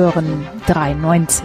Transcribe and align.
Hören 0.00 0.46
93. 0.66 1.44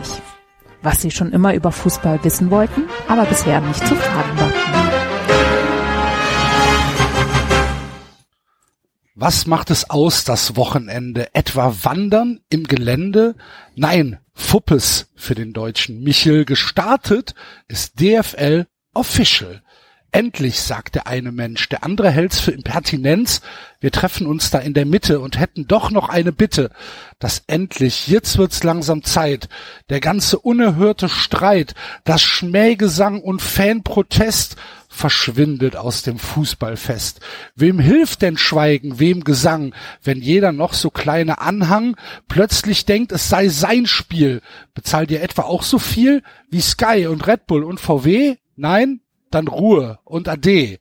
Was 0.82 1.02
Sie 1.02 1.12
schon 1.12 1.34
immer 1.34 1.54
über 1.56 1.74
Fußball 1.74 2.24
wissen 2.24 2.52
wollten, 2.52 2.84
aber 3.10 3.26
bisher 3.26 3.60
nicht 3.60 3.86
zu 3.86 3.94
fragen 3.98 4.40
war. 4.40 4.50
Was 9.14 9.46
macht 9.46 9.72
es 9.72 9.90
aus, 9.90 10.24
das 10.24 10.56
Wochenende? 10.56 11.36
Etwa 11.36 11.76
Wandern 11.84 12.40
im 12.48 12.64
Gelände? 12.64 13.36
Nein, 13.76 14.20
Fuppes 14.34 15.12
für 15.16 15.36
den 15.36 15.52
Deutschen 15.52 16.02
Michel. 16.02 16.46
Gestartet 16.46 17.36
ist 17.68 18.00
DFL 18.00 18.68
Official. 18.94 19.64
Endlich, 20.16 20.62
sagt 20.62 20.96
der 20.96 21.08
eine 21.08 21.34
Mensch, 21.34 21.68
der 21.68 21.84
andere 21.84 22.10
hält's 22.10 22.40
für 22.40 22.52
Impertinenz. 22.52 23.42
Wir 23.82 23.92
treffen 23.92 24.28
uns 24.28 24.50
da 24.50 24.60
in 24.60 24.74
der 24.74 24.86
Mitte 24.86 25.20
und 25.20 25.38
hätten 25.38 25.68
doch 25.68 25.92
noch 25.92 26.08
eine 26.08 26.32
Bitte. 26.32 26.70
Das 27.20 27.44
endlich, 27.48 28.08
jetzt 28.08 28.38
wird's 28.38 28.64
langsam 28.64 29.04
Zeit. 29.04 29.50
Der 29.90 30.00
ganze 30.00 30.40
unerhörte 30.40 31.10
Streit, 31.10 31.76
das 32.06 32.22
Schmähgesang 32.22 33.20
und 33.20 33.42
Fanprotest 33.42 34.56
verschwindet 34.88 35.76
aus 35.76 36.04
dem 36.04 36.18
Fußballfest. 36.18 37.20
Wem 37.56 37.78
hilft 37.80 38.22
denn 38.22 38.38
Schweigen, 38.38 39.00
wem 39.00 39.26
Gesang, 39.26 39.76
wenn 40.02 40.22
jeder 40.22 40.54
noch 40.54 40.74
so 40.74 40.92
kleine 40.92 41.42
Anhang 41.42 41.98
plötzlich 42.30 42.86
denkt, 42.86 43.12
es 43.12 43.28
sei 43.28 43.50
sein 43.50 43.86
Spiel? 43.86 44.42
Bezahlt 44.74 45.12
ihr 45.12 45.22
etwa 45.22 45.42
auch 45.42 45.64
so 45.64 45.78
viel 45.78 46.24
wie 46.50 46.62
Sky 46.62 47.08
und 47.08 47.28
Red 47.28 47.48
Bull 47.48 47.66
und 47.66 47.82
VW? 47.82 48.38
Nein? 48.56 49.02
Dann 49.36 49.50
Ruhe 49.50 50.00
und 50.06 50.30
Ade. 50.30 50.80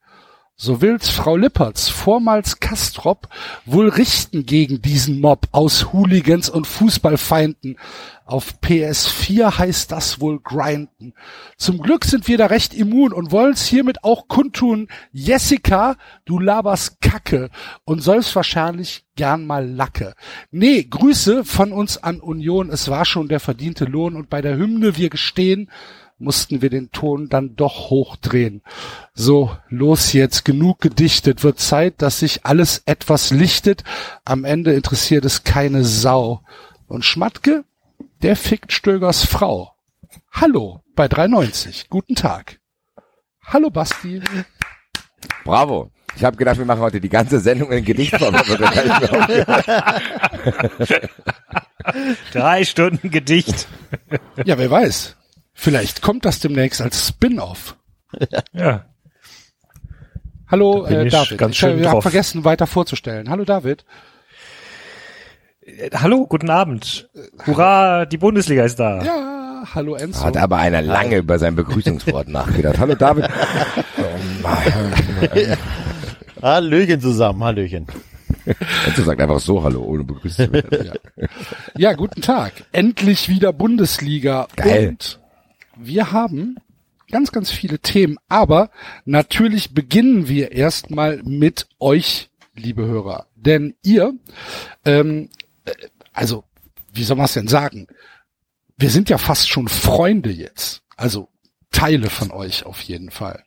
So 0.55 0.81
will's 0.81 1.09
Frau 1.09 1.37
Lippertz, 1.37 1.89
vormals 1.89 2.61
Kastrop, 2.61 3.27
wohl 3.67 3.89
richten 3.89 4.47
gegen 4.47 4.81
diesen 4.81 5.21
Mob 5.21 5.49
aus 5.51 5.93
Hooligans 5.93 6.49
und 6.49 6.69
Fußballfeinden. 6.69 7.77
Auf 8.25 8.55
PS4 8.63 9.59
heißt 9.59 9.91
das 9.91 10.21
wohl 10.21 10.39
grinden. 10.39 11.15
Zum 11.57 11.79
Glück 11.79 12.05
sind 12.05 12.29
wir 12.29 12.39
da 12.39 12.47
recht 12.47 12.75
immun 12.75 13.13
und 13.13 13.33
wollen's 13.33 13.67
hiermit 13.67 14.05
auch 14.05 14.29
kundtun. 14.29 14.87
Jessica, 15.11 15.97
du 16.25 16.39
laberst 16.39 17.01
Kacke 17.01 17.51
und 17.85 18.05
sollst 18.05 18.37
wahrscheinlich 18.37 19.05
gern 19.17 19.45
mal 19.45 19.69
Lacke. 19.69 20.15
Nee, 20.53 20.85
Grüße 20.85 21.45
von 21.45 21.73
uns 21.73 22.01
an 22.01 22.21
Union. 22.21 22.71
Es 22.71 22.89
war 22.89 23.05
schon 23.05 23.27
der 23.27 23.41
verdiente 23.41 23.87
Lohn 23.87 24.15
und 24.15 24.31
bei 24.31 24.41
der 24.41 24.57
Hymne 24.57 24.97
wir 24.97 25.11
gestehen, 25.11 25.69
mussten 26.19 26.63
wir 26.63 26.71
den 26.71 26.91
Ton 26.91 27.29
dann 27.29 27.57
doch 27.57 27.91
hochdrehen. 27.91 28.63
So, 29.15 29.57
los 29.69 30.13
jetzt, 30.13 30.45
genug 30.45 30.81
gedichtet, 30.81 31.43
wird 31.43 31.59
Zeit, 31.61 32.03
dass 32.03 32.21
sich 32.21 32.47
alles 32.47 32.83
etwas 32.87 33.31
lichtet. 33.31 33.85
Am 34.25 34.45
Ende 34.45 34.73
interessiert 34.75 35.25
es 35.25 35.45
keine 35.45 35.85
Sau. 35.85 36.43
Und 36.87 37.05
Schmatke, 37.05 37.65
der 38.23 38.37
fickt 38.37 38.73
Stögers 38.73 39.25
Frau. 39.25 39.75
Hallo 40.31 40.83
bei 40.95 41.09
390. 41.09 41.89
Guten 41.91 42.15
Tag. 42.15 42.61
Hallo 43.43 43.71
Basti. 43.71 44.23
Bravo. 45.45 45.91
Ich 46.17 46.23
habe 46.25 46.37
gedacht, 46.37 46.59
wir 46.59 46.65
machen 46.65 46.81
heute 46.81 47.01
die 47.01 47.09
ganze 47.09 47.41
Sendung 47.41 47.73
in 47.73 47.85
Gedichtform. 47.85 48.37
Drei 52.33 52.65
Stunden 52.65 53.11
Gedicht. 53.11 53.67
Ja, 54.45 54.57
wer 54.57 54.71
weiß. 54.71 55.17
Vielleicht 55.55 56.03
kommt 56.03 56.25
das 56.25 56.41
demnächst 56.41 56.81
als 56.83 57.09
Spin-off. 57.09 57.77
Ja. 58.53 58.85
Hallo 60.49 60.87
Da 60.87 61.01
äh, 61.01 61.07
ich 61.07 61.13
David. 61.13 61.39
ganz 61.39 61.53
ich 61.53 61.59
schön 61.59 61.81
habe 61.81 61.95
drauf. 61.95 62.03
vergessen 62.03 62.45
weiter 62.45 62.67
vorzustellen. 62.67 63.31
Hallo 63.31 63.45
David. 63.45 63.85
Äh, 65.63 65.91
Hallo, 65.95 66.27
guten 66.27 66.51
Abend. 66.51 67.09
Hurra, 67.47 68.05
die 68.05 68.19
Bundesliga 68.19 68.65
ist 68.65 68.79
da. 68.79 69.03
Ja, 69.03 69.65
hallo 69.75 69.95
Enzo. 69.95 70.23
Hat 70.23 70.37
aber 70.37 70.59
einer 70.59 70.83
lange 70.83 71.17
über 71.17 71.39
sein 71.39 71.57
Begrüßungswort 71.57 72.29
nachgedacht. 72.29 72.79
Hallo 72.79 72.95
David. 72.95 73.25
Hallöchen 76.43 77.01
zusammen, 77.01 77.43
Hallöchen. 77.43 77.87
Und 78.47 78.97
sagt 78.97 79.21
einfach 79.21 79.41
so 79.41 79.63
Hallo, 79.63 79.83
ohne 79.83 80.05
begrüßt 80.05 80.37
zu 80.37 80.53
werden. 80.53 80.93
Ja, 81.77 81.95
guten 81.95 82.21
Tag. 82.21 82.53
Endlich 82.73 83.31
wieder 83.31 83.55
Bundesliga. 83.55 84.47
Geil. 84.57 84.89
Und 84.91 85.19
wir 85.77 86.13
haben 86.13 86.57
ganz, 87.11 87.33
ganz 87.33 87.51
viele 87.51 87.79
Themen. 87.79 88.17
Aber 88.29 88.71
natürlich 89.05 89.75
beginnen 89.75 90.29
wir 90.29 90.53
erstmal 90.53 91.23
mit 91.23 91.67
euch, 91.79 92.31
liebe 92.55 92.85
Hörer. 92.87 93.27
Denn 93.37 93.75
ihr, 93.83 94.15
ähm, 94.85 95.29
äh, 95.65 95.73
also, 96.13 96.45
wie 96.93 97.05
soll 97.05 97.17
man 97.17 97.27
es 97.27 97.35
denn 97.35 97.49
sagen? 97.49 97.87
Wir 98.77 98.91
sind 98.91 99.09
ja 99.09 99.19
fast 99.19 99.49
schon 99.49 99.69
Freunde 99.69 100.31
jetzt. 100.31 100.83
Also 100.97 101.29
Teile 101.71 102.11
von 102.11 102.31
euch 102.31 102.67
auf 102.67 102.81
jeden 102.81 103.11
Fall. 103.11 103.43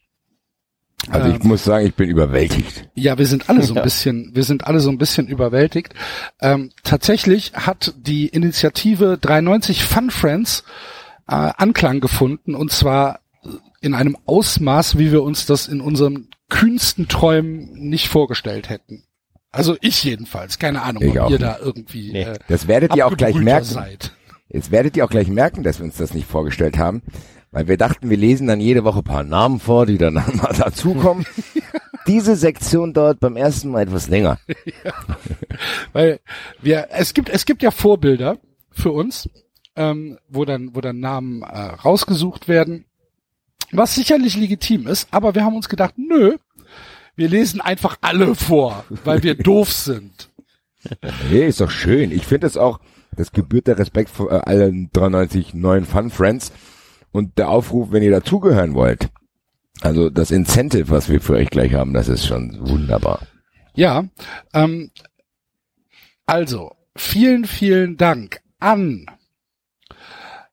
Also 1.09 1.29
ich 1.29 1.43
muss 1.43 1.63
sagen, 1.63 1.85
ich 1.85 1.93
bin 1.93 2.09
überwältigt. 2.09 2.89
Ja, 2.95 3.17
wir 3.17 3.27
sind 3.27 3.49
alle 3.49 3.61
so 3.63 3.75
ein 3.75 3.83
bisschen, 3.83 4.31
wir 4.33 4.43
sind 4.43 4.65
alle 4.65 4.79
so 4.79 4.89
ein 4.89 4.97
bisschen 4.97 5.27
überwältigt. 5.27 5.93
Ähm, 6.41 6.71
tatsächlich 6.83 7.53
hat 7.53 7.93
die 7.97 8.27
Initiative 8.27 9.17
93 9.21 9.83
Fun 9.83 10.09
Friends 10.09 10.63
äh, 11.27 11.33
Anklang 11.57 11.99
gefunden 11.99 12.55
und 12.55 12.71
zwar 12.71 13.19
in 13.81 13.93
einem 13.93 14.17
Ausmaß, 14.25 14.97
wie 14.97 15.11
wir 15.11 15.23
uns 15.23 15.45
das 15.45 15.67
in 15.67 15.81
unseren 15.81 16.27
kühnsten 16.49 17.07
Träumen 17.07 17.71
nicht 17.73 18.07
vorgestellt 18.07 18.69
hätten. 18.69 19.03
Also 19.51 19.77
ich 19.81 20.03
jedenfalls, 20.03 20.59
keine 20.59 20.81
Ahnung, 20.81 21.03
Ich 21.03 21.19
ob 21.19 21.29
ihr 21.29 21.37
nicht. 21.37 21.41
da 21.41 21.57
irgendwie 21.59 22.11
Nee. 22.11 22.23
äh, 22.23 22.39
Das 22.47 22.67
werdet 22.67 22.95
ihr 22.95 23.05
auch 23.07 23.15
gleich 23.15 23.35
merken. 23.35 23.65
seid. 23.65 24.13
Jetzt 24.49 24.71
werdet 24.71 24.95
ihr 24.97 25.05
auch 25.05 25.09
gleich 25.09 25.27
merken, 25.27 25.63
dass 25.63 25.79
wir 25.79 25.85
uns 25.85 25.97
das 25.97 26.13
nicht 26.13 26.27
vorgestellt 26.27 26.77
haben, 26.77 27.01
weil 27.51 27.67
wir 27.67 27.77
dachten, 27.77 28.09
wir 28.09 28.17
lesen 28.17 28.47
dann 28.47 28.59
jede 28.61 28.83
Woche 28.83 28.99
ein 28.99 29.03
paar 29.03 29.23
Namen 29.23 29.59
vor, 29.59 29.85
die 29.85 29.97
dann 29.97 30.13
mal 30.41 30.53
dazukommen. 30.57 31.25
Diese 32.07 32.35
Sektion 32.37 32.93
dauert 32.93 33.19
beim 33.19 33.35
ersten 33.35 33.69
Mal 33.69 33.81
etwas 33.83 34.07
länger. 34.07 34.39
Weil 35.93 36.19
wir, 36.61 36.87
es 36.91 37.13
gibt, 37.13 37.29
es 37.29 37.45
gibt 37.45 37.61
ja 37.63 37.71
Vorbilder 37.71 38.37
für 38.71 38.91
uns, 38.91 39.29
ähm, 39.77 40.17
wo 40.27 40.43
dann, 40.43 40.75
wo 40.75 40.81
dann 40.81 40.99
Namen 40.99 41.43
äh, 41.43 41.45
rausgesucht 41.45 42.47
werden, 42.47 42.85
was 43.71 43.95
sicherlich 43.95 44.35
legitim 44.35 44.87
ist, 44.87 45.07
aber 45.11 45.35
wir 45.35 45.45
haben 45.45 45.55
uns 45.55 45.69
gedacht, 45.69 45.93
nö, 45.97 46.37
wir 47.15 47.29
lesen 47.29 47.61
einfach 47.61 47.97
alle 48.01 48.35
vor, 48.35 48.85
weil 49.03 49.23
wir 49.23 49.35
doof 49.37 49.71
sind. 49.71 50.29
Nee, 51.29 51.47
ist 51.47 51.61
doch 51.61 51.71
schön. 51.71 52.11
Ich 52.11 52.25
finde 52.25 52.47
es 52.47 52.57
auch, 52.57 52.79
das 53.15 53.31
gebührt 53.31 53.67
der 53.67 53.79
Respekt 53.79 54.09
vor 54.09 54.31
äh, 54.31 54.39
allen 54.39 54.89
93 54.93 55.53
neuen 55.53 55.85
Fun 55.85 56.09
Friends 56.09 56.51
und 57.11 57.37
der 57.37 57.49
Aufruf, 57.49 57.91
wenn 57.91 58.03
ihr 58.03 58.11
dazugehören 58.11 58.73
wollt. 58.73 59.09
Also 59.81 60.09
das 60.09 60.31
Incentive, 60.31 60.89
was 60.89 61.09
wir 61.09 61.21
für 61.21 61.33
euch 61.33 61.49
gleich 61.49 61.73
haben, 61.73 61.93
das 61.93 62.07
ist 62.07 62.25
schon 62.25 62.57
wunderbar. 62.67 63.21
Ja, 63.75 64.05
ähm, 64.53 64.91
also 66.25 66.71
vielen, 66.95 67.45
vielen 67.45 67.97
Dank 67.97 68.41
an 68.59 69.05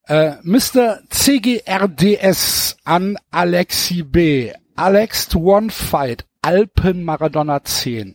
äh, 0.07 0.37
Mr. 0.43 1.01
CGRDS, 1.11 2.77
an 2.85 3.17
Alexi 3.31 4.03
B, 4.03 4.53
Alex 4.77 5.29
to 5.29 5.39
One 5.39 5.71
Fight, 5.71 6.25
Alpen 6.43 7.05
Maradona 7.05 7.61
10, 7.63 8.15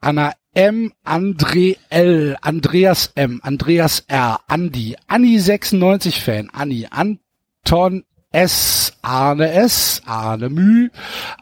Anna 0.00 0.32
M, 0.54 0.92
André 1.04 1.78
L, 1.90 2.36
Andreas 2.42 3.12
M, 3.16 3.40
Andreas 3.42 4.04
R, 4.08 4.40
Andi, 4.48 4.96
Anni 5.08 5.38
96 5.38 6.18
Fan, 6.18 6.50
Anni, 6.52 6.86
Anton 6.90 8.04
S, 8.32 8.92
Arne 9.02 9.42
S, 9.42 10.00
Arne 10.06 10.48
Mü, 10.48 10.90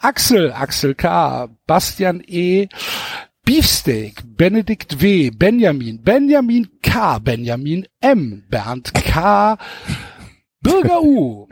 Axel, 0.03 0.53
Axel 0.53 0.95
K, 0.95 1.49
Bastian 1.67 2.23
E, 2.27 2.69
Beefsteak, 3.51 4.23
Benedikt 4.37 5.03
W, 5.03 5.33
Benjamin, 5.33 6.01
Benjamin 6.01 6.69
K, 6.83 7.19
Benjamin 7.19 7.85
M, 8.01 8.45
Bernd 8.49 8.95
K, 8.95 9.59
Bürger 10.63 11.03
U, 11.03 11.49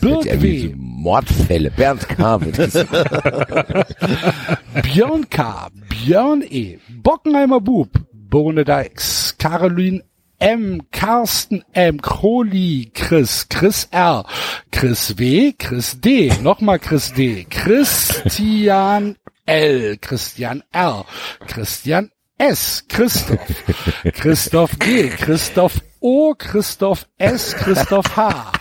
Ja, 0.00 0.08
so 0.08 0.22
W, 0.22 0.72
Mordfälle. 0.76 1.72
Bernd 1.72 2.08
K. 2.08 2.38
Björn 4.82 5.28
K., 5.28 5.70
Björn 5.88 6.42
E., 6.42 6.78
Bockenheimer 7.02 7.60
Bub, 7.60 7.88
Bohne 8.12 8.64
Dykes, 8.64 9.34
Caroline 9.36 10.04
M., 10.38 10.80
Carsten 10.92 11.64
M., 11.72 12.00
Crowley, 12.00 12.92
Chris, 12.94 13.48
Chris 13.48 13.88
R., 13.90 14.24
Chris 14.70 15.08
W., 15.08 15.54
Chris 15.58 16.00
D., 16.00 16.30
nochmal 16.40 16.78
Chris 16.78 17.12
D., 17.12 17.46
Christian 17.50 19.16
L., 19.50 19.96
Christian 20.00 20.62
R., 20.72 21.04
Christian 21.48 22.10
S., 22.38 22.84
Christoph, 22.88 23.40
Christoph 24.14 24.78
G., 24.78 25.08
Christoph 25.10 25.80
O., 26.00 26.34
Christoph 26.38 27.06
S., 27.18 27.54
Christoph 27.54 28.16
H., 28.16 28.52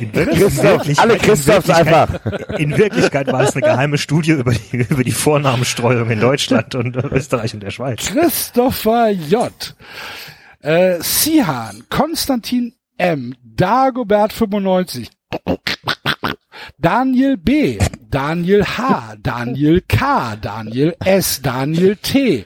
In 0.00 0.10
Christoph, 0.12 0.62
Wirklichkeit- 0.62 0.98
alle 0.98 1.14
in 1.14 1.20
Christophs 1.22 1.68
Wirklichkeit- 1.68 1.86
einfach. 1.86 2.58
In 2.58 2.76
Wirklichkeit 2.76 3.26
war 3.32 3.42
es 3.42 3.52
eine 3.54 3.62
geheime 3.62 3.96
Studie 3.96 4.32
über 4.32 4.52
die, 4.52 4.76
über 4.90 5.04
die 5.04 5.12
Vornamenstreuung 5.12 6.10
in 6.10 6.18
Deutschland 6.20 6.74
und 6.74 6.96
Österreich 6.96 7.54
und 7.54 7.62
der 7.62 7.70
Schweiz. 7.70 8.06
Christopher 8.06 9.10
J., 9.10 9.52
Äh, 10.60 11.00
Sihan, 11.00 11.84
Konstantin 11.90 12.74
M, 12.98 13.34
Dagobert 13.44 14.32
95, 14.32 15.10
Daniel 16.78 17.36
B, 17.36 17.78
Daniel 18.14 18.62
H, 18.62 19.16
Daniel 19.20 19.80
K, 19.88 20.36
Daniel 20.36 20.94
S, 21.04 21.42
Daniel 21.42 21.96
T, 21.96 22.44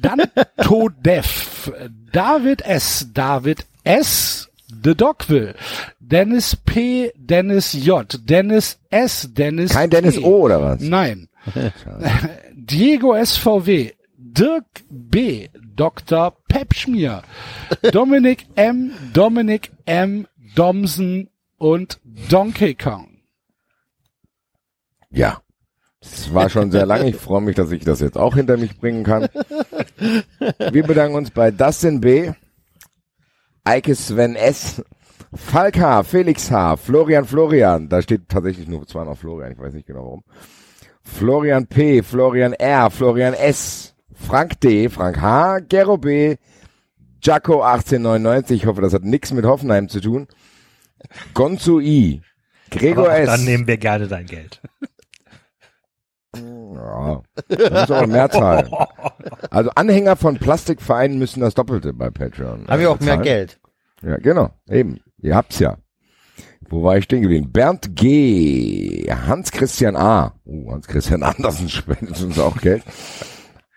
dann 0.00 0.22
Todev, 0.62 1.70
David 2.10 2.62
S, 2.62 3.08
David 3.12 3.66
S, 3.84 4.48
The 4.82 4.94
Dogville, 4.94 5.54
Dennis 6.00 6.56
P, 6.56 7.12
Dennis 7.16 7.74
J, 7.74 8.18
Dennis 8.24 8.78
S, 8.90 9.28
Dennis 9.30 9.72
Kein 9.72 9.90
Dennis 9.90 10.14
T. 10.14 10.24
O 10.24 10.44
oder 10.44 10.62
was? 10.62 10.80
Nein. 10.80 11.28
Diego 12.54 13.14
SVW, 13.22 13.92
Dirk 14.16 14.84
B, 14.88 15.50
Dr. 15.76 16.34
Pepschmier, 16.48 17.22
Dominik 17.92 18.46
M, 18.56 18.92
Dominik 19.12 19.70
M, 19.84 20.26
Domsen 20.54 21.28
und 21.58 22.00
Donkey 22.30 22.74
Kong. 22.74 23.13
Ja. 25.14 25.40
Es 26.00 26.34
war 26.34 26.50
schon 26.50 26.70
sehr 26.70 26.84
lang. 26.84 27.06
Ich 27.06 27.16
freue 27.16 27.40
mich, 27.40 27.56
dass 27.56 27.70
ich 27.70 27.82
das 27.82 28.00
jetzt 28.00 28.18
auch 28.18 28.34
hinter 28.34 28.58
mich 28.58 28.78
bringen 28.78 29.04
kann. 29.04 29.28
Wir 30.58 30.82
bedanken 30.82 31.16
uns 31.16 31.30
bei 31.30 31.50
Dustin 31.50 32.00
B., 32.00 32.32
Eike 33.64 33.94
Sven 33.94 34.36
S., 34.36 34.82
Falk 35.32 35.78
H., 35.78 36.02
Felix 36.02 36.50
H., 36.50 36.76
Florian 36.76 37.24
Florian. 37.24 37.88
Da 37.88 38.02
steht 38.02 38.28
tatsächlich 38.28 38.68
nur 38.68 38.86
zweimal 38.86 39.16
Florian. 39.16 39.52
Ich 39.52 39.58
weiß 39.58 39.72
nicht 39.72 39.86
genau 39.86 40.04
warum. 40.04 40.24
Florian 41.02 41.66
P., 41.66 42.02
Florian 42.02 42.52
R., 42.52 42.90
Florian 42.90 43.32
S., 43.32 43.94
Frank 44.12 44.60
D., 44.60 44.90
Frank 44.90 45.20
H., 45.20 45.60
Gero 45.60 45.96
B., 45.96 46.36
Jaco 47.22 47.62
1899. 47.62 48.62
Ich 48.62 48.66
hoffe, 48.66 48.82
das 48.82 48.92
hat 48.92 49.04
nichts 49.04 49.32
mit 49.32 49.46
Hoffenheim 49.46 49.88
zu 49.88 50.00
tun. 50.00 50.28
Gonzo 51.32 51.80
I., 51.80 52.20
Gregor 52.70 53.12
S. 53.12 53.26
dann 53.26 53.44
nehmen 53.44 53.66
wir 53.66 53.78
gerne 53.78 54.08
dein 54.08 54.26
Geld. 54.26 54.60
Ja, 56.84 57.22
das 57.48 57.84
ist 57.84 57.90
auch 57.90 58.02
eine 58.02 58.12
Mehrzahl. 58.12 58.70
Also 59.50 59.70
Anhänger 59.74 60.16
von 60.16 60.36
Plastikvereinen 60.38 61.18
müssen 61.18 61.40
das 61.40 61.54
Doppelte 61.54 61.92
bei 61.94 62.10
Patreon. 62.10 62.66
Haben 62.68 62.80
wir 62.80 62.90
auch 62.90 63.00
mehr. 63.00 63.16
Geld. 63.18 63.58
Ja, 64.02 64.16
genau. 64.18 64.50
Eben. 64.68 65.00
Ihr 65.18 65.34
habt's 65.34 65.58
ja. 65.58 65.78
Wo 66.68 66.82
war 66.82 66.96
ich 66.96 67.04
stehen 67.04 67.22
geblieben? 67.22 67.52
Bernd 67.52 67.94
G. 67.96 69.06
Hans-Christian 69.10 69.96
A. 69.96 70.34
Oh, 70.44 70.72
Hans-Christian 70.72 71.22
Andersen 71.22 71.68
spendet 71.70 72.20
uns 72.20 72.38
auch 72.38 72.56
Geld. 72.58 72.82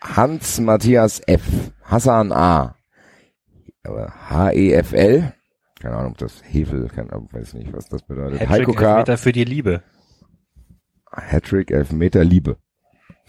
Hans-Matthias 0.02 1.22
F. 1.26 1.44
Hassan 1.84 2.32
A. 2.32 2.76
Aber 3.84 4.12
H-E-F-L. 4.30 5.34
Keine 5.80 5.96
Ahnung, 5.96 6.12
ob 6.14 6.18
das 6.18 6.42
Hefel, 6.44 6.88
keine 6.90 7.14
Ahnung, 7.14 7.30
weiß 7.32 7.54
nicht, 7.54 7.72
was 7.72 7.88
das 7.88 8.02
bedeutet. 8.02 8.42
Heiko 8.50 8.72
Hattrick, 8.72 8.78
K. 8.78 8.90
Elfmeter 8.90 9.18
für 9.18 9.32
die 9.32 9.44
Liebe. 9.44 9.84
Hattrick, 11.12 11.72
Elfmeter, 11.72 12.24
Liebe. 12.24 12.58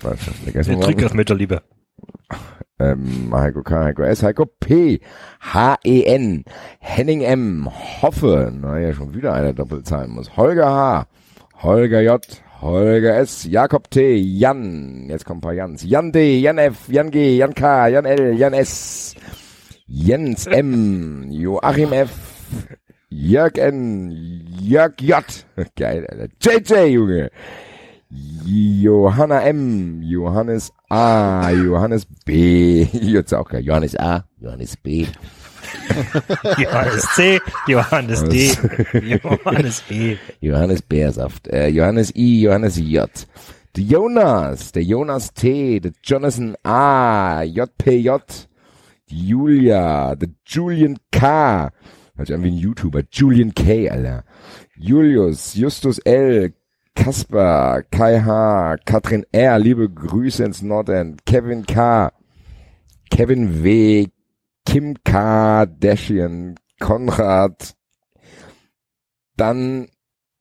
Weiß 0.00 0.18
das 0.26 0.40
nicht. 0.44 0.54
Der 0.54 0.80
Trick 0.80 1.02
Elfmeter 1.02 1.34
Liebe. 1.34 1.62
Ähm, 2.80 3.32
Heiko 3.34 3.62
K, 3.62 3.86
Heiko 3.86 4.02
S, 4.02 4.22
Heiko 4.22 4.46
P, 4.46 5.00
H-E-N, 5.40 6.44
Henning 6.78 7.22
M, 7.22 7.68
Hoffe, 8.00 8.52
naja, 8.54 8.92
schon 8.92 9.14
wieder 9.14 9.32
einer 9.32 9.52
doppelt 9.52 9.84
zahlen 9.84 10.12
muss, 10.12 10.36
Holger 10.36 10.70
H, 10.70 11.06
Holger 11.60 12.02
J, 12.02 12.24
Holger 12.60 13.16
S, 13.16 13.42
Jakob 13.44 13.90
T, 13.90 14.14
Jan, 14.14 15.08
jetzt 15.08 15.24
kommen 15.24 15.38
ein 15.38 15.40
paar 15.40 15.54
Jans, 15.54 15.82
Jan 15.82 16.12
D, 16.12 16.38
Jan 16.38 16.58
F, 16.58 16.88
Jan 16.88 17.10
G, 17.10 17.36
Jan 17.36 17.52
K, 17.52 17.88
Jan 17.88 18.04
L, 18.04 18.34
Jan 18.34 18.52
S, 18.52 19.16
Jens 19.88 20.46
M, 20.46 21.26
Joachim 21.32 21.92
F, 21.92 22.10
Jörg 23.10 23.58
N, 23.58 24.12
Jörg 24.60 25.00
J, 25.00 25.24
geil, 25.76 26.06
Alter, 26.08 26.28
JJ, 26.40 26.94
Junge, 26.94 27.30
Johanna 28.10 29.42
M, 29.42 30.02
Johannes 30.02 30.72
A, 30.88 31.50
Johannes 31.50 32.06
B, 32.24 32.82
jetzt 32.92 33.34
auch 33.34 33.48
geil, 33.48 33.62
Johannes 33.62 33.98
A, 33.98 34.24
Johannes 34.40 34.76
B, 34.78 35.06
Johannes 36.58 37.06
C, 37.14 37.38
Johannes 37.66 38.24
D, 38.24 38.52
Johannes 39.22 39.82
E. 39.90 40.16
Johannes 40.40 40.80
Bärsaft, 40.80 41.48
äh, 41.48 41.68
Johannes 41.68 42.14
I, 42.16 42.42
Johannes 42.42 42.78
J, 42.78 43.10
der 43.76 43.84
Jonas, 43.84 44.72
der 44.72 44.84
Jonas 44.84 45.34
T, 45.34 45.80
der 45.80 45.92
Jonathan 46.02 46.56
A, 46.62 47.42
JPJ, 47.42 48.10
die 49.10 49.28
Julia, 49.28 50.14
der 50.14 50.30
Julian 50.46 50.96
K, 51.12 51.70
hört 52.16 52.26
sich 52.26 52.34
an 52.34 52.42
wie 52.42 52.48
ein 52.52 52.56
YouTuber, 52.56 53.02
Julian 53.12 53.54
K, 53.54 53.90
Alter, 53.90 54.24
Julius, 54.76 55.54
Justus 55.54 55.98
L, 55.98 56.54
Kasper, 56.98 57.84
Kai 57.92 58.20
H, 58.20 58.76
Katrin 58.84 59.24
R, 59.30 59.58
liebe 59.60 59.88
Grüße 59.88 60.44
ins 60.44 60.62
Nordend, 60.62 61.24
Kevin 61.24 61.64
K, 61.64 62.12
Kevin 63.10 63.62
W, 63.62 64.08
Kim 64.66 64.96
Kardashian, 65.04 66.56
Konrad, 66.80 67.74
dann 69.36 69.86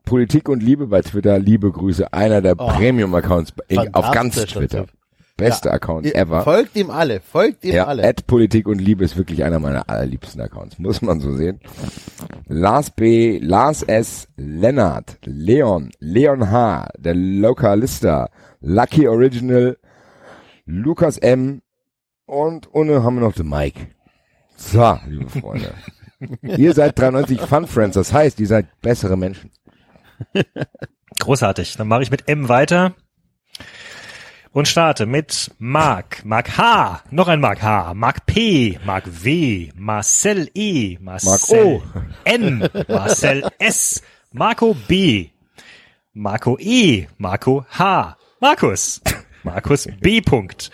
Politik 0.03 0.49
und 0.49 0.63
Liebe 0.63 0.87
bei 0.87 1.01
Twitter, 1.01 1.37
liebe 1.37 1.71
Grüße, 1.71 2.11
einer 2.11 2.41
der 2.41 2.55
Oh, 2.57 2.67
Premium-Accounts 2.69 3.53
auf 3.93 4.11
ganz 4.11 4.35
Twitter. 4.35 4.87
Typ. 4.87 4.96
Beste 5.37 5.69
Ja. 5.69 5.75
Account 5.75 6.07
Ihr 6.07 6.15
ever. 6.15 6.41
Folgt 6.41 6.75
ihm 6.75 6.89
alle, 6.89 7.21
folgt 7.21 7.63
ihm 7.63 7.75
Ja, 7.75 7.85
alle. 7.85 8.03
Ad 8.03 8.23
Politik 8.25 8.67
und 8.67 8.79
Liebe 8.79 9.05
ist 9.05 9.15
wirklich 9.15 9.43
einer 9.43 9.59
meiner 9.59 9.87
allerliebsten 9.89 10.41
Accounts, 10.41 10.79
muss 10.79 11.01
man 11.01 11.19
so 11.19 11.35
sehen. 11.35 11.59
Lars 12.47 12.89
B, 12.89 13.37
Lars 13.39 13.83
S, 13.83 14.27
Lennart, 14.35 15.17
Leon, 15.23 15.91
Leon 15.99 16.49
H, 16.51 16.89
der 16.97 17.13
Lokalista, 17.13 18.29
Lucky 18.61 19.07
Original, 19.07 19.77
Lukas 20.65 21.17
M 21.17 21.61
und 22.25 22.73
ohne 22.73 23.03
haben 23.03 23.15
wir 23.15 23.21
noch 23.21 23.33
den 23.35 23.47
Mike. 23.47 23.87
So, 24.57 24.97
liebe 25.07 25.29
Freunde. 25.29 25.71
ihr 26.41 26.73
seid 26.73 26.97
93 26.97 27.39
Fun 27.41 27.67
Friends, 27.67 27.93
das 27.93 28.11
heißt, 28.11 28.39
ihr 28.39 28.47
seid 28.47 28.65
bessere 28.81 29.15
Menschen. 29.15 29.51
Großartig. 31.19 31.77
Dann 31.77 31.87
mache 31.87 32.01
ich 32.01 32.11
mit 32.11 32.27
M 32.27 32.49
weiter 32.49 32.95
und 34.51 34.67
starte 34.67 35.05
mit 35.05 35.51
Mark, 35.59 36.23
Mark 36.25 36.57
H, 36.57 37.03
noch 37.11 37.27
ein 37.27 37.39
Mark 37.39 37.61
H, 37.61 37.93
Mark 37.93 38.25
P, 38.25 38.79
Mark 38.85 39.05
W, 39.23 39.71
Marcel 39.75 40.49
E, 40.53 40.97
Marcel 40.99 41.65
O. 41.65 41.81
N, 42.23 42.67
Marcel 42.87 43.49
S, 43.59 44.01
Marco 44.31 44.75
B, 44.87 45.29
Marco 46.13 46.57
E, 46.59 47.07
Marco 47.17 47.65
H, 47.77 48.17
Markus, 48.39 49.01
Markus 49.43 49.87
B. 50.01 50.21
Punkt, 50.21 50.71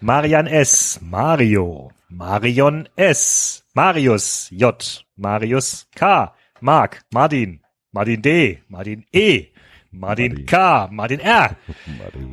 Marian 0.00 0.46
S, 0.46 1.00
Mario, 1.02 1.90
Marion 2.08 2.88
S, 2.96 3.62
Marius 3.74 4.48
J, 4.50 5.04
Marius 5.16 5.86
K, 5.94 6.32
Mark, 6.60 7.04
Martin, 7.12 7.60
Martin 7.92 8.22
D, 8.22 8.62
Martin 8.68 9.04
E, 9.12 9.48
Martin 9.98 10.44
K, 10.44 10.88
Martin 10.92 11.20
R, 11.20 11.56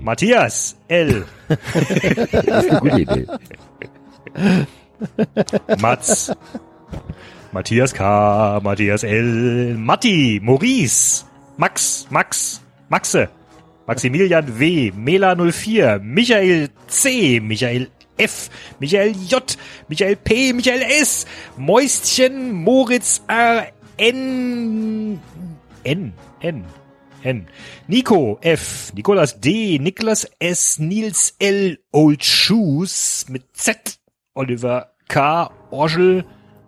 Matthias 0.02 0.76
L, 0.90 1.26
Das 1.48 2.66
ist 2.66 2.72
eine 2.72 2.80
gute 2.80 3.00
Idee. 3.00 3.28
Mats, 5.80 6.32
Matthias 7.52 7.94
K, 7.94 8.60
Matthias 8.64 9.04
L, 9.04 9.76
Matti, 9.78 10.40
Maurice, 10.44 11.26
Max, 11.58 12.08
Max, 12.10 12.62
Maxe, 12.90 13.30
Maximilian 13.88 14.46
W, 14.60 14.92
Mela 14.96 15.36
04, 15.36 16.00
Michael 16.00 16.70
C, 16.88 17.40
Michael 17.40 17.88
F, 18.18 18.50
Michael 18.80 19.14
J, 19.14 19.58
Michael 19.88 20.16
P, 20.18 20.54
Michael 20.54 20.82
S, 20.82 21.26
Mäustchen, 21.58 22.52
Moritz 22.52 23.22
R, 23.28 23.68
N, 23.98 25.20
N, 25.84 26.14
N, 26.42 26.66
N, 27.24 27.48
Nico 27.88 28.38
F, 28.42 28.94
Nikolas 28.94 29.40
D, 29.40 29.80
Niklas 29.80 30.28
S, 30.40 30.78
Nils 30.80 31.36
L, 31.40 31.78
Old 31.92 32.24
Shoes 32.24 33.26
mit 33.30 33.56
Z, 33.56 34.00
Oliver 34.34 34.92
K, 35.08 35.50
Orgel, 35.72 36.26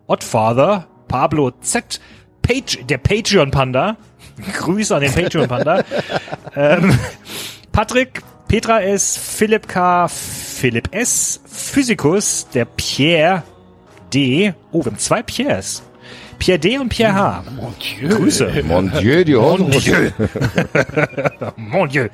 Oddfather, 0.07 0.88
Pablo 1.07 1.51
Z, 1.62 2.00
Page, 2.41 2.85
der 2.85 2.97
Patreon 2.97 3.51
Panda, 3.51 3.97
Grüße 4.53 4.95
an 4.95 5.01
den 5.01 5.13
Patreon 5.13 5.47
Panda, 5.47 5.83
ähm, 6.55 6.97
Patrick, 7.71 8.21
Petra 8.47 8.81
S, 8.81 9.17
Philipp 9.17 9.67
K, 9.67 10.07
Philipp 10.07 10.89
S, 10.93 11.41
Physikus, 11.45 12.47
der 12.53 12.65
Pierre 12.65 13.43
D, 14.13 14.53
oh, 14.71 14.85
wir 14.85 14.91
haben 14.91 15.00
zwei 15.00 15.24
Pierres, 15.24 15.83
Pierre 16.39 16.60
D 16.60 16.77
und 16.77 16.89
Pierre 16.89 17.13
H. 17.13 17.44
Mon 17.56 17.74
Dieu. 17.80 18.10
Grüße. 18.10 18.63
Mon 18.63 18.92
Dieu, 19.00 19.24
die 19.24 19.36
Hose. 19.36 19.63
Mon 19.63 19.72
Dieu. 19.72 20.12
Mon 21.56 21.88
Dieu. 21.88 22.10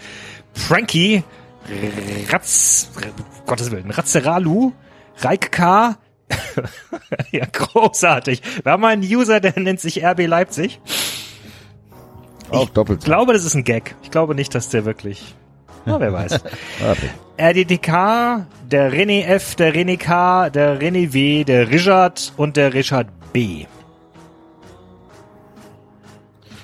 Frankie, 0.53 1.23
Ratz, 2.29 2.89
Gottes 3.45 3.71
Willen, 3.71 3.91
Ratzeralu, 3.91 4.71
Reik 5.17 5.51
K, 5.51 5.95
ja, 7.31 7.45
großartig. 7.45 8.41
Wir 8.63 8.71
haben 8.71 8.85
einen 8.85 9.03
User, 9.03 9.39
der 9.39 9.59
nennt 9.59 9.79
sich 9.79 10.03
RB 10.03 10.27
Leipzig. 10.27 10.79
Auch 12.49 12.69
doppelt. 12.69 12.99
Ich 12.99 13.05
glaube, 13.05 13.33
das 13.33 13.45
ist 13.45 13.55
ein 13.55 13.63
Gag. 13.63 13.95
Ich 14.03 14.11
glaube 14.11 14.35
nicht, 14.35 14.53
dass 14.55 14.69
der 14.69 14.85
wirklich. 14.85 15.35
Na, 15.85 15.99
wer 15.99 16.13
weiß. 16.13 16.39
RDTK, 17.37 18.45
der 18.69 18.93
René 18.93 19.23
F, 19.23 19.55
der 19.55 19.73
René 19.73 19.97
K, 19.97 20.49
der 20.49 20.79
René 20.79 21.13
W, 21.13 21.43
der 21.43 21.69
Richard 21.69 22.33
und 22.37 22.57
der 22.57 22.73
Richard 22.73 23.07
B. 23.33 23.65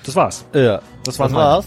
Das 0.07 0.15
war's. 0.15 0.45
Ja, 0.53 0.81
Das 1.03 1.19
war's. 1.19 1.31
das 1.31 1.33
war's. 1.33 1.65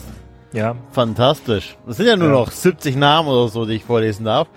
Ja. 0.53 0.75
Fantastisch. 0.91 1.77
Das 1.87 1.99
sind 1.99 2.07
ja 2.07 2.17
nur 2.17 2.29
Ja. 2.29 2.35
noch 2.35 2.51
70 2.51 2.97
Namen 2.97 3.29
oder 3.29 3.49
so, 3.49 3.67
die 3.67 3.75
ich 3.75 3.85
vorlesen 3.85 4.25
darf. 4.25 4.49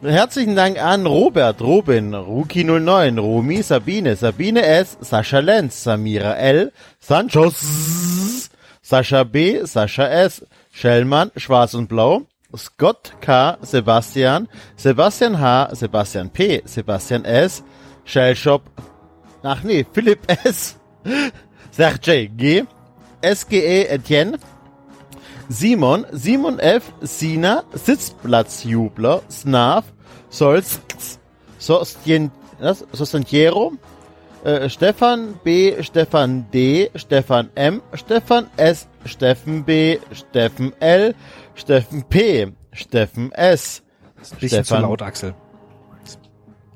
Herzlichen 0.00 0.54
Dank 0.56 0.80
an 0.80 1.04
Robert, 1.06 1.60
Robin, 1.60 2.14
Ruki09, 2.14 3.18
Romy, 3.20 3.62
Sabine, 3.62 4.14
Sabine 4.16 4.64
S, 4.64 4.96
Sascha 5.00 5.40
Lenz, 5.40 5.82
Samira 5.82 6.34
L, 6.36 6.72
Sanchos, 7.00 8.48
Sascha 8.80 9.24
B, 9.24 9.64
Sascha 9.64 10.06
S, 10.08 10.46
Schellmann, 10.70 11.30
Schwarz 11.36 11.74
und 11.74 11.88
Blau, 11.88 12.22
Scott 12.56 13.12
K, 13.20 13.58
Sebastian, 13.62 14.48
Sebastian 14.76 15.40
H, 15.40 15.70
Sebastian 15.74 16.30
P, 16.30 16.62
Sebastian 16.64 17.24
S, 17.24 17.64
Shellshop, 18.04 18.62
ach 19.42 19.62
nee, 19.64 19.84
Philipp 19.92 20.20
S, 20.44 20.76
Sergej 21.76 22.28
G, 22.36 22.64
SGE 23.22 23.88
Etienne, 23.88 24.38
Simon, 25.48 26.04
Simon 26.12 26.58
F, 26.58 26.92
Sina, 27.00 27.64
Sitzplatzjubler, 27.72 29.22
Snaf, 29.30 29.84
Solz? 30.28 30.80
Sostantiero, 31.58 33.72
äh, 34.44 34.68
Stefan 34.68 35.34
B, 35.42 35.82
Stefan 35.82 36.46
D, 36.52 36.90
Stefan 36.94 37.50
M, 37.54 37.82
Stefan 37.94 38.46
S, 38.56 38.88
Steffen 39.04 39.64
B, 39.64 39.98
Steffen 40.12 40.72
L, 40.80 41.14
Steffen 41.54 42.04
P, 42.04 42.52
Steffen 42.72 43.32
S. 43.32 43.82
Bisschen 44.38 44.64
Stefan. 44.64 44.82
zu 44.82 44.86
laut, 44.86 45.02
Axel. 45.02 45.34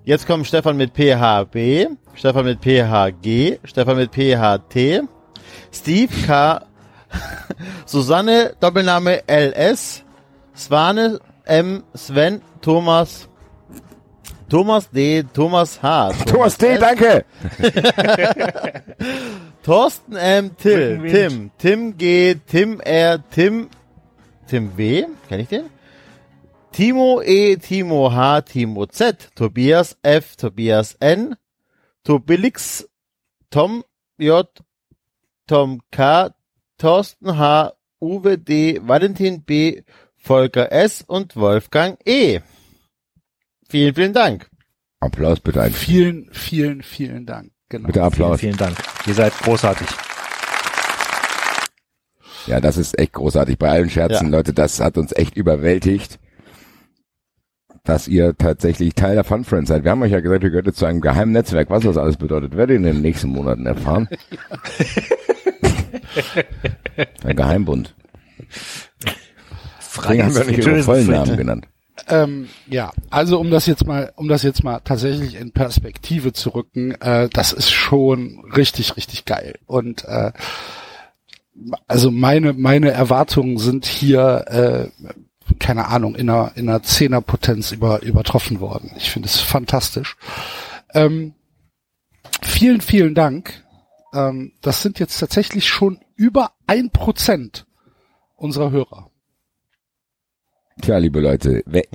Jetzt 0.05 0.27
kommt 0.27 0.47
Stefan 0.47 0.77
mit 0.77 0.95
PHB, 0.95 1.89
Stefan 2.15 2.45
mit 2.45 2.61
PHG, 2.61 3.59
Stefan 3.65 3.97
mit 3.97 4.11
PHT, 4.11 5.03
Steve 5.73 6.13
K, 6.27 6.61
Susanne, 7.87 8.53
Doppelname 8.61 9.23
LS, 9.27 10.03
Swane 10.55 11.19
M, 11.47 11.85
Sven, 11.95 12.43
Thomas, 12.61 13.27
Thomas 14.49 14.87
D, 14.87 15.23
Thomas 15.33 15.79
H, 15.83 16.25
Thomas 16.27 16.57
D, 16.59 16.67
S, 16.67 16.81
danke. 16.81 17.25
Thorsten 19.63 20.17
M, 20.17 20.51
Till. 20.51 21.01
Tim, 21.11 21.51
Tim 21.59 21.97
G, 21.97 22.35
Tim 22.47 22.81
R, 22.85 23.19
Tim, 23.31 23.71
Tim 24.47 24.71
W, 24.77 25.07
kenn 25.29 25.41
ich 25.41 25.49
den? 25.49 25.71
Timo 26.73 27.21
E, 27.23 27.57
Timo 27.57 28.11
H, 28.11 28.43
Timo 28.43 28.87
Z, 28.87 29.31
Tobias 29.35 29.97
F, 30.03 30.37
Tobias 30.37 30.97
N, 31.01 31.37
Tobilix, 32.05 32.85
Tom 33.51 33.85
J, 34.19 34.45
Tom 35.53 35.83
K, 35.91 36.31
Thorsten 36.79 37.37
H, 37.37 37.75
Uwe 38.01 38.39
D, 38.39 38.81
Valentin 38.83 39.43
B, 39.43 39.83
Volker 40.17 40.73
S 40.73 41.05
und 41.07 41.37
Wolfgang 41.37 41.99
E. 42.07 42.41
Vielen, 43.69 43.95
vielen 43.95 44.15
Dank. 44.15 44.49
Applaus 45.01 45.41
bitte 45.41 45.61
ein. 45.61 45.71
Vielen, 45.75 46.31
vielen, 46.33 46.83
vielen 46.83 47.27
Dank. 47.27 47.51
Genau. 47.69 47.87
Bitte 47.87 48.03
Applaus. 48.03 48.41
Vielen 48.41 48.57
Dank. 48.57 48.79
Ihr 49.07 49.13
seid 49.13 49.35
großartig. 49.41 49.87
Ja, 52.47 52.59
das 52.59 52.79
ist 52.79 52.99
echt 52.99 53.13
großartig. 53.13 53.59
Bei 53.59 53.69
allen 53.69 53.91
Scherzen, 53.91 54.33
Ja. 54.33 54.39
Leute, 54.39 54.55
das 54.55 54.81
hat 54.81 54.97
uns 54.97 55.13
echt 55.13 55.37
überwältigt, 55.37 56.19
dass 57.85 58.09
ihr 58.09 58.35
tatsächlich 58.39 58.95
Teil 58.95 59.17
der 59.17 59.25
Fun 59.25 59.45
Friends 59.45 59.69
seid. 59.69 59.85
Wir 59.85 59.91
haben 59.91 60.01
euch 60.01 60.13
ja 60.13 60.21
gesagt, 60.21 60.45
ihr 60.45 60.51
gehört 60.51 60.75
zu 60.75 60.87
einem 60.87 61.03
geheimen 61.03 61.33
Netzwerk. 61.33 61.69
Was 61.69 61.83
das 61.83 61.99
alles 61.99 62.17
bedeutet, 62.17 62.57
werdet 62.57 62.71
ihr 62.73 62.77
in 62.77 62.95
den 62.95 63.03
nächsten 63.03 63.29
Monaten 63.29 63.67
erfahren. 63.67 64.09
Ein 67.25 67.37
Geheimbund. 67.37 67.95
Deswegen 69.97 70.25
haben 70.25 70.35
wir 70.35 70.45
nicht 70.45 70.67
ihre 70.67 70.83
vollen 70.83 71.07
Namen 71.07 71.37
genannt. 71.37 71.67
Ähm, 72.09 72.49
ja, 72.67 72.93
also 73.11 73.39
um 73.39 73.51
das 73.51 73.67
jetzt 73.67 73.87
mal, 73.87 74.13
um 74.17 74.29
das 74.29 74.43
jetzt 74.43 74.65
mal 74.65 74.81
tatsächlich 74.81 75.35
in 75.35 75.53
Perspektive 75.53 76.33
zu 76.33 76.51
rücken, 76.51 76.93
äh, 77.01 77.29
das 77.29 77.53
ist 77.53 77.71
schon 77.71 78.45
richtig, 78.57 78.97
richtig 78.97 79.25
geil. 79.25 79.59
Und 79.67 80.05
äh, 80.05 80.33
also 81.87 82.11
meine 82.11 82.55
meine 82.55 82.91
Erwartungen 82.91 83.59
sind 83.59 83.85
hier 83.85 84.45
äh, 84.49 85.07
keine 85.59 85.89
Ahnung 85.89 86.15
in 86.15 86.31
einer 86.31 86.53
in 86.55 86.69
einer 86.69 86.83
Zehnerpotenz 86.83 87.73
über 87.73 88.03
übertroffen 88.03 88.61
worden. 88.61 88.93
Ich 88.97 89.11
finde 89.11 89.29
es 89.29 89.41
fantastisch. 89.41 90.17
Ähm, 90.95 91.35
vielen 92.41 92.81
vielen 92.81 93.15
Dank. 93.15 93.63
Ähm, 94.13 94.53
das 94.61 94.83
sind 94.83 94.99
jetzt 94.99 95.19
tatsächlich 95.19 95.67
schon 95.67 95.99
über 96.17 96.53
ein 96.67 96.91
Prozent 96.91 97.67
unserer 98.37 98.71
Hörer. 98.71 99.11
Tja, 100.81 100.99
liebe 100.99 101.21
Leute, 101.21 101.63
we- 101.67 101.87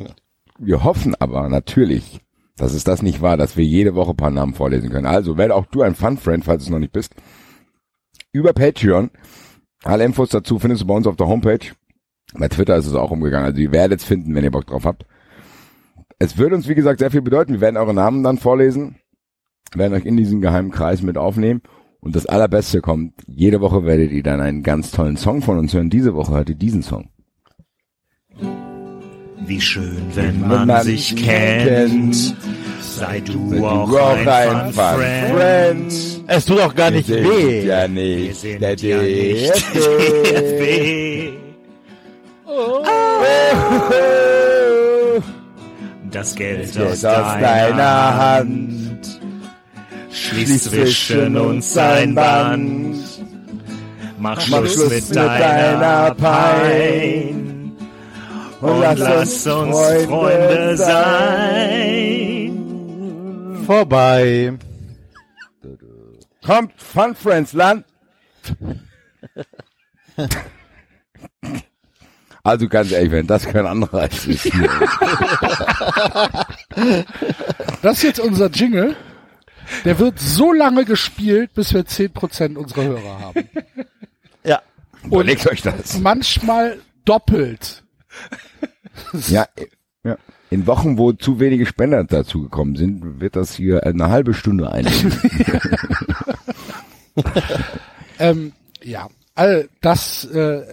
wir 0.60 0.84
hoffen 0.84 1.16
aber 1.16 1.50
natürlich, 1.50 2.22
dass 2.58 2.74
es 2.74 2.84
das 2.84 3.02
nicht 3.02 3.22
war, 3.22 3.38
dass 3.38 3.58
wir 3.58 3.66
jede 3.66 3.96
Woche 3.96 4.12
ein 4.12 4.18
paar 4.18 4.32
Namen 4.32 4.54
vorlesen 4.54 4.90
können. 4.90 5.06
Also 5.06 5.38
werde 5.38 5.56
auch 5.56 5.66
du 5.68 5.82
ein 5.82 5.96
Fun-Friend, 5.96 6.44
falls 6.44 6.64
du 6.64 6.68
es 6.68 6.72
noch 6.72 6.80
nicht 6.80 6.94
bist. 6.94 7.14
Über 8.32 8.54
Patreon. 8.54 9.12
Alle 9.84 10.04
Infos 10.06 10.30
dazu 10.30 10.58
findest 10.60 10.82
du 10.84 10.88
bei 10.88 10.96
uns 10.96 11.08
auf 11.08 11.16
der 11.18 11.28
Homepage. 11.28 11.60
Bei 12.34 12.48
Twitter 12.50 12.76
ist 12.76 12.88
es 12.88 12.94
auch 12.96 13.12
umgegangen. 13.12 13.46
Also 13.46 13.62
ihr 13.62 13.72
werdet 13.72 14.00
es 14.00 14.06
finden, 14.06 14.34
wenn 14.36 14.44
ihr 14.44 14.52
Bock 14.52 14.66
drauf 14.66 14.86
habt. 14.86 15.06
Es 16.20 16.38
würde 16.38 16.56
uns, 16.56 16.68
wie 16.68 16.76
gesagt, 16.76 17.00
sehr 17.00 17.12
viel 17.12 17.22
bedeuten. 17.22 17.54
Wir 17.54 17.62
werden 17.62 17.78
eure 17.78 17.94
Namen 17.94 18.24
dann 18.24 18.38
vorlesen, 18.40 18.96
werden 19.76 19.94
euch 19.94 20.06
in 20.06 20.18
diesen 20.18 20.42
geheimen 20.42 20.72
Kreis 20.72 21.02
mit 21.04 21.18
aufnehmen. 21.18 21.62
Und 22.00 22.16
das 22.16 22.26
Allerbeste 22.26 22.82
kommt, 22.82 23.14
jede 23.28 23.60
Woche 23.62 23.84
werdet 23.86 24.12
ihr 24.12 24.24
dann 24.24 24.40
einen 24.40 24.64
ganz 24.64 24.92
tollen 24.92 25.18
Song 25.18 25.42
von 25.42 25.58
uns 25.58 25.74
hören. 25.74 25.90
Diese 25.90 26.14
Woche 26.16 26.34
hört 26.34 26.50
ihr 26.50 26.56
diesen 26.56 26.84
Song. 26.84 27.10
Wie 29.46 29.62
schön, 29.62 29.98
wenn 30.14 30.42
Wenn 30.42 30.48
man, 30.48 30.68
man 30.68 30.84
sich 30.84 31.16
kennt. 31.16 31.90
kennt. 31.92 32.36
Sei 32.82 33.20
du 33.22 33.52
du 33.52 33.66
auch 33.66 33.92
auch 33.92 34.18
ein 34.18 34.28
ein 34.28 34.74
Fun 34.74 34.84
Fun 34.84 35.38
Friend. 35.38 35.94
Es 36.28 36.46
tut 36.46 36.60
auch 36.60 36.74
gar 36.76 36.92
nicht 36.92 37.08
Wir 37.10 37.24
weh. 37.24 37.60
sind 37.62 37.68
Ja 37.70 37.82
Wir 37.84 37.88
nicht. 37.90 38.36
sind 38.42 38.62
der 38.62 38.76
ja 38.76 38.98
nicht 39.02 39.54
DFB. 39.76 41.34
DFB. 41.34 41.34
Das 46.12 46.36
Geld 46.36 46.74
Geld 46.74 46.88
aus 46.88 47.02
deiner 47.02 48.18
Hand 48.18 48.87
schließt 50.18 50.66
zwischen 50.66 51.38
uns 51.38 51.78
ein 51.78 52.16
Band. 52.16 52.98
Mach 54.20 54.42
Schluss 54.42 54.90
mit 54.90 55.16
deiner 55.16 56.14
Pein 56.16 57.72
und 58.62 58.98
lass 58.98 59.48
uns 59.48 60.06
Freunde 60.06 60.78
sein. 60.78 62.08
Vorbei. 63.66 64.54
Kommt, 66.44 66.74
Fun 66.82 67.14
Friends, 67.14 67.54
Land. 67.54 67.86
Also 72.44 72.68
ganz 72.70 72.92
ehrlich, 72.94 73.12
wenn 73.12 73.28
das 73.28 73.46
kein 73.46 73.66
Anreiz 73.66 74.26
ist 74.26 74.44
hier. 74.44 74.70
Das 77.82 77.98
ist 77.98 78.04
jetzt 78.04 78.20
unser 78.20 78.50
Jingle. 78.50 78.96
Der 79.86 80.00
wird 80.00 80.20
so 80.20 80.54
lange 80.54 80.86
gespielt, 80.86 81.54
bis 81.54 81.74
wir 81.74 81.84
10% 81.84 82.56
unserer 82.56 82.84
Hörer 82.84 83.20
haben. 83.20 83.50
Ja. 84.44 84.62
Überlegt 85.04 85.48
euch 85.48 85.62
das. 85.62 86.00
Manchmal 86.00 86.80
doppelt. 87.06 87.84
Ja, 89.28 89.48
ja. 90.04 90.18
In 90.50 90.66
Wochen, 90.66 90.98
wo 90.98 91.12
zu 91.12 91.40
wenige 91.40 91.66
Spender 91.66 92.04
dazugekommen 92.04 92.76
sind, 92.76 93.20
wird 93.20 93.36
das 93.36 93.56
hier 93.56 93.84
eine 93.86 94.10
halbe 94.10 94.34
Stunde 94.34 94.72
einnehmen. 94.72 95.20
Ähm, 98.20 98.54
ja, 98.84 99.10
all 99.36 99.70
das, 99.82 100.26
äh, 100.26 100.64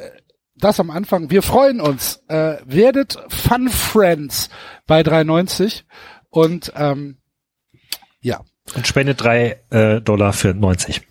das 0.56 0.80
am 0.80 0.90
Anfang. 0.90 1.30
Wir 1.30 1.42
freuen 1.42 1.80
uns. 1.80 2.22
Äh, 2.28 2.56
werdet 2.64 3.18
Fun 3.28 3.68
Friends 3.68 4.50
bei 4.86 5.02
390 5.02 5.84
und 6.30 6.72
ähm, 6.76 7.18
ja, 8.20 8.40
Und 8.74 8.86
spendet 8.86 9.20
drei 9.22 9.60
äh, 9.70 10.00
Dollar 10.00 10.32
für 10.32 10.54
90. 10.54 11.02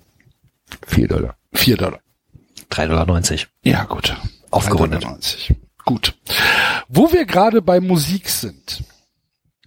Vier 0.87 1.07
Dollar. 1.07 1.35
4 1.53 1.77
Dollar. 1.77 1.99
3,90 2.71 2.87
Dollar. 2.87 3.05
90. 3.05 3.47
Ja, 3.63 3.83
gut. 3.83 4.15
Aufgerundet. 4.49 5.03
3,90. 5.03 5.55
Gut. 5.85 6.15
Wo 6.87 7.11
wir 7.11 7.25
gerade 7.25 7.61
bei 7.61 7.79
Musik 7.79 8.29
sind. 8.29 8.83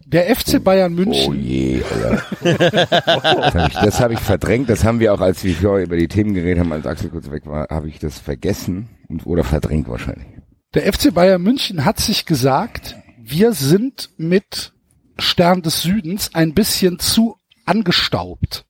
Der 0.04 0.34
FC 0.34 0.62
Bayern 0.62 0.92
Oh 0.92 0.96
München. 0.96 1.42
je, 1.42 1.82
Alter. 1.82 2.22
Das 2.86 3.54
habe 3.54 3.66
ich, 3.68 3.74
das 3.74 4.00
hab 4.00 4.10
ich 4.12 4.20
verdrängt. 4.20 4.68
Das 4.68 4.84
haben 4.84 5.00
wir 5.00 5.12
auch, 5.12 5.20
als 5.20 5.42
wir 5.44 5.54
vorher 5.54 5.84
über 5.84 5.96
die 5.96 6.08
Themen 6.08 6.34
geredet 6.34 6.60
haben, 6.60 6.72
als 6.72 6.86
Axel 6.86 7.10
kurz 7.10 7.30
weg 7.30 7.46
war, 7.46 7.66
habe 7.70 7.88
ich 7.88 7.98
das 7.98 8.18
vergessen 8.18 8.88
und, 9.08 9.26
oder 9.26 9.42
verdrängt 9.44 9.88
wahrscheinlich. 9.88 10.26
Der 10.74 10.92
FC 10.92 11.12
Bayern 11.12 11.42
München 11.42 11.84
hat 11.84 11.98
sich 11.98 12.24
gesagt, 12.24 12.96
wir 13.18 13.52
sind 13.52 14.10
mit 14.16 14.72
Stern 15.18 15.62
des 15.62 15.82
Südens 15.82 16.34
ein 16.34 16.54
bisschen 16.54 16.98
zu 17.00 17.36
angestaubt. 17.66 18.64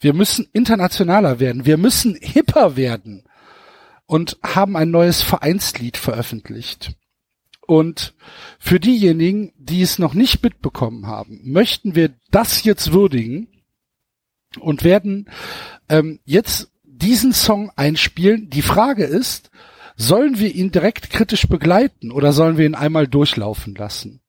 Wir 0.00 0.14
müssen 0.14 0.48
internationaler 0.52 1.40
werden. 1.40 1.66
Wir 1.66 1.76
müssen 1.76 2.16
hipper 2.20 2.76
werden. 2.76 3.24
Und 4.06 4.38
haben 4.42 4.76
ein 4.76 4.90
neues 4.90 5.22
Vereinslied 5.22 5.98
veröffentlicht. 5.98 6.94
Und 7.66 8.14
für 8.58 8.80
diejenigen, 8.80 9.52
die 9.58 9.82
es 9.82 9.98
noch 9.98 10.14
nicht 10.14 10.42
mitbekommen 10.42 11.06
haben, 11.06 11.40
möchten 11.44 11.94
wir 11.94 12.14
das 12.30 12.64
jetzt 12.64 12.92
würdigen 12.92 13.48
und 14.58 14.84
werden 14.84 15.28
ähm, 15.90 16.20
jetzt 16.24 16.70
diesen 16.82 17.34
Song 17.34 17.70
einspielen. 17.76 18.48
Die 18.48 18.62
Frage 18.62 19.04
ist, 19.04 19.50
sollen 19.96 20.38
wir 20.38 20.54
ihn 20.54 20.70
direkt 20.70 21.10
kritisch 21.10 21.46
begleiten 21.46 22.10
oder 22.10 22.32
sollen 22.32 22.56
wir 22.56 22.64
ihn 22.64 22.74
einmal 22.74 23.06
durchlaufen 23.06 23.74
lassen? 23.74 24.22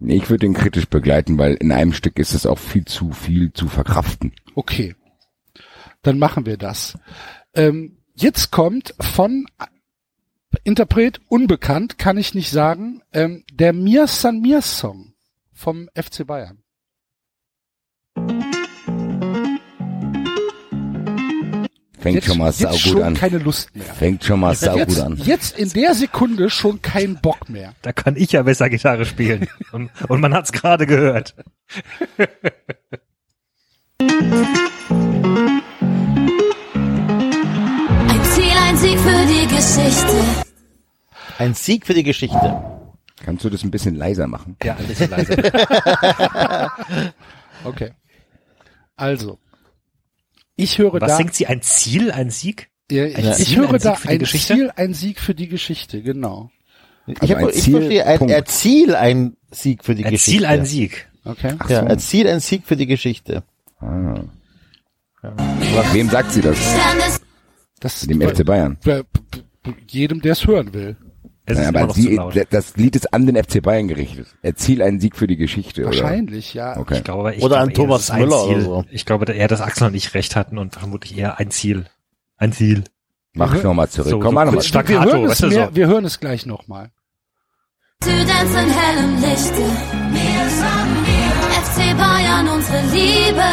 Ich 0.00 0.30
würde 0.30 0.46
ihn 0.46 0.54
kritisch 0.54 0.88
begleiten, 0.88 1.38
weil 1.38 1.54
in 1.54 1.72
einem 1.72 1.92
Stück 1.92 2.18
ist 2.18 2.34
es 2.34 2.46
auch 2.46 2.58
viel 2.58 2.84
zu 2.86 3.12
viel 3.12 3.52
zu 3.52 3.68
verkraften. 3.68 4.32
Okay, 4.54 4.94
dann 6.02 6.18
machen 6.18 6.46
wir 6.46 6.56
das. 6.56 6.98
Ähm, 7.54 7.98
jetzt 8.14 8.50
kommt 8.50 8.94
von 8.98 9.46
Interpret 10.64 11.20
unbekannt, 11.28 11.98
kann 11.98 12.16
ich 12.16 12.34
nicht 12.34 12.50
sagen, 12.50 13.02
ähm, 13.12 13.44
der 13.52 13.72
Mir 13.72 14.06
San 14.06 14.40
Mir 14.40 14.62
Song 14.62 15.14
vom 15.52 15.88
FC 15.94 16.26
Bayern. 16.26 16.59
Fängt 22.00 22.14
Jetzt, 22.16 22.26
schon 22.28 22.38
mal 22.38 22.46
jetzt 22.46 22.58
saugut 22.60 22.80
schon 22.80 23.02
an. 23.02 23.14
keine 23.14 23.38
Lust 23.38 23.76
mehr. 23.76 23.84
Fängt 23.84 24.24
schon 24.24 24.40
mal 24.40 24.54
saugut 24.54 24.78
Jetzt, 24.88 25.00
an. 25.00 25.16
jetzt 25.22 25.58
in 25.58 25.68
der 25.70 25.94
Sekunde 25.94 26.48
schon 26.48 26.80
kein 26.80 27.20
Bock 27.20 27.48
mehr. 27.50 27.74
Da 27.82 27.92
kann 27.92 28.16
ich 28.16 28.32
ja 28.32 28.42
besser 28.42 28.70
Gitarre 28.70 29.04
spielen. 29.04 29.48
Und, 29.72 29.90
und 30.08 30.20
man 30.20 30.32
hat's 30.34 30.50
gerade 30.52 30.86
gehört. 30.86 31.34
Ein 38.08 38.24
Ziel, 38.24 38.52
ein 38.66 38.76
Sieg 38.76 38.98
für 38.98 39.26
die 39.26 39.46
Geschichte. 39.54 40.24
Ein 41.38 41.54
Sieg 41.54 41.86
für 41.86 41.94
die 41.94 42.02
Geschichte. 42.02 42.62
Kannst 43.24 43.44
du 43.44 43.50
das 43.50 43.62
ein 43.62 43.70
bisschen 43.70 43.94
leiser 43.96 44.26
machen? 44.26 44.56
Ja, 44.62 44.76
ein 44.76 44.86
bisschen 44.86 45.10
leise. 45.10 45.36
Okay. 47.62 47.90
Also, 48.96 49.38
ich 50.60 50.78
höre 50.78 50.94
Was 51.00 51.10
da, 51.10 51.16
singt 51.16 51.34
sie? 51.34 51.46
Ein 51.46 51.62
Ziel, 51.62 52.10
ein 52.12 52.30
Sieg? 52.30 52.68
ja, 52.90 53.04
ich, 53.06 53.16
Ein 53.16 53.24
ich 53.28 53.34
Ziel, 53.46 53.56
höre 53.58 53.74
ein 53.74 53.80
da 53.80 53.90
Sieg 53.94 53.98
für 54.00 54.08
die 54.08 54.14
ein 54.14 54.18
Geschichte? 54.20 54.54
Ziel, 54.54 54.72
ein 54.76 54.94
Sieg 54.94 55.20
für 55.20 55.34
die 55.34 55.48
Geschichte, 55.48 56.02
genau. 56.02 56.50
Ich, 57.06 57.20
Also 57.22 57.34
hab, 57.34 57.42
ein 57.42 57.48
ich 57.50 57.54
Ziel, 57.62 57.76
verstehe, 57.76 58.06
ein 58.06 58.18
Punkt. 58.18 58.32
Erziel 58.34 58.94
ein 58.94 59.36
Sieg 59.50 59.84
für 59.84 59.94
die 59.94 60.04
Ein 60.04 60.10
Geschichte. 60.12 60.38
Ziel, 60.38 60.46
ein 60.46 60.64
Sieg. 60.66 61.08
Okay. 61.24 61.54
Ach 61.58 61.68
Ja, 61.70 61.80
so. 61.82 61.86
Erziel 61.86 62.28
ein 62.28 62.40
Sieg 62.40 62.62
für 62.66 62.76
die 62.76 62.86
Geschichte. 62.86 63.42
Ah. 63.80 64.20
Wem 65.92 66.08
sagt 66.08 66.32
sie 66.32 66.40
das? 66.40 66.58
Das 67.80 68.00
Dem 68.02 68.20
FC 68.20 68.44
Bayern. 68.44 68.76
bei- 68.84 69.02
bei 69.62 69.74
jedem, 69.88 70.20
der 70.22 70.32
es 70.32 70.46
hören 70.46 70.72
will. 70.72 70.96
Es 71.50 71.58
Ja, 71.58 71.64
ist 71.64 71.68
immer 71.70 71.80
aber 71.80 71.94
sie, 71.94 72.14
laut. 72.16 72.34
das 72.50 72.76
Lied 72.76 72.96
ist 72.96 73.12
an 73.12 73.26
den 73.26 73.36
FC 73.42 73.62
Bayern 73.62 73.88
gerichtet. 73.88 74.26
Erziel 74.42 74.82
einen 74.82 75.00
Sieg 75.00 75.16
für 75.16 75.26
die 75.26 75.36
Geschichte. 75.36 75.84
Wahrscheinlich, 75.84 76.54
ja. 76.54 76.72
Oder? 76.72 76.80
Okay. 76.80 76.94
Ich 76.98 77.04
glaube, 77.04 77.34
ich 77.34 77.42
Oder 77.42 77.56
glaube 77.56 77.68
an 77.68 77.74
Thomas 77.74 78.12
Müller 78.12 78.44
Ziel. 78.44 78.54
oder 78.56 78.60
so. 78.62 78.84
Ich 78.90 79.04
glaube 79.06 79.32
eher, 79.32 79.48
dass 79.48 79.60
Axel 79.60 79.88
und 79.88 79.94
ich 79.94 80.14
recht 80.14 80.36
hatten 80.36 80.58
und 80.58 80.74
vermutlich 80.74 81.16
eher 81.18 81.38
ein 81.38 81.50
Ziel. 81.50 81.86
Ein 82.36 82.52
Ziel. 82.52 82.84
Mach 83.34 83.62
nochmal 83.62 83.88
zurück. 83.88 84.08
So, 84.10 84.18
Komm 84.18 84.30
so 84.30 84.32
mal 84.32 84.62
stark. 84.62 84.88
wir, 84.88 84.96
Staccato, 84.96 85.10
hören 85.12 85.24
es 85.24 85.30
weißt 85.30 85.42
du, 85.42 85.46
mehr, 85.48 85.66
so. 85.68 85.76
wir 85.76 85.86
hören 85.86 86.04
es 86.04 86.20
gleich 86.20 86.46
nochmal. 86.46 86.90
Südens 88.02 88.28
in 88.30 88.70
hellem 88.70 89.14
Lichte. 89.20 89.62
FC 91.62 91.96
Bayern, 91.98 92.48
unsere 92.48 92.80
Liebe. 92.92 93.44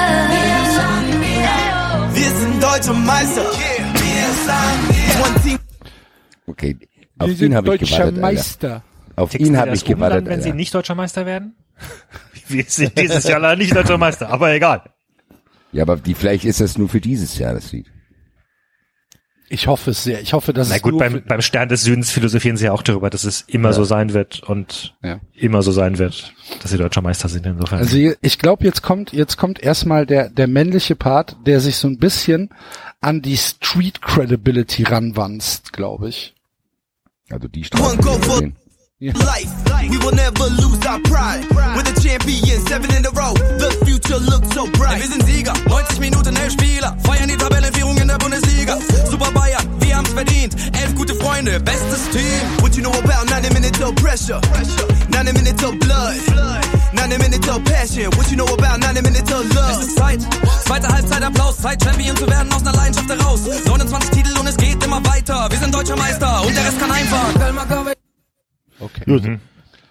Wir 2.14 2.30
sind 2.32 2.64
deutsche 2.64 2.94
Meister. 2.94 3.46
Okay. 6.48 6.78
Auf 7.20 7.30
sind 7.32 7.42
ihn 7.52 7.56
habe 7.56 7.74
ich 7.76 7.80
deutscher 7.82 7.96
gewartet. 8.12 8.16
Alter. 8.16 8.22
Meister. 8.22 8.84
Auf 9.16 9.30
Tickst 9.32 9.48
ihn 9.48 9.58
habe 9.58 9.74
ich 9.74 9.86
gewartet. 9.86 10.26
wenn 10.28 10.42
sie 10.42 10.48
Alter. 10.50 10.56
nicht 10.56 10.74
deutscher 10.74 10.96
Meister 10.96 11.26
werden? 11.26 11.56
Wir 12.48 12.64
sind 12.68 12.98
dieses 12.98 13.24
Jahr 13.26 13.40
leider 13.40 13.58
nicht 13.58 13.76
deutscher 13.76 13.98
Meister, 13.98 14.30
aber 14.30 14.54
egal. 14.54 14.84
Ja, 15.72 15.84
aber 15.84 15.98
die, 15.98 16.14
vielleicht 16.14 16.46
ist 16.46 16.62
das 16.62 16.78
nur 16.78 16.88
für 16.90 17.02
dieses 17.02 17.38
Jahr 17.38 17.54
das 17.54 17.72
Lied. 17.72 17.88
Ich 19.50 19.68
hoffe 19.68 19.92
es 19.92 20.04
sehr. 20.04 20.22
Ich 20.22 20.34
hoffe, 20.34 20.52
dass 20.52 20.68
Na 20.70 20.76
es 20.76 20.82
gut, 20.82 20.92
nur 20.92 21.00
beim, 21.00 21.24
beim 21.26 21.42
Stern 21.42 21.70
des 21.70 21.84
Südens 21.84 22.12
philosophieren 22.12 22.58
sie 22.58 22.66
ja 22.66 22.74
auch 22.74 22.82
darüber, 22.84 23.10
dass 23.10 23.24
es 23.24 23.42
immer 23.48 23.72
so 23.72 23.86
sein 23.86 24.12
wird 24.14 24.44
und 24.44 24.96
Ja. 25.02 25.22
immer 25.34 25.62
so 25.62 25.72
sein 25.72 25.98
wird, 26.00 26.34
dass 26.62 26.72
sie 26.72 26.78
deutscher 26.78 27.02
Meister 27.02 27.30
sind 27.30 27.46
insofern. 27.46 27.80
Also 27.80 27.96
ich 28.22 28.40
glaube, 28.40 28.66
jetzt 28.66 28.82
kommt 28.82 29.14
jetzt 29.14 29.38
kommt 29.38 29.60
erstmal 29.64 30.06
der 30.06 30.30
der 30.30 30.48
männliche 30.48 30.96
Part, 30.98 31.38
der 31.46 31.62
sich 31.62 31.78
so 31.78 31.88
ein 31.88 31.98
bisschen 31.98 32.50
an 33.00 33.22
die 33.22 33.38
Street 33.38 34.02
Credibility 34.02 34.84
ranwanzt, 34.84 35.72
glaube 35.72 36.10
ich. 36.10 36.34
Also 37.32 37.48
die 37.48 37.60
One 37.62 37.66
Straße. 37.66 37.98
go 37.98 38.14
for 38.26 38.42
gesehen. 38.42 38.56
life. 39.00 39.52
We 39.90 39.98
will 40.00 40.16
never 40.16 40.48
lose 40.62 40.80
our 40.88 41.00
pride. 41.04 41.46
We're 41.76 41.84
the 41.84 41.96
champions, 42.02 42.68
seven 42.68 42.90
in 42.96 43.06
a 43.06 43.12
row. 43.12 43.34
The 43.60 43.70
future 43.86 44.18
looks 44.20 44.50
so 44.56 44.66
bright. 44.72 45.00
Wir 45.02 45.08
sind 45.08 45.24
Sieger, 45.26 45.54
90 45.68 46.00
Minuten, 46.00 46.36
elf 46.36 46.54
Spieler. 46.54 46.96
Feiern 47.04 47.28
die 47.30 47.38
Tabellenführung 47.38 47.98
in 47.98 48.08
der 48.08 48.18
Bundesliga. 48.18 48.78
Super 49.10 49.32
Bayern, 49.32 49.66
wir 49.80 49.96
haben's 49.98 50.12
verdient. 50.14 50.56
Elf 50.82 50.96
gute 50.96 51.16
Freunde, 51.16 51.60
bestes 51.60 52.10
Team. 52.10 52.42
What 52.62 52.76
you 52.76 52.82
know 52.84 52.92
about 52.94 53.30
90 53.30 53.54
minutes 53.54 53.80
of 53.82 53.94
pressure? 53.96 54.42
90 55.10 55.34
minutes 55.34 55.64
of 55.64 55.78
blood. 55.80 56.16
90 56.94 57.18
minutes 57.20 57.48
of 57.50 57.64
passion. 57.66 58.10
What 58.18 58.30
you 58.32 58.38
know 58.38 58.48
about 58.48 58.80
90 58.80 59.02
minutes 59.04 59.32
of 59.32 59.44
love? 59.54 59.72
Es 59.82 59.88
ist 59.88 59.98
Zeit. 59.98 60.20
Zweite 60.66 60.88
Halbzeit 60.88 61.22
Applaus. 61.24 61.58
Zeit, 61.58 61.84
Champion 61.84 62.16
zu 62.18 62.28
werden 62.28 62.52
aus 62.52 62.62
einer 62.62 62.74
Leidenschaft 62.74 63.10
heraus. 63.10 63.42
29 63.66 64.10
Titel 64.12 64.37
weiter. 65.28 65.52
Wir 65.52 65.58
sind 65.58 65.74
deutscher 65.74 65.96
Meister 65.96 66.42
und 66.46 66.56
der 66.56 66.66
Rest 66.66 66.80
kann 66.80 66.92
einfach. 66.92 67.96
Okay. 68.80 69.04
Gut. 69.06 69.40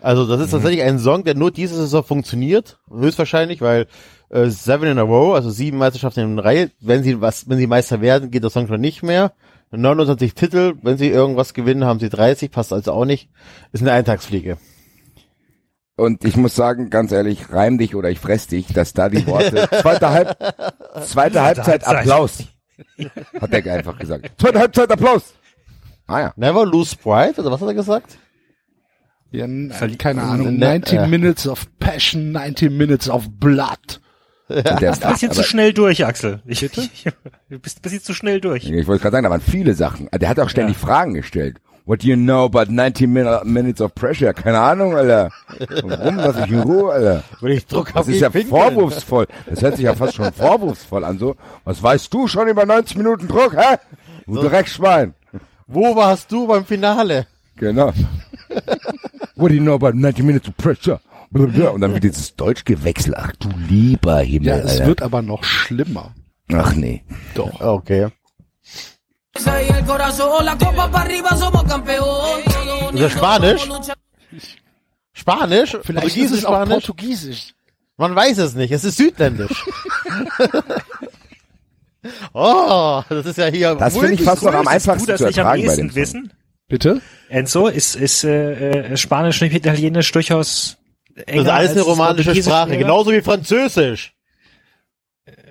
Also 0.01 0.27
das 0.27 0.41
ist 0.41 0.51
tatsächlich 0.51 0.83
ein 0.83 0.99
Song, 0.99 1.25
der 1.25 1.35
nur 1.35 1.51
diese 1.51 1.75
Saison 1.75 2.05
funktioniert, 2.05 2.79
höchstwahrscheinlich, 2.91 3.61
weil 3.61 3.87
äh, 4.29 4.47
Seven 4.49 4.89
in 4.89 4.99
a 4.99 5.03
Row, 5.03 5.35
also 5.35 5.51
sieben 5.51 5.79
Meisterschaften 5.79 6.21
in 6.21 6.39
Reihe, 6.39 6.71
wenn 6.81 7.03
sie 7.03 7.21
was, 7.21 7.49
wenn 7.49 7.59
sie 7.59 7.67
Meister 7.67 8.01
werden, 8.01 8.31
geht 8.31 8.43
der 8.43 8.51
Song 8.51 8.69
schon 8.69 8.81
nicht 8.81 9.03
mehr. 9.03 9.33
29 9.73 10.35
Titel, 10.35 10.75
wenn 10.83 10.97
sie 10.97 11.09
irgendwas 11.09 11.53
gewinnen, 11.53 11.85
haben 11.85 11.99
sie 11.99 12.09
30, 12.09 12.53
passt 12.53 12.73
also 12.73 12.93
auch 12.93 13.05
nicht. 13.05 13.29
Ist 13.73 13.81
eine 13.81 13.93
Eintagsfliege. 13.93 14.59
Und 15.97 16.25
ich 16.25 16.37
muss 16.37 16.55
sagen, 16.55 16.89
ganz 16.89 17.11
ehrlich, 17.11 17.51
reim 17.53 17.79
dich 17.79 17.95
oder 17.95 18.11
ich 18.11 18.21
fress 18.21 18.47
dich, 18.47 18.69
dass 18.69 18.93
da 18.93 19.09
die 19.09 19.27
Worte, 19.27 19.69
zweite, 19.83 20.11
Halb, 20.11 20.37
zweite 21.05 21.43
Halbzeit. 21.43 21.87
Applaus. 21.87 22.45
Hat 23.41 23.53
der 23.53 23.75
einfach 23.75 23.99
gesagt. 23.99 24.31
Zweite 24.39 24.59
Halbzeit 24.59 24.91
Applaus. 24.91 25.35
Ah 26.07 26.21
ja. 26.21 26.33
Never 26.37 26.65
lose 26.65 26.97
pride, 26.97 27.41
oder 27.41 27.51
was 27.51 27.61
hat 27.61 27.69
er 27.69 27.75
gesagt? 27.75 28.19
Ja, 29.33 29.45
Verlie- 29.47 29.97
keine 29.99 30.23
Ahnung. 30.23 30.57
Ne- 30.57 30.79
90 30.79 30.99
äh. 30.99 31.07
Minutes 31.09 31.49
of 31.49 31.67
Passion, 31.79 32.33
90 32.33 32.71
Minutes 32.71 33.09
of 33.09 33.29
Blood. 33.31 34.01
Und 34.49 34.65
der, 34.81 34.93
Ein 34.93 35.13
bisschen 35.13 35.33
zu 35.33 35.41
aber, 35.41 35.49
schnell 35.49 35.73
durch, 35.73 36.07
Axel. 36.07 36.41
Ich, 36.47 36.63
ich, 36.63 36.73
du 37.51 37.59
bist 37.59 37.79
ein 37.79 37.83
bisschen 37.83 38.01
zu 38.03 38.15
schnell 38.15 38.41
durch. 38.41 38.65
ich 38.71 38.87
wollte 38.87 39.03
gerade 39.03 39.17
sagen, 39.17 39.25
da 39.25 39.31
waren 39.31 39.41
viele 39.41 39.75
Sachen. 39.75 40.09
Der 40.15 40.29
hat 40.29 40.39
auch 40.39 40.49
ständig 40.49 40.77
Fragen 40.77 41.15
gestellt. 41.15 41.61
What 41.87 42.03
do 42.03 42.09
you 42.09 42.17
know 42.17 42.45
about 42.47 42.69
90 42.69 43.07
min 43.07 43.27
minutes 43.45 43.81
of 43.81 43.95
pressure? 43.95 44.33
Keine 44.35 44.59
Ahnung, 44.59 44.97
Alter. 44.97 45.31
Warum? 45.85 46.17
Lass 46.17 46.37
ich 46.45 46.51
in 46.51 46.61
Ruhe, 46.61 46.93
Alter. 46.93 47.23
Wenn 47.41 47.53
ich 47.53 47.65
Druck 47.67 47.93
Das 47.95 48.09
ist 48.09 48.21
ja 48.21 48.31
vorwurfsvoll. 48.31 49.29
Das 49.47 49.63
hört 49.63 49.77
sich 49.77 49.85
ja 49.85 49.95
fast 49.95 50.15
schon 50.17 50.33
vorwurfsvoll 50.33 51.05
an. 51.05 51.19
So, 51.21 51.37
was 51.65 51.81
weißt 51.81 52.13
du 52.13 52.27
schon 52.27 52.49
über 52.49 52.67
90 52.67 52.97
Minuten 52.97 53.29
Druck, 53.29 53.55
hä? 53.57 53.77
Du 54.27 54.35
Dreckschwein. 54.43 55.15
Wo 55.69 55.95
warst 55.95 56.33
du 56.33 56.49
beim 56.49 56.65
Finale? 56.65 57.29
Genau. 57.57 57.93
What 59.37 59.51
do 59.51 59.55
you 59.55 59.61
know 59.63 59.75
about 59.75 59.93
90 59.95 60.25
minutes 60.25 60.49
of 60.49 60.57
pressure? 60.57 61.01
Und 61.33 61.81
dann 61.81 61.93
wird 61.93 62.05
dieses 62.05 62.35
Deutsch 62.35 62.65
gewechselt. 62.65 63.15
Ach 63.17 63.33
du 63.39 63.49
lieber 63.69 64.19
Himmel, 64.21 64.49
Ja, 64.49 64.57
es 64.57 64.73
Alter. 64.73 64.87
wird 64.87 65.03
aber 65.03 65.23
noch 65.23 65.45
schlimmer. 65.45 66.15
Ach 66.53 66.75
nee. 66.75 67.05
Doch. 67.35 67.61
Okay. 67.61 68.09
Ist 72.93 73.03
das 73.03 73.13
Spanisch? 73.13 73.69
Spanisch? 75.13 75.77
Vielleicht 75.83 76.07
ist 76.07 76.15
Portugiesisch, 76.15 76.39
es 76.39 76.45
auch 76.45 76.55
Spanisch? 76.55 76.87
Portugiesisch. 76.87 77.55
Man 77.97 78.15
weiß 78.15 78.39
es 78.39 78.55
nicht. 78.55 78.71
Es 78.73 78.85
ist 78.85 78.97
südländisch. 78.97 79.65
oh, 82.33 83.03
das 83.09 83.27
ist 83.27 83.39
ja 83.39 83.47
hier. 83.47 83.75
Das 83.75 83.97
finde 83.97 84.15
ich 84.15 84.23
fast 84.23 84.43
noch 84.43 84.55
am 84.55 84.65
du 84.65 84.71
einfachsten 84.71 85.07
das 85.07 85.19
zu 85.19 85.27
nicht 85.27 85.39
am 85.39 85.47
ertragen 85.47 85.67
bei 85.67 85.77
dem 85.77 85.89
Song. 85.89 85.97
wissen? 85.97 86.33
Bitte? 86.69 87.01
Enzo, 87.29 87.69
ist, 87.69 87.95
ist 87.95 88.25
äh, 88.25 88.93
äh, 88.93 88.97
Spanisch 88.97 89.41
nicht 89.41 89.55
Italienisch 89.55 90.11
durchaus 90.13 90.77
Das 91.15 91.25
ist 91.25 91.29
enger 91.29 91.55
alles 91.55 91.71
eine 91.73 91.83
romanische 91.83 92.35
Sprache, 92.35 92.77
genauso 92.77 93.13
wie 93.13 93.23
Französisch. 93.23 94.16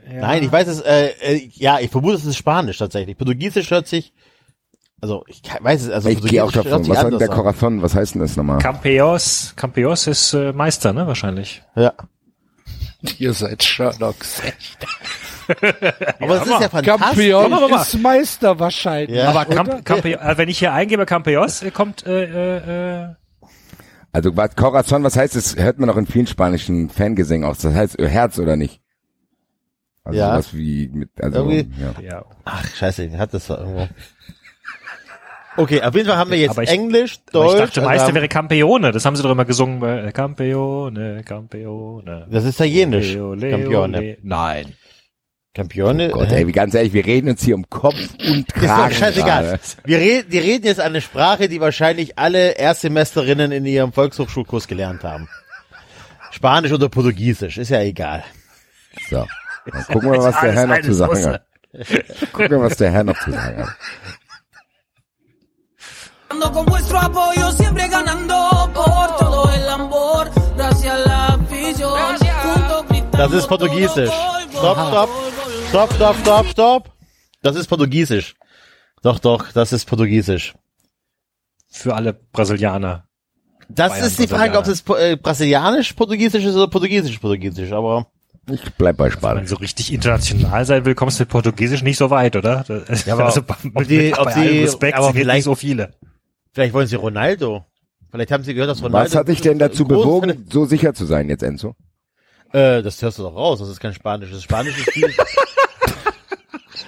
Nein, 0.08 0.44
ich 0.44 0.52
weiß 0.52 0.68
es, 0.68 0.82
äh, 0.82 1.08
äh, 1.22 1.50
ja, 1.54 1.80
ich 1.80 1.89
vermute, 1.91 2.15
es 2.15 2.26
ist 2.26 2.38
Spanisch 2.38 2.78
tatsächlich. 2.78 3.18
Portugiesisch 3.18 3.72
hört 3.72 3.88
sich, 3.88 4.13
also 5.02 5.24
ich 5.28 5.41
weiß 5.60 5.84
es, 5.84 5.89
also 5.89 6.10
Ich 6.10 6.22
gehe 6.22 6.44
auch 6.44 6.52
Portugiesisch 6.52 6.56
hört 6.56 6.65
davon. 6.65 6.84
sich 6.84 6.89
Was 6.94 6.98
sagt 7.02 7.12
der 7.12 7.15
anders 7.15 7.30
an. 7.30 7.36
Corazon? 7.36 7.82
Was 7.82 7.96
heißt 7.96 8.13
denn 8.15 8.22
das 8.22 8.36
nochmal? 8.38 8.60
Campeos, 8.60 9.54
Campeos 9.56 10.08
ist 10.08 10.34
äh, 10.34 10.54
Meister, 10.54 10.94
ne, 10.94 11.08
wahrscheinlich. 11.08 11.63
Ja. 11.76 11.94
Ihr 13.20 13.34
seid 13.34 13.63
Sherlocks. 13.63 14.41
Aber 16.20 16.36
es 16.38 16.48
ist 16.48 16.60
ja 16.60 16.70
fantastisch. 16.70 17.30
Mal. 17.30 17.82
ist 17.82 18.00
Meister 18.02 18.60
wahrscheinlich. 18.60 19.15
Ja. 19.15 19.30
Aber? 19.30 19.46
Camp, 19.46 19.86
Campe, 19.86 20.13
äh, 20.20 20.38
wenn 20.38 20.50
ich 20.50 20.58
hier 20.60 20.74
eingebe 20.74 21.06
Campeos, 21.06 21.62
äh, 21.62 21.70
kommt 21.72 22.06
äh, 22.08 22.24
äh, 22.24 23.04
äh, 23.04 23.15
Also 24.12 24.36
was 24.36 24.56
Corazon, 24.56 25.04
was 25.04 25.15
heißt 25.18 25.36
das? 25.36 25.56
Hört 25.56 25.78
man 25.78 25.89
auch 25.91 25.98
in 25.98 26.08
vielen 26.08 26.26
spanischen 26.26 26.89
Fangesängen 26.89 27.48
aus. 27.48 27.60
Das 27.60 27.76
heißt 27.76 28.00
Herz 28.00 28.39
oder 28.39 28.56
nicht? 28.56 28.82
Also 30.06 30.20
Ja. 30.20 30.32
sowas 30.34 30.54
wie 30.54 30.88
mit, 30.94 31.10
also, 31.22 31.50
ja. 31.52 31.63
ja. 32.02 32.26
Ach, 32.46 32.65
scheiße, 32.76 33.06
ich 33.06 33.13
hatte 33.18 33.34
das 33.34 33.48
da 33.48 33.58
irgendwo. 33.58 33.88
Okay, 35.58 35.82
auf 35.82 35.96
jeden 35.96 36.08
Fall 36.08 36.18
haben 36.18 36.32
wir 36.32 36.38
jetzt 36.38 36.58
ich- 36.60 36.70
Englisch, 36.70 37.18
Aber 37.30 37.46
Deutsch. 37.46 37.54
ich 37.56 37.60
dachte, 37.62 37.82
Meister 37.82 38.08
haben- 38.08 38.15
wäre 38.15 38.28
Campeone. 38.28 38.91
Das 38.91 39.06
haben 39.06 39.15
sie 39.15 39.24
doch 39.24 39.32
immer 39.32 39.46
gesungen. 39.46 39.82
Äh, 40.08 40.12
Campeone, 40.12 41.24
Campeone. 41.24 42.28
das 42.30 42.44
ist 42.44 42.56
italienisch. 42.56 43.13
Leo, 43.13 43.34
Leo, 43.34 43.58
Campione. 43.58 44.00
Le- 44.00 44.18
Nein. 44.22 44.74
Campione. 45.54 46.10
Gott, 46.10 46.28
hä? 46.30 46.36
ey, 46.39 46.48
wie 46.48 46.52
ganz 46.52 46.74
ehrlich, 46.74 46.91
wir 46.91 47.06
reden 47.06 47.30
uns 47.30 47.41
hier 47.41 47.56
um 47.56 47.70
Kopf 47.70 47.96
und 47.96 48.10
ist 48.54 48.56
doch 48.58 48.62
Kragen. 48.62 48.94
scheißegal. 48.94 49.60
Wir 49.86 49.98
reden, 50.00 50.30
die 50.30 50.39
reden 50.39 50.65
jetzt 50.65 50.82
eine 50.82 51.00
Sprache, 51.00 51.48
die 51.48 51.62
wahrscheinlich 51.62 52.20
alle 52.20 52.52
Erstsemesterinnen 52.58 53.54
in 53.54 53.65
ihrem 53.65 53.94
Volkshochschulkurs 53.94 54.68
gelernt 54.68 55.06
haben. 55.06 55.30
Spanisch 56.32 56.74
oder 56.74 56.89
Portugiesisch, 56.89 57.58
ist 57.58 57.70
ja 57.70 57.80
egal. 57.82 58.26
So. 59.10 59.26
Dann 59.65 59.84
gucken 59.86 60.12
wir 60.12 60.17
mal, 60.17 60.34
was 60.34 60.41
der 60.41 60.51
Herr 60.51 60.67
noch 60.67 60.82
zu 60.82 60.93
sagen 60.93 61.15
Soße. 61.15 61.34
hat. 61.34 61.45
Gucken 62.32 62.51
wir, 62.51 62.62
was 62.62 62.78
der 62.78 62.91
Herr 62.91 63.04
noch 63.04 63.19
zu 63.19 63.32
sagen 63.32 63.65
hat. 63.65 63.75
Con 66.54 66.65
vuestro 66.67 66.97
apoyo 66.97 67.51
siempre 67.51 67.88
ganando 67.89 68.36
por 68.73 69.17
todo 69.17 69.49
el 69.54 69.67
amor. 69.69 70.30
Gracias 70.56 70.93
a 70.93 70.97
la 71.08 71.28
afición. 71.28 71.91
Das 73.12 73.32
ist 73.32 73.47
Portugiesisch. 73.47 74.12
Stopp, 74.51 74.78
stopp. 74.88 75.10
Stopp, 75.69 75.93
stopp, 75.93 76.15
stopp, 76.21 76.47
stopp. 76.47 76.91
Das 77.41 77.56
ist 77.56 77.67
Portugiesisch. 77.67 78.36
Doch, 79.01 79.19
doch, 79.19 79.51
das 79.51 79.71
ist 79.71 79.86
Portugiesisch. 79.86 80.54
Für 81.69 81.95
alle 81.95 82.13
Brasilianer. 82.13 83.08
Das 83.69 83.91
Bayern, 83.93 84.08
ist 84.08 84.19
die 84.19 84.28
Frage, 84.28 84.58
ob 84.58 84.67
es 84.67 84.84
äh, 84.89 85.15
brasilianisch 85.15 85.93
Portugiesisch 85.93 86.43
ist 86.43 86.56
oder 86.56 86.67
portugiesisch 86.67 87.17
Portugiesisch, 87.19 87.71
aber 87.71 88.08
Ich 88.52 88.62
bleib 88.78 88.98
bei 88.98 89.06
Wenn 89.06 89.12
Spanisch. 89.12 89.42
man 89.42 89.48
so 89.48 89.56
richtig 89.56 89.92
international 89.92 90.66
sein 90.66 90.86
will, 90.86 90.94
kommst 90.96 91.20
du 91.20 91.24
mit 91.24 91.30
Portugiesisch 91.30 91.82
nicht 91.82 91.98
so 91.98 92.10
weit, 92.12 92.36
oder? 92.36 92.64
Das- 92.68 93.06
Ja, 93.06 93.14
aber 93.16 93.26
also, 93.26 93.42
ob 93.42 93.88
die- 93.88 94.12
bei 94.12 94.20
ob 94.20 94.28
allem 94.28 94.42
die- 94.52 94.60
Respekt 94.60 94.98
aber 94.98 95.14
vielleicht- 95.14 95.36
nicht 95.38 95.44
so 95.46 95.56
viele. 95.56 95.94
vielleicht 96.54 96.74
wollen 96.74 96.88
sie 96.88 96.96
Ronaldo. 96.96 97.66
Vielleicht 98.12 98.32
haben 98.32 98.44
sie 98.44 98.54
gehört, 98.54 98.70
dass 98.70 98.82
Ronaldo. 98.84 99.10
Was 99.10 99.16
hat 99.16 99.28
dich 99.28 99.42
denn 99.42 99.58
dazu 99.60 99.86
bewogen, 99.86 100.46
so 100.50 100.66
sicher 100.66 100.94
zu 100.94 101.06
sein 101.06 101.28
jetzt, 101.28 101.42
Enzo? 101.44 101.76
Äh, 102.54 102.82
das 102.84 103.02
hörst 103.02 103.18
du 103.20 103.24
doch 103.24 103.36
raus, 103.36 103.60
das 103.60 103.68
ist 103.70 103.80
kein 103.80 103.94
Spanisch. 103.94 104.30
Das 104.32 104.44
Spanisch 104.44 104.78
ist 104.78 104.92
viel. 104.92 105.10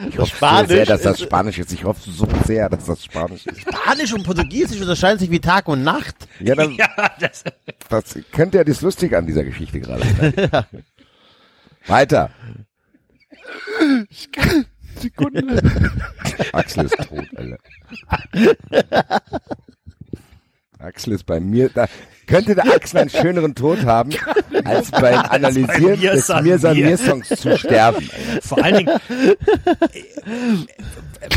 Ich 0.09 0.17
hoffe 0.19 0.35
Spanisch 0.35 0.67
so 0.69 0.75
sehr, 0.75 0.85
dass 0.85 1.01
das 1.01 1.19
Spanisch 1.21 1.57
ist. 1.57 1.71
Ich 1.73 1.83
hoffe 1.83 2.01
so 2.11 2.27
sehr, 2.45 2.69
dass 2.69 2.85
das 2.85 3.03
Spanisch 3.03 3.47
ist. 3.47 3.61
Spanisch 3.61 4.13
und 4.13 4.21
Portugiesisch 4.23 4.79
unterscheiden 4.79 5.17
sich 5.17 5.31
wie 5.31 5.39
Tag 5.39 5.67
und 5.67 5.83
Nacht. 5.83 6.15
Ja, 6.39 6.53
dann, 6.53 6.73
Ja, 6.75 6.87
das, 7.19 7.43
das 7.89 8.19
könnte 8.31 8.57
ja 8.59 8.63
das 8.63 8.81
Lustige 8.81 9.17
an 9.17 9.25
dieser 9.25 9.43
Geschichte 9.43 9.79
gerade 9.79 10.03
sein. 10.03 10.65
Weiter. 11.87 12.29
Sekunde. 14.99 15.61
Axel 16.53 16.85
ist 16.85 16.97
tot, 16.97 17.25
Alter. 17.35 17.57
Axel 20.79 21.13
ist 21.13 21.25
bei 21.25 21.39
mir, 21.39 21.69
da 21.69 21.87
könnte 22.27 22.55
der 22.55 22.65
Axel 22.65 22.99
einen 22.99 23.09
schöneren 23.09 23.55
Tod 23.55 23.83
haben, 23.85 24.11
als 24.63 24.91
beim 24.91 25.19
Analysieren 25.19 25.99
Mir 25.99 26.11
des 26.11 26.27
San 26.27 26.43
Mir 26.43 26.59
San 26.59 26.77
Mir. 26.77 26.85
Mir 26.85 26.97
Songs 26.97 27.29
zu 27.29 27.57
sterben. 27.57 28.07
vor 28.41 28.63
allen 28.63 28.77
Dingen, 28.77 28.99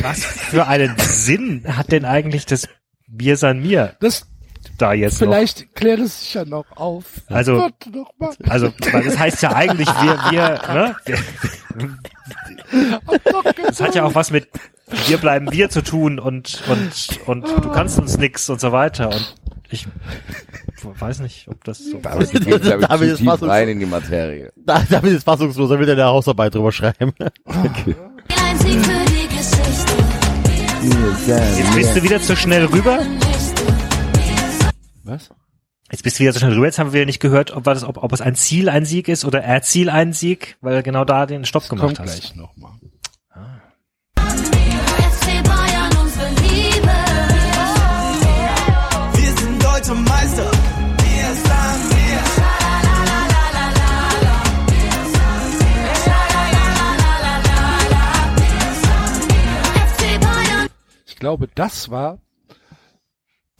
was 0.03 0.25
für 0.25 0.67
einen 0.67 0.95
Sinn 0.99 1.65
hat 1.67 1.93
denn 1.93 2.05
eigentlich 2.05 2.45
das 2.47 2.69
Bier 3.07 3.37
San 3.37 3.61
Mir 3.61 3.97
Das, 4.01 4.27
da 4.81 4.93
jetzt 4.93 5.19
vielleicht 5.19 5.75
klärt 5.75 6.01
es 6.01 6.21
sich 6.21 6.35
ja 6.35 6.45
noch 6.45 6.65
auf. 6.77 7.05
Also- 7.29 7.59
Warte 7.59 7.91
noch 7.91 8.11
mal. 8.19 8.31
noch? 8.39 8.51
Also, 8.51 8.73
weil 8.93 9.05
das 9.05 9.19
heißt 9.19 9.43
ja 9.43 9.55
eigentlich, 9.55 9.89
wir, 9.89 10.19
wir, 10.31 10.61
ne? 10.73 10.97
Das 13.67 13.81
hat 13.81 13.95
ja 13.95 14.05
auch 14.05 14.15
was 14.15 14.31
mit 14.31 14.49
wir 15.07 15.19
bleiben 15.19 15.53
wir 15.53 15.71
zu 15.71 15.83
tun 15.83 16.19
und, 16.19 16.63
und, 16.69 17.21
und 17.29 17.65
du 17.65 17.71
kannst 17.71 17.99
uns 17.99 18.19
nix 18.19 18.51
und 18.51 18.61
so 18.61 18.73
weiter 18.73 19.09
und 19.09 19.37
ich 19.71 19.87
weiß 20.83 21.21
nicht, 21.21 21.47
ob 21.49 21.63
das 21.63 21.79
so 21.79 21.99
die 21.99 22.41
gehen, 22.41 22.61
glaube 22.61 22.87
David 22.89 23.07
ich, 23.15 23.21
ist 23.21 23.25
fast- 23.25 23.43
rein 23.45 23.69
in 23.69 23.79
die 23.79 23.87
Materie. 23.87 24.53
Da, 24.57 24.83
David 24.89 25.13
ist 25.13 25.25
fassungslos, 25.25 25.71
er 25.71 25.79
will 25.79 25.89
eine 25.91 26.05
Hausarbeit 26.07 26.55
drüber 26.55 26.73
schreiben. 26.73 27.13
Geschichte. 27.17 27.97
Jetzt 31.59 31.75
bist 31.75 31.97
du 31.97 32.03
wieder 32.03 32.21
zu 32.21 32.35
schnell 32.37 32.65
rüber. 32.67 32.99
Was? 35.11 35.29
Jetzt 35.91 36.05
bist 36.05 36.19
du 36.19 36.23
wieder 36.23 36.33
so 36.33 36.39
schnell 36.39 36.53
rüber. 36.53 36.67
Jetzt 36.67 36.79
haben 36.79 36.93
wir 36.93 37.05
nicht 37.05 37.19
gehört, 37.19 37.51
ob, 37.51 37.67
war 37.67 37.75
das, 37.75 37.83
ob, 37.83 37.97
ob 38.01 38.13
es 38.13 38.21
ein 38.21 38.37
Ziel 38.37 38.69
ein 38.69 38.85
Sieg 38.85 39.09
ist 39.09 39.25
oder 39.25 39.43
Erziel 39.43 39.91
ein 39.91 40.13
Sieg, 40.13 40.57
weil 40.61 40.75
er 40.75 40.83
genau 40.85 41.05
da 41.05 41.27
den 41.27 41.45
Stopp 41.45 41.69
gemacht 41.69 41.97
Kommt 41.97 41.99
hast. 41.99 42.21
gleich 42.21 42.37
noch 42.37 42.57
mal. 42.57 42.79
FC 44.15 45.43
Bayern, 45.43 45.97
unsere 46.01 46.29
Liebe. 46.29 46.95
Wir 49.15 49.33
sind 49.33 49.65
deutsche 49.65 49.95
Meister. 49.97 50.51
Wir 51.03 51.35
sind 51.35 51.91
wir. 51.91 52.21
FC 59.89 60.21
Bayern. 60.21 60.69
Ich 61.09 61.17
glaube, 61.17 61.49
das 61.53 61.91
war 61.91 62.21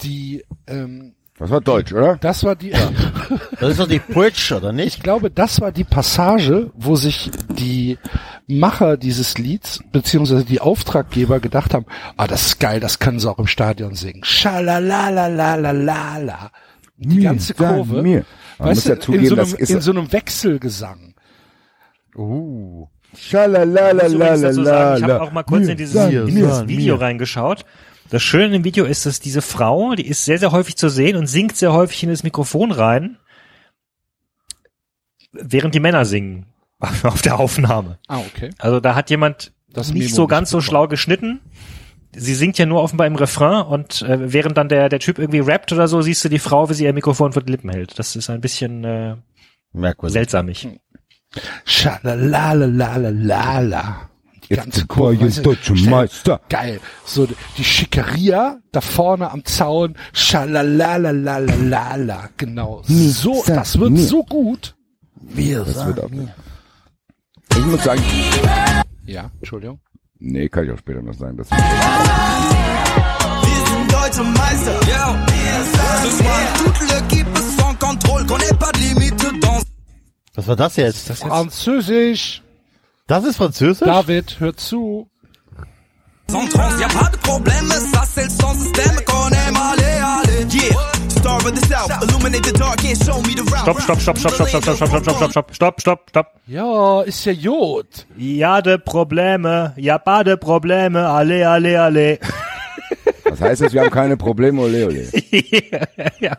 die, 0.03 0.45
ähm, 0.69 1.17
Das 1.41 1.51
war 1.51 1.61
Deutsch, 1.61 1.93
oder? 1.93 2.17
das 2.21 2.45
war 2.45 2.55
die, 2.55 2.71
Das 3.61 3.71
ist 3.71 3.81
doch 3.81 3.89
die 3.89 3.99
Putsch, 3.99 4.53
oder 4.53 4.71
ich 4.71 4.77
nicht? 4.77 5.03
glaube, 5.03 5.29
das 5.31 5.61
war 5.61 5.73
die 5.73 5.83
Passage, 5.85 6.71
wo 6.75 6.95
sich 6.97 7.31
die 7.49 7.99
Macher 8.47 8.97
dieses 8.99 9.39
Lieds, 9.39 9.81
beziehungsweise 9.91 10.45
die 10.45 10.61
Auftraggeber 10.61 11.41
gedacht 11.41 11.73
haben, 11.75 11.87
ah, 12.17 12.27
das 12.27 12.45
ist 12.47 12.61
geil, 12.61 12.79
das 12.81 12.99
können 12.99 13.19
sie 13.21 13.31
auch 13.31 13.39
im 13.39 13.47
Stadion 13.47 13.95
singen. 13.95 14.23
Schalalalalala. 14.25 16.51
Die 16.99 17.17
Mir, 17.17 17.23
ganze 17.25 17.55
Kurve. 17.55 18.03
Mir. 18.03 18.25
Man 18.59 18.69
Weißt 18.69 18.87
ja 18.89 18.97
du, 18.97 19.01
zugeben, 19.01 19.23
in, 19.25 19.29
so 19.31 19.37
das 19.37 19.55
einem, 19.55 19.63
ist- 19.63 19.71
in 19.71 19.81
so 19.81 19.91
einem 19.93 20.13
Wechselgesang. 20.13 21.15
Uh. 22.15 22.87
Ich 23.13 23.31
dazu 23.31 23.43
sagen, 23.43 23.67
ich 23.67 23.75
habe 23.75 23.91
Schalalalalalala. 24.61 25.21
auch 25.23 25.33
mal 25.33 25.43
kurz 25.43 25.67
in 25.69 25.77
dieses, 25.77 25.95
Mir, 25.95 26.21
in 26.21 26.25
mir, 26.27 26.33
dieses 26.47 26.69
Video 26.69 26.95
mir. 26.97 27.01
reingeschaut. 27.03 27.65
Das 28.11 28.23
Schöne 28.23 28.57
im 28.57 28.65
Video 28.65 28.85
ist, 28.85 29.07
dass 29.07 29.21
diese 29.21 29.41
Frau, 29.41 29.95
die 29.95 30.07
ist 30.07 30.25
sehr, 30.25 30.39
sehr 30.39 30.53
häufig 30.53 30.77
zu 30.77 30.89
sehen 30.89 31.17
und 31.17 31.29
singt 31.29 31.57
sehr 31.57 31.73
häufig 31.73 32.03
in 32.03 32.11
das 32.11 32.25
Mikrofon 32.25 32.73
rein, 32.73 33.17
während 35.33 35.75
die 35.75 35.81
Männer 35.81 36.05
singen 36.05 36.47
auf 37.05 37.23
der 37.23 37.39
Aufnahme. 37.39 37.99
Ah, 38.09 38.19
okay. 38.19 38.51
Also 38.59 38.81
da 38.81 38.97
hat 38.97 39.11
jemand 39.11 39.53
Das 39.73 39.93
nicht 39.93 40.15
so 40.15 40.27
ganz 40.27 40.51
so 40.51 40.61
schlau 40.61 40.89
geschnitten. 40.89 41.41
Sie 42.13 42.35
singt 42.35 42.59
ja 42.59 42.67
nur 42.67 42.83
offenbar 42.83 43.07
im 43.07 43.15
Refrain 43.15 43.65
und 43.65 44.03
äh, 44.03 44.33
während 44.33 44.57
dann 44.57 44.69
der, 44.69 44.89
der 44.89 44.99
Typ 44.99 45.21
irgendwie 45.21 45.39
rappt 45.39 45.73
oder 45.73 45.87
so, 45.87 46.03
siehst 46.03 46.25
du 46.25 46.29
die 46.29 46.41
Frau, 46.41 46.69
wie 46.69 46.75
sie 46.75 46.83
ihr 46.85 46.93
Mikrofon 46.93 47.33
vor 47.33 47.43
die 47.43 47.53
Lippen 47.53 47.71
hält. 47.71 47.97
Das 48.01 48.17
ist 48.17 48.29
ein 48.29 48.41
bisschen 48.41 48.83
äh, 48.83 49.15
Merkwürdig. 49.73 50.15
seltsamig. 50.15 50.67
Schalalalalala. 51.65 54.11
Die 54.51 54.57
Jetzt 54.57 54.65
ganze 54.65 54.87
Kurve. 54.89 55.21
wir 55.21 55.27
weißt 55.29 55.47
du, 55.69 55.75
Meister. 55.89 56.41
Geil. 56.49 56.81
So, 57.05 57.29
die 57.57 57.63
Schickeria 57.65 58.59
da 58.73 58.81
vorne 58.81 59.31
am 59.31 59.45
Zaun. 59.45 59.95
Schalalalalala. 60.13 62.31
Genau. 62.37 62.83
So, 62.85 63.45
das 63.47 63.79
wird 63.79 63.97
so 63.99 64.25
gut. 64.25 64.75
Das 65.17 65.87
wird 65.87 66.01
auch 66.01 66.11
Ich 67.57 67.65
muss 67.65 67.85
sagen, 67.85 68.03
Ja, 69.07 69.31
Entschuldigung. 69.39 69.79
nee, 70.19 70.49
kann 70.49 70.65
ich 70.65 70.73
auch 70.73 70.79
später 70.79 71.01
noch 71.01 71.15
sagen. 71.15 71.37
Das 71.37 71.49
Wir 71.51 71.59
sind 73.67 73.93
deutsche 73.93 74.25
Meister. 74.25 74.81
Yeah. 74.89 75.27
Wir 75.27 75.65
Was 80.35 80.47
war 80.49 80.57
das 80.57 80.75
jetzt? 80.77 81.09
Das, 81.11 81.21
Französisch. 81.21 82.43
Ist 83.25 83.39
Französisch? 83.39 83.89
David, 83.89 84.37
hör 84.39 84.57
zu. 84.57 85.09
route. 93.41 93.59
Stopp, 93.63 93.81
stopp, 93.81 94.01
stopp, 94.01 94.19
stopp, 94.19 94.33
stopp, 94.33 94.49
stopp, 94.49 94.63
stopp, 94.63 94.77
stopp, 94.77 95.03
stopp, 95.03 95.03
stopp, 95.03 95.31
stopp, 95.33 95.55
stopp, 95.55 95.81
stopp, 95.81 96.09
stopp. 96.11 96.27
Ja, 96.47 97.03
ist 97.03 97.25
ja 97.25 97.33
Jod. 97.33 98.07
Ja, 98.17 98.63
de 98.63 98.79
Probleme, 98.79 99.73
ja, 99.77 99.99
bade 99.99 100.37
Probleme, 100.37 101.09
alle, 101.09 101.49
alle, 101.49 101.83
alle. 101.83 102.19
Was 103.29 103.41
heißt 103.41 103.63
das? 103.63 103.73
Wir 103.73 103.81
haben 103.81 103.91
keine 103.91 104.17
Probleme, 104.17 104.61
ole, 104.63 104.87
ole. 104.87 105.09
ja. 106.21 106.37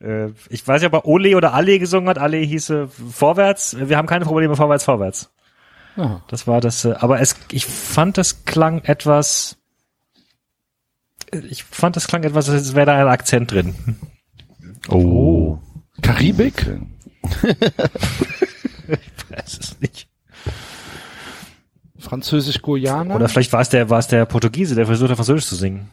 Äh, 0.00 0.30
Ich 0.48 0.66
weiß 0.66 0.82
nicht, 0.82 0.92
ob 0.92 1.04
er 1.04 1.06
Ole 1.06 1.36
oder 1.36 1.54
Ale 1.54 1.78
gesungen 1.78 2.08
hat. 2.08 2.18
Ale 2.18 2.38
hieße 2.38 2.88
vorwärts. 3.12 3.76
Wir 3.78 3.96
haben 3.96 4.08
keine 4.08 4.24
Probleme, 4.24 4.56
vorwärts, 4.56 4.82
vorwärts. 4.84 5.30
Das 6.28 6.46
war 6.46 6.60
das, 6.60 6.84
äh, 6.84 6.94
aber 6.98 7.20
es, 7.20 7.36
ich 7.50 7.66
fand, 7.66 8.16
das 8.18 8.44
klang 8.44 8.82
etwas, 8.84 9.56
ich 11.32 11.64
fand, 11.64 11.96
das 11.96 12.06
klang 12.06 12.22
etwas, 12.24 12.48
als 12.48 12.74
wäre 12.74 12.86
da 12.86 12.94
ein 12.96 13.08
Akzent 13.08 13.50
drin. 13.50 13.74
Oh. 14.88 15.58
Karibik? 16.00 16.66
weiß 19.30 19.58
es 19.58 19.80
nicht. 19.80 20.08
Französisch-Guyana? 21.98 23.14
Oder 23.14 23.28
vielleicht 23.28 23.52
war 23.52 23.60
es 23.60 23.68
der, 23.68 23.90
war 23.90 23.98
es 23.98 24.08
der 24.08 24.24
Portugiese, 24.24 24.74
der 24.74 24.86
versucht 24.86 25.10
hat, 25.10 25.16
Französisch 25.16 25.46
zu 25.46 25.56
singen. 25.56 25.90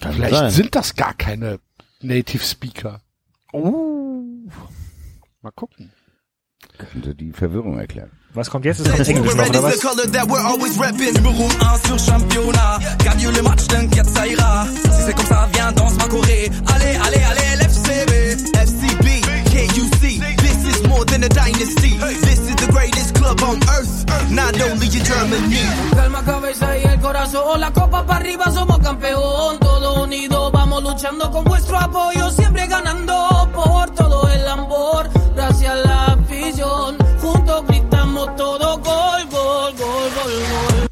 Vielleicht 0.00 0.34
sein. 0.34 0.50
sind 0.50 0.74
das 0.74 0.94
gar 0.96 1.14
keine 1.14 1.60
Native 2.00 2.42
Speaker. 2.42 3.02
Oh. 3.52 4.22
Mal 5.42 5.50
gucken. 5.52 5.92
Könnte 6.78 7.14
die 7.14 7.32
Verwirrung 7.32 7.78
erklären. 7.78 8.10
Was 8.36 8.50
kommt 8.50 8.66
jetzt? 8.66 8.80
Es 8.80 8.90
kommt 8.90 9.08
Englisch 9.08 9.34
noch, 9.34 9.48
oder 9.48 9.62
was? 9.62 9.80
Calma 25.94 26.22
cabeza 26.22 26.76
y 26.76 26.82
el 26.82 27.00
corazón, 27.00 27.58
la 27.58 27.72
copa 27.72 28.04
para 28.04 28.20
arriba 28.20 28.50
somos 28.52 28.78
campeón, 28.80 29.58
todos 29.60 29.98
unidos 29.98 30.52
vamos 30.52 30.82
luchando 30.82 31.30
con 31.30 31.44
vuestro 31.44 31.78
apoyo, 31.78 32.30
siempre 32.30 32.66
ganando 32.66 33.48
por 33.54 33.90
todo 33.94 34.28
el 34.28 34.46
amor, 34.46 35.08
gracias 35.34 35.72
a 35.72 35.76
la 35.76 36.06
afición 36.08 37.05
juntos 37.26 37.64
gritamos 37.66 38.36
todo 38.36 38.78
gol, 38.78 39.26
gol, 39.30 39.72
gol, 39.72 40.10
gol, 40.10 40.40
gol. 40.70 40.86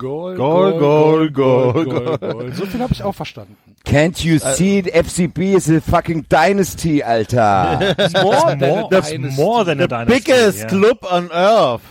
Goal, 0.00 0.34
Goal, 0.34 0.78
Goal, 0.78 1.28
Goal, 1.28 1.84
Goal. 1.84 2.52
So 2.54 2.64
viel 2.64 2.80
habe 2.80 2.94
ich 2.94 3.02
auch 3.02 3.14
verstanden. 3.14 3.54
Can't 3.84 4.24
you 4.24 4.38
see 4.38 4.78
it? 4.78 4.86
FCB 4.94 5.54
is 5.54 5.68
a 5.68 5.82
fucking 5.82 6.24
dynasty, 6.30 7.02
Alter. 7.04 7.94
More 8.22 8.56
More, 8.60 8.88
that's 8.90 9.12
more 9.36 9.62
than 9.62 9.80
a 9.80 9.86
dynasty. 9.86 10.20
Biggest 10.20 10.60
yeah. 10.60 10.68
club 10.68 10.98
on 11.04 11.30
earth. 11.32 11.82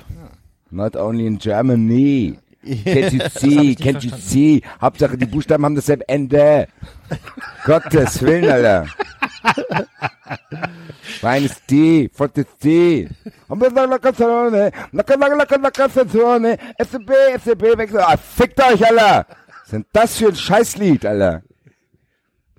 Not 0.71 0.95
only 0.95 1.27
in 1.27 1.37
Germany. 1.37 2.39
Can't 2.63 3.13
you 3.13 3.21
see? 3.29 3.75
Can't 3.75 4.03
you 4.03 4.11
see? 4.17 4.61
Hauptsache 4.81 5.17
die 5.17 5.25
Buchstaben 5.25 5.63
haben 5.65 5.75
dasselbe 5.75 6.07
Ende. 6.09 6.67
Gottes 7.65 8.21
Willen, 8.21 8.49
Alter. 8.49 8.85
Dynasty, 11.21 12.09
Fortesty. 12.13 13.09
FCB, 16.77 17.11
FCB, 17.35 17.77
wechsel. 17.77 17.99
Ah, 18.01 18.17
fickt 18.17 18.59
euch, 18.59 18.85
Alter. 18.85 19.25
Was 19.61 19.69
sind 19.69 19.87
das 19.93 20.17
für 20.17 20.27
ein 20.27 20.35
Scheißlied, 20.35 21.05
Alter? 21.05 21.43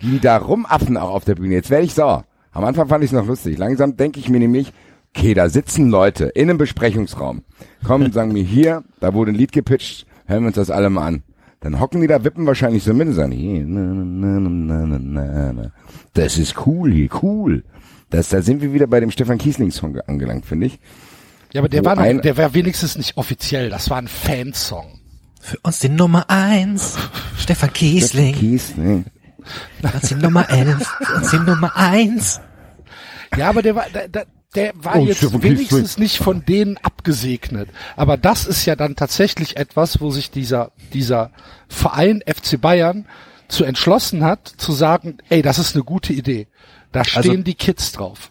Die 0.01 0.19
da 0.19 0.39
rumaffen 0.39 0.97
auch 0.97 1.11
auf 1.11 1.25
der 1.25 1.35
Bühne. 1.35 1.55
Jetzt 1.55 1.71
werde 1.71 1.85
ich 1.85 1.95
sauer. 1.95 2.25
Am 2.53 2.65
Anfang 2.65 2.89
fand 2.89 3.05
ich 3.05 3.11
es 3.11 3.17
noch 3.17 3.27
lustig. 3.27 3.59
Langsam 3.59 3.97
denke 3.97 4.19
ich 4.19 4.29
mir 4.29 4.41
nämlich, 4.41 4.73
okay, 5.17 5.35
da 5.35 5.49
sitzen 5.49 5.91
Leute 5.91 6.27
in 6.27 6.49
einem 6.49 6.59
Besprechungsraum, 6.59 7.43
kommen 7.85 8.05
und 8.07 8.15
sagen 8.15 8.33
mir, 8.33 8.43
hier, 8.45 8.85
da 9.01 9.15
wurde 9.15 9.33
ein 9.33 9.37
Lied 9.37 9.53
gepitcht, 9.53 10.07
hören 10.27 10.43
wir 10.43 10.47
uns 10.49 10.57
das 10.57 10.71
alle 10.71 10.91
mal 10.91 11.07
an. 11.07 11.23
Dann 11.61 11.79
hocken 11.79 12.01
die 12.01 12.07
da, 12.07 12.25
wippen 12.25 12.47
wahrscheinlich 12.47 12.83
so 12.85 12.95
mit 12.95 13.09
und 13.09 13.15
sagen, 13.15 13.33
hier, 13.33 13.63
na, 13.67 13.81
na, 13.81 14.41
na, 14.41 14.87
na, 14.87 14.99
na, 14.99 15.53
na. 15.53 15.73
das 16.15 16.39
ist 16.39 16.67
cool 16.67 16.91
hier, 16.93 17.09
cool. 17.23 17.65
Das, 18.09 18.31
da 18.31 18.41
sind 18.43 18.63
wir 18.63 18.73
wieder 18.73 18.87
bei 18.87 18.99
dem 18.99 19.11
Stefan 19.11 19.37
Kiesling-Song 19.39 19.93
ge- 19.93 20.03
angelangt, 20.07 20.47
finde 20.47 20.67
ich. 20.67 20.81
Ja, 21.53 21.61
aber 21.61 21.69
der 21.69 21.83
Wo 21.83 21.87
war 21.87 21.97
noch, 21.97 22.03
ein- 22.03 22.23
der 22.23 22.37
war 22.39 22.55
wenigstens 22.55 22.97
nicht 22.97 23.17
offiziell. 23.19 23.69
Das 23.71 23.91
war 23.91 23.99
ein 23.99 24.09
Fansong. 24.09 24.99
Für 25.41 25.59
uns 25.63 25.81
die 25.81 25.91
Nummer 25.91 26.29
eins, 26.31 26.97
Stefan 27.39 27.73
Kiesling. 27.73 28.35
Kiesling. 28.35 29.05
Für 29.83 29.95
uns 29.95 30.09
die 30.09 30.15
Nummer 30.15 30.49
elf, 30.51 30.87
für 31.03 31.15
uns 31.15 31.31
die 31.31 31.39
Nummer 31.39 31.77
eins. 31.77 32.41
Ja, 33.37 33.49
aber 33.51 33.63
der 33.63 33.75
war, 33.77 33.85
der, 33.93 34.09
der, 34.09 34.27
der 34.55 34.73
war 34.75 34.97
Oh, 34.97 35.05
jetzt 35.07 35.43
wenigstens 35.43 35.97
nicht 35.99 36.19
von 36.19 36.45
denen 36.45 36.77
abgesegnet. 36.79 37.69
Aber 37.97 38.17
das 38.17 38.47
ist 38.47 38.67
ja 38.67 38.75
dann 38.77 38.97
tatsächlich 38.97 39.57
etwas, 39.57 40.01
wo 40.01 40.11
sich 40.11 40.31
dieser, 40.31 40.73
dieser 40.93 41.31
Verein 41.69 42.23
FC 42.27 42.61
Bayern 42.61 43.07
zu 43.49 43.65
entschlossen 43.65 44.25
hat, 44.25 44.49
zu 44.57 44.73
sagen, 44.73 45.19
ey, 45.29 45.43
das 45.43 45.59
ist 45.59 45.75
eine 45.75 45.85
gute 45.85 46.13
Idee. 46.13 46.49
Da 46.93 47.05
stehen 47.05 47.31
Also- 47.31 47.43
die 47.43 47.55
Kids 47.55 47.93
drauf. 47.93 48.31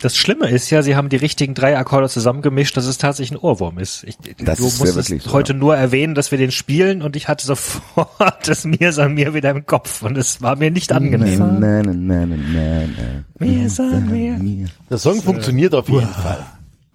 Das 0.00 0.16
Schlimme 0.16 0.50
ist 0.50 0.70
ja, 0.70 0.82
sie 0.82 0.96
haben 0.96 1.08
die 1.08 1.16
richtigen 1.16 1.54
drei 1.54 1.78
Akkorde 1.78 2.08
zusammengemischt, 2.08 2.76
dass 2.76 2.84
es 2.86 2.98
tatsächlich 2.98 3.38
ein 3.38 3.42
Ohrwurm 3.42 3.78
ist. 3.78 4.04
Ich, 4.04 4.16
Das 4.38 4.58
du 4.58 4.66
ist 4.66 4.78
musst 4.80 4.94
ja 4.94 5.00
es 5.00 5.08
wirklich 5.08 5.22
so, 5.22 5.32
heute 5.32 5.52
ja. 5.52 5.58
nur 5.58 5.76
erwähnen, 5.76 6.14
dass 6.14 6.30
wir 6.30 6.38
den 6.38 6.50
spielen 6.50 7.00
und 7.00 7.16
ich 7.16 7.28
hatte 7.28 7.46
sofort 7.46 8.08
das 8.48 8.64
Mir 8.64 8.92
san 8.92 9.14
mir 9.14 9.34
wieder 9.34 9.50
im 9.50 9.64
Kopf 9.66 10.02
und 10.02 10.18
es 10.18 10.42
war 10.42 10.56
mir 10.56 10.70
nicht 10.70 10.92
angenehm. 10.92 11.38
Na, 11.38 11.82
na, 11.82 11.92
na, 11.92 12.26
na, 12.26 12.36
na. 12.36 13.24
Mir 13.38 13.70
san 13.70 14.10
mir. 14.10 14.66
Der 14.90 14.98
Song 14.98 15.22
funktioniert 15.22 15.74
auf 15.74 15.88
jeden 15.88 16.08
Fall. 16.08 16.44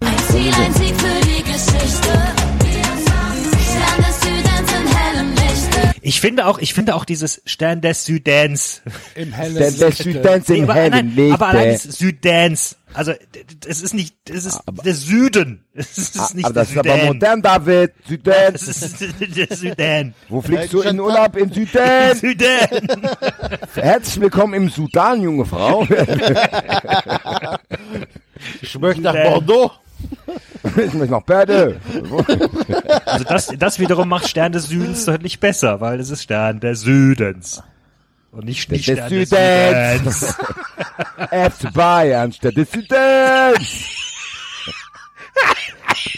Ein 0.00 0.18
Ziel, 0.30 0.52
ein 0.52 0.74
Sieg 0.74 1.00
für 1.00 1.26
die 1.26 1.42
Geschichte. 1.42 2.39
Ich 6.02 6.20
finde 6.20 6.46
auch, 6.46 6.58
ich 6.58 6.72
finde 6.72 6.94
auch 6.94 7.04
dieses 7.04 7.42
Stern 7.44 7.80
des 7.82 8.04
Südens. 8.06 8.80
Im 9.14 9.32
hellen 9.34 9.54
Der, 9.54 9.70
der 9.70 9.92
Südens 9.92 10.48
Nee, 10.48 10.58
in 10.58 10.64
aber, 10.64 10.74
Heaven 10.74 11.12
nein, 11.14 11.32
aber 11.32 11.46
allein 11.48 11.68
legte. 11.70 11.88
das 11.88 11.98
Südens. 11.98 12.76
Also, 12.92 13.12
es 13.68 13.82
ist 13.82 13.94
nicht, 13.94 14.16
es 14.28 14.46
ist 14.46 14.60
der 14.84 14.94
Süden. 14.94 15.64
Es 15.74 15.96
ist 15.96 16.34
nicht 16.34 16.44
Aber 16.44 16.54
das 16.54 16.68
ist 16.68 16.74
der 16.74 16.80
aber 16.92 17.00
Süden. 17.00 17.06
modern, 17.14 17.42
David. 17.42 17.92
Südens. 18.08 18.62
ist 18.68 19.00
der 19.00 19.56
Süden. 19.56 20.14
Wo 20.28 20.40
fliegst 20.42 20.72
du 20.72 20.80
in 20.82 20.98
Urlaub? 20.98 21.36
In 21.36 21.52
Süden. 21.52 22.14
Süden. 22.16 23.08
Herzlich 23.74 24.20
willkommen 24.20 24.54
im 24.54 24.68
Sudan, 24.70 25.22
junge 25.22 25.44
Frau. 25.44 25.86
Ich 28.62 28.78
möchte 28.78 29.02
nach 29.02 29.12
Süden. 29.14 29.24
Bordeaux. 29.30 29.70
ich 30.76 30.94
möchte 30.94 31.12
noch 31.12 31.22
Bärde. 31.22 31.80
Also 33.06 33.24
das, 33.24 33.48
das 33.58 33.78
wiederum 33.78 34.08
macht 34.08 34.28
Stern 34.28 34.52
des 34.52 34.66
Südens 34.66 35.04
deutlich 35.04 35.40
besser, 35.40 35.80
weil 35.80 36.00
es 36.00 36.10
ist 36.10 36.22
Stern 36.22 36.60
des 36.60 36.82
Südens. 36.82 37.62
Und 38.32 38.44
nicht, 38.44 38.70
nicht 38.70 38.88
Des 38.88 38.98
Stern 38.98 40.04
des 40.04 40.20
Südens. 40.20 40.38
FC 41.30 41.72
Bayern 41.72 42.32
statt 42.32 42.56
des 42.56 42.70
Südens. 42.70 44.00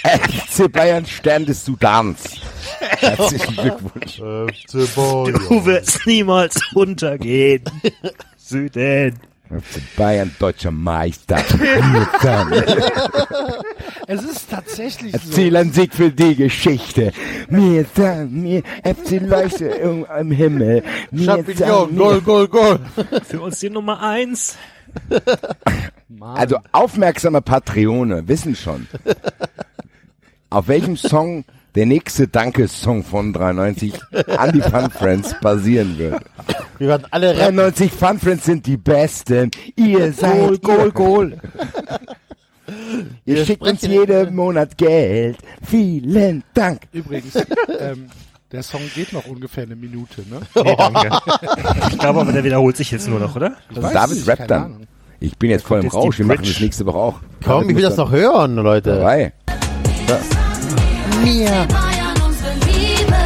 FC 0.04 0.70
Bayern 0.70 1.06
Stern 1.06 1.46
des 1.46 1.64
Sudans. 1.64 2.40
Herzlichen 2.80 3.56
Glückwunsch. 3.56 4.20
FC 4.54 4.94
Bayern. 4.94 5.46
Du 5.48 5.64
wirst 5.64 6.06
niemals 6.06 6.60
untergehen. 6.74 7.64
Süden. 8.36 9.18
FC 9.60 9.96
Bayern 9.96 10.34
deutscher 10.38 10.70
Meister. 10.70 11.36
Es 14.08 14.24
ist 14.24 14.50
tatsächlich 14.50 15.12
so. 15.12 15.18
Erzähl 15.28 15.56
einen 15.56 15.72
Sieg 15.72 15.94
für 15.94 16.10
die 16.10 16.34
Geschichte. 16.34 17.12
Mir 17.48 17.86
sagen 17.94 18.42
mir 18.42 18.62
FC 18.82 19.20
Leuchte 19.20 19.66
im, 19.66 20.04
im 20.18 20.30
Himmel. 20.32 20.82
Mir 21.10 21.24
Champignon, 21.24 21.96
Goal, 21.96 22.20
Goal, 22.20 22.48
Goal. 22.48 22.80
Für 23.24 23.40
uns 23.40 23.60
die 23.60 23.70
Nummer 23.70 24.02
eins. 24.02 24.56
also 26.20 26.58
aufmerksame 26.72 27.40
Patreone 27.40 28.26
wissen 28.28 28.56
schon, 28.56 28.86
auf 30.50 30.68
welchem 30.68 30.96
Song 30.96 31.44
der 31.74 31.86
nächste 31.86 32.28
Danke-Song 32.28 33.02
von 33.02 33.32
93 33.32 33.94
an 34.36 34.52
die 34.52 34.60
Fun 34.60 34.90
Friends 34.90 35.34
basieren 35.40 35.98
wird. 35.98 36.22
Wir 36.78 36.88
werden 36.88 37.06
alle 37.10 37.30
rennen. 37.30 37.56
93 37.56 37.92
Fun 37.92 38.18
Friends 38.18 38.44
sind 38.44 38.66
die 38.66 38.76
Besten. 38.76 39.50
Ihr 39.76 40.12
seid 40.12 40.62
Goal, 40.62 40.90
Goal. 40.92 41.38
Ihr 43.24 43.36
Wir 43.36 43.44
schickt 43.44 43.62
uns 43.62 43.82
jeden 43.82 44.34
Monat 44.34 44.76
Geld. 44.76 45.38
Vielen 45.66 46.42
Dank. 46.54 46.82
Übrigens, 46.92 47.36
ähm, 47.78 48.06
der 48.50 48.62
Song 48.62 48.82
geht 48.94 49.12
noch 49.12 49.26
ungefähr 49.26 49.64
eine 49.64 49.76
Minute, 49.76 50.22
ne? 50.30 50.40
Nee, 50.64 50.76
danke. 50.76 51.18
Ich 51.90 51.98
glaube 51.98 52.20
aber, 52.20 52.32
der 52.32 52.44
wiederholt 52.44 52.76
sich 52.76 52.90
jetzt 52.90 53.08
nur 53.08 53.18
noch, 53.18 53.34
oder? 53.34 53.56
Also 53.68 53.82
weiß 53.82 53.92
David 53.92 54.28
rappt 54.28 54.50
dann. 54.50 54.64
Ahnung. 54.64 54.86
Ich 55.20 55.36
bin 55.38 55.50
jetzt 55.50 55.64
voll 55.64 55.80
im 55.80 55.88
Rausch. 55.88 56.18
Wir 56.18 56.26
machen 56.26 56.44
das 56.44 56.60
nächste 56.60 56.84
Woche 56.84 56.98
auch. 56.98 57.20
Komm, 57.44 57.70
ich 57.70 57.76
will 57.76 57.82
das 57.82 57.96
noch 57.96 58.10
hören, 58.10 58.56
Leute. 58.56 58.96
Dabei. 58.96 59.32
Bayern 60.06 60.41
unsere 61.22 62.52
Liebe. 62.66 63.16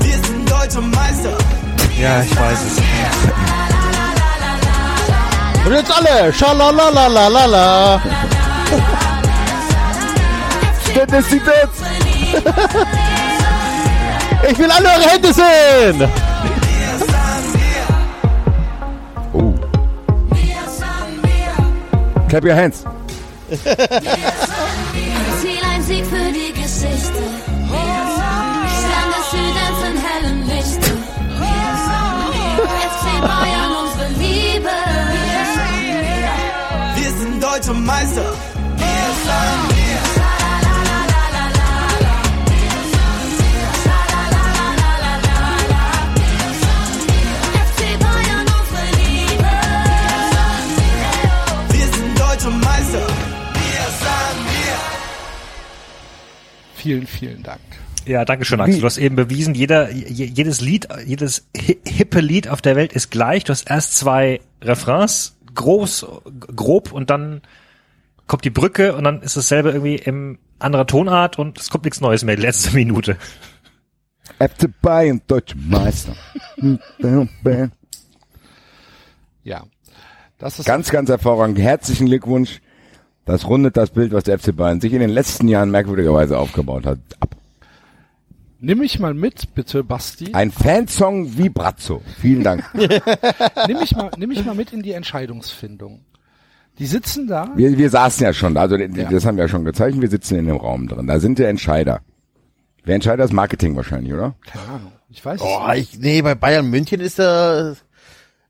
Wir 0.00 0.12
sind 0.12 0.50
deutsche 0.50 0.80
Meister. 0.80 1.36
Ja, 2.00 2.22
ich 2.22 2.30
weiß 2.38 2.58
es. 2.66 2.80
Und 5.66 5.72
jetzt 5.72 5.90
alle. 5.90 6.32
Schalalalalala. 6.32 8.00
Das 11.08 11.28
sieht 11.30 11.42
jetzt. 11.46 11.82
Ich 14.50 14.58
will 14.58 14.70
alle 14.70 14.86
eure 14.86 15.10
Hände 15.10 15.32
sehen. 15.32 16.06
Oh. 19.32 19.54
Clap 22.28 22.44
your 22.44 22.54
hands. 22.54 22.84
Sind 37.64 37.74
deutsche 37.74 37.80
Meister. 37.80 39.34
FC 47.64 47.80
Bayern, 48.00 48.46
unsere 48.60 48.86
Liebe. 49.00 49.50
Wir 51.72 51.86
sind 51.86 52.18
deutsche 52.18 52.50
Meister. 52.50 53.06
Wir 53.54 53.84
sind 54.00 54.38
wir. 54.50 54.78
Vielen, 56.76 57.06
vielen 57.06 57.42
Dank. 57.42 57.60
Ja, 58.06 58.24
danke 58.24 58.44
schön, 58.44 58.60
Axel. 58.60 58.80
Du 58.80 58.86
hast 58.86 58.98
eben 58.98 59.16
bewiesen, 59.16 59.54
jeder, 59.54 59.90
je- 59.90 60.26
jedes 60.26 60.60
Lied, 60.60 60.88
jedes 61.06 61.46
hi- 61.56 61.78
hippe 61.86 62.20
Lied 62.20 62.48
auf 62.48 62.60
der 62.60 62.76
Welt 62.76 62.92
ist 62.92 63.10
gleich. 63.10 63.44
Du 63.44 63.52
hast 63.52 63.70
erst 63.70 63.96
zwei 63.96 64.40
Refrains, 64.60 65.34
groß, 65.54 66.06
grob 66.54 66.92
und 66.92 67.10
dann 67.10 67.42
kommt 68.26 68.44
die 68.44 68.50
Brücke 68.50 68.94
und 68.94 69.04
dann 69.04 69.22
ist 69.22 69.36
dasselbe 69.36 69.70
irgendwie 69.70 69.96
im 69.96 70.38
anderer 70.58 70.86
Tonart 70.86 71.38
und 71.38 71.58
es 71.58 71.70
kommt 71.70 71.84
nichts 71.84 72.00
Neues 72.00 72.24
mehr, 72.24 72.36
die 72.36 72.42
letzte 72.42 72.74
Minute. 72.74 73.16
FC 74.38 74.70
Bayern, 74.80 75.20
deutsche 75.26 75.56
Meister. 75.56 76.14
Ja. 79.42 79.64
Das 80.38 80.58
ist 80.58 80.64
Ganz, 80.64 80.90
ganz 80.90 81.08
hervorragend. 81.08 81.58
Herzlichen 81.58 82.06
Glückwunsch. 82.06 82.60
Das 83.24 83.46
rundet 83.46 83.76
das 83.76 83.90
Bild, 83.90 84.12
was 84.12 84.24
der 84.24 84.38
FC 84.38 84.54
Bayern 84.54 84.80
sich 84.80 84.92
in 84.92 85.00
den 85.00 85.10
letzten 85.10 85.48
Jahren 85.48 85.70
merkwürdigerweise 85.70 86.38
aufgebaut 86.38 86.86
hat, 86.86 86.98
ab. 87.20 87.36
Nimm 88.64 88.78
mich 88.78 88.98
mal 88.98 89.12
mit, 89.12 89.54
bitte, 89.54 89.84
Basti. 89.84 90.32
Ein 90.32 90.50
Fansong 90.50 91.36
wie 91.36 91.50
Brazzo. 91.50 92.00
Vielen 92.18 92.42
Dank. 92.42 92.64
Nimm 93.68 93.78
mich 93.78 93.94
mal, 93.94 94.10
nimm 94.16 94.30
mich 94.30 94.44
mal 94.44 94.54
mit 94.54 94.72
in 94.72 94.82
die 94.82 94.92
Entscheidungsfindung. 94.92 96.00
Die 96.78 96.86
sitzen 96.86 97.26
da. 97.28 97.52
Wir, 97.54 97.76
wir 97.76 97.90
saßen 97.90 98.24
ja 98.24 98.32
schon, 98.32 98.56
also 98.56 98.76
das 98.76 99.26
haben 99.26 99.36
wir 99.36 99.44
ja 99.44 99.48
schon 99.48 99.64
gezeigt, 99.64 100.00
wir 100.00 100.08
sitzen 100.08 100.36
in 100.38 100.46
dem 100.46 100.56
Raum 100.56 100.88
drin. 100.88 101.06
Da 101.06 101.20
sind 101.20 101.38
der 101.38 101.50
Entscheider. 101.50 102.00
Wer 102.84 102.94
Entscheider 102.96 103.24
ist 103.24 103.32
Marketing 103.32 103.76
wahrscheinlich, 103.76 104.12
oder? 104.12 104.34
Keine 104.46 104.66
Ahnung. 104.68 104.92
Ich 105.10 105.24
weiß 105.24 105.40
Oh, 105.42 105.58
es 105.68 105.76
nicht. 105.76 105.94
ich, 105.94 106.00
nee, 106.00 106.22
bei 106.22 106.34
Bayern 106.34 106.68
München 106.70 107.00
ist 107.00 107.20
er, 107.20 107.76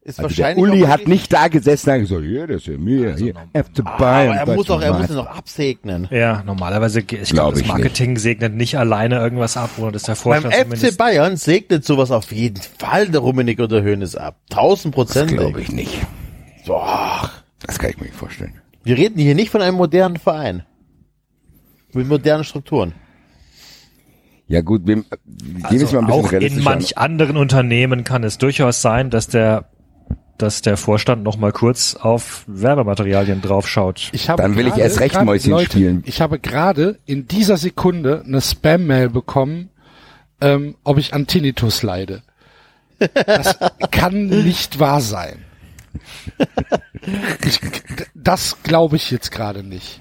ist 0.05 0.21
Also 0.21 0.29
der 0.35 0.45
wahrscheinlich. 0.45 0.63
Uli 0.71 0.85
auch 0.85 0.89
hat 0.89 1.09
nicht 1.09 1.33
da 1.33 1.49
gesessen 1.49 1.91
und 1.91 2.01
gesagt, 2.01 2.23
hier, 2.23 2.47
das 2.47 2.57
ist 2.59 2.67
ja 2.67 2.79
mir, 2.79 3.17
hier, 3.17 3.35
FC 3.55 3.81
Ah, 3.85 3.97
Bayern. 3.99 4.39
aber 4.39 4.53
er 4.53 4.57
muss 4.57 4.67
doch, 4.67 4.81
er 4.83 4.93
muss 4.99 5.09
ihn 5.11 5.17
noch 5.17 5.27
absegnen. 5.27 6.07
Ja, 6.11 6.43
normalerweise, 6.45 7.01
ich 7.01 7.07
Glaub 7.07 7.25
glaube, 7.31 7.53
das 7.53 7.61
ich 7.63 7.69
Marketing 7.69 8.19
segnet 8.19 8.55
nicht 8.55 8.79
alleine 8.79 9.17
irgendwas 9.17 9.57
ab, 9.57 9.71
oder 9.79 9.93
das 9.93 10.03
der 10.05 10.13
Beim 10.13 10.21
Vorstand 10.43 10.55
FC 10.55 10.61
zumindest. 10.63 10.99
Bayern 10.99 11.37
segnet 11.37 11.85
sowas 11.85 12.11
auf 12.11 12.31
jeden 12.33 12.61
Fall 12.79 13.09
der 13.09 13.21
Rummenig 13.23 13.59
oder 13.61 13.83
Hönes 13.83 14.15
ab. 14.15 14.37
Tausend 14.51 14.95
Das 14.95 15.07
Prozent. 15.07 15.31
glaube 15.33 15.61
ich 15.63 15.73
nicht. 15.73 15.99
Boah. 16.67 17.31
Das 17.67 17.79
kann 17.79 17.91
ich 17.91 17.97
mir 17.97 18.05
nicht 18.05 18.15
vorstellen. 18.17 18.61
Wir 18.83 18.99
reden 18.99 19.19
hier 19.19 19.35
nicht 19.35 19.51
von 19.51 19.63
einem 19.63 19.79
modernen 19.79 20.19
Verein. 20.19 20.65
Mit 21.95 22.07
modernen 22.09 22.45
Strukturen. 22.45 22.93
Ja 24.47 24.61
gut, 24.61 24.87
wir, 24.87 24.97
Also 24.99 25.07
mal 25.07 25.69
ein 25.71 25.79
bisschen 25.79 26.05
auch 26.11 26.33
in 26.33 26.63
manch 26.63 26.99
anderen 26.99 27.39
Unternehmen 27.39 28.05
kann 28.05 28.25
es 28.25 28.37
durchaus 28.37 28.83
sein, 28.83 29.09
dass 29.09 29.27
der 29.29 29.71
dass 30.39 30.63
der 30.63 30.77
Vorstand 30.77 31.23
noch 31.23 31.37
mal 31.37 31.53
kurz 31.53 31.95
auf 31.95 32.45
Werbematerialien 32.47 33.41
draufschaut. 33.41 34.09
Ich 34.13 34.29
habe 34.29 34.43
Dann 34.43 34.57
will 34.57 34.67
ich 34.67 34.73
gerade- 34.73 34.83
erst 34.83 35.01
recht 35.01 35.23
Mäuschen 35.23 35.51
Leute, 35.53 35.67
spielen. 35.71 36.03
Ich 36.07 36.21
habe 36.21 36.39
gerade 36.39 36.99
in 37.07 37.29
dieser 37.29 37.57
Sekunde 37.57 38.23
eine 38.27 38.41
Spam-Mail 38.41 39.11
bekommen, 39.11 39.71
ähm, 40.41 40.75
ob 40.85 40.99
ich 40.99 41.15
an 41.15 41.27
Tinnitus 41.27 41.83
leide. 41.83 42.23
Das 42.99 43.57
kann 43.91 44.27
nicht 44.27 44.79
wahr 44.81 45.01
sein. 45.01 45.45
Ich, 47.45 47.61
das 48.15 48.63
glaube 48.63 48.97
ich 48.97 49.11
jetzt 49.11 49.31
gerade 49.31 49.63
nicht. 49.63 50.01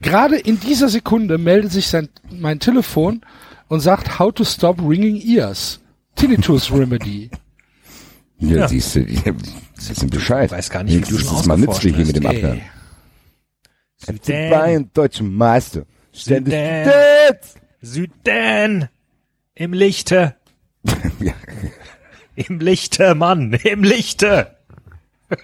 Gerade 0.00 0.36
in 0.36 0.58
dieser 0.60 0.88
Sekunde 0.88 1.38
meldet 1.38 1.72
sich 1.72 1.86
sein, 1.88 2.08
mein 2.30 2.58
Telefon 2.58 3.20
und 3.68 3.80
sagt, 3.80 4.18
how 4.18 4.32
to 4.34 4.44
stop 4.44 4.80
ringing 4.82 5.16
ears. 5.20 5.80
Tinnitus 6.16 6.70
Remedy. 6.72 7.30
Ja, 8.42 8.56
Ja. 8.58 8.68
siehst 8.68 8.96
du, 8.96 9.04
die 9.04 9.22
wissen 9.76 10.10
Bescheid. 10.10 10.50
weiß 10.50 10.68
gar 10.70 10.82
nicht, 10.82 10.96
wie 10.96 11.12
du 11.12 11.18
schon 11.18 11.38
ist 11.38 11.46
mal 11.46 11.56
nützlich 11.56 11.94
hier 11.96 12.06
mit 12.06 12.16
dem. 12.16 12.26
Abhören. 12.26 12.60
Süden, 13.98 14.50
Bayern, 14.50 14.90
deutscher 14.92 15.24
Meister. 15.24 15.82
Süden. 16.12 16.52
Süden, 17.80 18.88
im 19.54 19.72
Lichte, 19.72 20.36
Ja, 21.20 21.32
im 22.34 22.58
Lichte, 22.60 23.14
Mann, 23.14 23.52
im 23.52 23.82
Lichte. 23.84 24.56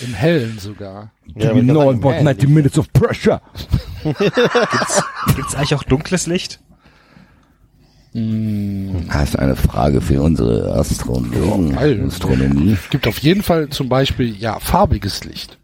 Im 0.00 0.14
Hellen 0.14 0.58
sogar. 0.58 1.12
Ja, 1.36 1.52
you 1.52 1.62
know 1.62 1.90
about 1.90 2.22
90 2.22 2.48
minutes 2.48 2.78
of 2.78 2.92
pressure. 2.92 3.40
Gibt's 4.04 5.54
eigentlich 5.54 5.74
auch 5.74 5.84
dunkles 5.84 6.26
Licht? 6.26 6.60
Hast 9.08 9.34
du 9.34 9.38
eine 9.38 9.56
Frage 9.56 10.00
für 10.00 10.22
unsere 10.22 10.72
Astronomen? 10.74 11.74
geil. 11.74 12.02
Astronomie? 12.06 12.76
Gibt 12.90 13.06
auf 13.06 13.18
jeden 13.18 13.42
Fall 13.42 13.68
zum 13.68 13.88
Beispiel, 13.88 14.34
ja, 14.36 14.58
farbiges 14.58 15.24
Licht. 15.24 15.58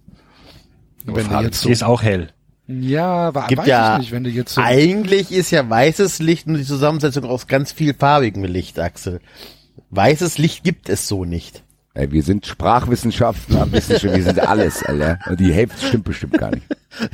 Wenn 1.04 1.28
du 1.28 1.40
jetzt 1.40 1.60
so, 1.62 1.68
Die 1.68 1.72
ist 1.72 1.82
auch 1.82 2.02
hell. 2.02 2.28
ja, 2.68 3.34
wa- 3.34 3.46
Gibt 3.46 3.62
weiß 3.62 3.66
ja, 3.68 3.94
ich 3.94 4.00
nicht, 4.02 4.12
wenn 4.12 4.24
du 4.24 4.30
jetzt 4.30 4.54
so, 4.54 4.60
eigentlich 4.60 5.32
ist 5.32 5.50
ja 5.50 5.68
weißes 5.68 6.18
Licht 6.20 6.46
nur 6.46 6.58
die 6.58 6.64
Zusammensetzung 6.64 7.24
aus 7.24 7.46
ganz 7.46 7.72
viel 7.72 7.94
farbigem 7.94 8.44
Licht, 8.44 8.78
Axel. 8.78 9.20
Weißes 9.90 10.36
Licht 10.38 10.62
gibt 10.62 10.88
es 10.90 11.08
so 11.08 11.24
nicht. 11.24 11.62
Ey, 11.94 12.10
wir 12.12 12.22
sind 12.22 12.46
Sprachwissenschaftler, 12.46 13.70
wissen 13.72 13.98
schon, 13.98 14.14
wir 14.14 14.22
sind 14.22 14.38
alles, 14.40 14.82
Alter. 14.82 15.18
Und 15.28 15.40
die 15.40 15.52
Hälfte 15.52 15.86
stimmt 15.86 16.04
bestimmt 16.04 16.34
gar 16.38 16.50
nicht. 16.50 16.66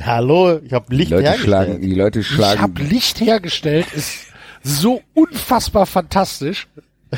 Hallo, 0.05 0.59
ich 0.63 0.71
habe 0.73 0.85
Die 0.89 0.95
Licht 0.97 1.11
Leute 1.11 1.23
hergestellt. 1.23 1.45
schlagen, 1.65 1.81
die 1.81 1.95
Leute 1.95 2.19
ich 2.19 2.27
schlagen. 2.27 2.61
habe 2.61 2.81
Licht 2.83 3.19
hergestellt, 3.19 3.87
ist 3.93 4.27
so 4.63 5.01
unfassbar 5.13 5.85
fantastisch. 5.85 6.67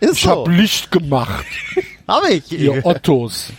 Ist 0.00 0.12
Ich 0.14 0.20
so. 0.22 0.30
habe 0.30 0.52
Licht 0.52 0.90
gemacht, 0.90 1.44
Hab 2.08 2.28
ich. 2.28 2.52
ihr 2.52 2.84
Ottos. 2.84 3.52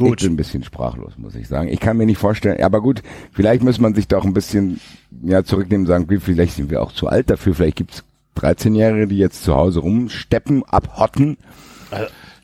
Ich 0.00 0.16
bin 0.16 0.32
ein 0.32 0.36
bisschen 0.36 0.62
sprachlos, 0.62 1.14
muss 1.16 1.34
ich 1.34 1.48
sagen. 1.48 1.68
Ich 1.68 1.80
kann 1.80 1.96
mir 1.96 2.06
nicht 2.06 2.18
vorstellen, 2.18 2.62
aber 2.62 2.80
gut, 2.80 3.02
vielleicht 3.32 3.62
muss 3.64 3.80
man 3.80 3.94
sich 3.96 4.06
da 4.06 4.18
auch 4.18 4.24
ein 4.24 4.32
bisschen 4.32 4.80
ja, 5.24 5.42
zurücknehmen 5.42 5.86
und 5.86 5.88
sagen, 5.88 6.08
wie, 6.08 6.18
vielleicht 6.20 6.54
sind 6.54 6.70
wir 6.70 6.82
auch 6.82 6.92
zu 6.92 7.08
alt 7.08 7.30
dafür. 7.30 7.54
Vielleicht 7.56 7.76
gibt's 7.78 8.04
13-Jährige, 8.36 9.08
die 9.08 9.18
jetzt 9.18 9.42
zu 9.42 9.56
Hause 9.56 9.80
rumsteppen, 9.80 10.62
abhotten. 10.64 11.36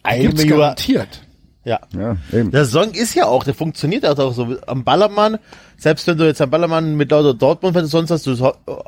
Eine 0.02 0.22
Gibt's 0.22 0.46
garantiert. 0.48 1.23
Ja. 1.64 1.80
Ja, 1.96 2.16
eben. 2.32 2.50
Der 2.50 2.66
Song 2.66 2.90
ist 2.92 3.14
ja 3.14 3.24
auch, 3.26 3.42
der 3.44 3.54
funktioniert 3.54 4.04
auch 4.06 4.32
so. 4.34 4.54
Am 4.66 4.84
Ballermann, 4.84 5.38
selbst 5.78 6.06
wenn 6.06 6.18
du 6.18 6.24
jetzt 6.26 6.42
am 6.42 6.50
Ballermann 6.50 6.94
mit 6.96 7.10
lauter 7.10 7.32
Dortmund, 7.32 7.74
wenn 7.74 7.82
du 7.82 7.88
sonst 7.88 8.10
hast, 8.10 8.26
du 8.26 8.36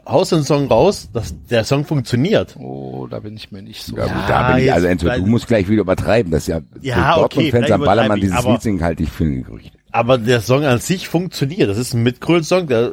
haust 0.07 0.33
den 0.33 0.43
Song 0.45 0.67
raus, 0.69 1.09
das, 1.13 1.35
der 1.49 1.65
Song 1.65 1.85
funktioniert. 1.87 2.55
Oh, 2.59 3.07
da 3.07 3.21
bin 3.21 3.35
ich 3.35 3.51
mir 3.51 3.63
nicht 3.63 3.83
so. 3.83 3.97
Ja, 3.97 4.07
Ja, 4.07 4.13
gut, 4.13 4.23
da 4.29 4.53
bin 4.53 4.65
ich, 4.65 4.73
also 4.73 4.89
vielleicht- 4.89 5.21
du 5.25 5.27
musst 5.27 5.47
gleich 5.47 5.69
wieder 5.69 5.81
übertreiben. 5.81 6.31
Das 6.31 6.43
ist 6.43 6.49
ja, 6.49 6.61
Ja, 6.83 7.13
okay, 7.17 7.21
Dortmund-Fans 7.51 7.71
am 7.71 7.81
Ballermann 7.81 8.21
dieses 8.21 8.37
aber- 8.37 8.53
Lied 8.53 8.63
singen 8.63 8.83
halte 8.83 9.03
ich 9.05 9.11
für 9.11 9.25
ein 9.25 9.43
Gerücht. 9.45 9.73
Aber 9.93 10.19
der 10.19 10.43
Song 10.43 10.65
an 10.65 10.79
sich 10.79 11.09
funktioniert. 11.09 11.71
Das 11.71 11.79
ist 11.79 11.95
ein 11.95 12.03
Mitgröl-Song, 12.03 12.67
der, 12.67 12.93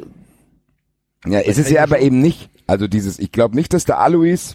Ja, 1.26 1.40
es 1.40 1.58
ist 1.58 1.70
ja 1.70 1.82
aber 1.82 2.00
eben 2.00 2.20
nicht. 2.20 2.48
Also 2.66 2.86
dieses, 2.86 3.18
ich 3.18 3.32
glaube 3.32 3.54
nicht, 3.56 3.74
dass 3.74 3.84
der 3.84 3.98
Alois 4.00 4.54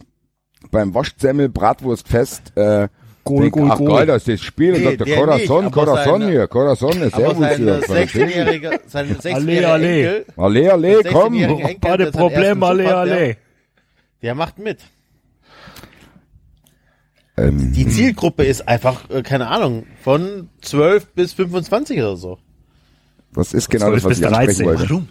beim 0.72 0.94
Wostsemmel 0.96 1.50
Bratwurstfest 1.50 2.58
äh, 2.58 2.88
Goal, 3.30 3.42
denkt, 3.44 3.58
Goal, 3.58 3.70
ach 3.72 3.78
Goal. 3.78 3.90
geil, 3.98 4.06
das 4.08 4.28
ist 4.28 4.28
das 4.28 4.42
Spiel 4.42 4.74
und 4.74 4.80
Nee, 4.80 4.86
sagt 4.98 5.08
der 5.08 5.16
Corazon, 5.18 5.64
nicht, 5.66 5.74
Corazon 5.74 6.22
seine- 6.22 6.32
hier, 6.32 6.48
Corazon 6.48 7.02
ist 7.02 7.16
sehr 7.16 7.28
gut 7.34 7.38
sein 7.44 7.58
hier. 7.58 7.80
16-jähriger, 7.82 8.80
sein 8.88 9.16
16-jähriger 9.16 9.66
alle. 9.68 9.88
Enkel, 10.18 10.26
Alle, 10.38 10.72
alle, 10.74 11.04
komm. 11.04 11.34
16-jähriger 11.34 11.60
Enkel, 11.62 11.78
Beide 11.82 12.04
der 12.04 12.12
seinen 12.14 12.22
Probleme, 12.22 12.48
ersten 12.48 12.64
alle, 12.64 12.96
alle. 12.98 13.38
Der 14.22 14.36
macht 14.36 14.60
mit. 14.60 14.80
Ähm, 17.38 17.72
Die 17.74 17.88
Zielgruppe 17.88 18.44
ist 18.44 18.68
einfach, 18.68 19.10
äh, 19.10 19.22
keine 19.24 19.48
Ahnung, 19.48 19.86
von 20.04 20.50
12 20.62 21.08
bis 21.14 21.34
25 21.34 21.98
oder 22.00 22.18
so. 22.18 22.38
das 23.34 23.54
ist 23.54 23.70
genau 23.70 23.92
das, 23.92 24.02
12 24.02 24.12
was 24.12 24.20
ich 24.20 24.26
ansprechen 24.28 24.64
13. 24.64 24.66
wollte. 24.66 24.90
Warum? 24.90 25.08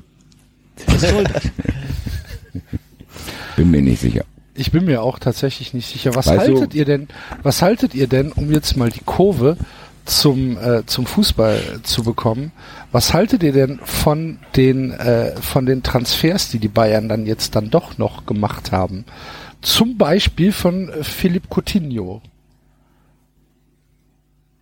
Bin 3.56 3.70
mir 3.70 3.82
nicht 3.82 4.00
sicher. 4.00 4.24
Ich 4.58 4.72
bin 4.72 4.84
mir 4.84 5.02
auch 5.02 5.18
tatsächlich 5.18 5.72
nicht 5.72 5.88
sicher. 5.88 6.14
Was 6.14 6.26
Weißt 6.26 6.48
du- 6.48 6.54
haltet 6.54 6.74
ihr 6.74 6.84
denn, 6.84 7.08
was 7.42 7.62
haltet 7.62 7.94
ihr 7.94 8.08
denn, 8.08 8.32
um 8.32 8.50
jetzt 8.52 8.76
mal 8.76 8.90
die 8.90 9.02
Kurve 9.04 9.56
zum, 10.04 10.56
äh, 10.58 10.84
zum 10.86 11.06
Fußball 11.06 11.80
zu 11.82 12.02
bekommen, 12.02 12.50
was 12.92 13.14
haltet 13.14 13.42
ihr 13.42 13.52
denn 13.52 13.78
von 13.84 14.38
den, 14.56 14.90
äh, 14.92 15.36
von 15.40 15.66
den 15.66 15.82
Transfers, 15.82 16.48
die 16.50 16.58
die 16.58 16.68
Bayern 16.68 17.08
dann 17.08 17.26
jetzt 17.26 17.54
dann 17.54 17.70
doch 17.70 17.98
noch 17.98 18.26
gemacht 18.26 18.72
haben? 18.72 19.04
Zum 19.60 19.96
Beispiel 19.96 20.52
von 20.52 20.90
Philipp 21.02 21.48
Coutinho. 21.50 22.22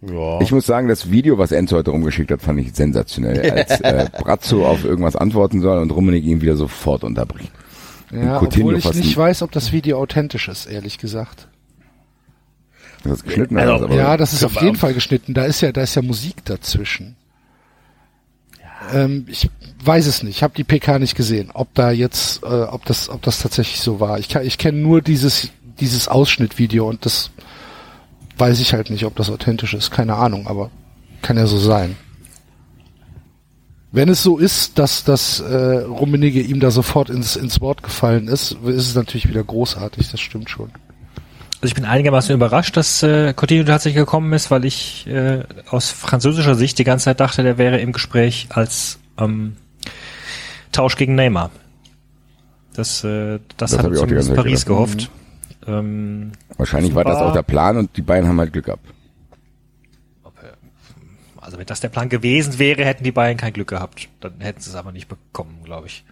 Ja. 0.03 0.40
Ich 0.40 0.53
muss 0.53 0.66
sagen, 0.66 0.88
das 0.88 1.11
Video, 1.11 1.38
was 1.38 1.53
Enzo 1.53 1.76
heute 1.76 1.90
rumgeschickt 1.90 2.30
hat, 2.30 2.42
fand 2.42 2.61
ich 2.61 2.74
sensationell. 2.74 3.51
Als 3.51 3.80
äh, 3.80 4.07
Brazzo 4.18 4.66
auf 4.66 4.84
irgendwas 4.84 5.16
antworten 5.16 5.61
soll 5.61 5.78
und 5.78 5.90
Rummenigge 5.90 6.28
ihn 6.28 6.40
wieder 6.42 6.57
sofort 6.57 7.03
unterbricht. 7.03 7.51
Ja, 8.12 8.38
Coutinho 8.40 8.66
obwohl 8.68 8.76
ich 8.78 8.84
fast 8.84 8.96
nicht 8.96 9.16
ein- 9.16 9.22
weiß, 9.22 9.42
ob 9.42 9.52
das 9.52 9.72
Video 9.72 9.98
authentisch 10.00 10.48
ist, 10.48 10.66
ehrlich 10.66 10.98
gesagt. 10.98 11.48
Das 13.02 13.14
ist 13.18 13.24
geschnitten. 13.24 13.59
Also, 13.59 13.84
aber 13.84 13.94
Ja, 13.94 14.16
das 14.16 14.32
ist 14.32 14.44
auf 14.44 14.61
jeden 14.62 14.76
Fall 14.76 14.94
geschnitten. 14.94 15.34
Da 15.34 15.44
ist 15.44 15.61
ja, 15.61 15.72
da 15.72 15.82
ist 15.82 15.94
ja 15.94 16.02
Musik 16.02 16.44
dazwischen. 16.44 17.16
Ähm, 18.92 19.26
ich 19.28 19.48
weiß 19.84 20.07
es 20.07 20.22
nicht. 20.22 20.36
Ich 20.36 20.42
habe 20.42 20.54
die 20.57 20.64
PK 20.64 20.98
nicht 20.98 21.14
gesehen, 21.16 21.50
ob 21.54 21.72
da 21.74 21.90
jetzt, 21.90 22.42
äh, 22.42 22.46
ob 22.46 22.84
das, 22.84 23.09
ob 23.09 23.22
das 23.22 23.40
tatsächlich 23.40 23.80
so 23.80 24.00
war. 24.00 24.18
Ich, 24.18 24.28
kann- 24.28 24.44
ich 24.46 24.59
kenne 24.59 24.78
nur 24.78 25.02
dieses, 25.02 25.50
dieses 25.80 26.09
Ausschnittvideo 26.09 26.88
und 26.88 27.04
das 27.04 27.30
weiß 28.38 28.61
ich 28.61 28.72
halt 28.74 28.90
nicht, 28.90 29.04
ob 29.04 29.16
das 29.16 29.30
authentisch 29.30 29.74
ist. 29.74 29.90
Keine 29.90 30.14
Ahnung, 30.14 30.46
aber 30.46 30.70
kann 31.22 31.36
ja 31.36 31.46
so 31.46 31.59
sein. 31.59 31.96
Wenn 33.97 34.11
es 34.11 34.22
so 34.22 34.36
ist, 34.36 34.78
dass 34.78 35.05
das 35.05 35.40
äh, 35.40 35.78
Rummenigge 35.78 36.42
ihm 36.42 36.61
da 36.61 36.70
sofort 36.70 37.09
ins, 37.09 37.34
ins 37.34 37.62
Wort 37.62 37.82
gefallen 37.82 38.28
ist, 38.28 38.53
ist 38.66 38.88
es 38.88 38.94
natürlich 38.94 39.26
wieder 39.26 39.42
großartig. 39.42 40.11
Das 40.11 40.20
stimmt 40.20 40.51
schon. 40.51 40.70
Also 41.62 41.68
ich 41.68 41.74
bin 41.74 41.86
einigermaßen 41.86 42.34
überrascht, 42.34 42.76
dass 42.76 43.03
äh, 43.03 43.32
Coutinho 43.32 43.64
tatsächlich 43.64 43.99
gekommen 43.99 44.34
ist, 44.34 44.51
weil 44.51 44.66
ich 44.66 45.07
äh, 45.07 45.44
aus 45.70 45.88
französischer 45.88 46.57
Sicht 46.57 46.78
die 46.78 46.84
ganze 46.84 47.07
Zeit 47.07 47.20
dachte, 47.20 47.42
der 47.42 47.57
wäre 47.57 47.78
im 47.78 47.92
Gespräch 47.92 48.49
als 48.51 48.99
ähm, 49.16 49.57
Tausch 50.72 50.97
gegen 50.97 51.14
Neymar. 51.14 51.51
Das, 52.74 53.03
äh, 53.03 53.38
das, 53.57 53.70
Das 53.70 53.82
hat 53.82 53.97
zumindest 53.97 54.34
Paris 54.34 54.66
gedacht. 54.66 54.66
gehofft. 54.66 55.11
Ähm, 55.66 56.32
Wahrscheinlich 56.59 56.94
war 56.94 57.05
das 57.05 57.16
auch 57.16 57.32
der 57.32 57.44
Plan 57.44 57.78
und 57.78 57.97
die 57.97 58.03
beiden 58.03 58.28
haben 58.28 58.38
halt 58.38 58.53
Glück 58.53 58.66
gehabt. 58.66 58.86
Also 61.47 61.59
wenn 61.59 61.66
das 61.66 61.78
der 61.78 61.90
Plan 61.90 62.09
gewesen 62.09 62.59
wäre, 62.59 62.84
hätten 62.84 63.05
die 63.05 63.12
Bayern 63.12 63.36
kein 63.36 63.53
Glück 63.53 63.68
gehabt. 63.68 64.09
Dann 64.18 64.40
hätten 64.40 64.61
sie 64.61 64.68
es 64.68 64.74
aber 64.74 64.90
nicht 64.90 65.07
bekommen, 65.07 65.61
glaube 65.62 65.86
ich. 65.86 66.05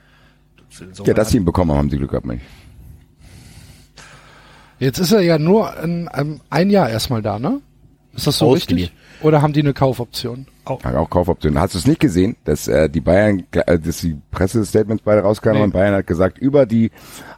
Insofern 0.81 1.07
Ja, 1.07 1.15
dass 1.15 1.31
sie 1.31 1.39
ihn 1.39 1.45
bekommen 1.45 1.73
haben, 1.73 1.79
haben 1.79 1.91
sie 1.91 1.99
Glück 1.99 2.11
gehabt, 2.11 2.25
Mensch. 2.25 2.43
Jetzt 4.79 4.99
ist 4.99 5.11
er 5.11 5.23
ja 5.23 5.39
nur 5.39 5.77
ein, 5.77 6.07
ein, 6.07 6.41
ein 6.51 6.71
Jahr 6.71 6.89
erstmal 6.89 7.21
da, 7.21 7.41
ne? 7.41 7.61
Ist 8.13 8.29
das 8.29 8.39
so 8.39 8.51
Ausgeliehen. 8.51 8.91
richtig? 8.91 9.25
Oder 9.25 9.43
haben 9.43 9.53
die 9.53 9.61
eine 9.61 9.75
Kaufoption? 9.75 10.47
Hat 10.67 10.95
auch 10.95 11.11
Kaufoptionen. 11.11 11.61
Hast 11.61 11.75
du 11.75 11.79
es 11.79 11.87
nicht 11.87 12.01
gesehen, 12.01 12.37
dass 12.45 12.69
äh, 12.69 12.89
die 12.89 13.01
Bayern, 13.01 13.45
äh, 13.53 13.79
dass 13.79 13.99
die 13.99 14.17
Pressestatements 14.31 15.03
beide 15.05 15.23
rauskamen 15.23 15.59
Nee. 15.59 15.65
und 15.65 15.73
Bayern 15.73 15.95
hat 15.95 16.07
gesagt, 16.07 16.39
über 16.39 16.67
die 16.67 16.91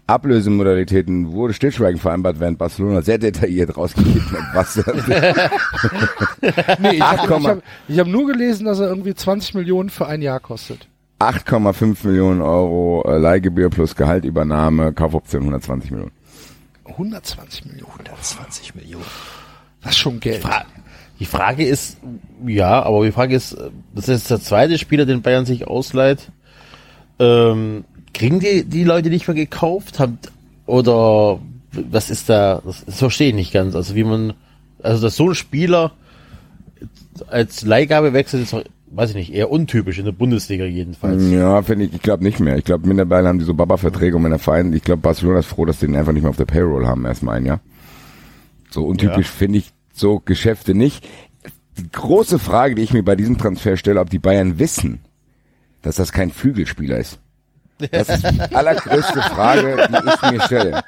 Ablösemodalitäten 0.06 1.32
wurde 1.32 1.52
Stillschweigen 1.52 2.00
vereinbart, 2.00 2.38
während 2.38 2.58
Barcelona 2.58 3.02
sehr 3.02 3.18
detailliert 3.18 3.76
rausgegeben 3.76 4.24
hat, 4.30 4.54
was 4.54 4.76
Nee, 6.78 6.90
ich 6.94 7.02
habe 7.02 7.48
hab, 7.48 7.62
hab 7.98 8.06
nur 8.06 8.26
gelesen, 8.26 8.66
dass 8.66 8.78
er 8.78 8.88
irgendwie 8.88 9.14
20 9.14 9.54
Millionen 9.54 9.90
für 9.90 10.06
ein 10.06 10.22
Jahr 10.22 10.40
kostet. 10.40 10.88
8,5 11.18 12.06
Millionen 12.06 12.42
Euro 12.42 13.04
äh, 13.08 13.18
Leihgebühr 13.18 13.70
plus 13.70 13.96
Gehaltübernahme, 13.96 14.92
Kaufoption 14.92 15.42
120 15.42 15.90
Millionen. 15.90 16.12
120 16.84 17.64
Millionen. 17.66 17.92
20 18.20 18.74
Millionen. 18.74 19.04
Das 19.82 19.92
ist 19.92 19.98
schon 19.98 20.20
Geld. 20.20 20.44
Die 21.18 21.24
Frage 21.24 21.64
ist, 21.64 21.98
ja, 22.46 22.82
aber 22.82 23.04
die 23.04 23.12
Frage 23.12 23.34
ist, 23.34 23.56
das 23.94 24.08
ist 24.08 24.30
der 24.30 24.40
zweite 24.40 24.78
Spieler, 24.78 25.06
den 25.06 25.22
Bayern 25.22 25.46
sich 25.46 25.66
ausleiht. 25.66 26.30
Ähm, 27.18 27.84
kriegen 28.12 28.40
die, 28.40 28.64
die 28.64 28.84
Leute 28.84 29.08
nicht 29.08 29.26
mehr 29.26 29.34
gekauft? 29.34 29.98
Haben, 29.98 30.18
oder 30.66 31.38
was 31.72 32.10
ist 32.10 32.28
da, 32.28 32.60
das, 32.64 32.84
das 32.84 32.98
verstehe 32.98 33.28
ich 33.28 33.34
nicht 33.34 33.52
ganz. 33.52 33.74
Also 33.74 33.94
wie 33.94 34.04
man, 34.04 34.34
also 34.82 35.02
dass 35.02 35.16
so 35.16 35.28
ein 35.28 35.34
Spieler 35.34 35.92
als 37.28 37.64
Leihgabe 37.64 38.12
wechselt, 38.12 38.42
ist 38.42 38.52
doch, 38.52 38.62
weiß 38.90 39.10
ich 39.10 39.16
nicht, 39.16 39.32
eher 39.32 39.50
untypisch 39.50 39.98
in 39.98 40.04
der 40.04 40.12
Bundesliga 40.12 40.64
jedenfalls. 40.64 41.30
Ja, 41.30 41.62
finde 41.62 41.86
ich, 41.86 41.94
ich 41.94 42.02
glaube 42.02 42.24
nicht 42.24 42.40
mehr. 42.40 42.58
Ich 42.58 42.64
glaube, 42.64 42.86
mittlerweile 42.86 43.28
haben 43.28 43.38
die 43.38 43.44
so 43.44 43.54
Baba-Verträge 43.54 44.16
und 44.16 44.24
wenn 44.24 44.30
der 44.30 44.38
Verein, 44.38 44.72
ich 44.74 44.82
glaube, 44.82 45.00
Barcelona 45.00 45.38
ist 45.38 45.46
froh, 45.46 45.64
dass 45.64 45.78
die 45.78 45.86
den 45.86 45.96
einfach 45.96 46.12
nicht 46.12 46.22
mehr 46.22 46.30
auf 46.30 46.36
der 46.36 46.44
Payroll 46.44 46.86
haben, 46.86 47.04
erstmal 47.06 47.36
ein 47.36 47.46
Jahr. 47.46 47.60
So 48.70 48.84
untypisch 48.84 49.26
Ja. 49.26 49.32
finde 49.32 49.58
ich 49.58 49.72
so 49.98 50.20
Geschäfte 50.24 50.74
nicht. 50.74 51.06
Die 51.78 51.90
große 51.90 52.38
Frage, 52.38 52.74
die 52.74 52.82
ich 52.82 52.92
mir 52.92 53.02
bei 53.02 53.16
diesem 53.16 53.38
Transfer 53.38 53.76
stelle, 53.76 54.00
ob 54.00 54.10
die 54.10 54.18
Bayern 54.18 54.58
wissen, 54.58 55.00
dass 55.82 55.96
das 55.96 56.12
kein 56.12 56.30
Flügelspieler 56.30 56.98
ist. 56.98 57.18
Das 57.90 58.08
ist 58.08 58.24
die 58.30 58.40
allergrößte 58.54 59.20
Frage, 59.22 59.88
die 59.90 60.10
ich 60.10 60.30
mir 60.30 60.40
stelle. 60.42 60.82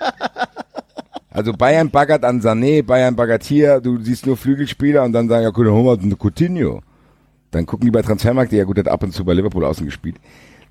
Also 1.31 1.53
Bayern 1.53 1.91
baggert 1.91 2.25
an 2.25 2.41
Sané, 2.41 2.83
Bayern 2.83 3.15
baggert 3.15 3.45
hier, 3.45 3.81
du 3.81 4.03
siehst 4.03 4.27
nur 4.27 4.37
Flügelspieler 4.37 5.05
und 5.05 5.13
dann 5.13 5.29
sagen, 5.29 5.45
ja, 5.45 5.51
gut, 5.51 5.67
dann 5.67 5.75
holen 5.75 6.11
wir 6.11 6.17
Coutinho. 6.17 6.83
Dann 7.51 7.67
gucken 7.67 7.87
die 7.87 7.91
bei 7.91 8.03
Transfermarkt, 8.03 8.53
der 8.53 8.61
ja 8.61 8.65
gut 8.65 8.79
hat 8.79 8.89
ab 8.89 9.03
und 9.03 9.13
zu 9.13 9.25
bei 9.25 9.35
Liverpool 9.35 9.65
außen 9.65 9.87
gespielt. 9.87 10.17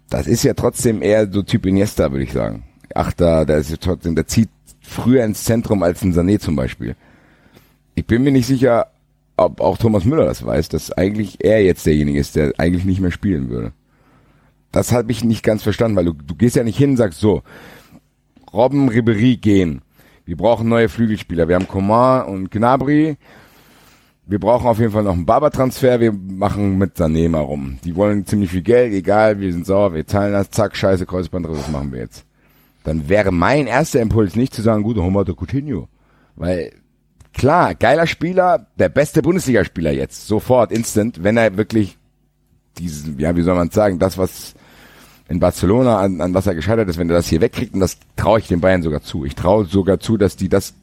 Das 0.10 0.28
ist 0.28 0.44
ja 0.44 0.54
trotzdem 0.54 1.02
eher 1.02 1.32
so 1.32 1.42
Typ 1.42 1.66
Iniesta, 1.66 2.12
würde 2.12 2.24
ich 2.24 2.34
sagen. 2.34 2.64
Ach, 2.94 3.14
da, 3.14 3.46
der 3.46 3.58
ist 3.58 3.70
ja 3.70 3.78
trotzdem, 3.80 4.16
der 4.16 4.28
zieht 4.28 4.50
früher 4.82 5.24
ins 5.24 5.44
Zentrum 5.44 5.84
als 5.84 6.02
ein 6.04 6.14
Sané 6.14 6.40
zum 6.40 6.56
Beispiel. 6.56 6.96
Ich 7.98 8.06
bin 8.06 8.22
mir 8.22 8.32
nicht 8.32 8.46
sicher, 8.46 8.92
ob 9.38 9.60
auch 9.60 9.80
Thomas 9.80 10.06
Müller 10.06 10.26
das 10.26 10.46
weiß, 10.46 10.70
dass 10.70 10.92
eigentlich 10.92 11.44
er 11.44 11.64
jetzt 11.64 11.84
derjenige 11.84 12.20
ist, 12.20 12.36
der 12.36 12.54
eigentlich 12.60 12.86
nicht 12.86 13.02
mehr 13.02 13.10
spielen 13.10 13.50
würde. 13.50 13.74
Das 14.72 14.92
habe 14.92 15.12
ich 15.12 15.24
nicht 15.24 15.42
ganz 15.42 15.64
verstanden, 15.64 15.98
weil 15.98 16.06
du, 16.06 16.14
du 16.14 16.36
gehst 16.36 16.56
ja 16.56 16.64
nicht 16.64 16.78
hin 16.78 16.92
und 16.92 16.98
sagst 16.98 17.20
so, 17.20 17.42
Robben, 18.54 18.90
Ribery 18.90 19.38
gehen. 19.38 19.82
Wir 20.26 20.38
brauchen 20.38 20.70
neue 20.70 20.90
Flügelspieler. 20.90 21.48
Wir 21.48 21.56
haben 21.56 21.68
Coman 21.68 22.28
und 22.28 22.52
Gnabry. 22.52 23.18
Wir 24.28 24.40
brauchen 24.40 24.68
auf 24.68 24.78
jeden 24.78 24.92
Fall 24.92 25.04
noch 25.04 25.14
einen 25.14 25.26
Barber-Transfer. 25.26 26.00
Wir 26.00 26.14
machen 26.14 26.78
mit 26.78 26.98
Sané 26.98 27.30
mal 27.30 27.42
rum. 27.42 27.80
Die 27.84 27.96
wollen 27.96 28.28
ziemlich 28.28 28.52
viel 28.52 28.62
Geld. 28.62 28.94
Egal, 28.94 29.40
wir 29.40 29.52
sind 29.52 29.66
sauer, 29.66 29.96
wir 29.96 30.06
zahlen 30.06 30.34
das. 30.34 30.52
Zack, 30.52 30.76
scheiße, 30.76 31.08
Kreuzbandriss, 31.08 31.58
was 31.58 31.72
machen 31.72 31.92
wir 31.92 32.02
jetzt? 32.02 32.26
Dann 32.84 33.10
wäre 33.10 33.32
mein 33.32 33.66
erster 33.66 34.02
Impuls 34.02 34.36
nicht 34.36 34.54
zu 34.54 34.62
sagen, 34.62 34.84
gut, 34.84 34.98
dann 34.98 35.04
holen 35.04 35.16
wir 35.16 35.36
Coutinho. 35.36 35.88
Weil, 36.36 36.74
klar, 37.38 37.76
geiler 37.76 38.08
Spieler, 38.08 38.68
der 38.78 38.90
beste 38.90 39.22
Bundesligaspieler 39.22 39.92
jetzt. 39.92 40.28
Sofort, 40.28 40.72
instant, 40.72 41.24
wenn 41.24 41.38
er 41.38 41.58
wirklich 41.58 41.98
diesen, 42.78 43.20
ja, 43.20 43.36
wie 43.36 43.42
soll 43.42 43.56
man 43.56 43.70
sagen, 43.70 44.00
das, 44.00 44.18
was 44.18 44.56
in 45.30 45.40
Barcelona, 45.40 46.00
an, 46.00 46.22
an 46.22 46.34
was 46.34 46.48
er 46.48 46.56
gescheitert 46.56 46.90
ist, 46.90 46.98
wenn 46.98 47.10
er 47.10 47.16
das 47.16 47.28
hier 47.28 47.42
wegkriegt, 47.42 47.74
und 47.74 47.80
das 47.80 47.98
traue 48.16 48.40
ich 48.40 48.48
den 48.48 48.62
Bayern 48.62 48.82
sogar 48.82 49.02
zu. 49.02 49.26
Ich 49.26 49.36
traue 49.36 49.66
sogar 49.66 50.00
zu, 50.00 50.18
dass 50.18 50.36
die 50.36 50.50
das 50.50 50.74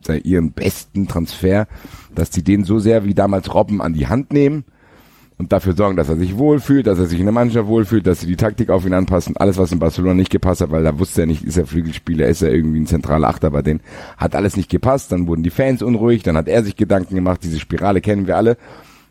sei 0.00 0.18
ihren 0.18 0.52
besten 0.52 1.08
Transfer, 1.08 1.66
dass 2.14 2.30
die 2.30 2.42
den 2.42 2.64
so 2.64 2.78
sehr 2.78 3.04
wie 3.04 3.14
damals 3.14 3.52
Robben 3.54 3.80
an 3.80 3.94
die 3.94 4.06
Hand 4.06 4.32
nehmen 4.32 4.64
und 5.36 5.52
dafür 5.52 5.74
sorgen, 5.74 5.96
dass 5.96 6.08
er 6.08 6.16
sich 6.16 6.38
wohlfühlt, 6.38 6.86
dass 6.86 6.98
er 6.98 7.06
sich 7.06 7.18
in 7.18 7.26
der 7.26 7.32
Mannschaft 7.32 7.66
wohlfühlt, 7.66 8.06
dass 8.06 8.20
sie 8.20 8.26
die 8.26 8.36
Taktik 8.36 8.70
auf 8.70 8.86
ihn 8.86 8.94
anpassen. 8.94 9.36
Alles, 9.36 9.58
was 9.58 9.72
in 9.72 9.80
Barcelona 9.80 10.14
nicht 10.14 10.30
gepasst 10.30 10.60
hat, 10.60 10.70
weil 10.70 10.84
da 10.84 10.98
wusste 10.98 11.22
er 11.22 11.26
nicht, 11.26 11.42
ist 11.42 11.56
er 11.56 11.66
Flügelspieler, 11.66 12.28
ist 12.28 12.42
er 12.42 12.52
irgendwie 12.52 12.78
ein 12.78 12.86
zentraler 12.86 13.28
Achter 13.28 13.50
bei 13.50 13.62
denen, 13.62 13.80
hat 14.16 14.36
alles 14.36 14.56
nicht 14.56 14.70
gepasst. 14.70 15.10
Dann 15.10 15.26
wurden 15.26 15.42
die 15.42 15.50
Fans 15.50 15.82
unruhig, 15.82 16.22
dann 16.22 16.36
hat 16.36 16.46
er 16.46 16.62
sich 16.62 16.76
Gedanken 16.76 17.16
gemacht. 17.16 17.40
Diese 17.42 17.58
Spirale 17.58 18.00
kennen 18.00 18.28
wir 18.28 18.36
alle. 18.36 18.56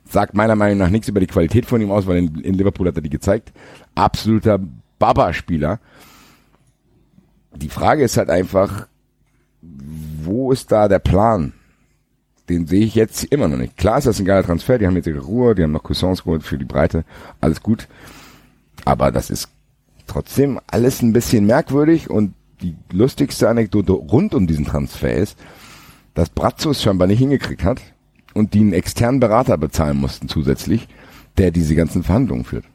Sagt 0.09 0.33
meiner 0.33 0.55
Meinung 0.55 0.77
nach 0.77 0.89
nichts 0.89 1.09
über 1.09 1.19
die 1.19 1.27
Qualität 1.27 1.65
von 1.65 1.81
ihm 1.81 1.91
aus, 1.91 2.07
weil 2.07 2.17
in, 2.17 2.35
in 2.39 2.53
Liverpool 2.53 2.87
hat 2.87 2.95
er 2.95 3.01
die 3.01 3.09
gezeigt. 3.09 3.51
Absoluter 3.95 4.59
Baba-Spieler. 4.99 5.79
Die 7.55 7.69
Frage 7.69 8.03
ist 8.03 8.15
halt 8.15 8.29
einfach, 8.29 8.87
wo 9.61 10.53
ist 10.53 10.71
da 10.71 10.87
der 10.87 10.99
Plan? 10.99 11.53
Den 12.49 12.67
sehe 12.67 12.83
ich 12.85 12.95
jetzt 12.95 13.23
immer 13.25 13.47
noch 13.47 13.57
nicht. 13.57 13.77
Klar 13.77 13.97
ist 13.99 14.05
das 14.07 14.19
ein 14.19 14.25
geiler 14.25 14.43
Transfer, 14.43 14.77
die 14.77 14.85
haben 14.85 14.95
jetzt 14.97 15.07
ihre 15.07 15.21
Ruhe, 15.21 15.55
die 15.55 15.63
haben 15.63 15.71
noch 15.71 15.83
Cousins 15.83 16.23
geholt 16.23 16.43
für 16.43 16.57
die 16.57 16.65
Breite, 16.65 17.05
alles 17.39 17.61
gut. 17.63 17.87
Aber 18.85 19.11
das 19.11 19.29
ist 19.29 19.47
trotzdem 20.07 20.59
alles 20.67 21.01
ein 21.01 21.13
bisschen 21.13 21.45
merkwürdig 21.45 22.09
und 22.09 22.33
die 22.61 22.75
lustigste 22.91 23.47
Anekdote 23.47 23.93
rund 23.93 24.33
um 24.35 24.45
diesen 24.47 24.65
Transfer 24.65 25.13
ist, 25.13 25.37
dass 26.13 26.29
Brazzo 26.29 26.71
es 26.71 26.81
scheinbar 26.83 27.07
nicht 27.07 27.19
hingekriegt 27.19 27.63
hat 27.63 27.79
und 28.33 28.53
die 28.53 28.59
einen 28.59 28.73
externen 28.73 29.19
Berater 29.21 29.57
bezahlen 29.57 29.97
mussten 29.97 30.27
zusätzlich, 30.27 30.87
der 31.37 31.51
diese 31.51 31.75
ganzen 31.75 32.03
Verhandlungen 32.03 32.43
führt. 32.43 32.65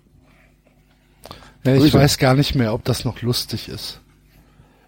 Ja, 1.65 1.75
ich 1.75 1.81
Grüße. 1.83 1.95
weiß 1.99 2.19
gar 2.19 2.35
nicht 2.35 2.55
mehr, 2.55 2.73
ob 2.73 2.85
das 2.85 3.05
noch 3.05 3.21
lustig 3.23 3.69
ist. 3.69 4.01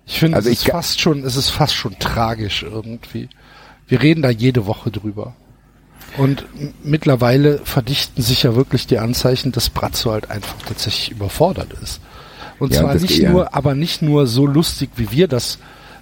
Ich 0.06 0.18
finde, 0.18 0.36
Also 0.36 0.48
es 0.48 0.54
ich 0.54 0.60
ist 0.60 0.66
ga- 0.66 0.72
fast 0.72 1.00
schon, 1.00 1.22
es 1.24 1.36
ist 1.36 1.50
fast 1.50 1.74
schon 1.74 1.98
tragisch 1.98 2.62
irgendwie. 2.62 3.28
Wir 3.90 4.00
reden 4.00 4.22
da 4.22 4.30
jede 4.30 4.64
Woche 4.66 4.90
drüber. 4.90 5.34
Und 6.16 6.46
mittlerweile 6.82 7.58
verdichten 7.58 8.22
sich 8.22 8.42
ja 8.44 8.54
wirklich 8.56 8.86
die 8.86 8.98
Anzeichen, 8.98 9.52
dass 9.52 9.68
Brazzo 9.68 10.10
halt 10.12 10.30
einfach 10.30 10.56
tatsächlich 10.66 11.10
überfordert 11.10 11.72
ist. 11.82 12.00
Und 12.58 12.72
Ja, 12.72 12.80
zwar 12.80 12.92
das- 12.94 13.02
nicht 13.02 13.22
nur, 13.22 13.54
aber 13.54 13.74
nicht 13.74 14.00
nur 14.00 14.26
so 14.26 14.46
lustig, 14.46 14.90
wie 14.96 15.10
wir 15.12 15.28
das 15.28 15.58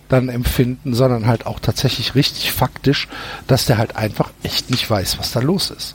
dann 0.08 0.28
empfinden, 0.28 0.94
sondern 0.94 1.26
halt 1.26 1.46
auch 1.46 1.60
tatsächlich 1.60 2.14
richtig 2.14 2.52
faktisch, 2.52 3.08
dass 3.46 3.66
der 3.66 3.76
halt 3.78 3.96
einfach 3.96 4.30
echt 4.42 4.70
nicht 4.70 4.88
weiß, 4.90 5.18
was 5.18 5.32
da 5.32 5.40
los 5.40 5.70
ist. 5.70 5.94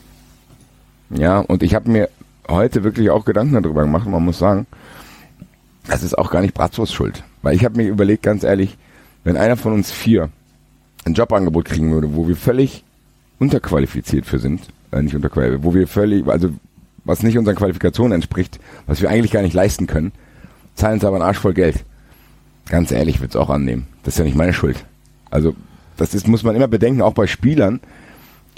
Ja, 1.10 1.38
und 1.40 1.62
ich 1.62 1.74
habe 1.74 1.90
mir 1.90 2.08
heute 2.48 2.84
wirklich 2.84 3.10
auch 3.10 3.24
Gedanken 3.24 3.60
darüber 3.62 3.82
gemacht. 3.82 4.06
Man 4.06 4.24
muss 4.24 4.38
sagen, 4.38 4.66
das 5.86 6.02
ist 6.02 6.16
auch 6.16 6.30
gar 6.30 6.40
nicht 6.42 6.54
Bratzos 6.54 6.92
Schuld. 6.92 7.22
Weil 7.42 7.56
ich 7.56 7.64
habe 7.64 7.76
mir 7.76 7.88
überlegt, 7.88 8.22
ganz 8.22 8.42
ehrlich, 8.44 8.76
wenn 9.24 9.36
einer 9.36 9.56
von 9.56 9.72
uns 9.72 9.90
vier 9.90 10.30
ein 11.04 11.14
Jobangebot 11.14 11.64
kriegen 11.66 11.92
würde, 11.92 12.14
wo 12.14 12.28
wir 12.28 12.36
völlig 12.36 12.84
unterqualifiziert 13.38 14.26
für 14.26 14.38
sind, 14.38 14.62
äh, 14.90 15.02
nicht 15.02 15.14
unterqualifiziert, 15.14 15.64
wo 15.64 15.74
wir 15.74 15.86
völlig, 15.86 16.26
also 16.26 16.50
was 17.04 17.22
nicht 17.22 17.36
unseren 17.36 17.56
Qualifikationen 17.56 18.12
entspricht, 18.12 18.58
was 18.86 19.02
wir 19.02 19.10
eigentlich 19.10 19.32
gar 19.32 19.42
nicht 19.42 19.54
leisten 19.54 19.86
können, 19.86 20.12
zahlen 20.74 20.94
uns 20.94 21.04
aber 21.04 21.16
einen 21.16 21.24
Arsch 21.24 21.38
voll 21.38 21.54
Geld. 21.54 21.84
Ganz 22.68 22.90
ehrlich, 22.90 23.20
würde 23.20 23.30
es 23.30 23.36
auch 23.36 23.50
annehmen. 23.50 23.86
Das 24.02 24.14
ist 24.14 24.18
ja 24.18 24.24
nicht 24.24 24.36
meine 24.36 24.54
Schuld. 24.54 24.84
Also 25.30 25.54
das 25.96 26.14
ist, 26.14 26.26
muss 26.26 26.42
man 26.42 26.56
immer 26.56 26.68
bedenken, 26.68 27.02
auch 27.02 27.12
bei 27.12 27.26
Spielern, 27.26 27.80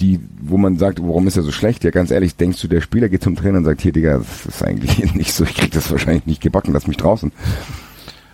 die, 0.01 0.21
wo 0.41 0.59
man 0.59 0.77
sagt, 0.77 1.01
warum 1.01 1.27
ist 1.27 1.37
er 1.37 1.43
so 1.43 1.53
schlecht? 1.53 1.83
Ja, 1.83 1.91
ganz 1.91 2.11
ehrlich, 2.11 2.37
denkst 2.37 2.61
du, 2.61 2.69
der 2.69 2.81
Spieler 2.81 3.09
geht 3.09 3.23
zum 3.23 3.35
Trainer 3.35 3.59
und 3.59 3.65
sagt, 3.65 3.81
hier, 3.81 3.93
Digga, 3.93 4.19
das 4.19 4.47
ist 4.47 4.63
eigentlich 4.63 5.15
nicht 5.15 5.33
so, 5.33 5.45
ich 5.45 5.55
krieg 5.55 5.73
das 5.73 5.91
wahrscheinlich 5.91 6.27
nicht 6.27 6.43
gebacken, 6.43 6.73
lass 6.73 6.87
mich 6.87 6.99
draußen. 6.99 7.33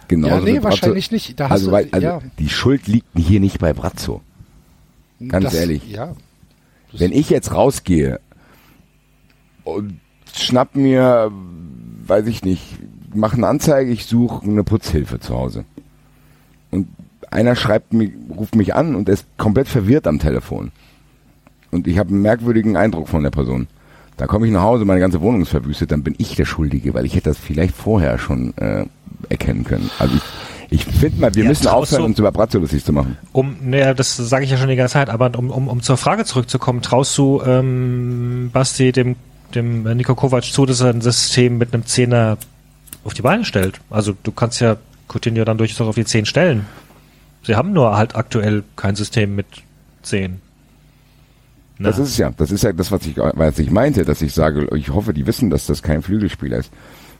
Genau. 0.08 0.28
ja, 0.28 0.40
nee, 0.40 0.62
wahrscheinlich 0.62 1.10
nicht. 1.10 1.38
Da 1.40 1.44
hast 1.44 1.52
Also, 1.52 1.66
du, 1.66 1.72
weil, 1.72 1.88
also 1.92 2.06
ja, 2.06 2.20
die 2.38 2.48
Schuld 2.48 2.86
liegt 2.86 3.06
hier 3.16 3.40
nicht 3.40 3.58
bei 3.58 3.72
Brazzo. 3.72 4.20
ganz 5.28 5.44
das, 5.46 5.54
ehrlich. 5.54 5.88
Ja, 5.90 6.14
Wenn 6.92 7.12
ich 7.12 7.30
jetzt 7.30 7.52
rausgehe 7.54 8.20
und 9.64 10.00
schnapp 10.34 10.74
mir, 10.76 11.30
weiß 12.06 12.26
ich 12.26 12.42
nicht, 12.44 12.62
mache 13.14 13.36
eine 13.36 13.46
Anzeige, 13.46 13.90
ich 13.90 14.06
suche 14.06 14.44
eine 14.44 14.64
Putzhilfe 14.64 15.20
zu 15.20 15.34
Hause. 15.34 15.64
Und 16.70 16.88
einer 17.30 17.56
schreibt 17.56 17.92
mich, 17.92 18.12
ruft 18.34 18.54
mich 18.54 18.74
an 18.74 18.94
und 18.94 19.08
er 19.08 19.14
ist 19.14 19.26
komplett 19.38 19.68
verwirrt 19.68 20.06
am 20.06 20.18
Telefon. 20.18 20.72
Und 21.70 21.86
ich 21.86 21.98
habe 21.98 22.10
einen 22.10 22.22
merkwürdigen 22.22 22.76
Eindruck 22.76 23.08
von 23.08 23.22
der 23.22 23.30
Person. 23.30 23.66
Da 24.18 24.26
komme 24.26 24.46
ich 24.46 24.52
nach 24.52 24.62
Hause, 24.62 24.84
meine 24.84 25.00
ganze 25.00 25.20
Wohnung 25.22 25.40
ist 25.42 25.48
verwüstet, 25.48 25.90
dann 25.90 26.02
bin 26.02 26.14
ich 26.18 26.34
der 26.34 26.44
Schuldige, 26.44 26.92
weil 26.92 27.06
ich 27.06 27.14
hätte 27.14 27.30
das 27.30 27.38
vielleicht 27.38 27.74
vorher 27.74 28.18
schon 28.18 28.54
äh, 28.58 28.84
erkennen 29.28 29.64
können. 29.64 29.90
Also 29.98 30.14
ich, 30.16 30.22
ich 30.70 30.84
finde 30.94 31.20
mal, 31.20 31.34
wir 31.34 31.42
Ja, 31.44 31.48
müssen 31.50 31.66
aufhören, 31.68 32.00
du- 32.02 32.06
uns 32.06 32.18
über 32.18 32.32
Brazzo 32.32 32.58
lustig 32.58 32.84
zu 32.84 32.92
machen. 32.92 33.16
Um, 33.32 33.56
naja, 33.62 33.94
das 33.94 34.16
sage 34.16 34.44
ich 34.44 34.50
ja 34.50 34.56
schon 34.56 34.68
die 34.68 34.76
ganze 34.76 34.94
Zeit, 34.94 35.10
aber 35.10 35.30
um, 35.38 35.50
um, 35.50 35.68
um 35.68 35.82
zur 35.82 35.96
Frage 35.96 36.24
zurückzukommen, 36.24 36.82
traust 36.82 37.16
du 37.18 37.42
ähm, 37.44 38.50
Basti 38.52 38.92
dem, 38.92 39.16
dem 39.54 39.82
Niko 39.96 40.14
Kovac 40.14 40.44
zu, 40.44 40.64
dass 40.66 40.80
er 40.80 40.90
ein 40.90 41.00
System 41.02 41.58
mit 41.58 41.74
einem 41.74 41.84
Zehner 41.86 42.38
auf 43.04 43.14
die 43.14 43.22
Beine 43.22 43.44
stellt? 43.44 43.80
Also 43.90 44.14
du 44.22 44.32
kannst 44.32 44.60
ja 44.60 44.76
Coutinho 45.08 45.44
dann 45.44 45.58
durchaus 45.58 45.80
auf 45.86 45.94
die 45.94 46.04
Zehn 46.06 46.24
stellen. 46.24 46.66
Sie 47.44 47.56
haben 47.56 47.72
nur 47.72 47.96
halt 47.96 48.14
aktuell 48.16 48.62
kein 48.76 48.94
System 48.96 49.34
mit 49.34 49.46
Zehn. 50.02 50.40
Das 51.78 51.98
ist 51.98 52.16
ja. 52.16 52.30
Das 52.36 52.52
ist 52.52 52.62
ja 52.62 52.72
das, 52.72 52.92
was 52.92 53.04
ich, 53.06 53.16
was 53.16 53.58
ich 53.58 53.70
meinte, 53.70 54.04
dass 54.04 54.22
ich 54.22 54.32
sage, 54.32 54.68
ich 54.76 54.90
hoffe, 54.90 55.12
die 55.12 55.26
wissen, 55.26 55.50
dass 55.50 55.66
das 55.66 55.82
kein 55.82 56.00
Flügelspieler 56.02 56.58
ist. 56.58 56.70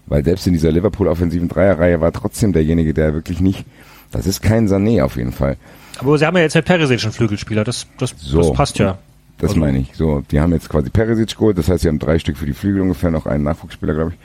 Weil 0.07 0.24
selbst 0.24 0.46
in 0.46 0.53
dieser 0.53 0.72
Liverpool-offensiven 0.72 1.48
Dreierreihe 1.48 2.00
war 2.00 2.12
trotzdem 2.12 2.53
derjenige, 2.53 2.92
der 2.94 3.14
wirklich 3.14 3.40
nicht, 3.40 3.64
das 4.11 4.26
ist 4.26 4.42
kein 4.42 4.68
Sané 4.68 5.03
auf 5.03 5.16
jeden 5.16 5.32
Fall. 5.32 5.57
aber 5.98 6.18
sie 6.18 6.26
haben 6.26 6.36
ja 6.36 6.42
jetzt 6.42 6.55
mit 6.55 6.64
Perisic 6.64 7.03
einen 7.05 7.12
Flügelspieler, 7.12 7.64
das, 7.64 7.86
das, 7.98 8.14
So. 8.18 8.38
das 8.38 8.53
passt 8.53 8.78
ja. 8.78 8.98
Das 9.38 9.50
Also- 9.50 9.61
meine 9.61 9.78
ich. 9.78 9.94
So, 9.94 10.22
die 10.30 10.40
haben 10.40 10.53
jetzt 10.53 10.68
quasi 10.68 10.90
Perisic 10.90 11.36
geholt, 11.36 11.57
das 11.59 11.68
heißt, 11.68 11.82
sie 11.82 11.88
haben 11.88 11.98
drei 11.98 12.18
Stück 12.18 12.36
für 12.36 12.46
die 12.46 12.53
Flügel 12.53 12.82
ungefähr, 12.82 13.11
noch 13.11 13.26
einen 13.26 13.44
Nachwuchsspieler, 13.44 13.94
glaube 13.94 14.12
ich. 14.12 14.18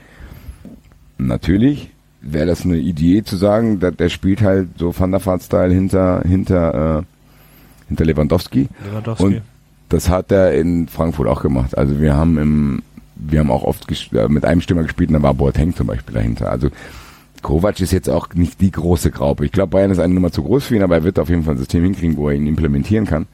Natürlich 1.18 1.90
wäre 2.22 2.46
das 2.48 2.66
eine 2.66 2.78
Idee 2.78 3.24
zu 3.24 3.38
sagen, 3.38 3.80
dass 3.80 3.96
der 3.96 4.10
spielt 4.10 4.42
halt 4.42 4.70
so 4.78 4.98
Van 4.98 5.12
der 5.12 5.26
Vaart-Style 5.26 5.74
hinter, 5.74 6.22
hinter, 6.28 7.00
äh, 7.00 7.04
hinter 7.88 8.06
Lewandowski. 8.06 8.68
Lewandowski. 8.86 9.24
Und 9.24 9.42
das 9.90 10.10
hat 10.10 10.32
er 10.32 10.54
in 10.54 10.88
Frankfurt 10.88 11.28
auch 11.28 11.42
gemacht. 11.42 11.78
Also 11.78 12.00
wir 12.02 12.16
haben 12.16 12.38
im, 12.38 12.84
wir 13.20 13.40
haben 13.40 13.52
auch 13.52 13.64
oft 13.64 13.88
äh, 14.14 14.28
mit 14.28 14.46
einem 14.46 14.62
Stürmer 14.62 14.84
gespielt 14.84 15.10
und 15.10 15.16
da 15.16 15.22
war 15.22 15.34
Boateng 15.34 15.76
zum 15.76 15.88
Beispiel 15.88 16.14
dahinter. 16.14 16.50
Also 16.50 16.70
Kovac 17.42 17.80
ist 17.80 17.92
jetzt 17.92 18.10
auch 18.10 18.34
nicht 18.34 18.62
die 18.62 18.72
große 18.72 19.12
Graupe. 19.12 19.46
Ich 19.46 19.52
glaube, 19.52 19.72
Bayern 19.72 19.92
ist 19.92 20.00
eine 20.00 20.14
Nummer 20.14 20.32
zu 20.32 20.44
groß 20.44 20.66
für 20.66 20.76
ihn, 20.76 20.84
aber 20.84 20.96
er 20.96 21.04
wird 21.04 21.20
auf 21.20 21.30
jeden 21.30 21.44
Fall 21.44 21.56
ein 21.56 21.60
System 21.60 21.84
hinkriegen, 21.84 22.18
wo 22.18 22.30
er 22.30 22.36
ihn 22.36 22.48
implementieren 22.48 23.06
kann. 23.06 23.28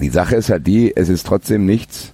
Die 0.00 0.08
Sache 0.08 0.36
ist 0.36 0.50
halt 0.50 0.66
die, 0.66 0.96
es 0.96 1.08
ist 1.08 1.26
trotzdem 1.26 1.66
nichts, 1.66 2.12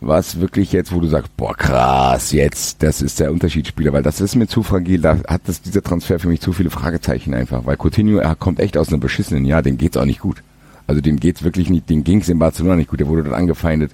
was 0.00 0.40
wirklich 0.40 0.72
jetzt, 0.72 0.92
wo 0.92 1.00
du 1.00 1.06
sagst, 1.06 1.34
boah, 1.36 1.54
krass, 1.54 2.32
jetzt, 2.32 2.82
das 2.82 3.00
ist 3.00 3.20
der 3.20 3.32
Unterschiedsspieler, 3.32 3.92
weil 3.92 4.02
das 4.02 4.20
ist 4.20 4.34
mir 4.34 4.46
zu 4.46 4.62
fragil, 4.62 5.00
da 5.00 5.18
hat 5.26 5.42
das, 5.46 5.62
dieser 5.62 5.82
Transfer 5.82 6.18
für 6.18 6.28
mich 6.28 6.40
zu 6.40 6.52
viele 6.52 6.70
Fragezeichen 6.70 7.32
einfach, 7.32 7.64
weil 7.64 7.76
Coutinho, 7.76 8.18
er 8.18 8.34
kommt 8.34 8.60
echt 8.60 8.76
aus 8.76 8.88
einem 8.88 9.00
beschissenen 9.00 9.44
Jahr, 9.44 9.62
dem 9.62 9.78
geht's 9.78 9.96
auch 9.96 10.04
nicht 10.04 10.20
gut. 10.20 10.42
Also 10.86 11.00
dem 11.00 11.18
geht's 11.18 11.42
wirklich 11.42 11.70
nicht, 11.70 11.88
dem 11.88 12.04
ging's 12.04 12.28
in 12.28 12.38
Barcelona 12.38 12.76
nicht 12.76 12.90
gut, 12.90 13.00
der 13.00 13.08
wurde 13.08 13.24
dort 13.24 13.36
angefeindet, 13.36 13.92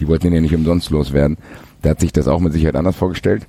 die 0.00 0.08
wollten 0.08 0.28
ihn 0.28 0.34
ja 0.34 0.40
nicht 0.40 0.54
umsonst 0.54 0.90
loswerden. 0.90 1.36
Der 1.84 1.92
hat 1.92 2.00
sich 2.00 2.12
das 2.12 2.28
auch 2.28 2.40
mit 2.40 2.52
Sicherheit 2.52 2.76
anders 2.76 2.96
vorgestellt. 2.96 3.46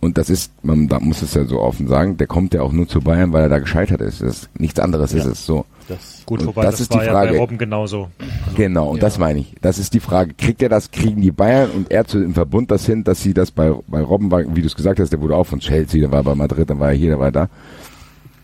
Und 0.00 0.18
das 0.18 0.28
ist, 0.28 0.52
man 0.62 0.86
da 0.86 1.00
muss 1.00 1.22
es 1.22 1.32
ja 1.32 1.46
so 1.46 1.60
offen 1.60 1.88
sagen, 1.88 2.18
der 2.18 2.26
kommt 2.26 2.52
ja 2.52 2.60
auch 2.60 2.72
nur 2.72 2.86
zu 2.86 3.00
Bayern, 3.00 3.32
weil 3.32 3.44
er 3.44 3.48
da 3.48 3.58
gescheitert 3.58 4.02
ist. 4.02 4.20
Das 4.20 4.50
nichts 4.58 4.78
anderes 4.78 5.14
ist 5.14 5.24
es 5.24 5.46
so. 5.46 5.64
Das, 5.88 6.22
Gut, 6.26 6.40
Und 6.40 6.48
wobei 6.48 6.62
das 6.62 6.72
das, 6.72 6.80
ist 6.82 6.92
die 6.92 6.98
war 6.98 7.04
ja 7.04 7.12
Frage. 7.12 7.32
bei 7.32 7.38
Robben 7.38 7.56
genauso. 7.58 8.08
Genau, 8.54 8.90
und 8.90 9.02
das 9.02 9.18
meine 9.18 9.40
ich. 9.40 9.54
Das 9.62 9.78
ist 9.78 9.94
die 9.94 10.00
Frage. 10.00 10.34
Kriegt 10.34 10.62
er 10.62 10.68
das, 10.68 10.90
kriegen 10.90 11.22
die 11.22 11.30
Bayern 11.30 11.70
und 11.70 11.90
er 11.90 12.04
zu, 12.06 12.22
im 12.22 12.34
Verbund 12.34 12.70
das 12.70 12.84
hin, 12.84 13.02
dass 13.04 13.22
sie 13.22 13.32
das 13.32 13.50
bei, 13.50 13.72
bei 13.86 14.02
Robben 14.02 14.30
war, 14.30 14.42
wie 14.54 14.60
du 14.60 14.66
es 14.66 14.76
gesagt 14.76 15.00
hast, 15.00 15.10
der 15.10 15.20
wurde 15.22 15.36
auch 15.36 15.44
von 15.44 15.60
Chelsea, 15.60 16.00
der 16.00 16.12
war 16.12 16.22
bei 16.22 16.34
Madrid, 16.34 16.68
dann 16.68 16.80
war 16.80 16.90
er 16.90 16.96
hier, 16.96 17.10
der 17.10 17.20
war 17.20 17.32
da. 17.32 17.48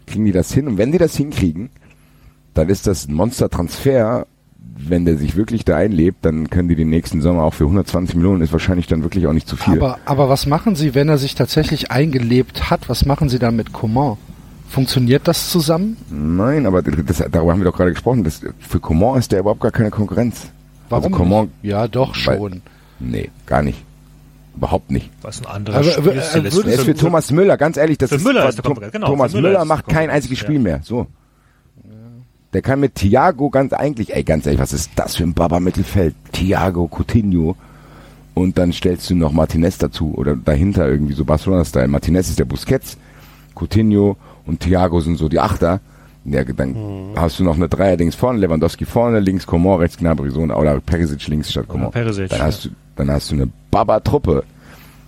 Kriegen 0.06 0.24
die 0.24 0.32
das 0.32 0.52
hin? 0.52 0.66
Und 0.66 0.78
wenn 0.78 0.92
die 0.92 0.98
das 0.98 1.14
hinkriegen, 1.14 1.68
dann 2.54 2.68
ist 2.70 2.86
das 2.86 3.06
ein 3.06 3.14
Monster-Transfer. 3.14 4.26
Wenn 4.88 5.04
der 5.04 5.16
sich 5.16 5.36
wirklich 5.36 5.64
da 5.64 5.76
einlebt, 5.76 6.24
dann 6.24 6.48
können 6.50 6.68
die 6.68 6.74
den 6.76 6.88
nächsten 6.90 7.20
Sommer 7.20 7.42
auch 7.42 7.54
für 7.54 7.64
120 7.64 8.16
Millionen, 8.16 8.40
ist 8.42 8.52
wahrscheinlich 8.52 8.86
dann 8.86 9.02
wirklich 9.02 9.26
auch 9.26 9.32
nicht 9.32 9.46
zu 9.48 9.56
viel. 9.56 9.74
aber, 9.74 9.98
aber 10.06 10.28
was 10.28 10.46
machen 10.46 10.74
Sie, 10.76 10.94
wenn 10.94 11.08
er 11.08 11.18
sich 11.18 11.34
tatsächlich 11.34 11.90
eingelebt 11.90 12.70
hat? 12.70 12.88
Was 12.88 13.04
machen 13.06 13.28
Sie 13.28 13.38
dann 13.38 13.56
mit 13.56 13.72
Coman? 13.72 14.16
Funktioniert 14.68 15.26
das 15.28 15.50
zusammen? 15.50 15.96
Nein, 16.10 16.64
aber 16.66 16.82
das, 16.82 17.18
darüber 17.30 17.52
haben 17.52 17.60
wir 17.60 17.64
doch 17.70 17.76
gerade 17.76 17.90
gesprochen. 17.92 18.22
Das, 18.24 18.40
für 18.60 18.78
Coman 18.80 19.18
ist 19.18 19.32
der 19.32 19.40
überhaupt 19.40 19.60
gar 19.60 19.72
keine 19.72 19.90
Konkurrenz. 19.90 20.48
Warum? 20.88 21.04
Also 21.04 21.16
Coman, 21.16 21.44
nicht? 21.62 21.70
Ja, 21.72 21.88
doch 21.88 22.14
Weil- 22.26 22.38
schon. 22.38 22.62
nee, 23.00 23.30
gar 23.46 23.62
nicht. 23.62 23.84
Überhaupt 24.56 24.90
nicht. 24.90 25.10
Was 25.22 25.40
ein 25.40 25.46
anderer 25.46 25.76
Aber, 25.78 25.86
äh, 25.86 25.92
Spielstil 25.92 26.44
äh, 26.44 26.48
ist. 26.48 26.56
würde- 26.56 26.70
Er 26.70 26.74
ist 26.76 26.84
für 26.84 26.94
Thomas 26.94 27.30
Müller, 27.30 27.56
ganz 27.56 27.76
ehrlich, 27.76 27.98
das 27.98 28.10
für 28.10 28.16
ist, 28.16 28.24
Müller 28.24 28.48
ist 28.48 28.56
der 28.58 28.62
Tom- 28.64 28.74
Konkurrent, 28.74 28.92
genau, 28.92 29.06
Thomas 29.06 29.32
Müller 29.32 29.48
Müller 29.50 29.64
macht 29.64 29.88
kein 29.88 30.10
einziges 30.10 30.38
ja. 30.40 30.44
Spiel 30.44 30.58
mehr. 30.58 30.80
So. 30.82 31.06
Der 32.52 32.62
kann 32.62 32.80
mit 32.80 32.96
Thiago 32.96 33.48
ganz 33.50 33.72
eigentlich, 33.72 34.14
ey, 34.14 34.24
ganz 34.24 34.46
ehrlich, 34.46 34.60
was 34.60 34.72
ist 34.72 34.90
das 34.96 35.16
für 35.16 35.22
ein 35.22 35.34
Baba-Mittelfeld? 35.34 36.14
Thiago, 36.32 36.88
Coutinho. 36.88 37.56
Und 38.34 38.58
dann 38.58 38.72
stellst 38.72 39.08
du 39.10 39.14
noch 39.14 39.32
Martinez 39.32 39.78
dazu 39.78 40.14
oder 40.16 40.36
dahinter 40.36 40.88
irgendwie 40.88 41.14
so 41.14 41.24
Barcelona-Style. 41.24 41.88
Martinez 41.88 42.28
ist 42.28 42.38
der 42.38 42.44
Busquets, 42.44 42.96
Coutinho 43.54 44.16
und 44.46 44.60
Thiago 44.60 45.00
sind 45.00 45.16
so 45.16 45.28
die 45.28 45.38
Achter. 45.38 45.80
Ja, 46.24 46.44
dann 46.44 46.76
hast 47.16 47.38
du 47.38 47.44
noch 47.44 47.56
eine 47.56 47.68
Dreierdings 47.68 48.14
vorne, 48.14 48.38
Lewandowski 48.40 48.84
vorne, 48.84 49.20
links 49.20 49.46
Coman, 49.46 49.78
rechts 49.78 49.96
Gnabry, 49.96 50.30
so 50.30 50.40
oder 50.40 50.78
Perisic 50.80 51.26
links 51.28 51.50
statt 51.50 51.66
Coman. 51.66 51.90
Perisic, 51.90 52.28
dann 52.28 52.40
ja. 52.40 52.44
hast 52.44 52.66
du, 52.66 52.68
dann 52.96 53.10
hast 53.10 53.30
du 53.30 53.36
eine 53.36 53.48
Baba-Truppe. 53.70 54.44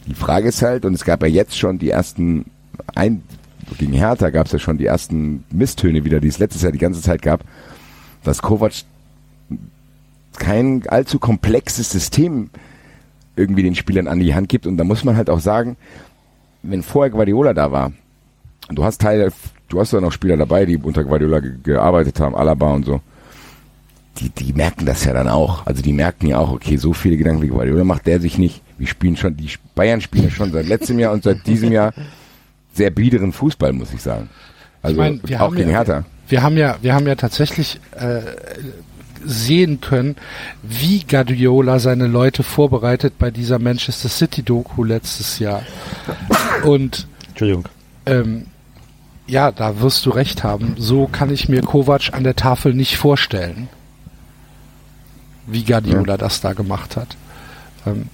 Die 0.07 0.15
Frage 0.15 0.49
ist 0.49 0.63
halt, 0.63 0.85
und 0.85 0.95
es 0.95 1.05
gab 1.05 1.23
ja 1.23 1.29
jetzt 1.29 1.59
schon 1.59 1.79
die 1.79 1.91
ersten, 1.91 2.47
ein, 2.95 3.23
gegen 3.79 3.93
Hertha 3.93 4.31
gab 4.31 4.47
es 4.47 4.53
ja 4.53 4.59
schon 4.59 4.79
die 4.79 4.87
ersten 4.87 5.45
Misstöne 5.51 6.05
wieder, 6.05 6.21
die 6.21 6.29
es 6.29 6.39
letztes 6.39 6.63
Jahr 6.63 6.73
die 6.73 6.79
ganze 6.79 7.03
Zeit 7.03 7.23
gab, 7.23 7.45
dass 8.25 8.43
Kovac 8.43 8.73
kein 10.39 10.83
allzu 10.89 11.19
komplexes 11.19 11.91
System 11.91 12.51
irgendwie 13.37 13.63
den 13.63 13.75
Spielern 13.75 14.09
an 14.09 14.21
die 14.21 14.35
Hand 14.35 14.49
gibt. 14.49 14.67
Und 14.67 14.77
da 14.77 14.85
muss 14.85 15.05
man 15.05 15.17
halt 15.17 15.31
auch 15.31 15.41
sagen, 15.41 15.77
wenn 16.63 16.83
vorher 16.83 17.11
Guardiola 17.11 17.55
da 17.55 17.73
war, 17.73 17.93
du 18.69 18.85
hast 18.85 19.01
Teile, 19.01 19.33
du 19.69 19.81
hast 19.81 19.93
da 19.93 20.01
noch 20.01 20.13
Spieler 20.13 20.37
dabei, 20.37 20.67
die 20.67 20.77
unter 20.77 21.05
Guardiola 21.05 21.41
ge 21.41 21.55
gearbeitet 21.63 22.21
haben, 22.21 22.35
Alaba 22.35 22.73
und 22.73 22.85
so, 22.85 23.01
die, 24.19 24.29
die 24.29 24.53
merken 24.53 24.87
das 24.87 25.05
ja 25.05 25.13
dann 25.13 25.29
auch. 25.29 25.67
Also 25.67 25.83
die 25.83 25.93
merken 25.93 26.27
ja 26.27 26.39
auch, 26.39 26.53
okay, 26.53 26.77
so 26.77 26.93
viele 26.93 27.17
Gedanken 27.17 27.43
wie 27.43 27.49
Guardiola 27.49 27.85
macht 27.85 28.07
der 28.07 28.21
sich 28.21 28.39
nicht. 28.39 28.63
Wir 28.79 28.87
spielen 28.87 29.17
schon, 29.17 29.37
die 29.37 29.51
Bayern 29.75 30.01
spielen 30.01 30.25
ja 30.25 30.31
schon 30.31 30.53
seit 30.53 30.67
letztem 30.67 30.99
Jahr 30.99 31.13
und 31.13 31.23
seit 31.23 31.47
diesem 31.47 31.73
Jahr 31.73 31.93
sehr 32.73 32.91
biederen 32.91 33.33
Fußball, 33.33 33.73
muss 33.73 33.93
ich 33.93 34.03
sagen. 34.03 34.29
Also 34.83 34.95
Ich 34.95 34.99
mein, 34.99 35.21
wir 35.25 35.37
auch 35.39 35.47
haben 35.47 35.57
gegen 35.57 35.71
ja- 35.71 35.77
Hertha. 35.79 36.05
Wir 36.29 36.43
haben 36.43 36.57
ja, 36.57 36.77
wir 36.81 36.95
haben 36.95 37.07
ja 37.07 37.15
tatsächlich 37.15 37.79
äh, 37.93 38.21
sehen 39.25 39.81
können, 39.81 40.17
wie 40.63 41.05
Guardiola 41.05 41.79
seine 41.79 42.07
Leute 42.07 42.43
vorbereitet 42.43 43.15
bei 43.19 43.31
dieser 43.31 43.59
Manchester 43.59 44.09
City 44.09 44.43
Doku 44.43 44.83
letztes 44.85 45.39
Jahr. 45.39 45.63
Und 46.65 47.07
Entschuldigung. 47.29 47.67
ähm, 48.07 48.47
ja, 49.27 49.53
da 49.53 49.81
wirst 49.81 50.07
du 50.07 50.11
recht 50.11 50.43
haben. 50.43 50.75
So 50.79 51.07
kann 51.07 51.31
ich 51.31 51.49
mir 51.49 51.61
Kovac 51.63 52.13
an 52.13 52.25
der 52.25 52.35
Tafel 52.35 52.75
nicht 52.75 52.97
vorstellen, 52.97 53.69
wie 55.47 55.65
Guardiola 55.65 56.17
das 56.17 56.41
da 56.41 56.53
gemacht 56.55 56.97
hat. 56.97 57.17
Ähm, 57.87 58.07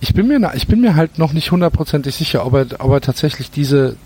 ich 0.00 0.14
bin 0.14 0.28
mir, 0.28 0.52
ich 0.54 0.66
bin 0.66 0.80
mir 0.80 0.96
halt 0.96 1.18
noch 1.18 1.32
nicht 1.32 1.50
hundertprozentig 1.50 2.14
sicher, 2.14 2.44
ob 2.46 2.54
er, 2.54 2.66
ob 2.78 2.90
er 2.92 3.00
tatsächlich 3.00 3.50
diese 3.50 3.96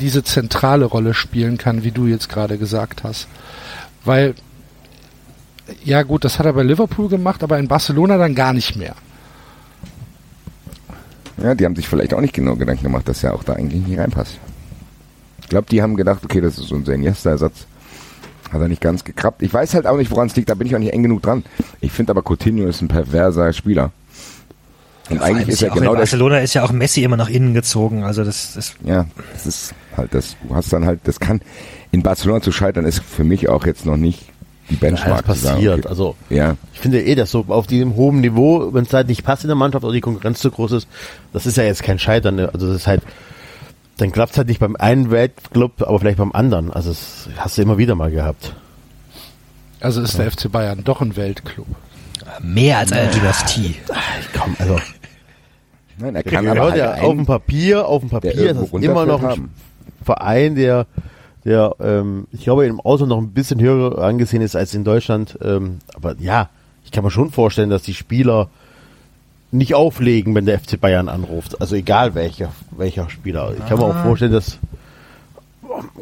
diese 0.00 0.22
zentrale 0.22 0.84
Rolle 0.84 1.14
spielen 1.14 1.58
kann, 1.58 1.84
wie 1.84 1.90
du 1.90 2.06
jetzt 2.06 2.28
gerade 2.28 2.58
gesagt 2.58 3.04
hast. 3.04 3.28
Weil, 4.04 4.34
ja 5.84 6.02
gut, 6.02 6.24
das 6.24 6.38
hat 6.38 6.46
er 6.46 6.52
bei 6.52 6.62
Liverpool 6.62 7.08
gemacht, 7.08 7.42
aber 7.42 7.58
in 7.58 7.68
Barcelona 7.68 8.18
dann 8.18 8.34
gar 8.34 8.52
nicht 8.52 8.76
mehr. 8.76 8.94
Ja, 11.42 11.54
die 11.54 11.64
haben 11.64 11.76
sich 11.76 11.88
vielleicht 11.88 12.14
auch 12.14 12.20
nicht 12.20 12.34
genau 12.34 12.56
Gedanken 12.56 12.84
gemacht, 12.84 13.08
dass 13.08 13.24
er 13.24 13.34
auch 13.34 13.44
da 13.44 13.54
eigentlich 13.54 13.86
nicht 13.86 13.98
reinpasst. 13.98 14.38
Ich 15.42 15.48
glaube, 15.48 15.66
die 15.70 15.82
haben 15.82 15.96
gedacht, 15.96 16.24
okay, 16.24 16.40
das 16.40 16.58
ist 16.58 16.72
ein 16.72 16.84
Iniesta-Ersatz. 16.84 17.66
Hat 18.52 18.60
er 18.60 18.68
nicht 18.68 18.82
ganz 18.82 19.02
gekrabbt. 19.02 19.42
Ich 19.42 19.52
weiß 19.52 19.74
halt 19.74 19.86
auch 19.86 19.96
nicht, 19.96 20.10
woran 20.10 20.26
es 20.26 20.36
liegt, 20.36 20.50
da 20.50 20.54
bin 20.54 20.66
ich 20.66 20.74
auch 20.74 20.78
nicht 20.78 20.92
eng 20.92 21.02
genug 21.02 21.22
dran. 21.22 21.42
Ich 21.80 21.90
finde 21.90 22.10
aber 22.10 22.22
Coutinho 22.22 22.66
ist 22.66 22.82
ein 22.82 22.88
perverser 22.88 23.52
Spieler. 23.52 23.92
Und 25.12 25.22
allem 25.22 25.36
eigentlich 25.36 25.48
ist 25.48 25.60
ja 25.62 25.70
auch 25.70 25.74
genau 25.74 25.92
in 25.92 25.98
Barcelona 25.98 26.38
ist 26.38 26.54
ja 26.54 26.64
auch 26.64 26.72
Messi 26.72 27.02
immer 27.02 27.16
nach 27.16 27.28
innen 27.28 27.54
gezogen. 27.54 28.04
Also 28.04 28.24
das, 28.24 28.54
das 28.54 28.74
Ja, 28.84 29.06
das 29.32 29.46
ist 29.46 29.74
halt 29.96 30.14
das. 30.14 30.36
Du 30.46 30.54
hast 30.54 30.72
dann 30.72 30.84
halt, 30.86 31.00
das 31.04 31.20
kann 31.20 31.40
in 31.90 32.02
Barcelona 32.02 32.40
zu 32.40 32.52
scheitern, 32.52 32.84
ist 32.84 33.02
für 33.02 33.24
mich 33.24 33.48
auch 33.48 33.66
jetzt 33.66 33.86
noch 33.86 33.96
nicht 33.96 34.20
die 34.70 34.76
Benchmark. 34.76 35.26
Sagen, 35.26 35.56
passiert. 35.56 35.78
okay. 35.80 35.88
Also 35.88 36.16
Ja, 36.30 36.56
ich 36.72 36.80
finde 36.80 37.02
eh, 37.02 37.14
dass 37.14 37.30
so 37.30 37.44
auf 37.48 37.66
diesem 37.66 37.94
hohen 37.96 38.20
Niveau, 38.20 38.72
wenn 38.72 38.84
es 38.84 38.92
halt 38.92 39.08
nicht 39.08 39.24
passt 39.24 39.44
in 39.44 39.48
der 39.48 39.56
Mannschaft 39.56 39.84
oder 39.84 39.92
die 39.92 40.00
Konkurrenz 40.00 40.40
zu 40.40 40.50
groß 40.50 40.72
ist, 40.72 40.88
das 41.32 41.46
ist 41.46 41.56
ja 41.56 41.64
jetzt 41.64 41.82
kein 41.82 41.98
Scheitern. 41.98 42.36
ne? 42.36 42.50
Also 42.52 42.68
das 42.68 42.76
ist 42.76 42.86
halt, 42.86 43.02
dann 43.98 44.12
klappt 44.12 44.32
es 44.32 44.38
halt 44.38 44.48
nicht 44.48 44.60
beim 44.60 44.76
einen 44.76 45.10
Weltclub, 45.10 45.82
aber 45.82 45.98
vielleicht 46.00 46.18
beim 46.18 46.32
anderen. 46.32 46.72
Also 46.72 46.90
das 46.90 47.28
hast 47.36 47.58
du 47.58 47.62
immer 47.62 47.76
wieder 47.78 47.94
mal 47.94 48.10
gehabt. 48.10 48.54
Also 49.80 50.00
ist 50.00 50.16
der 50.16 50.30
FC 50.30 50.50
Bayern 50.50 50.84
doch 50.84 51.00
ein 51.00 51.16
Weltclub. 51.16 51.66
mehr 52.40 52.78
als 52.78 52.92
eine 52.92 53.10
Dynastie. 53.10 53.74
Komm, 54.38 54.56
also 54.58 54.78
nein, 55.98 56.14
er 56.14 56.22
der 56.22 56.32
kann 56.32 56.46
aber 56.46 56.54
gehört 56.54 56.72
halt 56.72 57.00
ja 57.00 57.06
auf 57.06 57.14
dem 57.14 57.26
Papier, 57.26 57.86
auf 57.86 58.00
dem 58.00 58.10
der 58.10 58.16
Papier 58.20 58.50
ist 58.50 58.60
das 58.60 58.82
immer 58.82 59.06
noch 59.06 59.22
ein 59.22 59.28
haben. 59.28 59.54
Verein, 60.04 60.54
der, 60.54 60.86
der, 61.44 61.74
ähm, 61.80 62.26
ich 62.32 62.42
glaube, 62.42 62.66
im 62.66 62.80
Ausland 62.80 63.10
noch 63.10 63.18
ein 63.18 63.30
bisschen 63.30 63.60
höher 63.60 63.98
angesehen 63.98 64.42
ist 64.42 64.56
als 64.56 64.74
in 64.74 64.84
Deutschland. 64.84 65.38
Ähm, 65.42 65.78
aber 65.94 66.16
ja, 66.18 66.48
ich 66.84 66.90
kann 66.90 67.04
mir 67.04 67.10
schon 67.10 67.30
vorstellen, 67.30 67.70
dass 67.70 67.82
die 67.82 67.94
Spieler 67.94 68.48
nicht 69.50 69.74
auflegen, 69.74 70.34
wenn 70.34 70.46
der 70.46 70.58
FC 70.58 70.80
Bayern 70.80 71.08
anruft. 71.08 71.60
Also 71.60 71.76
egal 71.76 72.14
welcher, 72.14 72.52
welcher 72.70 73.10
Spieler. 73.10 73.52
Ich 73.58 73.66
kann 73.66 73.78
mir 73.78 73.84
auch 73.84 74.02
vorstellen, 74.02 74.32
dass 74.32 74.58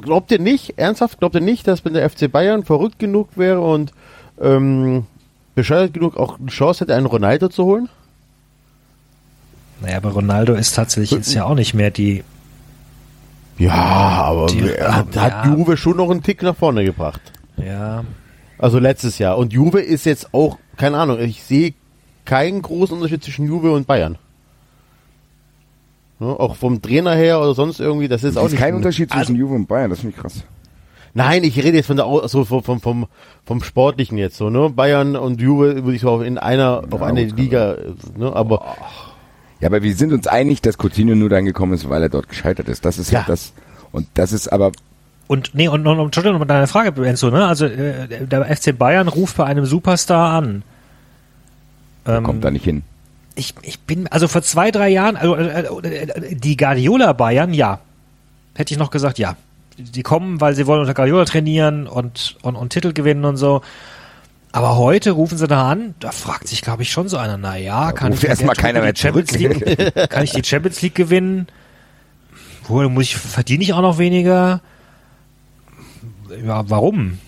glaubt 0.01 0.31
ihr 0.31 0.39
nicht, 0.39 0.79
ernsthaft, 0.79 1.19
glaubt 1.19 1.35
ihr 1.35 1.41
nicht, 1.41 1.67
dass 1.67 1.85
wenn 1.85 1.95
der 1.95 2.09
FC 2.09 2.31
Bayern 2.31 2.65
verrückt 2.65 2.99
genug 2.99 3.29
wäre 3.37 3.61
und 3.61 3.93
ähm, 4.41 5.05
bescheuert 5.55 5.95
genug 5.95 6.17
auch 6.17 6.39
eine 6.39 6.49
Chance 6.49 6.85
hätte, 6.85 6.95
einen 6.95 7.07
Ronaldo 7.07 7.49
zu 7.49 7.65
holen? 7.65 7.89
Naja, 9.81 9.97
aber 9.97 10.11
Ronaldo 10.11 10.55
ist 10.55 10.75
tatsächlich 10.75 11.21
ist 11.21 11.33
ja 11.35 11.45
auch 11.45 11.55
nicht 11.55 11.75
mehr 11.75 11.91
die. 11.91 12.23
Ja, 13.59 13.73
aber 13.75 14.47
Die- 14.47 14.69
er 14.71 14.97
hat, 14.97 15.15
ja. 15.15 15.23
hat 15.23 15.47
Juve 15.47 15.77
schon 15.77 15.97
noch 15.97 16.11
einen 16.11 16.23
Tick 16.23 16.43
nach 16.43 16.57
vorne 16.57 16.85
gebracht. 16.85 17.21
Ja, 17.57 18.05
Also 18.59 18.79
letztes 18.79 19.19
Jahr. 19.19 19.39
Und 19.39 19.53
Juve 19.55 19.81
ist 19.81 20.05
jetzt 20.05 20.35
auch, 20.35 20.59
keine 20.77 20.99
Ahnung, 20.99 21.19
ich 21.21 21.43
sehe 21.43 21.75
keinen 22.27 22.61
großen 22.63 22.95
Unterschied 22.97 23.23
zwischen 23.25 23.47
Juve 23.47 23.73
und 23.73 23.87
Bayern. 23.87 24.19
Ne, 26.19 26.27
auch 26.29 26.57
vom 26.57 26.83
Trainer 26.83 27.15
her 27.15 27.41
oder 27.41 27.55
sonst 27.55 27.81
irgendwie, 27.81 28.09
das 28.09 28.23
ist 28.25 28.37
auch 28.37 28.45
ist 28.47 28.53
nicht 28.53 28.61
kein 28.61 28.75
Unterschied 28.75 29.11
Also, 29.13 29.25
zwischen 29.27 29.37
Juve 29.41 29.55
und 29.55 29.67
Bayern, 29.67 29.89
das 29.91 30.01
finde 30.01 30.15
ich 30.15 30.21
krass. 30.23 30.45
Nein, 31.15 31.43
ich 31.45 31.57
rede 31.57 31.77
jetzt 31.79 31.87
von 31.87 31.97
der 31.97 32.07
so 32.29 32.45
vom, 32.45 32.63
vom, 32.63 32.81
vom, 32.81 33.07
vom 33.45 33.63
Sportlichen 33.63 34.17
jetzt 34.19 34.37
so, 34.37 34.49
ne? 34.51 34.69
Bayern 34.71 35.17
und 35.17 35.41
Juve 35.41 35.77
würde 35.85 35.95
ich 35.95 36.03
so 36.03 36.21
in 36.21 36.37
einer, 36.39 36.83
auf 36.91 37.03
eine 37.03 37.25
Liga, 37.25 37.77
ne? 38.17 38.35
Aber 38.37 38.77
Ja, 39.61 39.69
aber 39.69 39.83
wir 39.83 39.95
sind 39.95 40.13
uns 40.13 40.27
einig, 40.27 40.63
dass 40.63 40.77
Coutinho 40.79 41.15
nur 41.15 41.29
dann 41.29 41.45
gekommen 41.45 41.75
ist, 41.75 41.89
weil 41.89 42.03
er 42.03 42.09
dort 42.09 42.29
gescheitert 42.29 42.69
ist. 42.69 42.85
Das 42.85 42.99
ist 42.99 43.11
Ja. 43.11 43.21
halt 43.21 43.29
das. 43.29 43.53
Und 43.93 44.07
das 44.15 44.33
ist 44.33 44.49
aber, 44.49 44.73
Und 45.29 45.51
nee, 45.55 45.69
und, 45.69 45.87
und, 45.87 45.99
Entschuldigung, 45.99 46.39
noch 46.39 46.47
mal 46.47 46.53
deine 46.53 46.67
Frage, 46.67 47.07
Enzo, 47.07 47.31
ne? 47.31 47.47
Also 47.47 47.67
äh, 47.67 48.27
der 48.27 48.45
FC 48.57 48.77
Bayern 48.77 49.09
ruft 49.09 49.37
bei 49.37 49.45
einem 49.45 49.67
Superstar 49.67 50.33
an. 50.33 50.63
Ähm, 52.07 52.25
kommt 52.25 52.43
da 52.45 52.51
nicht 52.51 52.65
hin. 52.65 52.83
ich, 53.35 53.55
ich 53.63 53.79
bin, 53.81 54.07
also 54.09 54.27
vor 54.29 54.43
zwei, 54.43 54.71
drei 54.71 54.89
Jahren, 54.89 55.17
also 55.17 55.37
äh, 55.37 55.63
äh, 55.63 56.35
die 56.35 56.57
Guardiola 56.57 57.13
Bayern, 57.13 57.53
ja. 57.53 57.81
Hätte 58.55 58.73
ich 58.75 58.79
noch 58.79 58.91
gesagt, 58.91 59.19
ja. 59.19 59.37
Die 59.79 60.03
kommen, 60.03 60.41
weil 60.41 60.55
sie 60.55 60.67
wollen 60.67 60.81
unter 60.81 60.95
Guardiola 60.95 61.25
trainieren 61.25 61.87
und, 61.87 62.37
und, 62.43 62.57
und 62.57 62.71
Titel 62.71 62.93
gewinnen 62.93 63.25
und 63.25 63.37
so. 63.37 63.63
Aber 64.53 64.77
heute 64.77 65.13
rufen 65.13 65.39
sie 65.39 65.47
da 65.47 65.71
an, 65.71 65.95
da 66.01 66.11
fragt 66.11 66.49
sich, 66.49 66.61
glaube 66.63 66.83
ich, 66.83 66.91
schon 66.91 67.09
so 67.09 67.17
einer, 67.17 67.37
na 67.37 67.57
ja, 67.57 67.93
kann 67.93 68.13
ich 68.13 68.25
erst 68.25 68.43
mal 68.43 68.49
mit 68.49 68.57
der 68.57 68.63
keiner 68.65 68.81
mehr 68.81 68.93
die 68.93 69.01
Champions 69.01 69.31
zurück. 69.31 69.61
League, 69.65 70.11
kann 70.11 70.25
ich 70.25 70.33
die 70.33 70.43
Champions 70.45 70.83
League 70.83 70.95
gewinnen? 70.97 71.47
Wo 72.67 72.81
muss 72.89 73.05
ich, 73.05 73.17
verdiene 73.17 73.63
ich 73.63 73.73
auch 73.73 73.81
noch 73.83 73.99
weniger? 73.99 74.61
Ja, 76.45 76.69
warum? 76.69 77.19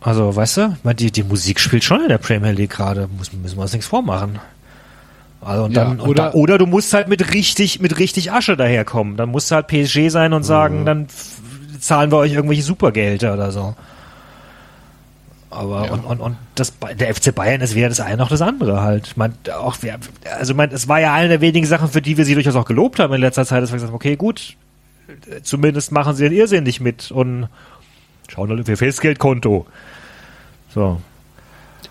Also, 0.00 0.34
weißt 0.36 0.56
du, 0.58 0.76
die, 0.94 1.10
die 1.10 1.22
Musik 1.22 1.60
spielt 1.60 1.84
schon 1.84 2.02
in 2.02 2.08
der 2.08 2.18
Premier 2.18 2.52
League 2.52 2.70
gerade, 2.70 3.08
muss, 3.16 3.32
müssen 3.32 3.56
wir 3.56 3.62
uns 3.62 3.72
nichts 3.72 3.86
vormachen. 3.86 4.38
Also, 5.40 5.64
und 5.64 5.72
Ja, 5.72 5.84
dann, 5.84 6.00
und 6.00 6.08
oder- 6.08 6.22
da, 6.30 6.32
oder 6.32 6.58
du 6.58 6.66
musst 6.66 6.92
halt 6.94 7.08
mit 7.08 7.32
richtig, 7.34 7.80
mit 7.80 7.98
richtig 7.98 8.32
Asche 8.32 8.56
daherkommen. 8.56 9.16
Dann 9.16 9.30
musst 9.30 9.50
du 9.50 9.54
halt 9.54 9.66
PSG 9.68 10.08
sein 10.10 10.32
und 10.32 10.42
sagen, 10.44 10.84
dann 10.86 11.04
f- 11.06 11.38
zahlen 11.80 12.10
wir 12.10 12.18
euch 12.18 12.32
irgendwelche 12.32 12.62
Supergelder 12.62 13.34
oder 13.34 13.50
so. 13.52 13.74
Aber 15.54 15.90
und, 15.92 16.04
und, 16.04 16.20
und 16.20 16.36
das 16.54 16.72
der 16.98 17.14
FC 17.14 17.34
Bayern 17.34 17.60
ist 17.60 17.74
weder 17.74 17.88
das 17.88 18.00
eine 18.00 18.16
noch 18.16 18.28
das 18.28 18.42
andere 18.42 18.82
halt. 18.82 19.16
Mein, 19.16 19.34
auch 19.56 19.76
also 20.38 20.54
mein, 20.54 20.70
es 20.70 20.88
war 20.88 21.00
ja 21.00 21.14
eine 21.14 21.28
der 21.28 21.40
wenigen 21.40 21.66
Sachen, 21.66 21.88
für 21.88 22.02
die 22.02 22.16
wir 22.16 22.24
sie 22.24 22.34
durchaus 22.34 22.56
auch 22.56 22.64
gelobt 22.64 22.98
haben 22.98 23.14
in 23.14 23.20
letzter 23.20 23.46
Zeit, 23.46 23.62
dass 23.62 23.70
wir 23.70 23.76
gesagt 23.76 23.90
haben, 23.90 23.96
okay, 23.96 24.16
gut, 24.16 24.56
äh, 25.08 25.42
zumindest 25.42 25.92
machen 25.92 26.14
sie 26.14 26.24
den 26.24 26.32
Irrsinn 26.32 26.64
nicht 26.64 26.80
mit 26.80 27.10
und 27.10 27.48
schauen 28.28 28.50
halt 28.50 28.60
auf 28.60 28.68
ihr 28.68 28.76
Festgeldkonto. 28.76 29.66
So. 30.74 31.00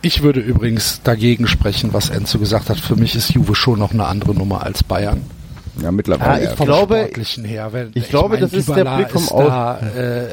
Ich 0.01 0.21
würde 0.21 0.41
übrigens 0.41 1.01
dagegen 1.03 1.47
sprechen, 1.47 1.93
was 1.93 2.09
Enzo 2.09 2.37
gesagt 2.37 2.69
hat. 2.69 2.79
Für 2.79 2.97
mich 2.97 3.15
ist 3.15 3.33
Juve 3.33 3.55
schon 3.55 3.79
noch 3.79 3.93
eine 3.93 4.05
andere 4.05 4.35
Nummer 4.35 4.63
als 4.63 4.83
Bayern. 4.83 5.21
Ja, 5.81 5.91
mittlerweile. 5.91 6.43
Ja, 6.43 6.51
ich 6.51 6.55
glaube- 6.57 6.95
Sportlichen 6.95 7.45
her. 7.45 7.69
Wenn, 7.71 7.91
ich 7.95 8.09
glaube, 8.09 8.37
das 8.37 8.53
ist 8.53 8.69
der 8.69 8.75
Dybala 8.77 8.95
Blick 8.97 9.09
vom 9.11 9.25
da, 9.39 9.79
äh, 9.79 10.27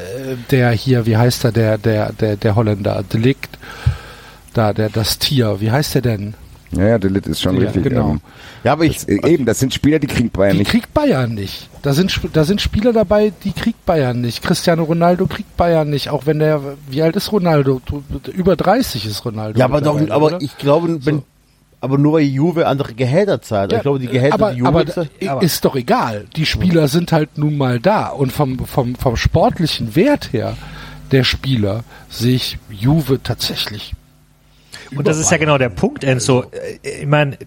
der 0.51 0.71
hier, 0.71 1.05
wie 1.05 1.17
heißt 1.17 1.45
er, 1.45 1.51
der, 1.51 1.77
der, 1.77 2.13
der, 2.13 2.35
der 2.37 2.55
Holländer, 2.55 3.03
Delikt, 3.11 3.57
da, 4.53 4.73
der, 4.73 4.89
das 4.89 5.17
Tier, 5.19 5.59
wie 5.59 5.71
heißt 5.71 5.95
der 5.95 6.01
denn? 6.01 6.33
ja, 6.73 6.87
ja, 6.87 6.97
Delit 6.97 7.27
ist 7.27 7.41
schon 7.41 7.55
Ja, 7.57 7.63
richtig. 7.63 7.83
genau. 7.83 8.11
Ähm, 8.11 8.21
ja, 8.63 8.71
aber 8.73 8.85
ich, 8.85 8.95
das, 8.99 9.05
äh, 9.05 9.27
eben, 9.27 9.45
das 9.45 9.59
sind 9.59 9.73
Spieler, 9.73 9.99
die 9.99 10.07
kriegt 10.07 10.31
Bayern 10.31 10.53
Die 10.53 10.59
nicht. 10.59 10.71
kriegt 10.71 10.93
Bayern 10.93 11.33
nicht. 11.33 11.69
Da 11.81 11.93
sind, 11.93 12.17
da 12.31 12.43
sind 12.45 12.61
Spieler 12.61 12.93
dabei, 12.93 13.33
die 13.43 13.51
kriegt 13.51 13.85
Bayern 13.85 14.21
nicht. 14.21 14.41
Cristiano 14.43 14.83
Ronaldo 14.83 15.25
kriegt 15.25 15.57
Bayern 15.57 15.89
nicht, 15.89 16.09
auch 16.09 16.25
wenn 16.27 16.39
der, 16.39 16.61
wie 16.89 17.01
alt 17.01 17.15
ist 17.17 17.31
Ronaldo? 17.31 17.81
Über 18.33 18.55
30 18.55 19.05
ist 19.05 19.25
Ronaldo. 19.25 19.59
ja, 19.59 19.65
aber 19.65 19.81
doch, 19.81 19.99
aber 20.09 20.25
oder? 20.27 20.37
ich 20.41 20.57
glaube, 20.57 21.03
wenn, 21.05 21.23
aber 21.81 21.97
nur 21.97 22.13
weil 22.13 22.21
Juve 22.21 22.67
andere 22.67 22.93
Gehälter 22.93 23.41
zahlt. 23.41 23.71
Ja, 23.71 23.77
ich 23.79 23.81
glaube, 23.83 23.99
die 23.99 24.07
Gehälter, 24.07 24.35
aber, 24.35 24.51
die 24.51 24.59
Juve 24.59 24.67
aber 24.69 24.85
zahlt- 24.85 25.09
da- 25.19 25.39
ist 25.39 25.65
doch 25.65 25.75
egal. 25.75 26.25
Die 26.35 26.45
Spieler 26.45 26.87
sind 26.87 27.11
halt 27.11 27.37
nun 27.37 27.57
mal 27.57 27.79
da 27.79 28.07
und 28.07 28.31
vom, 28.31 28.59
vom, 28.65 28.95
vom 28.95 29.17
sportlichen 29.17 29.95
Wert 29.95 30.31
her 30.31 30.55
der 31.11 31.23
Spieler 31.25 31.83
sehe 32.09 32.35
ich 32.35 32.57
Juve 32.69 33.21
tatsächlich. 33.21 33.93
Und 34.95 35.07
das 35.07 35.17
ist 35.17 35.31
ja 35.31 35.37
genau 35.37 35.57
der 35.57 35.69
Punkt, 35.69 36.03
Enzo. 36.03 36.45
Ich 36.83 37.05
meine, 37.07 37.37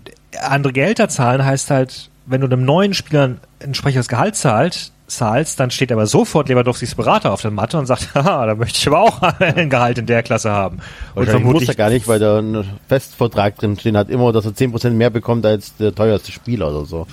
andere 0.42 0.72
Gelder 0.72 1.08
zahlen 1.08 1.44
heißt 1.44 1.70
halt, 1.70 2.10
wenn 2.26 2.40
du 2.40 2.46
einem 2.46 2.64
neuen 2.64 2.94
Spieler 2.94 3.24
ein 3.28 3.40
entsprechendes 3.60 4.08
Gehalt 4.08 4.34
zahlst, 4.36 4.92
zahlst, 5.16 5.58
dann 5.60 5.70
steht 5.70 5.92
aber 5.92 6.06
sofort 6.06 6.48
Lewandowskis 6.48 6.94
Berater 6.94 7.32
auf 7.32 7.42
der 7.42 7.50
Matte 7.50 7.78
und 7.78 7.86
sagt, 7.86 8.10
haha, 8.14 8.46
da 8.46 8.54
möchte 8.54 8.78
ich 8.78 8.86
aber 8.86 9.00
auch 9.00 9.22
ein 9.40 9.70
Gehalt 9.70 9.98
in 9.98 10.06
der 10.06 10.22
Klasse 10.22 10.50
haben. 10.50 10.78
Und 11.14 11.26
Wahrscheinlich 11.26 11.52
muss 11.52 11.68
er 11.68 11.74
gar 11.74 11.90
nicht, 11.90 12.06
weil 12.08 12.18
da 12.18 12.38
ein 12.38 12.64
Festvertrag 12.88 13.56
drin 13.56 13.78
stehen 13.78 13.96
hat, 13.96 14.10
immer, 14.10 14.32
dass 14.32 14.44
er 14.44 14.52
10% 14.52 14.90
mehr 14.90 15.10
bekommt 15.10 15.46
als 15.46 15.76
der 15.76 15.94
teuerste 15.94 16.32
Spieler 16.32 16.70
oder 16.70 16.84
so. 16.84 17.06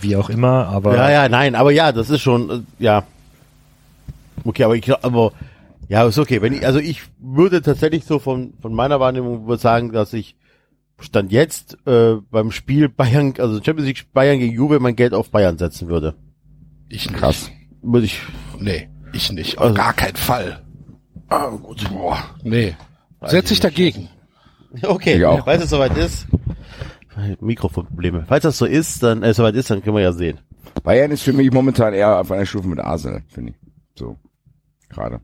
wie 0.00 0.16
auch 0.16 0.30
immer, 0.30 0.66
aber 0.68 0.96
Ja, 0.96 1.10
ja, 1.10 1.28
nein, 1.28 1.54
aber 1.54 1.72
ja, 1.72 1.92
das 1.92 2.10
ist 2.10 2.20
schon, 2.20 2.50
äh, 2.50 2.60
ja. 2.78 3.04
Okay, 4.44 4.64
aber 4.64 4.76
ich 4.76 4.92
aber 4.92 5.32
ja, 5.88 6.06
ist 6.06 6.18
okay. 6.18 6.42
Wenn 6.42 6.52
ich, 6.52 6.66
also 6.66 6.78
ich 6.78 7.02
würde 7.18 7.62
tatsächlich 7.62 8.04
so 8.04 8.18
von, 8.18 8.54
von 8.60 8.74
meiner 8.74 9.00
Wahrnehmung 9.00 9.46
würde 9.46 9.62
sagen, 9.62 9.92
dass 9.92 10.12
ich 10.12 10.36
Stand 10.98 11.30
jetzt 11.30 11.76
äh, 11.86 12.14
beim 12.30 12.50
Spiel 12.50 12.88
Bayern, 12.88 13.34
also 13.38 13.62
Champions 13.62 13.86
League 13.86 14.12
Bayern 14.12 14.38
gegen 14.38 14.54
Juve 14.54 14.80
mein 14.80 14.96
Geld 14.96 15.12
auf 15.12 15.30
Bayern 15.30 15.58
setzen 15.58 15.88
würde. 15.88 16.14
Ich 16.88 17.08
nicht. 17.10 17.18
Krass. 17.18 17.50
Würde 17.82 18.06
ich. 18.06 18.20
Nee, 18.58 18.88
ich 19.12 19.30
nicht. 19.32 19.58
Auf 19.58 19.64
Also- 19.64 19.74
gar 19.74 19.92
keinen 19.92 20.16
Fall. 20.16 20.62
Ah, 21.28 21.48
gut. 21.50 21.88
Boah, 21.90 22.18
nee. 22.42 22.76
Setz 23.24 23.50
ich 23.50 23.60
dagegen. 23.60 24.08
Okay, 24.82 25.16
Ich 25.16 25.24
auch. 25.24 25.44
falls 25.46 25.64
es 25.64 25.70
soweit 25.70 25.96
ist. 25.96 26.26
Mikrofonprobleme. 27.40 28.26
Falls 28.28 28.42
das 28.42 28.58
so 28.58 28.66
ist, 28.66 29.02
dann 29.02 29.22
äh, 29.22 29.32
soweit 29.32 29.54
ist, 29.54 29.70
dann 29.70 29.82
können 29.82 29.96
wir 29.96 30.02
ja 30.02 30.12
sehen. 30.12 30.38
Bayern 30.82 31.10
ist 31.12 31.22
für 31.22 31.32
mich 31.32 31.50
momentan 31.50 31.94
eher 31.94 32.20
auf 32.20 32.30
einer 32.30 32.44
Stufe 32.44 32.68
mit 32.68 32.78
Arsenal, 32.80 33.22
finde 33.28 33.52
ich. 33.52 33.56
So. 33.98 34.18
Gerade. 34.90 35.22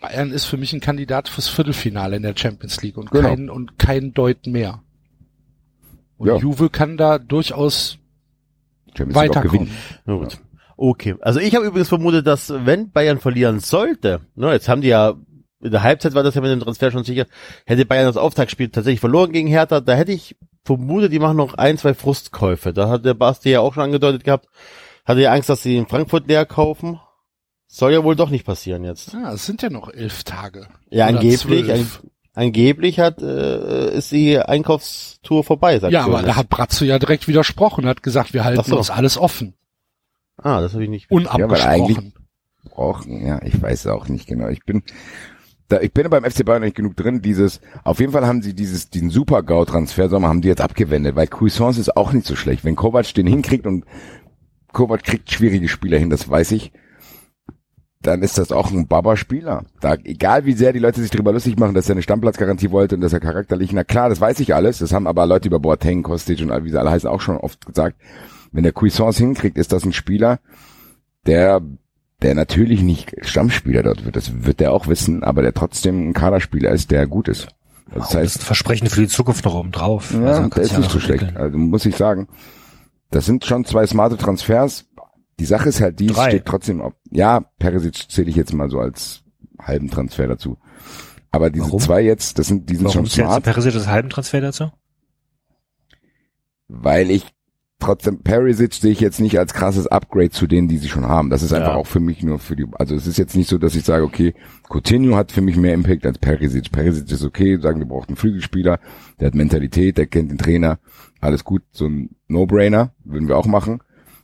Bayern 0.00 0.30
ist 0.30 0.46
für 0.46 0.56
mich 0.56 0.72
ein 0.72 0.80
Kandidat 0.80 1.28
fürs 1.28 1.48
Viertelfinale 1.48 2.16
in 2.16 2.22
der 2.22 2.34
Champions 2.36 2.80
League 2.82 2.96
und 2.96 3.10
Genau. 3.10 3.28
kein 3.28 3.50
und 3.50 3.78
kein 3.78 4.14
Deut 4.14 4.46
mehr. 4.46 4.82
Und 6.16 6.28
Ja. 6.28 6.36
Juve 6.36 6.70
kann 6.70 6.96
da 6.96 7.18
durchaus 7.18 7.98
Champions 8.96 9.20
League 9.20 9.30
auch 9.30 9.36
weiterkommen. 9.36 9.66
gewinnen. 9.66 9.78
Na 10.04 10.14
gut. 10.16 10.38
Okay, 10.76 11.14
also 11.20 11.38
ich 11.38 11.54
habe 11.54 11.66
übrigens 11.66 11.88
vermutet, 11.88 12.26
dass 12.26 12.52
wenn 12.52 12.90
Bayern 12.90 13.20
verlieren 13.20 13.60
sollte, 13.60 14.20
ne, 14.34 14.52
jetzt 14.52 14.68
haben 14.68 14.80
die 14.80 14.88
ja, 14.88 15.14
in 15.62 15.70
der 15.70 15.82
Halbzeit 15.82 16.14
war 16.14 16.22
das 16.22 16.34
ja 16.34 16.40
mit 16.40 16.50
dem 16.50 16.60
Transfer 16.60 16.90
schon 16.90 17.04
sicher, 17.04 17.26
hätte 17.66 17.86
Bayern 17.86 18.06
das 18.06 18.16
Auftaktspiel 18.16 18.68
tatsächlich 18.68 19.00
verloren 19.00 19.32
gegen 19.32 19.48
Hertha, 19.48 19.80
da 19.80 19.94
hätte 19.94 20.12
ich 20.12 20.36
vermutet, 20.64 21.12
die 21.12 21.18
machen 21.18 21.36
noch 21.36 21.54
ein, 21.54 21.78
zwei 21.78 21.94
Frustkäufe. 21.94 22.72
Da 22.72 22.88
hat 22.88 23.04
der 23.04 23.14
Basti 23.14 23.50
ja 23.50 23.60
auch 23.60 23.74
schon 23.74 23.82
angedeutet 23.82 24.24
gehabt, 24.24 24.46
hatte 25.04 25.20
ja 25.20 25.32
Angst, 25.32 25.48
dass 25.48 25.62
sie 25.62 25.76
in 25.76 25.86
Frankfurt 25.86 26.28
leer 26.28 26.46
kaufen. 26.46 27.00
Soll 27.66 27.92
ja 27.92 28.04
wohl 28.04 28.16
doch 28.16 28.28
nicht 28.28 28.44
passieren 28.44 28.84
jetzt. 28.84 29.14
Ja, 29.14 29.32
es 29.32 29.46
sind 29.46 29.62
ja 29.62 29.70
noch 29.70 29.88
elf 29.88 30.24
Tage. 30.24 30.66
Ja, 30.90 31.06
angeblich, 31.06 31.38
zwölf. 31.38 32.02
Angeblich 32.34 32.98
hat, 33.00 33.20
äh, 33.22 33.96
ist 33.96 34.12
die 34.12 34.38
Einkaufstour 34.38 35.44
vorbei, 35.44 35.78
sagt 35.78 35.92
Ja, 35.92 36.00
aber 36.02 36.12
Jonas. 36.20 36.26
da 36.26 36.36
hat 36.36 36.48
Bratzo 36.48 36.84
ja 36.84 36.98
direkt 36.98 37.28
widersprochen, 37.28 37.86
hat 37.86 38.02
gesagt, 38.02 38.32
wir 38.34 38.44
halten 38.44 38.62
so. 38.64 38.76
uns 38.78 38.90
alles 38.90 39.18
offen. 39.18 39.54
Ah, 40.38 40.60
das 40.60 40.72
habe 40.74 40.84
ich 40.84 40.90
nicht. 40.90 41.10
Unabgesprochen. 41.10 41.68
eigentlich- 41.70 42.12
brauchen. 42.64 43.26
Ja, 43.26 43.42
ich 43.42 43.60
weiß 43.60 43.88
auch 43.88 44.08
nicht 44.08 44.26
genau. 44.26 44.48
Ich 44.48 44.64
bin 44.64 44.82
da, 45.68 45.80
ich 45.80 45.92
bin 45.92 46.08
beim 46.10 46.24
FC 46.24 46.44
Bayern 46.44 46.62
nicht 46.62 46.76
genug 46.76 46.96
drin. 46.96 47.20
Dieses, 47.22 47.60
auf 47.82 47.98
jeden 47.98 48.12
Fall 48.12 48.26
haben 48.26 48.40
sie 48.42 48.54
dieses, 48.54 48.88
diesen 48.90 49.10
super 49.10 49.42
GAU-Transfersommer 49.42 50.28
haben 50.28 50.42
die 50.42 50.48
jetzt 50.48 50.60
abgewendet, 50.60 51.16
weil 51.16 51.26
Cuisance 51.26 51.80
ist 51.80 51.96
auch 51.96 52.12
nicht 52.12 52.26
so 52.26 52.36
schlecht. 52.36 52.64
Wenn 52.64 52.76
Kovac 52.76 53.12
den 53.14 53.26
hinkriegt 53.26 53.66
und 53.66 53.84
Kovac 54.72 55.02
kriegt 55.02 55.30
schwierige 55.32 55.68
Spieler 55.68 55.98
hin, 55.98 56.08
das 56.10 56.28
weiß 56.28 56.52
ich, 56.52 56.72
dann 58.02 58.22
ist 58.22 58.38
das 58.38 58.52
auch 58.52 58.70
ein 58.70 58.86
Baba-Spieler. 58.86 59.64
Da, 59.80 59.94
egal 60.04 60.44
wie 60.44 60.52
sehr 60.54 60.72
die 60.72 60.78
Leute 60.78 61.00
sich 61.00 61.10
darüber 61.10 61.32
lustig 61.32 61.58
machen, 61.58 61.74
dass 61.74 61.88
er 61.88 61.92
eine 61.94 62.02
Stammplatzgarantie 62.02 62.70
wollte 62.70 62.96
und 62.96 63.00
dass 63.00 63.12
er 63.12 63.20
charakterlich, 63.20 63.72
na 63.72 63.84
klar, 63.84 64.08
das 64.08 64.20
weiß 64.20 64.40
ich 64.40 64.54
alles. 64.54 64.78
Das 64.78 64.92
haben 64.92 65.06
aber 65.06 65.26
Leute 65.26 65.48
über 65.48 65.60
Boateng, 65.60 66.02
Kostic 66.02 66.40
und 66.40 66.50
all- 66.50 66.64
wie 66.64 66.70
sie 66.70 66.78
alle 66.80 66.90
heißen 66.90 67.08
auch 67.08 67.20
schon 67.20 67.36
oft 67.36 67.64
gesagt. 67.66 67.96
Wenn 68.52 68.64
der 68.64 68.72
Cuisance 68.72 69.18
hinkriegt, 69.22 69.56
ist 69.56 69.72
das 69.72 69.84
ein 69.84 69.92
Spieler, 69.92 70.40
der 71.26 71.60
der 72.22 72.36
natürlich 72.36 72.82
nicht 72.82 73.12
Stammspieler 73.22 73.82
dort 73.82 74.04
wird, 74.04 74.14
das 74.14 74.44
wird 74.44 74.60
er 74.60 74.72
auch 74.72 74.86
wissen, 74.86 75.24
aber 75.24 75.42
der 75.42 75.54
trotzdem 75.54 76.10
ein 76.10 76.12
Kaderspieler 76.12 76.70
ist, 76.70 76.92
der 76.92 77.08
gut 77.08 77.26
ist. 77.26 77.48
Das 77.92 78.10
Das 78.10 78.14
heißt, 78.14 78.36
ist 78.36 78.42
ein 78.42 78.46
Versprechen 78.46 78.86
für 78.88 79.00
die 79.00 79.08
Zukunft 79.08 79.44
noch 79.44 79.54
oben 79.56 79.72
drauf. 79.72 80.14
ja, 80.14 80.24
Also, 80.26 80.48
der 80.50 80.62
ist 80.62 80.78
nicht 80.78 80.90
so 80.90 81.00
schlecht. 81.00 81.34
Also 81.36 81.58
muss 81.58 81.84
ich 81.84 81.96
sagen, 81.96 82.28
das 83.10 83.26
sind 83.26 83.44
schon 83.44 83.64
zwei 83.64 83.86
smarte 83.88 84.16
Transfers. 84.18 84.84
Die 85.40 85.44
Sache 85.44 85.68
ist 85.70 85.80
halt, 85.80 85.98
die 86.00 86.06
Drei. 86.08 86.28
steht 86.30 86.44
trotzdem, 86.46 86.80
ob, 86.80 86.94
ja, 87.10 87.40
Perisic 87.58 88.10
zähle 88.10 88.30
ich 88.30 88.36
jetzt 88.36 88.52
mal 88.52 88.68
so 88.70 88.78
als 88.78 89.22
halben 89.60 89.90
Transfer 89.90 90.26
dazu. 90.28 90.58
Aber 91.30 91.50
diese 91.50 91.66
Warum? 91.66 91.80
zwei 91.80 92.02
jetzt, 92.02 92.38
das 92.38 92.46
sind, 92.48 92.68
die 92.68 92.76
sind 92.76 92.84
Warum 92.86 93.06
schon 93.06 93.24
smart, 93.24 93.42
Perisic 93.44 93.74
als 93.74 93.86
halben 93.86 94.10
Transfer 94.10 94.40
dazu? 94.40 94.70
weil 96.68 97.10
ich 97.10 97.26
trotzdem 97.78 98.22
Perisic 98.22 98.74
sehe 98.74 98.92
ich 98.92 99.00
jetzt 99.00 99.20
nicht 99.20 99.38
als 99.38 99.52
krasses 99.54 99.86
Upgrade 99.88 100.30
zu 100.30 100.46
denen, 100.46 100.68
die 100.68 100.78
sie 100.78 100.88
schon 100.88 101.04
haben. 101.06 101.30
Das 101.30 101.42
ist 101.42 101.52
einfach 101.52 101.72
Ja. 101.72 101.74
auch 101.76 101.86
für 101.86 102.00
mich 102.00 102.22
nur 102.22 102.38
für 102.38 102.54
die, 102.56 102.66
also 102.78 102.94
es 102.94 103.06
ist 103.06 103.18
jetzt 103.18 103.36
nicht 103.36 103.48
so, 103.50 103.58
dass 103.58 103.74
ich 103.74 103.84
sage, 103.84 104.04
okay, 104.04 104.34
Coutinho 104.68 105.16
hat 105.16 105.32
für 105.32 105.40
mich 105.42 105.56
mehr 105.56 105.74
Impact 105.74 106.06
als 106.06 106.18
Perisic. 106.18 106.70
Perisic 106.70 107.10
ist 107.10 107.24
okay, 107.24 107.58
sagen 107.60 107.80
wir 107.80 107.86
brauchen 107.86 108.08
einen 108.08 108.16
Flügelspieler, 108.16 108.78
der 109.20 109.26
hat 109.26 109.34
Mentalität, 109.34 109.98
der 109.98 110.06
kennt 110.06 110.30
den 110.30 110.38
Trainer, 110.38 110.78
alles 111.20 111.44
gut, 111.44 111.62
so 111.72 111.86
ein 111.86 112.10
No-Brainer, 112.28 112.92
würden 113.04 113.28
wir 113.28 113.36
auch 113.36 113.46
machen. 113.46 113.80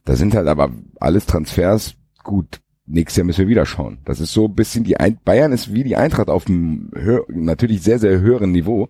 Das 0.08 0.18
sind 0.18 0.34
halt 0.34 0.48
aber 0.48 0.72
alles 1.00 1.26
Transfers, 1.26 1.94
gut, 2.24 2.62
nächstes 2.86 3.18
Jahr 3.18 3.26
müssen 3.26 3.40
wir 3.40 3.48
wieder 3.48 3.66
schauen. 3.66 3.98
Das 4.06 4.20
ist 4.20 4.32
so 4.32 4.46
ein 4.46 4.54
bisschen 4.54 4.82
die 4.82 4.98
Ein 4.98 5.18
Bayern 5.22 5.52
ist 5.52 5.74
wie 5.74 5.84
die 5.84 5.96
Eintracht 5.96 6.30
auf 6.30 6.46
einem 6.46 6.90
natürlich 7.28 7.82
sehr, 7.82 7.98
sehr 7.98 8.18
höheren 8.18 8.50
Niveau. 8.50 8.88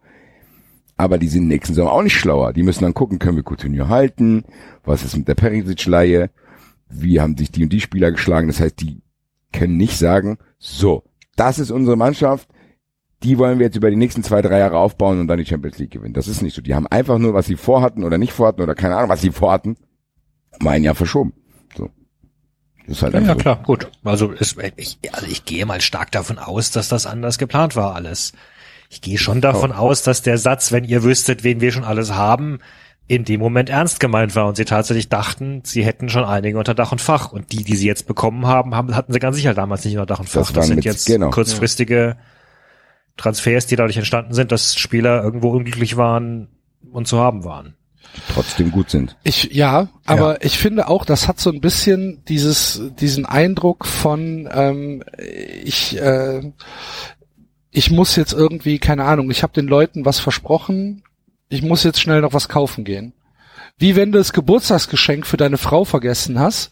Aber 0.96 1.18
die 1.18 1.26
sind 1.26 1.48
nächsten 1.48 1.74
Sommer 1.74 1.90
auch 1.90 2.04
nicht 2.04 2.14
schlauer. 2.14 2.52
Die 2.52 2.62
müssen 2.62 2.84
dann 2.84 2.94
gucken, 2.94 3.18
können 3.18 3.34
wir 3.34 3.42
Coutinho 3.42 3.88
halten? 3.88 4.44
Was 4.84 5.02
ist 5.02 5.16
mit 5.16 5.26
der 5.26 5.34
Perisic-Leihe? 5.34 6.30
Wie 6.88 7.20
haben 7.20 7.36
sich 7.36 7.50
die 7.50 7.64
und 7.64 7.72
die 7.72 7.80
Spieler 7.80 8.12
geschlagen? 8.12 8.46
Das 8.46 8.60
heißt, 8.60 8.80
die 8.80 9.02
können 9.52 9.76
nicht 9.76 9.98
sagen, 9.98 10.38
so, 10.60 11.02
das 11.34 11.58
ist 11.58 11.72
unsere 11.72 11.96
Mannschaft, 11.96 12.48
die 13.24 13.38
wollen 13.38 13.58
wir 13.58 13.66
jetzt 13.66 13.76
über 13.76 13.90
die 13.90 13.96
nächsten 13.96 14.22
zwei, 14.22 14.40
drei 14.40 14.60
Jahre 14.60 14.78
aufbauen 14.78 15.18
und 15.18 15.26
dann 15.26 15.38
die 15.38 15.46
Champions 15.46 15.78
League 15.78 15.90
gewinnen. 15.90 16.14
Das 16.14 16.28
ist 16.28 16.42
nicht 16.42 16.54
so. 16.54 16.62
Die 16.62 16.76
haben 16.76 16.86
einfach 16.86 17.18
nur, 17.18 17.34
was 17.34 17.46
sie 17.46 17.56
vorhatten 17.56 18.04
oder 18.04 18.18
nicht 18.18 18.32
vorhatten 18.32 18.62
oder 18.62 18.76
keine 18.76 18.94
Ahnung, 18.96 19.10
was 19.10 19.20
sie 19.20 19.32
vorhatten, 19.32 19.76
mal 20.60 20.70
ein 20.72 20.84
Jahr 20.84 20.94
verschoben. 20.94 21.32
So. 21.76 21.90
Das 22.86 22.96
ist 22.98 23.02
halt 23.02 23.14
Ja, 23.14 23.20
ja 23.20 23.26
so. 23.34 23.34
klar, 23.36 23.62
gut. 23.64 23.90
Also, 24.04 24.32
es, 24.32 24.56
ich, 24.76 24.98
also 25.12 25.26
ich 25.26 25.44
gehe 25.44 25.66
mal 25.66 25.80
stark 25.80 26.10
davon 26.12 26.38
aus, 26.38 26.70
dass 26.70 26.88
das 26.88 27.06
anders 27.06 27.38
geplant 27.38 27.76
war 27.76 27.94
alles. 27.94 28.32
Ich 28.90 29.02
gehe 29.02 29.18
schon 29.18 29.40
davon 29.42 29.72
aus, 29.72 30.02
dass 30.02 30.22
der 30.22 30.38
Satz, 30.38 30.72
wenn 30.72 30.84
ihr 30.84 31.02
wüsstet, 31.02 31.44
wen 31.44 31.60
wir 31.60 31.72
schon 31.72 31.84
alles 31.84 32.12
haben, 32.14 32.58
in 33.06 33.24
dem 33.24 33.40
Moment 33.40 33.68
ernst 33.70 34.00
gemeint 34.00 34.34
war 34.34 34.46
und 34.46 34.56
sie 34.56 34.64
tatsächlich 34.64 35.08
dachten, 35.10 35.60
sie 35.64 35.84
hätten 35.84 36.08
schon 36.08 36.24
einige 36.24 36.58
unter 36.58 36.74
Dach 36.74 36.92
und 36.92 37.00
Fach. 37.00 37.30
Und 37.32 37.52
die, 37.52 37.64
die 37.64 37.76
sie 37.76 37.86
jetzt 37.86 38.06
bekommen 38.06 38.46
haben, 38.46 38.74
haben 38.74 38.94
hatten 38.94 39.12
sie 39.12 39.18
ganz 39.18 39.36
sicher 39.36 39.54
damals 39.54 39.84
nicht 39.84 39.94
unter 39.94 40.06
Dach 40.06 40.20
und 40.20 40.28
Fach. 40.28 40.40
Das 40.40 40.52
Das, 40.52 40.66
sind 40.68 40.76
mit- 40.76 40.84
jetzt 40.86 41.06
genau. 41.06 41.30
kurzfristige 41.30 42.16
Transfers, 43.16 43.66
die 43.66 43.76
dadurch 43.76 43.96
entstanden 43.96 44.32
sind, 44.32 44.52
dass 44.52 44.76
Spieler 44.76 45.22
irgendwo 45.22 45.50
unglücklich 45.50 45.96
waren 45.96 46.48
und 46.92 47.08
zu 47.08 47.18
haben 47.18 47.44
waren. 47.44 47.74
Trotzdem 48.32 48.70
gut 48.70 48.90
sind. 48.90 49.16
Ich, 49.22 49.52
ja, 49.52 49.88
aber 50.04 50.44
ich 50.44 50.58
finde 50.58 50.88
auch, 50.88 51.04
das 51.04 51.28
hat 51.28 51.40
so 51.40 51.50
ein 51.50 51.60
bisschen 51.60 52.24
dieses, 52.26 52.82
diesen 52.98 53.26
Eindruck 53.26 53.86
von, 53.86 54.48
ähm, 54.52 55.02
ich, 55.64 56.00
äh, 56.00 56.52
ich 57.70 57.90
muss 57.90 58.16
jetzt 58.16 58.32
irgendwie, 58.32 58.78
keine 58.78 59.04
Ahnung, 59.04 59.30
ich 59.30 59.42
habe 59.42 59.52
den 59.52 59.66
Leuten 59.66 60.04
was 60.04 60.18
versprochen, 60.20 61.02
ich 61.48 61.62
muss 61.62 61.84
jetzt 61.84 62.00
schnell 62.00 62.20
noch 62.20 62.32
was 62.32 62.48
kaufen 62.48 62.84
gehen. 62.84 63.12
Wie 63.78 63.94
wenn 63.94 64.12
du 64.12 64.18
das 64.18 64.32
Geburtstagsgeschenk 64.32 65.26
für 65.26 65.36
deine 65.36 65.58
Frau 65.58 65.84
vergessen 65.84 66.38
hast 66.38 66.70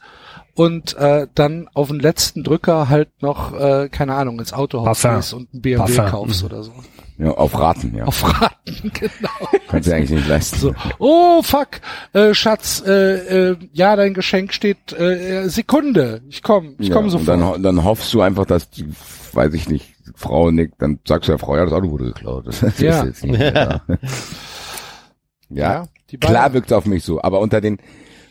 und 0.56 0.96
äh, 0.96 1.28
dann 1.34 1.68
auf 1.74 1.88
den 1.88 2.00
letzten 2.00 2.42
Drücker 2.42 2.88
halt 2.88 3.10
noch, 3.22 3.52
äh, 3.58 3.88
keine 3.90 4.14
Ahnung, 4.14 4.38
ins 4.40 4.52
Autohaus 4.52 5.02
gehst 5.02 5.32
und 5.34 5.52
ein 5.54 5.60
BMW 5.62 5.94
Parfum. 5.94 6.10
kaufst 6.10 6.42
oder 6.44 6.62
so. 6.64 6.72
Ja, 7.18 7.30
auf 7.30 7.58
Raten, 7.58 7.94
ja. 7.96 8.04
Auf 8.04 8.22
Raten, 8.24 8.90
genau. 8.92 9.58
Kannst 9.68 9.88
du 9.88 9.94
eigentlich 9.94 10.10
nicht 10.10 10.28
leisten. 10.28 10.56
So, 10.58 10.74
oh 10.98 11.40
fuck, 11.42 11.80
äh, 12.12 12.34
Schatz, 12.34 12.82
äh, 12.86 13.50
äh, 13.52 13.56
ja, 13.72 13.96
dein 13.96 14.12
Geschenk 14.12 14.52
steht 14.52 14.92
äh, 14.92 15.48
Sekunde. 15.48 16.20
Ich 16.28 16.42
komm, 16.42 16.74
ich 16.78 16.90
komm 16.90 17.04
ja, 17.06 17.10
sofort. 17.12 17.28
Und 17.38 17.40
dann, 17.52 17.62
dann 17.62 17.84
hoffst 17.84 18.12
du 18.12 18.20
einfach, 18.20 18.44
dass 18.44 18.68
die, 18.70 18.86
weiß 19.32 19.54
ich 19.54 19.68
nicht, 19.68 19.94
Frau 20.14 20.50
nickt, 20.50 20.74
dann 20.82 20.98
sagst 21.06 21.28
du 21.28 21.32
der 21.32 21.38
Frau, 21.38 21.56
ja, 21.56 21.64
das 21.64 21.72
Auto 21.72 21.90
wurde 21.90 22.04
geklaut. 22.06 22.46
Das 22.46 22.62
ist 22.62 22.80
Ja. 22.80 23.04
jetzt 23.04 23.24
nicht 23.24 23.38
mehr 23.38 23.50
da. 23.52 23.82
ja, 25.48 25.86
die 26.10 26.16
beiden- 26.16 26.34
klar 26.34 26.52
wirkt 26.52 26.66
es 26.70 26.72
auf 26.76 26.86
mich 26.86 27.04
so, 27.04 27.22
aber 27.22 27.40
unter 27.40 27.60
den 27.60 27.78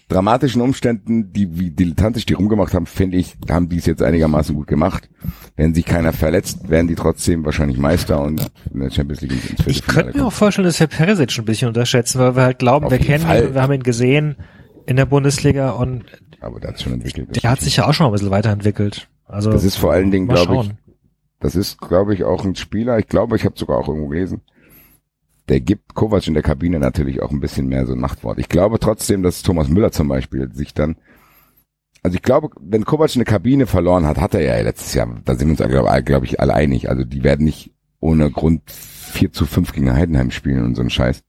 dramatischen 0.07 0.61
Umständen, 0.61 1.33
die 1.33 1.57
wie 1.59 1.71
dilettantisch 1.71 2.25
die 2.25 2.33
rumgemacht 2.33 2.73
haben, 2.73 2.85
finde 2.85 3.17
ich, 3.17 3.35
haben 3.49 3.69
die 3.69 3.77
es 3.77 3.85
jetzt 3.85 4.03
einigermaßen 4.03 4.55
gut 4.55 4.67
gemacht. 4.67 5.09
Wenn 5.55 5.73
sich 5.73 5.85
keiner 5.85 6.13
verletzt, 6.13 6.69
werden 6.69 6.87
die 6.87 6.95
trotzdem 6.95 7.43
wahrscheinlich 7.45 7.77
Meister 7.77 8.21
und 8.21 8.45
in 8.73 8.81
der 8.81 8.91
Champions 8.91 9.21
League 9.21 9.49
ins 9.49 9.65
Ich 9.67 9.85
könnte 9.85 10.05
mir 10.07 10.11
kommen. 10.13 10.23
auch 10.25 10.33
vorstellen, 10.33 10.65
dass 10.67 10.79
wir 10.79 10.87
Perisic 10.87 11.37
ein 11.39 11.45
bisschen 11.45 11.67
unterschätzen, 11.69 12.19
weil 12.19 12.35
wir 12.35 12.43
halt 12.43 12.59
glauben, 12.59 12.85
Auf 12.85 12.91
wir 12.91 12.99
kennen 12.99 13.25
Fall. 13.25 13.45
ihn, 13.47 13.53
wir 13.55 13.61
haben 13.61 13.73
ihn 13.73 13.83
gesehen 13.83 14.35
in 14.85 14.95
der 14.97 15.05
Bundesliga 15.07 15.71
und 15.71 16.03
Aber 16.39 16.59
der 16.59 16.69
hat 16.71 16.81
schon 16.81 16.93
entwickelt. 16.93 17.41
der 17.43 17.49
hat 17.49 17.61
sich 17.61 17.77
ja 17.77 17.87
auch 17.87 17.93
schon 17.93 18.03
mal 18.05 18.09
ein 18.09 18.13
bisschen 18.13 18.29
weiterentwickelt. 18.31 19.07
Also 19.27 19.51
Das 19.51 19.63
ist 19.63 19.75
vor 19.77 19.91
allen 19.91 20.11
Dingen, 20.11 20.27
glaube 20.27 20.55
ich. 20.65 20.71
Das 21.39 21.55
ist, 21.55 21.79
glaube 21.79 22.13
ich, 22.13 22.23
auch 22.23 22.45
ein 22.45 22.55
Spieler. 22.55 22.99
Ich 22.99 23.07
glaube, 23.07 23.35
ich 23.35 23.43
habe 23.45 23.57
sogar 23.57 23.77
auch 23.77 23.87
irgendwo 23.87 24.07
gelesen. 24.09 24.41
Der 25.47 25.59
gibt 25.59 25.93
Kovac 25.93 26.27
in 26.27 26.33
der 26.33 26.43
Kabine 26.43 26.79
natürlich 26.79 27.21
auch 27.21 27.31
ein 27.31 27.39
bisschen 27.39 27.67
mehr 27.67 27.85
so 27.85 27.93
ein 27.93 27.99
Machtwort. 27.99 28.39
Ich 28.39 28.49
glaube 28.49 28.79
trotzdem, 28.79 29.21
dass 29.21 29.43
Thomas 29.43 29.69
Müller 29.69 29.91
zum 29.91 30.07
Beispiel 30.07 30.51
sich 30.51 30.73
dann, 30.73 30.95
also 32.01 32.15
ich 32.15 32.23
glaube, 32.23 32.49
wenn 32.59 32.85
Kovac 32.85 33.15
eine 33.15 33.25
Kabine 33.25 33.67
verloren 33.67 34.05
hat, 34.05 34.17
hat 34.17 34.33
er 34.33 34.41
ja 34.41 34.59
letztes 34.61 34.93
Jahr, 34.93 35.07
da 35.23 35.35
sind 35.35 35.47
wir 35.47 35.65
uns, 35.65 35.71
glaube 35.71 36.03
glaub 36.03 36.23
ich, 36.23 36.39
alle 36.39 36.53
einig. 36.53 36.89
Also 36.89 37.03
die 37.03 37.23
werden 37.23 37.45
nicht 37.45 37.71
ohne 37.99 38.31
Grund 38.31 38.63
4 38.69 39.31
zu 39.31 39.45
5 39.45 39.71
gegen 39.73 39.93
Heidenheim 39.93 40.31
spielen 40.31 40.63
und 40.63 40.75
so 40.75 40.81
ein 40.81 40.89
Scheiß. 40.89 41.23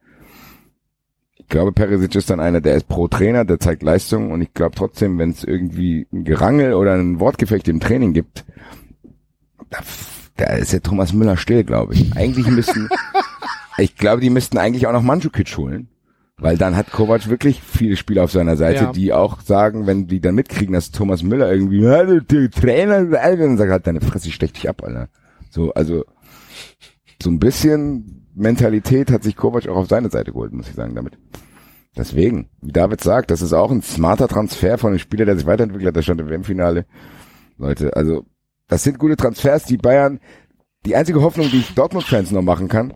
Ich 1.39 1.49
glaube, 1.49 1.73
Perisic 1.73 2.15
ist 2.17 2.29
dann 2.29 2.41
einer, 2.41 2.61
der 2.61 2.75
ist 2.75 2.89
pro 2.89 3.07
Trainer, 3.07 3.45
der 3.45 3.61
zeigt 3.61 3.83
Leistung 3.85 4.33
und 4.33 4.43
ich 4.43 4.53
glaube 4.53 4.75
trotzdem, 4.75 5.17
wenn 5.19 5.31
es 5.31 5.45
irgendwie 5.45 6.09
ein 6.13 6.25
Gerangel 6.25 6.75
oder 6.75 6.95
ein 6.95 7.21
Wortgefecht 7.21 7.69
im 7.69 7.79
Training 7.79 8.13
gibt, 8.13 8.45
da, 9.71 9.79
da 10.37 10.47
ist 10.55 10.73
der 10.73 10.83
Thomas 10.83 11.13
Müller 11.13 11.37
still, 11.37 11.63
glaube 11.63 11.95
ich. 11.95 12.17
Eigentlich 12.17 12.49
müssten, 12.49 12.89
ich 13.79 13.97
glaube, 13.97 14.21
die 14.21 14.31
müssten 14.31 14.59
eigentlich 14.59 14.87
auch 14.87 14.93
noch 14.93 15.03
Mandzukic 15.03 15.57
holen. 15.57 15.89
Weil 16.39 16.59
dann 16.59 16.77
hat 16.77 16.93
Kovac 16.93 17.31
wirklich 17.31 17.63
viele 17.63 17.97
Spieler 17.97 18.25
auf 18.25 18.31
seiner 18.31 18.59
Seite, 18.59 18.85
Ja. 18.85 18.93
die 18.93 19.15
auch 19.15 19.41
sagen, 19.41 19.87
wenn 19.87 20.07
die 20.07 20.21
dann 20.21 20.35
mitkriegen, 20.35 20.75
dass 20.75 20.91
Thomas 20.91 21.23
Müller 21.23 21.51
irgendwie, 21.51 21.81
ja, 21.81 22.05
der, 22.05 22.21
der 22.21 22.51
Trainer, 22.51 23.07
dann 23.07 23.57
sagt 23.57 23.71
halt, 23.71 23.87
deine 23.87 24.03
Fresse, 24.03 24.29
ich 24.29 24.35
stech 24.35 24.53
dich 24.53 24.69
ab, 24.69 24.83
Alter. 24.85 25.09
So, 25.49 25.73
also, 25.73 26.05
so 27.23 27.31
ein 27.31 27.39
bisschen 27.39 28.27
Mentalität 28.35 29.11
hat 29.11 29.23
sich 29.23 29.35
Kovac 29.35 29.67
auch 29.67 29.77
auf 29.77 29.89
seine 29.89 30.11
Seite 30.11 30.33
geholt, 30.33 30.53
muss 30.53 30.69
ich 30.69 30.75
sagen, 30.75 30.95
damit. 30.95 31.17
Deswegen, 31.97 32.51
wie 32.61 32.73
David 32.73 33.01
sagt, 33.01 33.31
das 33.31 33.41
ist 33.41 33.55
auch 33.55 33.71
ein 33.71 33.81
smarter 33.81 34.29
Transfer 34.29 34.77
von 34.77 34.91
einem 34.91 34.99
Spieler, 34.99 35.25
der 35.25 35.39
sich 35.39 35.47
weiterentwickelt 35.47 35.89
hat, 35.89 35.97
der 35.97 36.03
stand 36.03 36.21
im 36.21 36.29
WM-Finale. 36.29 36.85
Leute, 37.57 37.97
also, 37.97 38.27
das 38.69 38.83
sind 38.83 38.99
gute 38.99 39.17
Transfers, 39.17 39.65
die 39.65 39.79
Bayern, 39.79 40.21
die 40.85 40.95
einzige 40.97 41.23
Hoffnung, 41.23 41.49
die 41.51 41.61
ich 41.61 41.75
Dortmund-Fans 41.75 42.31
noch 42.33 42.43
machen 42.43 42.69
kann, 42.69 42.93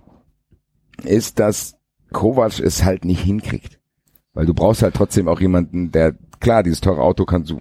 ist, 1.04 1.38
dass 1.38 1.76
Kovac 2.12 2.58
es 2.60 2.84
halt 2.84 3.04
nicht 3.04 3.22
hinkriegt. 3.22 3.78
Weil 4.32 4.46
du 4.46 4.54
brauchst 4.54 4.82
halt 4.82 4.94
trotzdem 4.94 5.28
auch 5.28 5.40
jemanden, 5.40 5.90
der, 5.90 6.14
klar, 6.40 6.62
dieses 6.62 6.80
teure 6.80 7.02
Auto 7.02 7.24
kannst 7.24 7.50
du 7.50 7.60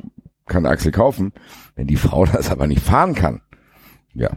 kann 0.50 0.66
Axel 0.66 0.92
kaufen. 0.92 1.32
Wenn 1.76 1.88
die 1.88 1.96
Frau 1.96 2.26
das 2.34 2.52
aber 2.52 2.68
nicht 2.68 2.82
fahren 2.82 3.16
kann, 3.16 3.42
ja, 4.14 4.32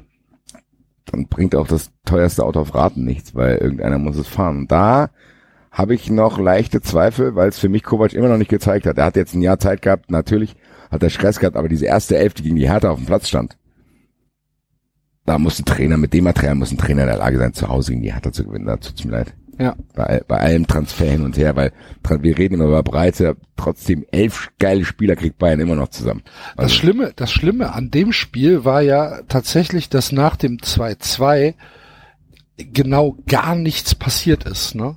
dann 1.07 1.27
bringt 1.27 1.57
auch 1.57 1.67
das 1.67 1.91
teuerste 2.05 2.45
Auto 2.45 2.61
auf 2.61 2.75
Raten 2.75 3.05
nichts, 3.05 3.35
weil 3.35 3.57
irgendeiner 3.57 3.99
muss 3.99 4.17
es 4.17 4.29
fahren. 4.29 4.59
Und 4.59 4.73
da 4.73 5.11
habe 5.73 5.95
ich 5.95 6.11
noch 6.11 6.39
leichte 6.39 6.83
Zweifel, 6.83 7.35
weil 7.35 7.49
es 7.49 7.59
für 7.59 7.69
mich 7.69 7.83
Kovac 7.83 8.13
immer 8.13 8.29
noch 8.29 8.37
nicht 8.37 8.51
gezeigt 8.51 8.87
hat. 8.87 8.99
Er 8.99 9.07
hat 9.07 9.17
jetzt 9.17 9.35
ein 9.35 9.43
Jahr 9.43 9.59
Zeit 9.59 9.83
gehabt, 9.83 10.11
natürlich 10.11 10.55
hat 10.91 11.03
er 11.03 11.11
Stress 11.11 11.41
gehabt, 11.41 11.57
aber 11.57 11.69
diese 11.69 11.87
erste 11.87 12.19
Elf, 12.19 12.35
die 12.35 12.43
gegen 12.43 12.57
die 12.57 12.69
Hertha 12.69 12.91
auf 12.91 12.99
dem 12.99 13.07
Platz 13.07 13.29
stand, 13.29 13.57
da 15.25 15.39
muss 15.39 15.59
ein 15.59 15.65
Trainer, 15.65 15.97
mit 15.97 16.13
dem 16.13 16.25
Material 16.25 16.55
muss 16.55 16.73
ein 16.73 16.79
Trainer 16.79 17.03
in 17.03 17.09
der 17.09 17.19
Lage 17.19 17.39
sein, 17.39 17.53
zu 17.53 17.69
Hause 17.69 17.93
gegen 17.93 18.03
die 18.03 18.13
Hertha 18.13 18.33
zu 18.33 18.45
gewinnen. 18.45 18.67
Da 18.67 18.77
tut's 18.77 19.05
mir 19.05 19.13
leid. 19.13 19.35
Ja. 19.59 19.77
Bei, 19.95 20.23
bei 20.27 20.39
allem 20.39 20.67
Transfer 20.67 21.11
hin 21.11 21.23
und 21.25 21.37
her, 21.37 21.55
weil 21.55 21.73
wir 22.03 22.39
reden 22.39 22.55
immer 22.55 22.65
über 22.65 22.83
Breite, 22.83 23.37
trotzdem 23.57 24.05
elf 24.11 24.51
geile 24.59 24.85
Spieler 24.85 25.15
kriegt 25.15 25.39
Bayern 25.39 25.61
immer 25.61 25.77
noch 25.77 25.89
zusammen. 25.89 26.23
Das 26.57 26.65
Also, 26.65 26.75
Schlimme, 26.75 27.13
das 27.15 27.31
Schlimme 27.31 27.73
an 27.73 27.91
dem 27.91 28.13
Spiel 28.13 28.65
war 28.65 28.81
ja 28.81 29.23
tatsächlich, 29.29 29.89
dass 29.89 30.11
nach 30.11 30.37
dem 30.37 30.57
2-2 30.57 31.55
genau 32.57 33.19
gar 33.27 33.55
nichts 33.55 33.95
passiert 33.95 34.45
ist, 34.45 34.75
ne? 34.75 34.97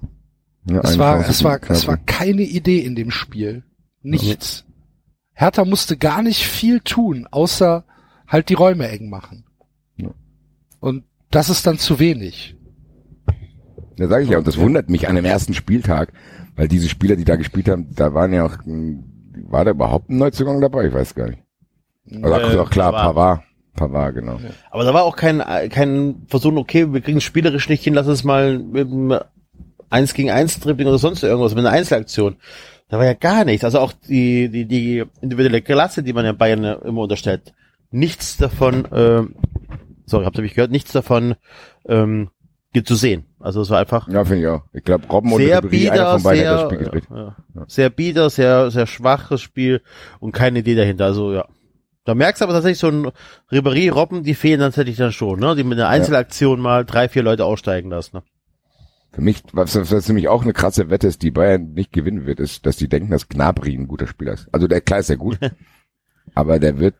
ja, 0.69 0.81
Es 0.81 0.97
war, 0.97 1.15
Chance 1.17 1.31
es 1.31 1.43
war, 1.43 1.59
es 1.69 1.87
war 1.87 1.97
keine 1.97 2.43
Idee 2.43 2.79
in 2.79 2.95
dem 2.95 3.11
Spiel. 3.11 3.63
Nichts. 4.01 4.65
Hertha 5.33 5.65
musste 5.65 5.97
gar 5.97 6.21
nicht 6.21 6.45
viel 6.45 6.79
tun, 6.79 7.27
außer 7.29 7.85
halt 8.27 8.49
die 8.49 8.53
Räume 8.53 8.87
eng 8.87 9.09
machen. 9.09 9.44
Ja. 10.85 10.89
Und 10.89 11.03
das 11.31 11.49
ist 11.49 11.65
dann 11.67 11.77
zu 11.77 11.99
wenig. 11.99 12.55
Da 13.97 14.07
sage 14.07 14.23
ich 14.25 14.29
ja, 14.29 14.37
und 14.37 14.47
das 14.47 14.57
wundert 14.57 14.89
mich 14.89 15.07
an 15.07 15.15
dem 15.15 15.25
ersten 15.25 15.53
Spieltag, 15.53 16.11
weil 16.55 16.67
diese 16.67 16.89
Spieler, 16.89 17.15
die 17.15 17.25
da 17.25 17.35
gespielt 17.35 17.69
haben, 17.69 17.87
da 17.95 18.13
waren 18.13 18.33
ja 18.33 18.45
auch, 18.45 18.57
mh, 18.65 19.03
war 19.49 19.65
da 19.65 19.71
überhaupt 19.71 20.09
ein 20.09 20.17
Neuzugang 20.17 20.61
dabei? 20.61 20.87
Ich 20.87 20.93
weiß 20.93 21.15
gar 21.15 21.29
nicht. 21.29 21.39
Also 22.21 22.57
Äh, 22.57 22.59
auch 22.59 22.69
klar, 22.69 22.91
Pavard. 22.91 23.41
Pavard. 23.75 24.15
Genau. 24.15 24.39
Aber 24.71 24.83
da 24.83 24.93
war 24.93 25.03
auch 25.03 25.15
kein, 25.15 25.39
kein 25.69 26.23
Versuch, 26.27 26.55
okay, 26.55 26.93
wir 26.93 27.01
kriegen 27.01 27.17
es 27.17 27.23
spielerisch 27.23 27.69
nicht 27.69 27.83
hin, 27.83 27.93
lass 27.93 28.07
es 28.07 28.23
mal 28.23 28.59
mit 28.59 28.87
einem 28.91 29.19
1 29.89 30.13
gegen 30.13 30.29
1 30.31 30.59
Dribbling 30.59 30.87
oder 30.87 30.97
sonst 30.97 31.23
irgendwas, 31.23 31.55
mit 31.55 31.65
einer 31.65 31.75
Einzelaktion. 31.75 32.35
Da 32.89 32.97
war 32.97 33.05
ja 33.05 33.13
gar 33.13 33.45
nichts. 33.45 33.63
Also 33.63 33.79
auch 33.79 33.93
die, 33.93 34.49
die, 34.49 34.65
die 34.65 35.03
individuelle 35.21 35.61
Klasse, 35.61 36.03
die 36.03 36.13
man 36.13 36.25
ja 36.25 36.33
Bayern 36.33 36.63
ja 36.63 36.73
immer 36.73 37.01
unterstellt. 37.01 37.53
Nichts 37.91 38.37
davon, 38.37 38.87
ähm, 38.93 39.35
sorry, 40.05 40.25
habt 40.25 40.37
ihr 40.37 40.43
mich 40.43 40.53
gehört? 40.53 40.71
Nichts 40.71 40.91
davon 40.91 41.35
ähm, 41.87 42.29
zu 42.83 42.95
sehen. 42.95 43.25
Also 43.39 43.61
es 43.61 43.69
war 43.69 43.79
einfach 43.79 44.07
Ja, 44.07 44.25
finde 44.25 44.41
ich 44.41 44.47
auch. 44.47 44.63
Ich 44.73 44.83
glaube, 44.83 45.07
Robben 45.07 45.31
und 45.31 45.39
sehr 45.39 45.61
Ribéry, 45.61 45.91
einer 45.91 46.11
von 46.13 46.23
beiden 46.23 46.47
hat 46.47 46.53
das 46.53 46.59
sehr, 46.59 46.69
Spiel 46.69 46.77
gedreht. 46.79 47.03
ja, 47.09 47.35
sehr 47.67 47.89
bieder, 47.89 48.29
sehr, 48.29 48.71
sehr 48.71 48.87
schwaches 48.87 49.41
Spiel 49.41 49.81
und 50.19 50.33
keine 50.33 50.59
Idee 50.59 50.75
dahinter. 50.75 51.05
Also 51.05 51.33
ja. 51.33 51.47
Da 52.03 52.13
merkst 52.13 52.41
du 52.41 52.45
aber 52.45 52.53
tatsächlich 52.53 52.79
so 52.79 52.89
ein 52.89 53.11
Ribéry, 53.51 53.91
Robben, 53.91 54.23
die 54.23 54.35
fehlen 54.35 54.59
tatsächlich 54.59 54.97
dann 54.97 55.11
schon, 55.11 55.39
ne? 55.39 55.55
Die 55.55 55.63
mit 55.63 55.79
einer 55.79 55.87
Einzelaktion 55.87 56.59
mal 56.59 56.85
drei, 56.85 57.09
vier 57.09 57.23
Leute 57.23 57.45
aussteigen 57.45 57.89
lassen. 57.89 58.17
Ne? 58.17 58.23
Für 59.11 59.21
mich, 59.21 59.41
was, 59.53 59.75
was 59.75 60.07
nämlich 60.07 60.27
auch 60.27 60.43
eine 60.43 60.53
krasse 60.53 60.89
Wette 60.89 61.07
ist, 61.07 61.23
die 61.23 61.31
Bayern 61.31 61.73
nicht 61.73 61.93
gewinnen 61.93 62.25
wird, 62.25 62.39
ist, 62.39 62.65
dass 62.65 62.75
die 62.75 62.89
denken, 62.89 63.09
dass 63.09 63.29
Gnabry 63.29 63.73
ein 63.73 63.87
guter 63.87 64.07
Spieler 64.07 64.33
ist. 64.33 64.47
Also 64.51 64.67
der 64.67 64.81
klar 64.81 64.99
ist 64.99 65.09
ja 65.09 65.15
gut, 65.15 65.39
aber 66.35 66.59
der 66.59 66.77
wird 66.79 66.95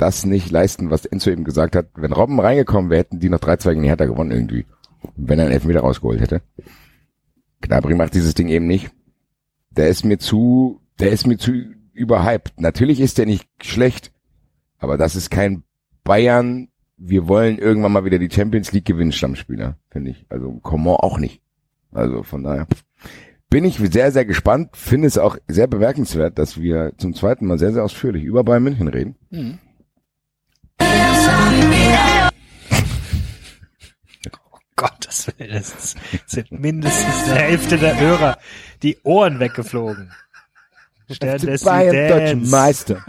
das 0.00 0.24
nicht 0.24 0.50
leisten, 0.50 0.90
was 0.90 1.04
Enzo 1.04 1.30
eben 1.30 1.44
gesagt 1.44 1.76
hat. 1.76 1.88
Wenn 1.94 2.12
Robben 2.12 2.40
reingekommen 2.40 2.90
wäre, 2.90 3.00
hätten 3.00 3.20
die 3.20 3.28
noch 3.28 3.40
3-2 3.40 3.70
gegen 3.70 3.82
die 3.82 3.88
Hertha 3.88 4.06
gewonnen 4.06 4.30
irgendwie. 4.30 4.66
Wenn 5.16 5.38
er 5.38 5.46
einen 5.46 5.54
Elfmeter 5.54 5.80
rausgeholt 5.80 6.20
hätte. 6.20 6.42
Gnabry 7.60 7.94
macht 7.94 8.14
dieses 8.14 8.34
Ding 8.34 8.48
eben 8.48 8.66
nicht. 8.66 8.90
Der 9.70 9.88
ist 9.88 10.04
mir 10.04 10.18
zu, 10.18 10.80
der 10.98 11.10
ist 11.10 11.26
mir 11.26 11.38
zu 11.38 11.52
überhyped. 11.92 12.54
Natürlich 12.58 13.00
ist 13.00 13.18
der 13.18 13.26
nicht 13.26 13.48
schlecht, 13.62 14.12
aber 14.78 14.96
das 14.96 15.16
ist 15.16 15.30
kein 15.30 15.62
Bayern, 16.02 16.68
wir 16.96 17.28
wollen 17.28 17.58
irgendwann 17.58 17.92
mal 17.92 18.04
wieder 18.04 18.18
die 18.18 18.30
Champions 18.30 18.72
League 18.72 18.84
gewinnen, 18.84 19.12
Stammspieler, 19.12 19.76
finde 19.90 20.10
ich. 20.10 20.26
Also 20.28 20.52
Coman 20.62 20.96
auch 20.96 21.18
nicht. 21.18 21.42
Also 21.92 22.22
von 22.22 22.42
daher 22.42 22.66
bin 23.48 23.64
ich 23.64 23.78
sehr, 23.78 24.12
sehr 24.12 24.24
gespannt. 24.24 24.76
Finde 24.76 25.08
es 25.08 25.18
auch 25.18 25.36
sehr 25.48 25.66
bemerkenswert, 25.66 26.38
dass 26.38 26.60
wir 26.60 26.92
zum 26.98 27.14
zweiten 27.14 27.46
Mal 27.46 27.58
sehr, 27.58 27.72
sehr 27.72 27.84
ausführlich 27.84 28.22
über 28.24 28.44
Bayern 28.44 28.62
München 28.62 28.88
reden. 28.88 29.16
Gottes 34.76 35.26
Willen, 35.38 35.50
es 35.56 35.94
sind 36.26 36.50
mindestens 36.52 37.24
die 37.24 37.30
Hälfte 37.32 37.76
der 37.78 37.98
Hörer 38.00 38.38
die 38.82 38.96
Ohren 39.02 39.38
weggeflogen. 39.40 40.10
Stern 41.10 41.38
des 41.40 41.62
Südens. 41.62 42.50
Meister. 42.50 43.04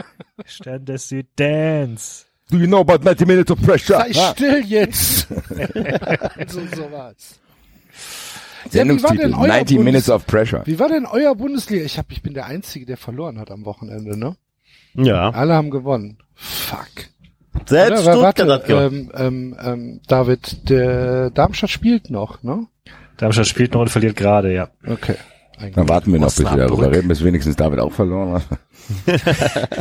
Stern 0.45 0.83
des 0.85 1.07
Südens. 1.07 2.25
Do 2.49 2.57
you 2.57 2.67
know 2.67 2.81
about 2.81 3.03
90 3.05 3.25
minutes 3.27 3.51
of 3.51 3.61
pressure? 3.61 3.97
Sei 3.99 4.11
Ah. 4.19 4.33
still 4.33 4.65
jetzt! 4.65 5.27
so, 6.47 6.59
so 6.75 6.91
was. 6.91 7.39
Sendungstitel, 8.69 9.17
denn 9.17 9.33
euer 9.33 9.47
90 9.47 9.77
Bundes- 9.77 9.85
Minutes 9.85 10.09
of 10.09 10.25
Pressure. 10.27 10.61
Wie 10.65 10.77
war 10.77 10.89
denn 10.89 11.05
euer 11.05 11.33
Bundesliga? 11.35 11.85
Ich 11.85 11.97
hab, 11.97 12.11
ich 12.11 12.21
bin 12.21 12.33
der 12.33 12.45
Einzige, 12.47 12.85
der 12.85 12.97
verloren 12.97 13.39
hat 13.39 13.49
am 13.51 13.63
Wochenende, 13.65 14.17
ne? 14.17 14.35
Ja. 14.93 15.29
Alle 15.29 15.53
haben 15.53 15.69
gewonnen. 15.71 16.17
Fuck. 16.35 17.05
Selbst 17.65 18.03
Oder, 18.03 18.13
Stuttgart 18.13 18.47
warte, 18.47 18.53
hat 18.53 18.65
gewonnen. 18.65 19.11
ähm, 19.13 19.55
ähm, 19.55 19.57
ähm, 19.63 20.01
David, 20.07 20.69
der 20.69 21.29
Darmstadt 21.31 21.69
spielt 21.69 22.09
noch, 22.09 22.43
ne? 22.43 22.65
Darmstadt 23.17 23.47
spielt 23.47 23.73
noch 23.73 23.81
und 23.81 23.89
verliert 23.89 24.15
gerade, 24.15 24.53
ja. 24.53 24.69
Okay. 24.87 25.15
Ein 25.59 25.73
Dann 25.73 25.87
warten 25.89 26.11
wir 26.11 26.19
noch, 26.19 26.33
bis 26.33 26.39
wir 26.39 26.57
darüber 26.57 26.91
reden, 26.91 27.07
bis 27.07 27.23
wenigstens 27.23 27.55
David 27.55 27.79
auch 27.79 27.91
verloren 27.91 28.33
hat. 28.33 28.43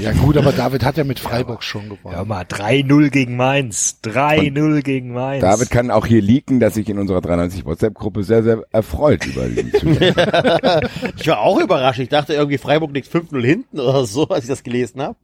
Ja 0.00 0.12
gut, 0.12 0.36
aber 0.36 0.52
David 0.52 0.84
hat 0.84 0.98
ja 0.98 1.04
mit 1.04 1.18
Freiburg 1.18 1.62
schon 1.64 1.88
gewonnen. 1.88 2.14
Ja, 2.14 2.24
mal 2.24 2.42
3-0 2.44 3.08
gegen 3.08 3.34
Mainz. 3.34 3.98
3-0 4.04 4.82
gegen 4.82 5.12
Mainz. 5.12 5.40
David 5.40 5.70
kann 5.70 5.90
auch 5.90 6.04
hier 6.06 6.20
leaken, 6.20 6.60
dass 6.60 6.74
sich 6.74 6.88
in 6.88 6.98
unserer 6.98 7.20
93 7.22 7.64
WhatsApp-Gruppe 7.64 8.22
sehr, 8.22 8.42
sehr 8.42 8.62
erfreut 8.72 9.24
über 9.26 9.46
diesen. 9.48 9.96
Ich 11.18 11.26
war 11.28 11.40
auch 11.40 11.58
überrascht. 11.60 11.98
Ich 12.00 12.08
dachte 12.10 12.34
irgendwie 12.34 12.58
Freiburg 12.58 12.92
liegt 12.92 13.12
5-0 13.12 13.42
hinten 13.44 13.80
oder 13.80 14.04
so, 14.04 14.28
als 14.28 14.44
ich 14.44 14.50
das 14.50 14.62
gelesen 14.62 15.00
habe. 15.00 15.16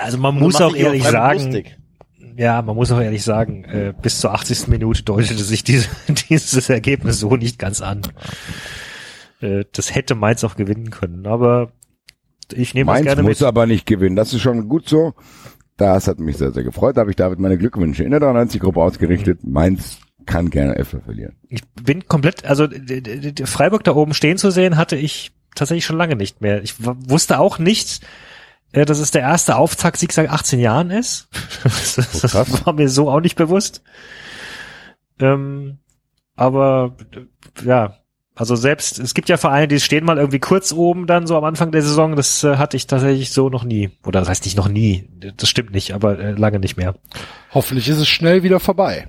also 0.00 0.18
man 0.18 0.36
Und 0.36 0.42
muss 0.42 0.60
auch 0.60 0.74
ehrlich 0.74 1.02
sagen, 1.02 1.42
lustig. 1.42 1.76
Ja, 2.36 2.62
man 2.62 2.76
muss 2.76 2.92
auch 2.92 3.00
ehrlich 3.00 3.22
sagen, 3.22 3.64
äh, 3.64 3.94
bis 4.00 4.20
zur 4.20 4.32
80. 4.32 4.68
Minute 4.68 5.02
deutete 5.02 5.42
sich 5.42 5.64
diese, 5.64 5.88
dieses 6.28 6.68
Ergebnis 6.68 7.20
so 7.20 7.36
nicht 7.36 7.58
ganz 7.58 7.80
an. 7.80 8.02
Äh, 9.40 9.64
das 9.72 9.94
hätte 9.94 10.14
Mainz 10.14 10.44
auch 10.44 10.56
gewinnen 10.56 10.90
können, 10.90 11.26
aber 11.26 11.72
ich 12.52 12.74
nehme 12.74 12.88
das 12.88 12.96
Mainz 12.96 13.06
gerne 13.06 13.22
muss 13.22 13.40
mit. 13.40 13.48
aber 13.48 13.66
nicht 13.66 13.86
gewinnen. 13.86 14.16
Das 14.16 14.32
ist 14.32 14.42
schon 14.42 14.68
gut 14.68 14.88
so. 14.88 15.14
Das 15.76 16.08
hat 16.08 16.18
mich 16.20 16.38
sehr, 16.38 16.52
sehr 16.52 16.64
gefreut. 16.64 16.96
Da 16.96 17.02
habe 17.02 17.10
ich 17.10 17.16
David 17.16 17.38
meine 17.38 17.58
Glückwünsche 17.58 18.04
in 18.04 18.10
der 18.10 18.20
93-Gruppe 18.20 18.80
ausgerichtet. 18.80 19.40
Mainz 19.44 19.98
kann 20.24 20.50
gerne 20.50 20.74
öfter 20.74 21.00
verlieren. 21.00 21.36
Ich 21.48 21.62
bin 21.82 22.06
komplett, 22.08 22.44
also 22.44 22.66
Freiburg 23.44 23.84
da 23.84 23.94
oben 23.94 24.14
stehen 24.14 24.38
zu 24.38 24.50
sehen, 24.50 24.76
hatte 24.76 24.96
ich 24.96 25.32
tatsächlich 25.54 25.84
schon 25.84 25.98
lange 25.98 26.16
nicht 26.16 26.40
mehr. 26.40 26.62
Ich 26.62 26.74
wusste 26.78 27.38
auch 27.38 27.58
nicht, 27.58 28.00
äh, 28.72 28.84
dass 28.84 28.98
es 28.98 29.10
der 29.10 29.22
erste 29.22 29.56
Auftaktsieg 29.56 30.12
seit 30.12 30.30
18 30.30 30.60
Jahren 30.60 30.90
ist. 30.90 31.28
Das, 31.62 31.94
das 31.96 32.34
war 32.66 32.72
mir 32.72 32.88
so 32.88 33.10
auch 33.10 33.20
nicht 33.20 33.36
bewusst. 33.36 33.82
Ähm, 35.18 35.78
aber 36.36 36.96
äh, 37.14 37.66
ja, 37.66 37.96
also 38.34 38.54
selbst, 38.54 38.98
es 38.98 39.14
gibt 39.14 39.30
ja 39.30 39.38
Vereine, 39.38 39.66
die 39.66 39.80
stehen 39.80 40.04
mal 40.04 40.18
irgendwie 40.18 40.38
kurz 40.40 40.70
oben 40.72 41.06
dann 41.06 41.26
so 41.26 41.36
am 41.38 41.44
Anfang 41.44 41.72
der 41.72 41.80
Saison. 41.82 42.16
Das 42.16 42.44
äh, 42.44 42.56
hatte 42.58 42.76
ich 42.76 42.86
tatsächlich 42.86 43.32
so 43.32 43.48
noch 43.48 43.64
nie. 43.64 43.90
Oder 44.04 44.20
das 44.20 44.28
heißt 44.28 44.44
nicht 44.44 44.58
noch 44.58 44.68
nie. 44.68 45.08
Das 45.38 45.48
stimmt 45.48 45.72
nicht, 45.72 45.92
aber 45.94 46.18
äh, 46.18 46.32
lange 46.32 46.58
nicht 46.58 46.76
mehr. 46.76 46.94
Hoffentlich 47.54 47.88
ist 47.88 47.96
es 47.98 48.08
schnell 48.08 48.42
wieder 48.42 48.60
vorbei. 48.60 49.08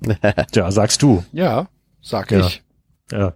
Ja, 0.54 0.70
sagst 0.70 1.02
du. 1.02 1.24
Ja, 1.32 1.66
sag 2.00 2.30
Ja. 2.30 2.46
ich. 2.46 2.62
Ja. 3.10 3.34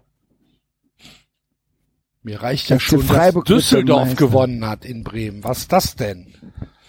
Mir 2.22 2.40
reicht 2.42 2.68
ja 2.68 2.78
schon, 2.78 3.02
Freiburg 3.02 3.46
dass 3.46 3.56
Düsseldorf 3.56 4.14
gewonnen 4.16 4.66
hat 4.66 4.84
in 4.84 5.02
Bremen. 5.02 5.42
Was 5.42 5.58
ist 5.60 5.72
das 5.72 5.96
denn? 5.96 6.28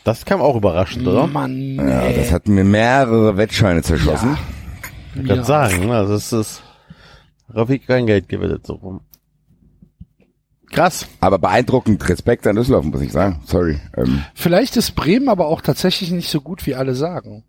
Das 0.04 0.26
kam 0.26 0.42
auch 0.42 0.56
überraschend, 0.56 1.08
oder? 1.08 1.28
Mann, 1.28 1.76
Ja, 1.76 2.12
das 2.12 2.32
hat 2.32 2.48
mir 2.48 2.64
mehrere 2.64 3.38
Wettscheine 3.38 3.82
zerschossen. 3.82 4.38
Ich 5.16 5.28
kann 5.28 5.44
sagen, 5.44 5.88
ne? 5.88 5.96
also 5.96 6.14
es 6.14 6.34
ist 6.34 6.64
Rafik 7.50 7.88
kein 7.88 8.06
Geld 8.06 8.30
gewettet 8.30 8.66
so 8.68 8.74
rum. 8.74 9.02
Krass. 10.72 11.08
Aber 11.20 11.38
beeindruckend. 11.38 12.08
Respekt 12.10 12.48
an 12.48 12.56
Düsseldorf, 12.56 12.86
muss 12.86 13.02
ich 13.02 13.12
sagen. 13.12 13.42
Sorry. 13.46 13.80
Ähm, 13.96 14.24
Vielleicht 14.34 14.76
ist 14.76 14.96
Bremen 14.96 15.30
aber 15.30 15.48
auch 15.48 15.62
tatsächlich 15.62 16.12
nicht 16.12 16.30
so 16.30 16.42
gut, 16.42 16.66
wie 16.66 16.74
alle 16.76 16.96
sagen. 16.96 17.44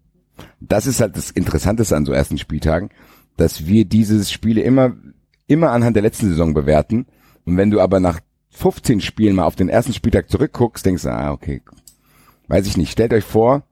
das 0.60 0.86
ist 0.86 1.00
halt 1.00 1.16
das 1.16 1.30
Interessanteste 1.30 1.96
an 1.96 2.04
so 2.04 2.12
ersten 2.12 2.38
Spieltagen, 2.38 2.90
dass 3.36 3.66
wir 3.66 3.84
diese 3.86 4.22
Spiele 4.24 4.60
immer, 4.60 4.92
immer 5.46 5.70
anhand 5.70 5.96
der 5.96 6.02
letzten 6.02 6.28
Saison 6.28 6.52
bewerten. 6.54 7.06
Und 7.44 7.56
wenn 7.56 7.70
du 7.70 7.80
aber 7.80 8.00
nach 8.00 8.20
15 8.50 9.00
Spielen 9.00 9.36
mal 9.36 9.44
auf 9.44 9.56
den 9.56 9.68
ersten 9.68 9.92
Spieltag 9.92 10.30
zurückguckst, 10.30 10.84
denkst 10.86 11.02
du, 11.02 11.10
ah, 11.12 11.32
okay, 11.32 11.62
weiß 12.48 12.66
ich 12.66 12.76
nicht. 12.76 12.92
Stellt 12.92 13.12
euch 13.12 13.24
vor, 13.24 13.64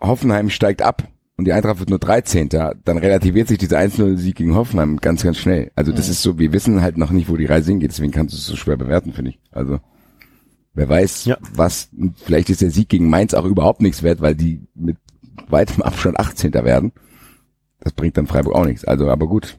Hoffenheim 0.00 0.50
steigt 0.50 0.82
ab 0.82 1.08
und 1.36 1.46
die 1.46 1.52
Eintracht 1.52 1.78
wird 1.80 1.90
nur 1.90 1.98
13. 1.98 2.48
Dann 2.48 2.98
relativiert 2.98 3.48
sich 3.48 3.58
dieser 3.58 3.78
1-0-Sieg 3.78 4.36
gegen 4.36 4.54
Hoffenheim 4.54 4.98
ganz, 4.98 5.22
ganz 5.22 5.38
schnell. 5.38 5.72
Also 5.74 5.92
das 5.92 6.08
ist 6.08 6.22
so, 6.22 6.38
wir 6.38 6.52
wissen 6.52 6.82
halt 6.82 6.98
noch 6.98 7.10
nicht, 7.10 7.28
wo 7.28 7.36
die 7.36 7.46
Reise 7.46 7.70
hingeht, 7.70 7.90
deswegen 7.90 8.12
kannst 8.12 8.34
du 8.34 8.38
es 8.38 8.46
so 8.46 8.56
schwer 8.56 8.76
bewerten, 8.76 9.12
finde 9.12 9.30
ich. 9.30 9.40
Also 9.50 9.80
Wer 10.76 10.88
weiß, 10.88 11.26
Ja. 11.26 11.38
was, 11.54 11.88
vielleicht 12.24 12.50
ist 12.50 12.60
der 12.60 12.70
Sieg 12.72 12.88
gegen 12.88 13.08
Mainz 13.08 13.32
auch 13.32 13.44
überhaupt 13.44 13.80
nichts 13.80 14.02
wert, 14.02 14.20
weil 14.20 14.34
die 14.34 14.60
mit 14.74 14.96
weitem 15.48 15.82
Abstand 15.82 16.18
18. 16.18 16.52
werden. 16.52 16.92
Das 17.78 17.92
bringt 17.92 18.16
dann 18.16 18.26
Freiburg 18.26 18.56
auch 18.56 18.64
nichts. 18.64 18.84
Also, 18.84 19.08
aber 19.08 19.28
gut. 19.28 19.56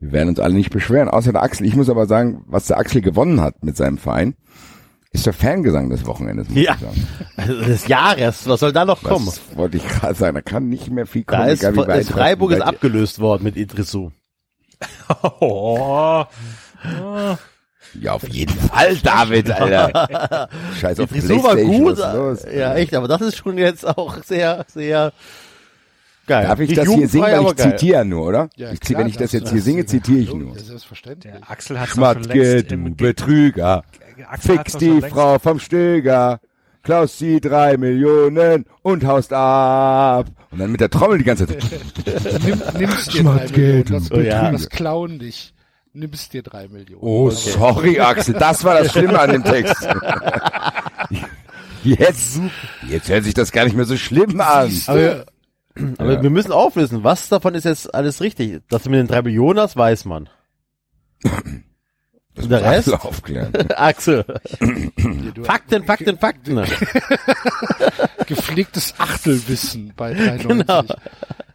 Wir 0.00 0.12
werden 0.12 0.28
uns 0.30 0.40
alle 0.40 0.54
nicht 0.54 0.70
beschweren, 0.70 1.08
außer 1.08 1.32
der 1.32 1.42
Axel. 1.42 1.66
Ich 1.66 1.74
muss 1.74 1.90
aber 1.90 2.06
sagen, 2.06 2.44
was 2.46 2.66
der 2.66 2.78
Axel 2.78 3.00
gewonnen 3.00 3.40
hat 3.40 3.64
mit 3.64 3.76
seinem 3.76 3.98
Verein, 3.98 4.34
ist 5.10 5.26
der 5.26 5.32
Fangesang 5.32 5.90
des 5.90 6.06
Wochenendes. 6.06 6.46
Ja. 6.52 6.76
Also 7.36 7.54
des 7.60 7.88
Jahres, 7.88 8.46
was 8.46 8.60
soll 8.60 8.72
da 8.72 8.84
noch 8.84 9.02
kommen? 9.02 9.26
Das 9.26 9.40
wollte 9.56 9.78
ich 9.78 9.88
gerade 9.88 10.14
sagen. 10.14 10.34
Da 10.34 10.42
kann 10.42 10.68
nicht 10.68 10.90
mehr 10.90 11.06
viel 11.06 11.24
kommen. 11.24 11.42
Da 11.42 11.48
ist, 11.48 11.60
egal 11.62 11.74
wie 11.74 11.88
weit 11.88 12.00
ist 12.02 12.12
Freiburg 12.12 12.52
ist 12.52 12.60
abgelöst 12.60 13.18
worden 13.18 13.44
mit 13.44 13.56
Idrissou. 13.56 14.10
Oh, 15.40 16.24
Ja, 18.00 18.12
auf 18.12 18.28
jeden 18.28 18.56
Fall, 18.56 18.96
David, 18.98 19.50
Alter. 19.50 20.48
Scheiß 20.80 21.00
auf 21.00 21.10
Idrissou 21.10 21.42
war 21.42 21.56
gut. 21.56 21.98
Ja, 22.54 22.74
echt, 22.74 22.94
aber 22.94 23.08
das 23.08 23.22
ist 23.22 23.36
schon 23.38 23.58
jetzt 23.58 23.88
auch 23.88 24.22
sehr, 24.22 24.64
sehr 24.68 25.12
geil. 26.28 26.46
Darf 26.46 26.60
ich 26.60 26.68
Nicht 26.68 26.78
das 26.80 26.88
hier 26.88 27.08
singen, 27.08 27.24
weil 27.24 27.34
aber 27.34 27.50
ich 27.50 27.56
zitiere 27.56 28.04
nur, 28.04 28.26
oder? 28.26 28.50
Ja, 28.56 28.70
ich, 28.70 28.80
klar 28.80 29.00
wenn 29.00 29.08
ich 29.08 29.16
das 29.16 29.32
jetzt 29.32 29.50
hier 29.50 29.62
singe, 29.62 29.84
zitiere 29.86 30.18
ich 30.20 30.32
nur. 30.32 30.54
ja, 30.54 30.62
Selbstverständlich. 30.62 31.34
der 31.34 31.50
Axel 31.50 31.80
hat 31.80 31.88
schon 31.88 31.96
Schmatke, 31.96 32.62
du 32.62 32.76
Betrüger. 32.94 33.82
Axel 34.30 34.56
Fix 34.58 34.76
die 34.76 35.00
Frau 35.02 35.38
vom 35.40 35.58
Stöger. 35.58 36.40
Klaus 36.82 37.18
die 37.18 37.40
drei 37.40 37.76
Millionen 37.76 38.64
und 38.82 39.04
haust 39.04 39.32
ab. 39.32 40.26
Und 40.50 40.60
dann 40.60 40.70
mit 40.70 40.80
der 40.80 40.88
Trommel 40.88 41.18
die 41.18 41.24
ganze 41.24 41.46
Zeit. 41.46 41.62
Nimm, 42.46 42.62
nimmst 42.78 43.12
dir 43.12 43.18
Schmatke, 43.18 43.50
drei 43.50 43.60
Millionen. 43.60 43.84
du 43.84 43.92
Das, 43.94 44.12
Oh 44.12 44.20
ja. 44.20 44.50
das 44.52 44.68
klauen 44.70 45.18
dich. 45.18 45.52
Nimmst 45.92 46.32
dir 46.32 46.42
drei 46.42 46.68
Millionen. 46.68 47.02
Oh, 47.02 47.30
sorry, 47.30 47.98
Axel, 47.98 48.34
das 48.34 48.62
war 48.62 48.78
das 48.80 48.92
Schlimme 48.92 49.18
an 49.18 49.32
dem 49.32 49.42
Text. 49.44 49.86
Jetzt, 51.84 52.40
jetzt 52.88 53.08
hört 53.08 53.24
sich 53.24 53.34
das 53.34 53.52
gar 53.52 53.64
nicht 53.64 53.76
mehr 53.76 53.84
so 53.84 53.96
schlimm 53.96 54.40
an. 54.40 54.70
Aber, 54.86 55.24
aber 55.98 56.12
Ja. 56.14 56.22
wir 56.22 56.30
müssen 56.30 56.52
auflösen, 56.52 57.04
was 57.04 57.28
davon 57.28 57.54
ist 57.54 57.64
jetzt 57.64 57.94
alles 57.94 58.20
richtig. 58.20 58.62
Das 58.68 58.84
mit 58.86 58.94
den 58.94 59.06
drei 59.06 59.22
Millionen, 59.22 59.56
das 59.56 59.76
weiß 59.76 60.04
man. 60.06 60.28
Und 62.36 62.50
der 62.50 62.62
Rest? 62.62 62.88
Axel 62.92 62.94
aufklären. 63.08 63.52
Axel. 63.76 64.24
Du- 65.34 65.44
Fakten, 65.44 65.84
Fakten, 65.84 66.18
Fakten. 66.18 66.56
Gepflegtes 68.26 68.94
Achtelwissen 68.98 69.92
bei 69.96 70.14
93. 70.14 70.48
Genau. 70.48 70.82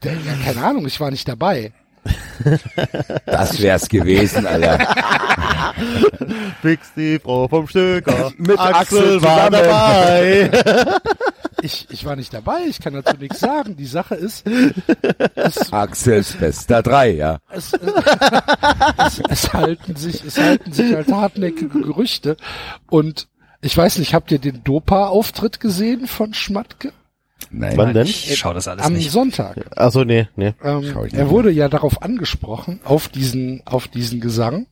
Der, 0.03 0.13
ja, 0.13 0.33
keine 0.43 0.63
Ahnung, 0.65 0.85
ich 0.87 0.99
war 0.99 1.11
nicht 1.11 1.27
dabei. 1.27 1.71
Das 3.25 3.61
wär's 3.61 3.87
gewesen, 3.87 4.45
Alter. 4.45 4.79
Fix 6.61 6.93
die 6.95 7.19
Frau 7.19 7.47
vom 7.47 7.67
Stöcker. 7.67 8.31
Mit 8.37 8.59
Axel 8.59 9.21
war 9.21 9.51
zusammen. 9.51 9.63
dabei. 9.63 10.51
Ich, 11.61 11.87
ich 11.91 12.03
war 12.03 12.17
nicht 12.17 12.33
dabei, 12.33 12.65
ich 12.67 12.81
kann 12.81 12.91
dazu 12.91 13.15
nichts 13.15 13.39
sagen. 13.39 13.77
Die 13.77 13.85
Sache 13.85 14.15
ist, 14.15 14.45
es, 15.33 15.71
Axels 15.71 16.33
bester 16.33 16.83
drei, 16.83 17.11
ja. 17.11 17.39
es, 17.49 17.71
es, 17.71 19.21
es 19.29 19.53
halten 19.53 19.95
sich, 19.95 20.25
es 20.25 20.37
halten 20.37 20.73
sich 20.73 20.93
halt 20.93 21.09
hartnäckige 21.09 21.79
Gerüchte. 21.79 22.35
Und 22.89 23.29
ich 23.61 23.77
weiß 23.77 23.99
nicht, 23.99 24.13
habt 24.13 24.29
ihr 24.31 24.39
den 24.39 24.65
Dopa-Auftritt 24.65 25.61
gesehen 25.61 26.05
von 26.05 26.33
Schmatke? 26.33 26.91
Nein. 27.51 27.77
Wann 27.77 27.93
denn? 27.93 28.07
Ich 28.07 28.35
schau 28.37 28.53
das 28.53 28.67
alles 28.67 28.85
Am 28.85 28.93
nicht. 28.93 29.11
Sonntag. 29.11 29.57
Achso, 29.77 30.03
nee, 30.05 30.27
nee. 30.35 30.53
Ähm, 30.63 30.89
Schau 30.91 31.03
ich 31.05 31.11
nicht 31.11 31.19
er 31.19 31.25
mehr. 31.25 31.29
wurde 31.29 31.51
ja 31.51 31.69
darauf 31.69 32.01
angesprochen, 32.01 32.79
auf 32.83 33.09
diesen, 33.09 33.61
auf 33.65 33.87
diesen 33.87 34.21
Gesang. 34.21 34.65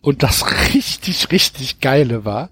Und 0.00 0.22
das 0.22 0.44
richtig, 0.74 1.30
richtig 1.30 1.80
geile 1.80 2.24
war, 2.24 2.48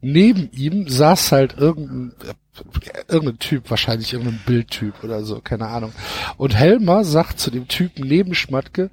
neben 0.00 0.50
ihm 0.52 0.86
saß 0.88 1.32
halt 1.32 1.56
irgendein, 1.56 2.12
äh, 2.28 3.12
irgendein 3.12 3.38
Typ, 3.38 3.70
wahrscheinlich 3.70 4.12
irgendein 4.12 4.40
Bildtyp 4.44 5.02
oder 5.02 5.24
so, 5.24 5.40
keine 5.40 5.66
Ahnung. 5.68 5.92
Und 6.36 6.54
Helmer 6.54 7.04
sagt 7.04 7.40
zu 7.40 7.50
dem 7.50 7.66
Typen 7.66 8.06
neben 8.06 8.34
Schmatke, 8.34 8.90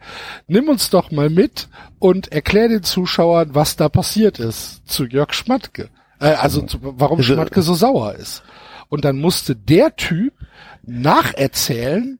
nimm 0.47 0.69
uns 0.69 0.89
doch 0.89 1.11
mal 1.11 1.29
mit 1.29 1.67
und 1.99 2.31
erklär 2.31 2.69
den 2.69 2.83
Zuschauern, 2.83 3.53
was 3.53 3.75
da 3.75 3.89
passiert 3.89 4.39
ist 4.39 4.87
zu 4.87 5.05
Jörg 5.05 5.33
Schmatke. 5.33 5.89
Äh, 6.19 6.29
also 6.29 6.61
zu, 6.61 6.77
warum 6.81 7.19
Also- 7.19 7.33
Schmatke 7.33 7.61
so 7.61 7.73
sauer 7.75 8.15
ist. 8.15 8.41
Und 8.89 9.05
dann 9.05 9.19
musste 9.19 9.55
der 9.55 9.95
Typ 9.95 10.33
nacherzählen, 10.83 12.19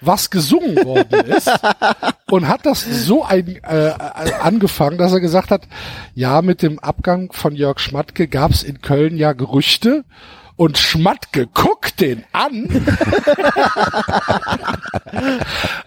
was 0.00 0.30
gesungen 0.30 0.76
worden 0.84 1.20
ist. 1.26 1.50
Und 2.30 2.48
hat 2.48 2.66
das 2.66 2.84
so 2.84 3.24
ein, 3.24 3.62
äh, 3.64 3.88
äh, 3.88 3.92
angefangen, 4.40 4.98
dass 4.98 5.12
er 5.12 5.20
gesagt 5.20 5.50
hat, 5.50 5.62
ja, 6.14 6.42
mit 6.42 6.62
dem 6.62 6.78
Abgang 6.78 7.32
von 7.32 7.54
Jörg 7.54 7.78
Schmatke 7.78 8.28
gab 8.28 8.50
es 8.50 8.62
in 8.62 8.82
Köln 8.82 9.16
ja 9.16 9.32
Gerüchte. 9.32 10.04
Und 10.56 10.78
Schmatke 10.78 11.46
guckt 11.48 12.00
den 12.00 12.24
an, 12.32 12.66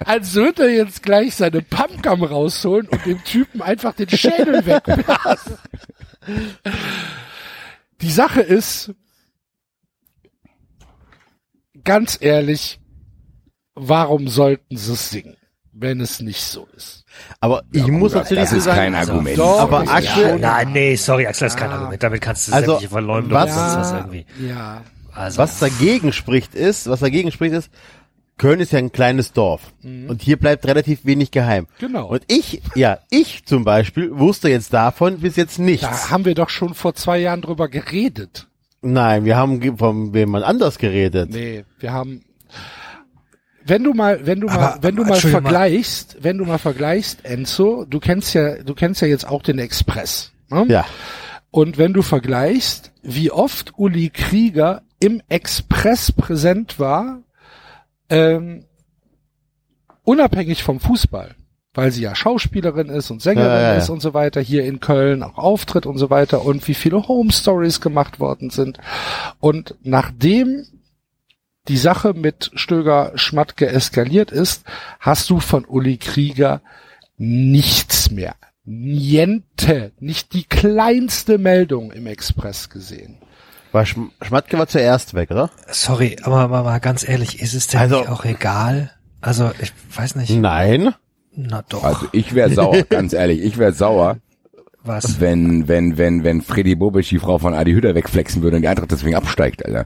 als 0.05 0.35
würde 0.35 0.63
er 0.63 0.69
jetzt 0.69 1.01
gleich 1.01 1.33
seine 1.35 1.63
Pumpgum 1.63 2.23
rausholen 2.23 2.87
und 2.87 3.03
dem 3.03 3.23
Typen 3.23 3.63
einfach 3.63 3.93
den 3.95 4.09
Schädel 4.09 4.63
wegblasen. 4.67 5.57
Die 8.01 8.11
Sache 8.11 8.41
ist, 8.41 8.93
ganz 11.89 12.17
ehrlich, 12.21 12.79
warum 13.75 14.27
sollten 14.27 14.77
sie 14.77 14.93
es 14.93 15.09
singen, 15.09 15.35
wenn 15.73 15.99
es 16.01 16.19
nicht 16.21 16.41
so 16.43 16.67
ist? 16.75 17.03
Aber 17.39 17.63
ich 17.71 17.87
muss 17.87 18.13
natürlich 18.13 18.43
Das 18.43 18.53
ist 18.53 18.63
sagen, 18.65 18.77
kein 18.77 18.95
Argument. 18.95 19.37
Doch, 19.37 19.59
aber 19.59 19.79
Axel- 19.89 20.29
schon- 20.31 20.41
Nein, 20.41 20.71
nee, 20.71 20.95
sorry, 20.95 21.25
Axel, 21.27 21.47
das 21.47 21.53
ist 21.55 21.59
kein 21.59 21.71
Ja. 21.71 21.77
Argument. 21.77 22.03
Damit 22.03 22.21
kannst 22.21 22.47
du 22.47 22.53
Also, 22.53 22.71
sämtliche 22.73 22.89
Verleumdung 22.91 23.31
was- 23.33 23.55
was 23.55 23.91
irgendwie. 23.91 24.25
ja, 24.47 24.83
Also, 25.13 25.37
was 25.39 25.59
dagegen 25.59 26.13
spricht 26.13 26.53
ist, 26.55 26.87
was 26.87 26.99
dagegen 26.99 27.31
spricht 27.31 27.53
ist, 27.53 27.69
Köln 28.37 28.61
ist 28.61 28.71
ja 28.71 28.79
ein 28.79 28.93
kleines 28.93 29.33
Dorf. 29.33 29.73
Und 29.83 30.21
hier 30.21 30.37
bleibt 30.37 30.65
relativ 30.65 31.03
wenig 31.03 31.31
geheim. 31.31 31.63
Mhm. 31.65 31.67
Genau. 31.87 32.07
Und 32.07 32.21
ich, 32.27 32.61
ja, 32.73 32.99
ich 33.09 33.43
zum 33.45 33.65
Beispiel 33.65 34.17
wusste 34.17 34.47
jetzt 34.49 34.71
davon 34.73 35.19
bis 35.19 35.35
jetzt 35.35 35.59
nichts. 35.59 35.81
da 35.85 36.09
haben 36.11 36.23
wir 36.23 36.35
doch 36.35 36.49
schon 36.49 36.73
vor 36.73 36.93
zwei 36.93 37.17
Jahren 37.17 37.41
drüber 37.41 37.67
geredet. 37.67 38.47
Nein, 38.81 39.25
wir 39.25 39.35
haben 39.35 39.77
von 39.77 40.13
jemand 40.13 40.45
anders 40.45 40.77
geredet. 40.77 41.29
Nee, 41.31 41.65
wir 41.79 41.91
haben, 41.91 42.23
wenn 43.65 43.83
du 43.83 43.93
mal, 43.93 44.25
wenn 44.25 44.39
du 44.39 44.47
mal, 44.47 44.55
Aber- 44.57 44.83
wenn 44.83 44.95
du 44.95 45.03
mal 45.03 45.13
Entschuldigung 45.15 45.43
mal. 45.43 45.49
vergleichst, 45.51 46.17
wenn 46.21 46.37
du 46.37 46.45
mal 46.45 46.57
vergleichst, 46.57 47.25
Enzo, 47.25 47.85
du 47.85 47.99
kennst 47.99 48.33
ja, 48.33 48.63
du 48.63 48.73
kennst 48.73 49.01
ja 49.01 49.07
jetzt 49.07 49.27
auch 49.27 49.43
den 49.43 49.59
Express. 49.59 50.31
Ne? 50.49 50.65
Ja. 50.69 50.85
Und 51.51 51.77
wenn 51.77 51.93
du 51.93 52.01
vergleichst, 52.01 52.91
wie 53.01 53.31
oft 53.31 53.73
Uli 53.77 54.09
Krieger 54.09 54.83
im 54.99 55.21
Express 55.29 56.11
präsent 56.11 56.79
war, 56.79 57.21
ähm, 58.09 58.65
unabhängig 60.03 60.63
vom 60.63 60.79
Fußball, 60.79 61.35
weil 61.73 61.91
sie 61.91 62.01
ja 62.01 62.15
Schauspielerin 62.15 62.89
ist 62.89 63.11
und 63.11 63.21
Sängerin 63.21 63.47
Ja, 63.51 63.61
ja, 63.61 63.67
ja. 63.73 63.75
ist 63.75 63.89
und 63.89 64.01
so 64.01 64.13
weiter, 64.13 64.41
hier 64.41 64.65
in 64.65 64.79
Köln 64.79 65.21
auch 65.23 65.37
auftritt 65.37 65.85
und 65.85 65.97
so 65.97 66.09
weiter 66.09 66.43
und 66.43 66.67
wie 66.67 66.73
viele 66.73 67.07
Home 67.07 67.31
Stories 67.31 67.79
gemacht 67.81 68.19
worden 68.19 68.49
sind. 68.49 68.79
Und 69.39 69.75
nachdem 69.83 70.65
die 71.67 71.77
Sache 71.77 72.13
mit 72.13 72.49
Stöger 72.55 73.11
Schmatke 73.15 73.67
eskaliert 73.69 74.31
ist, 74.31 74.63
hast 74.99 75.29
du 75.29 75.39
von 75.39 75.65
Uli 75.65 75.97
Krieger 75.97 76.61
nichts 77.17 78.09
mehr. 78.09 78.35
Niente, 78.65 79.91
nicht 79.99 80.33
die 80.33 80.43
kleinste 80.45 81.37
Meldung 81.37 81.91
im 81.91 82.07
Express 82.07 82.69
gesehen. 82.69 83.17
War 83.71 83.85
Schm 83.85 84.11
Schmatke 84.21 84.57
war 84.57 84.67
zuerst 84.67 85.13
weg, 85.13 85.29
oder? 85.29 85.51
sorry, 85.67 86.17
aber 86.23 86.47
mal, 86.47 86.63
mal 86.63 86.79
ganz 86.79 87.07
ehrlich, 87.07 87.39
ist 87.39 87.53
es 87.53 87.67
denn 87.67 87.79
Also- 87.81 87.99
nicht 87.99 88.09
auch 88.09 88.25
egal? 88.25 88.91
Also, 89.21 89.51
ich 89.61 89.71
weiß 89.95 90.15
nicht. 90.15 90.31
Nein. 90.31 90.93
Na 91.35 91.63
doch. 91.69 91.83
Also 91.83 92.07
ich 92.11 92.33
wäre 92.35 92.49
sauer, 92.51 92.83
ganz 92.89 93.13
ehrlich, 93.13 93.41
ich 93.41 93.57
wäre 93.57 93.71
sauer, 93.73 94.17
was? 94.83 95.19
wenn, 95.21 95.67
wenn, 95.67 95.97
wenn, 95.97 96.23
wenn 96.23 96.41
Freddy 96.41 96.75
Bobic 96.75 97.07
die 97.09 97.19
Frau 97.19 97.37
von 97.37 97.53
Adi 97.53 97.73
Hütter 97.73 97.95
wegflexen 97.95 98.41
würde 98.41 98.55
und 98.57 98.61
die 98.63 98.67
Eintracht 98.67 98.91
deswegen 98.91 99.15
absteigt, 99.15 99.65
Alter. 99.65 99.85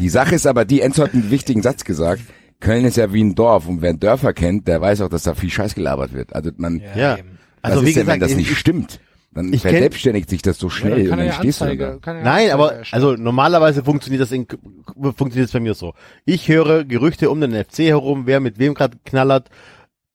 Die 0.00 0.08
Sache 0.08 0.34
ist 0.34 0.46
aber 0.46 0.64
die, 0.64 0.80
Enzo 0.80 1.02
hat 1.04 1.12
einen 1.14 1.30
wichtigen 1.30 1.62
Satz 1.62 1.84
gesagt. 1.84 2.22
Köln 2.60 2.84
ist 2.84 2.96
ja 2.96 3.12
wie 3.12 3.22
ein 3.22 3.34
Dorf 3.34 3.68
und 3.68 3.82
wer 3.82 3.92
Dörfer 3.92 4.32
kennt, 4.32 4.68
der 4.68 4.80
weiß 4.80 5.00
auch, 5.02 5.08
dass 5.08 5.24
da 5.24 5.34
viel 5.34 5.50
Scheiß 5.50 5.74
gelabert 5.74 6.12
wird. 6.12 6.34
Also 6.34 6.50
man, 6.56 6.80
Ja. 6.96 7.16
was 7.62 7.72
Also 7.72 7.82
wie 7.84 7.88
ist 7.88 7.96
denn, 7.96 8.04
gesagt, 8.04 8.08
wenn 8.14 8.20
das 8.20 8.30
ich- 8.30 8.36
nicht 8.36 8.56
stimmt? 8.56 9.00
Dann 9.34 9.52
ich 9.52 9.62
verselbstständigt 9.62 10.28
sich 10.28 10.42
das 10.42 10.58
so 10.58 10.68
schnell 10.68 11.10
und 11.10 11.16
dann 11.16 11.32
stehst 11.32 11.60
du 11.60 11.64
dann 11.64 11.78
da. 11.78 12.12
ja 12.12 12.22
Nein, 12.22 12.26
Anzeige 12.26 12.54
aber 12.54 12.74
erstellen. 12.74 13.02
also 13.04 13.22
normalerweise 13.22 13.82
funktioniert 13.82 14.20
das 14.20 14.32
in, 14.32 14.46
funktioniert 14.46 15.44
das 15.48 15.52
bei 15.52 15.60
mir 15.60 15.74
so. 15.74 15.94
Ich 16.26 16.48
höre 16.48 16.84
Gerüchte 16.84 17.30
um 17.30 17.40
den 17.40 17.52
FC 17.52 17.78
herum, 17.78 18.26
wer 18.26 18.40
mit 18.40 18.58
wem 18.58 18.74
gerade 18.74 18.98
knallert, 19.04 19.48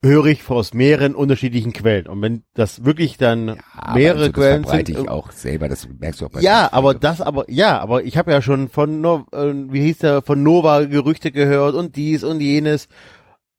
höre 0.03 0.28
ich 0.28 0.47
aus 0.49 0.76
mehreren 0.76 1.15
unterschiedlichen 1.15 1.74
Quellen. 1.74 2.05
Und 2.07 2.22
wenn 2.22 2.43
das 2.53 2.86
wirklich 2.86 3.18
dann 3.18 3.57
Aber 3.76 3.97
mehrere 3.97 4.18
also, 4.20 4.32
das 4.32 4.34
Quellen 4.34 4.63
verbreite 4.63 4.93
sind, 4.93 5.03
ich 5.03 5.09
auch 5.09 5.32
selber, 5.32 5.68
das 5.68 5.88
merkst 5.99 6.22
du 6.22 6.26
auch 6.26 6.30
bei 6.30 6.41
ja, 6.41 6.70
aber 6.72 6.93
das, 6.93 7.20
aber 7.20 7.49
ja, 7.49 7.80
aber 7.80 8.03
ich 8.03 8.18
habe 8.18 8.32
ja 8.32 8.41
schon 8.41 8.70
von 8.70 9.03
äh, 9.03 9.74
wie 9.74 9.82
hieß 9.82 9.99
der 9.99 10.22
von 10.22 10.43
Nova 10.43 10.84
Gerüchte 10.84 11.32
gehört 11.32 11.74
und 11.74 11.95
dies 11.95 12.24
und 12.24 12.39
jenes. 12.39 12.88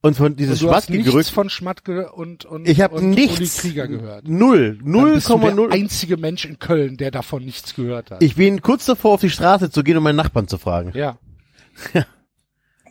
Und 0.00 0.16
von 0.16 0.36
dieses 0.36 0.62
Und 0.62 0.68
du 0.68 0.74
hast 0.74 0.90
nichts 0.90 1.28
von 1.28 1.50
Schmatke 1.50 2.12
und, 2.12 2.44
und, 2.44 2.68
ich 2.68 2.80
habe 2.80 2.96
und 2.96 3.10
nichts, 3.10 3.38
Uli 3.64 3.72
Krieger 3.72 3.88
gehört. 3.88 4.28
null, 4.28 4.78
Dann 4.84 5.14
bist 5.14 5.28
du 5.28 5.38
der 5.38 5.52
0,0. 5.54 5.72
einzige 5.72 6.16
Mensch 6.16 6.44
in 6.44 6.58
Köln, 6.60 6.96
der 6.96 7.10
davon 7.10 7.44
nichts 7.44 7.74
gehört 7.74 8.12
hat. 8.12 8.22
Ich 8.22 8.36
bin 8.36 8.62
kurz 8.62 8.84
davor, 8.86 9.14
auf 9.14 9.20
die 9.20 9.30
Straße 9.30 9.70
zu 9.70 9.82
gehen, 9.82 9.96
um 9.96 10.04
meinen 10.04 10.16
Nachbarn 10.16 10.46
zu 10.46 10.58
fragen. 10.58 10.92
ja. 10.94 11.18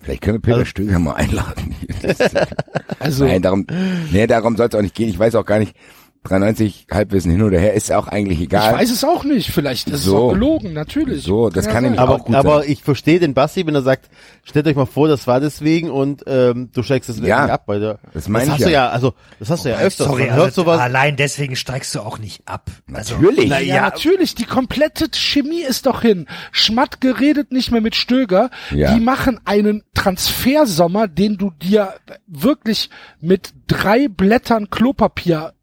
Vielleicht 0.01 0.21
können 0.21 0.37
wir 0.37 0.41
Peter 0.41 0.65
Stöger 0.65 0.99
mal 0.99 1.13
einladen. 1.15 1.75
Also, 2.99 3.25
Nein, 3.25 3.41
darum, 3.41 3.65
nee, 4.11 4.25
darum 4.27 4.57
soll 4.57 4.67
es 4.69 4.75
auch 4.75 4.81
nicht 4.81 4.95
gehen. 4.95 5.09
Ich 5.09 5.19
weiß 5.19 5.35
auch 5.35 5.45
gar 5.45 5.59
nicht, 5.59 5.75
93 6.23 6.87
Halbwissen 6.91 7.31
hin 7.31 7.41
oder 7.41 7.59
her 7.59 7.73
ist 7.73 7.91
auch 7.91 8.07
eigentlich 8.07 8.39
ich 8.39 8.45
egal. 8.45 8.73
weiß 8.73 8.91
es 8.91 9.03
auch 9.03 9.23
nicht. 9.23 9.49
Vielleicht 9.51 9.89
ist 9.89 10.03
So. 10.03 10.15
es 10.17 10.21
auch 10.23 10.29
gelogen, 10.33 10.73
natürlich. 10.73 11.23
So, 11.23 11.49
das 11.49 11.65
ja 11.65 11.71
kann 11.71 11.83
nämlich 11.83 11.99
Aber, 11.99 12.15
auch 12.15 12.25
gut 12.25 12.35
aber 12.35 12.59
sein. 12.61 12.71
ich 12.71 12.83
verstehe 12.83 13.19
den 13.19 13.33
Basti, 13.33 13.65
wenn 13.65 13.75
er 13.75 13.81
sagt, 13.81 14.09
stellt 14.43 14.67
euch 14.67 14.75
mal 14.75 14.85
vor, 14.85 15.07
das 15.07 15.27
war 15.27 15.39
deswegen 15.39 15.89
und 15.89 16.23
ähm, 16.27 16.69
du 16.73 16.83
steigst 16.83 17.09
es 17.09 17.17
Ja, 17.17 17.23
wirklich 17.23 17.51
ab. 17.53 17.63
Weil 17.67 17.79
du, 17.79 17.99
das 18.13 18.27
meine 18.27 18.45
ich 18.45 18.51
hast 18.51 18.59
ja. 18.61 18.67
du 18.67 18.73
ja, 18.73 18.89
also 18.89 19.13
das 19.39 19.49
hast 19.49 19.65
du 19.65 19.69
ja 19.69 19.77
öfters. 19.77 20.07
Sorry, 20.07 20.25
Man 20.27 20.35
hört 20.35 20.45
also, 20.47 20.61
sowas. 20.63 20.79
allein 20.79 21.15
deswegen 21.15 21.55
steigst 21.55 21.95
du 21.95 22.01
auch 22.01 22.19
nicht 22.19 22.41
ab. 22.47 22.69
Also, 22.93 23.15
Natürlich. 23.15 23.49
Ja, 23.49 23.59
ja. 23.59 23.81
natürlich, 23.83 24.35
die 24.35 24.45
komplette 24.45 25.07
Chemie 25.13 25.61
ist 25.61 25.85
doch 25.85 26.01
hin. 26.01 26.27
Schmatke 26.51 27.19
redet 27.19 27.51
nicht 27.51 27.71
mehr 27.71 27.81
mit 27.81 27.95
Stöger. 27.95 28.49
Ja. 28.71 28.93
Die 28.93 28.99
machen 28.99 29.39
einen 29.45 29.83
Transfersommer, 29.93 31.07
den 31.07 31.37
du 31.37 31.51
dir 31.51 31.93
wirklich 32.27 32.89
mit 33.21 33.53
drei 33.67 34.07
Blättern 34.07 34.69
Klopapier 34.69 35.53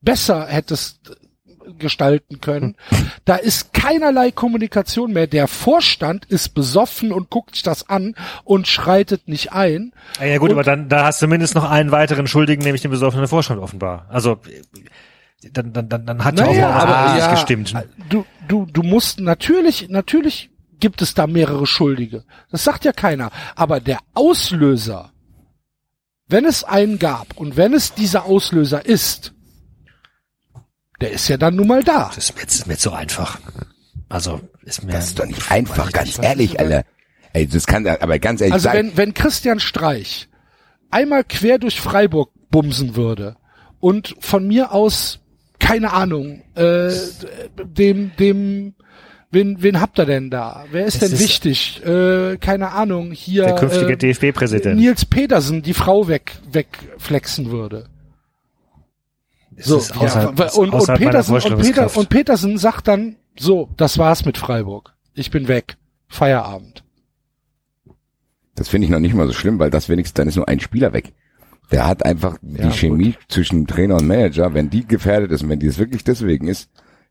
besser 0.00 0.46
hättest 0.46 1.16
gestalten 1.78 2.40
können. 2.40 2.76
Da 3.26 3.36
ist 3.36 3.74
keinerlei 3.74 4.30
Kommunikation 4.30 5.12
mehr. 5.12 5.26
Der 5.26 5.48
Vorstand 5.48 6.24
ist 6.24 6.54
besoffen 6.54 7.12
und 7.12 7.28
guckt 7.30 7.54
sich 7.54 7.62
das 7.62 7.88
an 7.90 8.14
und 8.44 8.66
schreitet 8.66 9.28
nicht 9.28 9.52
ein. 9.52 9.92
Ja, 10.18 10.26
ja 10.26 10.38
gut, 10.38 10.50
Und- 10.50 10.54
aber 10.56 10.64
dann 10.64 10.88
da 10.88 11.04
hast 11.04 11.20
du 11.20 11.26
mindestens 11.28 11.62
noch 11.62 11.70
einen 11.70 11.90
weiteren 11.90 12.26
Schuldigen, 12.26 12.62
nämlich 12.62 12.82
den 12.82 12.90
besoffenen 12.90 13.28
Vorstand 13.28 13.60
offenbar. 13.60 14.06
Also 14.08 14.38
dann, 15.52 15.72
dann, 15.72 15.88
dann, 15.88 16.06
dann 16.06 16.24
hat 16.24 16.38
ja 16.38 16.46
Naja, 16.46 16.68
auch 16.70 16.74
noch 16.74 16.80
aber 16.82 17.12
nicht 17.14 17.24
ja, 17.24 17.30
gestimmt. 17.32 17.74
Du, 18.08 18.24
du, 18.48 18.66
du 18.66 18.82
musst 18.82 19.20
natürlich, 19.20 19.88
natürlich 19.88 20.50
gibt 20.80 21.02
es 21.02 21.14
da 21.14 21.26
mehrere 21.26 21.66
Schuldige. 21.66 22.24
Das 22.50 22.64
sagt 22.64 22.84
ja 22.84 22.92
keiner. 22.92 23.30
Aber 23.56 23.80
der 23.80 23.98
Auslöser, 24.14 25.12
wenn 26.28 26.44
es 26.44 26.64
einen 26.64 26.98
gab 26.98 27.36
und 27.36 27.56
wenn 27.56 27.74
es 27.74 27.94
dieser 27.94 28.24
Auslöser 28.24 28.84
ist, 28.86 29.34
der 31.00 31.12
ist 31.12 31.28
ja 31.28 31.36
dann 31.36 31.56
nun 31.56 31.66
mal 31.68 31.82
da. 31.84 32.10
Das 32.14 32.30
ist 32.30 32.36
mir, 32.36 32.44
das 32.44 32.54
ist 32.56 32.66
mir 32.66 32.76
zu 32.76 32.92
einfach. 32.92 33.38
Also 34.08 34.40
ist 34.64 34.84
mir 34.84 34.92
Das 34.92 35.06
ist 35.06 35.18
doch 35.18 35.26
nicht 35.26 35.50
einfach, 35.50 35.92
ganz 35.92 36.18
ehrlich, 36.22 36.58
Alter. 36.58 36.84
Ey, 37.34 37.46
das 37.46 37.66
kann, 37.66 37.86
aber 37.86 38.18
ganz 38.18 38.40
ehrlich 38.40 38.54
Also 38.54 38.64
sagen, 38.64 38.78
wenn, 38.78 38.96
wenn 38.96 39.14
Christian 39.14 39.60
Streich 39.60 40.28
einmal 40.90 41.24
quer 41.24 41.58
durch 41.58 41.80
Freiburg 41.80 42.30
bumsen 42.50 42.96
würde 42.96 43.36
und 43.80 44.16
von 44.20 44.46
mir 44.46 44.72
aus, 44.72 45.20
keine 45.60 45.92
Ahnung, 45.92 46.42
äh, 46.54 46.90
dem, 47.62 48.12
dem, 48.18 48.74
wen, 49.30 49.62
wen 49.62 49.80
habt 49.80 49.98
ihr 49.98 50.06
denn 50.06 50.30
da? 50.30 50.64
Wer 50.70 50.86
ist 50.86 50.94
Es 50.94 51.00
denn 51.00 51.12
ist- 51.12 51.20
wichtig? 51.20 51.84
Äh, 51.84 52.38
keine 52.38 52.72
Ahnung, 52.72 53.12
hier 53.12 53.44
der 53.44 53.54
künftige 53.56 53.92
äh, 53.92 53.96
DFB-Präsident. 53.96 54.76
Nils 54.80 55.04
Petersen 55.04 55.62
die 55.62 55.74
Frau 55.74 56.08
weg, 56.08 56.32
wegflexen 56.50 57.50
würde. 57.50 57.84
So, 59.60 59.78
ist 59.78 59.94
außerhalb- 59.94 60.38
ja, 60.38 60.50
und, 60.52 60.68
und, 60.68 60.74
außerhalb 60.74 61.00
meiner 61.00 61.10
Petersen, 61.10 61.34
und, 61.34 61.60
Peter, 61.62 61.96
und 61.96 62.08
Petersen 62.08 62.58
sagt 62.58 62.88
dann, 62.88 63.16
so, 63.38 63.68
das 63.76 63.98
war's 63.98 64.24
mit 64.24 64.38
Freiburg. 64.38 64.94
Ich 65.14 65.30
bin 65.30 65.48
weg. 65.48 65.76
Feierabend. 66.08 66.84
das 68.54 68.68
finde 68.68 68.86
ich 68.86 68.90
noch 68.90 68.98
nicht 68.98 69.14
mal 69.14 69.26
so 69.26 69.32
schlimm, 69.32 69.58
weil 69.58 69.70
das 69.70 69.88
wenigstens, 69.88 70.14
dann 70.14 70.28
ist 70.28 70.36
nur 70.36 70.48
ein 70.48 70.58
Spieler 70.60 70.92
weg. 70.92 71.12
Der 71.70 71.86
hat 71.86 72.04
einfach 72.04 72.38
Ja, 72.42 72.68
die 72.68 72.76
Chemie 72.76 73.14
zwischen 73.28 73.66
Trainer 73.66 73.96
und 73.96 74.06
Manager, 74.06 74.54
wenn 74.54 74.70
die 74.70 74.86
gefährdet 74.86 75.30
ist 75.32 75.42
und 75.42 75.50
wenn 75.50 75.60
die 75.60 75.66
es 75.66 75.78
wirklich 75.78 76.02
deswegen 76.02 76.48
ist, 76.48 76.70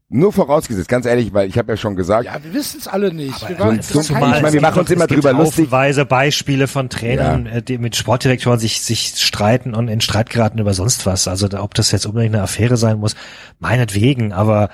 nur 0.09 0.31
vorausgesetzt, 0.31 0.87
ganz 0.87 1.05
ehrlich, 1.05 1.33
weil 1.33 1.49
ich 1.49 1.57
habe 1.57 1.73
ja 1.73 1.77
schon 1.77 1.95
gesagt, 1.97 2.25
Ja, 2.25 2.41
wir 2.41 2.53
wissen 2.53 2.79
es 2.79 2.87
alle 2.87 3.13
nicht. 3.13 3.41
wir 3.49 3.55
so 3.57 3.63
waren, 3.63 3.81
so 3.81 3.99
ein- 3.99 4.05
ich 4.35 4.41
meine, 4.41 4.53
wir 4.53 4.61
machen 4.61 4.79
uns 4.79 4.89
immer 4.89 5.05
drüber 5.07 5.33
lustig. 5.33 5.65
haufenweise 5.65 6.05
Beispiele 6.05 6.67
von 6.67 6.89
Trainern, 6.89 7.45
äh, 7.45 7.61
die 7.61 7.77
mit 7.77 7.95
Sportdirektoren 7.97 8.57
sich, 8.59 8.81
sich 8.81 9.13
streiten 9.17 9.73
und 9.75 9.89
in 9.89 9.99
Streit 9.99 10.29
geraten 10.29 10.59
über 10.59 10.73
sonst 10.73 11.05
was. 11.05 11.27
Also 11.27 11.47
da, 11.49 11.61
ob 11.61 11.73
das 11.73 11.91
jetzt 11.91 12.05
unbedingt 12.05 12.33
eine 12.35 12.43
Affäre 12.43 12.77
sein 12.77 12.99
muss, 12.99 13.15
meinetwegen, 13.59 14.31
aber 14.31 14.69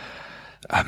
ähm, 0.72 0.86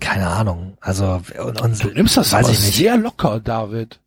keine 0.00 0.26
Ahnung. 0.26 0.76
Also 0.80 1.22
und, 1.42 1.60
und 1.60 1.84
Du 1.84 1.88
nimmst 1.90 2.16
das 2.16 2.32
weiß 2.32 2.46
aber 2.46 2.52
ich 2.54 2.60
nicht. 2.60 2.76
sehr 2.76 2.96
locker, 2.96 3.38
David. 3.40 4.00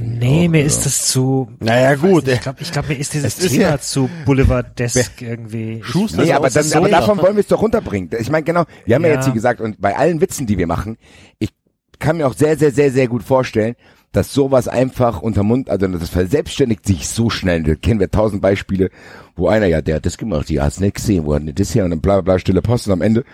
Nee, 0.00 0.48
mir 0.48 0.64
ist 0.64 0.86
das 0.86 1.08
zu. 1.08 1.48
Naja, 1.60 1.94
gut, 1.96 2.28
Ich 2.28 2.40
glaube, 2.40 2.58
ich 2.62 2.70
glaub, 2.72 2.88
mir 2.88 2.94
ist 2.98 3.14
dieses 3.14 3.36
Es 3.38 3.44
ist 3.44 3.52
Thema 3.52 3.62
ja- 3.70 3.78
zu 3.80 4.08
Boulevardesk 4.24 5.20
irgendwie. 5.22 5.80
Schuster 5.82 6.22
Nee, 6.24 6.32
aber, 6.32 6.46
auch 6.48 6.52
das, 6.52 6.70
so 6.70 6.78
aber 6.78 6.88
da. 6.88 7.00
davon 7.00 7.18
wollen 7.18 7.34
wir 7.36 7.40
es 7.40 7.48
doch 7.48 7.60
runterbringen. 7.62 8.10
Ich 8.18 8.30
meine, 8.30 8.44
genau, 8.44 8.64
wir 8.84 8.94
haben 8.94 9.02
ja. 9.02 9.08
Ja. 9.08 9.14
jetzt 9.16 9.24
hier 9.24 9.34
gesagt, 9.34 9.60
und 9.60 9.80
bei 9.80 9.96
allen 9.96 10.20
Witzen, 10.20 10.46
die 10.46 10.56
wir 10.58 10.66
machen, 10.66 10.96
ich 11.38 11.50
kann 11.98 12.16
mir 12.18 12.26
auch 12.28 12.34
sehr, 12.34 12.56
sehr, 12.56 12.70
sehr, 12.70 12.92
sehr 12.92 13.08
gut 13.08 13.22
vorstellen, 13.24 13.74
dass 14.12 14.32
sowas 14.32 14.68
einfach 14.68 15.20
unter 15.20 15.42
Mund, 15.42 15.68
also 15.68 15.86
das 15.88 16.08
verselbstständigt 16.08 16.86
sich 16.86 17.08
so 17.08 17.28
schnell. 17.28 17.62
Da 17.64 17.74
kennen 17.74 18.00
wir 18.00 18.10
tausend 18.10 18.40
Beispiele, 18.40 18.90
wo 19.36 19.48
einer, 19.48 19.66
ja, 19.66 19.82
der 19.82 19.96
hat 19.96 20.06
das 20.06 20.16
gemacht, 20.16 20.48
die 20.48 20.60
hat's 20.60 20.80
nicht 20.80 20.94
gesehen, 20.94 21.26
wo 21.26 21.34
hat 21.34 21.42
denn 21.46 21.54
das 21.54 21.74
her 21.74 21.84
und 21.84 21.90
dann 21.90 22.00
bla 22.00 22.20
bla, 22.20 22.38
stille 22.38 22.62
Post 22.62 22.86
und 22.86 22.94
am 22.94 23.02
Ende 23.02 23.24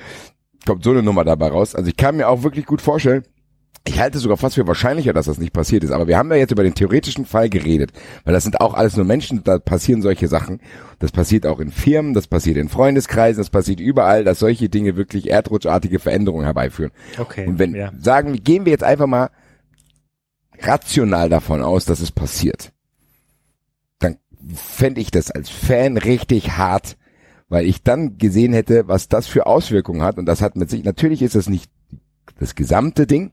kommt 0.67 0.83
so 0.83 0.91
eine 0.91 1.03
Nummer 1.03 1.25
dabei 1.25 1.49
raus. 1.49 1.75
Also 1.75 1.89
ich 1.91 1.97
kann 1.97 2.17
mir 2.17 2.29
auch 2.29 2.43
wirklich 2.43 2.65
gut 2.67 2.81
vorstellen, 2.81 3.23
ich 3.87 4.01
halte 4.01 4.17
es 4.17 4.23
sogar 4.23 4.39
fast 4.39 4.55
für 4.55 4.67
wahrscheinlicher, 4.67 5.13
dass 5.13 5.27
das 5.27 5.37
nicht 5.37 5.53
passiert 5.53 5.85
ist. 5.85 5.91
Aber 5.91 6.07
wir 6.07 6.17
haben 6.17 6.31
ja 6.31 6.37
jetzt 6.37 6.53
über 6.53 6.63
den 6.63 6.75
theoretischen 6.75 7.27
Fall 7.27 7.51
geredet, 7.51 7.93
weil 8.25 8.33
das 8.33 8.43
sind 8.43 8.61
auch 8.61 8.73
alles 8.73 8.97
nur 8.97 9.05
Menschen, 9.05 9.45
da 9.45 9.59
passieren 9.59 10.01
solche 10.01 10.27
Sachen. 10.27 10.61
Das 11.01 11.13
passiert 11.13 11.47
auch 11.47 11.61
in 11.61 11.71
Firmen, 11.71 12.15
das 12.15 12.27
passiert 12.27 12.57
in 12.57 12.71
Freundeskreisen, 12.71 13.43
das 13.43 13.51
passiert 13.51 13.81
überall, 13.81 14.25
dass 14.25 14.39
solche 14.39 14.71
Dinge 14.71 14.97
wirklich 14.97 15.29
erdrutschartige 15.29 15.99
Veränderungen 15.99 16.45
herbeiführen. 16.45 16.93
Okay. 17.19 17.47
Und 17.47 17.59
wenn, 17.59 17.75
ja. 17.75 17.93
sagen, 18.01 18.43
gehen 18.43 18.65
wir 18.65 18.73
jetzt 18.73 18.85
einfach 18.85 19.07
mal 19.07 19.29
rational 20.61 21.29
davon 21.29 21.61
aus, 21.63 21.85
dass 21.85 22.01
es 22.01 22.11
passiert, 22.11 22.73
dann 23.99 24.17
fände 24.55 25.03
ich 25.03 25.11
das 25.11 25.31
als 25.31 25.51
Fan 25.51 25.99
richtig 25.99 26.53
hart, 26.53 26.97
weil 27.51 27.67
ich 27.67 27.83
dann 27.83 28.17
gesehen 28.17 28.55
hätte, 28.55 28.89
was 28.89 29.09
das 29.09 29.27
für 29.27 29.47
Auswirkungen 29.47 30.03
hat. 30.03 30.17
Und 30.17 30.25
das 30.25 30.41
hat 30.41 30.57
mit 30.57 30.71
sich, 30.71 30.85
natürlich 30.85 31.21
ist 31.21 31.35
das 31.35 31.51
nicht 31.51 31.71
das 32.39 32.55
gesamte 32.55 33.07
Ding. 33.07 33.33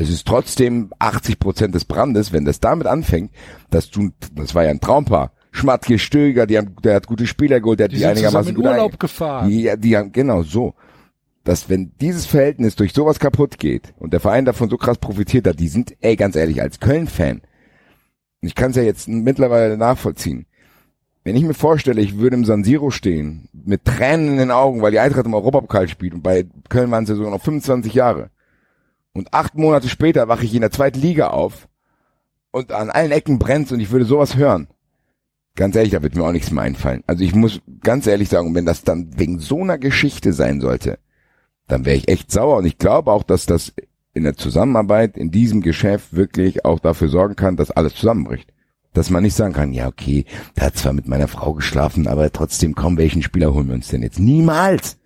Es 0.00 0.08
ist 0.08 0.26
trotzdem 0.26 0.92
80 0.98 1.38
Prozent 1.38 1.74
des 1.74 1.84
Brandes, 1.84 2.32
wenn 2.32 2.46
das 2.46 2.58
damit 2.58 2.86
anfängt, 2.86 3.32
dass 3.68 3.90
du, 3.90 4.10
das 4.34 4.54
war 4.54 4.64
ja 4.64 4.70
ein 4.70 4.80
Traumpaar. 4.80 5.32
Schmatke, 5.52 5.98
Stöger, 5.98 6.46
die 6.46 6.56
haben, 6.56 6.74
der 6.82 6.94
hat 6.94 7.06
gute 7.06 7.26
Spieler 7.26 7.60
geholt, 7.60 7.80
der 7.80 7.84
hat 7.84 7.92
Die 7.92 7.96
die, 7.96 8.02
sind 8.02 8.16
zusammen 8.16 8.26
einigermaßen 8.26 8.50
in 8.50 8.54
gut 8.56 8.64
Urlaub 8.64 8.98
gefahren. 8.98 9.50
die, 9.50 9.70
die 9.78 9.96
haben, 9.96 10.10
genau 10.12 10.42
so. 10.42 10.74
Dass 11.44 11.68
wenn 11.68 11.92
dieses 12.00 12.24
Verhältnis 12.24 12.76
durch 12.76 12.94
sowas 12.94 13.18
kaputt 13.18 13.58
geht 13.58 13.92
und 13.98 14.12
der 14.14 14.20
Verein 14.20 14.46
davon 14.46 14.70
so 14.70 14.78
krass 14.78 14.96
profitiert 14.96 15.46
hat, 15.46 15.58
die 15.60 15.68
sind, 15.68 15.94
ey, 16.00 16.16
ganz 16.16 16.34
ehrlich, 16.34 16.62
als 16.62 16.80
Köln-Fan, 16.80 17.42
ich 18.40 18.54
kann 18.54 18.70
es 18.70 18.76
ja 18.76 18.82
jetzt 18.82 19.06
mittlerweile 19.06 19.76
nachvollziehen. 19.76 20.46
Wenn 21.24 21.36
ich 21.36 21.42
mir 21.42 21.52
vorstelle, 21.52 22.00
ich 22.00 22.16
würde 22.16 22.36
im 22.36 22.46
San 22.46 22.64
Siro 22.64 22.90
stehen, 22.90 23.50
mit 23.52 23.84
Tränen 23.84 24.28
in 24.28 24.36
den 24.38 24.50
Augen, 24.50 24.80
weil 24.80 24.92
die 24.92 24.98
Eintracht 24.98 25.26
im 25.26 25.34
Europapokal 25.34 25.88
spielt 25.88 26.14
und 26.14 26.22
bei 26.22 26.46
Köln 26.70 26.90
waren 26.90 27.04
es 27.04 27.10
ja 27.10 27.16
sogar 27.16 27.30
noch 27.30 27.42
25 27.42 27.92
Jahre. 27.92 28.30
Und 29.12 29.34
acht 29.34 29.56
Monate 29.56 29.88
später 29.88 30.28
wache 30.28 30.44
ich 30.44 30.54
in 30.54 30.60
der 30.60 30.70
zweiten 30.70 31.00
Liga 31.00 31.28
auf 31.28 31.68
und 32.50 32.72
an 32.72 32.90
allen 32.90 33.12
Ecken 33.12 33.38
brennt's 33.38 33.72
und 33.72 33.80
ich 33.80 33.90
würde 33.90 34.04
sowas 34.04 34.36
hören. 34.36 34.68
Ganz 35.56 35.76
ehrlich, 35.76 35.92
da 35.92 36.02
wird 36.02 36.14
mir 36.14 36.24
auch 36.24 36.32
nichts 36.32 36.50
mehr 36.50 36.62
einfallen. 36.62 37.02
Also 37.06 37.24
ich 37.24 37.34
muss 37.34 37.60
ganz 37.82 38.06
ehrlich 38.06 38.28
sagen, 38.28 38.54
wenn 38.54 38.66
das 38.66 38.82
dann 38.82 39.18
wegen 39.18 39.40
so 39.40 39.60
einer 39.60 39.78
Geschichte 39.78 40.32
sein 40.32 40.60
sollte, 40.60 40.98
dann 41.66 41.84
wäre 41.84 41.96
ich 41.96 42.08
echt 42.08 42.30
sauer. 42.30 42.58
Und 42.58 42.66
ich 42.66 42.78
glaube 42.78 43.10
auch, 43.12 43.24
dass 43.24 43.46
das 43.46 43.72
in 44.12 44.24
der 44.24 44.36
Zusammenarbeit 44.36 45.16
in 45.16 45.30
diesem 45.30 45.60
Geschäft 45.60 46.14
wirklich 46.14 46.64
auch 46.64 46.80
dafür 46.80 47.08
sorgen 47.08 47.36
kann, 47.36 47.56
dass 47.56 47.70
alles 47.70 47.94
zusammenbricht. 47.94 48.52
Dass 48.92 49.10
man 49.10 49.22
nicht 49.22 49.36
sagen 49.36 49.52
kann, 49.52 49.72
ja 49.72 49.86
okay, 49.86 50.24
der 50.56 50.66
hat 50.66 50.76
zwar 50.76 50.92
mit 50.92 51.06
meiner 51.06 51.28
Frau 51.28 51.54
geschlafen, 51.54 52.08
aber 52.08 52.32
trotzdem 52.32 52.74
kaum 52.74 52.96
welchen 52.96 53.22
Spieler 53.22 53.54
holen 53.54 53.68
wir 53.68 53.74
uns 53.74 53.88
denn 53.88 54.02
jetzt? 54.02 54.18
Niemals! 54.18 54.99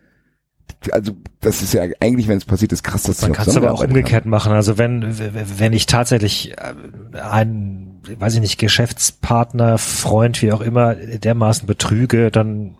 Also 0.93 1.12
das 1.41 1.62
ist 1.62 1.73
ja 1.73 1.82
eigentlich, 2.01 2.28
wenn 2.28 2.36
es 2.39 2.45
passiert, 2.45 2.73
ist 2.73 2.82
krass, 2.85 3.05
dass 3.05 3.23
Man 3.23 3.32
kann 3.32 3.49
es 3.49 3.57
aber 3.57 3.73
auch 3.73 3.82
umgekehrt 3.82 4.27
machen. 4.27 4.53
Also 4.53 4.77
wenn 4.77 5.19
wenn 5.59 5.73
ich 5.73 5.86
tatsächlich 5.86 6.53
äh, 6.53 7.19
einen, 7.19 8.03
weiß 8.19 8.35
ich 8.35 8.41
nicht, 8.41 8.59
Geschäftspartner, 8.59 9.78
Freund, 9.78 10.43
wie 10.43 10.53
auch 10.53 10.61
immer, 10.61 10.95
dermaßen 10.95 11.66
betrüge, 11.66 12.31
dann 12.31 12.77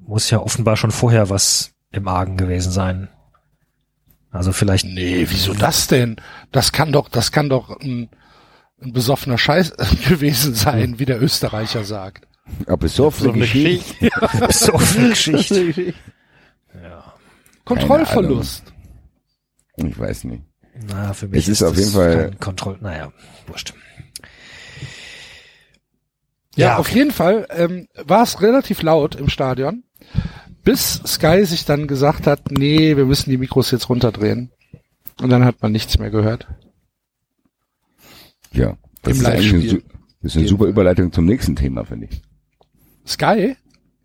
muss 0.00 0.30
ja 0.30 0.40
offenbar 0.40 0.76
schon 0.76 0.90
vorher 0.90 1.30
was 1.30 1.72
im 1.92 2.08
Argen 2.08 2.36
gewesen 2.36 2.72
sein. 2.72 3.08
Also 4.30 4.52
vielleicht 4.52 4.84
Nee, 4.84 5.26
wieso 5.28 5.54
das 5.54 5.86
denn? 5.86 6.16
Das 6.50 6.72
kann 6.72 6.90
doch, 6.90 7.08
das 7.08 7.30
kann 7.30 7.48
doch 7.48 7.80
ein, 7.80 8.08
ein 8.82 8.92
besoffener 8.92 9.38
Scheiß 9.38 9.72
gewesen 10.08 10.54
sein, 10.54 10.98
wie 10.98 11.04
der 11.04 11.22
Österreicher 11.22 11.84
sagt. 11.84 12.26
haben. 12.46 12.72
Aber 12.72 12.88
so 12.88 13.10
So 13.10 13.30
eine 13.30 13.40
Geschichte. 13.40 14.10
so 14.50 14.72
eine 14.72 15.10
Geschichte. 15.10 15.94
Kontrollverlust. 17.64 18.72
Ich 19.76 19.98
weiß 19.98 20.24
nicht. 20.24 20.42
Na, 20.88 21.12
für 21.12 21.28
mich 21.28 21.44
Es 21.44 21.48
ist 21.48 21.62
auf 21.62 21.76
jeden 21.76 21.90
Fall- 21.92 22.32
Kontroll. 22.40 22.78
Naja, 22.80 23.12
wurscht. 23.46 23.74
Ja, 26.56 26.66
Ja, 26.66 26.76
auf 26.78 26.88
jeden 26.90 27.10
Fall 27.10 27.46
ähm, 27.50 27.88
war 28.04 28.22
es 28.22 28.40
relativ 28.40 28.82
laut 28.82 29.14
im 29.16 29.28
Stadion, 29.28 29.82
bis 30.62 31.00
Sky 31.06 31.44
sich 31.44 31.64
dann 31.64 31.86
gesagt 31.88 32.26
hat, 32.26 32.50
nee, 32.50 32.96
wir 32.96 33.04
müssen 33.06 33.30
die 33.30 33.38
Mikros 33.38 33.70
jetzt 33.70 33.88
runterdrehen. 33.88 34.50
Und 35.20 35.30
dann 35.30 35.44
hat 35.44 35.62
man 35.62 35.72
nichts 35.72 35.98
mehr 35.98 36.10
gehört. 36.10 36.46
Ja. 38.52 38.76
Das 39.02 39.16
Im 39.16 39.22
ist 39.22 39.26
eigentlich 39.26 39.70
eine, 39.72 39.82
ist 40.22 40.36
eine 40.36 40.48
super 40.48 40.66
Überleitung 40.66 41.12
zum 41.12 41.24
nächsten 41.26 41.56
Thema, 41.56 41.84
finde 41.84 42.08
ich. 42.10 42.22
Sky? 43.06 43.56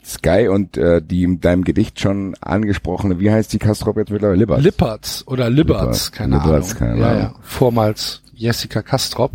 Sky 0.04 0.48
und 0.48 0.78
äh, 0.78 1.02
die 1.02 1.24
in 1.24 1.40
deinem 1.42 1.64
Gedicht 1.64 2.00
schon 2.00 2.36
angesprochene, 2.42 3.20
wie 3.20 3.32
heißt 3.32 3.52
die 3.54 3.60
Kastrop 3.60 3.98
jetzt 3.98 4.12
mittlerweile? 4.12 4.38
Lippert. 4.40 4.62
Lippertz 4.62 5.24
oder 5.28 5.50
Liberts, 5.50 5.82
Liberts, 5.82 6.12
keine 6.12 6.36
Liberts, 6.38 6.76
Ahnung. 6.76 6.80
keine 6.80 7.00
ja, 7.02 7.08
Ahnung. 7.10 7.22
ja. 7.22 7.34
Vormals 7.42 8.22
Jessica 8.34 8.82
Kastrop. 8.82 9.32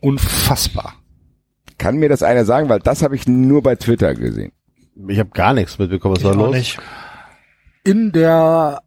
Unfassbar. 0.00 0.94
Kann 1.78 1.96
mir 1.96 2.08
das 2.08 2.22
einer 2.22 2.44
sagen, 2.44 2.68
weil 2.68 2.78
das 2.80 3.02
habe 3.02 3.16
ich 3.16 3.26
nur 3.26 3.62
bei 3.62 3.74
Twitter 3.76 4.14
gesehen. 4.14 4.52
Ich 5.08 5.18
habe 5.18 5.30
gar 5.30 5.52
nichts 5.52 5.78
mitbekommen, 5.78 6.14
was 6.16 6.22
Ich 6.22 6.28
war 6.28 6.34
los? 6.34 6.54
nicht. 6.54 6.78
In 7.84 8.12
der 8.12 8.82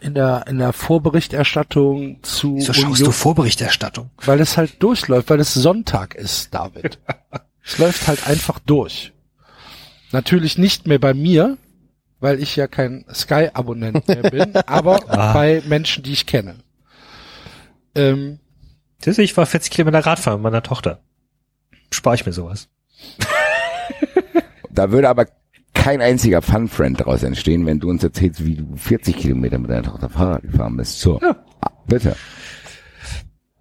in 0.00 0.14
der 0.14 0.44
in 0.48 0.58
der 0.58 0.72
Vorberichterstattung 0.72 2.18
zu 2.22 2.56
Wieso 2.56 2.72
schaust 2.72 3.06
du 3.06 3.10
Vorberichterstattung? 3.12 4.10
weil 4.24 4.40
es 4.40 4.56
halt 4.56 4.82
durchläuft, 4.82 5.30
weil 5.30 5.40
es 5.40 5.54
Sonntag 5.54 6.14
ist, 6.14 6.52
David. 6.52 6.98
es 7.64 7.78
läuft 7.78 8.08
halt 8.08 8.26
einfach 8.26 8.58
durch. 8.58 9.12
Natürlich 10.16 10.56
nicht 10.56 10.86
mehr 10.86 10.98
bei 10.98 11.12
mir, 11.12 11.58
weil 12.20 12.40
ich 12.42 12.56
ja 12.56 12.66
kein 12.68 13.04
Sky-Abonnent 13.12 14.08
mehr 14.08 14.22
bin, 14.30 14.56
aber 14.66 15.00
Ah. 15.10 15.34
bei 15.34 15.62
Menschen, 15.68 16.02
die 16.04 16.12
ich 16.14 16.24
kenne. 16.24 16.54
Ähm, 17.94 18.38
Das 19.02 19.18
ich 19.18 19.36
war 19.36 19.44
40 19.44 19.70
Kilometer 19.70 19.98
Radfahren 20.06 20.38
mit 20.40 20.44
meiner 20.44 20.62
Tochter. 20.62 21.00
Spar 21.92 22.14
ich 22.14 22.24
mir 22.24 22.32
sowas. 22.32 22.70
Da 24.70 24.90
würde 24.90 25.10
aber 25.10 25.26
kein 25.74 26.00
einziger 26.00 26.40
Fun-Friend 26.40 26.98
daraus 26.98 27.22
entstehen, 27.22 27.66
wenn 27.66 27.78
du 27.78 27.90
uns 27.90 28.02
erzählst, 28.02 28.42
wie 28.42 28.54
du 28.54 28.74
40 28.74 29.18
Kilometer 29.18 29.58
mit 29.58 29.70
deiner 29.70 29.82
Tochter 29.82 30.08
Fahrrad 30.08 30.42
gefahren 30.44 30.78
bist. 30.78 30.98
So, 30.98 31.20
ah, 31.20 31.36
bitte, 31.86 32.16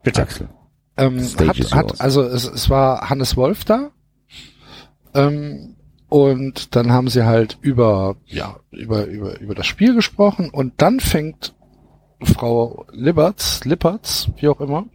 Bitte. 0.03 0.21
Axel. 0.21 0.47
ähm, 0.95 1.19
hat, 1.21 1.71
hat, 1.73 1.99
also 1.99 2.21
es, 2.23 2.45
es 2.45 2.69
war 2.69 3.09
Hannes 3.09 3.35
Wolf 3.35 3.65
da. 3.65 3.91
Ähm, 5.13 5.74
und 6.09 6.75
dann 6.75 6.91
haben 6.91 7.09
sie 7.09 7.25
halt 7.25 7.57
über, 7.61 8.15
ja, 8.25 8.57
über, 8.71 9.05
über, 9.05 9.39
über 9.39 9.55
das 9.55 9.65
Spiel 9.65 9.95
gesprochen 9.95 10.49
und 10.49 10.73
dann 10.77 10.99
fängt 10.99 11.53
Frau 12.21 12.85
Liberts, 12.91 13.65
Lippertz, 13.65 14.29
wie 14.37 14.47
auch 14.47 14.61
immer, 14.61 14.85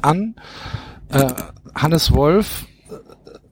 an, 0.00 0.34
äh, 1.10 1.32
Hannes 1.74 2.12
Wolf 2.12 2.66
äh, 2.88 2.94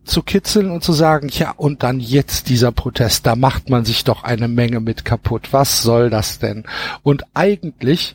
zu 0.04 0.22
kitzeln 0.22 0.70
und 0.70 0.82
zu 0.82 0.92
sagen, 0.92 1.28
ja, 1.32 1.52
und 1.56 1.82
dann 1.82 2.00
jetzt 2.00 2.48
dieser 2.48 2.72
Protest, 2.72 3.26
da 3.26 3.36
macht 3.36 3.68
man 3.68 3.84
sich 3.84 4.04
doch 4.04 4.24
eine 4.24 4.48
Menge 4.48 4.80
mit 4.80 5.04
kaputt. 5.04 5.52
Was 5.52 5.82
soll 5.82 6.10
das 6.10 6.38
denn? 6.38 6.64
Und 7.02 7.24
eigentlich, 7.34 8.14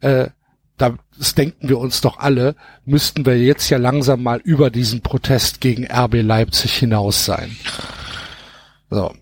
äh, 0.00 0.28
das 0.76 1.34
denken 1.34 1.68
wir 1.68 1.78
uns 1.78 2.00
doch 2.00 2.18
alle, 2.18 2.56
müssten 2.86 3.26
wir 3.26 3.38
jetzt 3.38 3.68
ja 3.68 3.76
langsam 3.76 4.22
mal 4.22 4.40
über 4.42 4.70
diesen 4.70 5.02
Protest 5.02 5.60
gegen 5.60 5.86
RB 5.86 6.22
Leipzig 6.22 6.72
hinaus 6.72 7.26
sein. 7.26 7.54
So. 8.90 9.12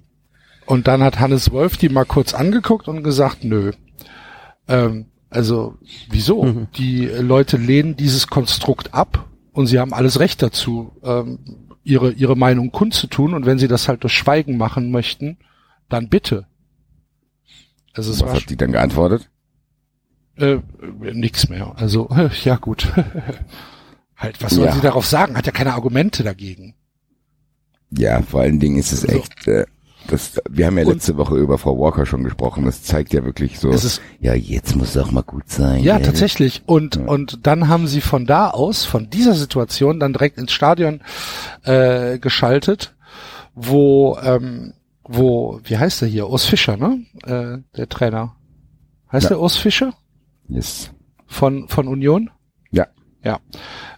Und 0.67 0.87
dann 0.87 1.03
hat 1.03 1.21
Hannes 1.21 1.51
Wolf 1.53 1.77
die 1.77 1.89
mal 1.89 2.05
kurz 2.05 2.35
angeguckt 2.35 2.89
und 2.89 3.03
gesagt, 3.03 3.45
nö. 3.45 3.73
Ähm, 4.67 5.07
also, 5.31 5.77
wieso? 6.11 6.67
Die 6.77 7.05
Leute 7.07 7.57
lehnen 7.57 7.97
dieses 7.97 8.27
Konstrukt 8.29 8.95
ab 8.95 9.27
und 9.53 9.67
sie 9.67 9.79
haben 9.79 9.93
alles 9.95 10.21
Recht 10.21 10.43
dazu, 10.43 10.93
ähm, 11.03 11.39
ihre, 11.85 12.13
ihre 12.13 12.37
Meinung 12.37 12.71
kundzutun 12.71 13.33
und 13.35 13.47
wenn 13.47 13.59
sie 13.59 13.69
das 13.69 13.89
halt 13.89 14.03
durch 14.03 14.13
Schweigen 14.13 14.57
machen 14.59 14.91
möchten, 14.91 15.39
dann 15.89 16.09
bitte. 16.09 16.47
Also 17.95 18.11
es 18.13 18.21
Was 18.21 18.29
war 18.29 18.37
hat 18.37 18.51
die 18.51 18.57
dann 18.57 18.73
geantwortet? 18.73 19.31
äh, 20.37 20.59
nix 21.15 21.49
mehr. 21.49 21.75
Also, 21.77 22.09
ja 22.45 22.57
gut. 22.57 22.93
halt, 24.17 24.43
was 24.43 24.53
soll 24.53 24.67
Ja. 24.67 24.73
sie 24.73 24.81
darauf 24.81 25.07
sagen? 25.07 25.37
Hat 25.37 25.47
ja 25.47 25.53
keine 25.53 25.73
Argumente 25.75 26.23
dagegen. 26.23 26.75
Ja, 27.91 28.23
vor 28.23 28.41
allen 28.43 28.61
Dingen 28.61 28.77
ist 28.79 28.93
es 28.93 29.01
So. 29.03 29.09
echt, 29.09 29.47
äh, 29.49 29.65
das, 30.09 30.41
wir 30.49 30.67
haben 30.67 30.79
ja 30.79 30.85
Und- 30.87 30.93
letzte 30.95 31.17
Woche 31.17 31.37
über 31.37 31.59
Frau 31.59 31.79
Walker 31.79 32.07
schon 32.07 32.25
gesprochen, 32.25 32.65
das 32.65 32.83
zeigt 32.83 33.13
ja 33.13 33.25
wirklich 33.25 33.59
so, 33.59 33.71
Es 33.71 33.85
ist- 33.85 34.01
ja, 34.21 34.35
jetzt 34.35 34.75
muss 34.77 34.93
doch 34.95 35.11
mal 35.11 35.23
gut 35.23 35.49
sein. 35.51 35.83
Ja, 35.83 35.97
gell? 35.97 36.07
tatsächlich. 36.07 36.63
Und, 36.67 36.97
Ja. 36.97 37.03
und 37.05 37.47
dann 37.47 37.69
haben 37.69 37.87
sie 37.87 38.01
von 38.01 38.25
da 38.27 38.51
aus, 38.51 38.85
von 38.85 39.11
dieser 39.11 39.35
Situation, 39.35 40.01
dann 40.01 40.13
direkt 40.13 40.39
ins 40.39 40.53
Stadion 40.53 41.01
äh, 41.65 42.19
geschaltet, 42.19 42.95
wo, 43.55 44.17
ähm, 44.23 44.73
wo, 45.05 45.61
wie 45.65 45.77
heißt 45.79 46.03
der 46.03 46.09
hier? 46.09 46.29
Urs 46.29 46.45
Fischer, 46.45 46.77
ne? 46.77 47.05
Äh, 47.25 47.59
der 47.77 47.89
Trainer. 47.89 48.37
Heißt 49.11 49.25
Ja. 49.25 49.29
der 49.31 49.41
Urs 49.41 49.57
Fischer? 49.57 49.95
Yes. 50.49 50.91
Von, 51.27 51.69
von 51.69 51.89
Union? 51.89 52.31
Ja. 53.23 53.41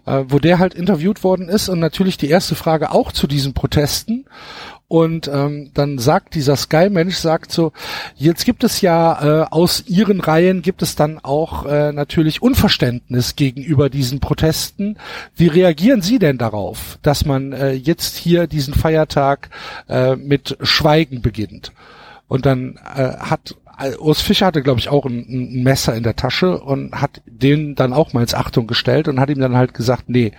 Äh, 0.07 0.25
wo 0.29 0.39
der 0.39 0.59
halt 0.59 0.75
interviewt 0.75 1.23
worden 1.23 1.49
ist 1.49 1.69
und 1.69 1.79
natürlich 1.79 2.17
die 2.17 2.31
erste 2.31 2.55
Frage 2.55 2.91
auch 2.91 3.13
zu 3.13 3.27
diesen 3.27 3.53
Protesten. 3.53 4.25
Und 4.89 5.29
ähm, 5.29 5.71
dann 5.73 5.99
sagt 5.99 6.35
dieser 6.35 6.57
Sky-Mensch, 6.57 7.15
sagt 7.15 7.53
so, 7.53 7.73
jetzt 8.17 8.45
gibt 8.45 8.65
es 8.65 8.81
ja 8.81 9.43
äh, 9.43 9.47
aus 9.49 9.85
ihren 9.87 10.19
Reihen 10.19 10.63
gibt 10.63 10.83
es 10.83 10.97
dann 10.97 11.21
auch 11.21 11.65
äh, 11.65 11.93
natürlich 11.93 12.43
Unverständnis 12.43 13.37
gegenüber 13.37 13.89
diesen 13.89 14.19
Protesten. 14.19 14.97
Wie 15.37 15.47
reagieren 15.47 16.03
Sie 16.03 16.19
denn 16.19 16.39
darauf, 16.39 16.99
dass 17.03 17.25
man 17.25 17.53
äh, 17.53 17.71
jetzt 17.71 18.17
hier 18.17 18.49
diesen 18.49 18.75
Feiertag 18.75 19.51
äh, 19.89 20.17
mit 20.17 20.59
Schweigen 20.61 21.23
beginnt? 21.23 21.71
Und 22.27 22.45
dann 22.45 22.77
äh, 22.97 23.17
hat 23.17 23.55
Urs 23.99 24.21
Fischer 24.21 24.47
hatte, 24.47 24.63
glaube 24.63 24.81
ich, 24.81 24.89
auch 24.89 25.07
ein, 25.07 25.27
ein 25.29 25.63
Messer 25.63 25.95
in 25.95 26.03
der 26.03 26.17
Tasche 26.17 26.61
und 26.61 27.01
hat 27.01 27.23
den 27.27 27.75
dann 27.75 27.93
auch 27.93 28.13
mal 28.13 28.23
ins 28.23 28.35
Achtung 28.35 28.67
gestellt 28.67 29.09
und 29.09 29.21
hat 29.21 29.31
ihm 29.31 29.41
dann 29.41 29.57
halt 29.57 29.75
gesagt, 29.75 30.09
nee, 30.09 30.33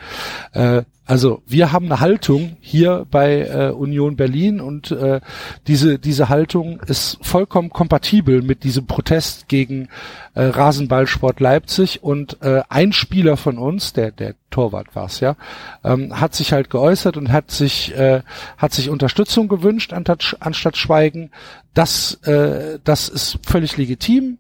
äh, 0.54 0.84
also 1.12 1.42
wir 1.46 1.74
haben 1.74 1.88
eine 1.88 2.00
Haltung 2.00 2.56
hier 2.62 3.06
bei 3.12 3.42
äh, 3.42 3.72
Union 3.72 4.16
Berlin 4.16 4.62
und 4.62 4.92
äh, 4.92 5.20
diese 5.68 6.00
diese 6.00 6.30
Haltung 6.30 6.80
ist 6.88 7.18
vollkommen 7.22 7.70
kompatibel 7.70 8.42
mit 8.42 8.64
diesem 8.64 8.86
Protest 8.86 9.50
gegen 9.50 9.90
äh, 10.36 10.44
Rasenballsport 10.44 11.42
Leipzig 11.42 12.02
und 12.02 12.42
äh, 12.42 12.62
ein 12.70 12.94
Spieler 12.94 13.36
von 13.36 13.58
uns, 13.58 13.92
der 13.92 14.12
der 14.12 14.36
Torwart 14.52 14.96
war's 14.96 15.20
ja, 15.20 15.36
ähm, 15.84 16.18
hat 16.18 16.34
sich 16.34 16.54
halt 16.54 16.70
geäußert 16.70 17.18
und 17.18 17.32
hat 17.32 17.52
sich 17.52 17.94
äh, 17.94 18.22
hat 18.58 18.72
sich 18.72 18.90
Unterstützung 18.90 19.50
gewünscht 19.50 19.92
anstatt, 19.94 20.38
anstatt 20.40 20.78
Schweigen. 20.78 21.32
Das 21.74 22.16
äh, 22.24 22.80
das 22.84 23.10
ist 23.10 23.31
völlig 23.44 23.78
legitim. 23.78 24.38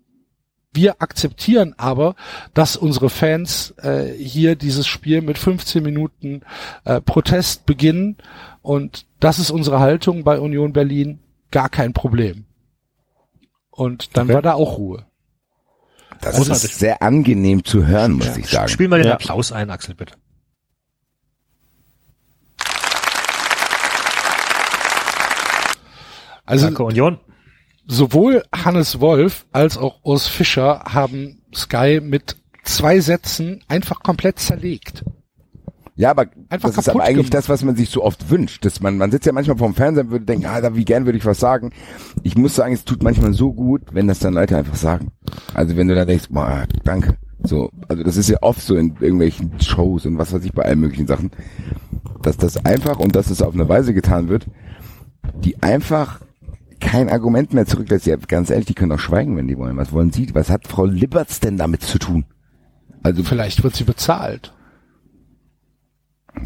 Wir 0.73 1.01
akzeptieren 1.01 1.73
aber, 1.77 2.15
dass 2.53 2.77
unsere 2.77 3.09
Fans 3.09 3.71
äh, 3.81 4.13
hier 4.17 4.55
dieses 4.55 4.87
Spiel 4.87 5.21
mit 5.21 5.37
15 5.37 5.83
Minuten 5.83 6.41
äh, 6.85 7.01
Protest 7.01 7.65
beginnen 7.65 8.17
und 8.61 9.05
das 9.19 9.37
ist 9.37 9.51
unsere 9.51 9.79
Haltung 9.79 10.23
bei 10.23 10.39
Union 10.39 10.71
Berlin. 10.71 11.19
Gar 11.51 11.67
kein 11.67 11.91
Problem. 11.91 12.45
Und 13.69 14.15
dann 14.15 14.27
Okay. 14.27 14.35
war 14.35 14.41
da 14.41 14.53
auch 14.53 14.77
Ruhe. 14.77 15.05
Das 16.21 16.35
Großartig. 16.37 16.63
ist 16.65 16.79
sehr 16.79 17.01
angenehm 17.01 17.65
zu 17.65 17.85
hören, 17.87 18.13
muss 18.13 18.37
ich 18.37 18.47
sagen. 18.47 18.69
Spiel 18.69 18.87
mal 18.87 18.99
den 18.99 19.07
Ja. 19.07 19.15
Applaus 19.15 19.51
ein, 19.51 19.69
Axel, 19.71 19.95
bitte. 19.95 20.13
Also 26.45 26.65
Danke, 26.65 26.83
Union. 26.83 27.19
Sowohl 27.87 28.43
Hannes 28.53 28.99
Wolf 28.99 29.45
als 29.51 29.77
auch 29.77 29.99
Urs 30.03 30.27
Fischer 30.27 30.83
haben 30.85 31.41
Sky 31.53 31.99
mit 32.01 32.37
zwei 32.63 32.99
Sätzen 32.99 33.63
einfach 33.67 34.01
komplett 34.01 34.39
zerlegt. 34.39 35.03
Ja, 35.95 36.11
aber 36.11 36.27
Einfach 36.49 36.69
das 36.69 36.77
ist 36.79 36.89
aber 36.89 37.03
eigentlich 37.03 37.29
gemacht. 37.29 37.33
das, 37.33 37.49
was 37.49 37.63
man 37.63 37.75
sich 37.75 37.89
so 37.89 38.03
oft 38.03 38.29
wünscht. 38.29 38.65
Dass 38.65 38.79
man, 38.81 38.97
man 38.97 39.11
sitzt 39.11 39.25
ja 39.25 39.33
manchmal 39.33 39.57
vorm 39.57 39.75
Fernseher 39.75 40.05
und 40.05 40.11
würde 40.11 40.25
denken, 40.25 40.45
ah, 40.45 40.59
da, 40.61 40.75
wie 40.75 40.85
gern 40.85 41.05
würde 41.05 41.17
ich 41.17 41.25
was 41.25 41.39
sagen. 41.39 41.71
Ich 42.23 42.35
muss 42.37 42.55
sagen, 42.55 42.73
es 42.73 42.85
tut 42.85 43.03
manchmal 43.03 43.33
so 43.33 43.53
gut, 43.53 43.81
wenn 43.91 44.07
das 44.07 44.19
dann 44.19 44.33
Leute 44.33 44.57
einfach 44.57 44.75
sagen. 44.75 45.11
Also 45.53 45.75
wenn 45.77 45.87
du 45.87 45.95
dann 45.95 46.07
denkst, 46.07 46.27
boah, 46.29 46.65
danke. 46.83 47.17
So, 47.43 47.71
also 47.87 48.03
das 48.03 48.17
ist 48.17 48.29
ja 48.29 48.37
oft 48.41 48.61
so 48.61 48.75
in 48.75 48.95
irgendwelchen 48.99 49.59
Shows 49.59 50.05
und 50.05 50.17
was 50.17 50.31
weiß 50.31 50.45
ich 50.45 50.53
bei 50.53 50.63
allen 50.63 50.79
möglichen 50.79 51.07
Sachen, 51.07 51.31
dass 52.21 52.37
das 52.37 52.65
einfach 52.65 52.97
und 52.99 53.15
dass 53.15 53.29
es 53.29 53.41
auf 53.41 53.53
eine 53.53 53.67
Weise 53.67 53.93
getan 53.93 54.29
wird, 54.29 54.45
die 55.43 55.61
einfach 55.61 56.21
kein 56.81 57.09
Argument 57.09 57.53
mehr 57.53 57.65
zurücklässt. 57.65 58.05
Ja, 58.07 58.17
ganz 58.17 58.49
ehrlich, 58.49 58.65
die 58.65 58.73
können 58.73 58.91
auch 58.91 58.99
schweigen, 58.99 59.37
wenn 59.37 59.47
die 59.47 59.57
wollen. 59.57 59.77
Was 59.77 59.91
wollen 59.93 60.11
sie? 60.11 60.27
Was 60.33 60.49
hat 60.49 60.67
Frau 60.67 60.85
Liberts 60.85 61.39
denn 61.39 61.57
damit 61.57 61.83
zu 61.83 61.97
tun? 61.99 62.25
Also 63.03 63.23
Vielleicht 63.23 63.63
wird 63.63 63.75
sie 63.75 63.83
bezahlt. 63.85 64.53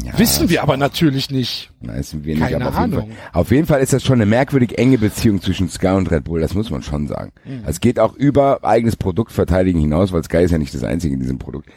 ja, 0.04 0.18
Wissen 0.18 0.48
wir 0.48 0.62
aber 0.62 0.76
natürlich 0.76 1.30
nicht. 1.30 1.70
Wissen 1.80 2.24
wir 2.24 2.34
nicht, 2.34 2.44
Keine 2.44 2.56
aber 2.56 2.68
auf 2.68 2.80
jeden, 2.80 2.94
Ahnung. 2.94 3.08
Fall, 3.10 3.40
auf 3.40 3.50
jeden 3.50 3.66
Fall 3.66 3.80
ist 3.80 3.92
das 3.92 4.02
schon 4.04 4.14
eine 4.16 4.26
merkwürdig 4.26 4.78
enge 4.78 4.98
Beziehung 4.98 5.40
zwischen 5.40 5.68
Sky 5.68 5.88
und 5.88 6.10
Red 6.10 6.24
Bull, 6.24 6.40
das 6.40 6.54
muss 6.54 6.70
man 6.70 6.82
schon 6.82 7.06
sagen. 7.08 7.32
Mhm. 7.44 7.62
Es 7.66 7.80
geht 7.80 7.98
auch 7.98 8.14
über 8.14 8.64
eigenes 8.64 8.96
Produkt 8.96 9.32
verteidigen 9.32 9.80
hinaus, 9.80 10.12
weil 10.12 10.24
Sky 10.24 10.38
ist 10.38 10.50
ja 10.50 10.58
nicht 10.58 10.74
das 10.74 10.84
einzige 10.84 11.14
in 11.14 11.20
diesem 11.20 11.38
Produkt. 11.38 11.68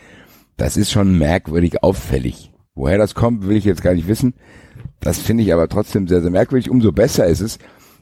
Das 0.58 0.76
ist 0.78 0.92
schon 0.92 1.18
merkwürdig 1.18 1.84
auffällig. 1.84 2.52
Woher 2.76 2.98
das 2.98 3.16
kommt, 3.16 3.48
will 3.48 3.58
ich 3.58 3.66
jetzt 3.66 3.82
gar 3.82 3.94
nicht 3.94 4.08
wissen. 4.08 4.34
das 5.02 5.20
finde 5.20 5.44
ich 5.44 5.54
aber 5.54 5.68
trotzdem 5.68 6.08
sehr, 6.08 6.22
sehr 6.22 6.32
merkwürdig. 6.32 6.70
Umso 6.70 6.92
besser 6.92 7.26
ist 7.28 7.42
es, 7.42 7.60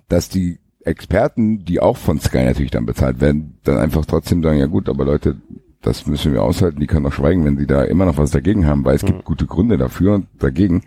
dass 0.10 0.30
die 0.30 0.60
Experten, 0.84 1.66
die 1.66 1.80
auch 1.80 1.98
von 1.98 2.20
Sky 2.20 2.46
natürlich 2.46 2.72
dann 2.72 2.86
bezahlt 2.86 3.20
werden, 3.20 3.58
dann 3.64 3.78
einfach 3.78 4.06
trotzdem 4.06 4.42
sagen, 4.42 4.60
ja 4.60 4.68
gut, 4.68 4.88
aber 4.88 5.06
Leute, 5.06 5.36
das 5.82 6.08
müssen 6.08 6.34
wir 6.34 6.44
aushalten, 6.44 6.80
die 6.80 6.88
können 6.88 7.04
doch 7.04 7.14
schweigen, 7.14 7.46
wenn 7.46 7.58
sie 7.58 7.68
da 7.68 7.84
immer 7.84 8.06
noch 8.06 8.18
was 8.18 8.32
dagegen 8.32 8.66
haben, 8.66 8.86
weil 8.86 8.96
es 8.96 9.06
gibt 9.06 9.26
gute 9.26 9.46
Gründe 9.46 9.78
dafür 9.78 10.16
und 10.16 10.28
dagegen. 10.40 10.84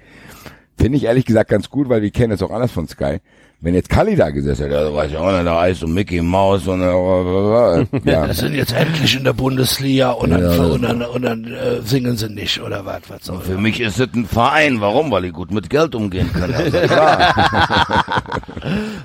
Finde 0.77 0.97
ich 0.97 1.05
ehrlich 1.05 1.27
gesagt 1.27 1.51
ganz 1.51 1.69
gut, 1.69 1.89
weil 1.89 2.03
wir 2.03 2.11
kennen 2.11 2.33
es 2.33 2.43
auch 2.43 2.51
anders 2.51 2.73
von 2.73 2.89
Sky. 2.89 3.19
Wenn 3.62 3.74
jetzt 3.74 3.91
Kali 3.91 4.16
da 4.16 4.31
gesessen 4.31 4.62
hätte, 4.65 4.74
ja, 4.74 4.85
du 4.89 4.95
weißt 4.95 5.12
ja 5.12 5.20
auch 5.20 5.31
nicht, 5.32 5.47
da 5.47 5.66
ist 5.66 5.85
und 5.85 5.93
Mickey 5.93 6.23
Mouse 6.23 6.66
und 6.66 6.81
äh, 6.81 6.87
ja, 8.11 8.27
Wir 8.27 8.32
sind 8.35 8.55
jetzt 8.55 8.73
endlich 8.73 9.15
in 9.15 9.24
der 9.24 9.35
Bundesliga 9.35 10.12
und 10.12 10.31
dann, 10.31 10.41
Ja, 10.43 10.55
ja. 10.55 10.62
und 10.62 10.82
dann, 10.82 11.03
und 11.03 11.23
dann 11.23 11.45
äh, 11.45 11.82
singen 11.82 12.16
sie 12.16 12.31
nicht 12.31 12.59
oder 12.62 12.87
was? 12.87 13.01
was 13.09 13.23
soll 13.24 13.39
Für 13.41 13.59
mich 13.59 13.78
ist 13.81 14.01
es 14.01 14.09
ein 14.15 14.24
Verein. 14.24 14.81
Warum? 14.81 15.11
Weil 15.11 15.27
ich 15.27 15.32
gut 15.35 15.51
mit 15.53 15.69
Geld 15.69 15.95
umgehen 15.95 16.32
kann. 16.32 16.55
Also 16.55 16.78
klar. 16.87 18.15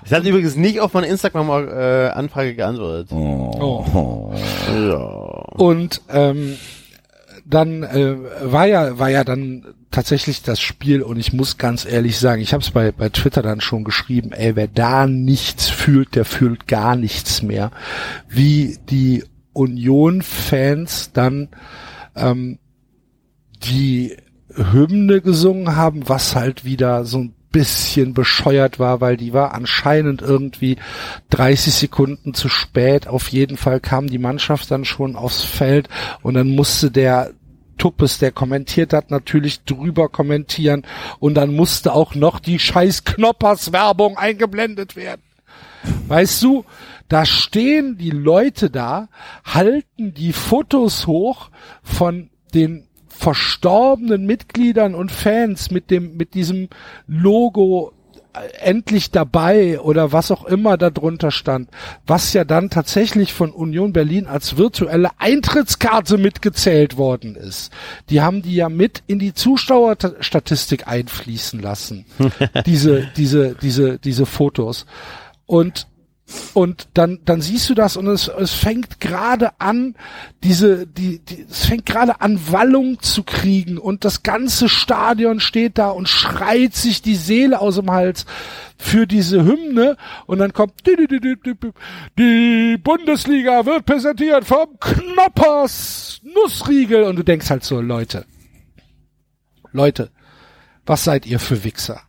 Ich 0.06 0.14
hatte 0.14 0.30
übrigens 0.30 0.56
nicht 0.56 0.80
auf 0.80 0.94
meine 0.94 1.08
Instagram-Anfrage 1.08 2.54
geantwortet. 2.56 3.08
oh. 3.12 4.32
Und 5.58 6.02
ähm, 6.10 6.56
dann 7.46 7.84
äh, 7.84 8.16
war 8.44 8.66
ja 8.66 8.98
war 8.98 9.10
ja 9.10 9.24
dann 9.24 9.66
tatsächlich 9.92 10.42
das 10.42 10.60
Spiel 10.60 11.02
und 11.04 11.18
ich 11.18 11.32
muss 11.32 11.58
ganz 11.58 11.86
ehrlich 11.86 12.18
sagen, 12.18 12.42
ich 12.42 12.54
habe 12.54 12.64
es 12.64 12.72
bei 12.72 12.92
bei 12.92 13.10
Twitter 13.10 13.44
dann 13.44 13.62
schon 13.62 13.84
geschrieben, 13.84 14.32
ey, 14.32 14.56
wer 14.56 14.68
da 14.68 15.06
nichts 15.06 15.70
fühlt, 15.70 16.16
der 16.16 16.26
fühlt 16.26 16.68
gar 16.68 16.96
nichts 16.96 17.44
mehr. 17.44 17.72
Wie 18.28 18.78
die 18.90 19.24
Union-Fans 19.54 21.12
dann 21.14 21.50
ähm, 22.16 22.58
die 23.64 24.18
Hymne 24.54 25.22
gesungen 25.22 25.76
haben, 25.76 26.08
was 26.10 26.36
halt 26.36 26.66
wieder 26.66 27.06
so 27.06 27.20
ein 27.20 27.36
bisschen 27.56 28.14
bescheuert 28.14 28.80
war, 28.80 29.00
weil 29.00 29.16
die 29.16 29.32
war 29.32 29.54
anscheinend 29.54 30.22
irgendwie 30.22 30.76
30 31.30 31.74
Sekunden 31.74 32.34
zu 32.34 32.50
spät. 32.50 33.08
Auf 33.08 33.30
jeden 33.30 33.56
Fall 33.56 33.80
kam 33.80 34.08
die 34.08 34.18
Mannschaft 34.18 34.70
dann 34.72 34.84
schon 34.84 35.16
aufs 35.16 35.46
Feld 35.46 35.88
und 36.22 36.34
dann 36.34 36.50
musste 36.50 36.92
der 36.92 37.32
Tuppes, 37.78 38.18
der 38.18 38.34
kommentiert 38.34 38.92
hat, 38.92 39.10
natürlich 39.10 39.64
drüber 39.64 40.10
kommentieren 40.10 40.84
und 41.20 41.36
dann 41.36 41.56
musste 41.56 41.94
auch 41.94 42.14
noch 42.14 42.42
die 42.42 42.60
scheiß 42.60 43.06
Knoppers 43.06 43.72
Werbung 43.72 44.18
eingeblendet 44.18 44.98
werden. 44.98 45.22
Weißt 46.10 46.44
du, 46.44 46.66
da 47.08 47.26
stehen 47.26 47.98
die 47.98 48.12
Leute 48.12 48.70
da, 48.70 49.08
halten 49.46 50.14
die 50.14 50.34
Fotos 50.34 51.08
hoch 51.08 51.52
von 51.84 52.30
den 52.54 52.86
verstorbenen 53.18 54.26
Mitgliedern 54.26 54.96
und 54.96 55.12
Fans 55.12 55.72
mit 55.72 55.90
dem, 55.90 56.18
mit 56.18 56.34
diesem 56.34 56.70
Logo 57.08 57.94
äh, 58.34 58.48
endlich 58.60 59.12
dabei 59.12 59.80
oder 59.80 60.12
was 60.12 60.32
auch 60.32 60.46
immer 60.46 60.78
da 60.78 60.90
drunter 60.90 61.32
stand, 61.32 61.70
was 62.06 62.34
ja 62.34 62.44
dann 62.44 62.70
tatsächlich 62.70 63.34
von 63.34 63.52
Union 63.52 63.94
Berlin 63.94 64.28
als 64.28 64.58
virtuelle 64.58 65.10
Eintrittskarte 65.18 66.18
mitgezählt 66.18 66.98
worden 66.98 67.36
ist. 67.36 67.72
Die 68.10 68.22
haben 68.22 68.42
die 68.42 68.56
ja 68.56 68.70
mit 68.70 69.04
in 69.08 69.20
die 69.20 69.34
Zuschauerstatistik 69.34 70.88
einfließen 70.88 71.62
lassen. 71.62 72.06
diese, 72.66 73.08
diese, 73.16 73.56
diese, 73.56 73.98
diese 74.00 74.26
Fotos. 74.26 74.86
Und 75.46 75.88
und 76.54 76.88
dann 76.96 77.20
dann 77.24 77.42
siehst 77.42 77.70
du 77.70 77.76
das 77.76 77.98
und 77.98 78.08
es, 78.08 78.28
es 78.28 78.52
fängt 78.52 79.00
gerade 79.00 79.60
an 79.60 79.96
diese 80.44 80.88
die, 80.88 81.20
die 81.20 81.46
es 81.48 81.66
fängt 81.66 81.86
gerade 81.86 82.20
an 82.20 82.40
Wallung 82.52 83.00
zu 83.00 83.24
kriegen. 83.24 83.78
Und 83.78 84.06
das 84.06 84.24
ganze 84.24 84.68
Stadion 84.68 85.40
steht 85.40 85.78
da 85.78 85.90
und 85.90 86.10
schreit 86.10 86.74
sich 86.74 87.04
die 87.04 87.16
Seele 87.16 87.62
aus 87.62 87.76
dem 87.76 87.92
Hals 87.92 88.26
für 88.78 89.06
diese 89.06 89.46
Hymne. 89.46 89.98
Und 90.26 90.40
dann 90.40 90.52
kommt 90.52 90.74
die, 90.88 90.96
die, 90.96 91.08
die, 91.08 91.20
die, 91.20 91.54
die, 91.54 91.72
die 92.18 92.78
Bundesliga 92.78 93.66
wird 93.66 93.86
präsentiert 93.86 94.46
vom 94.46 94.80
Knoppers 94.80 96.22
Nussriegel. 96.24 97.04
Und 97.04 97.18
du 97.18 97.24
denkst 97.24 97.52
halt 97.52 97.64
so 97.64 97.82
Leute 97.82 98.26
Leute 99.72 100.10
was 100.88 101.04
seid 101.04 101.28
ihr 101.28 101.40
für 101.40 101.64
Wichser 101.64 102.02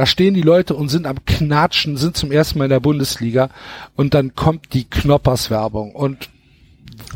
da 0.00 0.06
stehen 0.06 0.32
die 0.32 0.40
Leute 0.40 0.74
und 0.74 0.88
sind 0.88 1.06
am 1.06 1.22
Knatschen, 1.26 1.98
sind 1.98 2.16
zum 2.16 2.32
ersten 2.32 2.56
Mal 2.58 2.64
in 2.64 2.70
der 2.70 2.80
Bundesliga 2.80 3.50
und 3.96 4.14
dann 4.14 4.34
kommt 4.34 4.72
die 4.72 4.84
Knoppers-Werbung 4.84 5.94
und 5.94 6.30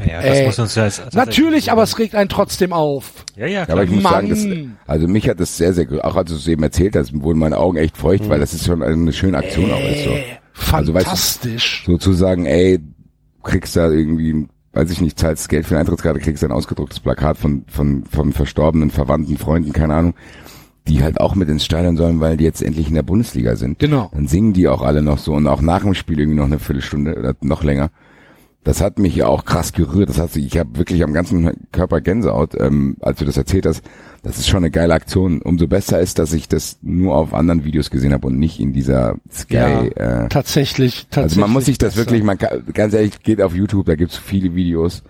Ja, 0.06 0.20
das 0.20 0.36
Ey, 0.40 0.44
muss 0.44 0.58
uns 0.58 0.74
ja 0.74 0.84
jetzt 0.84 1.14
natürlich, 1.14 1.72
aber 1.72 1.82
es 1.82 1.98
regt 1.98 2.14
einen 2.14 2.28
trotzdem 2.28 2.74
auf. 2.74 3.24
Ja, 3.36 3.46
ja, 3.46 3.60
Ja, 3.60 3.64
klar. 3.64 3.76
aber 3.78 3.84
ich 3.84 3.90
muss 3.90 4.02
sagen, 4.02 4.28
das, 4.28 4.44
Mann. 4.44 4.76
also 4.86 5.08
mich 5.08 5.26
hat 5.30 5.40
das 5.40 5.56
sehr, 5.56 5.72
sehr, 5.72 5.86
auch 6.04 6.14
als 6.14 6.28
du 6.28 6.36
es 6.36 6.46
eben 6.46 6.62
erzählt 6.62 6.94
hast, 6.94 7.18
wurden 7.22 7.38
meine 7.38 7.56
Augen 7.56 7.78
echt 7.78 7.96
feucht, 7.96 8.28
weil 8.28 8.38
das 8.38 8.52
ist 8.52 8.66
schon 8.66 8.82
eine 8.82 9.14
schöne 9.14 9.38
Aktion 9.38 9.72
auch 9.72 9.80
ist 9.80 10.04
so. 10.04 10.10
Also, 10.76 10.92
weißt 10.92 11.06
du, 11.06 11.08
Fantastisch. 11.08 11.84
Sozusagen, 11.86 12.44
ey, 12.44 12.80
du 12.80 13.42
kriegst 13.44 13.76
da 13.76 13.90
irgendwie, 13.90 14.46
weiß 14.74 14.90
ich 14.90 15.00
nicht, 15.00 15.18
zahlst 15.18 15.48
Geld 15.48 15.64
für 15.64 15.70
eine 15.70 15.80
Eintrittskarte, 15.80 16.20
kriegst 16.20 16.44
ein 16.44 16.52
ausgedrucktes 16.52 17.00
Plakat 17.00 17.38
von, 17.38 17.64
von, 17.66 18.04
von 18.04 18.34
verstorbenen 18.34 18.90
Verwandten, 18.90 19.38
Freunden, 19.38 19.72
keine 19.72 19.94
Ahnung, 19.94 20.14
die 20.88 21.02
halt 21.02 21.20
auch 21.20 21.34
mit 21.34 21.48
ins 21.48 21.64
Stadion 21.64 21.96
sollen, 21.96 22.20
weil 22.20 22.36
die 22.36 22.44
jetzt 22.44 22.62
endlich 22.62 22.88
in 22.88 22.94
der 22.94 23.02
Bundesliga 23.02 23.56
sind. 23.56 23.78
Genau. 23.78 24.10
Dann 24.12 24.26
singen 24.26 24.52
die 24.52 24.68
auch 24.68 24.82
alle 24.82 25.02
noch 25.02 25.18
so 25.18 25.32
und 25.32 25.46
auch 25.46 25.62
nach 25.62 25.82
dem 25.82 25.94
Spiel 25.94 26.20
irgendwie 26.20 26.38
noch 26.38 26.44
eine 26.44 26.58
Viertelstunde 26.58 27.16
oder 27.16 27.34
noch 27.40 27.62
länger. 27.64 27.90
Das 28.64 28.80
hat 28.80 28.98
mich 28.98 29.14
ja 29.14 29.26
auch 29.26 29.44
krass 29.44 29.74
gerührt. 29.74 30.08
Das 30.08 30.18
hat, 30.18 30.34
ich 30.36 30.58
habe 30.58 30.78
wirklich 30.78 31.04
am 31.04 31.12
ganzen 31.12 31.50
Körper 31.70 32.00
Gänsehaut, 32.00 32.58
ähm, 32.58 32.96
als 33.00 33.18
du 33.18 33.26
das 33.26 33.36
erzählt 33.36 33.66
hast. 33.66 33.82
Das 34.22 34.38
ist 34.38 34.48
schon 34.48 34.58
eine 34.58 34.70
geile 34.70 34.94
Aktion. 34.94 35.42
Umso 35.42 35.66
besser 35.66 36.00
ist, 36.00 36.18
dass 36.18 36.32
ich 36.32 36.48
das 36.48 36.78
nur 36.80 37.14
auf 37.14 37.34
anderen 37.34 37.64
Videos 37.64 37.90
gesehen 37.90 38.14
habe 38.14 38.26
und 38.26 38.38
nicht 38.38 38.60
in 38.60 38.72
dieser 38.72 39.16
Sky. 39.30 39.54
Ja, 39.54 39.82
äh, 39.82 40.28
tatsächlich, 40.30 41.08
tatsächlich. 41.10 41.22
also 41.22 41.40
man 41.40 41.50
muss 41.50 41.66
sich 41.66 41.76
das 41.76 41.94
besser. 41.94 42.06
wirklich, 42.06 42.24
man 42.24 42.38
kann, 42.38 42.64
ganz 42.72 42.94
ehrlich, 42.94 43.22
geht 43.22 43.42
auf 43.42 43.54
YouTube, 43.54 43.84
da 43.84 43.96
gibt's 43.96 44.16
viele 44.16 44.54
Videos 44.54 45.02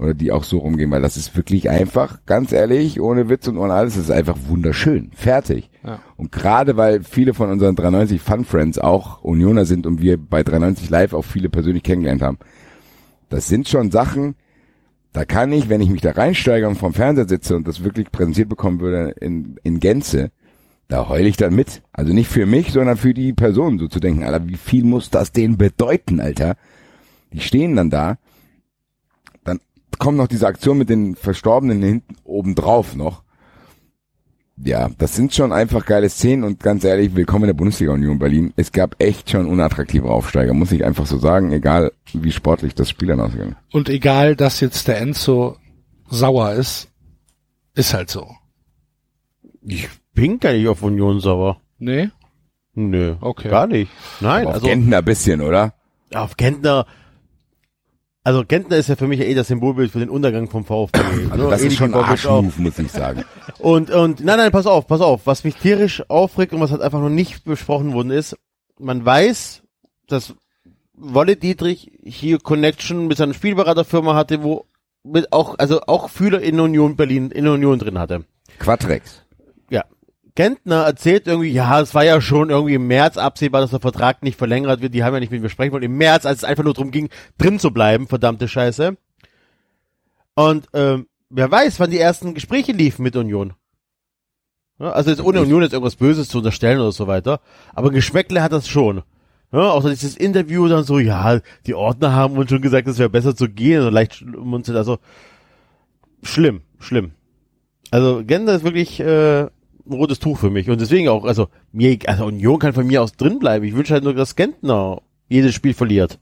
oder 0.00 0.14
die 0.14 0.32
auch 0.32 0.44
so 0.44 0.58
rumgehen, 0.58 0.90
weil 0.90 1.02
das 1.02 1.18
ist 1.18 1.36
wirklich 1.36 1.68
einfach, 1.68 2.20
ganz 2.24 2.52
ehrlich, 2.52 3.00
ohne 3.02 3.28
Witz 3.28 3.46
und 3.48 3.58
ohne 3.58 3.74
alles, 3.74 3.94
das 3.94 4.04
ist 4.04 4.10
einfach 4.10 4.38
wunderschön, 4.48 5.10
fertig. 5.14 5.68
Ja. 5.84 6.00
Und 6.16 6.32
gerade 6.32 6.78
weil 6.78 7.02
viele 7.02 7.34
von 7.34 7.50
unseren 7.50 7.76
390 7.76 8.20
Fun 8.20 8.46
Friends 8.46 8.78
auch 8.78 9.22
Unioner 9.22 9.66
sind 9.66 9.86
und 9.86 10.00
wir 10.00 10.16
bei 10.16 10.42
390 10.42 10.88
Live 10.88 11.12
auch 11.12 11.24
viele 11.24 11.50
persönlich 11.50 11.82
kennengelernt 11.82 12.22
haben, 12.22 12.38
das 13.28 13.46
sind 13.46 13.68
schon 13.68 13.90
Sachen, 13.90 14.36
da 15.12 15.26
kann 15.26 15.52
ich, 15.52 15.68
wenn 15.68 15.82
ich 15.82 15.90
mich 15.90 16.00
da 16.00 16.12
reinsteige 16.12 16.66
und 16.66 16.76
vom 16.76 16.94
Fernseher 16.94 17.28
sitze 17.28 17.54
und 17.54 17.68
das 17.68 17.84
wirklich 17.84 18.10
präsentiert 18.10 18.48
bekommen 18.48 18.80
würde 18.80 19.10
in, 19.20 19.56
in 19.64 19.80
Gänze, 19.80 20.30
da 20.88 21.08
heule 21.08 21.28
ich 21.28 21.36
dann 21.36 21.54
mit. 21.54 21.82
Also 21.92 22.14
nicht 22.14 22.30
für 22.30 22.46
mich, 22.46 22.72
sondern 22.72 22.96
für 22.96 23.12
die 23.12 23.34
Person, 23.34 23.78
so 23.78 23.86
zu 23.86 24.00
denken, 24.00 24.24
Alter, 24.24 24.48
wie 24.48 24.56
viel 24.56 24.84
muss 24.84 25.10
das 25.10 25.32
denen 25.32 25.58
bedeuten, 25.58 26.20
Alter? 26.20 26.56
Die 27.32 27.40
stehen 27.40 27.76
dann 27.76 27.90
da, 27.90 28.16
kommt 29.98 30.18
noch 30.18 30.28
diese 30.28 30.46
Aktion 30.46 30.78
mit 30.78 30.88
den 30.88 31.16
Verstorbenen 31.16 31.82
hinten 31.82 32.16
oben 32.24 32.54
drauf 32.54 32.94
noch. 32.94 33.22
Ja, 34.62 34.90
das 34.98 35.16
sind 35.16 35.34
schon 35.34 35.52
einfach 35.52 35.86
geile 35.86 36.10
Szenen 36.10 36.44
und 36.44 36.60
ganz 36.60 36.84
ehrlich, 36.84 37.14
willkommen 37.16 37.44
in 37.44 37.48
der 37.48 37.54
Bundesliga 37.54 37.92
Union 37.92 38.18
Berlin. 38.18 38.52
Es 38.56 38.72
gab 38.72 38.94
echt 39.02 39.30
schon 39.30 39.46
unattraktive 39.46 40.10
Aufsteiger, 40.10 40.52
muss 40.52 40.70
ich 40.72 40.84
einfach 40.84 41.06
so 41.06 41.16
sagen, 41.16 41.50
egal 41.52 41.92
wie 42.12 42.30
sportlich 42.30 42.74
das 42.74 42.90
Spiel 42.90 43.08
dann 43.08 43.20
ausgegangen 43.20 43.52
ist. 43.52 43.74
Und 43.74 43.88
egal, 43.88 44.36
dass 44.36 44.60
jetzt 44.60 44.86
der 44.86 45.00
Enzo 45.00 45.56
sauer 46.10 46.52
ist, 46.52 46.88
ist 47.74 47.94
halt 47.94 48.10
so. 48.10 48.28
Ich 49.62 49.88
bin 50.12 50.38
gar 50.40 50.52
nicht 50.52 50.68
auf 50.68 50.82
Union 50.82 51.20
sauer. 51.20 51.62
Nee? 51.78 52.10
Nö. 52.74 53.16
Okay. 53.20 53.48
Gar 53.48 53.66
nicht. 53.66 53.90
Nein, 54.20 54.42
Aber 54.42 54.48
auf 54.50 54.54
also 54.56 54.66
Gentner 54.66 54.98
ein 54.98 55.04
bisschen, 55.04 55.40
oder? 55.40 55.72
auf 56.14 56.36
Gentner. 56.36 56.86
Also 58.22 58.44
Gentner 58.44 58.76
ist 58.76 58.88
ja 58.88 58.96
für 58.96 59.06
mich 59.06 59.18
ja 59.18 59.24
eh 59.24 59.34
das 59.34 59.48
Symbolbild 59.48 59.90
für 59.90 59.98
den 59.98 60.10
Untergang 60.10 60.48
vom 60.48 60.64
VfB. 60.64 61.00
Also 61.30 61.48
das 61.48 61.62
ist 61.62 61.76
schon 61.76 61.92
wie 61.92 61.96
ein. 61.96 62.04
Arschmove, 62.04 62.58
muss 62.58 62.78
ich 62.78 62.92
sagen. 62.92 63.24
Und, 63.58 63.90
und, 63.90 64.20
nein, 64.20 64.36
nein, 64.36 64.52
pass 64.52 64.66
auf, 64.66 64.86
pass 64.86 65.00
auf. 65.00 65.26
Was 65.26 65.44
mich 65.44 65.56
tierisch 65.56 66.02
aufregt 66.08 66.52
und 66.52 66.60
was 66.60 66.70
halt 66.70 66.82
einfach 66.82 67.00
noch 67.00 67.08
nicht 67.08 67.44
besprochen 67.44 67.94
worden 67.94 68.10
ist, 68.10 68.36
man 68.78 69.04
weiß, 69.04 69.62
dass 70.06 70.34
Wolle 70.92 71.36
Dietrich 71.36 71.92
hier 72.02 72.38
Connection 72.38 73.06
mit 73.06 73.16
seiner 73.16 73.32
Spielberaterfirma 73.32 74.14
hatte, 74.14 74.42
wo 74.42 74.66
mit 75.02 75.32
auch, 75.32 75.58
also 75.58 75.80
auch 75.86 76.10
Fühler 76.10 76.42
in 76.42 76.60
Union 76.60 76.96
Berlin, 76.96 77.30
in 77.30 77.46
Union 77.48 77.78
drin 77.78 77.98
hatte. 77.98 78.24
Quatrex. 78.58 79.22
Gentner 80.34 80.84
erzählt 80.84 81.26
irgendwie, 81.26 81.50
ja, 81.50 81.80
es 81.80 81.94
war 81.94 82.04
ja 82.04 82.20
schon 82.20 82.50
irgendwie 82.50 82.74
im 82.74 82.86
März 82.86 83.16
absehbar, 83.16 83.60
dass 83.60 83.70
der 83.70 83.80
Vertrag 83.80 84.22
nicht 84.22 84.38
verlängert 84.38 84.80
wird. 84.80 84.94
Die 84.94 85.04
haben 85.04 85.14
ja 85.14 85.20
nicht 85.20 85.32
mit 85.32 85.42
mir 85.42 85.48
sprechen 85.48 85.72
wollen. 85.72 85.82
Im 85.82 85.96
März, 85.96 86.26
als 86.26 86.38
es 86.38 86.44
einfach 86.44 86.64
nur 86.64 86.74
darum 86.74 86.90
ging, 86.90 87.08
drin 87.38 87.58
zu 87.58 87.70
bleiben, 87.72 88.06
verdammte 88.08 88.48
Scheiße. 88.48 88.96
Und 90.34 90.68
ähm, 90.72 91.06
wer 91.28 91.50
weiß, 91.50 91.80
wann 91.80 91.90
die 91.90 91.98
ersten 91.98 92.34
Gespräche 92.34 92.72
liefen 92.72 93.02
mit 93.02 93.16
Union. 93.16 93.54
Ja, 94.78 94.92
also 94.92 95.10
jetzt 95.10 95.22
ohne 95.22 95.42
Union 95.42 95.62
jetzt 95.62 95.72
irgendwas 95.72 95.96
Böses 95.96 96.28
zu 96.28 96.38
unterstellen 96.38 96.80
oder 96.80 96.92
so 96.92 97.06
weiter. 97.06 97.40
Aber 97.74 97.90
Geschmäckle 97.90 98.42
hat 98.42 98.52
das 98.52 98.68
schon. 98.68 99.02
Ja, 99.52 99.70
auch 99.70 99.84
dieses 99.84 100.16
Interview 100.16 100.68
dann 100.68 100.84
so, 100.84 100.98
ja, 100.98 101.40
die 101.66 101.74
Ordner 101.74 102.14
haben 102.14 102.36
uns 102.36 102.50
schon 102.50 102.62
gesagt, 102.62 102.86
es 102.86 102.98
wäre 102.98 103.10
besser 103.10 103.34
zu 103.34 103.48
gehen 103.48 103.82
und 103.82 103.92
leicht 103.92 104.14
schmunzelt. 104.14 104.78
Also 104.78 104.98
schlimm, 106.22 106.62
schlimm. 106.78 107.12
Also 107.90 108.22
Gender 108.24 108.54
ist 108.54 108.64
wirklich 108.64 109.00
äh, 109.00 109.48
ein 109.88 109.92
rotes 109.92 110.18
Tuch 110.18 110.38
für 110.38 110.50
mich. 110.50 110.68
Und 110.68 110.80
deswegen 110.80 111.08
auch, 111.08 111.24
also 111.24 111.48
mir, 111.72 111.98
also 112.06 112.26
Union 112.26 112.58
kann 112.58 112.72
von 112.72 112.86
mir 112.86 113.02
aus 113.02 113.12
drin 113.12 113.38
bleiben. 113.38 113.64
Ich 113.64 113.74
wünsche 113.74 113.94
halt 113.94 114.04
nur, 114.04 114.14
dass 114.14 114.36
Gentner 114.36 115.02
jedes 115.28 115.54
Spiel 115.54 115.74
verliert. 115.74 116.18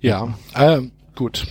Ja, 0.00 0.34
äh, 0.54 0.82
gut. 1.14 1.46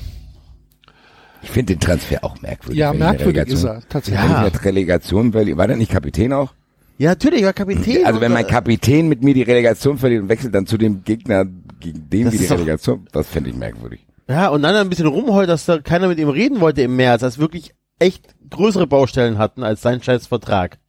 Ich 1.42 1.50
finde 1.50 1.74
den 1.74 1.80
Transfer 1.80 2.24
auch 2.24 2.42
merkwürdig. 2.42 2.80
Ja, 2.80 2.92
ich 2.92 3.00
merkwürdig 3.00 3.48
ist 3.48 3.64
er, 3.64 3.82
tatsächlich. 3.88 4.24
Ich 4.24 4.30
Ja. 4.30 4.48
Relegation 4.64 5.34
war 5.34 5.68
der 5.68 5.78
nicht 5.78 5.92
Kapitän 5.92 6.34
auch? 6.34 6.54
Ja, 6.98 7.10
natürlich, 7.10 7.44
war 7.44 7.54
Kapitän. 7.54 8.06
Also 8.06 8.22
wenn 8.22 8.32
mein 8.32 8.48
Kapitän 8.48 9.10
mit 9.10 9.22
mir 9.22 9.34
die 9.34 9.42
Relegation 9.42 9.98
verliert 9.98 10.24
und 10.24 10.30
wechselt 10.30 10.56
dann 10.56 10.66
zu 10.66 10.78
dem 10.78 11.04
Gegner, 11.04 11.46
gegen 11.80 12.10
den 12.10 12.26
Das 12.26 12.34
wir 12.34 12.40
die 12.40 12.46
Relegation, 12.46 13.08
das 13.12 13.28
fände 13.28 13.50
ich 13.50 13.56
merkwürdig. 13.56 14.06
Ja, 14.28 14.48
und 14.50 14.64
dann 14.64 14.76
ein 14.76 14.90
bisschen 14.90 15.06
rumheult, 15.06 15.50
dass 15.50 15.66
da 15.66 15.80
keiner 15.80 16.08
mit 16.08 16.18
ihm 16.20 16.30
reden 16.30 16.62
wollte 16.62 16.82
im 16.82 16.96
März, 16.96 17.22
als 17.22 17.38
wirklich 17.38 17.76
echt 18.00 18.36
größere 18.50 18.88
Baustellen 18.88 19.38
hatten 19.38 19.64
als 19.64 19.82
sein 19.82 20.02
scheiß 20.02 20.28
Vertrag. 20.28 20.80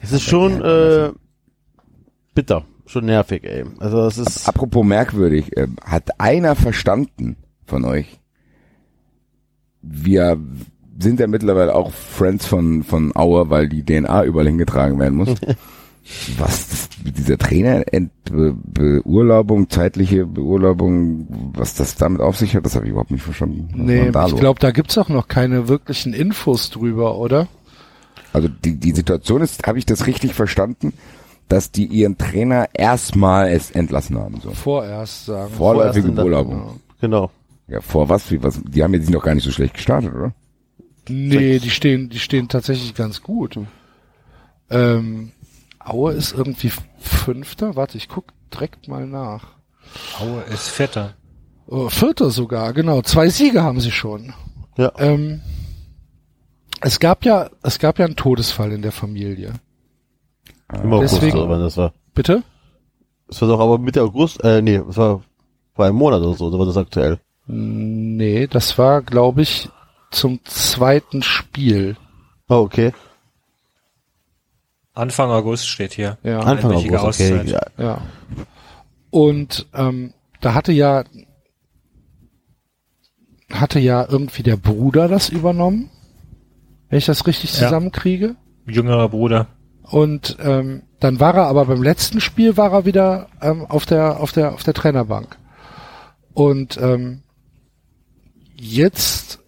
Es 0.00 0.12
ist 0.12 0.22
schon 0.22 0.62
äh, 0.62 1.10
bitter, 2.34 2.64
schon 2.86 3.06
nervig, 3.06 3.44
ey. 3.44 3.64
Also 3.78 4.06
es 4.06 4.18
ist 4.18 4.48
Apropos 4.48 4.84
merkwürdig, 4.84 5.56
äh, 5.56 5.68
hat 5.84 6.20
einer 6.20 6.54
verstanden 6.54 7.36
von 7.66 7.84
euch? 7.84 8.20
Wir 9.80 10.38
sind 10.98 11.18
ja 11.18 11.26
mittlerweile 11.26 11.74
auch 11.74 11.90
Friends 11.90 12.46
von, 12.46 12.84
von 12.84 13.14
Auer, 13.16 13.50
weil 13.50 13.68
die 13.68 13.84
DNA 13.84 14.24
überall 14.24 14.46
hingetragen 14.46 14.98
werden 15.00 15.16
muss. 15.16 15.34
was 16.38 16.88
mit 17.04 17.16
dieser 17.16 17.38
Trainerbeurlaubung, 17.38 19.70
zeitliche 19.70 20.26
Beurlaubung, 20.26 21.52
was 21.54 21.74
das 21.74 21.94
damit 21.94 22.20
auf 22.20 22.36
sich 22.36 22.56
hat, 22.56 22.64
das 22.64 22.74
habe 22.74 22.86
ich 22.86 22.90
überhaupt 22.90 23.12
nicht 23.12 23.22
verstanden. 23.22 23.68
Was 23.72 23.80
Nee, 23.80 24.08
ich 24.08 24.36
glaube, 24.36 24.58
da 24.60 24.72
gibt's 24.72 24.98
auch 24.98 25.08
noch 25.08 25.28
keine 25.28 25.68
wirklichen 25.68 26.12
Infos 26.12 26.70
drüber, 26.70 27.16
oder? 27.18 27.46
Also 28.32 28.48
die, 28.48 28.76
die 28.76 28.92
Situation 28.92 29.42
ist, 29.42 29.66
habe 29.66 29.78
ich 29.78 29.86
das 29.86 30.06
richtig 30.06 30.34
verstanden, 30.34 30.92
dass 31.48 31.70
die 31.70 31.86
ihren 31.86 32.18
Trainer 32.18 32.68
erstmal 32.72 33.50
es 33.50 33.70
entlassen 33.70 34.18
haben. 34.18 34.40
So. 34.40 34.50
Vorerst 34.52 35.26
sagen. 35.26 35.52
Vorläufige 35.52 36.08
vorerst 36.08 36.16
Beurlaubung. 36.16 36.80
genau. 37.00 37.30
Ja, 37.68 37.80
vor 37.80 38.08
was? 38.08 38.30
Wie, 38.30 38.42
was? 38.42 38.60
Die 38.64 38.82
haben 38.82 38.94
jetzt 38.94 39.10
noch 39.10 39.22
gar 39.22 39.34
nicht 39.34 39.44
so 39.44 39.50
schlecht 39.50 39.74
gestartet, 39.74 40.14
oder? 40.14 40.32
Nee, 41.08 41.58
die 41.58 41.70
stehen, 41.70 42.08
die 42.08 42.18
stehen 42.18 42.48
tatsächlich 42.48 42.94
ganz 42.94 43.22
gut. 43.22 43.58
Ähm, 44.70 45.32
Aue 45.84 46.12
ist 46.12 46.32
irgendwie 46.32 46.72
Fünfter. 46.98 47.76
Warte, 47.76 47.96
ich 47.98 48.08
guck 48.08 48.26
direkt 48.52 48.88
mal 48.88 49.06
nach. 49.06 49.44
Aue 50.20 50.42
ist 50.52 50.68
Vierter. 50.68 51.14
Oh, 51.66 51.88
Vierter 51.88 52.30
sogar, 52.30 52.72
genau. 52.72 53.02
Zwei 53.02 53.28
Siege 53.28 53.62
haben 53.62 53.80
sie 53.80 53.90
schon. 53.92 54.34
Ja. 54.76 54.92
Ähm, 54.98 55.40
es 56.80 56.98
gab 56.98 57.24
ja, 57.24 57.50
es 57.62 57.78
gab 57.78 57.98
ja 57.98 58.04
einen 58.06 58.16
Todesfall 58.16 58.72
in 58.72 58.82
der 58.82 58.92
Familie. 58.92 59.54
Im 60.72 60.92
August, 60.92 61.14
deswegen- 61.14 61.38
oder 61.38 61.48
wann 61.48 61.60
das 61.60 61.76
war. 61.76 61.92
Bitte? 62.14 62.42
Es 63.28 63.40
war 63.40 63.48
doch 63.48 63.60
aber 63.60 63.78
Mitte 63.78 64.02
August, 64.02 64.42
äh, 64.44 64.60
nee, 64.60 64.76
es 64.76 64.96
war 64.96 65.22
vor 65.74 65.84
einem 65.86 65.96
Monat 65.96 66.20
oder 66.22 66.34
so, 66.34 66.50
da 66.50 66.58
war 66.58 66.66
das 66.66 66.76
aktuell. 66.76 67.18
Nee, 67.46 68.46
das 68.46 68.76
war, 68.78 69.02
glaube 69.02 69.42
ich, 69.42 69.68
zum 70.10 70.40
zweiten 70.44 71.22
Spiel. 71.22 71.96
Oh, 72.48 72.56
okay. 72.56 72.92
Anfang 74.94 75.30
August 75.30 75.68
steht 75.68 75.92
hier. 75.94 76.18
Ja. 76.22 76.40
Anfang 76.40 76.72
August, 76.72 77.20
okay. 77.20 77.42
Ja. 77.46 77.60
Ja. 77.78 78.02
Und 79.10 79.66
ähm, 79.74 80.12
da 80.40 80.54
hatte 80.54 80.72
ja 80.72 81.04
hatte 83.50 83.78
ja 83.78 84.06
irgendwie 84.08 84.42
der 84.42 84.56
Bruder 84.56 85.08
das 85.08 85.28
übernommen, 85.28 85.90
wenn 86.88 86.98
ich 86.98 87.06
das 87.06 87.26
richtig 87.26 87.52
Ja. 87.54 87.64
zusammenkriege. 87.66 88.36
Jüngerer 88.66 89.08
Bruder. 89.08 89.48
Und 89.82 90.36
ähm, 90.40 90.82
dann 91.00 91.20
war 91.20 91.34
er 91.34 91.46
aber 91.46 91.66
beim 91.66 91.82
letzten 91.82 92.20
Spiel 92.20 92.56
war 92.56 92.72
er 92.72 92.84
wieder 92.84 93.28
ähm, 93.42 93.66
auf 93.66 93.84
der 93.84 94.20
auf 94.20 94.32
der 94.32 94.52
auf 94.54 94.62
der 94.62 94.74
Trainerbank. 94.74 95.36
Und 96.32 96.78
ähm, 96.80 97.22
jetzt 98.56 99.40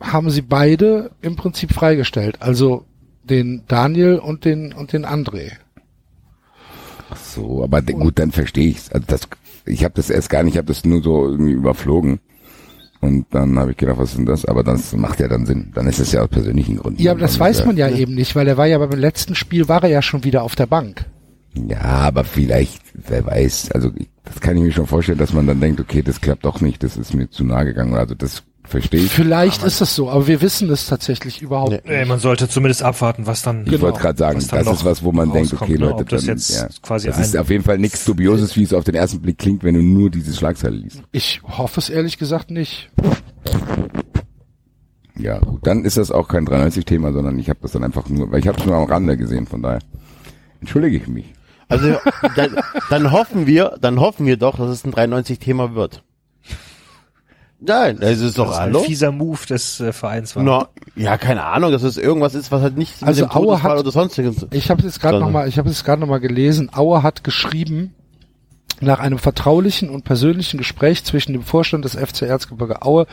haben 0.00 0.30
sie 0.30 0.40
beide 0.42 1.10
im 1.20 1.36
Prinzip 1.36 1.72
freigestellt, 1.74 2.38
also 2.40 2.86
den 3.22 3.62
Daniel 3.68 4.18
und 4.18 4.44
den 4.44 4.72
und 4.72 4.92
den 4.92 5.04
André. 5.06 5.52
So, 7.16 7.62
aber 7.64 7.82
de- 7.82 7.96
gut, 7.96 8.18
dann 8.18 8.30
verstehe 8.32 8.68
ich's. 8.68 8.90
Also 8.92 9.04
das, 9.08 9.22
ich 9.66 9.84
habe 9.84 9.94
das 9.94 10.10
erst 10.10 10.30
gar 10.30 10.42
nicht, 10.42 10.54
ich 10.54 10.58
habe 10.58 10.68
das 10.68 10.84
nur 10.84 11.02
so 11.02 11.28
irgendwie 11.28 11.52
überflogen. 11.52 12.20
Und 13.00 13.26
dann 13.30 13.58
habe 13.58 13.70
ich 13.70 13.78
gedacht, 13.78 13.98
was 13.98 14.10
ist 14.10 14.18
denn 14.18 14.26
das? 14.26 14.44
Aber 14.44 14.62
das 14.62 14.92
macht 14.94 15.20
ja 15.20 15.28
dann 15.28 15.46
Sinn. 15.46 15.72
Dann 15.74 15.86
ist 15.86 15.98
es 16.00 16.12
ja 16.12 16.20
aus 16.22 16.28
persönlichen 16.28 16.76
Gründen. 16.76 17.00
Ja, 17.02 17.12
aber 17.12 17.20
das 17.20 17.34
Und, 17.34 17.40
weiß 17.40 17.60
äh, 17.60 17.66
man 17.66 17.76
ja 17.78 17.88
eben 17.88 18.14
nicht, 18.14 18.36
weil 18.36 18.46
er 18.46 18.58
war 18.58 18.66
ja 18.66 18.76
beim 18.78 18.98
letzten 18.98 19.34
Spiel 19.34 19.68
war 19.68 19.82
er 19.82 19.88
ja 19.88 20.02
schon 20.02 20.22
wieder 20.24 20.42
auf 20.42 20.54
der 20.54 20.66
Bank. 20.66 21.06
Ja, 21.54 21.80
aber 21.82 22.24
vielleicht, 22.24 22.82
wer 23.08 23.24
weiß. 23.24 23.72
Also 23.72 23.90
ich, 23.96 24.08
das 24.24 24.40
kann 24.40 24.56
ich 24.58 24.62
mir 24.62 24.72
schon 24.72 24.86
vorstellen, 24.86 25.18
dass 25.18 25.32
man 25.32 25.46
dann 25.46 25.60
denkt, 25.60 25.80
okay, 25.80 26.02
das 26.02 26.20
klappt 26.20 26.44
doch 26.44 26.60
nicht, 26.60 26.82
das 26.82 26.96
ist 26.98 27.14
mir 27.14 27.28
zu 27.30 27.42
nahe 27.42 27.64
gegangen. 27.64 27.94
Also 27.94 28.14
das 28.14 28.42
verstehe 28.70 29.00
ich. 29.00 29.10
Vielleicht 29.10 29.62
ist 29.62 29.80
es 29.80 29.94
so, 29.94 30.10
aber 30.10 30.26
wir 30.26 30.40
wissen 30.40 30.70
es 30.70 30.86
tatsächlich 30.86 31.42
überhaupt 31.42 31.70
Nee. 31.84 31.98
Nicht. 31.98 32.08
man 32.08 32.18
sollte 32.18 32.48
zumindest 32.48 32.82
abwarten, 32.82 33.26
was 33.26 33.42
dann. 33.42 33.66
Ich 33.66 33.80
wollte 33.80 34.00
gerade 34.00 34.18
sagen, 34.18 34.38
das 34.50 34.66
ist 34.66 34.84
was, 34.84 35.02
wo 35.02 35.12
man 35.12 35.32
denkt, 35.32 35.52
okay, 35.52 35.72
ne? 35.72 35.78
Leute, 35.78 36.04
das 36.04 36.24
dann, 36.24 36.38
ja, 36.38 36.68
quasi 36.82 37.08
das 37.08 37.18
ist 37.18 37.36
auf 37.36 37.50
jeden 37.50 37.64
Fall 37.64 37.78
nichts 37.78 38.04
Dubioses, 38.04 38.56
wie 38.56 38.62
es 38.62 38.72
auf 38.72 38.84
den 38.84 38.94
ersten 38.94 39.20
Blick 39.20 39.38
klingt, 39.38 39.62
wenn 39.64 39.74
du 39.74 39.82
nur 39.82 40.10
diese 40.10 40.32
Schlagzeile 40.34 40.76
liest. 40.76 41.02
Ich 41.12 41.42
hoffe 41.44 41.80
es 41.80 41.90
ehrlich 41.90 42.18
gesagt 42.18 42.50
nicht. 42.50 42.90
Ja, 45.18 45.38
gut, 45.38 45.66
dann 45.66 45.84
ist 45.84 45.96
das 45.96 46.10
auch 46.10 46.28
kein 46.28 46.46
93-Thema, 46.46 47.12
sondern 47.12 47.38
ich 47.38 47.50
habe 47.50 47.58
das 47.62 47.72
dann 47.72 47.84
einfach 47.84 48.08
nur, 48.08 48.30
weil 48.30 48.40
ich 48.40 48.48
habe 48.48 48.58
es 48.58 48.64
nur 48.64 48.76
am 48.76 48.84
Rande 48.84 49.16
gesehen, 49.16 49.46
von 49.46 49.60
daher 49.62 49.80
entschuldige 50.60 50.96
ich 50.96 51.08
mich. 51.08 51.32
Also 51.68 51.96
dann, 52.36 52.56
dann 52.88 53.12
hoffen 53.12 53.46
wir, 53.46 53.76
dann 53.80 54.00
hoffen 54.00 54.26
wir 54.26 54.36
doch, 54.36 54.56
dass 54.56 54.70
es 54.70 54.84
ein 54.84 54.92
93-Thema 54.92 55.74
wird. 55.74 56.02
Nein, 57.60 57.98
es 58.00 58.20
ist 58.20 58.38
doch 58.38 58.48
das 58.48 58.56
ein 58.56 58.62
hallo. 58.62 58.80
fieser 58.80 59.12
Move 59.12 59.46
des 59.46 59.80
äh, 59.80 59.92
Vereins 59.92 60.34
war. 60.34 60.42
Na, 60.42 60.68
ja, 60.96 61.18
keine 61.18 61.44
Ahnung, 61.44 61.72
dass 61.72 61.82
es 61.82 61.98
irgendwas 61.98 62.34
ist, 62.34 62.50
was 62.50 62.62
halt 62.62 62.78
nicht 62.78 63.02
Also 63.02 63.22
mit 63.22 63.32
dem 63.32 63.36
Aue 63.36 63.62
hat- 63.62 63.78
oder 63.78 63.90
sonstiges. 63.90 64.46
Ich 64.50 64.70
habe 64.70 64.82
jetzt 64.82 65.00
gerade 65.00 65.18
noch 65.18 65.30
mal, 65.30 65.46
ich 65.46 65.58
habe 65.58 65.68
jetzt 65.68 65.84
gerade 65.84 66.00
noch 66.00 66.08
mal 66.08 66.20
gelesen. 66.20 66.70
Auer 66.74 67.02
hat 67.02 67.22
geschrieben, 67.22 67.94
nach 68.80 68.98
einem 68.98 69.18
vertraulichen 69.18 69.90
und 69.90 70.04
persönlichen 70.04 70.56
Gespräch 70.56 71.04
zwischen 71.04 71.32
dem 71.34 71.42
Vorstand 71.42 71.84
des 71.84 71.96
FC 71.96 72.22
Erzgebirge 72.22 72.82
Aue 72.82 73.06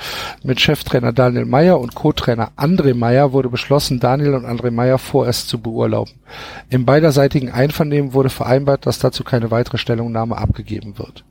mit 0.43 0.61
Cheftrainer 0.61 1.11
Daniel 1.11 1.45
Meyer 1.45 1.79
und 1.79 1.93
Co-Trainer 1.93 2.51
André 2.57 2.93
Meyer 2.93 3.33
wurde 3.33 3.49
beschlossen, 3.49 3.99
Daniel 3.99 4.33
und 4.33 4.45
André 4.45 4.71
Meyer 4.71 4.97
vorerst 4.97 5.49
zu 5.49 5.59
beurlauben. 5.59 6.13
Im 6.69 6.85
beiderseitigen 6.85 7.51
Einvernehmen 7.51 8.13
wurde 8.13 8.29
vereinbart, 8.29 8.85
dass 8.85 8.99
dazu 8.99 9.23
keine 9.23 9.51
weitere 9.51 9.77
Stellungnahme 9.77 10.37
abgegeben 10.37 10.97
wird. 10.97 11.25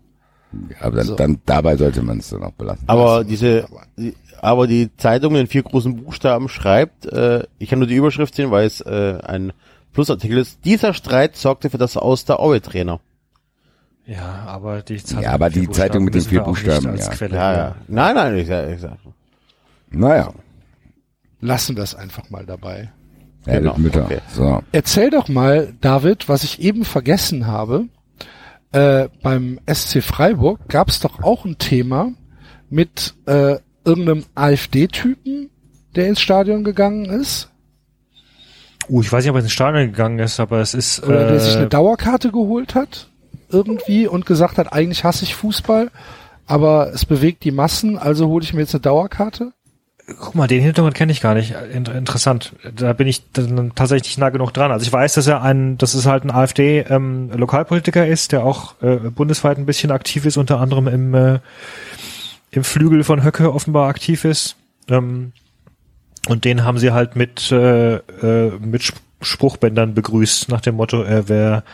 Ja, 0.53 0.77
aber 0.87 0.97
dann, 0.97 1.07
So. 1.07 1.15
dann 1.17 1.41
dabei 1.45 1.77
sollte 1.77 2.03
man 2.03 2.19
es 2.19 2.31
dann 2.31 2.43
auch 2.45 2.53
belassen. 2.53 2.85
Aber 2.89 3.25
diese, 3.25 3.67
die, 3.97 4.15
aber 4.41 4.67
die 4.67 4.95
Zeitung 4.97 5.35
in 5.37 5.47
vier 5.47 5.63
großen 5.63 5.97
Buchstaben 5.97 6.49
schreibt, 6.49 7.07
äh, 7.07 7.45
ich 7.59 7.69
kann 7.69 7.79
nur 7.79 7.89
die 7.89 7.97
Überschrift 7.97 8.35
sehen, 8.35 8.51
weil 8.51 8.67
es 8.67 8.81
äh, 8.81 9.19
ein 9.25 9.53
Plusartikel 9.93 10.39
ist. 10.39 10.65
Dieser 10.65 10.95
Streit 10.95 11.37
sorgte 11.37 11.71
für 11.71 11.79
das 11.79 11.97
Aus 11.97 12.25
der 12.25 12.41
Aue-Trainer. 12.41 13.01
Ja, 14.07 14.45
aber 14.47 14.83
die 14.83 14.99
Zeitung, 15.03 15.23
Ja, 15.25 15.33
aber 15.33 15.47
mit 15.47 15.55
vier 15.55 15.63
die 15.63 15.71
Zeitung 15.71 16.05
mit 16.05 16.15
den 16.15 16.23
vier 16.23 16.41
Buchstaben, 16.43 16.87
als 16.87 17.07
ja. 17.07 17.13
Quelle 17.13 17.35
Ja, 17.35 17.53
ja. 17.57 17.77
Nein, 17.89 18.15
nein, 18.15 18.37
ich 18.37 18.47
sag, 18.47 18.71
ich 18.71 18.81
sag. 18.81 18.97
Naja, 19.91 20.33
Lassen 21.41 21.77
wir 21.77 21.83
es 21.83 21.95
einfach 21.95 22.31
mal 22.31 22.47
dabei. 22.47 22.91
ja, 23.47 23.59
Genau, 23.59 23.77
Mütter. 23.77 24.05
okay. 24.05 24.21
So. 24.33 24.63
Erzähl 24.73 25.11
doch 25.11 25.29
mal, 25.29 25.75
David, 25.81 26.29
was 26.29 26.45
ich 26.45 26.61
eben 26.61 26.85
vergessen 26.85 27.47
habe. 27.47 27.87
Äh, 28.77 29.09
beim 29.23 29.59
SC 29.73 30.03
Freiburg 30.03 30.69
gab 30.69 30.91
es 30.91 31.01
doch 31.01 31.23
auch 31.23 31.47
ein 31.47 31.57
Thema 31.57 32.13
mit 32.69 33.15
äh, 33.25 33.57
irgendeinem 33.87 34.25
AfD-Typen, 34.35 35.49
der 35.95 36.09
ins 36.09 36.21
Stadion 36.21 36.63
gegangen 36.63 37.07
ist. 37.07 37.51
Uh, 38.91 39.01
ich 39.01 39.11
weiß 39.11 39.25
nicht, 39.25 39.31
ob 39.31 39.37
er 39.37 39.43
ins 39.43 39.53
Stadion 39.53 39.87
gegangen 39.87 40.19
ist, 40.19 40.41
aber 40.41 40.61
es 40.61 40.75
ist. 40.75 41.03
Oder 41.03 41.27
der 41.27 41.41
sich 41.41 41.55
äh, 41.55 41.57
eine 41.57 41.69
Dauerkarte 41.69 42.31
geholt 42.31 42.75
hat. 42.75 43.09
Irgendwie 43.49 44.07
und 44.07 44.27
gesagt 44.27 44.59
hat, 44.59 44.75
eigentlich 44.75 45.05
hasse 45.05 45.25
ich 45.25 45.35
Fußball, 45.35 45.91
aber 46.47 46.93
es 46.93 47.07
bewegt 47.07 47.45
die 47.45 47.53
Massen, 47.53 47.97
also 47.97 48.29
hole 48.29 48.45
ich 48.45 48.53
mir 48.53 48.61
jetzt 48.61 48.75
eine 48.75 48.83
Dauerkarte. 48.83 49.53
Guck 50.21 50.37
mal, 50.37 50.47
den 50.47 50.63
Hintergrund 50.63 50.95
kenne 50.95 51.11
ich 51.11 51.21
gar 51.21 51.35
nicht. 51.35 51.53
Inter 51.73 51.95
interessant. 51.97 52.53
Da 52.77 52.93
bin 52.93 53.09
ich 53.09 53.23
dann 53.33 53.73
tatsächlich 53.75 54.11
nicht 54.13 54.19
nah 54.19 54.31
genug 54.31 54.53
dran. 54.55 54.71
Also 54.71 54.87
ich 54.87 54.93
weiß, 54.93 55.15
dass 55.15 55.27
er 55.27 55.43
ein, 55.43 55.79
dass 55.79 55.95
es 55.95 56.07
halt 56.07 56.23
ein 56.25 56.31
AfD-Lokalpolitiker 56.31 58.07
ist, 58.07 58.31
der 58.33 58.45
auch 58.45 58.81
äh, 58.83 58.97
bundesweit 58.97 59.59
ein 59.59 59.67
bisschen 59.67 59.91
aktiv 59.91 60.25
ist, 60.25 60.37
unter 60.37 60.61
anderem 60.61 60.87
im, 60.87 61.15
äh, 61.15 61.39
im 62.53 62.63
Flügel 62.63 63.03
von 63.03 63.25
Höcke 63.25 63.53
offenbar 63.53 63.89
aktiv 63.89 64.25
ist. 64.25 64.55
Ähm, 64.89 65.33
und 66.29 66.45
den 66.45 66.65
haben 66.65 66.79
sie 66.79 66.93
halt 66.93 67.17
mit, 67.17 67.51
äh, 67.51 67.97
äh, 67.97 68.53
mit 68.61 68.83
Sp- 68.87 69.03
Spruchbändern 69.23 69.95
begrüßt, 69.95 70.49
nach 70.51 70.61
dem 70.61 70.77
Motto, 70.77 71.03
äh, 71.03 71.29
wer, 71.29 71.65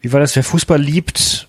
wie 0.00 0.12
war 0.12 0.20
das, 0.20 0.34
wer 0.36 0.44
Fußball 0.44 0.80
liebt, 0.80 1.48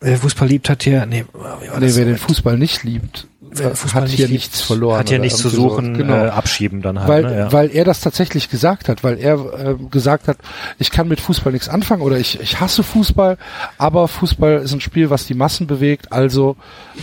wer 0.00 0.16
Fußball 0.16 0.48
liebt, 0.48 0.68
hat 0.70 0.82
hier, 0.82 1.04
nee, 1.06 1.24
wie 1.34 1.38
war 1.70 1.78
Nee, 1.78 1.86
das? 1.86 1.96
wer 1.96 2.04
den 2.06 2.16
Fußball 2.16 2.56
nicht 2.58 2.82
liebt, 2.84 3.26
äh, 3.58 3.74
hat 3.94 4.08
hier 4.08 4.28
nichts 4.28 4.60
verloren. 4.60 4.98
Hat 4.98 5.08
hier 5.08 5.18
nichts 5.18 5.38
zu 5.38 5.48
suchen, 5.48 5.94
Genau. 5.94 6.14
äh, 6.24 6.28
abschieben 6.28 6.82
dann 6.82 6.98
halt. 7.00 7.08
weil, 7.08 7.22
ne? 7.22 7.38
ja. 7.38 7.52
weil 7.52 7.70
er 7.70 7.84
das 7.84 8.00
tatsächlich 8.00 8.50
gesagt 8.50 8.88
hat, 8.88 9.04
weil 9.04 9.18
er 9.18 9.34
äh, 9.34 9.74
gesagt 9.90 10.28
hat, 10.28 10.38
ich 10.78 10.90
kann 10.90 11.08
mit 11.08 11.20
Fußball 11.20 11.52
nichts 11.52 11.68
anfangen 11.68 12.02
oder 12.02 12.18
ich, 12.18 12.40
ich 12.40 12.60
hasse 12.60 12.82
Fußball, 12.82 13.38
aber 13.78 14.08
Fußball 14.08 14.58
ist 14.58 14.72
ein 14.72 14.80
Spiel, 14.80 15.10
was 15.10 15.26
die 15.26 15.34
Massen 15.34 15.66
bewegt, 15.66 16.12
also 16.12 16.56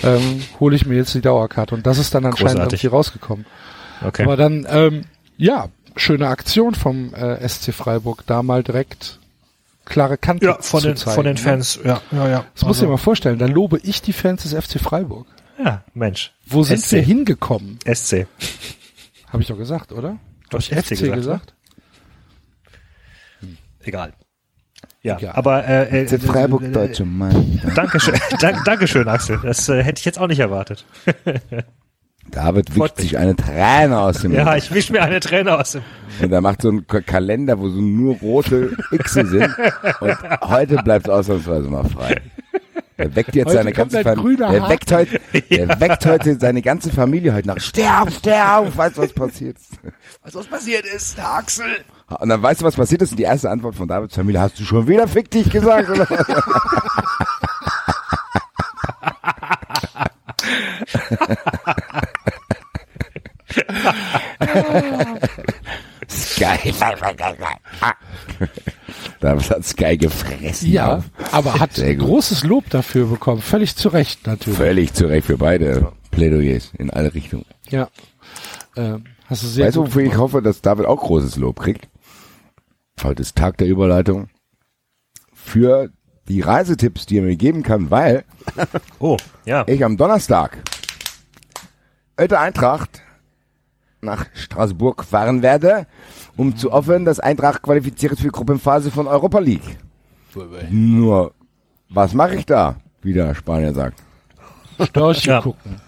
ähm, 0.04 0.44
hole 0.60 0.76
ich 0.76 0.86
mir 0.86 0.96
jetzt 0.96 1.14
die 1.14 1.22
Dauerkarte 1.22 1.76
und 1.76 1.86
das 1.86 1.98
ist 1.98 2.14
dann 2.16 2.26
anscheinend 2.26 2.54
Großartig. 2.56 2.84
irgendwie 2.84 2.96
rausgekommen. 2.96 3.46
okay. 4.06 4.24
Aber 4.24 4.38
dann, 4.38 4.66
ähm, 4.70 5.06
ja, 5.38 5.68
schöne 5.96 6.28
Aktion 6.28 6.76
vom 6.76 7.14
äh, 7.14 7.48
SC 7.48 7.74
Freiburg, 7.74 8.24
da 8.26 8.44
mal 8.44 8.64
direkt 8.64 9.20
klare 9.86 10.18
Kante 10.18 10.46
ja, 10.46 10.58
von 10.60 10.82
den, 10.82 10.98
zeigen, 10.98 11.16
von 11.16 11.26
den 11.26 11.36
ne? 11.36 11.40
Fans, 11.40 11.80
ja, 11.84 12.02
ja, 12.12 12.28
ja. 12.28 12.46
Das 12.56 12.66
muss 12.66 12.78
ich 12.78 12.84
dir 12.84 12.90
mal 12.90 12.98
vorstellen, 12.98 13.38
da 13.38 13.46
lobe 13.46 13.80
ich 13.84 14.02
die 14.02 14.14
Fans 14.14 14.44
des 14.44 14.54
FC 14.54 14.80
Freiburg. 14.82 15.28
Ja, 15.64 15.84
Mensch. 15.94 16.34
Wo 16.46 16.64
sind 16.64 16.80
SC. 16.82 16.92
wir 16.94 17.02
hingekommen? 17.02 17.80
SC. 17.86 18.28
Habe 19.30 19.42
ich 19.42 19.48
doch 19.48 19.58
gesagt, 19.58 19.92
oder? 19.92 20.18
Du 20.50 20.58
hast 20.58 20.68
FC 20.68 20.84
FC 20.86 20.90
gesagt, 20.90 21.16
gesagt? 21.16 21.54
Egal. 23.84 24.14
Ja, 25.02 25.18
Egal. 25.18 25.34
aber 25.36 25.68
äh, 25.68 25.84
äh, 26.02 26.08
Jetzt 26.10 26.26
Freiburg 26.26 26.64
äh, 26.64 26.70
Deutsche 26.72 27.06
Meister. 27.06 27.40
Dankeschön, 27.76 28.16
Dank, 28.40 28.64
Dankeschön, 28.66 29.08
Axel. 29.08 29.40
Das 29.44 29.70
äh, 29.70 29.84
hätte 29.84 30.00
ich 30.00 30.06
jetzt 30.06 30.20
auch 30.20 30.28
nicht 30.28 30.40
erwartet. 30.40 30.86
David 32.32 32.76
wischt 32.76 32.98
sich 32.98 33.18
eine 33.20 33.36
Träne 33.36 34.00
aus 34.00 34.22
dem 34.22 34.34
Ja, 34.34 34.46
Mund. 34.46 34.58
ich 34.58 34.74
wisch 34.74 34.90
mir 34.90 35.04
eine 35.04 35.20
Träne 35.20 35.60
aus 35.60 35.74
dem. 35.74 35.84
Und 36.22 36.32
er 36.32 36.42
macht 36.42 36.64
so 36.64 36.70
einen 36.70 36.88
Ka- 36.88 37.02
Kalender, 37.02 37.60
wo 37.60 37.70
so 37.70 37.80
nur 37.80 38.16
rote 38.18 38.76
Xe 38.98 39.26
sind. 39.28 39.56
Und 40.00 40.18
heute 40.42 40.78
bleibt 40.78 41.06
es 41.08 41.14
ausnahmsweise 41.14 41.70
mal 41.70 41.84
frei. 41.88 42.20
Er 42.98 43.16
weckt 43.16 43.36
jetzt 43.36 43.48
Heute 43.48 43.58
seine 43.58 43.74
ganze 43.74 44.04
Familie. 44.04 44.46
Er 44.46 44.70
weckt 44.70 44.92
heute, 44.92 45.20
er 45.50 45.80
weckt 45.80 46.06
heute 46.06 46.40
seine 46.40 46.62
ganze 46.62 46.92
Familie 46.92 47.34
heute 47.34 47.48
nach. 47.48 47.60
Sterb, 47.60 48.12
sterb! 48.12 48.78
Weißt 48.78 48.98
du, 48.98 49.02
was 49.02 49.14
passiert? 49.14 49.58
Was 50.24 50.36
was 50.36 50.48
passiert 50.48 50.86
ist, 50.86 51.18
der 51.18 51.30
Axel. 51.30 51.66
Und 52.20 52.30
dann 52.30 52.42
weißt 52.42 52.62
du, 52.62 52.66
was 52.66 52.76
passiert 52.76 53.02
ist? 53.02 53.12
Und 53.12 53.18
die 53.18 53.24
erste 53.24 53.50
Antwort 53.50 53.76
von 53.76 53.88
Davids 53.88 54.16
Familie, 54.16 54.40
hast 54.40 54.60
du 54.60 54.64
schon 54.64 54.88
wieder 54.88 55.08
fick 55.08 55.30
dich 55.30 55.50
gesagt? 55.50 55.90
Oder? 55.90 56.08
Sky. 66.08 66.74
David 69.22 69.50
hat 69.50 69.66
Sky 69.66 69.98
gefressen. 69.98 70.70
Ja, 70.72 71.04
aber 71.32 71.60
hat 71.60 71.74
Sehr 71.74 71.96
gut. 71.96 72.08
großes 72.08 72.44
Lob 72.44 72.70
dafür 72.70 73.08
bekommen. 73.08 73.42
Völlig 73.42 73.76
zu 73.76 73.90
Recht 73.90 74.28
natürlich. 74.28 74.58
Völlig 74.58 74.94
zu 74.94 75.06
Recht 75.08 75.28
für 75.28 75.38
beide 75.38 75.92
Plädoyers 76.12 76.72
in 76.78 76.90
alle 76.90 77.14
Richtungen. 77.14 77.46
Ja. 77.70 77.90
Ähm, 78.76 79.06
hast 79.26 79.44
du 79.44 79.48
sehr 79.48 79.68
Weißt 79.68 79.78
du, 79.78 79.82
wofür 79.86 80.04
ich 80.04 80.18
hoffe, 80.18 80.42
dass 80.42 80.62
David 80.62 80.86
auch 80.86 81.02
großes 81.02 81.38
Lob 81.38 81.60
kriegt? 81.60 81.88
Heute 83.04 83.22
ist 83.22 83.36
Tag 83.36 83.58
der 83.58 83.68
Überleitung. 83.68 84.30
Für 85.34 85.90
die 86.28 86.42
Reisetipps, 86.42 87.06
die 87.06 87.18
er 87.20 87.24
mir 87.24 87.36
geben 87.36 87.64
kann, 87.64 87.92
weil 87.92 88.24
Oh, 89.00 89.18
ja. 89.46 89.64
ich 89.68 89.84
am 89.86 89.96
Donnerstag 89.98 90.58
Ölte 92.20 92.40
Eintracht 92.40 93.02
nach 94.06 94.26
Straßburg 94.34 95.04
fahren 95.04 95.42
werde, 95.42 95.88
um 96.38 96.56
zu 96.56 96.72
hoffen, 96.72 97.04
dass 97.06 97.20
Eintracht 97.20 97.62
qualifiziert 97.62 98.14
ist 98.14 98.20
für 98.20 98.28
die 98.28 98.32
Gruppenphase 98.32 98.92
von 98.92 99.08
Europa 99.08 99.40
League. 99.40 99.78
Nur, 100.70 101.34
was 101.90 102.14
mache 102.14 102.36
ich 102.36 102.46
da? 102.46 102.76
Wie 103.02 103.14
der 103.14 103.34
Spanier 103.36 103.74
sagt. 103.74 104.02
Störche 104.82 105.30
Ja. 105.30 105.42
gucken. 105.42 105.80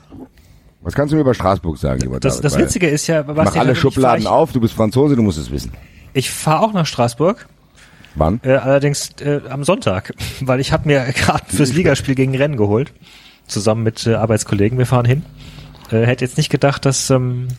Was 0.81 0.93
kannst 0.93 1.11
du 1.11 1.15
mir 1.17 1.21
über 1.21 1.33
Straßburg 1.33 1.77
sagen, 1.77 1.99
lieber 2.01 2.19
Das, 2.19 2.35
David? 2.37 2.45
das 2.45 2.57
Witzige 2.57 2.87
ist 2.87 3.07
ja, 3.07 3.27
was 3.27 3.53
Mach 3.53 3.55
alle 3.57 3.75
Schubladen 3.75 4.25
auf, 4.27 4.53
du 4.53 4.61
bist 4.61 4.73
Franzose, 4.73 5.15
du 5.17 5.21
musst 5.23 5.37
es 5.37 5.51
wissen. 5.51 5.71
Ich 6.13 6.31
fahre 6.31 6.63
auch 6.63 6.71
nach 6.71 6.85
Straßburg, 6.85 7.47
Wann? 8.15 8.39
äh, 8.43 8.53
allerdings 8.53 9.09
äh, 9.19 9.41
am 9.49 9.65
Sonntag, 9.65 10.13
weil 10.39 10.61
ich 10.61 10.71
habe 10.71 10.87
mir 10.87 11.01
gerade 11.13 11.43
fürs 11.47 11.73
Ligaspiel 11.73 12.15
gegen 12.15 12.33
Rennen 12.37 12.55
geholt, 12.55 12.93
zusammen 13.47 13.83
mit 13.83 14.07
äh, 14.07 14.13
Arbeitskollegen. 14.13 14.77
Wir 14.77 14.85
fahren 14.85 15.05
hin. 15.05 15.25
Äh, 15.91 16.05
hätte 16.05 16.23
jetzt 16.23 16.37
nicht 16.37 16.49
gedacht, 16.49 16.85
dass 16.85 17.09
ähm, 17.09 17.49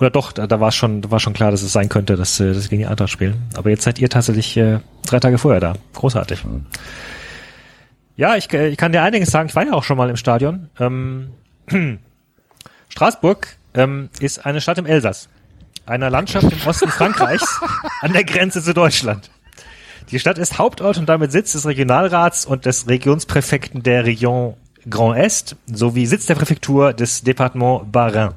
oder 0.00 0.10
doch, 0.10 0.32
da, 0.32 0.46
da 0.46 0.60
war 0.60 0.72
schon, 0.72 1.02
da 1.02 1.10
war 1.10 1.20
schon 1.20 1.34
klar, 1.34 1.50
dass 1.50 1.62
es 1.62 1.72
sein 1.72 1.88
könnte, 1.88 2.16
dass, 2.16 2.40
äh, 2.40 2.54
dass 2.54 2.64
sie 2.64 2.68
gegen 2.70 2.82
die 2.82 2.88
Eintracht 2.88 3.10
spielen. 3.10 3.42
Aber 3.54 3.70
jetzt 3.70 3.82
seid 3.82 3.98
ihr 3.98 4.08
tatsächlich 4.08 4.56
äh, 4.56 4.80
drei 5.06 5.20
Tage 5.20 5.38
vorher 5.38 5.60
da. 5.60 5.74
Großartig. 5.94 6.42
Ja, 8.16 8.36
ich, 8.36 8.52
äh, 8.52 8.68
ich 8.68 8.76
kann 8.76 8.92
dir 8.92 9.02
einiges 9.02 9.30
sagen. 9.30 9.48
Ich 9.48 9.54
war 9.54 9.64
ja 9.64 9.72
auch 9.72 9.84
schon 9.84 9.98
mal 9.98 10.08
im 10.08 10.16
Stadion. 10.16 10.70
Ähm, 10.78 11.30
Straßburg 12.88 13.56
ähm, 13.74 14.08
ist 14.20 14.44
eine 14.46 14.60
Stadt 14.60 14.78
im 14.78 14.86
Elsass, 14.86 15.28
einer 15.86 16.10
Landschaft 16.10 16.50
im 16.50 16.66
Osten 16.66 16.88
Frankreichs 16.88 17.60
an 18.00 18.12
der 18.12 18.24
Grenze 18.24 18.62
zu 18.62 18.72
Deutschland. 18.72 19.30
Die 20.10 20.18
Stadt 20.18 20.38
ist 20.38 20.58
Hauptort 20.58 20.98
und 20.98 21.08
damit 21.08 21.30
Sitz 21.30 21.52
des 21.52 21.66
Regionalrats 21.66 22.44
und 22.44 22.64
des 22.66 22.88
Regionspräfekten 22.88 23.82
der 23.82 24.04
Region 24.06 24.54
Grand 24.88 25.18
Est 25.18 25.56
sowie 25.66 26.06
Sitz 26.06 26.26
der 26.26 26.34
Präfektur 26.34 26.92
des 26.94 27.22
Departement 27.22 27.92
Bas-Rhin. 27.92 28.30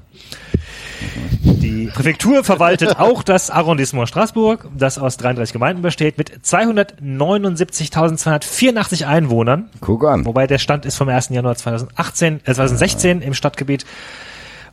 Die 1.41 1.87
Präfektur 1.87 2.43
verwaltet 2.43 2.99
auch 2.99 3.23
das 3.23 3.49
Arrondissement 3.49 4.09
Straßburg, 4.09 4.67
das 4.77 4.97
aus 4.97 5.15
33 5.17 5.53
Gemeinden 5.53 5.81
besteht, 5.81 6.17
mit 6.17 6.31
279.284 6.43 9.05
Einwohnern. 9.05 9.69
Guck 9.81 10.05
an. 10.05 10.25
Wobei 10.25 10.47
der 10.47 10.57
Stand 10.57 10.85
ist 10.85 10.95
vom 10.97 11.09
1. 11.09 11.29
Januar 11.29 11.55
2018, 11.55 12.35
äh, 12.35 12.39
2016 12.53 13.21
im 13.21 13.33
Stadtgebiet. 13.33 13.85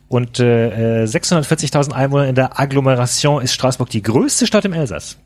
Und 0.08 0.40
äh, 0.40 1.04
äh, 1.04 1.06
640.000 1.06 1.92
Einwohner 1.92 2.26
in 2.26 2.34
der 2.34 2.58
Agglomeration 2.58 3.42
ist 3.42 3.54
Straßburg 3.54 3.90
die 3.90 4.02
größte 4.02 4.46
Stadt 4.46 4.64
im 4.64 4.72
Elsass. 4.72 5.18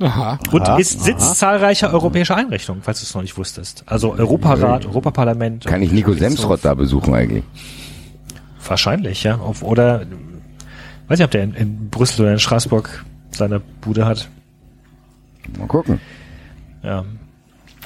Aha. 0.00 0.38
Und 0.50 0.66
ist 0.78 1.04
Sitz 1.04 1.34
zahlreicher 1.34 1.92
europäischer 1.92 2.36
Einrichtungen, 2.36 2.82
falls 2.82 3.00
du 3.00 3.04
es 3.04 3.14
noch 3.14 3.22
nicht 3.22 3.36
wusstest. 3.36 3.84
Also 3.86 4.14
Europarat, 4.14 4.86
Europaparlament. 4.86 5.66
Kann 5.66 5.82
ich 5.82 5.92
Nico 5.92 6.12
Semsrott 6.12 6.60
da 6.62 6.74
besuchen 6.74 7.14
eigentlich? 7.14 7.44
Wahrscheinlich, 8.66 9.22
ja. 9.22 9.36
Auf, 9.36 9.62
oder 9.62 10.06
weiß 11.08 11.18
nicht, 11.18 11.24
ob 11.24 11.30
der 11.30 11.44
in, 11.44 11.54
in 11.54 11.90
Brüssel 11.90 12.22
oder 12.22 12.32
in 12.32 12.38
Straßburg 12.38 13.04
seine 13.30 13.60
Bude 13.80 14.06
hat. 14.06 14.28
Mal 15.58 15.66
gucken. 15.66 16.00
Ja. 16.82 17.04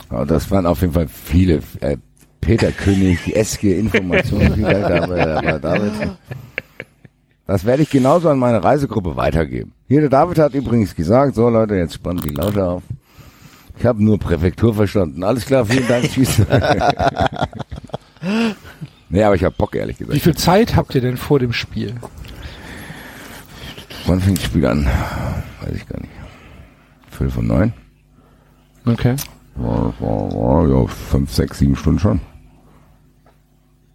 Aber 0.09 0.27
das 0.27 0.51
waren 0.51 0.67
auf 0.67 0.81
jeden 0.81 0.93
Fall 0.93 1.09
viele 1.09 1.61
äh, 1.81 1.97
Peter 2.41 2.71
König, 2.71 3.35
eske 3.35 3.75
Informationen, 3.75 4.63
dabei, 4.63 5.25
dabei 5.25 5.59
David. 5.59 5.93
Das 7.47 7.65
werde 7.65 7.83
ich 7.83 7.91
genauso 7.91 8.29
an 8.29 8.39
meine 8.39 8.63
Reisegruppe 8.63 9.17
weitergeben. 9.17 9.73
Hier, 9.89 10.01
der 10.01 10.11
David 10.11 10.39
hat 10.39 10.55
übrigens 10.55 10.95
gesagt, 10.95 11.35
so 11.37 11.49
Leute, 11.49 11.77
jetzt 11.77 11.95
spannen 11.95 12.21
die 12.21 12.35
Laute 12.35 12.65
auf. 12.65 12.83
Ich 13.79 13.85
habe 13.85 14.03
nur 14.03 14.19
Präfektur 14.19 14.75
verstanden. 14.75 15.23
Alles 15.23 15.45
klar, 15.47 15.67
vielen 15.67 15.87
Dank, 15.87 16.11
tschüss. 16.11 16.39
nee, 19.09 19.23
aber 19.23 19.35
ich 19.35 19.45
habe 19.45 19.55
Bock, 19.57 19.75
ehrlich 19.75 20.01
Wie 20.01 20.05
gesagt. 20.05 20.23
viel 20.23 20.35
Zeit 20.35 20.77
habt 20.77 20.95
ihr 20.95 21.01
denn 21.03 21.17
vor 21.17 21.39
dem 21.39 21.53
Spiel? 21.53 21.95
Wann 24.07 24.21
fängt 24.21 24.39
das 24.39 24.45
Spiel 24.45 24.67
an? 24.67 24.87
Weiß 25.61 25.75
ich 25.75 25.89
gar 25.89 26.01
nicht. 26.01 26.13
Viertel 27.11 27.31
von 27.31 27.47
neun? 27.47 27.73
Okay. 28.85 29.17
Ja, 29.61 29.93
ja, 30.01 30.67
ja, 30.69 30.87
fünf, 30.87 31.33
sechs, 31.33 31.59
sieben 31.59 31.77
Stunden 31.77 31.99
schon. 31.99 32.21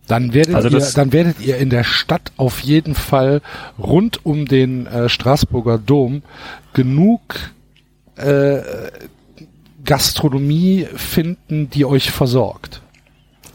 Dann 0.08 0.34
werdet, 0.34 0.56
Also 0.56 0.70
ihr, 0.70 0.86
dann 0.96 1.14
werdet 1.14 1.40
ihr 1.40 1.58
in 1.58 1.70
der 1.70 1.86
Stadt 1.86 2.34
auf 2.36 2.60
jeden 2.60 2.96
Fall 2.96 3.42
rund 3.80 4.26
um 4.26 4.46
den 4.46 4.86
äh, 4.88 5.08
Straßburger 5.08 5.78
Dom 5.78 6.24
genug 6.74 7.22
äh, 8.18 8.60
Gastronomie 9.86 10.88
finden, 10.96 11.70
die 11.70 11.86
euch 11.86 12.12
versorgt. 12.12 12.82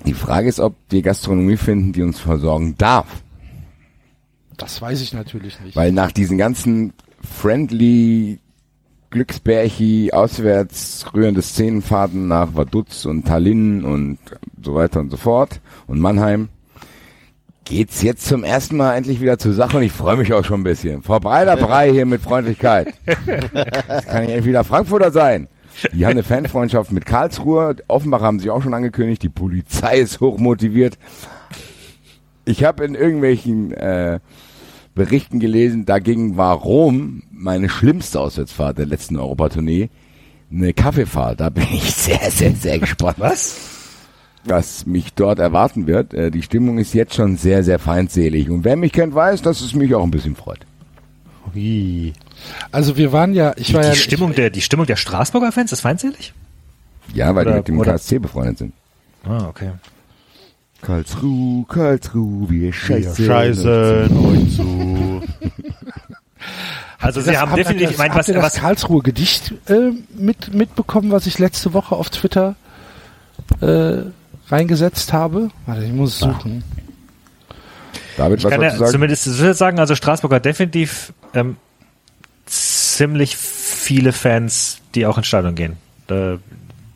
Die 0.07 0.15
Frage 0.15 0.49
ist, 0.49 0.61
ob 0.61 0.75
wir 0.89 1.03
Gastronomie 1.03 1.57
finden, 1.57 1.93
die 1.93 2.03
uns 2.03 2.19
versorgen 2.19 2.77
darf. 2.79 3.07
Das 4.57 4.81
weiß 4.81 5.01
ich 5.03 5.13
natürlich 5.13 5.61
nicht. 5.61 5.77
Weil 5.77 5.93
nach 5.93 6.13
diesen 6.13 6.39
ganzen 6.39 6.93
friendly 7.21 8.39
Glücksbärchi 9.11 10.13
auswärts 10.13 11.07
rührende 11.15 11.43
Szenenfahrten 11.43 12.29
nach 12.29 12.55
Vaduz 12.55 13.05
und 13.05 13.27
Tallinn 13.27 13.85
und 13.85 14.19
so 14.63 14.75
weiter 14.75 15.01
und 15.01 15.11
so 15.11 15.17
fort 15.17 15.61
und 15.87 16.01
Mannheim 16.01 16.49
geht's 17.65 18.03
jetzt 18.03 18.27
zum 18.27 18.45
ersten 18.45 18.77
Mal 18.77 18.95
endlich 18.95 19.21
wieder 19.21 19.39
zur 19.39 19.53
Sache 19.53 19.77
und 19.77 19.83
ich 19.83 19.93
freue 19.93 20.17
mich 20.17 20.33
auch 20.33 20.45
schon 20.45 20.61
ein 20.61 20.65
bisschen. 20.65 21.03
Frau 21.03 21.21
Breiderbrei 21.21 21.91
hier 21.91 22.07
mit 22.07 22.23
Freundlichkeit. 22.23 22.95
Das 23.89 24.07
kann 24.07 24.25
ich 24.25 24.31
endlich 24.31 24.47
wieder 24.47 24.65
Frankfurter 24.65 25.11
sein. 25.11 25.49
Die 25.93 26.05
haben 26.05 26.13
eine 26.13 26.23
Fanfreundschaft 26.23 26.91
mit 26.93 27.05
Karlsruhe. 27.07 27.77
Offenbach 27.89 28.23
haben 28.23 28.41
sie 28.41 28.51
auch 28.51 28.63
schon 28.63 28.75
angekündigt. 28.75 29.23
Die 29.23 29.29
Polizei 29.29 29.99
ist 29.99 30.21
hochmotiviert. 30.21 30.99
Ich 32.45 32.65
habe 32.65 32.85
in 32.85 32.95
irgendwelchen 32.95 33.73
äh, 33.73 34.21
Berichten 34.97 35.39
gelesen, 35.39 35.87
dagegen 35.87 36.37
war 36.37 36.57
Rom 36.57 37.23
meine 37.31 37.69
schlimmste 37.69 38.19
Auswärtsfahrt 38.19 38.79
der 38.79 38.87
letzten 38.87 39.17
Europatournee. 39.17 39.91
Eine 40.51 40.73
Kaffeefahrt. 40.73 41.39
Da 41.41 41.51
bin 41.51 41.67
ich 41.73 41.95
sehr, 41.95 42.31
sehr, 42.33 42.53
sehr 42.55 42.81
gespannt. 42.81 43.17
Was? 43.21 43.57
was 44.49 44.87
mich 44.87 45.13
dort 45.15 45.39
erwarten 45.41 45.87
wird. 45.89 46.15
Äh, 46.15 46.31
die 46.31 46.43
Stimmung 46.43 46.79
ist 46.79 46.95
jetzt 46.95 47.15
schon 47.15 47.37
sehr, 47.37 47.65
sehr 47.65 47.79
feindselig. 47.81 48.49
Und 48.49 48.65
wer 48.65 48.77
mich 48.77 48.93
kennt, 48.93 49.13
weiß, 49.15 49.43
dass 49.43 49.61
es 49.61 49.75
mich 49.75 49.93
auch 49.95 50.05
ein 50.05 50.11
bisschen 50.13 50.37
freut. 50.37 50.61
Ui. 51.55 52.13
Also 52.71 52.97
wir 52.97 53.13
waren 53.13 53.35
ja, 53.35 53.55
ich 53.57 53.69
Die, 53.69 53.75
war 53.75 53.83
ja, 53.85 53.91
die, 53.91 53.99
Stimmung 53.99 54.35
der, 54.35 54.51
die 54.51 54.61
Stimmung 54.61 54.87
der 54.87 54.97
Straßburger 54.97 55.51
Fans 55.53 55.73
ist 55.73 55.81
feindselig? 55.81 56.33
Ja, 57.13 57.35
weil 57.35 57.45
die 57.45 57.49
Oder- 57.51 57.57
mit 57.59 57.69
dem 57.69 57.79
oder- 57.81 57.93
KSC 57.93 58.19
befreundet 58.21 58.59
sind. 58.59 58.73
Ah, 59.25 59.47
okay. 59.49 59.71
Karlsruhe, 60.83 61.65
Karlsruhe, 61.67 62.49
wir 62.51 62.61
Wir 62.63 62.73
scheißen. 62.73 63.27
scheißen 63.27 64.17
euch 64.27 64.57
zu. 64.57 65.23
Also 66.99 67.21
sie 67.21 67.33
Das- 67.33 67.41
haben 67.41 67.55
definitiv, 67.55 67.85
das, 67.89 67.93
ich 67.93 67.99
meine, 67.99 68.15
was, 68.15 68.27
das 68.27 68.37
was, 68.43 68.55
Karlsruhe 68.55 69.03
Gedicht 69.03 69.53
äh, 69.69 69.93
mit, 70.17 70.55
mitbekommen, 70.55 71.11
was 71.11 71.27
ich 71.27 71.39
letzte 71.39 71.73
Woche 71.75 71.95
auf 71.95 72.09
Twitter 72.11 72.57
äh, 73.61 73.99
reingesetzt 74.49 75.13
habe? 75.13 75.51
Warte, 75.67 75.85
ich 75.85 75.93
muss 75.93 76.15
es 76.15 76.19
suchen. 76.21 76.65
David, 78.17 78.39
ich 78.39 78.45
was 78.45 78.51
kann 78.51 78.63
ja 78.63 78.71
sagen? 78.77 78.91
zumindest 78.93 79.27
ich 79.27 79.57
sagen, 79.57 79.79
also 79.79 79.95
Straßburg 79.95 80.33
hat 80.33 80.45
definitiv 80.47 81.13
ähm, 81.35 81.57
ziemlich 82.47 83.37
viele 83.37 84.13
Fans, 84.13 84.79
die 84.95 85.05
auch 85.07 85.19
ins 85.19 85.27
Stadion 85.27 85.55
gehen. 85.55 85.77
Äh, 86.09 86.39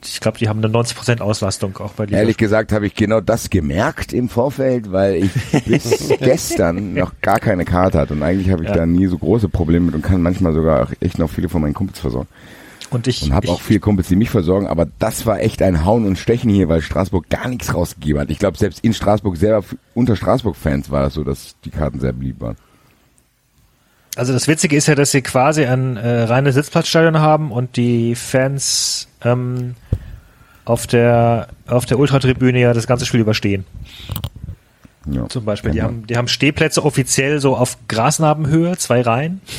ich 0.05 0.21
glaube, 0.21 0.39
die 0.39 0.49
haben 0.49 0.63
eine 0.65 0.73
90% 0.73 1.21
Auslastung 1.21 1.77
auch 1.79 1.93
bei 1.93 2.07
dieser 2.07 2.21
Ehrlich 2.21 2.37
gesagt 2.37 2.73
habe 2.73 2.87
ich 2.87 2.95
genau 2.95 3.21
das 3.21 3.51
gemerkt 3.51 4.13
im 4.13 4.29
Vorfeld, 4.29 4.93
weil 4.93 5.17
ich 5.17 5.31
bis 5.67 6.09
gestern 6.21 6.95
noch 6.95 7.13
gar 7.21 7.39
keine 7.41 7.65
Karte 7.65 7.99
hatte 7.99 8.15
und 8.15 8.23
eigentlich 8.23 8.51
habe 8.51 8.63
ich 8.65 8.71
Ja. 8.71 8.77
da 8.77 8.87
nie 8.87 9.07
so 9.07 9.19
große 9.19 9.49
Probleme 9.49 9.87
mit 9.87 9.95
und 9.95 10.03
kann 10.03 10.23
manchmal 10.23 10.53
sogar 10.55 10.83
auch 10.85 10.93
echt 11.01 11.19
noch 11.19 11.29
viele 11.31 11.49
von 11.49 11.61
meinen 11.63 11.75
Kumpels 11.75 11.99
versorgen. 12.01 12.29
Und 12.91 13.07
ich, 13.07 13.23
Und 13.23 13.33
habe 13.33 13.49
auch 13.51 13.61
viele 13.61 13.79
Kumpels, 13.79 14.09
die 14.09 14.17
mich 14.17 14.31
versorgen, 14.31 14.67
aber 14.67 14.89
das 14.99 15.25
war 15.25 15.39
echt 15.41 15.63
ein 15.63 15.85
Hauen 15.85 16.07
und 16.07 16.19
Stechen 16.19 16.51
hier, 16.51 16.69
weil 16.69 16.81
Straßburg 16.83 17.29
gar 17.29 17.47
nichts 17.49 17.73
rausgegeben 17.73 18.21
hat. 18.21 18.31
Ich 18.31 18.41
glaube, 18.41 18.59
selbst 18.59 18.81
in 18.83 18.93
Straßburg 18.95 19.37
selber, 19.37 19.63
unter 19.95 20.17
Straßburg-Fans 20.17 20.91
war 20.91 21.07
es 21.07 21.15
so, 21.15 21.23
dass 21.23 21.55
die 21.65 21.71
Karten 21.71 22.01
sehr 22.01 22.13
beliebt 22.13 22.41
waren. 22.41 22.57
Also 24.17 24.33
das 24.33 24.49
Witzige 24.49 24.77
ist 24.77 24.87
ja, 24.89 24.95
dass 24.95 25.13
sie 25.13 25.23
quasi 25.23 25.65
ein 25.65 25.97
äh, 25.97 26.23
reines 26.25 26.55
Sitzplatzstadion 26.57 27.21
haben 27.21 27.53
und 27.53 27.77
die 27.77 28.15
Fans 28.15 29.09
ähm, 29.23 29.77
auf 30.65 30.87
der 30.87 31.49
auf 31.67 31.87
der 31.87 31.99
Ultratribüne 31.99 32.61
ja 32.61 32.73
das 32.75 32.87
ganze 32.87 33.07
Spiel 33.07 33.21
überstehen. 33.21 33.65
Ja. 35.11 35.29
Zum 35.29 35.45
Beispiel, 35.45 35.71
die 35.71 35.79
Ja. 35.79 35.85
haben 35.85 36.07
die 36.07 36.17
haben 36.17 36.29
Stehplätze 36.29 36.85
offiziell 36.85 37.41
so 37.41 37.57
auf 37.57 37.79
Grasnarbenhöhe, 37.89 38.77
zwei 38.77 39.01
Reihen. 39.03 39.41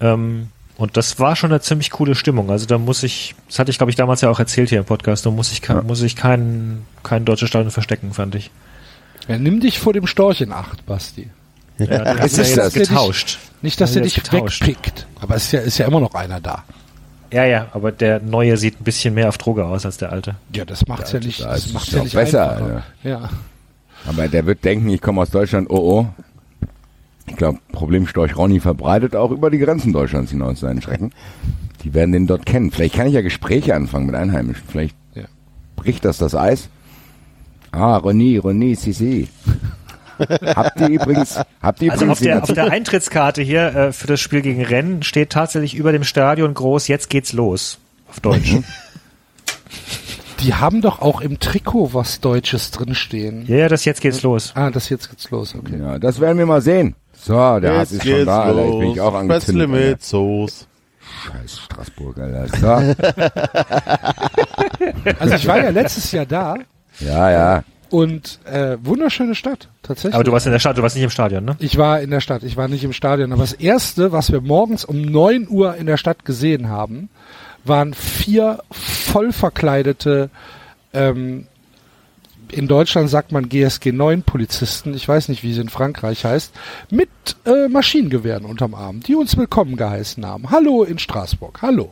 Ähm, 0.00 0.48
und 0.78 0.96
das 0.96 1.20
war 1.20 1.36
schon 1.36 1.52
eine 1.52 1.60
ziemlich 1.60 1.90
coole 1.90 2.16
Stimmung. 2.16 2.50
Also 2.50 2.66
da 2.66 2.76
muss 2.76 3.04
ich, 3.04 3.36
das 3.46 3.60
hatte 3.60 3.70
ich 3.70 3.78
glaube 3.78 3.90
ich 3.90 3.96
damals 3.96 4.20
ja 4.20 4.30
auch 4.30 4.40
erzählt 4.40 4.68
hier 4.68 4.80
im 4.80 4.84
Podcast, 4.84 5.24
da 5.24 5.30
muss 5.30 5.52
ich, 5.52 5.62
kein, 5.62 5.86
muss 5.86 6.02
ich 6.02 6.16
kein, 6.16 6.82
kein 7.04 7.24
deutsches 7.24 7.48
Stadion 7.50 7.70
verstecken, 7.70 8.12
fand 8.12 8.34
ich. 8.34 8.50
Ja, 9.28 9.38
nimm 9.38 9.60
dich 9.60 9.78
vor 9.78 9.92
dem 9.92 10.08
Storch 10.08 10.40
in 10.40 10.50
Acht, 10.52 10.84
Basti. 10.86 11.30
Ja, 11.78 11.86
Ist 11.86 12.36
ja 12.36 12.42
es 12.42 12.54
jetzt 12.54 12.58
das? 12.58 12.72
getauscht. 12.74 13.38
Nicht, 13.62 13.80
dass 13.80 13.92
die 13.92 14.00
dich 14.02 14.14
das 14.14 14.24
getauscht? 14.30 14.60
wegpickt. 14.66 15.06
Aber 15.20 15.36
es 15.36 15.44
ist 15.44 15.52
ja, 15.52 15.60
ist 15.60 15.78
ja 15.78 15.86
immer 15.86 16.00
noch 16.00 16.14
einer 16.14 16.40
da. 16.40 16.64
Ja, 17.32 17.44
ja, 17.46 17.68
aber 17.72 17.92
der 17.92 18.20
neue 18.20 18.56
sieht 18.58 18.80
ein 18.80 18.84
bisschen 18.84 19.14
mehr 19.14 19.28
auf 19.28 19.38
Droge 19.38 19.64
aus 19.64 19.86
als 19.86 19.96
der 19.96 20.12
alte. 20.12 20.34
Ja, 20.54 20.64
das 20.66 20.86
macht's 20.86 21.12
ja, 21.12 21.18
nicht, 21.20 21.40
da 21.40 21.50
das 21.52 21.66
ist 21.66 21.72
macht's 21.72 21.88
es 21.88 21.92
ja 21.94 21.98
doch 21.98 22.04
nicht 22.04 22.14
besser, 22.14 22.50
einfacher. 22.52 22.82
Ja. 23.04 23.30
Aber 24.06 24.28
der 24.28 24.44
wird 24.46 24.64
denken, 24.64 24.88
ich 24.90 25.00
komme 25.00 25.22
aus 25.22 25.30
Deutschland, 25.30 25.70
oh 25.70 25.76
oh. 25.76 26.06
Ich 27.28 27.36
glaube, 27.36 27.58
Problemstorch 27.72 28.36
Ronny 28.36 28.60
verbreitet 28.60 29.14
auch 29.16 29.30
über 29.30 29.48
die 29.50 29.58
Grenzen 29.58 29.92
Deutschlands 29.92 30.32
hinaus 30.32 30.60
seinen 30.60 30.82
Schrecken. 30.82 31.12
Die 31.84 31.94
werden 31.94 32.12
den 32.12 32.26
dort 32.26 32.44
kennen. 32.44 32.70
Vielleicht 32.70 32.96
kann 32.96 33.06
ich 33.06 33.14
ja 33.14 33.22
Gespräche 33.22 33.74
anfangen 33.74 34.06
mit 34.06 34.14
Einheimischen. 34.14 34.64
Vielleicht 34.68 34.96
Ja. 35.14 35.22
bricht 35.76 36.04
das 36.04 36.18
das 36.18 36.34
Eis. 36.34 36.68
Ah, 37.70 37.96
Ronny, 37.96 38.36
Ronny, 38.36 38.74
si, 38.74 38.92
si. 38.92 39.28
Habt 40.54 40.80
ihr 40.80 40.88
übrigens, 40.88 41.40
habt 41.62 41.82
ihr 41.82 41.92
Also 41.92 42.06
auf 42.06 42.20
der, 42.20 42.42
auf 42.42 42.52
der 42.52 42.70
Eintrittskarte 42.70 43.42
hier 43.42 43.74
äh, 43.74 43.92
für 43.92 44.06
das 44.06 44.20
Spiel 44.20 44.42
gegen 44.42 44.64
Rennes 44.64 45.06
steht 45.06 45.30
tatsächlich 45.30 45.74
über 45.74 45.92
dem 45.92 46.04
Stadion 46.04 46.54
groß, 46.54 46.88
jetzt 46.88 47.10
geht's 47.10 47.32
los. 47.32 47.78
Auf 48.08 48.20
Deutsch. 48.20 48.56
Die 50.40 50.54
haben 50.54 50.80
doch 50.82 51.00
auch 51.00 51.20
im 51.20 51.38
Trikot 51.38 51.94
was 51.94 52.20
Deutsches 52.20 52.72
drinstehen. 52.72 53.46
Ja, 53.46 53.56
ja, 53.56 53.68
das 53.68 53.84
jetzt 53.84 54.00
geht's 54.00 54.22
los. 54.22 54.52
Ah, 54.56 54.70
das 54.70 54.88
jetzt 54.88 55.08
geht's 55.08 55.30
los, 55.30 55.54
okay. 55.54 55.78
Ja, 55.78 56.00
das 56.00 56.18
werden 56.20 56.36
wir 56.36 56.46
mal 56.46 56.60
sehen. 56.60 56.96
So, 57.12 57.60
der 57.60 57.78
Hass 57.78 57.92
ist 57.92 58.02
schon 58.04 58.26
da, 58.26 58.42
Alter. 58.42 58.64
Ich 58.64 58.78
bin 58.80 58.90
ich 58.90 59.00
auch 59.00 59.14
angezündet. 59.14 59.68
mit 59.70 60.02
Soße. 60.02 60.66
Scheiß 61.24 61.60
Straßburg, 61.60 62.18
Alter. 62.18 62.48
So. 62.58 62.94
Also 65.20 65.34
ich 65.36 65.46
war 65.46 65.62
ja 65.62 65.70
letztes 65.70 66.10
Jahr 66.10 66.26
da 66.26 66.56
Ja, 66.98 67.30
ja. 67.30 67.64
Und 67.92 68.38
äh, 68.46 68.78
wunderschöne 68.82 69.34
Stadt, 69.34 69.68
tatsächlich. 69.82 70.14
Aber 70.14 70.24
du 70.24 70.32
warst 70.32 70.46
in 70.46 70.52
der 70.52 70.58
Stadt, 70.58 70.78
du 70.78 70.82
warst 70.82 70.96
nicht 70.96 71.04
im 71.04 71.10
Stadion, 71.10 71.44
ne? 71.44 71.56
Ich 71.58 71.76
war 71.76 72.00
in 72.00 72.10
der 72.10 72.20
Stadt, 72.20 72.42
ich 72.42 72.56
war 72.56 72.66
nicht 72.68 72.82
im 72.84 72.92
Stadion. 72.92 73.32
Aber 73.32 73.42
das 73.42 73.52
Erste, 73.52 74.12
was 74.12 74.32
wir 74.32 74.40
morgens 74.40 74.84
um 74.84 75.02
9 75.02 75.46
Uhr 75.48 75.76
in 75.76 75.86
der 75.86 75.96
Stadt 75.98 76.24
gesehen 76.24 76.68
haben, 76.68 77.10
waren 77.64 77.94
vier 77.94 78.60
voll 78.70 79.32
verkleidete, 79.32 80.30
ähm, 80.94 81.46
in 82.50 82.68
Deutschland 82.68 83.08
sagt 83.08 83.32
man 83.32 83.48
GSG 83.48 83.92
9 83.92 84.22
Polizisten, 84.24 84.92
ich 84.94 85.06
weiß 85.08 85.28
nicht, 85.28 85.42
wie 85.42 85.52
es 85.52 85.58
in 85.58 85.68
Frankreich 85.70 86.24
heißt, 86.24 86.52
mit 86.90 87.08
äh, 87.46 87.68
Maschinengewehren 87.68 88.44
unterm 88.44 88.74
Arm, 88.74 89.00
die 89.00 89.14
uns 89.14 89.36
willkommen 89.36 89.76
geheißen 89.76 90.24
haben. 90.26 90.50
Hallo 90.50 90.82
in 90.82 90.98
Straßburg, 90.98 91.60
hallo. 91.62 91.88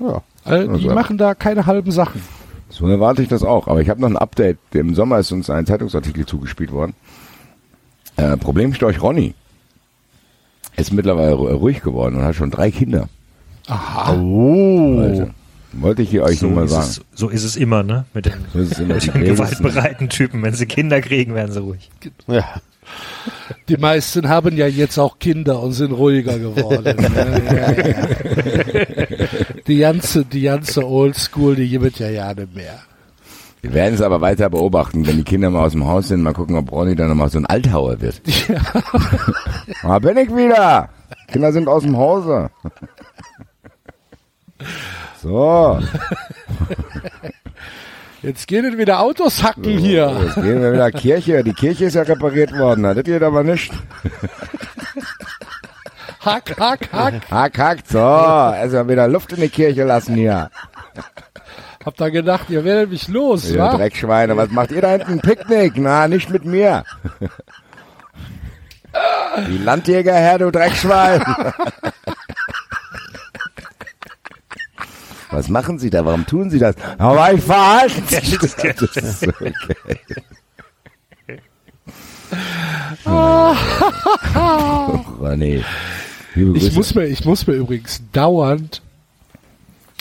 ja. 0.00 0.22
Äh, 0.44 0.64
die 0.64 0.68
Also- 0.70 0.90
machen 0.94 1.16
da 1.18 1.34
keine 1.34 1.66
halben 1.66 1.90
Sachen. 1.92 2.20
So 2.72 2.86
erwarte 2.88 3.22
ich 3.22 3.28
das 3.28 3.42
auch. 3.44 3.68
Aber 3.68 3.80
ich 3.82 3.88
habe 3.90 4.00
noch 4.00 4.08
ein 4.08 4.16
Update. 4.16 4.56
Im 4.72 4.94
Sommer 4.94 5.18
ist 5.18 5.30
uns 5.30 5.50
ein 5.50 5.66
Zeitungsartikel 5.66 6.24
zugespielt 6.26 6.72
worden. 6.72 6.94
Äh, 8.16 8.36
Problemstorch 8.38 9.00
Ronny 9.02 9.34
ist 10.76 10.92
mittlerweile 10.92 11.34
ru- 11.34 11.52
ruhig 11.52 11.82
geworden 11.82 12.16
und 12.16 12.22
hat 12.22 12.34
schon 12.34 12.50
drei 12.50 12.70
Kinder. 12.70 13.08
Aha. 13.66 14.14
Oh. 14.14 15.28
Wollte 15.74 16.02
ich 16.02 16.10
hier 16.10 16.22
euch 16.22 16.38
So 16.38 16.46
nur 16.46 16.56
mal 16.56 16.64
ist, 16.64 16.70
sagen. 16.72 16.86
es, 16.86 17.00
so 17.18 17.28
ist 17.28 17.44
es 17.44 17.56
immer, 17.56 17.82
ne? 17.82 18.04
Mit 18.14 18.26
den, 18.26 18.32
So 18.52 18.82
immer. 18.82 18.94
mit 18.94 19.14
den 19.14 19.24
gewaltbereiten 19.24 20.08
Typen. 20.08 20.42
Wenn 20.42 20.54
sie 20.54 20.66
Kinder 20.66 21.00
kriegen, 21.00 21.34
werden 21.34 21.52
sie 21.52 21.60
ruhig. 21.60 21.90
Ja. 22.26 22.44
Die 23.68 23.76
meisten 23.76 24.28
haben 24.28 24.56
ja 24.56 24.66
jetzt 24.66 24.98
auch 24.98 25.18
Kinder 25.18 25.60
und 25.60 25.72
sind 25.72 25.92
ruhiger 25.92 26.38
geworden. 26.38 26.96
ja, 26.98 27.72
ja, 27.72 27.88
ja. 27.88 29.26
Die 29.66 29.78
ganze, 29.78 30.24
die 30.24 30.42
ganze 30.42 30.86
Oldschool, 30.86 31.56
die 31.56 31.68
gibt 31.68 31.98
ja 31.98 32.08
ja 32.08 32.34
nicht 32.34 32.54
mehr. 32.54 32.80
Wir 33.62 33.72
werden 33.74 33.94
es 33.94 34.02
aber 34.02 34.20
weiter 34.20 34.50
beobachten, 34.50 35.06
wenn 35.06 35.18
die 35.18 35.22
Kinder 35.22 35.48
mal 35.48 35.64
aus 35.64 35.72
dem 35.72 35.86
Haus 35.86 36.08
sind. 36.08 36.22
Mal 36.22 36.32
gucken, 36.32 36.56
ob 36.56 36.72
Ronny 36.72 36.96
dann 36.96 37.08
nochmal 37.08 37.28
so 37.28 37.38
ein 37.38 37.46
Althauer 37.46 38.00
wird. 38.00 38.20
Da 39.82 39.98
bin 40.00 40.16
ich 40.16 40.28
wieder. 40.34 40.88
Kinder 41.28 41.52
sind 41.52 41.68
aus 41.68 41.84
dem 41.84 41.96
Hause. 41.96 42.50
So, 45.22 45.78
Jetzt 48.22 48.46
gehen 48.46 48.64
es 48.64 48.78
wieder 48.78 49.00
Autos 49.00 49.42
hacken 49.42 49.76
hier. 49.78 50.16
jetzt 50.24 50.36
gehen 50.36 50.62
wir 50.62 50.72
wieder 50.72 50.90
Kirche. 50.92 51.42
Die 51.42 51.54
Kirche 51.54 51.86
ist 51.86 51.94
ja 51.94 52.02
repariert 52.02 52.56
worden. 52.56 52.84
Das 52.84 53.02
geht 53.02 53.22
aber 53.22 53.42
nicht. 53.42 53.72
Hack, 56.24 56.56
hack, 56.56 56.88
hack. 56.92 57.14
Hack, 57.32 57.58
hack, 57.58 57.78
so. 57.84 57.98
Erstmal 57.98 58.88
wieder 58.88 59.08
Luft 59.08 59.32
in 59.32 59.40
die 59.40 59.48
Kirche 59.48 59.82
lassen 59.82 60.14
hier. 60.14 60.50
Hab 61.84 61.96
da 61.96 62.10
gedacht, 62.10 62.48
ihr 62.48 62.64
werdet 62.64 62.90
mich 62.90 63.08
los, 63.08 63.50
Ihr 63.50 63.58
wa? 63.58 63.74
Dreckschweine, 63.74 64.36
was 64.36 64.48
macht 64.50 64.70
ihr 64.70 64.82
da 64.82 64.90
hinten? 64.90 65.18
Picknick? 65.18 65.72
Na, 65.78 66.06
nicht 66.06 66.30
mit 66.30 66.44
mir. 66.44 66.84
Die 69.48 69.58
Landjägerherr, 69.58 70.38
du 70.38 70.52
Dreckschwein. 70.52 71.24
Was 75.32 75.48
machen 75.48 75.78
Sie 75.78 75.90
da? 75.90 76.04
Warum 76.04 76.26
tun 76.26 76.50
Sie 76.50 76.58
das? 76.58 76.76
Aber 76.98 77.32
ich 77.32 77.42
verhalten 77.42 78.06
sich. 78.06 78.38
Das 78.38 78.96
ist 78.96 79.20
so 79.20 79.32
geil. 79.32 79.54
Oh, 83.04 83.54
René. 85.20 85.62
Ich 86.34 86.74
muss 86.74 86.94
mir, 86.94 87.04
ich 87.06 87.24
muss 87.24 87.46
mir 87.46 87.54
übrigens 87.54 88.02
dauernd, 88.12 88.80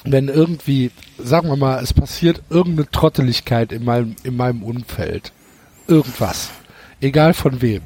wenn 0.06 0.30
irgendwie, 0.30 0.92
sagen 1.18 1.50
wir 1.50 1.58
mal, 1.58 1.84
es 1.84 1.94
passiert 1.94 2.42
irgendeine 2.50 2.90
Trotteligkeit 2.90 3.72
in 3.72 3.84
meinem, 3.84 4.16
in 4.24 4.38
meinem 4.38 4.64
Umfeld. 4.64 5.34
Irgendwas. 5.88 6.52
Egal 7.02 7.34
von 7.34 7.62
wem. 7.62 7.82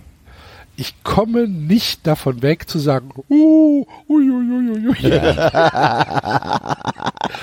Ich 0.77 1.03
komme 1.03 1.47
nicht 1.47 2.06
davon 2.06 2.41
weg 2.41 2.68
zu 2.68 2.80
sagen, 2.80 3.10
uh, 3.30 3.85
ui, 4.10 4.30
ui, 4.30 4.52
ui, 4.52 4.69
ui, 4.72 4.88
ui, 4.88 4.95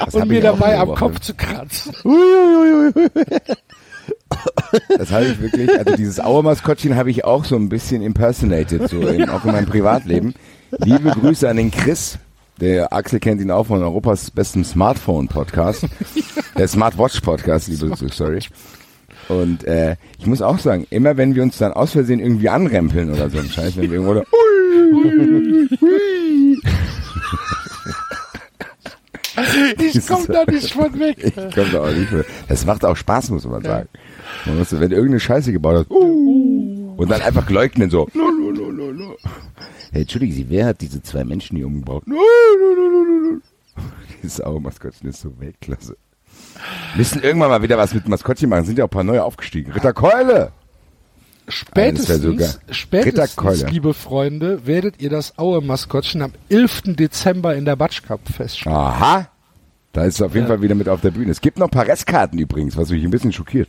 Das 0.04 0.14
und 0.14 0.28
mir 0.28 0.42
dabei 0.42 0.78
am. 0.78 0.94
Kopf 0.94 1.20
zu 1.20 1.34
kratzen. 1.34 1.94
Das 4.96 5.12
habe 5.12 5.26
ich 5.26 5.40
wirklich, 5.40 5.70
also 5.78 5.94
dieses 5.94 6.18
Auermaskottchen 6.18 6.96
habe 6.96 7.10
ich 7.10 7.24
auch 7.24 7.44
so 7.44 7.56
ein 7.56 7.68
bisschen 7.68 8.02
impersonated, 8.02 8.88
so 8.88 9.06
in, 9.06 9.28
auch 9.28 9.44
in 9.44 9.52
meinem 9.52 9.66
Privatleben. 9.66 10.34
Liebe 10.78 11.10
Grüße 11.10 11.48
an 11.48 11.59
den 11.59 11.70
Chris. 11.70 12.18
Der 12.60 12.92
Axel 12.92 13.20
kennt 13.20 13.40
ihn 13.40 13.50
auch 13.50 13.66
von 13.66 13.82
Europas 13.82 14.30
besten 14.30 14.64
Smartphone-Podcast. 14.64 15.86
der 16.56 16.68
Smartwatch-Podcast, 16.68 17.68
liebe 17.68 17.88
Grüße, 17.88 18.09
sorry. 18.12 18.40
Und 19.28 19.65
äh, 19.65 19.97
ich 20.19 20.27
muss 20.27 20.43
auch 20.43 20.59
sagen, 20.59 20.86
immer 20.90 21.16
wenn 21.16 21.35
wir 21.35 21.43
uns 21.43 21.59
dann 21.59 21.73
aus 21.73 21.93
Versehen 21.93 22.20
irgendwie 22.20 22.49
anrempeln 22.49 23.11
oder 23.12 23.31
so 23.31 23.39
ein 23.39 23.49
Scheiß, 23.49 23.77
wenn 23.77 23.90
wir 23.90 23.99
irgendwo 24.01 24.15
da, 24.15 24.23
Ich 29.78 30.07
komm 30.07 30.27
da 30.27 30.44
nicht 30.44 30.73
von 30.73 30.99
weg. 30.99 31.16
ich 31.19 31.35
komm 31.35 31.73
da 31.73 31.82
auch 31.82 31.93
nicht 31.93 32.12
mehr. 32.12 32.24
Das 32.49 32.66
macht 32.66 32.85
auch 32.85 32.97
Spaß, 32.97 33.31
muss 33.31 33.47
man 33.47 33.62
sagen. 33.62 33.89
Man 34.47 34.59
muss, 34.59 34.73
wenn 34.73 34.90
du 34.90 34.97
irgendeine 34.97 35.20
Scheiße 35.20 35.53
gebaut 35.53 35.77
hast, 35.77 35.90
uh, 35.90 36.94
und 36.97 37.11
dann 37.11 37.23
einfach 37.23 37.49
leugnen 37.49 37.90
so. 37.90 38.09
No, 38.15 38.31
no, 38.31 38.51
no, 38.51 38.70
no, 38.70 38.93
no. 38.93 39.16
Hey, 39.93 40.03
entschuldigen 40.03 40.32
Sie, 40.32 40.49
wer 40.49 40.66
hat 40.66 40.81
diese 40.81 41.03
zwei 41.03 41.24
Menschen 41.24 41.57
hier 41.57 41.66
umgebaut? 41.66 42.07
No, 42.07 42.15
no, 42.15 42.74
no, 42.77 43.40
ist 44.23 45.20
so 45.20 45.32
Weltklasse. 45.40 45.97
Müssen 46.97 47.22
irgendwann 47.22 47.51
mal 47.51 47.62
wieder 47.62 47.78
was 47.78 47.94
mit 47.94 48.09
Maskottchen 48.09 48.48
machen. 48.48 48.64
Sind 48.64 48.78
ja 48.78 48.84
auch 48.84 48.89
ein 48.89 48.90
paar 48.90 49.05
neue 49.05 49.24
aufgestiegen. 49.24 49.72
Ritter 49.72 49.93
Keule! 49.93 50.52
Spätestens, 51.48 52.40
Ja, 52.40 52.72
spätestens, 52.72 53.64
liebe 53.68 53.94
Freunde, 53.94 54.64
werdet 54.66 55.02
ihr 55.02 55.10
das 55.10 55.39
Aue-Maskottchen 55.39 56.22
am 56.22 56.32
11. 56.48 56.82
Dezember 56.94 57.56
in 57.56 57.64
der 57.64 57.74
Batsch 57.76 58.02
Cup 58.02 58.20
feststellen. 58.28 58.76
Aha! 58.78 59.28
Da 59.93 60.05
ist 60.05 60.14
es 60.14 60.22
auf 60.22 60.34
jeden 60.34 60.47
Fall 60.47 60.62
wieder 60.62 60.74
mit 60.74 60.89
auf 60.89 61.01
der 61.01 61.10
Bühne. 61.10 61.30
Es 61.30 61.40
gibt 61.40 61.59
noch 61.59 61.66
ein 61.66 61.70
paar 61.70 61.86
Restkarten 61.86 62.39
übrigens, 62.39 62.76
was 62.76 62.90
mich 62.90 63.05
ein 63.05 63.10
bisschen 63.10 63.32
schockiert. 63.32 63.68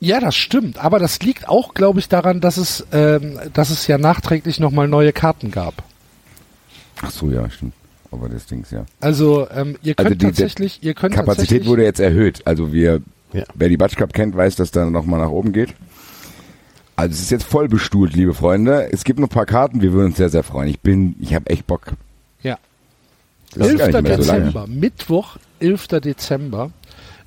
Ja, 0.00 0.18
das 0.18 0.34
stimmt. 0.34 0.78
Aber 0.78 0.98
das 0.98 1.20
liegt 1.20 1.48
auch, 1.48 1.74
glaube 1.74 2.00
ich, 2.00 2.08
daran, 2.08 2.40
dass 2.40 2.56
es, 2.56 2.84
ähm, 2.90 3.38
dass 3.52 3.70
es 3.70 3.86
ja 3.86 3.98
nachträglich 3.98 4.58
nochmal 4.58 4.88
neue 4.88 5.12
Karten 5.12 5.52
gab. 5.52 5.74
Ach 7.02 7.10
so, 7.10 7.30
ja, 7.30 7.48
stimmt. 7.50 7.74
Aber 8.12 8.28
das 8.28 8.46
Ding 8.46 8.64
ja. 8.70 8.84
Also 9.00 9.48
ähm, 9.50 9.76
ihr 9.82 9.94
könnt 9.94 10.06
Also 10.06 10.14
die- 10.18 10.26
tatsächlich, 10.26 10.82
ihr 10.82 10.94
könnt 10.94 11.14
Kapazität 11.14 11.48
tatsächlich, 11.48 11.68
wurde 11.68 11.82
jetzt 11.84 11.98
erhöht. 12.00 12.42
Also 12.46 12.72
wir, 12.72 13.00
Ja. 13.32 13.44
wer 13.54 13.68
die 13.68 13.76
Batsch 13.78 13.96
Cup 13.96 14.12
kennt, 14.12 14.36
weiß, 14.36 14.54
dass 14.56 14.70
da 14.70 14.84
nochmal 14.88 15.18
nach 15.20 15.30
oben 15.30 15.52
geht. 15.52 15.74
Also 16.94 17.14
es 17.14 17.22
ist 17.22 17.30
jetzt 17.30 17.44
voll 17.44 17.68
bestuhlt, 17.68 18.12
liebe 18.14 18.34
Freunde. 18.34 18.92
Es 18.92 19.02
gibt 19.04 19.18
noch 19.18 19.26
ein 19.28 19.30
paar 19.30 19.46
Karten, 19.46 19.80
wir 19.80 19.92
würden 19.94 20.08
uns 20.08 20.18
sehr, 20.18 20.28
sehr 20.28 20.42
freuen. 20.42 20.68
Ich 20.68 20.80
bin, 20.80 21.16
ich 21.20 21.34
habe 21.34 21.48
echt 21.48 21.66
Bock. 21.66 21.92
Ja. 22.42 22.58
Das 23.54 23.68
ist 23.68 23.78
gar 23.78 23.88
11. 23.88 23.94
nicht 23.94 24.02
mehr 24.08 24.22
so. 24.22 24.32
Dezember, 24.32 24.66
Mittwoch, 24.66 25.36
11. 25.58 25.88
Dezember 26.00 26.70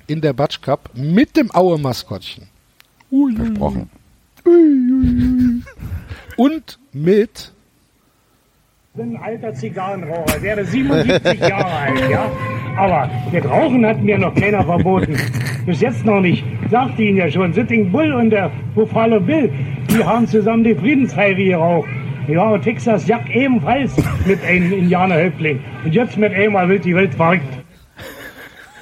in 0.06 0.20
der 0.20 0.32
Batsch 0.34 0.62
Cup 0.62 0.90
mit 0.94 1.36
dem 1.36 1.52
Aue-Maskottchen. 1.52 2.44
Versprochen. 3.36 3.90
Und 6.36 6.78
mit 6.92 7.52
bin 8.96 9.14
ein 9.14 9.22
alter 9.22 9.52
Zigarrenraucher, 9.52 10.40
wäre 10.40 10.64
77 10.64 11.38
Jahre 11.48 11.66
alt, 11.66 12.10
ja. 12.10 12.30
Aber 12.78 13.10
das 13.30 13.44
Rauchen 13.44 13.84
hat 13.84 14.02
mir 14.02 14.16
noch 14.16 14.34
keiner 14.34 14.64
verboten. 14.64 15.16
Bis 15.66 15.82
jetzt 15.82 16.04
noch 16.06 16.20
nicht. 16.20 16.42
Sagte 16.70 17.02
Ihnen 17.02 17.18
ja 17.18 17.30
schon, 17.30 17.52
Sitting 17.52 17.92
Bull 17.92 18.12
und 18.14 18.30
der 18.30 18.50
Buffalo 18.74 19.20
Bill, 19.20 19.52
die 19.90 20.02
haben 20.02 20.26
zusammen 20.26 20.64
die 20.64 20.74
Friedenspfeife 20.74 21.44
geraucht. 21.44 21.88
Ja, 22.26 22.48
und 22.48 22.62
Texas 22.62 23.06
Jack 23.06 23.28
ebenfalls 23.34 23.92
mit 24.24 24.42
einem 24.44 24.72
Indianerhäuptling. 24.72 25.60
Und 25.84 25.94
jetzt 25.94 26.16
mit 26.16 26.32
einmal 26.32 26.68
wird 26.68 26.84
die 26.86 26.94
Welt 26.94 27.14
verrückt. 27.14 27.44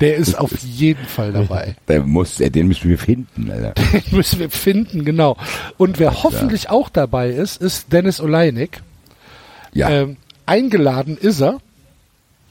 der 0.00 0.14
ist 0.14 0.38
auf 0.38 0.56
jeden 0.58 1.04
Fall 1.06 1.32
dabei. 1.32 1.74
Der 1.88 2.02
muss, 2.02 2.40
äh, 2.40 2.50
den 2.50 2.68
müssen 2.68 2.88
wir 2.88 2.98
finden, 2.98 3.50
Alter. 3.50 3.72
Den 3.92 4.16
müssen 4.16 4.38
wir 4.38 4.50
finden, 4.50 5.04
genau. 5.04 5.36
Und 5.76 5.98
wer 5.98 6.22
hoffentlich 6.22 6.70
auch 6.70 6.88
dabei 6.88 7.30
ist, 7.30 7.60
ist 7.60 7.92
Dennis 7.92 8.20
Oleinik. 8.20 8.80
Ja, 9.74 9.90
Ähm, 9.90 10.16
eingeladen 10.46 11.16
ist 11.18 11.40
er. 11.42 11.58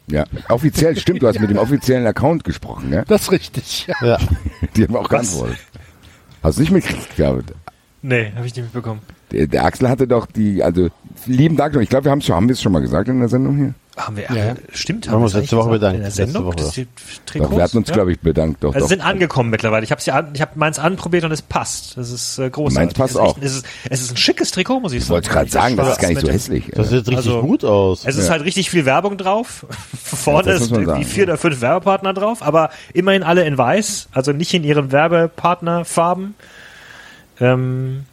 ja. 0.08 0.26
Offiziell, 0.50 0.96
stimmt, 0.98 1.22
du 1.24 1.28
hast 1.28 1.40
mit 1.42 1.50
dem 1.50 1.58
offiziellen 1.58 2.06
Account 2.06 2.44
gesprochen, 2.44 2.90
ne? 2.90 3.04
Das 3.08 3.24
ist 3.24 3.32
richtig. 3.32 3.88
Ja. 3.88 3.96
Ja. 4.06 4.18
Die 4.76 4.84
haben 4.84 4.96
auch 4.96 5.10
geantwortet. 5.10 5.58
Hast 6.44 6.58
du 6.58 6.62
nicht 6.62 6.72
mitgekriegt, 6.72 7.16
glaube 7.16 7.44
ich. 7.48 7.54
Nee, 8.02 8.32
habe 8.36 8.46
ich 8.46 8.54
nicht 8.56 8.66
mitbekommen. 8.66 9.02
Der, 9.34 9.48
der 9.48 9.66
Axel 9.66 9.90
hatte 9.90 10.08
doch 10.08 10.26
die, 10.28 10.64
also 10.64 10.90
lieben 11.26 11.58
Dank. 11.58 11.76
Ich 11.78 11.90
glaube, 11.90 12.06
wir 12.06 12.12
haben 12.12 12.20
es 12.20 12.26
schon, 12.26 12.36
haben 12.36 12.48
wir 12.48 12.54
es 12.54 12.62
schon 12.62 12.72
mal 12.72 12.82
gesagt 12.82 13.10
in 13.10 13.20
der 13.20 13.30
Sendung 13.30 13.56
hier. 13.58 13.74
Haben 13.96 14.18
wir, 14.18 14.24
Ja. 14.24 14.56
stimmt, 14.72 15.08
Haben 15.08 15.20
wir 15.20 15.26
uns 15.26 15.34
letzte 15.36 15.56
Woche 15.56 15.70
bedankt. 15.70 15.96
In 15.98 16.02
der 16.02 16.10
Letzte 16.10 16.24
Sendung, 16.26 16.46
Woche. 16.46 16.56
die 16.76 16.88
Doch, 17.38 17.52
wir 17.52 17.62
hatten 17.62 17.78
uns, 17.78 17.90
ja? 17.90 17.94
glaube 17.94 18.12
ich, 18.12 18.20
bedankt. 18.20 18.64
Doch, 18.64 18.74
Also 18.74 18.86
doch. 18.86 18.90
sind 18.90 19.02
angekommen 19.02 19.52
mittlerweile. 19.52 19.84
Ich 19.84 19.92
habe 19.92 20.02
an, 20.14 20.30
ich 20.34 20.42
habe 20.42 20.52
meins 20.56 20.80
anprobiert 20.80 21.26
und 21.26 21.32
es 21.32 21.44
passt. 21.44 21.96
Das 21.96 22.10
ist 22.12 22.40
äh, 22.40 22.50
großartig. 22.50 22.76
Meins 22.76 22.94
passt 22.96 23.14
es 23.16 23.22
ist 23.22 23.28
echt- 23.28 23.38
auch. 23.38 23.42
Es 23.44 23.56
ist, 23.58 23.66
es 23.92 24.02
ist 24.02 24.12
ein 24.14 24.18
schickes 24.18 24.50
Trikot, 24.50 24.80
muss 24.80 24.94
ich 24.94 24.98
Ich 25.00 25.04
sagen. 25.06 25.14
wollte 25.14 25.30
gerade 25.30 25.50
sagen, 25.52 25.78
das 25.78 25.90
ist 25.90 26.00
gar 26.00 26.08
nicht 26.10 26.22
so 26.22 26.28
hässlich. 26.28 26.72
Das 26.74 26.90
sieht 26.90 27.08
richtig 27.08 27.18
Also- 27.18 27.42
gut 27.44 27.64
aus. 27.66 28.04
Es 28.06 28.16
ist 28.18 28.32
halt 28.32 28.44
richtig 28.44 28.72
viel 28.72 28.86
Werbung 28.86 29.18
drauf. 29.20 29.68
Vorne 30.04 30.54
das 30.54 30.70
muss 30.70 30.80
ist 30.80 30.86
sagen, 30.88 31.04
vier 31.06 31.24
oder 31.26 31.38
fünf 31.38 31.62
Werbepartner 31.62 32.14
drauf, 32.16 32.42
aber 32.42 32.72
immerhin 32.96 33.22
alle 33.22 33.46
in 33.46 33.56
weiß, 33.60 34.08
also 34.12 34.32
nicht 34.34 34.56
in 34.56 34.64
ihren 34.64 34.92
Werbepartnerfarben. 34.92 36.34
Ähm, 37.40 38.06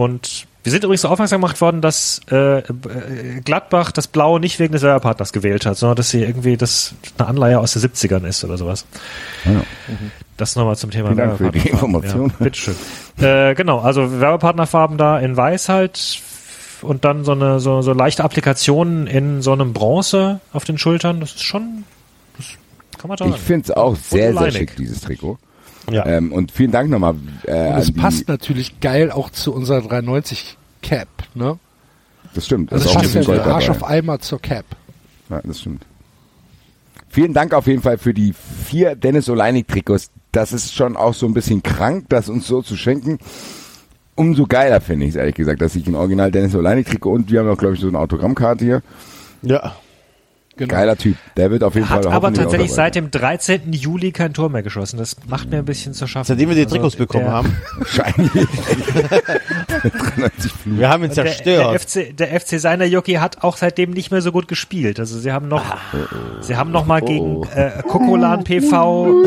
und 0.00 0.46
wir 0.62 0.72
sind 0.72 0.82
übrigens 0.82 1.02
so 1.02 1.08
aufmerksam 1.08 1.42
gemacht 1.42 1.60
worden, 1.60 1.82
dass 1.82 2.22
äh, 2.30 2.60
äh, 2.60 2.62
Gladbach 3.44 3.92
das 3.92 4.08
Blau 4.08 4.38
nicht 4.38 4.58
wegen 4.58 4.72
des 4.72 4.80
Werbepartners 4.80 5.30
gewählt 5.34 5.66
hat, 5.66 5.76
sondern 5.76 5.96
dass 5.96 6.08
sie 6.08 6.22
irgendwie 6.22 6.56
das 6.56 6.94
eine 7.18 7.28
Anleihe 7.28 7.60
aus 7.60 7.74
den 7.74 7.82
70ern 7.82 8.26
ist 8.26 8.42
oder 8.42 8.56
sowas. 8.56 8.86
Ja. 9.44 9.60
Das 10.38 10.56
nochmal 10.56 10.76
zum 10.78 10.90
Thema 10.90 11.08
Vielen 11.08 11.18
Dank 11.18 11.36
für 11.36 11.50
die. 11.50 11.68
Information. 11.68 12.32
Ja, 12.38 12.44
bitteschön. 12.44 12.76
äh, 13.20 13.54
genau, 13.54 13.80
also 13.80 14.20
Werbepartnerfarben 14.20 14.96
da 14.96 15.18
in 15.18 15.36
weiß 15.36 15.68
halt 15.68 16.22
und 16.80 17.04
dann 17.04 17.24
so 17.24 17.32
eine 17.32 17.60
so, 17.60 17.82
so 17.82 17.92
leichte 17.92 18.24
Applikationen 18.24 19.06
in 19.06 19.42
so 19.42 19.52
einem 19.52 19.74
Bronze 19.74 20.40
auf 20.54 20.64
den 20.64 20.78
Schultern. 20.78 21.20
Das 21.20 21.32
ist 21.32 21.42
schon, 21.42 21.84
das 22.38 22.46
kann 22.98 23.08
man 23.08 23.18
sagen. 23.18 23.34
Ich 23.34 23.40
finde 23.40 23.64
es 23.64 23.76
auch 23.76 23.96
sehr, 23.96 24.32
sehr 24.32 24.50
schick, 24.50 24.76
dieses 24.76 25.02
Trikot. 25.02 25.38
Ja. 25.90 26.06
Ähm, 26.06 26.32
und 26.32 26.52
vielen 26.52 26.70
Dank 26.70 26.90
nochmal. 26.90 27.14
Äh, 27.46 27.72
Und 27.72 27.78
es 27.78 27.92
passt 27.92 28.28
natürlich 28.28 28.80
geil 28.80 29.10
auch 29.10 29.30
zu 29.30 29.52
unserer 29.52 29.80
390 29.80 30.56
Cap, 30.82 31.08
ne? 31.34 31.58
Das 32.34 32.46
stimmt. 32.46 32.72
Also 32.72 32.88
ist 32.88 33.16
auch 33.26 33.32
ein 33.32 33.38
ja 33.38 33.44
Arsch 33.44 33.70
auf 33.70 33.84
Eimer 33.84 34.20
zur 34.20 34.40
Cap. 34.40 34.64
Ja, 35.28 35.40
das 35.42 35.60
stimmt. 35.60 35.84
Vielen 37.08 37.34
Dank 37.34 37.54
auf 37.54 37.66
jeden 37.66 37.82
Fall 37.82 37.98
für 37.98 38.14
die 38.14 38.32
vier 38.32 38.94
Dennis 38.94 39.28
Oleinik 39.28 39.66
Trikots. 39.66 40.10
Das 40.30 40.52
ist 40.52 40.72
schon 40.72 40.96
auch 40.96 41.14
so 41.14 41.26
ein 41.26 41.34
bisschen 41.34 41.62
krank, 41.62 42.06
das 42.08 42.28
uns 42.28 42.46
so 42.46 42.62
zu 42.62 42.76
schenken. 42.76 43.18
Umso 44.14 44.46
geiler 44.46 44.80
finde 44.80 45.06
ich 45.06 45.10
es 45.10 45.16
ehrlich 45.16 45.34
gesagt, 45.34 45.60
dass 45.60 45.74
ich 45.74 45.86
ein 45.88 45.96
Original 45.96 46.30
Dennis 46.30 46.54
Oleinik 46.54 46.86
Trikot 46.86 47.10
und 47.12 47.30
wir 47.32 47.40
haben 47.40 47.48
auch 47.48 47.58
glaube 47.58 47.74
ich 47.74 47.80
so 47.80 47.88
eine 47.88 47.98
Autogrammkarte 47.98 48.64
hier. 48.64 48.82
Ja. 49.42 49.74
Genau. 50.60 50.74
Geiler 50.74 50.96
Typ. 50.96 51.16
Der 51.38 51.50
wird 51.50 51.64
auf 51.64 51.74
jeden 51.74 51.88
Hat 51.88 52.04
Fall 52.04 52.12
aber 52.12 52.26
hoffentlich 52.26 52.40
auch 52.46 52.50
tatsächlich 52.50 52.72
seit 52.72 52.94
dem 52.94 53.10
13. 53.10 53.72
Juli 53.72 54.12
kein 54.12 54.34
Tor 54.34 54.50
mehr 54.50 54.62
geschossen. 54.62 54.98
Das 54.98 55.16
macht 55.26 55.50
mir 55.50 55.56
ein 55.56 55.64
bisschen 55.64 55.94
zu 55.94 56.06
schaffen. 56.06 56.26
Seitdem 56.28 56.50
wir 56.50 56.54
die 56.54 56.64
Also 56.64 56.74
Trikots 56.76 56.96
bekommen 56.96 57.24
der, 57.24 57.32
haben. 57.32 57.56
Wahrscheinlich. 57.78 58.30
93 59.80 60.52
Flug. 60.52 60.78
Wir 60.78 60.88
haben 60.90 61.04
ihn 61.04 61.14
Der, 61.14 61.24
der, 61.24 61.32
zerstört. 61.32 61.80
FC, 61.80 62.16
der 62.16 62.40
FC 62.40 62.60
Seiner 62.60 62.84
Jockey 62.84 63.14
hat 63.14 63.42
auch 63.42 63.56
seitdem 63.56 63.90
nicht 63.92 64.10
mehr 64.10 64.20
so 64.20 64.32
gut 64.32 64.48
gespielt. 64.48 65.00
Also 65.00 65.18
sie 65.18 65.32
haben 65.32 65.48
noch, 65.48 65.64
Ah. 65.64 65.78
sie 66.42 66.56
haben 66.56 66.70
noch 66.72 66.84
mal 66.84 67.00
Oh, 67.02 67.06
gegen 67.06 67.42
äh, 67.54 67.82
Kokolan 67.88 68.44
PV 68.44 69.24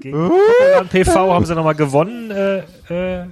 gegen 0.00 0.12
Kokolan 0.12 0.88
PV 0.88 1.14
haben 1.34 1.44
sie 1.46 1.54
noch 1.54 1.64
mal 1.64 1.74
gewonnen. 1.74 2.30
Äh, 2.30 2.58
äh, 3.20 3.26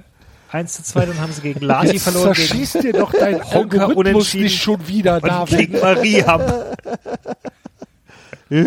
1 0.51 0.73
zu 0.73 0.83
2, 0.83 1.05
dann 1.05 1.19
haben 1.19 1.31
sie 1.31 1.41
gegen 1.41 1.61
Lati 1.61 1.93
Jetzt 1.93 2.03
verloren. 2.03 2.33
Gegen, 2.33 2.47
zerschießt 2.47 2.83
dir 2.83 2.93
doch 2.93 3.11
dein 3.13 3.35
Honka 3.43 3.85
Algorithmus 3.85 3.95
unentschieden. 3.95 4.43
nicht 4.43 4.61
schon 4.61 4.87
wieder, 4.87 5.15
und 5.15 5.25
David. 5.27 5.57
gegen 5.57 5.79
Marie 5.79 6.23
haben. 6.23 6.51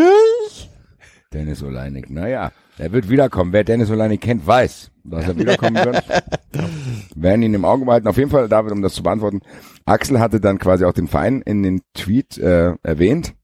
Dennis 1.32 1.62
Oleinik. 1.62 2.10
Naja, 2.10 2.52
er 2.78 2.92
wird 2.92 3.08
wiederkommen. 3.10 3.52
Wer 3.52 3.64
Dennis 3.64 3.90
Oleinik 3.90 4.20
kennt, 4.20 4.46
weiß, 4.46 4.90
dass 5.04 5.26
er 5.28 5.36
wiederkommen 5.36 5.76
wird. 5.76 6.02
Werden 7.16 7.42
ihn 7.42 7.54
im 7.54 7.64
Auge 7.64 7.84
behalten. 7.84 8.08
Auf 8.08 8.16
jeden 8.16 8.30
Fall, 8.30 8.48
David, 8.48 8.72
um 8.72 8.82
das 8.82 8.94
zu 8.94 9.02
beantworten. 9.02 9.40
Axel 9.84 10.20
hatte 10.20 10.40
dann 10.40 10.58
quasi 10.58 10.84
auch 10.84 10.92
den 10.92 11.08
Verein 11.08 11.42
in 11.42 11.62
den 11.62 11.82
Tweet 11.94 12.38
äh, 12.38 12.74
erwähnt. 12.82 13.34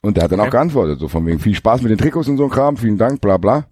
Und 0.00 0.16
der 0.16 0.24
hat 0.24 0.32
dann 0.32 0.38
Okay. 0.38 0.48
auch 0.48 0.52
geantwortet, 0.52 1.00
so 1.00 1.08
von 1.08 1.26
wegen 1.26 1.40
viel 1.40 1.54
Spaß 1.56 1.82
mit 1.82 1.90
den 1.90 1.98
Trikots 1.98 2.28
und 2.28 2.36
so 2.36 2.44
ein 2.44 2.50
Kram, 2.50 2.76
vielen 2.76 2.98
Dank, 2.98 3.20
bla 3.20 3.36
bla. 3.36 3.64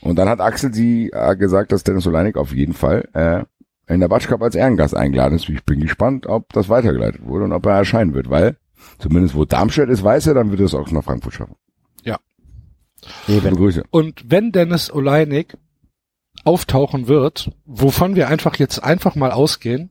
Und 0.00 0.16
dann 0.16 0.28
hat 0.28 0.40
Axel 0.40 0.72
sie 0.72 1.10
äh, 1.12 1.36
gesagt, 1.36 1.72
dass 1.72 1.82
Dennis 1.82 2.06
Oleinik 2.06 2.36
auf 2.36 2.52
jeden 2.54 2.72
Fall 2.72 3.08
äh, 3.14 3.42
in 3.88 4.00
der 4.00 4.08
Batsch 4.08 4.28
Cup 4.28 4.42
als 4.42 4.54
Ehrengast 4.54 4.96
eingeladen 4.96 5.34
ist. 5.36 5.48
Ich 5.48 5.64
bin 5.64 5.80
gespannt, 5.80 6.26
ob 6.26 6.52
das 6.52 6.68
weitergeleitet 6.68 7.24
wurde 7.24 7.44
und 7.44 7.52
ob 7.52 7.66
er 7.66 7.72
erscheinen 7.76 8.14
wird, 8.14 8.30
weil 8.30 8.56
zumindest 8.98 9.34
wo 9.34 9.44
Darmstadt 9.44 9.88
ist, 9.88 10.02
weiß 10.04 10.26
er, 10.28 10.34
dann 10.34 10.50
wird 10.50 10.60
er 10.60 10.66
es 10.66 10.74
auch 10.74 10.90
nach 10.90 11.04
Frankfurt 11.04 11.34
schaffen. 11.34 11.56
Liebe 13.26 13.50
Grüße. 13.50 13.82
Und 13.90 14.22
wenn 14.30 14.52
Dennis 14.52 14.92
Oleinik 14.92 15.56
auftauchen 16.44 17.08
wird, 17.08 17.50
wovon 17.64 18.14
wir 18.14 18.28
einfach 18.28 18.54
jetzt 18.56 18.78
einfach 18.78 19.16
mal 19.16 19.32
ausgehen, 19.32 19.90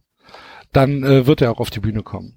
dann 0.71 1.03
äh, 1.03 1.27
wird 1.27 1.41
er 1.41 1.51
auch 1.51 1.59
auf 1.59 1.69
die 1.69 1.81
Bühne 1.81 2.03
kommen. 2.03 2.35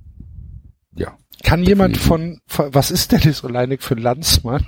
Ja. 0.96 1.16
Kann 1.44 1.62
jemand 1.62 1.96
von, 1.96 2.40
von 2.48 2.74
was 2.74 2.90
ist 2.90 3.12
Dennis 3.12 3.44
Oleinik 3.44 3.84
für 3.84 3.94
ein 3.94 4.02
Landsmann? 4.02 4.64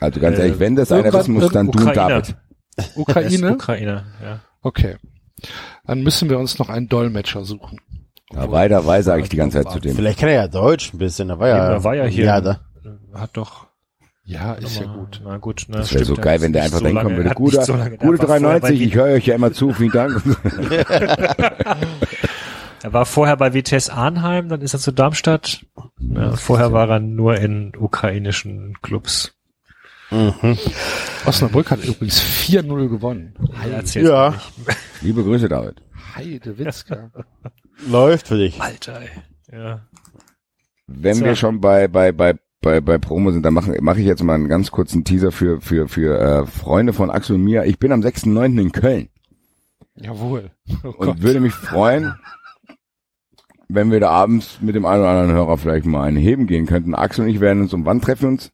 Also 0.00 0.18
ganz 0.18 0.38
Äh, 0.38 0.42
ehrlich, 0.42 0.58
wenn 0.58 0.74
das 0.74 0.90
einer 0.90 1.04
irgendwann- 1.04 1.20
wissen 1.20 1.34
muss, 1.34 1.52
dann 1.52 1.70
du 1.70 1.86
und. 1.86 1.96
David. 1.96 2.36
Ukraine? 2.96 3.52
Ukrainer, 3.54 4.04
ja. 4.22 4.40
Okay. 4.66 4.96
Dann 5.86 6.02
müssen 6.02 6.28
wir 6.28 6.38
uns 6.40 6.58
noch 6.58 6.68
einen 6.68 6.88
Dolmetscher 6.88 7.44
suchen. 7.44 7.78
Dabei, 8.30 8.66
dabei, 8.66 9.00
sage 9.02 9.22
ich 9.22 9.28
die 9.28 9.36
ganze 9.36 9.62
Zeit 9.62 9.72
zu 9.72 9.78
dem. 9.78 9.94
Vielleicht 9.94 10.18
kann 10.18 10.28
er 10.28 10.34
ja 10.34 10.48
Deutsch 10.48 10.92
ein 10.92 10.98
bisschen, 10.98 11.28
da 11.28 11.38
war 11.38 11.46
ja, 11.48 11.56
Ja, 11.56 11.68
er 11.74 11.84
war 11.84 11.94
ja 11.94 12.04
hier. 12.06 12.24
Ja, 12.24 12.40
da. 12.40 12.60
Hat 13.14 13.30
doch. 13.34 13.66
Ja, 14.24 14.54
ist 14.54 14.80
ja 14.80 14.86
gut. 14.86 15.20
Na 15.24 15.36
gut, 15.36 15.66
ne, 15.68 15.76
Das 15.76 15.94
wäre 15.94 16.04
so 16.04 16.14
geil, 16.14 16.38
er 16.38 16.40
wenn 16.40 16.52
der 16.52 16.64
einfach 16.64 16.78
so 16.78 16.84
kommen 16.84 16.96
lange- 16.96 17.16
würde. 17.16 17.30
Gute, 17.36 17.62
so 17.62 17.74
gute 17.74 18.28
war 18.28 18.38
vorher 18.40 18.60
bei 18.60 18.68
93, 18.70 18.80
ich 18.80 18.94
höre 18.96 19.04
euch 19.14 19.26
ja 19.26 19.36
immer 19.36 19.52
zu, 19.52 19.72
vielen 19.72 19.92
Dank. 19.92 20.20
Er 22.82 22.92
war 22.92 23.06
vorher 23.06 23.36
bei 23.36 23.52
Vitesse 23.52 23.92
Arnheim, 23.92 24.48
dann 24.48 24.60
ist 24.60 24.74
er 24.74 24.78
zu 24.80 24.92
Darmstadt. 24.92 25.64
Ja, 25.98 26.36
vorher 26.36 26.72
war 26.72 26.88
er 26.88 27.00
nur 27.00 27.36
in 27.36 27.72
ukrainischen 27.76 28.76
Clubs. 28.82 29.34
Osnabrück 31.26 31.70
hat 31.70 31.84
übrigens 31.84 32.20
4-0 32.20 32.88
gewonnen. 32.88 33.34
Erzählt's 33.72 34.08
Ja. 34.08 34.34
Liebe 35.00 35.22
Grüße, 35.22 35.48
David. 35.48 35.82
Heide 36.14 36.58
Witzka. 36.58 37.10
Läuft 37.88 38.28
für 38.28 38.38
dich. 38.38 38.60
Alter, 38.60 39.00
ey. 39.00 39.08
Ja. 39.52 39.80
Wenn 40.86 41.16
So. 41.16 41.24
wir 41.24 41.36
schon 41.36 41.60
bei, 41.60 41.88
bei, 41.88 42.12
bei, 42.12 42.34
bei, 42.60 42.80
bei 42.80 42.98
Promo 42.98 43.32
sind, 43.32 43.42
dann 43.44 43.54
mache 43.54 43.76
mach 43.80 43.96
ich 43.96 44.06
jetzt 44.06 44.22
mal 44.22 44.34
einen 44.34 44.48
ganz 44.48 44.70
kurzen 44.70 45.04
Teaser 45.04 45.32
für, 45.32 45.60
für, 45.60 45.88
für 45.88 46.18
äh, 46.18 46.46
Freunde 46.46 46.92
von 46.92 47.10
Axel 47.10 47.36
und 47.36 47.42
mir. 47.44 47.64
Ich 47.64 47.78
bin 47.78 47.92
am 47.92 48.00
6.9. 48.00 48.60
in 48.60 48.72
Köln 48.72 49.08
Jawohl. 49.96 50.50
Oh 50.84 50.88
und 50.88 51.06
Gott. 51.06 51.22
würde 51.22 51.40
mich 51.40 51.54
freuen, 51.54 52.14
wenn 53.68 53.90
wir 53.90 53.98
da 53.98 54.10
abends 54.10 54.58
mit 54.60 54.74
dem 54.74 54.84
einen 54.86 55.00
oder 55.00 55.10
anderen 55.10 55.32
Hörer 55.32 55.56
vielleicht 55.58 55.86
mal 55.86 56.02
einen 56.04 56.18
heben 56.18 56.46
gehen 56.46 56.66
könnten. 56.66 56.94
Axel 56.94 57.24
und 57.24 57.30
ich 57.30 57.40
werden 57.40 57.62
uns 57.62 57.72
um 57.72 57.84
wann 57.86 58.00
treffen 58.00 58.28
uns? 58.28 58.52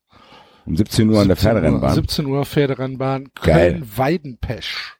Um 0.67 0.77
17 0.77 1.09
Uhr 1.09 1.21
an 1.21 1.29
der 1.29 1.37
17 1.37 1.51
Uhr, 1.51 1.55
Pferderennbahn. 1.55 1.95
17 1.95 2.27
Uhr 2.27 2.47
Pferderennbahn. 2.47 3.29
Köln-Weidenpesch. 3.35 4.97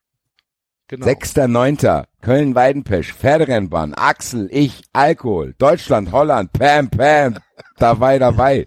Genau. 0.89 1.07
6.9. 1.07 2.05
Köln-Weidenpesch, 2.21 3.15
Pferderennbahn, 3.15 3.95
Axel, 3.95 4.49
ich, 4.53 4.83
Alkohol, 4.93 5.55
Deutschland, 5.57 6.13
Holland, 6.13 6.53
Pam, 6.53 6.91
Pam, 6.91 7.39
dabei, 7.79 8.19
dabei. 8.19 8.67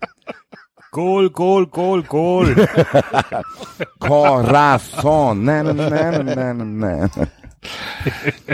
Goal, 0.92 1.30
Goal, 1.30 1.68
Goal, 1.68 2.02
Goal. 2.04 2.56
Corazon, 4.00 5.44
na, 5.44 5.62
na, 5.62 5.74
na, 5.74 6.24
na, 6.24 6.54
na. 6.54 7.10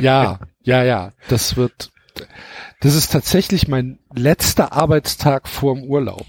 Ja, 0.01 0.39
ja, 0.63 0.83
ja. 0.83 1.11
Das 1.29 1.55
wird, 1.55 1.91
das 2.81 2.95
ist 2.95 3.11
tatsächlich 3.11 3.67
mein 3.67 3.99
letzter 4.13 4.73
Arbeitstag 4.73 5.47
vorm 5.47 5.83
Urlaub. 5.83 6.25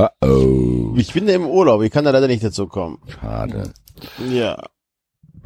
Uh 0.00 0.08
oh, 0.24 0.94
Ich 0.96 1.12
bin 1.12 1.28
im 1.28 1.46
Urlaub, 1.46 1.82
ich 1.82 1.90
kann 1.90 2.04
da 2.04 2.10
leider 2.10 2.26
nicht 2.28 2.42
dazu 2.44 2.66
kommen. 2.66 2.98
schade. 3.20 3.72
Ja. 4.30 4.56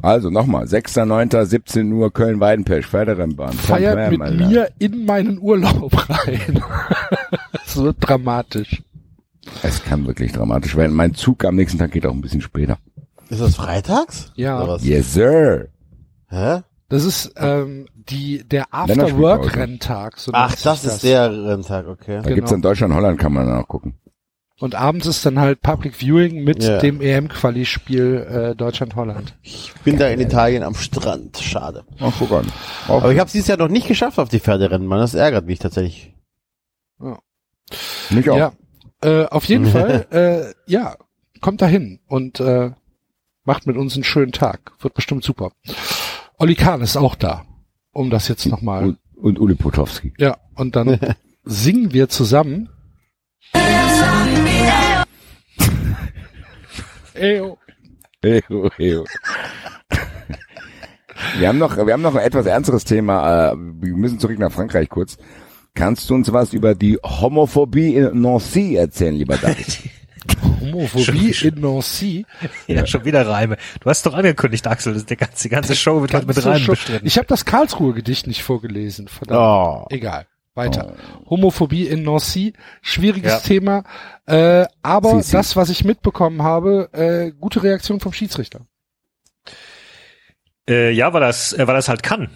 Also 0.01 0.29
nochmal, 0.29 0.65
6.9., 0.65 1.45
17 1.45 1.91
Uhr, 1.91 2.11
Köln-Weidenpesch, 2.13 2.85
Pferderennbahn. 2.87 3.49
Pam, 3.49 3.57
Feiert 3.57 4.11
mit 4.11 4.21
Alter. 4.21 4.47
mir 4.47 4.69
in 4.79 5.05
meinen 5.05 5.39
Urlaub 5.39 5.91
rein. 6.09 6.63
Das 7.65 7.77
wird 7.83 7.97
dramatisch. 7.99 8.83
Es 9.63 9.83
kann 9.83 10.05
wirklich 10.07 10.31
dramatisch 10.31 10.75
werden. 10.77 10.95
Mein 10.95 11.13
Zug 11.15 11.43
am 11.43 11.55
nächsten 11.55 11.77
Tag 11.79 11.91
geht 11.91 12.05
auch 12.05 12.11
ein 12.13 12.21
bisschen 12.21 12.41
später. 12.41 12.77
Ist 13.29 13.41
das 13.41 13.55
freitags? 13.55 14.31
Ja. 14.35 14.57
Oder 14.63 14.73
was? 14.73 14.85
Yes, 14.85 15.13
sir. 15.13 15.67
Hä? 16.29 16.61
Das 16.87 17.03
ist 17.03 17.33
ähm, 17.37 17.87
die 17.95 18.43
der. 18.47 18.65
After-Work-Renntag. 18.71 20.19
So 20.19 20.31
Ach, 20.33 20.51
sich 20.51 20.61
das 20.63 20.85
ist 20.85 21.03
der 21.03 21.31
Renntag, 21.47 21.87
okay. 21.87 22.17
Da 22.17 22.21
Genau. 22.21 22.35
gibt's 22.35 22.51
in 22.51 22.61
Deutschland, 22.61 22.93
Holland 22.93 23.19
kann 23.19 23.33
man 23.33 23.47
nachgucken. 23.47 23.95
Und 24.59 24.73
abends 24.73 25.05
ist 25.05 25.25
dann 25.25 25.37
halt 25.39 25.61
Public 25.61 25.95
Viewing 25.95 26.43
mit 26.45 26.63
Ja. 26.63 26.77
dem 26.77 27.01
EM-Quali-Spiel 27.01 28.51
äh, 28.51 28.55
Deutschland-Holland. 28.55 29.35
Ich 29.41 29.73
bin 29.83 29.97
da 29.97 30.07
in 30.07 30.21
Italien 30.21 30.63
am 30.63 30.75
Strand, 30.75 31.37
schade. 31.37 31.83
Ach, 31.99 32.13
guck 32.17 32.31
an. 32.31 32.45
Auch 32.87 33.03
Aber 33.03 33.11
ich 33.11 33.19
habe 33.19 33.27
es 33.27 33.33
dieses 33.33 33.49
Jahr 33.49 33.57
noch 33.57 33.67
nicht 33.67 33.87
geschafft 33.87 34.17
auf 34.17 34.29
die 34.29 34.39
Pferderennen, 34.39 34.87
man. 34.87 34.99
Das 34.99 35.13
ärgert 35.13 35.45
mich 35.45 35.59
tatsächlich. 35.59 36.13
mich 38.09 38.29
auch. 38.29 38.37
Ja, 38.37 38.53
äh, 39.01 39.25
auf 39.25 39.43
jeden 39.45 39.65
Fall, 39.71 40.07
äh, 40.11 40.71
ja, 40.71 40.95
kommt 41.41 41.61
dahin 41.61 41.99
und 42.07 42.39
äh, 42.39 42.71
macht 43.43 43.67
mit 43.67 43.75
uns 43.75 43.95
einen 43.95 44.03
schönen 44.05 44.31
Tag. 44.31 44.71
Wird 44.79 44.93
bestimmt 44.93 45.23
super. 45.25 45.51
Olli 46.37 46.55
Kahn 46.55 46.81
ist 46.81 46.95
auch 46.97 47.15
da, 47.15 47.45
um 47.91 48.09
das 48.09 48.27
jetzt 48.29 48.45
nochmal. 48.45 48.83
Und, 48.85 48.97
und 49.17 49.39
Uli 49.39 49.55
Potowski. 49.55 50.13
Ja, 50.17 50.37
und 50.55 50.75
dann 50.77 50.97
singen 51.43 51.91
wir 51.93 52.07
zusammen. 52.09 52.69
Eyo. 57.13 57.57
Ejo, 58.21 58.69
ejo. 58.77 59.05
Wir 61.37 61.47
haben 61.47 61.57
noch, 61.57 61.77
wir 61.77 61.93
haben 61.93 62.01
noch 62.01 62.15
ein 62.15 62.25
etwas 62.25 62.45
ernsteres 62.45 62.83
Thema. 62.83 63.51
Äh, 63.51 63.55
Wir 63.57 63.93
müssen 63.95 64.19
zurück 64.19 64.37
nach 64.39 64.51
Frankreich 64.51 64.89
kurz. 64.89 65.17
Kannst 65.73 66.09
du 66.09 66.15
uns 66.15 66.31
was 66.31 66.53
über 66.53 66.75
die 66.75 66.97
Homophobie 67.03 67.95
in 67.95 68.21
Nancy 68.21 68.75
erzählen, 68.75 69.15
lieber 69.15 69.37
David? 69.37 69.79
Homophobie 70.61 71.35
in 71.43 71.61
Nancy. 71.61 72.25
Ja, 72.67 72.85
schon 72.85 73.05
wieder 73.05 73.27
Reime. 73.27 73.57
Du 73.81 73.89
hast 73.89 74.05
doch 74.05 74.13
angekündigt, 74.13 74.65
Axel, 74.67 74.93
das 74.93 75.03
ist 75.03 75.09
der 75.09 75.17
ganze, 75.17 75.43
die 75.43 75.49
ganze 75.49 75.75
Show 75.75 76.01
wird 76.01 76.13
heute 76.13 76.25
mit 76.25 76.45
Reimen 76.45 76.65
bestritten. 76.67 77.05
Ich 77.05 77.17
habe 77.17 77.27
das 77.27 77.45
Karlsruhe-Gedicht 77.45 78.27
nicht 78.27 78.41
vorgelesen. 78.43 79.07
Verdammt. 79.07 79.39
Oh. 79.39 79.85
Egal. 79.89 80.25
Weiter. 80.55 80.95
Homophobie 81.29 81.85
in 81.87 82.03
Nancy, 82.03 82.53
schwieriges 82.81 83.33
Ja. 83.33 83.39
Thema. 83.39 83.83
Äh, 84.25 84.65
aber 84.81 85.17
Sie, 85.17 85.23
sie. 85.23 85.31
das, 85.33 85.55
was 85.55 85.69
ich 85.69 85.83
mitbekommen 85.83 86.41
habe, 86.43 86.89
äh, 86.93 87.31
gute 87.39 87.61
Reaktion 87.61 87.99
vom 87.99 88.13
Schiedsrichter. 88.13 88.61
Äh, 90.67 90.91
ja, 90.91 91.13
weil 91.13 91.21
das, 91.21 91.53
äh, 91.53 91.67
weil 91.67 91.75
das 91.75 91.89
halt 91.89 92.03
kann. 92.03 92.29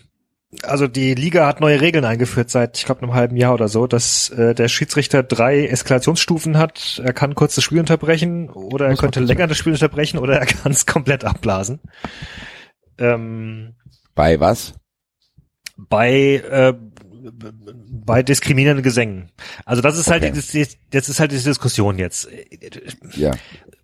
Also 0.64 0.88
die 0.88 1.14
Liga 1.14 1.46
hat 1.46 1.62
neue 1.62 1.80
Regeln 1.80 2.06
eingeführt 2.06 2.50
seit, 2.50 2.78
ich 2.78 2.86
glaube, 2.86 3.04
einem 3.04 3.14
halben 3.14 3.38
Jahr 3.38 3.54
oder 3.54 3.68
so, 3.68 3.86
dass 3.86 4.30
äh, 4.32 4.56
der 4.56 4.68
Schiedsrichter 4.68 5.22
drei 5.22 5.66
Eskalationsstufen 5.68 6.58
hat. 6.58 7.00
Er 7.04 7.14
kann 7.14 7.36
kurz 7.36 7.54
das 7.56 7.64
Spiel 7.64 7.80
unterbrechen 7.80 8.50
oder 8.50 8.88
er 8.88 8.96
könnte 8.98 9.20
länger 9.20 9.46
das 9.48 9.58
Spiel 9.58 9.74
unterbrechen 9.74 10.18
oder 10.18 10.40
er 10.40 10.46
kann 10.48 10.72
es 10.72 10.86
komplett 10.88 11.24
abblasen. 11.24 11.80
Ähm, 12.98 13.76
Bei 14.16 14.40
was? 14.40 14.74
bei 15.88 16.44
äh, 16.52 16.74
bei 18.06 18.24
diskriminierenden 18.24 18.84
Gesängen. 18.84 19.30
Also 19.66 19.82
das 19.82 19.98
ist 19.98 20.10
halt 20.10 20.24
Okay. 20.24 20.34
die, 20.34 20.64
die- 20.66 20.76
das 20.91 21.10
ist 21.10 21.20
halt 21.20 21.32
diese 21.32 21.50
Diskussion 21.50 21.98
jetzt. 22.00 22.28
Ja. 23.16 23.32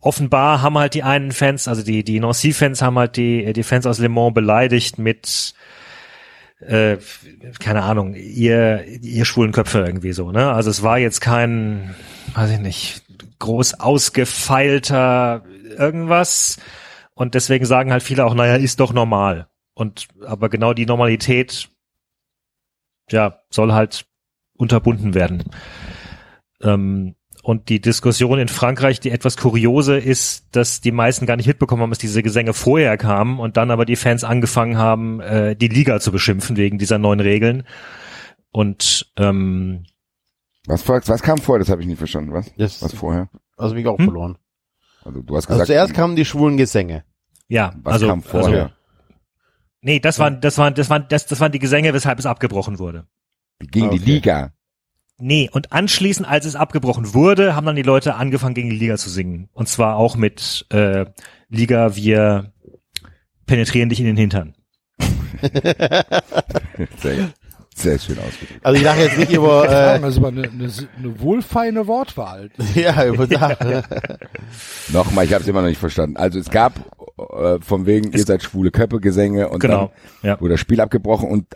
offenbar 0.02 0.62
haben 0.62 0.78
halt 0.78 0.94
die 0.94 1.04
einen 1.04 1.32
Fans, 1.32 1.68
also 1.68 1.82
die, 1.84 2.04
die 2.04 2.20
Nancy-Fans 2.20 2.82
haben 2.82 2.98
halt 3.00 3.18
die, 3.18 3.52
die 3.54 3.64
Fans 3.64 3.86
aus 3.86 4.00
Le 4.00 4.10
Mans 4.10 4.34
beleidigt 4.34 4.98
mit, 5.00 5.54
äh, 6.60 6.98
keine 7.60 7.84
Ahnung, 7.84 8.14
ihr, 8.16 8.86
ihr 9.02 9.26
schwulen 9.26 9.52
Köpfe 9.52 9.80
irgendwie 9.80 10.14
so, 10.14 10.32
ne? 10.32 10.52
Also 10.52 10.70
es 10.70 10.84
war 10.84 10.98
jetzt 11.00 11.22
kein, 11.22 11.96
weiß 12.34 12.52
ich 12.52 12.60
nicht, 12.60 13.02
groß 13.40 13.80
ausgefeilter 13.80 15.44
irgendwas. 15.78 16.58
Und 17.14 17.34
deswegen 17.34 17.66
sagen 17.66 17.92
halt 17.92 18.04
viele 18.04 18.26
auch, 18.26 18.34
naja, 18.36 18.56
ist 18.56 18.80
doch 18.80 18.94
normal. 18.94 19.48
Und, 19.74 20.08
aber 20.26 20.50
genau 20.50 20.74
die 20.74 20.86
Normalität, 20.86 21.70
ja, 23.10 23.40
soll 23.50 23.74
halt 23.74 24.06
unterbunden 24.58 25.14
werden. 25.14 25.44
Ähm, 26.62 27.16
und 27.44 27.70
die 27.70 27.80
Diskussion 27.80 28.40
in 28.40 28.48
Frankreich, 28.48 29.00
die 29.00 29.12
etwas 29.12 29.38
kuriose 29.38 29.98
ist, 29.98 30.48
dass 30.56 30.82
die 30.82 30.92
meisten 30.92 31.28
gar 31.28 31.36
nicht 31.36 31.46
mitbekommen 31.46 31.84
haben, 31.84 31.92
dass 31.92 32.00
diese 32.00 32.24
Gesänge 32.24 32.54
vorher 32.54 32.98
kamen 32.98 33.40
und 33.40 33.56
dann 33.58 33.70
aber 33.70 33.86
die 33.86 33.96
Fans 33.98 34.24
angefangen 34.24 34.78
haben, 34.78 35.20
äh, 35.20 35.56
die 35.56 35.68
Liga 35.68 36.00
zu 36.00 36.12
beschimpfen 36.12 36.58
wegen 36.58 36.80
dieser 36.80 36.98
neuen 36.98 37.20
Regeln. 37.20 37.64
Und 38.52 39.12
ähm, 39.18 39.84
Was, 40.66 40.82
vor- 40.82 41.02
was 41.06 41.22
kam 41.22 41.38
vor? 41.38 41.60
Das 41.60 41.70
habe 41.70 41.82
ich 41.82 41.88
nicht 41.88 42.00
verstanden. 42.00 42.34
Was? 42.34 42.52
Das, 42.58 42.82
Was 42.82 42.94
vorher? 42.94 43.30
also 43.58 43.76
mich 43.76 43.86
auch 43.86 44.00
Hm? 44.00 44.06
verloren. 44.06 44.38
Also 45.04 45.22
du 45.22 45.36
hast 45.36 45.46
Also 45.48 45.60
gesagt, 45.60 45.68
zuerst 45.68 45.94
kamen 45.94 46.16
die 46.16 46.26
schwulen 46.26 46.58
Gesänge. 46.58 47.04
ja, 47.48 47.74
was 47.84 47.94
also, 47.96 48.08
kam 48.08 48.24
vorher? 48.24 48.64
also 48.64 48.74
nee, 49.86 50.00
das 50.00 50.20
waren 50.20 50.42
das 50.42 50.58
waren 50.58 50.74
das 50.74 50.90
waren 50.90 51.06
das, 51.08 51.26
das 51.28 51.40
waren 51.40 51.52
die 51.52 51.60
Gesänge, 51.60 51.94
weshalb 51.94 52.20
es 52.20 52.26
abgebrochen 52.26 52.80
wurde. 52.80 53.06
Gegen 53.60 53.92
die 53.92 54.00
Okay. 54.00 54.12
Liga. 54.12 54.52
Nee, 55.18 55.50
und 55.54 55.72
anschließend, 55.72 56.28
als 56.28 56.46
es 56.46 56.58
abgebrochen 56.58 57.14
wurde, 57.14 57.56
haben 57.56 57.66
dann 57.66 57.78
die 57.78 57.84
Leute 57.84 58.16
angefangen, 58.16 58.54
gegen 58.54 58.70
die 58.70 58.76
Liga 58.78 58.98
zu 58.98 59.10
singen. 59.10 59.48
Und 59.54 59.70
zwar 59.70 59.96
auch 59.96 60.18
mit 60.18 60.66
äh, 60.72 61.06
Liga, 61.48 61.96
wir 61.96 62.52
penetrieren 63.46 63.88
dich 63.88 64.02
in 64.02 64.08
den 64.08 64.18
Hintern. 64.18 64.56
Sehr, 67.02 67.30
sehr 67.76 68.00
schön 68.00 68.18
ausgedrückt. 68.18 68.60
Also 68.64 68.78
ich 68.78 68.84
lache 68.84 69.02
jetzt 69.02 69.18
nicht 69.18 69.32
über, 69.32 69.66
äh, 69.96 70.00
das 70.00 70.22
war 70.22 70.30
eine, 70.30 70.44
eine, 70.44 70.70
eine 70.98 71.20
wohlfeine 71.20 71.88
Wortwahl. 71.88 72.50
ja, 72.76 73.06
über. 73.06 73.28
Nochmal, 74.92 75.26
ich 75.26 75.34
habe 75.34 75.44
es 75.44 75.48
immer 75.48 75.62
noch 75.62 75.68
nicht 75.70 75.80
verstanden. 75.80 76.18
Also 76.18 76.40
es 76.40 76.50
gab 76.50 76.74
äh, 77.18 77.60
von 77.62 77.86
wegen, 77.86 78.12
ihr 78.12 78.24
seid 78.26 78.44
schwule 78.44 78.72
Köppe, 78.72 79.00
Gesänge 79.00 79.50
und 79.50 79.60
Genau, 79.60 79.92
dann 80.22 80.30
ja. 80.32 80.42
wurde 80.42 80.54
das 80.56 80.60
Spiel 80.60 80.82
abgebrochen 80.82 81.30
und 81.30 81.48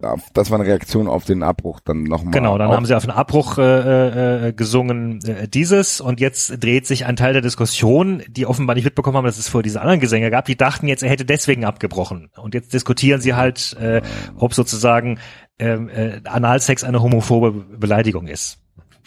auf- 0.00 0.30
das 0.32 0.50
war 0.52 0.60
eine 0.60 0.68
Reaktion 0.68 1.08
auf 1.08 1.24
den 1.24 1.42
Abbruch 1.42 1.80
dann 1.80 2.04
nochmal. 2.04 2.30
Genau, 2.32 2.56
dann 2.56 2.68
auch- 2.68 2.74
haben 2.76 2.86
sie 2.86 2.96
auf 2.96 3.02
den 3.02 3.10
Abbruch 3.10 3.58
äh, 3.58 4.48
äh, 4.48 4.52
gesungen 4.52 5.18
äh, 5.26 5.48
dieses 5.48 6.00
und 6.00 6.20
jetzt 6.20 6.62
dreht 6.62 6.86
sich 6.86 7.04
ein 7.06 7.16
Teil 7.16 7.32
der 7.32 7.42
Diskussion, 7.42 8.22
die 8.28 8.46
offenbar 8.46 8.76
nicht 8.76 8.84
mitbekommen 8.84 9.16
haben, 9.16 9.24
dass 9.24 9.38
es 9.38 9.48
vor 9.48 9.64
diese 9.64 9.80
anderen 9.80 9.98
Gesänge 9.98 10.30
gab, 10.30 10.44
die 10.44 10.56
dachten 10.56 10.86
jetzt, 10.86 11.02
er 11.02 11.10
hätte 11.10 11.24
deswegen 11.24 11.64
abgebrochen. 11.64 12.30
Und 12.36 12.54
jetzt 12.54 12.72
diskutieren 12.72 13.20
sie 13.20 13.34
halt, 13.34 13.76
äh, 13.80 14.00
ob 14.36 14.54
sozusagen 14.54 15.18
ähm, 15.58 15.88
äh, 15.88 16.20
Analsex 16.22 16.84
eine 16.84 17.02
homophobe 17.02 17.50
Beleidigung 17.50 18.28
ist. 18.28 18.58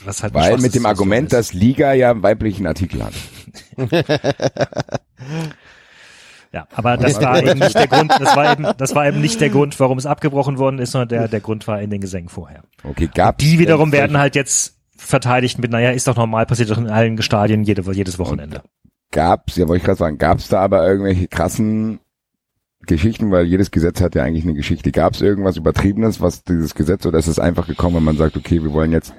Was 0.03 0.23
halt 0.23 0.33
Weil 0.33 0.57
mit 0.57 0.73
dem 0.75 0.81
ist. 0.81 0.87
Argument, 0.87 1.31
dass 1.31 1.53
Liga 1.53 1.93
ja 1.93 2.11
einen 2.11 2.23
weiblichen 2.23 2.67
Artikel 2.67 3.01
hat. 3.05 3.13
Ja, 6.53 6.67
aber 6.73 6.97
das 6.97 7.21
war 7.21 7.41
eben 7.41 7.59
nicht 7.59 7.75
der 7.75 7.87
Grund, 7.87 8.11
das 8.11 8.35
war 8.35 8.51
eben, 8.51 8.67
das 8.77 8.93
war 8.93 9.07
eben 9.07 9.21
nicht 9.21 9.39
der 9.39 9.49
Grund, 9.49 9.79
warum 9.79 9.97
es 9.97 10.05
abgebrochen 10.05 10.57
worden 10.57 10.79
ist, 10.79 10.91
sondern 10.91 11.07
der, 11.07 11.27
der 11.29 11.39
Grund 11.39 11.65
war 11.67 11.81
in 11.81 11.89
den 11.89 12.01
Gesängen 12.01 12.27
vorher. 12.27 12.63
Okay, 12.83 13.09
gab 13.13 13.37
Die 13.37 13.57
wiederum 13.57 13.93
werden 13.93 14.17
halt 14.17 14.35
jetzt 14.35 14.77
verteidigt 14.97 15.59
mit, 15.59 15.71
naja, 15.71 15.91
ist 15.91 16.07
doch 16.07 16.17
normal, 16.17 16.45
passiert 16.45 16.69
doch 16.69 16.77
in 16.77 16.89
allen 16.89 17.21
Stadien 17.21 17.63
jede, 17.63 17.89
jedes 17.93 18.19
Wochenende. 18.19 18.63
gab's, 19.11 19.55
ja 19.55 19.67
wollte 19.67 19.77
ich 19.77 19.85
gerade 19.85 19.97
sagen, 19.97 20.17
gab's 20.17 20.49
da 20.49 20.59
aber 20.59 20.85
irgendwelche 20.85 21.29
krassen 21.29 21.99
Geschichten, 22.85 23.31
weil 23.31 23.45
jedes 23.45 23.71
Gesetz 23.71 24.01
hat 24.01 24.15
ja 24.15 24.23
eigentlich 24.23 24.43
eine 24.43 24.53
Geschichte. 24.53 24.91
Gab's 24.91 25.21
irgendwas 25.21 25.55
Übertriebenes, 25.55 26.19
was 26.19 26.43
dieses 26.43 26.75
Gesetz, 26.75 27.05
oder 27.05 27.19
ist 27.19 27.27
es 27.27 27.39
einfach 27.39 27.67
gekommen, 27.67 27.97
wenn 27.97 28.03
man 28.03 28.17
sagt, 28.17 28.35
okay, 28.35 28.61
wir 28.61 28.73
wollen 28.73 28.91
jetzt 28.91 29.13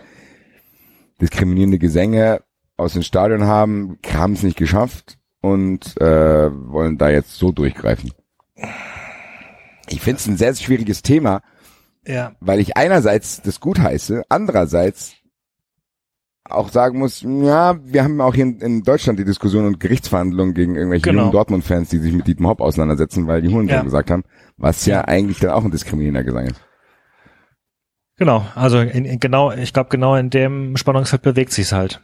diskriminierende 1.20 1.78
Gesänge 1.78 2.42
aus 2.76 2.92
dem 2.92 3.02
Stadion 3.02 3.44
haben, 3.44 3.98
haben 4.12 4.34
es 4.34 4.42
nicht 4.42 4.58
geschafft 4.58 5.18
und 5.42 6.00
äh, 6.00 6.50
wollen 6.50 6.96
da 6.96 7.10
jetzt 7.10 7.34
so 7.36 7.52
durchgreifen. 7.52 8.12
Ich 9.88 10.00
finde 10.00 10.18
es 10.18 10.26
ein 10.26 10.38
sehr 10.38 10.54
schwieriges 10.54 11.02
Thema, 11.02 11.42
Ja. 12.06 12.32
weil 12.40 12.60
ich 12.60 12.76
einerseits 12.78 13.42
das 13.42 13.60
gut 13.60 13.78
heiße, 13.78 14.22
andererseits 14.30 15.14
auch 16.44 16.70
sagen 16.70 16.98
muss, 16.98 17.22
ja, 17.22 17.76
wir 17.84 18.02
haben 18.04 18.20
auch 18.20 18.34
hier 18.34 18.44
in, 18.44 18.60
in 18.60 18.82
Deutschland 18.82 19.18
die 19.18 19.24
Diskussion 19.24 19.64
und 19.66 19.78
Gerichtsverhandlungen 19.80 20.54
gegen 20.54 20.74
irgendwelche 20.76 21.04
Genau. 21.04 21.20
jungen 21.22 21.32
Dortmund-Fans, 21.32 21.88
die 21.90 21.98
sich 21.98 22.12
mit 22.12 22.26
Dietmar 22.26 22.50
Hopp 22.50 22.60
auseinandersetzen, 22.60 23.26
weil 23.26 23.42
die 23.42 23.48
Hurensohn 23.48 23.76
Ja. 23.76 23.82
gesagt 23.82 24.10
haben, 24.10 24.24
was 24.56 24.84
ja 24.86 25.02
eigentlich 25.02 25.38
dann 25.38 25.50
auch 25.50 25.64
ein 25.64 25.70
diskriminierender 25.70 26.24
Gesang 26.24 26.46
ist. 26.46 26.60
Genau, 28.16 28.44
also 28.54 28.78
in, 28.80 29.04
in 29.04 29.18
genau, 29.20 29.52
ich 29.52 29.72
glaube 29.72 29.90
genau 29.90 30.14
in 30.16 30.30
dem 30.30 30.76
Spannungsfeld 30.76 31.22
bewegt 31.22 31.52
sich's 31.52 31.72
halt. 31.72 32.00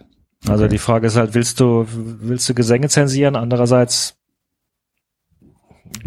Also 0.47 0.65
Okay. 0.65 0.71
die 0.73 0.79
Frage 0.79 1.07
ist 1.09 1.17
halt, 1.17 1.35
willst 1.35 1.59
du 1.61 1.87
willst 1.89 2.49
du 2.49 2.55
Gesänge 2.55 2.89
zensieren? 2.89 3.37
Andererseits 3.37 4.15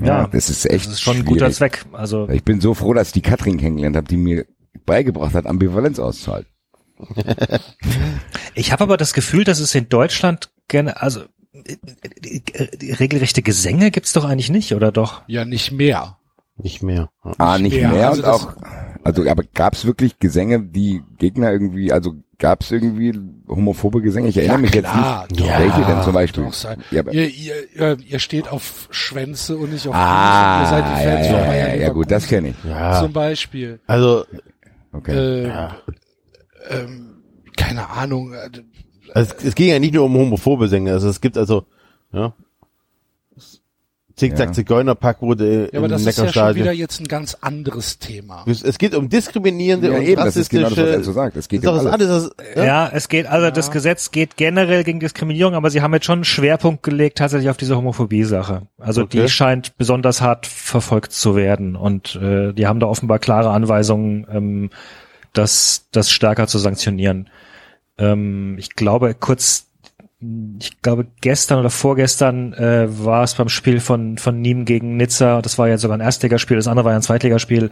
ja, 0.01 0.27
das 0.27 0.49
ist 0.49 0.65
echt 0.69 0.85
das 0.85 0.93
ist 0.93 1.01
schon 1.01 1.17
ein 1.17 1.23
schwierig. 1.23 1.39
guter 1.39 1.51
Zweck. 1.51 1.85
Also 1.91 2.29
Ich 2.29 2.43
bin 2.43 2.61
so 2.61 2.73
froh, 2.73 2.93
dass 2.93 3.07
ich 3.07 3.13
die 3.13 3.21
Katrin 3.21 3.57
kennengelernt 3.57 3.95
habe, 3.97 4.07
die 4.07 4.17
mir 4.17 4.45
beigebracht 4.85 5.33
hat, 5.33 5.45
Ambivalenz 5.47 5.99
auszuhalten. 5.99 6.49
ich 8.53 8.71
habe 8.71 8.83
aber 8.83 8.97
das 8.97 9.13
Gefühl, 9.13 9.43
dass 9.43 9.59
es 9.59 9.73
in 9.75 9.89
Deutschland 9.89 10.51
gerne, 10.67 11.01
also 11.01 11.21
regelrechte 12.99 13.41
Gesänge 13.41 13.91
gibt's 13.91 14.13
doch 14.13 14.23
eigentlich 14.25 14.49
nicht, 14.49 14.73
oder 14.73 14.91
doch? 14.91 15.23
Ja, 15.27 15.45
nicht 15.45 15.71
mehr. 15.71 16.17
Nicht 16.57 16.83
mehr. 16.83 17.09
Ja. 17.25 17.31
Ah, 17.37 17.57
nicht 17.57 17.75
mehr. 17.75 17.89
mehr 17.89 18.09
Also 18.09 18.23
und 18.23 18.29
auch, 18.29 18.55
also 19.03 19.27
aber 19.29 19.43
gab's 19.53 19.85
wirklich 19.85 20.19
Gesänge, 20.19 20.61
die 20.63 21.01
Gegner 21.17 21.51
irgendwie, 21.51 21.91
also 21.91 22.15
gab's 22.41 22.69
irgendwie 22.71 23.17
homophobe 23.47 24.01
Gesänge? 24.01 24.27
Ich 24.27 24.35
erinnere 24.37 24.57
Ja, 24.57 24.61
mich 24.61 24.71
klar, 24.71 25.21
jetzt 25.29 25.31
nicht. 25.39 25.41
doch. 25.49 25.59
Welche 25.59 25.85
denn 25.85 26.01
zum 26.03 26.13
Beispiel? 26.13 26.47
Ja, 26.91 27.03
ihr, 27.11 27.27
ihr, 27.29 27.53
ihr, 27.75 27.97
ihr 28.05 28.19
steht 28.19 28.49
auf 28.49 28.89
Schwänze 28.91 29.55
und 29.57 29.71
nicht 29.71 29.87
auf 29.87 29.95
Ah, 29.95 30.57
und 30.57 30.63
ihr 30.63 30.69
seid 30.69 30.83
die 30.85 30.89
ja, 31.05 31.11
Fans 31.11 31.27
ja, 31.27 31.31
von 31.31 31.39
ja, 31.41 31.45
Bayern 31.47 31.81
ja, 31.81 31.89
gut, 31.89 32.11
das 32.11 32.27
kenne 32.27 32.49
ich. 32.49 32.55
Ja. 32.69 32.99
Zum 33.01 33.13
Beispiel. 33.13 33.79
Also, 33.87 34.25
Okay. 34.93 35.13
Äh, 35.15 35.47
ja. 35.47 35.77
ähm, 36.69 37.21
keine 37.55 37.89
Ahnung. 37.89 38.33
äh, 38.33 38.49
Also 39.13 39.33
es, 39.37 39.45
es 39.45 39.55
ging 39.55 39.69
ja 39.69 39.79
nicht 39.79 39.93
nur 39.93 40.03
um 40.03 40.13
homophobe 40.15 40.67
Sänger. 40.67 40.91
Also 40.93 41.07
es 41.07 41.21
gibt 41.21 41.37
also, 41.37 41.63
ja. 42.11 42.33
Zickzack 44.21 44.55
Ja. 44.57 45.21
Wurde 45.21 45.69
Ja, 45.71 45.79
aber 45.79 45.87
das 45.87 46.05
ist 46.05 46.17
ja 46.17 46.31
schon 46.31 46.55
wieder 46.55 46.71
jetzt 46.71 46.99
ein 46.99 47.07
ganz 47.07 47.35
anderes 47.41 47.99
Thema. 47.99 48.45
es, 48.47 48.77
geht 48.77 48.95
um 48.95 49.09
diskriminierende 49.09 49.89
Ja, 49.91 49.97
und 49.97 50.03
eben, 50.03 50.15
das 50.23 50.35
ist 50.37 50.49
genau 50.49 50.69
das, 50.69 50.77
was 50.77 50.77
rassistische. 50.77 50.97
er 50.99 51.03
so 51.03 51.11
sagt. 51.13 51.35
Es 51.37 51.47
geht 51.49 51.65
um 51.65 51.69
alles. 51.77 51.85
anderes. 51.85 52.31
als- 52.37 52.55
Ja, 52.65 52.89
es 52.93 53.09
geht, 53.09 53.25
also 53.25 53.51
das 53.51 53.71
Gesetz 53.71 54.11
geht 54.11 54.37
generell 54.37 54.83
gegen 54.83 54.99
Diskriminierung, 54.99 55.53
aber 55.55 55.69
sie 55.69 55.81
haben 55.81 55.93
jetzt 55.93 56.05
schon 56.05 56.19
einen 56.19 56.23
Schwerpunkt 56.23 56.83
gelegt 56.83 57.17
tatsächlich 57.17 57.49
auf 57.49 57.57
diese 57.57 57.75
Homophobie-Sache. 57.75 58.63
Also 58.79 59.01
Okay. 59.03 59.21
die 59.23 59.29
scheint 59.29 59.77
besonders 59.77 60.21
hart 60.21 60.45
verfolgt 60.47 61.11
zu 61.11 61.35
werden 61.35 61.75
und 61.75 62.15
äh, 62.15 62.53
die 62.53 62.67
haben 62.67 62.79
da 62.79 62.87
offenbar 62.87 63.19
klare 63.19 63.49
Anweisungen, 63.49 64.27
ähm, 64.31 64.69
das, 65.33 65.87
das 65.91 66.11
stärker 66.11 66.47
zu 66.47 66.57
sanktionieren. 66.59 67.29
Ähm, 67.97 68.55
ich 68.59 68.71
glaube, 68.75 69.13
kurz, 69.19 69.67
ich 70.59 70.81
glaube 70.81 71.07
gestern 71.21 71.59
oder 71.59 71.69
vorgestern 71.71 72.53
äh, 72.53 72.87
war 73.03 73.23
es 73.23 73.33
beim 73.33 73.49
Spiel 73.49 73.79
von, 73.79 74.17
von 74.17 74.41
Nîmes 74.41 74.65
gegen 74.65 74.97
Nizza, 74.97 75.41
das 75.41 75.57
war 75.57 75.67
ja 75.67 75.77
sogar 75.77 75.97
ein 75.97 76.01
Erstligaspiel, 76.01 76.57
das 76.57 76.67
andere 76.67 76.85
war 76.85 76.91
ja 76.91 76.99
ein 76.99 77.01
Zweitligaspiel, 77.03 77.71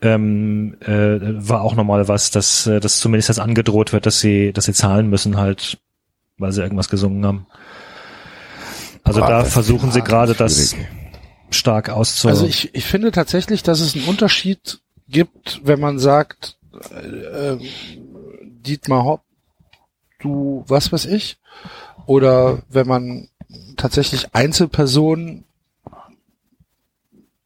ähm, 0.00 0.76
äh, 0.80 1.18
war 1.20 1.60
auch 1.60 1.74
nochmal 1.74 2.08
was, 2.08 2.30
dass, 2.30 2.66
äh, 2.66 2.80
dass 2.80 3.00
zumindest 3.00 3.28
jetzt 3.28 3.40
angedroht 3.40 3.92
wird, 3.92 4.06
dass 4.06 4.20
sie, 4.20 4.52
dass 4.54 4.64
sie 4.64 4.72
zahlen 4.72 5.10
müssen 5.10 5.36
halt, 5.36 5.78
weil 6.38 6.52
sie 6.52 6.62
irgendwas 6.62 6.88
gesungen 6.88 7.26
haben. 7.26 7.46
Also 9.04 9.20
Boah, 9.20 9.28
da 9.28 9.38
das- 9.40 9.52
versuchen 9.52 9.92
sie 9.92 10.00
gerade 10.02 10.34
das 10.34 10.74
stark 11.50 11.90
auszu. 11.90 12.28
Also 12.28 12.46
ich, 12.46 12.74
ich 12.74 12.84
finde 12.86 13.10
tatsächlich, 13.10 13.62
dass 13.62 13.80
es 13.80 13.94
einen 13.94 14.04
Unterschied 14.06 14.80
gibt, 15.08 15.60
wenn 15.64 15.80
man 15.80 15.98
sagt, 15.98 16.56
äh, 16.94 17.52
äh, 17.54 17.58
Dietmar 18.42 19.04
Hopp, 19.04 19.22
du, 20.20 20.64
was 20.66 20.92
weiß 20.92 21.06
ich, 21.06 21.38
oder 22.06 22.62
wenn 22.68 22.86
man 22.86 23.28
tatsächlich 23.76 24.34
Einzelpersonen 24.34 25.44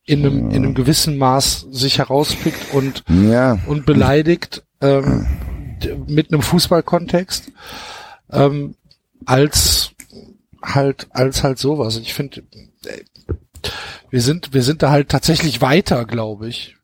in 0.07 0.21
einem, 0.21 0.51
in 0.51 0.57
einem 0.57 0.75
gewissen 0.75 1.17
Maß 1.17 1.67
sich 1.71 1.99
herauspickt 1.99 2.75
und, 2.75 3.05
Ja, 3.09 3.59
und 3.67 3.87
beleidigt 3.87 4.63
ähm, 4.81 5.27
mit 6.07 6.33
einem 6.33 6.43
Fußballkontext 6.43 7.51
ähm, 8.31 8.75
als 9.25 9.93
halt 10.63 11.09
als 11.11 11.43
halt 11.43 11.59
sowas. 11.59 11.97
Ich 11.97 12.15
finde, 12.15 12.43
äh, 12.85 13.05
wir 14.11 14.21
sind 14.21 14.53
wir 14.53 14.63
sind 14.63 14.83
da 14.83 14.91
halt 14.91 15.09
tatsächlich 15.09 15.61
weiter, 15.61 16.05
glaube 16.05 16.49
ich. 16.49 16.77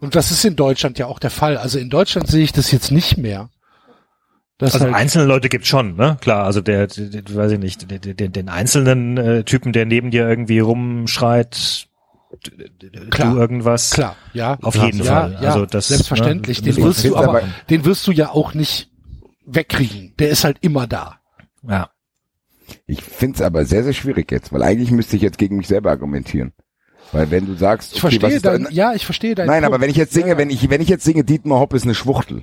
Und 0.00 0.16
das 0.16 0.30
ist 0.30 0.44
in 0.44 0.56
Deutschland 0.56 0.98
ja 0.98 1.06
auch 1.06 1.18
der 1.18 1.30
Fall. 1.30 1.56
Also 1.56 1.78
in 1.78 1.90
Deutschland 1.90 2.28
sehe 2.28 2.44
ich 2.44 2.52
das 2.52 2.70
jetzt 2.70 2.90
nicht 2.90 3.16
mehr. 3.16 3.48
Das 4.64 4.74
Also 4.74 4.86
halt, 4.86 4.94
einzelne 4.94 5.24
Leute 5.26 5.48
gibt's 5.48 5.68
schon, 5.68 5.96
ne? 5.96 6.16
Klar, 6.20 6.44
also 6.44 6.60
der, 6.60 6.86
der, 6.86 7.22
der 7.22 7.34
weiß 7.34 7.52
ich 7.52 7.58
nicht, 7.58 7.90
der, 7.90 7.98
der, 7.98 8.28
den 8.28 8.48
einzelnen 8.48 9.16
äh, 9.16 9.44
Typen, 9.44 9.72
der 9.72 9.86
neben 9.86 10.10
dir 10.10 10.28
irgendwie 10.28 10.58
rumschreit, 10.60 11.86
Klar, 13.10 13.34
du 13.34 13.40
irgendwas. 13.40 13.90
klar, 13.90 14.16
ja, 14.32 14.58
Auf 14.60 14.74
jeden 14.74 14.98
ja, 14.98 15.04
Fall. 15.04 15.38
Ja, 15.40 15.52
Also 15.52 15.66
das, 15.66 15.88
selbstverständlich. 15.88 16.62
ne, 16.62 16.72
den 16.72 16.82
wirst 16.84 17.04
du 17.04 17.16
aber, 17.16 17.42
den 17.70 17.84
wirst 17.84 18.06
du 18.06 18.12
ja 18.12 18.30
auch 18.30 18.54
nicht 18.54 18.90
wegkriegen. 19.46 20.14
Der 20.18 20.30
ist 20.30 20.42
halt 20.44 20.58
immer 20.60 20.86
da. 20.86 21.20
Ja. 21.68 21.90
ich 22.86 23.02
find's 23.02 23.40
aber 23.40 23.64
sehr, 23.64 23.84
sehr 23.84 23.92
schwierig 23.92 24.30
jetzt, 24.32 24.52
weil 24.52 24.62
eigentlich 24.62 24.90
müsste 24.90 25.16
ich 25.16 25.22
jetzt 25.22 25.38
gegen 25.38 25.56
mich 25.56 25.68
selber 25.68 25.90
argumentieren. 25.90 26.52
Weil 27.12 27.30
wenn 27.30 27.46
du 27.46 27.54
sagst, 27.54 27.92
Ich 27.94 28.02
okay, 28.02 28.20
was 28.20 28.30
verstehe 28.32 28.40
da- 28.40 28.58
dein, 28.58 28.66
ja, 28.74 28.94
ich 28.94 29.04
verstehe 29.04 29.34
dein. 29.34 29.46
Nein, 29.46 29.64
aber 29.64 29.80
wenn 29.80 29.90
ich 29.90 29.96
jetzt 29.96 30.12
singe, 30.12 30.30
ja, 30.30 30.38
wenn 30.38 30.50
ich, 30.50 30.68
wenn 30.68 30.80
ich 30.80 30.88
jetzt 30.88 31.04
singe, 31.04 31.22
Dietmar 31.22 31.60
Hopp 31.60 31.72
ist 31.74 31.84
eine 31.84 31.94
Schwuchtel. 31.94 32.42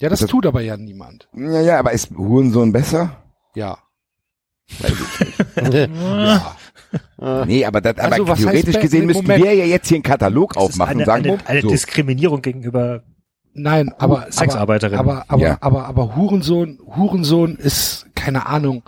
Ja, 0.00 0.08
das 0.08 0.20
das- 0.20 0.30
tut 0.30 0.46
aber 0.46 0.60
ja 0.60 0.76
niemand. 0.76 1.28
Ja, 1.34 1.60
ja, 1.60 1.78
aber 1.78 1.92
ist 1.92 2.10
Hurensohn 2.16 2.72
besser? 2.72 3.16
Ja. 3.54 3.78
Nee, 7.46 7.64
aber, 7.64 7.80
das, 7.80 7.98
aber 7.98 8.12
Also, 8.12 8.26
was 8.28 8.38
theoretisch 8.40 8.74
heißt, 8.74 8.82
gesehen 8.82 9.06
müssten 9.06 9.22
Moment. 9.24 9.44
wir 9.44 9.54
ja 9.54 9.64
jetzt 9.64 9.86
hier 9.88 9.96
einen 9.96 10.02
Katalog 10.02 10.54
Das 10.54 10.62
ist 10.64 10.70
aufmachen 10.70 10.90
eine, 10.92 11.00
und 11.00 11.06
sagen, 11.06 11.24
eine, 11.30 11.46
eine 11.46 11.60
so, 11.62 11.68
Diskriminierung 11.68 12.42
gegenüber 12.42 13.04
Nein, 13.52 13.92
aber 13.98 14.26
Sexarbeiterin. 14.30 14.98
Aber 14.98 15.24
aber, 15.28 15.40
Ja. 15.42 15.58
aber 15.60 15.86
aber 15.86 16.16
Hurensohn, 16.16 16.78
Hurensohn 16.96 17.56
ist 17.56 18.06
keine 18.14 18.46
Ahnung 18.46 18.82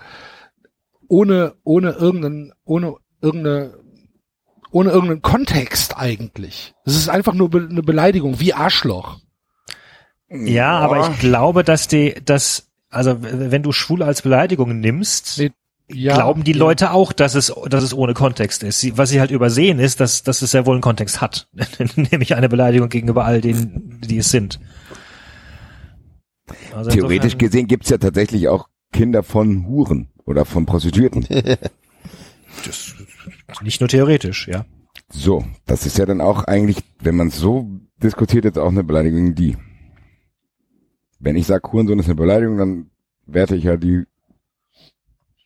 ohne 1.09 1.55
ohne 1.65 1.91
irgendeinen 1.93 2.53
ohne 2.65 2.95
irgendeine 3.21 3.75
ohne 4.71 4.91
irgendeinen 4.91 5.23
Kontext 5.23 5.97
eigentlich. 5.97 6.75
Es 6.85 6.97
ist 6.97 7.09
einfach 7.09 7.35
nur 7.35 7.51
be 7.51 7.67
eine 7.71 7.83
Beleidigung 7.83 8.41
wie 8.41 8.55
Arschloch. 8.55 9.19
Ja, 10.33 10.79
aber 10.79 11.11
ich 11.11 11.19
glaube, 11.21 11.63
dass 11.65 11.89
die, 11.89 12.15
dass, 12.25 12.69
also 12.91 13.17
wenn 13.21 13.63
du 13.63 13.73
schwul 13.73 14.03
als 14.03 14.23
Beleidigung 14.23 14.81
nimmst, 14.81 15.39
Nee, 15.39 15.51
Ja, 15.93 16.15
glauben 16.15 16.43
die 16.45 16.53
ja. 16.53 16.59
Leute 16.59 16.93
auch, 16.93 17.13
dass 17.13 17.35
es, 17.35 17.53
dass 17.69 17.85
es 17.85 17.93
ohne 17.93 18.15
Kontext 18.15 18.63
ist. 18.63 18.81
Sie, 18.81 18.97
was 18.97 19.11
sie 19.11 19.21
halt 19.21 19.31
übersehen 19.31 19.79
ist, 19.79 20.01
dass, 20.01 20.23
dass 20.23 20.41
es 20.43 20.53
sehr 20.53 20.65
wohl 20.65 20.75
einen 20.75 20.81
Kontext 20.83 21.21
hat. 21.21 21.49
Nämlich 21.97 22.35
eine 22.35 22.49
Beleidigung 22.49 22.89
gegenüber 22.89 23.25
all 23.25 23.41
denen, 23.43 24.01
die 24.03 24.19
es 24.19 24.31
sind. 24.31 24.59
Also 26.75 26.91
theoretisch 26.91 27.35
insofern- 27.35 27.39
gesehen 27.39 27.67
gibt's 27.67 27.91
ja 27.91 27.99
tatsächlich 27.99 28.49
auch 28.49 28.69
Kinder 28.93 29.23
von 29.23 29.67
Huren 29.67 30.09
oder 30.25 30.45
von 30.45 30.65
Prostituierten. 30.67 31.27
Nicht 33.63 33.81
nur 33.81 33.89
theoretisch, 33.89 34.49
ja. 34.49 34.65
So, 35.11 35.45
das 35.67 35.85
ist 35.87 35.99
ja 35.99 36.07
dann 36.07 36.21
auch 36.21 36.45
eigentlich, 36.45 36.79
wenn 37.01 37.17
man 37.17 37.29
es 37.29 37.37
so 37.37 37.69
diskutiert, 38.03 38.45
jetzt 38.45 38.59
auch 38.59 38.69
eine 38.71 38.85
Beleidigung 38.85 39.35
gegen 39.35 39.35
die. 39.35 39.57
Wenn 41.23 41.37
ich 41.37 41.47
sage, 41.47 41.71
Hurensohn 41.71 42.01
ist 42.01 42.07
eine 42.07 42.17
Beleidigung, 42.17 42.59
dann 42.59 42.91
werte 43.27 43.55
ich 43.55 43.63
ja 43.63 43.77
die 43.77 44.05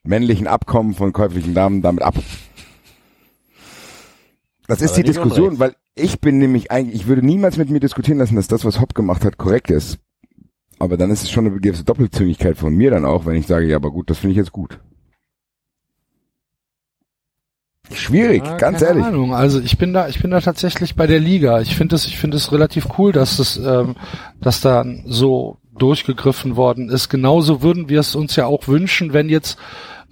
männlichen 0.05 0.47
Abkommen 0.47 0.95
von 0.95 1.13
käuflichen 1.13 1.53
Damen 1.53 1.83
damit 1.83 2.03
ab. 2.03 2.15
Das 4.69 4.81
ist 4.81 4.93
Aber 4.93 5.03
die 5.03 5.03
Diskussion, 5.05 5.59
weil 5.59 5.77
ich 5.95 6.21
bin 6.21 6.39
nämlich 6.39 6.71
eigentlich, 6.71 7.03
ich 7.03 7.07
würde 7.07 7.25
niemals 7.25 7.59
mit 7.59 7.69
mir 7.69 7.79
diskutieren 7.81 8.19
lassen, 8.19 8.37
dass 8.37 8.49
das, 8.49 8.65
was 8.65 8.81
Hopp 8.81 8.95
gemacht 8.95 9.25
hat, 9.25 9.37
korrekt 9.37 9.71
ist. 9.71 9.99
Aber 10.79 10.97
dann 10.97 11.11
ist 11.11 11.23
es 11.23 11.31
schon 11.31 11.47
eine 11.47 11.61
gewisse 11.61 11.85
Doppelzüngigkeit 11.85 12.57
von 12.57 12.75
mir 12.75 12.91
dann 12.91 13.05
auch, 13.05 13.27
wenn 13.27 13.37
ich 13.37 13.47
sage, 13.47 13.67
ja, 13.67 13.77
aber 13.77 13.91
gut, 13.91 14.09
das 14.09 14.19
finde 14.19 14.33
ich 14.33 14.39
jetzt 14.39 14.53
gut. 14.53 14.81
Schwierig, 17.93 18.45
Ja, 18.45 18.57
ganz 18.57 18.79
keine 18.79 18.89
ehrlich. 18.89 19.05
Ahnung. 19.05 19.35
Also 19.35 19.61
ich 19.61 19.79
bin 19.79 19.93
da, 19.93 20.09
ich 20.09 20.21
bin 20.21 20.31
da 20.31 20.41
tatsächlich 20.41 20.97
bei 20.97 21.07
der 21.07 21.21
Liga. 21.21 21.61
Ich 21.61 21.77
finde 21.77 21.95
es, 21.95 22.07
ich 22.07 22.19
finde 22.19 22.37
es 22.37 22.51
relativ 22.51 22.99
cool, 22.99 23.13
dass 23.13 23.39
es, 23.39 23.57
ähm, 23.59 23.95
dass 24.41 24.61
da 24.61 24.85
so 25.05 25.59
durchgegriffen 25.79 26.57
worden 26.57 26.89
ist. 26.89 27.09
Genauso 27.09 27.63
würden 27.63 27.89
wir 27.89 28.01
es 28.01 28.15
uns 28.15 28.37
ja 28.37 28.47
auch 28.47 28.69
wünschen, 28.69 29.13
wenn 29.13 29.29
jetzt, 29.29 29.59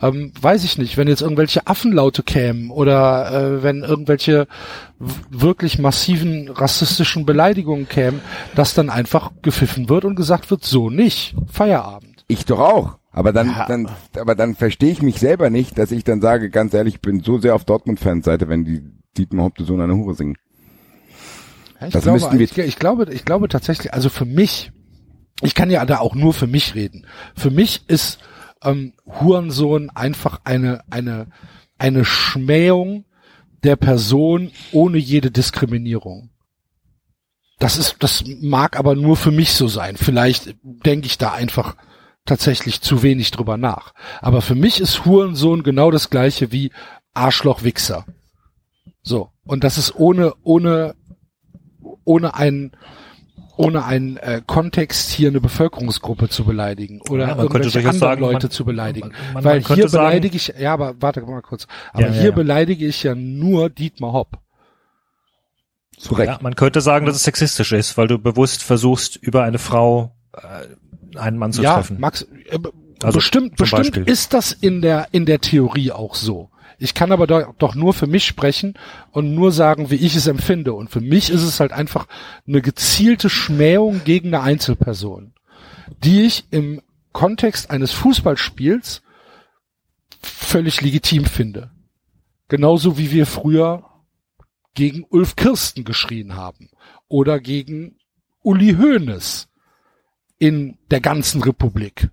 ähm, 0.02 0.32
weiß 0.40 0.64
ich 0.64 0.78
nicht, 0.78 0.96
wenn 0.96 1.08
jetzt 1.08 1.22
irgendwelche 1.22 1.66
Affenlaute 1.66 2.22
kämen 2.22 2.70
oder 2.70 3.32
äh, 3.58 3.62
wenn 3.62 3.82
irgendwelche 3.82 4.46
wirklich 5.30 5.78
massiven 5.78 6.48
rassistischen 6.50 7.26
Beleidigungen 7.26 7.88
kämen, 7.88 8.20
dass 8.54 8.74
dann 8.74 8.90
einfach 8.90 9.30
gepfiffen 9.42 9.88
wird 9.88 10.04
und 10.04 10.14
gesagt 10.16 10.50
wird, 10.50 10.64
so 10.64 10.90
nicht, 10.90 11.34
Feierabend. 11.50 12.24
Ich 12.28 12.44
doch 12.46 12.58
auch. 12.60 12.98
Aber 13.12 13.32
dann, 13.32 13.54
dann, 13.68 13.88
aber 14.18 14.34
dann 14.34 14.56
verstehe 14.56 14.90
ich 14.90 15.00
mich 15.00 15.20
selber 15.20 15.48
nicht, 15.48 15.78
dass 15.78 15.92
ich 15.92 16.02
dann 16.02 16.20
sage, 16.20 16.50
ganz 16.50 16.74
ehrlich, 16.74 16.94
ich 16.94 17.00
bin 17.00 17.20
so 17.22 17.38
sehr 17.38 17.54
auf 17.54 17.64
Dortmund-Fans-Seite, 17.64 18.48
wenn 18.48 18.64
die 18.64 18.82
Dietmar 19.16 19.52
so 19.58 19.74
eine 19.74 19.94
Hure 19.94 20.14
singen. 20.14 20.34
Ja, 21.80 21.86
ich, 21.86 21.92
Das 21.92 22.02
glaube, 22.02 22.18
müssten 22.18 22.38
wir- 22.38 22.44
ich, 22.44 22.58
ich 22.58 22.78
glaube, 22.78 23.06
ich 23.12 23.24
glaube 23.24 23.48
tatsächlich, 23.48 23.94
also 23.94 24.08
für 24.08 24.24
mich, 24.24 24.72
ich 25.42 25.54
kann 25.54 25.70
ja 25.70 25.84
da 25.84 25.98
auch 25.98 26.14
nur 26.14 26.32
für 26.32 26.46
mich 26.46 26.74
reden. 26.74 27.06
Für 27.36 27.50
mich 27.50 27.82
ist 27.88 28.18
ähm, 28.62 28.94
Hurensohn 29.06 29.90
einfach 29.90 30.40
eine 30.44 30.82
eine 30.90 31.28
eine 31.78 32.04
Schmähung 32.04 33.04
der 33.62 33.76
Person 33.76 34.52
ohne 34.72 34.98
jede 34.98 35.30
Diskriminierung. 35.30 36.30
Das 37.58 37.76
ist, 37.78 37.96
das 38.00 38.24
mag 38.40 38.78
aber 38.78 38.94
nur 38.94 39.16
für 39.16 39.30
mich 39.30 39.52
so 39.52 39.68
sein. 39.68 39.96
Vielleicht 39.96 40.56
denke 40.62 41.06
ich 41.06 41.18
da 41.18 41.32
einfach 41.32 41.76
tatsächlich 42.24 42.80
zu 42.80 43.02
wenig 43.02 43.30
drüber 43.30 43.56
nach. 43.56 43.94
Aber 44.20 44.42
für 44.42 44.54
mich 44.54 44.80
ist 44.80 45.04
Hurensohn 45.04 45.62
genau 45.62 45.90
das 45.90 46.10
gleiche 46.10 46.52
wie 46.52 46.72
Arschloch-Wichser. 47.14 48.06
So. 49.02 49.30
Und 49.44 49.64
das 49.64 49.78
ist 49.78 49.94
ohne, 49.94 50.34
ohne, 50.42 50.94
ohne 52.04 52.34
einen, 52.34 52.72
ohne 53.56 53.84
einen 53.84 54.16
äh, 54.16 54.42
Kontext 54.46 55.10
hier 55.10 55.28
eine 55.28 55.40
Bevölkerungsgruppe 55.40 56.28
zu 56.28 56.44
beleidigen 56.44 57.00
oder 57.08 57.28
Ja, 57.28 57.36
irgendwelche 57.36 57.78
anderen 57.78 57.98
sagen, 57.98 58.20
Leute 58.20 58.46
man- 58.46 58.50
zu 58.50 58.64
beleidigen. 58.64 59.12
man- 59.32 59.34
man 59.34 59.44
Weil 59.44 59.60
hier 59.62 59.88
sagen- 59.88 60.04
beleidige 60.08 60.36
ich, 60.36 60.52
ja, 60.58 60.72
aber 60.72 60.94
warte 61.00 61.20
mal 61.22 61.42
kurz. 61.42 61.66
Aber 61.92 62.02
Ja, 62.02 62.08
ja, 62.08 62.14
hier 62.14 62.24
ja. 62.30 62.34
beleidige 62.34 62.86
ich 62.86 63.02
ja 63.02 63.14
nur 63.14 63.70
Dietmar 63.70 64.12
Hopp. 64.12 64.38
Recht. 66.10 66.28
Ja, 66.28 66.38
man 66.42 66.56
könnte 66.56 66.80
sagen, 66.80 67.06
dass 67.06 67.16
es 67.16 67.22
sexistisch 67.24 67.72
ist, 67.72 67.96
weil 67.96 68.08
du 68.08 68.18
bewusst 68.18 68.62
versuchst, 68.62 69.16
über 69.16 69.44
eine 69.44 69.58
Frau 69.58 70.14
äh, 70.32 71.18
einen 71.18 71.38
Mann 71.38 71.52
zu 71.52 71.62
ja, 71.62 71.74
treffen. 71.74 72.00
Max, 72.00 72.22
äh, 72.22 72.58
Also 73.02 73.18
bestimmt, 73.18 73.56
bestimmt 73.56 73.82
Beispiel. 73.94 74.02
ist 74.04 74.34
das 74.34 74.52
in 74.52 74.82
der, 74.82 75.06
in 75.12 75.24
der 75.26 75.40
Theorie 75.40 75.92
auch 75.92 76.16
so. 76.16 76.50
Ich 76.84 76.92
kann 76.92 77.12
aber 77.12 77.26
doch, 77.26 77.54
doch 77.56 77.74
nur 77.74 77.94
für 77.94 78.06
mich 78.06 78.26
sprechen 78.26 78.74
und 79.10 79.34
nur 79.34 79.52
sagen, 79.52 79.88
wie 79.88 79.94
ich 79.94 80.16
es 80.16 80.26
empfinde. 80.26 80.74
Und 80.74 80.90
für 80.90 81.00
mich 81.00 81.30
ist 81.30 81.42
es 81.42 81.58
halt 81.58 81.72
einfach 81.72 82.06
eine 82.46 82.60
gezielte 82.60 83.30
Schmähung 83.30 84.02
gegen 84.04 84.34
eine 84.34 84.42
Einzelperson, 84.42 85.32
die 86.04 86.26
ich 86.26 86.44
im 86.50 86.82
Kontext 87.12 87.70
eines 87.70 87.92
Fußballspiels 87.92 89.00
völlig 90.20 90.82
legitim 90.82 91.24
finde. 91.24 91.70
Genauso 92.48 92.98
wie 92.98 93.12
wir 93.12 93.24
früher 93.24 93.88
gegen 94.74 95.06
Ulf 95.08 95.36
Kirsten 95.36 95.84
geschrien 95.84 96.36
haben 96.36 96.68
oder 97.08 97.40
gegen 97.40 97.96
Uli 98.42 98.74
Hoeneß 98.74 99.48
in 100.38 100.76
der 100.90 101.00
ganzen 101.00 101.42
Republik. 101.42 102.10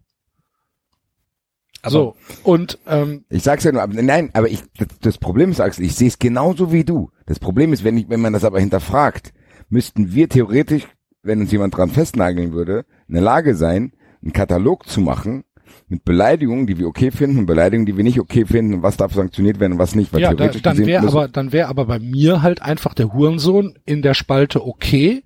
Aber- 1.83 1.91
so, 1.91 2.15
und 2.43 2.79
ähm, 2.87 3.25
Ich 3.29 3.43
sag's 3.43 3.63
ja 3.63 3.71
nur, 3.71 3.81
aber 3.81 4.01
nein, 4.01 4.29
aber 4.33 4.49
ich, 4.49 4.63
das, 4.77 4.87
das 5.01 5.17
Problem 5.17 5.51
ist, 5.51 5.59
Axel, 5.59 5.85
ich 5.85 5.95
sehe 5.95 6.07
es 6.07 6.19
genauso 6.19 6.71
wie 6.71 6.83
du. 6.83 7.11
Das 7.25 7.39
Problem 7.39 7.73
ist, 7.73 7.83
wenn 7.83 7.97
ich, 7.97 8.09
wenn 8.09 8.21
man 8.21 8.33
das 8.33 8.43
aber 8.43 8.59
hinterfragt, 8.59 9.33
müssten 9.69 10.13
wir 10.13 10.29
theoretisch, 10.29 10.87
wenn 11.23 11.41
uns 11.41 11.51
jemand 11.51 11.75
dran 11.75 11.89
festnageln 11.89 12.51
würde, 12.53 12.85
in 13.07 13.13
der 13.15 13.23
Lage 13.23 13.55
sein, 13.55 13.93
einen 14.21 14.33
Katalog 14.33 14.87
zu 14.87 15.01
machen 15.01 15.43
mit 15.89 16.06
Beleidigungen, 16.06 16.68
die 16.68 16.77
wir 16.77 16.88
okay 16.88 17.11
finden 17.11 17.39
und 17.39 17.45
Beleidigungen, 17.45 17.85
die 17.85 17.98
wir 17.98 18.03
nicht 18.03 18.19
okay 18.19 18.45
finden 18.45 18.76
und 18.76 18.84
was 18.84 18.98
darf 18.98 19.14
sanktioniert 19.14 19.60
werden 19.60 19.73
und 19.73 19.80
was 19.80 19.95
nicht. 19.95 20.14
Weil 20.14 20.22
ja, 20.22 20.34
da, 20.34 20.48
dann 20.48 20.77
wäre 20.85 21.07
aber, 21.07 21.27
dann 21.27 21.52
wäre 21.52 21.68
aber 21.68 21.85
bei 21.85 21.99
mir 21.99 22.41
halt 22.41 22.61
einfach 22.61 22.93
der 22.93 23.14
Hurensohn 23.14 23.76
in 23.85 24.02
der 24.02 24.14
Spalte 24.14 24.65
okay 24.65 25.23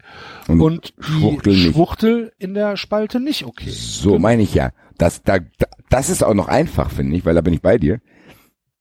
Und 0.47 0.61
und, 0.61 0.93
Schwuchtel 0.99 1.53
die 1.53 1.63
nicht. 1.65 1.73
Schwuchtel 1.75 2.31
in 2.39 2.53
der 2.53 2.77
Spalte 2.77 3.19
nicht 3.19 3.45
okay. 3.45 3.69
So 3.69 4.19
meine 4.19 4.41
ich 4.41 4.53
ja. 4.53 4.71
Das, 4.97 5.23
da, 5.23 5.39
da, 5.39 5.67
das 5.89 6.09
ist 6.09 6.23
auch 6.23 6.33
noch 6.33 6.47
einfach, 6.47 6.89
finde 6.89 7.17
ich, 7.17 7.25
weil 7.25 7.35
da 7.35 7.41
bin 7.41 7.53
ich 7.53 7.61
bei 7.61 7.77
dir. 7.77 7.99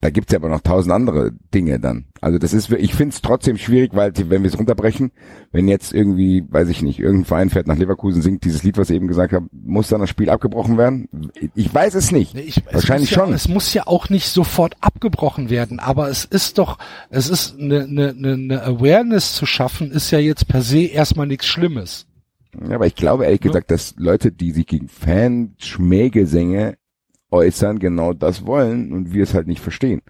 Da 0.05 0.11
gibt's 0.11 0.33
ja 0.35 0.39
aber 0.39 0.51
noch 0.51 0.61
tausend 0.61 0.93
andere 0.93 1.33
Dinge 1.55 1.81
dann. 1.81 2.05
Also 2.21 2.37
das 2.37 2.53
ist, 2.53 2.71
ich 2.71 2.95
finde 2.95 3.15
es 3.15 3.23
trotzdem 3.23 3.57
schwierig, 3.57 3.93
weil 3.95 4.13
wenn 4.29 4.43
wir 4.43 4.51
es 4.51 4.59
runterbrechen, 4.59 5.13
wenn 5.51 5.67
jetzt 5.67 5.95
irgendwie, 5.95 6.45
weiß 6.47 6.69
ich 6.69 6.83
nicht, 6.83 6.99
irgendein 6.99 7.25
Verein 7.25 7.49
fährt 7.49 7.67
nach 7.67 7.79
Leverkusen, 7.79 8.21
singt 8.21 8.45
dieses 8.45 8.63
Lied, 8.65 8.77
was 8.77 8.91
ich 8.91 8.97
eben 8.97 9.09
gesagt 9.09 9.33
habe, 9.33 9.47
muss 9.51 9.89
dann 9.89 10.03
das 10.03 10.11
Spiel 10.11 10.29
abgebrochen 10.29 10.77
werden? 10.77 11.09
Ich 11.55 11.73
weiß 11.73 11.95
es 11.95 12.13
nicht. 12.13 12.35
Nee, 12.35 12.43
ich, 12.43 12.63
Wahrscheinlich 12.71 13.13
es 13.13 13.17
muss 13.17 13.25
schon. 13.25 13.31
Ja, 13.31 13.35
es 13.35 13.49
muss 13.49 13.73
ja 13.73 13.87
auch 13.87 14.11
nicht 14.11 14.29
sofort 14.29 14.77
abgebrochen 14.83 15.49
werden, 15.49 15.81
aber 15.81 16.11
es 16.11 16.27
ist 16.27 16.59
doch, 16.59 16.77
es 17.09 17.31
ist 17.31 17.59
eine, 17.59 17.85
eine, 17.85 18.11
eine, 18.11 18.33
eine 18.35 18.63
Awareness 18.63 19.33
zu 19.33 19.47
schaffen, 19.47 19.91
ist 19.91 20.11
ja 20.11 20.19
jetzt 20.19 20.49
per 20.49 20.61
se 20.61 20.83
erstmal 20.83 21.27
nichts 21.27 21.47
Schlimmes. 21.47 22.05
Ja, 22.69 22.75
aber 22.75 22.87
ich 22.87 22.95
glaube 22.95 23.25
ehrlich 23.25 23.41
gesagt, 23.41 23.71
dass 23.71 23.95
Leute, 23.97 24.33
die 24.33 24.51
sich 24.51 24.67
gegen 24.67 24.89
Fan-Schmähgesänge 24.89 26.77
äußern, 27.35 27.79
genau 27.79 28.13
das 28.15 28.47
wollen 28.47 28.93
und 28.93 29.13
wir 29.13 29.25
es 29.25 29.35
halt 29.35 29.47
nicht 29.47 29.61
verstehen. 29.61 30.01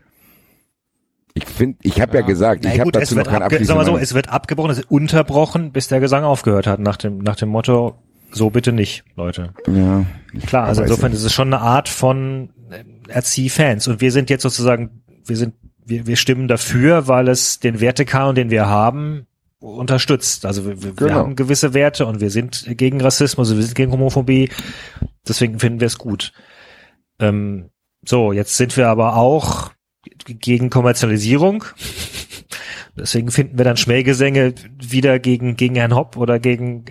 Ich 1.36 1.46
finde, 1.46 1.78
ich 1.82 2.00
habe 2.00 2.18
ja. 2.18 2.22
gesagt, 2.22 2.60
Na 2.64 2.72
ich 2.72 2.78
habe 2.80 2.92
dazu 2.92 3.16
noch 3.16 3.24
kein 3.26 3.42
abge 3.42 3.64
sag 3.64 3.76
mal 3.76 3.84
so, 3.84 3.96
es 3.98 4.14
wird 4.14 4.28
abgebrochen, 4.28 4.70
es 4.70 4.76
wird 4.76 4.90
unterbrochen, 4.90 5.72
bis 5.72 5.88
der 5.88 5.98
Gesang 5.98 6.22
aufgehört 6.22 6.66
hat, 6.68 6.78
nach 6.78 6.96
dem, 6.96 7.18
nach 7.18 7.34
dem 7.34 7.48
Motto, 7.48 7.96
so 8.30 8.50
bitte 8.50 8.72
nicht, 8.72 9.04
Leute. 9.16 9.52
Ja, 9.66 10.04
Klar, 10.46 10.66
also 10.66 10.82
insofern 10.82 11.10
nicht. 11.10 11.18
ist 11.20 11.24
es 11.26 11.32
schon 11.32 11.52
eine 11.52 11.60
Art 11.60 11.88
von 11.88 12.50
äh, 12.70 12.84
Erzieh-Fans. 13.10 13.88
Und 13.88 14.00
wir 14.00 14.12
sind 14.12 14.30
jetzt 14.30 14.42
sozusagen, 14.42 15.02
wir 15.26 15.36
sind, 15.36 15.54
wir, 15.84 16.06
wir 16.06 16.16
stimmen 16.16 16.46
dafür, 16.46 17.08
weil 17.08 17.26
es 17.28 17.58
den 17.58 17.80
Wertekanon, 17.80 18.36
den 18.36 18.50
wir 18.50 18.68
haben, 18.68 19.26
unterstützt. 19.58 20.46
Also 20.46 20.64
wir, 20.66 20.82
wir, 20.82 21.00
wir 21.00 21.08
Genau. 21.08 21.14
haben 21.20 21.36
gewisse 21.36 21.74
Werte 21.74 22.06
und 22.06 22.20
wir 22.20 22.30
sind 22.30 22.64
gegen 22.76 23.00
Rassismus, 23.00 23.54
wir 23.56 23.62
sind 23.62 23.74
gegen 23.74 23.90
Homophobie. 23.92 24.50
Deswegen 25.26 25.58
finden 25.58 25.80
wir 25.80 25.86
es 25.86 25.98
gut. 25.98 26.32
Ähm, 27.18 27.70
so, 28.04 28.32
jetzt 28.32 28.56
sind 28.56 28.76
wir 28.76 28.88
aber 28.88 29.16
auch 29.16 29.72
gegen 30.26 30.70
Kommerzialisierung. 30.70 31.64
Deswegen 32.96 33.30
finden 33.30 33.58
wir 33.58 33.64
dann 33.64 33.76
Schmähgesänge 33.76 34.54
wieder 34.80 35.18
gegen, 35.18 35.56
gegen 35.56 35.74
Herrn 35.74 35.94
Hopp 35.94 36.16
oder 36.16 36.38
gegen, 36.38 36.84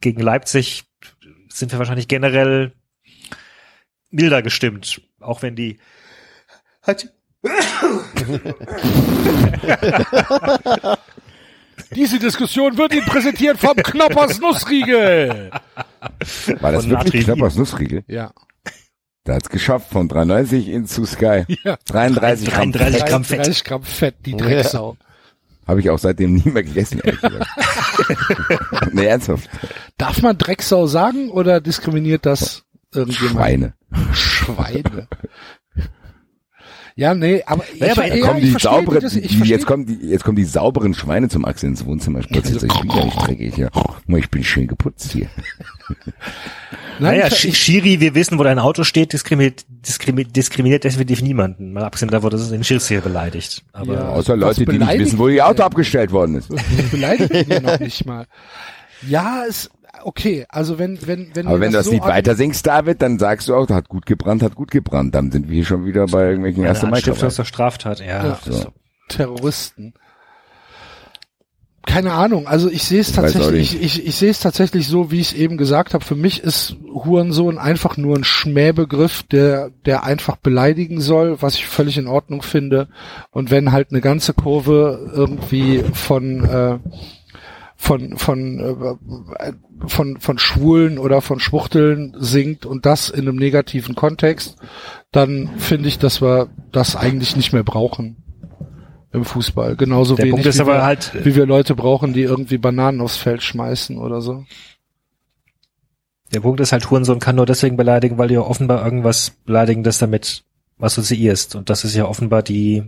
gegen 0.00 0.20
Leipzig 0.20 0.84
sind 1.48 1.72
wir 1.72 1.78
wahrscheinlich 1.78 2.08
generell 2.08 2.72
milder 4.10 4.42
gestimmt. 4.42 5.02
Auch 5.20 5.42
wenn 5.42 5.56
die 5.56 5.78
Diese 11.94 12.18
Diskussion 12.18 12.76
wird 12.78 12.94
Ihnen 12.94 13.06
präsentiert 13.06 13.58
vom 13.58 13.76
Knoppers 13.76 14.40
Nussriegel. 14.40 15.50
War 16.60 16.72
das 16.72 16.84
von 16.84 16.90
wirklich 16.90 17.24
Knappers 17.24 17.56
Nussriegel? 17.56 18.02
Ja. 18.08 18.32
Da 19.26 19.34
hat's 19.34 19.48
geschafft, 19.48 19.90
von 19.90 20.08
3,90 20.08 20.70
in 20.70 20.86
zu 20.86 21.04
Sky. 21.04 21.44
Ja. 21.64 21.76
33 21.86 22.48
Gramm. 22.48 22.70
33 22.70 23.04
Gramm 23.06 23.24
Fett. 23.24 23.38
30 23.40 23.64
Gramm 23.64 23.82
Fett, 23.82 24.14
die 24.24 24.36
Drecksau. 24.36 24.96
Habe 25.66 25.80
ich 25.80 25.90
auch 25.90 25.98
seitdem 25.98 26.34
nie 26.34 26.48
mehr 26.48 26.62
gegessen, 26.62 27.00
ehrlich 27.02 27.20
gesagt. 27.20 27.46
nee, 28.92 29.04
ernsthaft. 29.04 29.50
Darf 29.98 30.22
man 30.22 30.38
Drecksau 30.38 30.86
sagen 30.86 31.30
oder 31.30 31.60
diskriminiert 31.60 32.24
das 32.24 32.62
irgendjemand? 32.94 33.36
Schweine. 33.36 33.74
Schweine. 34.12 35.08
Ja, 36.94 37.14
nee, 37.14 37.42
aber, 37.44 37.64
Ja, 37.74 37.92
aber 37.92 38.06
ich, 38.06 38.14
ja, 38.14 38.26
kommen 38.26 38.38
ich 38.38 38.54
die 38.54 38.60
sauberen, 38.60 39.00
das, 39.00 39.12
die, 39.12 39.20
ich 39.20 39.38
jetzt 39.44 39.66
kommen 39.66 39.86
die, 39.86 40.06
jetzt 40.06 40.22
kommen 40.24 40.36
die 40.36 40.44
sauberen 40.44 40.94
Schweine 40.94 41.28
zum 41.28 41.44
Axel 41.44 41.70
ins 41.70 41.84
Wohnzimmer 41.84 42.22
spazieren. 42.22 42.64
Ich 42.64 42.80
bin 42.80 42.90
ja 42.90 43.04
nicht 43.04 43.26
dreckig, 43.26 43.56
ja. 43.56 43.70
Ich 44.06 44.30
bin 44.30 44.44
schön 44.44 44.68
geputzt 44.68 45.10
hier. 45.12 45.28
Nein, 46.98 47.18
naja, 47.18 47.26
ich, 47.28 47.34
Sch- 47.34 47.48
ich, 47.48 47.58
Schiri, 47.58 48.00
wir 48.00 48.14
wissen, 48.14 48.38
wo 48.38 48.42
dein 48.42 48.58
Auto 48.58 48.84
steht, 48.84 49.12
diskriminiert, 49.12 49.64
diskriminiert, 49.68 50.34
diskriminiert 50.36 50.84
definitiv 50.84 51.22
niemanden. 51.22 51.72
Mal 51.72 51.84
abgesehen 51.84 52.10
davon, 52.10 52.30
dass 52.30 52.40
es 52.40 52.50
den 52.50 52.64
Schirs 52.64 52.88
hier 52.88 53.00
beleidigt. 53.00 53.64
Aber 53.72 53.94
Ja. 53.94 54.08
Außer 54.10 54.36
Leute, 54.36 54.64
die 54.64 54.78
nicht 54.78 54.98
wissen, 54.98 55.18
wo 55.18 55.28
ihr 55.28 55.34
die 55.34 55.42
Auto 55.42 55.54
denn? 55.54 55.64
abgestellt 55.66 56.12
worden 56.12 56.36
ist. 56.36 56.48
beleidigt 56.90 57.34
ihn 57.50 57.62
noch 57.62 57.78
nicht 57.80 58.06
mal. 58.06 58.26
Ja, 59.06 59.44
es, 59.48 59.70
okay, 60.02 60.46
also 60.48 60.78
wenn, 60.78 60.98
wenn, 61.06 61.30
wenn 61.34 61.46
Aber 61.46 61.60
wenn 61.60 61.72
du 61.72 61.78
das 61.78 61.86
so 61.86 61.92
Lied 61.92 62.02
an- 62.02 62.08
weiter 62.08 62.34
singst, 62.34 62.66
David, 62.66 63.02
dann 63.02 63.18
sagst 63.18 63.48
du 63.48 63.54
auch, 63.54 63.68
hat 63.68 63.88
gut 63.88 64.06
gebrannt, 64.06 64.42
hat 64.42 64.54
gut 64.54 64.70
gebrannt. 64.70 65.14
Dann 65.14 65.30
sind 65.30 65.48
wir 65.48 65.54
hier 65.54 65.64
schon 65.66 65.84
wieder 65.84 66.06
bei 66.06 66.26
irgendwelchen 66.28 66.64
ersten 66.64 66.92
zur 67.30 67.44
Straftat, 67.44 68.00
ja. 68.00 68.24
Ja. 68.24 68.38
so. 68.44 68.72
Terroristen. 69.08 69.94
Keine 71.86 72.12
Ahnung. 72.12 72.46
Also 72.48 72.68
ich 72.68 72.82
sehe 72.82 73.00
es 73.00 73.12
tatsächlich, 73.12 73.74
ich, 73.74 73.98
ich, 73.98 74.06
ich 74.06 74.16
sehe 74.16 74.30
es 74.30 74.40
tatsächlich 74.40 74.88
so, 74.88 75.10
wie 75.10 75.20
ich 75.20 75.28
es 75.28 75.34
eben 75.34 75.56
gesagt 75.56 75.94
habe. 75.94 76.04
Für 76.04 76.16
mich 76.16 76.42
ist 76.42 76.76
Hurensohn 76.92 77.58
einfach 77.58 77.96
nur 77.96 78.16
ein 78.16 78.24
Schmähbegriff, 78.24 79.22
der, 79.22 79.70
der 79.86 80.02
einfach 80.02 80.36
beleidigen 80.36 81.00
soll, 81.00 81.40
was 81.40 81.54
ich 81.54 81.66
völlig 81.66 81.96
in 81.96 82.08
Ordnung 82.08 82.42
finde. 82.42 82.88
Und 83.30 83.50
wenn 83.50 83.72
halt 83.72 83.92
eine 83.92 84.00
ganze 84.00 84.34
Kurve 84.34 85.10
irgendwie 85.14 85.84
von 85.94 86.44
äh, 86.44 86.78
von 87.76 88.16
von 88.16 88.58
äh, 88.58 89.52
von 89.86 90.18
von 90.18 90.38
Schwulen 90.38 90.98
oder 90.98 91.20
von 91.20 91.38
Schwuchteln 91.38 92.14
singt 92.18 92.66
und 92.66 92.84
das 92.84 93.10
in 93.10 93.28
einem 93.28 93.36
negativen 93.36 93.94
Kontext, 93.94 94.56
dann 95.12 95.50
finde 95.58 95.88
ich, 95.88 95.98
dass 95.98 96.20
wir 96.20 96.48
das 96.72 96.96
eigentlich 96.96 97.36
nicht 97.36 97.52
mehr 97.52 97.64
brauchen 97.64 98.25
im 99.16 99.24
Fußball. 99.24 99.76
Genauso 99.76 100.14
Der 100.14 100.24
wenig 100.24 100.32
Punkt 100.32 100.46
ist 100.46 100.58
wie, 100.58 100.62
aber 100.62 100.74
wir, 100.74 100.84
halt- 100.84 101.12
wie 101.24 101.34
wir 101.34 101.46
Leute 101.46 101.74
brauchen, 101.74 102.12
die 102.12 102.22
irgendwie 102.22 102.58
Bananen 102.58 103.00
aufs 103.00 103.16
Feld 103.16 103.42
schmeißen 103.42 103.98
oder 103.98 104.20
so. 104.20 104.44
Der 106.32 106.40
Punkt 106.40 106.60
ist 106.60 106.72
halt, 106.72 106.90
Hurensohn 106.90 107.18
kann 107.20 107.36
nur 107.36 107.46
deswegen 107.46 107.76
beleidigen, 107.76 108.18
weil 108.18 108.28
du 108.28 108.34
ja 108.34 108.40
offenbar 108.40 108.84
irgendwas 108.84 109.30
Beleidigendes 109.30 109.98
damit 109.98 110.44
assoziierst. 110.78 111.54
Und 111.54 111.70
das 111.70 111.84
ist 111.84 111.94
ja 111.94 112.06
offenbar 112.06 112.42
die, 112.42 112.84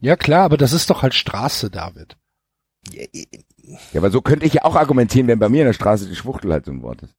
Ja 0.00 0.16
klar, 0.16 0.44
aber 0.44 0.56
das 0.56 0.72
ist 0.72 0.90
doch 0.90 1.02
halt 1.02 1.14
Straße, 1.14 1.70
David. 1.70 2.16
Ja, 2.92 4.00
aber 4.00 4.10
so 4.10 4.20
könnte 4.20 4.46
ich 4.46 4.54
ja 4.54 4.64
auch 4.64 4.74
argumentieren, 4.74 5.28
wenn 5.28 5.38
bei 5.38 5.48
mir 5.48 5.60
in 5.60 5.66
der 5.66 5.72
Straße 5.74 6.08
die 6.08 6.16
Schwuchtel 6.16 6.52
halt 6.52 6.64
so 6.64 6.72
ein 6.72 6.82
Wort 6.82 7.02
ist. 7.02 7.14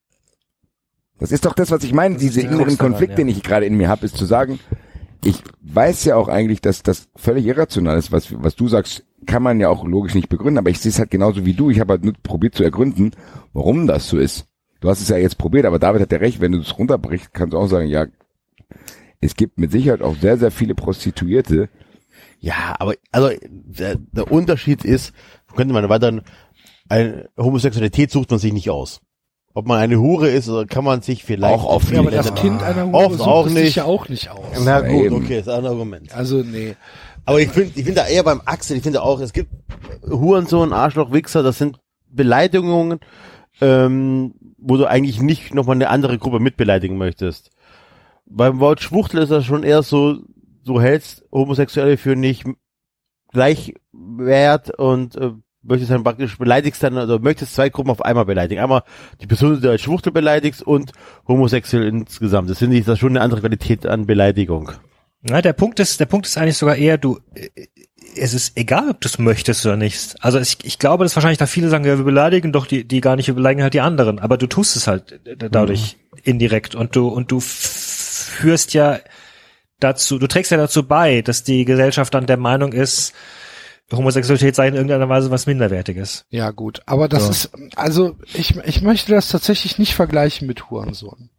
Das 1.19 1.31
ist 1.31 1.45
doch 1.45 1.53
das, 1.53 1.69
was 1.69 1.83
ich 1.83 1.93
meine, 1.93 2.17
diese 2.17 2.39
die 2.41 2.47
inneren 2.47 2.77
Konflikt, 2.77 3.11
ja. 3.11 3.15
den 3.17 3.27
ich 3.27 3.43
gerade 3.43 3.65
in 3.67 3.77
mir 3.77 3.87
habe, 3.87 4.05
ist 4.05 4.17
zu 4.17 4.25
sagen, 4.25 4.59
ich 5.23 5.43
weiß 5.61 6.05
ja 6.05 6.15
auch 6.15 6.27
eigentlich, 6.27 6.61
dass 6.61 6.83
das 6.83 7.09
völlig 7.15 7.45
irrational 7.45 7.97
ist, 7.97 8.11
was, 8.11 8.33
was 8.41 8.55
du 8.55 8.67
sagst, 8.67 9.05
kann 9.25 9.43
man 9.43 9.59
ja 9.59 9.69
auch 9.69 9.85
logisch 9.85 10.15
nicht 10.15 10.29
begründen, 10.29 10.57
aber 10.57 10.69
ich 10.69 10.79
sehe 10.79 10.89
es 10.91 10.99
halt 10.99 11.11
genauso 11.11 11.45
wie 11.45 11.53
du. 11.53 11.69
Ich 11.69 11.79
habe 11.79 11.93
halt 11.93 12.03
nur 12.03 12.13
probiert 12.23 12.55
zu 12.55 12.63
ergründen, 12.63 13.11
warum 13.53 13.87
das 13.87 14.07
so 14.07 14.17
ist. 14.17 14.47
Du 14.79 14.89
hast 14.89 15.01
es 15.01 15.09
ja 15.09 15.17
jetzt 15.17 15.37
probiert, 15.37 15.65
aber 15.65 15.77
David 15.77 16.01
hat 16.01 16.11
ja 16.11 16.17
recht, 16.17 16.41
wenn 16.41 16.53
du 16.53 16.59
es 16.59 16.77
runterbrichst, 16.77 17.33
kannst 17.33 17.53
du 17.53 17.59
auch 17.59 17.67
sagen, 17.67 17.87
ja, 17.87 18.07
es 19.19 19.35
gibt 19.35 19.59
mit 19.59 19.71
Sicherheit 19.71 20.01
auch 20.01 20.15
sehr, 20.15 20.37
sehr 20.37 20.49
viele 20.49 20.73
Prostituierte. 20.73 21.69
Ja, 22.39 22.75
aber 22.79 22.95
also 23.11 23.29
der, 23.47 23.97
der 23.97 24.31
Unterschied 24.31 24.83
ist, 24.83 25.13
könnte 25.55 25.73
man 25.75 25.87
weiter, 25.87 26.23
Homosexualität 27.37 28.09
sucht 28.09 28.31
man 28.31 28.39
sich 28.39 28.53
nicht 28.53 28.71
aus. 28.71 29.01
Ob 29.53 29.67
man 29.67 29.79
eine 29.79 29.99
Hure 29.99 30.29
ist, 30.29 30.47
oder 30.49 30.65
kann 30.65 30.83
man 30.85 31.01
sich 31.01 31.23
vielleicht 31.25 31.53
Auch 31.53 31.65
oft 31.65 31.91
Ja, 31.91 31.99
aber 31.99 32.11
nicht. 32.11 32.19
das 32.25 32.33
Kind 32.35 32.63
einer 32.63 32.85
Hure 32.85 32.95
Oft 33.05 33.17
sucht 33.17 33.27
auch 33.27 33.45
es 33.47 33.53
sich 33.53 33.63
nicht. 33.63 33.75
ja 33.75 33.83
auch 33.85 34.07
nicht 34.07 34.29
aus. 34.29 34.39
Na 34.63 34.79
gut, 34.81 35.05
eben. 35.05 35.15
okay, 35.15 35.39
ist 35.39 35.49
ein 35.49 35.65
Argument. 35.65 36.13
Also 36.15 36.37
nee. 36.37 36.75
Aber 37.25 37.39
ich 37.39 37.49
finde, 37.49 37.69
ich 37.75 37.85
finde 37.85 38.01
da 38.01 38.07
eher 38.07 38.23
beim 38.23 38.41
Axel, 38.45 38.77
ich 38.77 38.83
finde 38.83 39.01
auch, 39.03 39.19
es 39.19 39.33
gibt 39.33 39.51
Hurensohn, 40.09 40.73
Arschloch, 40.73 41.11
Wichser, 41.11 41.43
das 41.43 41.57
sind 41.57 41.79
Beleidigungen, 42.09 42.99
ähm, 43.61 44.33
wo 44.57 44.77
du 44.77 44.85
eigentlich 44.85 45.21
nicht 45.21 45.53
nochmal 45.53 45.75
eine 45.75 45.89
andere 45.89 46.17
Gruppe 46.17 46.39
mitbeleidigen 46.39 46.97
möchtest. 46.97 47.51
Beim 48.25 48.59
Wort 48.59 48.81
Schwuchtel 48.81 49.21
ist 49.21 49.29
das 49.31 49.45
schon 49.45 49.63
eher 49.63 49.83
so, 49.83 50.17
du 50.65 50.79
hältst 50.81 51.23
Homosexuelle 51.31 51.97
für 51.97 52.15
nicht 52.15 52.45
gleichwert 53.33 54.77
und 54.79 55.15
äh, 55.15 55.31
möchtest 55.63 55.91
dann 55.91 56.03
praktisch 56.03 56.37
beleidigst 56.37 56.81
dann, 56.83 56.97
oder 56.97 57.19
möchtest 57.19 57.55
zwei 57.55 57.69
Gruppen 57.69 57.91
auf 57.91 58.03
einmal 58.03 58.25
beleidigen. 58.25 58.61
Einmal 58.61 58.83
die 59.21 59.27
Person, 59.27 59.55
die 59.55 59.61
du 59.61 59.69
als 59.69 59.81
Schwuchtel 59.81 60.11
beleidigst 60.11 60.63
und 60.63 60.91
homosexuell 61.27 61.87
insgesamt. 61.87 62.49
Das 62.49 62.59
finde 62.59 62.77
ich 62.77 62.85
das 62.85 62.93
ist 62.93 62.99
schon 62.99 63.11
eine 63.11 63.21
andere 63.21 63.41
Qualität 63.41 63.85
an 63.85 64.05
Beleidigung. 64.05 64.71
na, 65.21 65.41
der 65.41 65.53
Punkt 65.53 65.79
ist, 65.79 65.99
der 65.99 66.05
Punkt 66.05 66.25
ist 66.25 66.37
eigentlich 66.37 66.57
sogar 66.57 66.75
eher, 66.75 66.97
du, 66.97 67.19
äh, 67.35 67.49
es 68.15 68.33
ist 68.33 68.57
egal, 68.57 68.89
ob 68.89 69.01
du 69.01 69.07
es 69.07 69.19
möchtest 69.19 69.65
oder 69.65 69.77
nicht. 69.77 70.15
Also 70.19 70.39
ich, 70.39 70.57
ich 70.63 70.79
glaube, 70.79 71.05
dass 71.05 71.15
wahrscheinlich 71.15 71.37
da 71.37 71.45
viele 71.45 71.69
sagen, 71.69 71.85
ja, 71.85 71.97
wir 71.97 72.05
beleidigen 72.05 72.51
doch 72.51 72.65
die, 72.65 72.83
die 72.85 73.01
gar 73.01 73.15
nicht, 73.15 73.27
wir 73.27 73.35
beleidigen 73.35 73.63
halt 73.63 73.73
die 73.73 73.81
anderen. 73.81 74.19
Aber 74.19 74.37
du 74.37 74.47
tust 74.47 74.75
es 74.75 74.87
halt 74.87 75.25
äh, 75.25 75.37
dadurch 75.37 75.97
indirekt 76.23 76.75
und 76.75 76.95
du, 76.95 77.07
und 77.07 77.31
du 77.31 77.39
führst 77.39 78.73
ja 78.73 78.99
dazu, 79.79 80.19
du 80.19 80.27
trägst 80.27 80.51
ja 80.51 80.57
dazu 80.57 80.87
bei, 80.87 81.21
dass 81.21 81.43
die 81.43 81.65
Gesellschaft 81.65 82.13
dann 82.13 82.25
der 82.25 82.37
Meinung 82.37 82.73
ist, 82.73 83.13
Homosexualität 83.91 84.55
sei 84.55 84.67
in 84.67 84.75
irgendeiner 84.75 85.09
Weise 85.09 85.31
was 85.31 85.47
Minderwertiges. 85.47 86.25
Ja 86.29 86.51
gut, 86.51 86.81
aber 86.85 87.07
das 87.07 87.25
So. 87.25 87.29
ist, 87.31 87.51
also 87.75 88.15
ich, 88.33 88.55
ich 88.57 88.81
möchte 88.81 89.11
das 89.11 89.29
tatsächlich 89.29 89.77
nicht 89.79 89.95
vergleichen 89.95 90.47
mit 90.47 90.69
Hurensohn. 90.69 91.29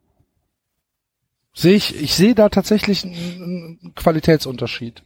Sehe 1.55 1.75
ich, 1.75 2.01
ich 2.01 2.15
sehe 2.15 2.35
da 2.35 2.49
tatsächlich 2.49 3.05
einen, 3.05 3.93
Qualitätsunterschied. 3.95 5.03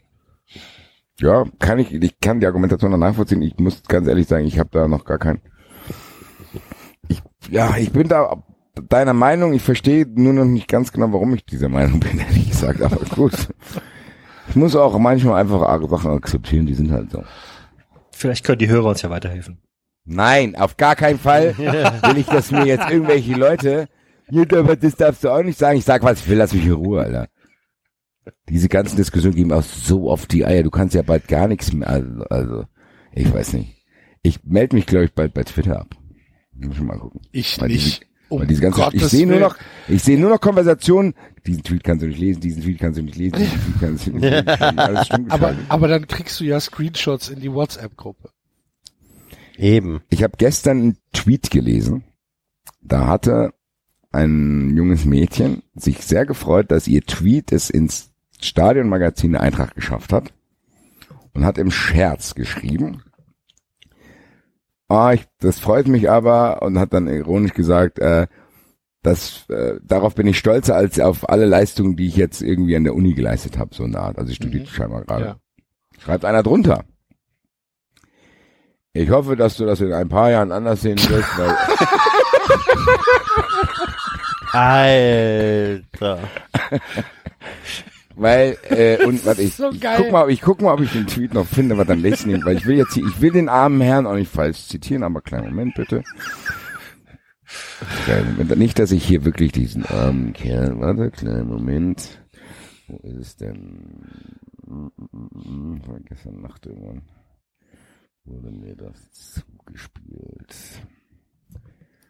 Ja, 1.21 1.45
kann 1.59 1.79
ich, 1.79 1.93
ich 1.93 2.21
kann 2.21 2.41
die 2.41 2.47
Argumentation 2.47 2.91
noch 2.91 2.99
nachvollziehen. 2.99 3.43
Ich 3.43 3.57
muss 3.59 3.83
ganz 3.89 4.07
ehrlich 4.07 4.29
sagen, 4.29 4.47
ich 4.47 4.59
habe 4.59 4.71
da 4.73 4.87
noch 4.87 5.05
gar 5.05 5.19
keinen. 5.19 5.41
Ich, 7.09 7.23
ja, 7.51 7.77
ich 7.79 7.91
bin 7.91 8.09
da 8.09 8.43
deiner 8.89 9.15
Meinung. 9.15 9.55
Ich 9.55 9.63
verstehe 9.63 10.07
nur 10.07 10.35
noch 10.35 10.45
nicht 10.45 10.69
ganz 10.69 10.93
genau, 10.93 11.13
warum 11.13 11.35
ich 11.35 11.45
dieser 11.45 11.69
Meinung 11.69 12.01
bin, 12.01 12.19
ehrlich 12.19 12.51
gesagt. 12.51 12.83
Aber 12.83 12.97
gut. 13.15 13.33
Ich 14.57 14.61
muss 14.61 14.75
auch 14.75 14.99
manchmal 14.99 15.39
einfach 15.39 15.61
arge 15.61 15.87
Sachen 15.87 16.13
akzeptieren, 16.13 16.65
die 16.65 16.73
sind 16.73 16.91
halt 16.91 17.11
so. 17.11 17.23
Vielleicht 18.11 18.43
können 18.43 18.59
die 18.59 18.69
Hörer 18.69 18.89
uns 18.89 19.03
ja 19.03 19.11
weiterhelfen. 19.11 19.59
Nein, 20.07 20.57
auf 20.57 20.79
gar 20.79 20.97
keinen 20.97 21.19
Fall 21.19 21.59
will 21.59 22.17
ich, 22.17 22.25
dass 22.25 22.51
mir 22.51 22.65
jetzt 22.65 22.89
irgendwelche 22.91 23.35
Leute, 23.35 23.87
aber 24.33 24.77
das 24.77 24.97
darfst 24.97 25.25
du 25.25 25.29
auch 25.29 25.43
nicht 25.43 25.59
sagen. 25.59 25.77
Ich 25.77 25.85
sag, 25.85 26.03
was 26.03 26.21
ich 26.21 26.29
will, 26.31 26.39
lass 26.39 26.55
mich 26.55 26.65
in 26.65 26.73
Ruhe, 26.73 27.03
Alter. 27.03 27.29
Diese 28.49 28.71
ganzen 28.71 28.97
Diskussionen 28.97 29.37
geben 29.37 29.53
auch 29.53 29.63
so 29.63 30.11
auf 30.11 30.25
die 30.25 30.47
Eier. 30.47 30.63
Du 30.63 30.71
kannst 30.71 30.95
ja 30.95 31.03
bald 31.03 31.29
gar 31.29 31.49
nichts 31.49 31.75
mehr. 31.75 31.91
Also, 31.91 32.23
also 32.31 32.65
ich 33.13 33.31
weiß 33.31 33.53
nicht. 33.53 33.85
Ich 34.23 34.43
melde 34.43 34.75
mich, 34.75 34.87
glaube 34.87 35.05
ich, 35.05 35.13
bald 35.13 35.35
bei 35.35 35.45
Twitter 35.45 35.81
ab. 35.81 35.95
Muss 36.55 36.77
ich 36.77 36.83
mal 36.83 36.99
gucken. 36.99 37.21
Ich 37.31 37.61
Weil 37.61 37.69
nicht. 37.69 38.07
Um 38.29 38.41
weil 38.41 38.47
diese 38.47 38.61
ganze, 38.61 38.89
ich 38.93 39.05
sehe 39.05 39.27
nur 39.27 39.39
noch, 39.39 39.57
ich 39.87 40.03
sehe 40.03 40.19
nur 40.19 40.31
noch 40.31 40.41
Konversationen. 40.41 41.15
Diesen 41.47 41.63
Tweet 41.63 41.85
kannst 41.85 42.03
du 42.03 42.09
nicht 42.09 42.19
lesen, 42.19 42.41
diesen 42.41 42.63
Tweet 42.63 42.79
kannst 42.79 42.99
du 42.99 43.03
nicht 43.03 43.17
lesen, 43.17 43.39
diesen 43.39 43.61
Tweet 43.61 43.81
kannst 43.81 44.07
du 44.07 44.11
nicht 44.13 44.23
lesen. 44.23 44.49
Alles 44.79 45.11
Aber, 45.29 45.55
aber 45.69 45.89
dann 45.89 46.09
kriegst 46.09 46.41
du 46.41 46.45
ja 46.45 46.59
Screenshots 46.59 47.29
in 47.29 47.41
die 47.41 47.53
WhatsApp-Gruppe. 47.53 48.31
Eben. 49.57 50.01
Ich 50.11 50.23
habe 50.23 50.35
gestern 50.39 50.79
einen 50.79 50.97
Tweet 51.13 51.51
gelesen. 51.51 52.05
Da 52.83 53.07
hatte 53.07 53.53
ein 54.13 54.77
junges 54.77 55.05
Mädchen 55.05 55.63
sich 55.75 55.99
sehr 55.99 56.27
gefreut, 56.27 56.71
dass 56.71 56.89
ihr 56.89 57.03
Tweet 57.03 57.53
es 57.53 57.71
ins 57.71 58.11
Stadionmagazin 58.41 59.33
der 59.33 59.41
Eintracht 59.43 59.75
geschafft 59.75 60.13
hat 60.13 60.33
und 61.33 61.45
hat 61.45 61.59
im 61.59 61.71
Scherz 61.71 62.35
geschrieben. 62.35 63.03
Ah, 64.89 65.13
ich, 65.13 65.27
das 65.41 65.59
freut 65.59 65.89
mich 65.89 66.09
aber 66.11 66.63
und 66.63 66.79
hat 66.79 66.93
dann 66.93 67.09
ironisch 67.09 67.55
gesagt, 67.55 67.99
äh, 67.99 68.27
dass 69.03 69.49
äh, 69.51 69.75
darauf 69.83 70.15
bin 70.15 70.27
ich 70.27 70.39
stolzer 70.39 70.77
als 70.77 71.01
auf 71.01 71.29
alle 71.29 71.47
Leistungen, 71.47 71.97
die 71.97 72.07
ich 72.07 72.17
jetzt 72.17 72.43
irgendwie 72.43 72.77
an 72.77 72.85
der 72.85 72.95
Uni 72.95 73.15
geleistet 73.15 73.59
habe, 73.59 73.75
so 73.75 73.85
eine 73.85 73.99
Art. 73.99 74.19
Also 74.19 74.31
ich 74.31 74.37
studiere 74.37 74.67
scheinbar 74.67 75.05
gerade. 75.05 75.25
Ja. 75.25 75.37
Schreibt 75.99 76.25
einer 76.25 76.43
drunter. 76.43 76.85
Ich 78.93 79.11
hoffe, 79.11 79.37
dass 79.37 79.57
du 79.57 79.67
das 79.67 79.81
in 79.81 79.93
ein 79.93 80.09
paar 80.09 80.31
Jahren 80.31 80.53
anders 80.53 80.83
sehen 80.83 80.99
wirst, 80.99 81.39
weil 81.39 81.57
Alter. 84.53 86.19
Weil, 88.19 88.57
äh, 88.71 89.05
und 89.05 89.27
warte, 89.27 89.43
ich, 89.43 89.57
so 89.57 89.71
ich 89.71 89.81
guck 89.81 90.11
mal, 90.11 90.31
ich 90.31 90.41
guck 90.41 90.63
mal, 90.63 90.73
ob 90.73 90.81
ich 90.81 90.91
den 90.91 91.07
Tweet 91.07 91.35
noch 91.35 91.47
finde, 91.47 91.77
was 91.77 91.87
dann 91.87 92.01
lesen 92.01 92.31
ihn, 92.31 92.45
weil 92.47 92.57
ich 92.57 92.65
will 92.65 92.77
jetzt 92.77 92.95
hier, 92.95 93.05
ich 93.07 93.21
will 93.21 93.31
den 93.31 93.51
armen 93.51 93.83
Herrn 93.83 94.07
auch 94.07 94.15
nicht 94.15 94.33
falsch 94.33 94.69
zitieren, 94.69 95.03
aber 95.03 95.21
kleinen 95.21 95.51
Moment 95.51 95.75
bitte. 95.75 96.03
Kleinen 98.07 98.37
Moment, 98.37 98.57
nicht, 98.57 98.79
dass 98.79 98.91
ich 98.91 99.05
hier 99.05 99.27
wirklich 99.27 99.53
diesen 99.53 99.85
armen 99.85 100.33
Kerl, 100.33 100.81
warte, 100.81 101.11
kleinen 101.11 101.47
Moment. 101.47 102.23
Wo 102.89 102.97
ist 103.07 103.17
es 103.17 103.37
denn? 103.37 104.01
Mm, 104.67 104.87
mm, 104.97 105.29
mm, 105.33 105.87
War 105.87 106.01
gestern 106.09 106.41
Nacht 106.41 106.65
irgendwann. 106.65 107.03
Wurde 108.25 108.51
mir 108.51 108.77
das 108.77 109.11
zugespielt. 109.13 110.55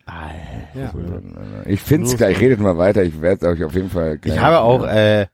Alter. 0.04 1.66
Ich 1.66 1.80
find's 1.82 2.16
gleich, 2.16 2.38
redet 2.38 2.60
mal 2.60 2.78
weiter, 2.78 3.02
ich 3.02 3.20
werde 3.20 3.48
euch 3.48 3.64
auf 3.64 3.74
jeden 3.74 3.90
Fall 3.90 4.18
gleich. 4.18 4.36
Ich 4.36 4.40
habe 4.40 4.60
auch 4.60 4.86
äh, 4.86 5.26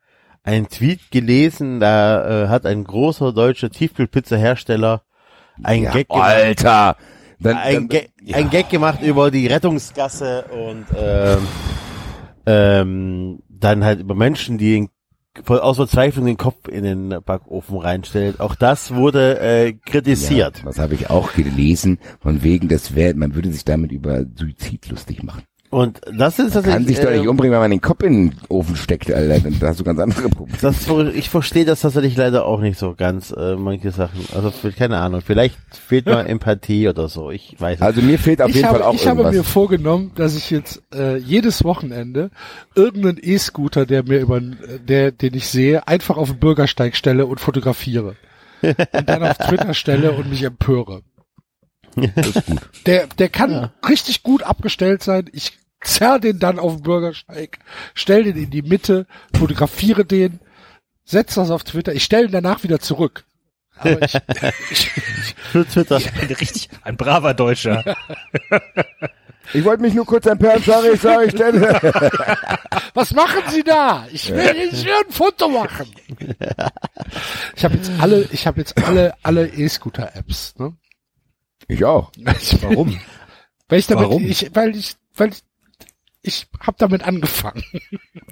einen 0.44 0.68
Tweet 0.68 1.10
gelesen, 1.10 1.80
da 1.80 2.44
äh, 2.44 2.48
hat 2.48 2.66
ein 2.66 2.84
großer 2.84 3.32
deutscher 3.32 3.70
Tiefkühlpizza-Hersteller 3.70 5.02
ein 5.62 5.84
ja, 5.84 5.92
Gag 5.92 6.08
gemacht. 6.08 6.30
Alter! 6.30 6.96
Dann, 7.38 7.56
ein, 7.56 7.74
dann, 7.74 7.88
Gag, 7.88 8.10
ja. 8.22 8.36
ein 8.36 8.50
Gag 8.50 8.70
gemacht 8.70 9.02
über 9.02 9.30
die 9.30 9.46
Rettungsgasse 9.46 10.44
und 10.44 10.86
ähm, 10.96 11.48
ähm, 12.46 13.42
dann 13.48 13.84
halt 13.84 14.00
über 14.00 14.14
Menschen, 14.14 14.58
die 14.58 14.76
in, 14.76 14.88
voll 15.44 15.60
aus 15.60 15.76
Verzweiflung 15.76 16.26
den 16.26 16.36
Kopf 16.36 16.68
in 16.68 16.84
den 16.84 17.08
Backofen 17.24 17.78
reinstellen. 17.78 18.38
Auch 18.38 18.54
das 18.54 18.94
wurde 18.94 19.40
äh, 19.40 19.72
kritisiert. 19.72 20.58
Ja, 20.58 20.64
das 20.64 20.78
habe 20.78 20.94
ich 20.94 21.10
auch 21.10 21.32
gelesen, 21.32 21.98
von 22.20 22.42
wegen, 22.42 22.68
das 22.68 22.94
wäre, 22.94 23.14
man 23.14 23.34
würde 23.34 23.50
sich 23.50 23.64
damit 23.64 23.90
über 23.90 24.24
Suizid 24.36 24.88
lustig 24.88 25.22
machen. 25.22 25.42
Und 25.72 26.02
das 26.12 26.38
ist 26.38 26.52
Kann 26.52 26.64
tatsächlich. 26.64 26.86
sich 26.98 27.00
doch 27.00 27.10
nicht 27.10 27.24
äh, 27.24 27.28
umbringen, 27.28 27.54
wenn 27.54 27.60
man 27.62 27.70
den 27.70 27.80
Kopf 27.80 28.02
in 28.02 28.28
den 28.28 28.38
Ofen 28.50 28.76
steckt, 28.76 29.10
Alter. 29.10 29.40
Da 29.58 29.68
hast 29.68 29.80
du 29.80 29.84
ganz 29.84 29.98
andere 30.00 30.28
Probleme. 30.28 30.58
das, 30.60 30.86
ich 31.14 31.30
verstehe 31.30 31.64
das 31.64 31.80
tatsächlich 31.80 32.14
leider 32.14 32.44
auch 32.44 32.60
nicht 32.60 32.78
so 32.78 32.94
ganz, 32.94 33.30
äh, 33.34 33.56
manche 33.56 33.90
Sachen. 33.90 34.20
Also 34.34 34.52
keine 34.76 34.98
Ahnung, 34.98 35.22
vielleicht 35.24 35.56
fehlt 35.70 36.04
mal 36.04 36.26
Empathie 36.26 36.88
oder 36.90 37.08
so. 37.08 37.30
Ich 37.30 37.56
weiß 37.58 37.80
nicht. 37.80 37.86
Also 37.86 38.02
mir 38.02 38.18
fehlt 38.18 38.42
auf 38.42 38.50
ich 38.50 38.56
jeden 38.56 38.68
habe, 38.68 38.80
Fall 38.80 38.86
auch 38.86 38.92
ich 38.92 39.06
habe 39.06 39.20
irgendwas. 39.22 39.34
mir 39.34 39.44
vorgenommen, 39.44 40.12
dass 40.14 40.36
ich 40.36 40.50
jetzt 40.50 40.82
äh, 40.94 41.16
jedes 41.16 41.64
Wochenende 41.64 42.30
irgendeinen 42.74 43.18
E-Scooter, 43.22 43.86
der 43.86 44.02
mir 44.02 44.18
über, 44.18 44.42
der, 44.42 45.10
den 45.10 45.32
ich 45.32 45.48
sehe, 45.48 45.88
einfach 45.88 46.18
auf 46.18 46.28
den 46.28 46.38
Bürgersteig 46.38 46.96
stelle 46.96 47.24
und 47.24 47.40
fotografiere. 47.40 48.16
und 48.60 49.08
dann 49.08 49.22
auf 49.22 49.38
Twitter 49.38 49.72
stelle 49.72 50.12
und 50.12 50.28
mich 50.28 50.42
empöre. 50.42 51.00
Der, 52.86 53.06
der 53.06 53.28
kann 53.30 53.70
richtig 53.88 54.22
gut 54.22 54.42
abgestellt 54.42 55.02
sein. 55.02 55.30
Ich 55.32 55.61
zerr 55.82 56.18
den 56.18 56.38
dann 56.38 56.58
auf 56.58 56.76
den 56.76 56.82
Bürgersteig, 56.82 57.58
stell 57.94 58.24
den 58.24 58.36
in 58.36 58.50
die 58.50 58.62
Mitte, 58.62 59.06
fotografiere 59.36 60.04
den, 60.04 60.40
setz 61.04 61.34
das 61.34 61.50
auf 61.50 61.64
Twitter. 61.64 61.92
Ich 61.92 62.04
stelle 62.04 62.26
ihn 62.26 62.32
danach 62.32 62.62
wieder 62.62 62.80
zurück. 62.80 63.24
Aber 63.78 64.02
ich, 64.02 64.14
ich, 64.70 64.90
Für 65.50 65.66
Twitter. 65.66 65.96
Ein 65.96 66.26
richtig, 66.28 66.68
ein 66.82 66.96
braver 66.96 67.34
Deutscher. 67.34 67.96
Ich 69.54 69.64
wollte 69.64 69.82
mich 69.82 69.94
nur 69.94 70.06
kurz 70.06 70.26
empören, 70.26 70.62
sorry, 70.62 70.96
sorry, 70.96 71.30
stelle. 71.30 71.60
Was 72.94 73.12
machen 73.12 73.42
Sie 73.50 73.62
da? 73.62 74.06
Ich 74.12 74.30
will, 74.30 74.68
ich 74.72 74.84
will 74.84 74.92
ein 75.06 75.12
Foto 75.12 75.48
machen. 75.48 75.86
Ich 77.56 77.64
habe 77.64 77.74
jetzt 77.74 77.90
alle, 77.98 78.28
ich 78.30 78.46
habe 78.46 78.60
jetzt 78.60 78.78
alle, 78.82 79.14
alle 79.22 79.48
E-Scooter-Apps. 79.48 80.54
Ne? 80.58 80.74
Ich 81.68 81.84
auch. 81.84 82.12
Ich, 82.40 82.62
Warum? 82.62 82.98
weil 83.68 83.78
ich 83.78 83.86
damit, 83.86 84.04
Warum? 84.04 84.24
ich, 84.24 84.54
weil 84.54 84.76
ich, 84.76 84.96
weil 85.16 85.30
ich, 85.30 85.42
ich 86.22 86.46
habe 86.60 86.76
damit 86.78 87.02
angefangen. 87.04 87.62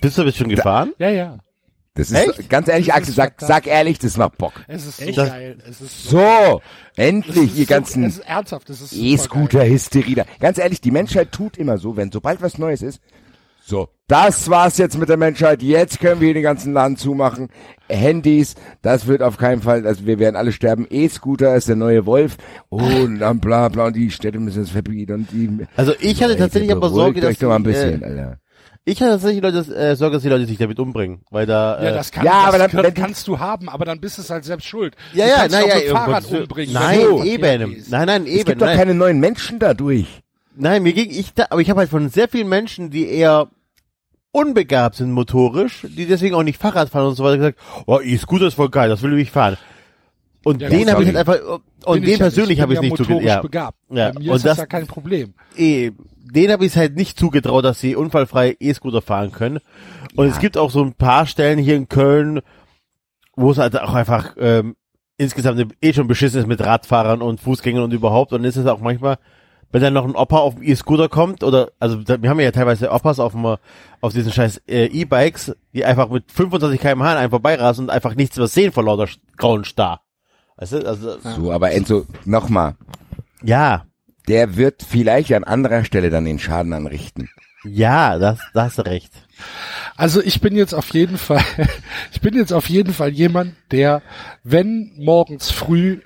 Bist 0.00 0.16
du 0.18 0.22
jetzt 0.22 0.38
schon 0.38 0.48
gefahren? 0.48 0.92
Ja, 0.98 1.10
ja. 1.10 1.38
Das 1.94 2.10
ist, 2.12 2.38
Echt? 2.38 2.48
ganz 2.48 2.68
ehrlich, 2.68 2.94
Axel, 2.94 3.12
sag, 3.14 3.40
sag 3.40 3.66
ehrlich, 3.66 3.98
das 3.98 4.16
macht 4.16 4.38
Bock. 4.38 4.52
Es 4.68 4.86
ist 4.86 4.98
so 4.98 5.10
Das- 5.12 5.28
geil. 5.28 5.58
Es 5.68 5.80
ist 5.80 6.04
so, 6.04 6.18
So, 6.18 6.62
endlich, 6.96 7.50
ist 7.52 7.58
ihr 7.58 7.64
so, 7.64 7.68
ganzen. 7.68 8.14
E-Scooter-Hysterie 8.92 10.14
da. 10.14 10.24
Ganz 10.38 10.58
ehrlich, 10.58 10.80
die 10.80 10.92
Menschheit 10.92 11.32
tut 11.32 11.56
immer 11.56 11.78
so, 11.78 11.96
wenn 11.96 12.12
sobald 12.12 12.40
was 12.42 12.58
Neues 12.58 12.82
ist, 12.82 13.00
so, 13.70 13.88
das 14.08 14.50
war's 14.50 14.76
jetzt 14.78 14.98
mit 14.98 15.08
der 15.08 15.16
Menschheit, 15.16 15.62
jetzt 15.62 16.00
können 16.00 16.20
wir 16.20 16.26
hier 16.26 16.34
den 16.34 16.42
ganzen 16.42 16.72
Laden 16.72 16.96
zumachen. 16.96 17.48
Handys, 17.88 18.54
das 18.82 19.06
wird 19.06 19.22
auf 19.22 19.36
keinen 19.38 19.62
Fall, 19.62 19.86
also 19.86 20.04
wir 20.06 20.18
werden 20.18 20.36
alle 20.36 20.52
sterben. 20.52 20.86
E-Scooter 20.90 21.54
ist 21.56 21.68
der 21.68 21.76
neue 21.76 22.06
Wolf. 22.06 22.36
Oh, 22.68 22.76
und 22.78 23.18
dann 23.20 23.40
bla 23.40 23.68
bla, 23.68 23.86
und 23.86 23.96
die 23.96 24.10
Städte 24.10 24.38
müssen 24.38 24.62
es 24.64 24.70
verbieten 24.70 25.12
und 25.14 25.30
die... 25.32 25.66
Also 25.76 25.92
ich 26.00 26.22
hatte 26.22 26.32
Ey, 26.34 26.38
tatsächlich 26.38 26.72
aber 26.72 26.90
Sorge, 26.90 27.20
dass 27.20 27.40
mal 27.40 27.56
ein 27.56 27.62
die, 27.64 27.68
bisschen, 27.70 28.02
äh, 28.02 28.06
Alter. 28.06 28.38
ich 28.84 29.00
hatte 29.00 29.12
tatsächlich 29.12 29.42
Leute, 29.42 29.74
äh, 29.76 29.96
Sorge, 29.96 30.14
dass 30.14 30.22
die 30.22 30.28
Leute 30.28 30.46
sich 30.46 30.58
damit 30.58 30.78
umbringen, 30.78 31.20
weil 31.30 31.46
da 31.46 31.78
äh, 31.78 31.86
Ja, 31.86 31.90
das, 31.92 32.10
kann, 32.12 32.24
Ja, 32.24 32.46
das 32.46 32.54
aber 32.54 32.58
dann- 32.58 32.70
kann, 32.70 32.94
kannst 32.94 33.26
du 33.28 33.38
haben, 33.38 33.68
aber 33.68 33.84
dann 33.84 34.00
bist 34.00 34.18
du 34.18 34.22
es 34.22 34.30
halt 34.30 34.44
selbst 34.44 34.66
schuld. 34.66 34.94
ja, 35.14 35.24
du 35.24 35.30
ja, 35.30 35.36
kannst 35.38 35.56
na 35.56 35.60
doch 35.62 35.68
ja, 35.68 35.74
mit 35.76 35.88
Fahrrad 35.88 36.32
umbringen. 36.32 36.74
Nein, 36.74 37.00
du 37.00 37.16
Verkehr 37.18 37.60
eben. 37.60 37.84
Nein, 37.88 38.06
nein, 38.06 38.22
Es 38.26 38.28
eben. 38.32 38.44
gibt 38.44 38.62
doch 38.62 38.66
keine 38.66 38.94
neuen 38.94 39.20
Menschen 39.20 39.58
dadurch. 39.60 40.06
Nein, 40.56 40.82
mir 40.82 40.92
ging 40.92 41.10
ich 41.10 41.32
da, 41.32 41.46
aber 41.50 41.60
ich 41.60 41.70
habe 41.70 41.78
halt 41.80 41.90
von 41.90 42.08
sehr 42.08 42.28
vielen 42.28 42.48
Menschen, 42.48 42.90
die 42.90 43.08
eher 43.08 43.48
unbegabt 44.32 44.96
sind 44.96 45.12
motorisch, 45.12 45.86
die 45.88 46.06
deswegen 46.06 46.34
auch 46.34 46.42
nicht 46.42 46.60
Fahrrad 46.60 46.88
fahren 46.88 47.08
und 47.08 47.14
so 47.16 47.24
weiter 47.24 47.38
gesagt, 47.38 47.58
oh, 47.86 48.00
E-Scooter 48.00 48.46
ist 48.46 48.54
voll 48.54 48.70
geil, 48.70 48.88
das 48.88 49.02
will 49.02 49.18
ich 49.18 49.30
fahren. 49.30 49.56
Und 50.44 50.62
Ja, 50.62 50.68
den 50.70 50.90
habe 50.90 51.02
ich 51.02 51.08
halt 51.08 51.16
einfach, 51.18 51.36
und 51.84 51.96
den 51.96 52.04
ich 52.04 52.10
ja 52.12 52.16
persönlich 52.18 52.58
ich 52.58 52.62
habe 52.62 52.72
ich 52.74 52.80
bin 52.80 52.88
nicht 52.90 52.98
ja 52.98 53.04
zugetraut. 53.04 53.22
motorisch 53.22 53.34
Ja, 53.34 53.42
begabt. 53.42 53.78
Ja, 53.90 54.08
und 54.10 54.22
ist 54.22 54.32
das- 54.32 54.42
das 54.42 54.58
ja 54.58 54.66
kein 54.66 54.86
Problem. 54.86 55.34
eh, 55.56 55.90
den 56.32 56.52
habe 56.52 56.64
ich 56.64 56.76
halt 56.76 56.96
nicht 56.96 57.18
zugetraut, 57.18 57.64
dass 57.64 57.80
sie 57.80 57.96
unfallfrei 57.96 58.56
E-Scooter 58.60 59.02
fahren 59.02 59.32
können. 59.32 59.58
Und 60.16 60.26
es 60.26 60.38
gibt 60.38 60.56
auch 60.56 60.70
so 60.70 60.82
ein 60.82 60.94
paar 60.94 61.26
Stellen 61.26 61.58
hier 61.58 61.74
in 61.76 61.88
Köln, 61.88 62.40
wo 63.36 63.50
es 63.50 63.58
halt 63.58 63.78
auch 63.80 63.94
einfach 63.94 64.36
ähm, 64.38 64.76
insgesamt 65.18 65.74
eh 65.82 65.92
schon 65.92 66.06
beschissen 66.06 66.40
ist 66.40 66.46
mit 66.46 66.60
Radfahrern 66.64 67.20
und 67.20 67.40
Fußgängern 67.40 67.82
und 67.82 67.92
überhaupt. 67.92 68.32
Und 68.32 68.44
ist 68.44 68.56
es 68.56 68.66
auch 68.66 68.80
manchmal, 68.80 69.18
wenn 69.72 69.82
dann 69.82 69.92
noch 69.94 70.04
ein 70.04 70.16
Opa 70.16 70.38
auf 70.38 70.54
dem 70.54 70.62
E-Scooter 70.64 71.08
kommt 71.08 71.44
oder 71.44 71.70
also 71.78 71.96
da, 71.96 72.20
wir 72.20 72.28
haben 72.30 72.40
ja 72.40 72.50
teilweise 72.50 72.90
Opas 72.90 73.20
auf 73.20 73.32
dem, 73.32 73.56
auf 74.00 74.12
diesen 74.12 74.32
scheiß 74.32 74.62
äh, 74.66 74.86
E-Bikes, 74.86 75.54
die 75.72 75.84
einfach 75.84 76.08
mit 76.08 76.30
25 76.32 76.80
km/h 76.80 77.12
an 77.12 77.18
einem 77.18 77.30
vorbeirasen 77.30 77.84
und 77.84 77.90
einfach 77.90 78.14
nichts 78.14 78.36
mehr 78.36 78.48
sehen 78.48 78.72
vor 78.72 78.84
lauter 78.84 79.08
grauen 79.36 79.64
Star. 79.64 80.02
Weißt 80.56 80.72
du? 80.72 80.86
Also 80.86 81.18
So, 81.36 81.52
aber 81.52 81.72
Enzo, 81.72 82.06
nochmal, 82.24 82.74
ja, 83.42 83.86
der 84.28 84.56
wird 84.56 84.84
vielleicht 84.86 85.32
an 85.32 85.44
anderer 85.44 85.84
Stelle 85.84 86.10
dann 86.10 86.24
den 86.24 86.38
Schaden 86.38 86.72
anrichten. 86.72 87.30
ja, 87.64 88.18
das, 88.18 88.38
da 88.54 88.64
hast 88.64 88.78
du 88.78 88.82
recht. 88.86 89.12
Also 89.96 90.22
ich 90.22 90.40
bin 90.40 90.56
jetzt 90.56 90.74
auf 90.74 90.92
jeden 90.92 91.16
Fall, 91.16 91.44
ich 92.12 92.20
bin 92.20 92.34
jetzt 92.34 92.52
auf 92.52 92.68
jeden 92.68 92.92
Fall 92.92 93.10
jemand, 93.10 93.54
der, 93.70 94.02
wenn 94.44 94.92
morgens 94.96 95.50
früh 95.50 96.00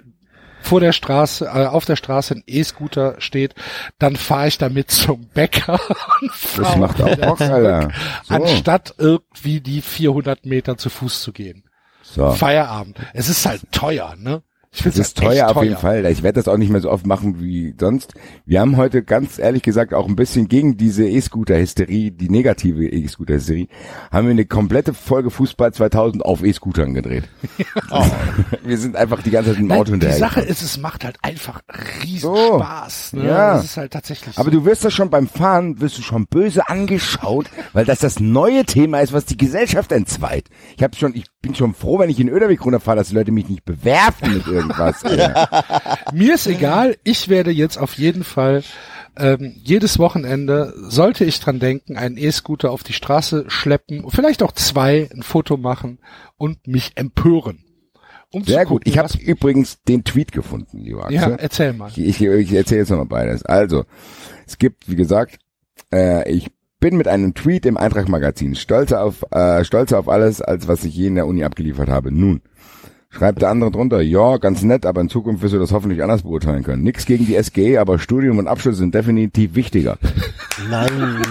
vor 0.65 0.81
der 0.81 0.93
Straße, 0.93 1.45
äh, 1.45 1.66
auf 1.66 1.85
der 1.85 1.97
Straße 1.97 2.35
ein 2.35 2.43
E-Scooter 2.47 3.16
steht, 3.19 3.55
dann 3.99 4.16
fahre 4.16 4.49
ich 4.49 4.59
damit 4.59 4.91
zum 4.91 5.28
Bäcker 5.28 5.78
und 6.20 6.31
Das 6.57 6.77
macht 6.77 7.03
auch 7.03 7.16
Bock, 7.16 7.41
Alter. 7.41 7.91
So. 8.24 8.35
Anstatt 8.35 8.95
irgendwie 8.99 9.61
die 9.61 9.82
400 9.82 10.47
Meter 10.47 10.77
zu 10.78 10.89
Fuß 10.89 11.20
zu 11.20 11.32
gehen. 11.32 11.65
so. 12.03 12.31
Feierabend. 12.31 12.99
Es 13.12 13.28
ist 13.28 13.45
halt 13.45 13.61
teuer, 13.73 14.15
ne? 14.16 14.43
Ich 14.76 14.82
Das 14.82 14.98
ist 14.98 15.20
halt 15.22 15.28
teuer 15.36 15.48
auf 15.56 15.62
jeden 15.62 15.76
Fall. 15.76 16.05
Ich 16.06 16.22
werde 16.24 16.40
das 16.40 16.48
auch 16.48 16.56
nicht 16.56 16.70
mehr 16.70 16.80
so 16.80 16.90
oft 16.90 17.06
machen 17.06 17.40
wie 17.40 17.74
sonst. 17.78 18.14
Wir 18.44 18.60
haben 18.60 18.76
heute 18.76 19.05
ganz 19.05 19.38
ehrlich 19.38 19.62
gesagt 19.62 19.94
auch 19.94 20.09
ein 20.09 20.16
bisschen 20.16 20.48
gegen 20.48 20.76
diese 20.76 21.06
E-Scooter-Hysterie, 21.09 22.10
die 22.10 22.28
negative 22.28 22.84
E-Scooter-Hysterie, 22.86 23.68
haben 24.10 24.26
wir 24.26 24.32
eine 24.32 24.46
komplette 24.46 24.92
Folge 24.92 25.30
Fußball 25.30 25.72
2000 25.72 26.24
auf 26.24 26.42
E-Scootern 26.42 26.92
gedreht. 26.94 27.24
Wir 28.64 28.78
sind 28.78 28.96
einfach 28.96 29.22
die 29.22 29.30
ganze 29.30 29.51
Zeit 29.52 29.60
im 29.60 29.68
Nein, 29.68 29.78
Auto 29.78 29.86
die 29.86 29.92
hinterher. 29.92 30.18
Sache 30.18 30.40
ist, 30.40 30.62
es 30.62 30.78
macht 30.78 31.05
halt 31.05 31.16
einfach 31.22 31.60
riesen 32.02 32.20
So. 32.20 32.59
Spaß. 32.59 33.12
Ne? 33.14 33.26
Ja. 33.26 33.55
Das 33.55 33.64
ist 33.64 33.76
halt 33.76 33.92
tatsächlich 33.92 34.36
Aber 34.38 34.51
so. 34.51 34.59
du 34.59 34.64
wirst 34.64 34.84
das 34.84 34.92
schon 34.92 35.10
beim 35.10 35.28
Fahren, 35.28 35.80
wirst 35.80 35.98
du 35.98 36.02
schon 36.02 36.26
böse 36.26 36.68
angeschaut, 36.68 37.46
weil 37.72 37.84
das 37.84 38.01
das 38.01 38.20
neue 38.20 38.64
Thema 38.64 39.01
ist, 39.01 39.12
was 39.12 39.24
die 39.24 39.36
Gesellschaft 39.36 39.92
entzweit. 39.92 40.48
Ich 40.76 40.82
habe 40.82 40.96
schon, 40.96 41.14
ich 41.14 41.24
bin 41.45 41.55
schon 41.55 41.75
froh, 41.75 41.99
wenn 41.99 42.11
ich 42.11 42.19
in 42.19 42.29
Öderweg 42.29 42.65
runterfahre, 42.65 42.97
dass 42.97 43.09
die 43.09 43.15
Leute 43.15 43.31
mich 43.31 43.49
nicht 43.49 43.65
bewerfen 43.65 44.35
mit 44.35 44.47
irgendwas. 44.47 45.05
Alter. 45.05 45.65
Mir 46.12 46.35
ist 46.35 46.47
egal, 46.47 46.97
ich 47.05 47.29
werde 47.29 47.51
jetzt 47.51 47.77
auf 47.77 47.95
jeden 47.95 48.25
Fall 48.25 48.62
ähm, 49.16 49.55
jedes 49.62 49.99
Wochenende, 49.99 50.75
sollte 50.77 51.25
ich 51.25 51.39
dran 51.41 51.61
denken, 51.61 51.97
einen 51.97 52.16
E-Scooter 52.16 52.71
auf 52.71 52.83
die 52.83 52.93
Straße 52.95 53.45
schleppen, 53.49 54.05
vielleicht 54.09 54.43
auch 54.43 54.53
zwei, 54.53 55.09
ein 55.15 55.23
Foto 55.23 55.57
machen 55.57 55.99
und 56.37 56.66
mich 56.66 56.93
empören. 56.97 57.61
Um 58.33 58.43
Sehr 58.43 58.62
zu 58.65 58.71
gut. 58.71 58.85
gucken, 58.85 58.93
Ich 58.93 58.99
habe 58.99 59.16
übrigens 59.23 59.83
den 59.83 60.03
Tweet 60.03 60.33
gefunden, 60.33 60.79
lieber 60.79 61.05
Axel. 61.05 61.15
Ja, 61.15 61.29
erzähl 61.37 61.73
mal. 61.73 61.91
Ich, 61.95 61.99
ich, 61.99 62.21
ich 62.21 62.53
erzähle 62.53 62.81
jetzt 62.81 62.91
nochmal 62.91 63.07
beides. 63.07 63.45
Also, 63.45 63.85
es 64.47 64.59
gibt, 64.59 64.89
wie 64.89 64.97
gesagt, 64.97 65.39
äh, 65.93 66.29
ich 66.29 66.51
bin 66.85 66.98
mit 66.98 67.09
einem 67.09 67.32
Tweet 67.32 67.65
im 67.65 67.78
Eintracht-Magazin 67.78 68.56
stolz 68.56 68.93
auf, 68.93 69.24
äh, 69.31 69.65
stolz 69.65 69.94
auf 69.94 70.06
alles, 70.06 70.43
als 70.43 70.69
was 70.69 70.85
ich 70.85 70.94
je 70.94 71.06
in 71.06 71.15
der 71.15 71.27
Uni 71.27 71.43
abgeliefert 71.43 71.89
habe. 71.89 72.12
Nun, 72.12 72.43
schreibt 73.09 73.40
der 73.40 73.48
andere 73.48 73.70
drunter, 73.70 74.02
ja, 74.02 74.36
ganz 74.36 74.61
nett, 74.61 74.85
aber 74.85 75.01
in 75.01 75.09
Zukunft 75.09 75.43
wirst 75.43 75.55
du 75.55 75.59
das 75.59 75.73
hoffentlich 75.73 76.02
anders 76.02 76.24
beurteilen 76.24 76.62
können. 76.62 76.82
Nix 76.82 77.06
gegen 77.06 77.24
die 77.24 77.36
SG, 77.36 77.78
aber 77.78 77.98
Studium 77.98 78.36
und 78.36 78.48
Abschluss 78.48 78.77
sind 78.77 78.94
definitiv 78.94 79.55
wichtiger. 79.55 79.97
Nein. 80.69 81.23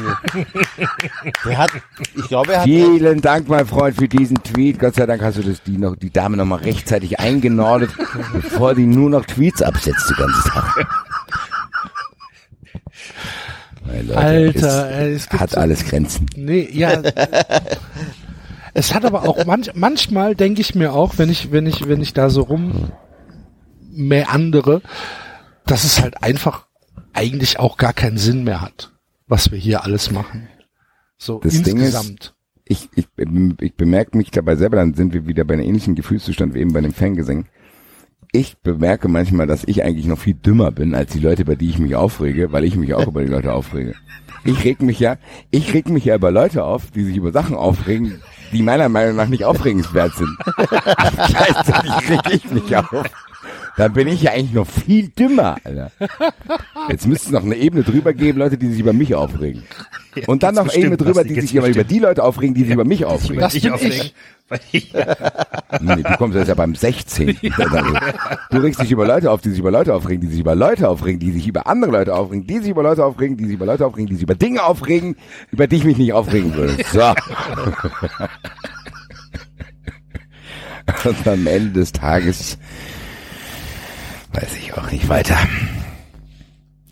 der 1.45 1.57
hat, 1.59 1.69
ich 2.15 2.27
glaube, 2.29 2.53
er 2.53 2.61
hat 2.61 2.65
Vielen 2.65 3.21
Dank, 3.21 3.47
mein 3.47 3.67
Freund, 3.67 3.95
für 3.95 4.07
diesen 4.07 4.41
Tweet. 4.41 4.79
Gott 4.79 4.95
sei 4.95 5.05
Dank 5.05 5.21
hast 5.21 5.37
du 5.37 5.43
das, 5.43 5.61
die, 5.61 5.77
noch, 5.77 5.95
die 5.95 6.09
Dame 6.09 6.35
noch 6.35 6.45
mal 6.45 6.55
rechtzeitig 6.55 7.19
eingenordet, 7.19 7.91
bevor 8.33 8.73
die 8.73 8.87
nur 8.87 9.11
noch 9.11 9.23
Tweets 9.25 9.61
absetzt 9.61 10.09
den 10.09 10.17
ganzen 10.17 10.49
Tag. 10.49 10.87
Ey, 13.93 14.01
Leute, 14.01 14.17
Alter, 14.17 14.99
es 15.01 15.27
es 15.31 15.39
hat 15.39 15.51
so- 15.51 15.57
alles 15.57 15.85
Grenzen. 15.85 16.25
Nee, 16.35 16.67
ja. 16.71 17.01
es 18.73 18.93
hat 18.93 19.05
aber 19.05 19.27
auch 19.27 19.45
manch, 19.45 19.71
manchmal 19.75 20.35
denke 20.35 20.61
ich 20.61 20.75
mir 20.75 20.93
auch, 20.93 21.17
wenn 21.17 21.29
ich, 21.29 21.51
wenn 21.51 21.67
ich, 21.67 21.87
wenn 21.87 22.01
ich 22.01 22.13
da 22.13 22.29
so 22.29 22.41
rum 22.41 22.91
meandere, 23.91 24.81
dass 25.65 25.83
es 25.83 26.01
halt 26.01 26.23
einfach 26.23 26.65
eigentlich 27.13 27.59
auch 27.59 27.77
gar 27.77 27.93
keinen 27.93 28.17
Sinn 28.17 28.43
mehr 28.43 28.61
hat, 28.61 28.91
was 29.27 29.51
wir 29.51 29.59
hier 29.59 29.83
alles 29.83 30.11
machen. 30.11 30.47
So 31.17 31.39
Das 31.39 31.53
Ding 31.53 31.77
ist- 31.77 31.93
insgesamt. 31.93 32.33
Ich, 32.65 32.87
ich, 32.95 33.07
ich 33.59 33.75
bemerke 33.75 34.17
mich 34.17 34.31
dabei 34.31 34.55
selber, 34.55 34.77
dann 34.77 34.93
sind 34.93 35.13
wir 35.13 35.27
wieder 35.27 35.43
bei 35.43 35.53
einem 35.55 35.63
ähnlichen 35.65 35.95
Gefühlszustand 35.95 36.53
wie 36.53 36.59
eben 36.59 36.71
bei 36.71 36.79
dem 36.79 36.93
Fangesang. 36.93 37.45
Ich 38.35 38.57
bemerke 38.57 39.07
manchmal, 39.09 39.45
dass 39.45 39.63
ich 39.63 39.83
eigentlich 39.83 40.07
noch 40.07 40.17
viel 40.17 40.33
dümmer 40.33 40.71
bin 40.71 40.95
als 40.95 41.11
die 41.11 41.19
Leute, 41.19 41.43
über 41.43 41.55
die 41.55 41.69
ich 41.69 41.77
mich 41.77 41.95
aufrege, 41.95 42.51
weil 42.51 42.63
ich 42.63 42.75
mich 42.75 42.95
auch 42.95 43.05
über 43.05 43.21
die 43.21 43.29
Leute 43.29 43.53
aufrege. 43.53 43.93
Ich 44.43 44.63
reg 44.63 44.81
mich 44.81 44.99
ja, 44.99 45.17
ich 45.51 45.71
reg 45.75 45.87
mich 45.87 46.05
ja 46.05 46.15
über 46.15 46.31
Leute 46.31 46.63
auf, 46.63 46.89
die 46.89 47.03
sich 47.03 47.15
über 47.15 47.31
Sachen 47.31 47.55
aufregen, 47.55 48.23
die 48.51 48.63
meiner 48.63 48.89
Meinung 48.89 49.17
nach 49.17 49.27
nicht 49.27 49.45
aufregenswert 49.45 50.13
sind. 50.15 50.35
Gleichzeitig 50.57 52.09
reg 52.09 52.21
ich 52.31 52.49
mich 52.49 52.75
auf. 52.75 53.05
Dann 53.75 53.93
bin 53.93 54.07
ich 54.07 54.21
ja 54.21 54.31
eigentlich 54.31 54.53
noch 54.53 54.67
viel 54.67 55.09
dümmer, 55.09 55.57
Alter. 55.63 55.91
Jetzt 56.89 57.07
müsste 57.07 57.27
es 57.27 57.31
noch 57.31 57.43
eine 57.43 57.55
Ebene 57.55 57.83
drüber 57.83 58.13
geben, 58.13 58.37
Leute, 58.37 58.57
die 58.57 58.67
sich 58.67 58.79
über 58.79 58.93
mich 58.93 59.15
aufregen. 59.15 59.63
Und 60.27 60.43
dann 60.43 60.55
noch 60.55 60.63
Amy 60.63 60.73
bestimmt, 60.73 61.01
drüber, 61.01 61.23
die 61.23 61.41
sich 61.41 61.55
immer 61.55 61.67
über 61.67 61.75
bestimmt. 61.75 61.91
die 61.91 61.99
Leute 61.99 62.23
aufregen, 62.23 62.53
die 62.53 62.65
sich 62.65 62.73
über 62.73 62.85
mich 62.85 63.05
aufregen. 63.05 63.39
Das 63.39 63.59
bin 63.59 63.71
aufregen, 63.71 64.11
ich. 64.71 64.71
ich 64.71 64.93
Nee, 64.93 66.03
du 66.03 66.17
kommst 66.17 66.37
jetzt 66.37 66.49
ja 66.49 66.53
beim 66.53 66.75
16. 66.75 67.39
Also, 67.57 67.77
du 68.51 68.57
regst 68.59 68.81
dich 68.81 68.91
über 68.91 69.07
Leute 69.07 69.31
auf, 69.31 69.41
die 69.41 69.49
sich 69.49 69.59
über 69.59 69.71
Leute 69.71 69.95
aufregen, 69.95 70.21
die 70.21 70.27
sich 70.27 70.41
über 70.41 70.53
Leute 70.53 70.87
aufregen, 70.87 71.19
die 71.19 71.31
sich 71.31 71.47
über 71.47 71.65
andere 71.65 71.91
Leute 71.91 72.15
aufregen, 72.15 72.45
die 72.45 72.59
sich 72.59 72.69
über 72.69 72.83
Leute 72.83 73.03
aufregen, 73.03 73.37
die 73.37 73.45
sich 73.45 73.55
über 73.55 73.65
Leute 73.65 73.87
aufregen, 73.87 74.07
die 74.07 74.15
sich 74.15 74.23
über 74.23 74.35
Dinge 74.35 74.63
aufregen, 74.63 75.15
über 75.51 75.65
die 75.65 75.77
ich 75.77 75.83
mich 75.83 75.97
nicht 75.97 76.13
aufregen 76.13 76.53
würde. 76.53 76.77
So. 76.91 77.01
Und 81.09 81.27
am 81.27 81.47
Ende 81.47 81.71
des 81.71 81.91
Tages 81.91 82.59
weiß 84.33 84.55
ich 84.57 84.73
auch 84.73 84.91
nicht 84.91 85.07
weiter. 85.09 85.37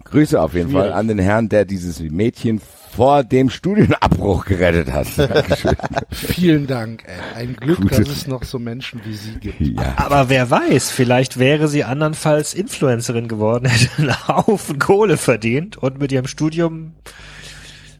Grüße 0.06 0.42
auf 0.42 0.54
jeden 0.54 0.72
Fall 0.72 0.92
an 0.92 1.08
den 1.08 1.20
Herrn, 1.20 1.48
der 1.50 1.66
dieses 1.66 2.00
Mädchen 2.02 2.60
vor 2.92 3.24
dem 3.24 3.50
Studienabbruch 3.50 4.44
gerettet 4.44 4.92
hat. 4.92 5.08
Dankeschön. 5.18 5.76
Vielen 6.12 6.68
Dank, 6.68 7.06
ey. 7.08 7.44
Ein 7.44 7.56
Glück, 7.56 7.80
Gutes- 7.80 7.98
dass 8.00 8.10
es 8.10 8.28
noch 8.28 8.44
so 8.44 8.60
Menschen 8.60 9.00
wie 9.06 9.14
Sie 9.14 9.36
gibt. 9.40 9.62
Ja. 9.62 9.94
Aber 9.96 10.28
wer 10.28 10.50
weiß, 10.50 10.92
vielleicht 10.92 11.40
wäre 11.40 11.70
sie 11.70 11.86
andernfalls 11.86 12.54
Influencerin 12.54 13.30
geworden, 13.30 13.66
hätte 13.70 13.90
einen 14.02 14.28
Haufen 14.28 14.78
Kohle 14.80 15.16
verdient 15.16 15.78
und 15.78 16.00
mit 16.00 16.12
ihrem 16.12 16.28
Studium 16.28 16.92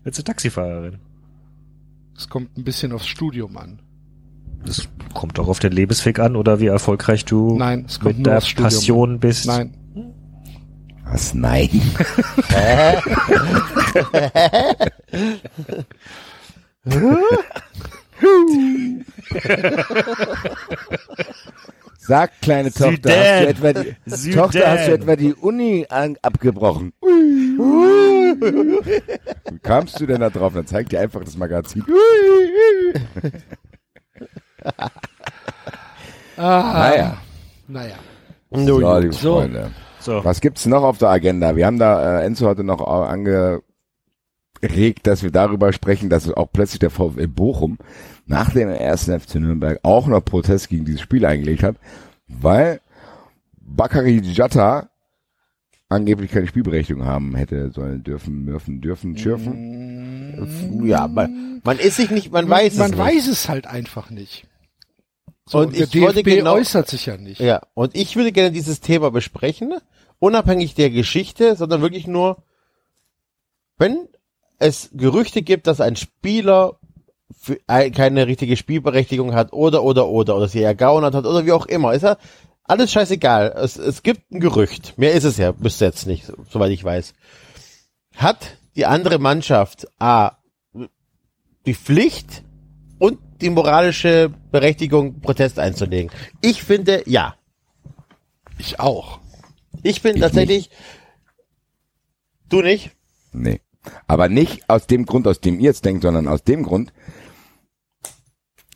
wird 0.04 0.16
sie 0.16 0.24
Taxifahrerin. 0.24 1.00
Es 2.18 2.28
kommt 2.28 2.58
ein 2.58 2.66
bisschen 2.66 2.92
aufs 2.92 3.08
Studium 3.08 3.56
an. 3.56 3.80
Das 4.66 4.88
kommt 5.14 5.38
doch 5.38 5.48
auf 5.48 5.60
den 5.60 5.72
Lebensweg 5.72 6.20
an 6.20 6.36
oder 6.36 6.60
wie 6.60 6.68
erfolgreich 6.68 7.26
du 7.26 7.58
Nein, 7.58 7.86
es 7.88 8.00
kommt 8.00 8.18
mit 8.18 8.26
der 8.28 8.42
Passion 8.56 9.20
bist. 9.20 9.46
Nein. 9.48 9.76
Was? 11.06 11.34
Nein. 11.34 11.70
Sag, 21.98 22.42
kleine 22.42 22.72
Tochter, 22.72 22.90
Süden. 22.90 23.12
hast 23.12 23.42
du 23.42 23.48
etwa 23.48 23.74
die, 23.74 23.96
Süden. 24.06 24.38
Tochter, 24.38 24.72
hast 24.72 24.88
du 24.88 24.94
etwa 24.94 25.16
die 25.16 25.34
Uni 25.34 25.86
an, 25.90 26.18
abgebrochen? 26.22 26.94
Wie 29.50 29.60
kamst 29.60 30.00
du 30.00 30.06
denn 30.06 30.22
da 30.22 30.30
drauf? 30.30 30.54
Dann 30.54 30.66
zeig 30.66 30.90
dir 30.90 31.02
einfach 31.02 31.24
das 31.24 31.38
Magazin. 31.38 31.84
Ah, 36.38 36.90
Naja, 36.90 37.18
naja. 37.68 37.96
so, 38.52 38.80
liebe 39.00 39.14
So. 39.14 39.40
Freunde. 39.40 39.72
So. 40.00 40.24
Was 40.26 40.42
gibt's 40.42 40.66
noch 40.66 40.82
auf 40.84 40.98
der 40.98 41.10
Agenda? 41.10 41.56
Wir 41.56 41.68
haben 41.68 41.78
da, 41.78 42.22
äh, 42.22 42.26
Enzo 42.26 42.48
hatte 42.48 42.64
noch 42.64 42.82
angeregt, 42.82 43.62
dass 45.04 45.22
wir 45.22 45.30
darüber 45.32 45.72
sprechen, 45.74 46.10
dass 46.10 46.32
auch 46.32 46.48
plötzlich 46.52 46.80
der 46.80 46.90
VfL 46.90 47.28
Bochum 47.28 47.78
nach 48.26 48.52
dem 48.52 48.70
ersten 48.70 49.20
FC 49.20 49.36
Nürnberg 49.36 49.80
auch 49.84 50.08
noch 50.08 50.26
Protest 50.26 50.70
gegen 50.70 50.86
dieses 50.86 51.02
Spiel 51.02 51.24
eingelegt 51.26 51.62
hat, 51.62 51.76
weil 52.28 52.82
Bakary 53.60 54.22
Jatta 54.24 54.90
angeblich 55.90 56.32
keine 56.32 56.48
Spielberechtigung 56.48 57.06
haben 57.06 57.36
hätte 57.36 57.70
sollen 57.72 58.02
dürfen, 58.04 58.46
dürfen, 58.48 58.82
dürfen, 58.82 59.18
schürfen. 59.18 60.88
Ja, 60.88 61.08
man, 61.08 61.62
man 61.64 61.78
ist 61.78 61.98
sich 61.98 62.10
nicht, 62.10 62.32
man 62.32 62.50
weiß 62.50 62.78
man 62.78 62.86
es 62.86 62.92
nicht. 62.92 63.00
weiß 63.00 63.28
es 63.28 63.50
halt 63.50 63.68
einfach 63.68 64.10
nicht. 64.10 64.48
So, 65.52 65.58
Und 65.60 65.66
und 65.68 65.76
der 65.76 65.84
ich 65.84 66.02
wollte 66.02 66.24
DFB 66.24 66.38
genau- 66.38 66.54
äußert 66.54 66.88
sich 66.88 67.06
ja 67.08 67.18
nicht. 67.18 67.42
Ja, 67.42 67.62
und 67.74 67.94
ich 67.96 68.16
würde 68.16 68.32
gerne 68.32 68.52
dieses 68.52 68.80
Thema 68.80 69.12
besprechen, 69.12 69.74
unabhängig 70.20 70.76
der 70.76 70.90
Geschichte, 70.90 71.56
sondern 71.58 71.82
wirklich 71.82 72.08
nur, 72.08 72.44
wenn 73.78 74.08
es 74.60 74.90
Gerüchte 74.94 75.42
gibt, 75.42 75.68
dass 75.68 75.82
ein 75.82 75.96
Spieler 75.98 76.80
für, 77.38 77.58
ein- 77.68 77.92
keine 77.92 78.28
richtige 78.28 78.56
Spielberechtigung 78.56 79.34
hat 79.34 79.52
oder, 79.52 79.84
oder, 79.84 80.08
oder, 80.08 80.38
oder 80.38 80.48
sie 80.48 80.62
ergaunert 80.62 81.16
hat 81.16 81.26
oder 81.26 81.46
wie 81.46 81.52
auch 81.52 81.66
immer, 81.66 81.94
ist 81.94 82.04
ja 82.04 82.18
alles 82.64 82.92
scheißegal. 82.92 83.54
Es, 83.58 83.76
es 83.78 84.04
gibt 84.04 84.32
ein 84.32 84.40
Gerücht. 84.40 84.94
Mehr 84.98 85.14
ist 85.14 85.24
es 85.26 85.38
ja 85.38 85.52
bis 85.52 85.80
jetzt 85.82 86.08
nicht, 86.08 86.26
so- 86.28 86.36
soweit 86.50 86.72
ich 86.72 86.84
weiß. 86.84 87.14
Hat 88.16 88.58
die 88.76 88.86
andere 88.86 89.20
Mannschaft 89.20 89.88
A, 90.00 90.38
die 91.66 91.74
Pflicht 91.76 92.44
und 93.00 93.20
die 93.42 93.50
moralische 93.50 94.32
Berechtigung, 94.52 95.20
Protest 95.22 95.60
einzulegen? 95.60 96.12
Ich 96.42 96.64
finde, 96.64 97.04
ja. 97.06 97.36
Ich 98.58 98.80
auch. 98.80 99.20
Ich 99.84 100.02
bin 100.02 100.16
Ich 100.16 100.22
tatsächlich. 100.22 100.70
Du 102.50 102.62
nicht? 102.62 102.92
Nee. 103.32 103.62
Aber 104.08 104.30
nicht 104.30 104.70
aus 104.70 104.88
dem 104.88 105.06
Grund, 105.06 105.28
aus 105.28 105.40
dem 105.40 105.60
ihr 105.60 105.66
jetzt 105.66 105.86
denkt, 105.86 106.04
sondern 106.04 106.28
aus 106.28 106.44
dem 106.44 106.64
Grund, 106.64 106.94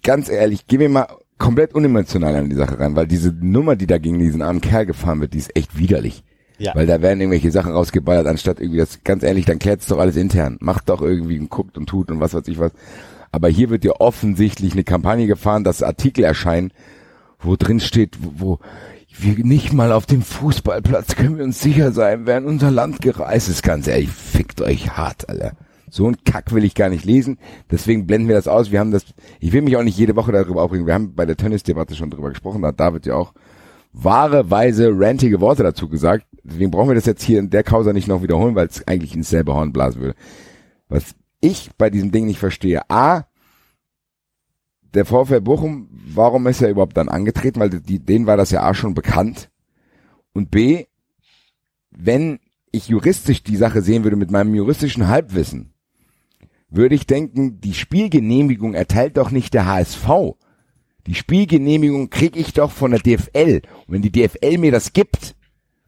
ganz 0.02 0.30
ehrlich, 0.30 0.66
gehen 0.68 0.80
wir 0.80 0.90
mal 0.90 1.08
komplett 1.38 1.76
unemotional 1.76 2.36
an 2.36 2.50
die 2.50 2.56
Sache 2.56 2.80
ran, 2.80 2.96
weil 2.96 3.08
diese 3.08 3.32
Nummer, 3.32 3.76
die 3.76 3.88
da 3.88 3.98
gegen 3.98 4.20
diesen 4.20 4.42
armen 4.42 4.62
Kerl 4.62 4.86
gefahren 4.86 5.22
wird, 5.22 5.34
die 5.34 5.40
ist 5.40 5.56
echt 5.56 5.78
widerlich. 5.78 6.24
Ja. 6.58 6.74
Weil 6.74 6.88
da 6.88 7.02
werden 7.02 7.20
irgendwelche 7.20 7.52
Sachen 7.52 7.74
rausgeballert, 7.74 8.28
anstatt 8.28 8.60
irgendwie 8.60 8.80
das, 8.80 9.04
ganz 9.04 9.24
ehrlich, 9.24 9.46
dann 9.46 9.60
klärt's 9.60 9.88
doch 9.88 10.00
alles 10.00 10.16
intern. 10.16 10.58
Macht 10.62 10.90
doch 10.90 11.02
irgendwie 11.02 11.38
und 11.38 11.50
guckt 11.50 11.78
und 11.78 11.88
tut 11.88 12.10
und 12.12 12.22
was 12.22 12.34
weiß 12.34 12.48
ich 12.48 12.60
was. 12.60 12.72
Aber 13.36 13.50
hier 13.50 13.70
wird 13.70 13.84
ja 13.84 13.92
offensichtlich 14.00 14.72
eine 14.72 14.86
Kampagne 14.86 15.28
gefahren, 15.28 15.66
dass 15.66 15.84
Artikel 15.84 16.24
erscheinen, 16.24 16.72
wo 17.38 17.58
drin 17.58 17.82
steht, 17.82 18.18
wo, 18.22 18.32
wo 18.38 18.60
wir 19.10 19.44
nicht 19.44 19.74
mal 19.74 19.92
auf 19.92 20.06
dem 20.06 20.22
Fußballplatz 20.22 21.18
können 21.18 21.38
wir 21.38 21.44
uns 21.44 21.60
sicher 21.60 21.92
sein, 21.92 22.26
in 22.26 22.46
unser 22.46 22.72
Land 22.72 23.02
gereist 23.02 23.50
ist. 23.50 23.62
Ganz 23.62 23.88
ehrlich, 23.88 24.10
fickt 24.10 24.62
euch 24.62 24.92
hart, 24.92 25.28
Alter. 25.28 25.52
So 25.90 26.08
ein 26.08 26.16
Kack 26.24 26.54
will 26.54 26.64
ich 26.64 26.76
gar 26.76 26.88
nicht 26.88 27.04
lesen. 27.04 27.38
Deswegen 27.70 28.08
blenden 28.08 28.30
wir 28.30 28.36
das 28.38 28.48
aus. 28.48 28.72
Wir 28.72 28.80
haben 28.80 28.92
das, 28.92 29.04
ich 29.42 29.52
will 29.52 29.64
mich 29.64 29.76
auch 29.76 29.84
nicht 29.84 29.98
jede 29.98 30.16
Woche 30.16 30.32
darüber 30.32 30.62
aufregen. 30.62 30.88
Wir 30.88 30.94
haben 30.94 31.14
bei 31.14 31.26
der 31.26 31.36
Tennisdebatte 31.36 31.94
schon 31.94 32.12
drüber 32.12 32.30
gesprochen. 32.30 32.62
Da 32.62 32.70
hat 32.70 32.80
David 32.80 33.06
ja 33.06 33.16
auch 33.16 33.34
wahre, 33.92 34.50
weise, 34.50 34.92
rantige 34.94 35.42
Worte 35.42 35.64
dazu 35.64 35.90
gesagt. 35.90 36.26
Deswegen 36.46 36.72
brauchen 36.72 36.88
wir 36.88 36.96
das 36.96 37.06
jetzt 37.06 37.24
hier 37.24 37.40
in 37.40 37.50
der 37.50 37.64
Causa 37.64 37.92
nicht 37.92 38.08
noch 38.08 38.24
wiederholen, 38.24 38.56
weil 38.56 38.68
es 38.68 38.88
eigentlich 38.88 39.14
ins 39.14 39.30
selbe 39.30 39.54
Horn 39.54 39.74
blasen 39.74 40.00
würde. 40.00 40.16
Was 40.88 41.16
ich 41.46 41.72
bei 41.78 41.90
diesem 41.90 42.12
Ding 42.12 42.26
nicht 42.26 42.40
verstehe. 42.40 42.90
A, 42.90 43.28
der 44.94 45.06
VfL 45.06 45.42
Bochum, 45.42 45.90
warum 45.92 46.48
ist 46.48 46.62
er 46.62 46.70
überhaupt 46.70 46.98
dann 46.98 47.10
angetreten? 47.10 47.60
Weil 47.60 47.70
die, 47.70 48.00
denen 48.00 48.28
war 48.28 48.38
das 48.38 48.52
ja 48.52 48.64
A 48.64 48.74
schon 48.74 48.94
bekannt. 48.94 49.50
Und 50.34 50.52
B, 50.52 50.86
wenn 51.92 52.40
ich 52.72 52.88
juristisch 52.88 53.44
die 53.44 53.58
Sache 53.58 53.82
sehen 53.82 54.04
würde 54.04 54.18
mit 54.18 54.32
meinem 54.32 54.56
juristischen 54.56 55.08
Halbwissen, 55.08 55.74
würde 56.70 56.96
ich 56.96 57.08
denken, 57.08 57.62
die 57.62 57.74
Spielgenehmigung 57.74 58.74
erteilt 58.74 59.18
doch 59.18 59.32
nicht 59.32 59.54
der 59.54 59.66
HSV. 59.66 60.36
Die 61.08 61.16
Spielgenehmigung 61.16 62.10
kriege 62.10 62.40
ich 62.40 62.54
doch 62.54 62.72
von 62.72 62.92
der 62.92 63.00
DFL. 63.00 63.62
Und 63.88 63.94
wenn 63.94 64.02
die 64.02 64.12
DFL 64.12 64.58
mir 64.58 64.72
das 64.72 64.94
gibt, 64.94 65.36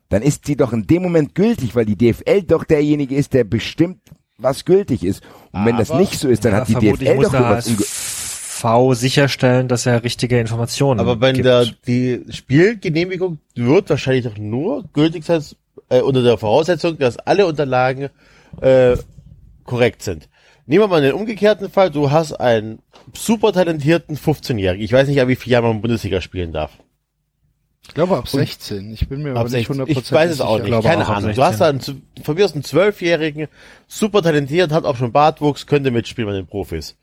dann 0.09 0.21
ist 0.21 0.45
sie 0.45 0.55
doch 0.55 0.73
in 0.73 0.87
dem 0.87 1.01
Moment 1.01 1.35
gültig, 1.35 1.75
weil 1.75 1.85
die 1.85 1.97
DFL 1.97 2.43
doch 2.43 2.63
derjenige 2.63 3.15
ist, 3.15 3.33
der 3.33 3.43
bestimmt, 3.43 3.99
was 4.37 4.65
gültig 4.65 5.03
ist. 5.03 5.23
Und 5.51 5.65
wenn 5.65 5.77
das 5.77 5.91
Aber- 5.91 5.99
nicht 5.99 6.19
so 6.19 6.27
ist, 6.27 6.45
dann 6.45 6.53
Ja, 6.53 6.59
hat 6.59 6.67
die 6.69 6.73
DFL 6.75 6.91
doch 7.23 7.33
irgendwas 7.33 7.33
HSV 7.33 8.93
sicherstellen, 8.93 9.67
dass 9.67 9.85
er 9.85 10.03
richtige 10.03 10.39
Informationen 10.39 10.99
Aber 10.99 11.19
wenn 11.21 11.35
gibt. 11.35 11.45
der, 11.45 11.65
die 11.87 12.23
Spielgenehmigung 12.29 13.39
wird 13.55 13.89
wahrscheinlich 13.89 14.25
doch 14.25 14.37
nur 14.37 14.83
gültig 14.93 15.23
sein, 15.25 15.43
äh, 15.89 16.01
unter 16.01 16.21
der 16.23 16.37
Voraussetzung, 16.37 16.97
dass 16.97 17.17
alle 17.17 17.45
Unterlagen 17.47 18.09
äh, 18.61 18.97
korrekt 19.63 20.01
sind. 20.03 20.29
Nehmen 20.65 20.83
wir 20.83 20.87
mal 20.87 21.01
den 21.01 21.13
umgekehrten 21.13 21.69
Fall. 21.69 21.91
Du 21.91 22.11
hast 22.11 22.33
einen 22.33 22.79
super 23.13 23.53
talentierten 23.53 24.17
15-Jährigen. 24.17 24.83
Ich 24.83 24.91
weiß 24.91 25.07
nicht, 25.07 25.21
ab 25.21 25.27
wie 25.29 25.35
viel 25.35 25.53
Jahre 25.53 25.67
man 25.67 25.81
Bundesliga 25.81 26.19
spielen 26.19 26.51
darf. 26.51 26.71
Ich 27.83 27.93
glaube 27.93 28.17
ab 28.17 28.27
16. 28.27 28.91
Ich 28.93 29.07
bin 29.07 29.23
mir 29.23 29.31
aber 29.31 29.39
Ab 29.41 29.45
nicht 29.45 29.53
16. 29.67 29.73
hundertprozentig 29.73 30.07
Ich 30.07 30.11
weiß 30.11 30.31
es 30.31 30.41
auch 30.41 30.59
nicht. 30.61 30.83
Keine 30.83 31.07
Ahnung. 31.07 31.29
Du 31.33 31.35
16. 31.35 31.43
hast 31.43 31.61
da 31.61 31.69
einen, 31.69 31.79
z- 31.79 31.95
von 32.23 32.35
mir 32.35 32.45
aus 32.45 32.53
einen 32.53 32.63
Zwölfjährigen, 32.63 33.47
super 33.87 34.21
talentiert, 34.21 34.71
hat 34.71 34.83
auch 34.85 34.97
schon 34.97 35.11
Bartwuchs, 35.13 35.65
könnte 35.67 35.89
mitspielen 35.91 36.29
bei 36.29 36.35
den 36.35 36.47
Profis. 36.47 36.97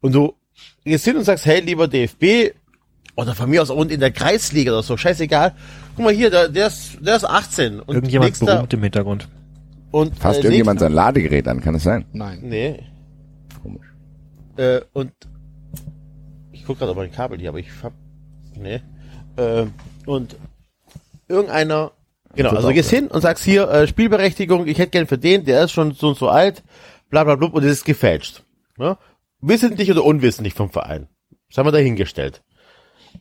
Und 0.00 0.12
du 0.14 0.34
gehst 0.84 1.04
hin 1.04 1.16
und 1.16 1.24
sagst, 1.24 1.46
hey, 1.46 1.60
lieber 1.60 1.86
DFB, 1.88 2.52
oder 3.16 3.34
von 3.36 3.48
mir 3.48 3.62
aus 3.62 3.70
und 3.70 3.92
in 3.92 4.00
der 4.00 4.10
Kreisliga 4.10 4.72
oder 4.72 4.82
so, 4.82 4.96
scheißegal. 4.96 5.54
Guck 5.94 6.04
mal 6.04 6.12
hier, 6.12 6.30
der, 6.30 6.48
der 6.48 6.66
ist, 6.66 6.98
der 7.00 7.14
ist 7.16 7.24
18. 7.24 7.78
Und 7.80 7.94
Irgendjemand 7.94 8.30
nächster- 8.30 8.46
berühmt 8.56 8.74
im 8.74 8.82
Hintergrund. 8.82 9.28
Und, 9.92 10.18
Fasst 10.18 10.40
äh, 10.40 10.42
irgendjemand 10.42 10.80
nächster- 10.80 10.86
sein 10.86 10.92
Ladegerät 10.94 11.46
an, 11.46 11.60
kann 11.60 11.76
es 11.76 11.84
sein? 11.84 12.04
Nein. 12.12 12.40
Nee. 12.42 12.82
Komisch. 13.62 13.86
Äh, 14.56 14.80
und 14.92 15.12
ich 16.50 16.64
guck 16.66 16.78
gerade 16.80 16.90
auf 16.90 16.96
mein 16.96 17.12
Kabel 17.12 17.38
hier, 17.38 17.50
aber 17.50 17.60
ich 17.60 17.68
hab. 17.84 17.92
Nee. 18.56 18.80
Äh, 19.36 19.66
und 20.06 20.36
irgendeiner. 21.28 21.92
Genau, 22.34 22.50
also 22.50 22.68
du 22.68 22.74
gehst 22.74 22.90
hin 22.90 23.08
und 23.08 23.20
sagst 23.20 23.44
hier, 23.44 23.68
äh, 23.68 23.86
Spielberechtigung, 23.86 24.66
ich 24.66 24.78
hätte 24.78 24.90
gern 24.90 25.06
für 25.06 25.18
den, 25.18 25.44
der 25.44 25.64
ist 25.64 25.72
schon 25.72 25.92
so 25.92 26.08
und 26.08 26.18
so 26.18 26.28
alt, 26.28 26.62
bla 27.08 27.22
bla 27.22 27.36
bla, 27.36 27.48
und 27.48 27.62
es 27.62 27.70
ist 27.70 27.84
gefälscht. 27.84 28.42
Ne? 28.76 28.98
Wissentlich 29.40 29.90
oder 29.90 30.04
unwissentlich 30.04 30.54
vom 30.54 30.70
Verein. 30.70 31.08
Das 31.48 31.58
haben 31.58 31.66
wir 31.66 31.72
dahingestellt. 31.72 32.42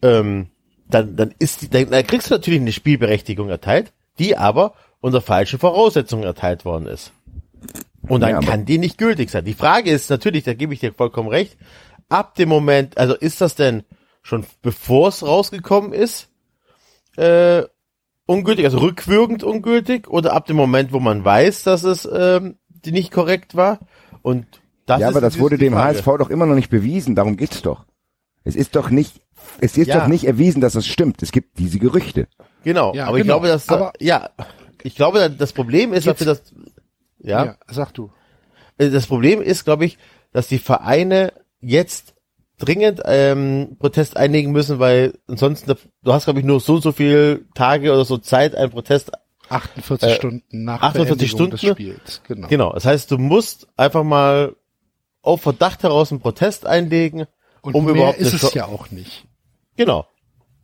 Ähm, 0.02 0.48
dann, 0.88 1.16
dann 1.16 1.34
ist 1.38 1.62
die, 1.62 1.70
dann, 1.70 1.92
dann 1.92 2.08
kriegst 2.08 2.30
du 2.30 2.34
natürlich 2.34 2.60
eine 2.60 2.72
Spielberechtigung 2.72 3.50
erteilt, 3.50 3.94
die 4.18 4.36
aber 4.36 4.74
unter 5.00 5.22
falschen 5.22 5.60
Voraussetzungen 5.60 6.24
erteilt 6.24 6.66
worden 6.66 6.88
ist. 6.88 7.12
Und 8.08 8.22
dann 8.22 8.32
Ja, 8.32 8.40
kann 8.40 8.66
die 8.66 8.78
nicht 8.78 8.98
gültig 8.98 9.30
sein. 9.30 9.46
Die 9.46 9.54
Frage 9.54 9.92
ist 9.92 10.10
natürlich, 10.10 10.44
da 10.44 10.54
gebe 10.54 10.74
ich 10.74 10.80
dir 10.80 10.94
vollkommen 10.94 11.30
recht, 11.30 11.58
ab 12.10 12.36
dem 12.36 12.50
Moment, 12.50 12.98
also 12.98 13.16
ist 13.16 13.42
das 13.42 13.56
denn 13.56 13.84
schon 14.22 14.46
bevor 14.62 15.10
es 15.10 15.24
rausgekommen 15.24 15.94
ist, 15.94 16.30
äh, 17.18 17.64
ungültig, 18.26 18.66
also 18.66 18.80
rückwirkend 18.80 19.44
ungültig, 19.44 20.08
oder 20.10 20.34
ab 20.34 20.46
dem 20.46 20.56
Moment, 20.56 20.94
wo 20.94 21.00
man 21.00 21.24
weiß, 21.24 21.64
dass 21.64 21.84
es 21.84 22.08
ähm, 22.12 22.58
die 22.68 22.92
nicht 22.92 23.12
korrekt 23.12 23.56
war? 23.56 23.80
Und 24.22 24.46
das 24.86 25.00
ja, 25.02 25.08
ist 25.10 25.14
aber 25.16 25.22
das 25.22 25.40
wurde 25.40 25.58
dem 25.58 25.74
Frage. 25.74 25.98
HSV 25.98 26.06
doch 26.18 26.30
immer 26.30 26.46
noch 26.46 26.56
nicht 26.56 26.70
bewiesen. 26.70 27.16
Darum 27.16 27.38
geht's 27.38 27.62
doch. 27.62 27.86
Es 28.44 28.56
ist 28.56 28.76
doch 28.76 28.90
nicht, 28.90 29.22
es 29.62 29.78
ist 29.78 29.88
Ja. 29.88 30.00
doch 30.02 30.08
nicht 30.08 30.26
erwiesen, 30.26 30.60
dass 30.62 30.76
es 30.76 30.86
stimmt. 30.88 31.24
Es 31.24 31.32
gibt 31.32 31.58
diese 31.60 31.80
Gerüchte. 31.80 32.28
Genau, 32.64 32.94
Ja, 32.94 33.08
aber 33.08 33.18
ich 33.18 33.24
genau. 33.24 33.36
glaube, 33.36 33.48
dass 33.48 33.70
Aber- 33.70 33.94
ja, 34.00 34.30
ich 34.84 34.96
glaube, 34.96 35.30
das 35.30 35.54
Problem 35.54 35.94
ist, 35.94 36.08
dass 36.08 36.20
wir 36.20 36.28
das 36.28 36.44
ja, 37.20 37.46
Ja, 37.46 37.56
sag 37.68 37.94
du. 37.94 38.12
Äh, 38.78 38.90
das 38.90 39.08
Problem 39.08 39.42
ist, 39.42 39.64
glaube 39.64 39.86
ich, 39.86 39.98
dass 40.34 40.48
die 40.48 40.60
Vereine 40.60 41.32
jetzt 41.62 42.13
dringend 42.66 43.02
ähm, 43.06 43.78
Protest 43.80 44.18
einlegen 44.18 44.52
müssen, 44.52 44.80
weil 44.80 45.14
ansonsten, 45.28 45.74
du 46.04 46.14
hast, 46.14 46.26
glaube 46.26 46.40
ich, 46.40 46.46
nur 46.46 46.60
so 46.60 46.76
und 46.76 46.82
so 46.84 46.92
viel 46.92 47.46
Tage 47.56 47.92
oder 47.94 48.06
so 48.06 48.18
Zeit, 48.18 48.56
einen 48.56 48.72
Protest 48.72 49.12
48 49.50 50.10
Äh, 50.10 50.16
Stunden 50.16 50.64
nach 50.64 50.82
48 50.82 51.18
Beendigung 51.32 51.52
des 51.52 51.60
Stunden? 51.60 51.76
Spiels. 51.76 52.22
Genau. 52.28 52.48
Genau, 52.48 52.74
das 52.74 52.86
heißt, 52.86 53.12
du 53.12 53.18
musst 53.18 53.68
einfach 53.78 54.04
mal 54.04 54.56
auf 55.22 55.42
Verdacht 55.42 55.84
heraus 55.84 56.12
einen 56.12 56.22
Protest 56.22 56.66
einlegen, 56.66 57.26
Und 57.62 57.76
um 57.76 57.86
mehr 57.86 57.94
überhaupt 57.96 58.18
ist 58.20 58.34
es 58.34 58.54
ja 58.54 58.66
auch 58.66 58.92
nicht. 58.92 59.26
Genau. 59.76 60.06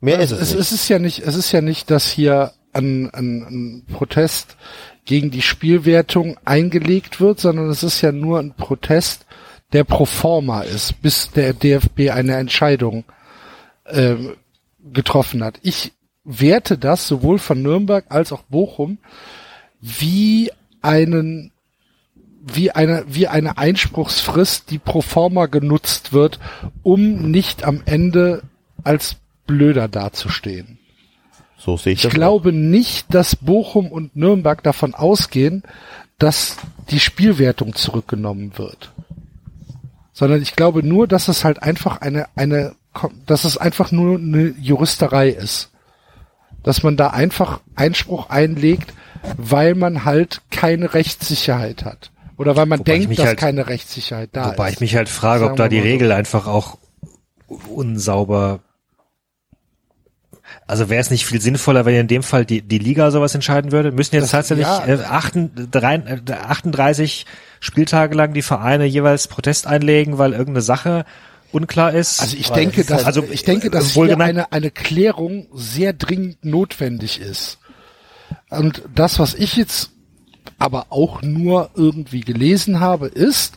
Mehr 0.00 0.18
Also 0.18 0.36
ist 0.36 0.42
es, 0.42 0.48
es, 0.48 0.54
nicht. 0.54 0.60
es 0.60 0.72
ist 0.72 0.88
ja 0.88 0.98
nicht, 0.98 1.18
es 1.20 1.34
ist 1.34 1.52
ja 1.52 1.60
nicht, 1.60 1.90
dass 1.90 2.10
hier 2.10 2.52
ein, 2.72 3.10
ein, 3.10 3.42
ein 3.42 3.86
Protest 3.92 4.56
gegen 5.04 5.30
die 5.30 5.42
Spielwertung 5.42 6.36
eingelegt 6.44 7.20
wird, 7.20 7.40
sondern 7.40 7.68
es 7.68 7.82
ist 7.82 8.00
ja 8.00 8.12
nur 8.12 8.38
ein 8.38 8.54
Protest, 8.54 9.26
der 9.72 9.84
pro 9.84 10.04
forma 10.04 10.62
ist, 10.62 11.00
bis 11.02 11.30
der 11.30 11.52
DFB 11.52 12.10
eine 12.10 12.36
Entscheidung 12.36 13.04
ähm, 13.86 14.34
getroffen 14.92 15.44
hat. 15.44 15.58
Ich 15.62 15.92
werte 16.24 16.78
das 16.78 17.06
sowohl 17.06 17.38
von 17.38 17.62
Nürnberg 17.62 18.04
als 18.08 18.32
auch 18.32 18.42
Bochum 18.42 18.98
wie 19.80 20.50
einen 20.82 21.52
wie 22.42 22.70
eine, 22.70 23.04
wie 23.06 23.28
eine 23.28 23.58
Einspruchsfrist, 23.58 24.70
die 24.70 24.78
pro 24.78 25.02
forma 25.02 25.46
genutzt 25.46 26.12
wird, 26.12 26.40
um 26.82 27.30
nicht 27.30 27.64
am 27.64 27.82
Ende 27.84 28.42
als 28.82 29.16
blöder 29.46 29.88
dazustehen. 29.88 30.78
so 31.58 31.76
sehe 31.76 31.92
ich 31.92 32.04
Ich 32.04 32.10
glaube 32.10 32.52
nicht, 32.52 33.12
dass 33.12 33.36
Bochum 33.36 33.92
und 33.92 34.16
Nürnberg 34.16 34.62
davon 34.62 34.94
ausgehen, 34.94 35.62
dass 36.18 36.56
die 36.90 37.00
Spielwertung 37.00 37.74
zurückgenommen 37.74 38.52
wird. 38.56 38.92
Sondern 40.20 40.42
ich 40.42 40.54
glaube 40.54 40.86
nur, 40.86 41.08
dass 41.08 41.28
es 41.28 41.44
halt 41.44 41.62
einfach 41.62 42.02
eine, 42.02 42.26
eine, 42.36 42.74
dass 43.24 43.44
es 43.44 43.56
einfach 43.56 43.90
nur 43.90 44.18
eine 44.18 44.54
Juristerei 44.60 45.30
ist. 45.30 45.70
Dass 46.62 46.82
man 46.82 46.98
da 46.98 47.08
einfach 47.08 47.60
Einspruch 47.74 48.28
einlegt, 48.28 48.92
weil 49.38 49.74
man 49.74 50.04
halt 50.04 50.42
keine 50.50 50.92
Rechtssicherheit 50.92 51.86
hat. 51.86 52.10
Oder 52.36 52.54
weil 52.54 52.66
man 52.66 52.80
Wobei 52.80 52.98
denkt, 52.98 53.18
dass 53.18 53.26
halt- 53.28 53.38
keine 53.38 53.66
Rechtssicherheit 53.66 54.28
da 54.34 54.50
Wobei 54.52 54.68
ist. 54.68 54.74
ich 54.74 54.80
mich 54.80 54.94
halt 54.94 55.08
frage, 55.08 55.46
ob 55.46 55.56
da 55.56 55.68
die 55.68 55.78
so. 55.78 55.84
Regel 55.84 56.12
einfach 56.12 56.46
auch 56.46 56.76
unsauber. 57.74 58.60
Also 60.66 60.90
wäre 60.90 61.00
es 61.00 61.10
nicht 61.10 61.24
viel 61.24 61.40
sinnvoller, 61.40 61.86
wenn 61.86 61.94
in 61.94 62.08
dem 62.08 62.22
Fall 62.22 62.44
die, 62.44 62.60
die 62.60 62.78
Liga 62.78 63.10
sowas 63.10 63.34
entscheiden 63.34 63.72
würde? 63.72 63.90
Müssen 63.90 64.16
jetzt 64.16 64.24
Das- 64.24 64.30
tatsächlich 64.32 64.66
ja. 64.66 64.84
äh, 64.86 65.02
38, 65.02 66.28
äh, 66.28 66.32
38 66.34 67.26
Spieltage 67.60 68.14
lang 68.14 68.32
die 68.32 68.42
Vereine 68.42 68.86
jeweils 68.86 69.28
Protest 69.28 69.66
einlegen, 69.66 70.18
weil 70.18 70.32
irgendeine 70.32 70.62
Sache 70.62 71.04
unklar 71.52 71.92
ist? 71.92 72.20
Also 72.20 72.36
ich 72.36 72.50
denke, 72.50 72.84
dass, 72.84 73.04
also, 73.04 73.22
ich 73.30 73.44
denke, 73.44 73.70
dass 73.70 73.92
hier 73.92 74.18
eine, 74.18 74.52
eine 74.52 74.70
Klärung 74.70 75.46
sehr 75.52 75.92
dringend 75.92 76.44
notwendig 76.44 77.20
ist. 77.20 77.58
Und 78.48 78.82
das, 78.94 79.18
was 79.18 79.34
ich 79.34 79.56
jetzt 79.56 79.90
aber 80.58 80.86
auch 80.90 81.22
nur 81.22 81.70
irgendwie 81.74 82.20
gelesen 82.20 82.80
habe, 82.80 83.06
ist, 83.06 83.56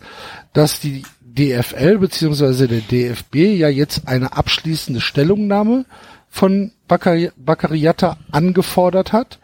dass 0.53 0.80
die 0.80 1.03
DFL 1.21 1.97
beziehungsweise 1.97 2.67
der 2.67 2.81
DFB 2.81 3.35
ja 3.35 3.69
jetzt 3.69 4.07
eine 4.07 4.38
abschließende 4.38 5.01
Stellungnahme 5.01 5.85
von 6.30 6.71
Bakari 6.88 7.31
Bakariata 7.35 8.17
angefordert 8.31 9.13
hat, 9.13 9.39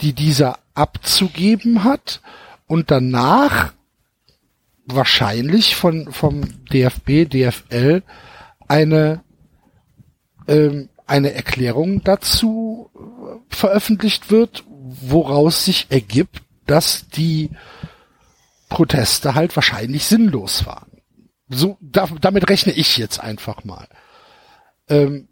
die 0.00 0.12
dieser 0.12 0.58
abzugeben 0.74 1.84
hat 1.84 2.20
und 2.66 2.90
danach 2.90 3.72
wahrscheinlich 4.86 5.76
von 5.76 6.12
vom 6.12 6.42
DFB, 6.72 7.28
DFL 7.28 8.02
eine 8.68 9.22
ähm, 10.48 10.88
eine 11.06 11.34
Erklärung 11.34 12.02
dazu 12.04 12.90
äh, 12.94 13.54
veröffentlicht 13.54 14.30
wird, 14.30 14.64
woraus 14.68 15.64
sich 15.64 15.86
ergibt, 15.90 16.42
dass 16.66 17.08
die 17.08 17.50
Proteste 18.68 19.34
halt 19.34 19.54
wahrscheinlich 19.56 20.06
sinnlos 20.06 20.66
waren. 20.66 20.90
So, 21.48 21.76
da, 21.80 22.08
damit 22.20 22.48
rechne 22.48 22.72
ich 22.72 22.96
jetzt 22.96 23.20
einfach 23.20 23.64
mal. 23.64 23.86
Ähm, 24.88 25.28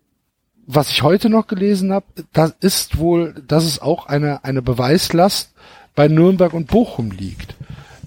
was 0.66 0.90
ich 0.90 1.02
heute 1.02 1.30
noch 1.30 1.46
gelesen 1.46 1.92
habe, 1.92 2.06
das 2.32 2.54
ist 2.60 2.98
wohl, 2.98 3.42
dass 3.46 3.64
es 3.64 3.80
auch 3.80 4.06
eine, 4.06 4.44
eine 4.44 4.62
Beweislast 4.62 5.52
bei 5.94 6.06
Nürnberg 6.06 6.52
und 6.52 6.66
Bochum 6.66 7.10
liegt. 7.10 7.56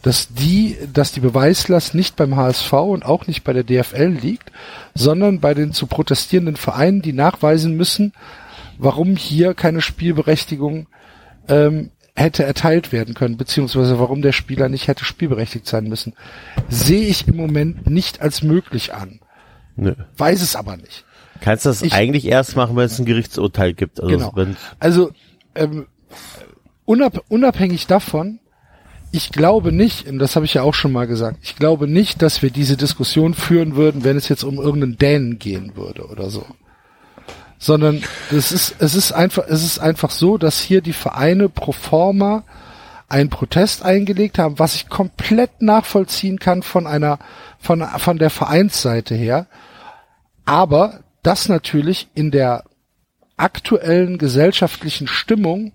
Dass 0.03 0.27
die, 0.33 0.77
dass 0.93 1.11
die 1.13 1.21
Beweislast 1.21 1.95
nicht 1.95 2.15
beim 2.15 2.35
HSV 2.35 2.71
und 2.73 3.03
auch 3.05 3.25
nicht 3.25 3.43
bei 3.43 3.53
der 3.53 3.63
DFL 3.63 4.07
liegt, 4.09 4.51
sondern 4.93 5.39
bei 5.39 5.53
den 5.55 5.71
zu 5.73 5.87
protestierenden 5.87 6.57
Vereinen, 6.57 7.01
die 7.01 7.13
nachweisen 7.13 7.75
müssen, 7.75 8.13
warum 8.77 9.15
hier 9.15 9.53
keine 9.55 9.81
Spielberechtigung 9.81 10.87
ähm, 11.47 11.89
hätte 12.15 12.43
erteilt 12.43 12.91
werden 12.91 13.15
können, 13.15 13.37
beziehungsweise 13.37 13.97
warum 13.97 14.21
der 14.21 14.33
Spieler 14.33 14.69
nicht 14.69 14.87
hätte 14.87 15.03
spielberechtigt 15.05 15.65
sein 15.65 15.85
müssen, 15.85 16.13
sehe 16.69 17.07
ich 17.07 17.27
im 17.27 17.37
Moment 17.37 17.89
nicht 17.89 18.21
als 18.21 18.43
möglich 18.43 18.93
an. 18.93 19.19
Nö. 19.75 19.95
Weiß 20.17 20.41
es 20.43 20.55
aber 20.55 20.77
nicht. 20.77 21.05
Kannst 21.41 21.65
das 21.65 21.81
Ich- 21.81 21.93
eigentlich 21.93 22.25
erst 22.27 22.55
machen, 22.55 22.75
wenn 22.75 22.85
es 22.85 22.99
ein 22.99 23.05
Gerichtsurteil 23.05 23.73
gibt. 23.73 23.99
Also 23.99 24.11
Genau. 24.31 24.55
Also 24.79 25.11
ähm, 25.55 25.87
unab 26.85 27.23
unabhängig 27.29 27.87
davon, 27.87 28.39
ich 29.13 29.31
glaube 29.31 29.71
nicht, 29.71 30.07
und 30.07 30.17
das 30.17 30.35
habe 30.35 30.45
ich 30.45 30.55
ja 30.55 30.63
auch 30.63 30.73
schon 30.73 30.91
mal 30.91 31.05
gesagt, 31.05 31.37
ich 31.43 31.55
glaube 31.55 31.87
nicht, 31.87 32.23
dass 32.23 32.41
wir 32.41 32.49
diese 32.49 32.77
Diskussion 32.77 33.35
führen 33.35 33.75
würden, 33.75 34.03
wenn 34.03 34.17
es 34.17 34.27
jetzt 34.27 34.43
um 34.43 34.55
irgendeinen 34.55 34.97
Dänen 34.97 35.37
gehen 35.37 35.75
würde 35.75 36.07
oder 36.07 36.31
so. 36.31 36.43
Sondern 37.59 38.01
das 38.31 38.51
ist, 38.51 38.75
es 38.79 38.95
ist 38.95 39.11
einfach, 39.11 39.43
es 39.47 39.63
ist 39.63 39.77
einfach 39.77 40.09
so, 40.09 40.39
dass 40.39 40.61
hier 40.61 40.81
die 40.81 40.93
Vereine 40.93 41.47
pro 41.47 41.73
forma 41.73 42.43
einen 43.07 43.29
Protest 43.29 43.85
eingelegt 43.85 44.39
haben, 44.39 44.57
was 44.57 44.73
ich 44.73 44.89
komplett 44.89 45.61
nachvollziehen 45.61 46.39
kann 46.39 46.63
von 46.63 46.87
einer, 46.87 47.19
von, 47.59 47.83
von 47.83 48.17
der 48.17 48.31
Vereinsseite 48.31 49.13
her. 49.13 49.45
Aber 50.43 51.01
das 51.21 51.49
natürlich 51.49 52.07
in 52.15 52.31
der 52.31 52.63
aktuellen 53.37 54.17
gesellschaftlichen 54.17 55.07
Stimmung 55.07 55.71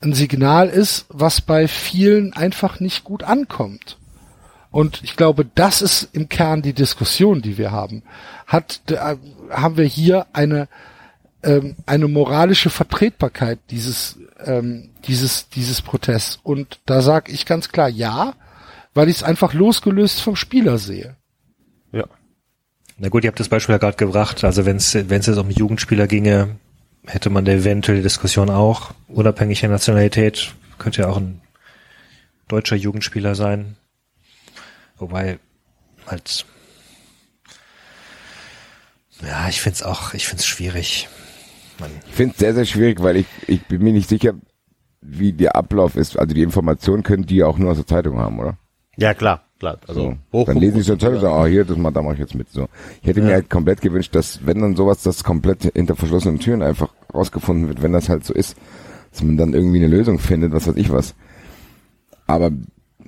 ein 0.00 0.12
Signal 0.12 0.68
ist, 0.68 1.06
was 1.08 1.40
bei 1.40 1.68
vielen 1.68 2.32
einfach 2.32 2.80
nicht 2.80 3.04
gut 3.04 3.22
ankommt. 3.22 3.98
Und 4.70 5.02
ich 5.02 5.16
glaube, 5.16 5.46
das 5.54 5.80
ist 5.80 6.10
im 6.12 6.28
Kern 6.28 6.60
die 6.60 6.74
Diskussion, 6.74 7.40
die 7.40 7.56
wir 7.56 7.72
haben. 7.72 8.02
Hat, 8.46 8.80
äh, 8.88 9.16
haben 9.50 9.76
wir 9.76 9.86
hier 9.86 10.26
eine, 10.34 10.68
ähm, 11.42 11.76
eine 11.86 12.08
moralische 12.08 12.68
Vertretbarkeit 12.68 13.58
dieses, 13.70 14.18
ähm, 14.44 14.90
dieses, 15.06 15.48
dieses 15.48 15.80
Protests? 15.80 16.40
Und 16.42 16.80
da 16.84 17.00
sage 17.00 17.32
ich 17.32 17.46
ganz 17.46 17.70
klar 17.70 17.88
ja, 17.88 18.34
weil 18.92 19.08
ich 19.08 19.16
es 19.16 19.22
einfach 19.22 19.54
losgelöst 19.54 20.20
vom 20.20 20.36
Spieler 20.36 20.78
sehe. 20.78 21.16
ja. 21.92 22.04
Na 22.98 23.08
gut, 23.08 23.24
ihr 23.24 23.28
habt 23.28 23.40
das 23.40 23.50
Beispiel 23.50 23.74
ja 23.74 23.78
gerade 23.78 23.96
gebracht. 23.96 24.42
Also 24.42 24.64
wenn 24.64 24.76
es 24.76 24.94
wenn 24.94 25.20
es 25.20 25.26
jetzt 25.26 25.36
um 25.36 25.50
Jugendspieler 25.50 26.06
ginge, 26.06 26.56
hätte 27.06 27.30
man 27.30 27.44
da 27.44 27.52
eventuell 27.52 27.98
die 27.98 28.02
Diskussion 28.02 28.50
auch, 28.50 28.92
unabhängig 29.08 29.60
der 29.60 29.70
Nationalität, 29.70 30.54
könnte 30.78 31.02
ja 31.02 31.08
auch 31.08 31.16
ein 31.16 31.40
deutscher 32.48 32.76
Jugendspieler 32.76 33.34
sein. 33.34 33.76
Wobei 34.98 35.38
halt 36.06 36.46
ja, 39.22 39.48
ich 39.48 39.60
find's 39.60 39.82
auch, 39.82 40.14
ich 40.14 40.26
find's 40.26 40.46
schwierig. 40.46 41.08
Man, 41.78 41.90
Ich 42.06 42.14
finde 42.14 42.32
es 42.32 42.38
sehr, 42.38 42.54
sehr 42.54 42.64
schwierig, 42.66 43.02
weil 43.02 43.16
ich, 43.16 43.26
ich 43.46 43.62
bin 43.66 43.82
mir 43.82 43.92
nicht 43.92 44.08
sicher, 44.08 44.34
wie 45.00 45.32
der 45.32 45.56
Ablauf 45.56 45.96
ist. 45.96 46.18
Also 46.18 46.34
die 46.34 46.42
Informationen 46.42 47.02
können 47.02 47.26
die 47.26 47.36
ja 47.36 47.46
auch 47.46 47.58
nur 47.58 47.70
aus 47.70 47.78
der 47.78 47.86
Zeitung 47.86 48.18
haben, 48.18 48.38
oder? 48.38 48.58
ja, 48.96 49.12
klar, 49.14 49.45
klar. 49.58 49.78
Also 49.86 50.16
So. 50.32 50.44
Dann 50.44 50.58
lesen 50.58 50.76
sie 50.76 50.82
so 50.82 50.98
sagen, 50.98 51.24
ah, 51.26 51.46
hier, 51.46 51.64
das 51.64 51.76
mal, 51.76 51.90
da 51.90 52.02
mache 52.02 52.14
ich 52.14 52.20
jetzt 52.20 52.34
mit. 52.34 52.50
So. 52.50 52.68
Ich 53.02 53.08
hätte 53.08 53.22
mir 53.22 53.32
halt 53.32 53.50
komplett 53.50 53.80
gewünscht, 53.80 54.14
dass, 54.14 54.44
wenn 54.46 54.60
dann 54.60 54.76
sowas, 54.76 55.02
das 55.02 55.24
komplett 55.24 55.62
hinter 55.74 55.96
verschlossenen 55.96 56.38
Türen 56.38 56.62
einfach 56.62 56.92
rausgefunden 57.12 57.68
wird, 57.68 57.82
wenn 57.82 57.92
das 57.92 58.08
halt 58.08 58.24
so 58.24 58.34
ist, 58.34 58.56
dass 59.12 59.22
man 59.22 59.36
dann 59.36 59.54
irgendwie 59.54 59.78
eine 59.78 59.88
Lösung 59.88 60.18
findet, 60.18 60.52
was 60.52 60.66
weiß 60.66 60.76
ich 60.76 60.90
was. 60.90 61.14
Aber 62.26 62.50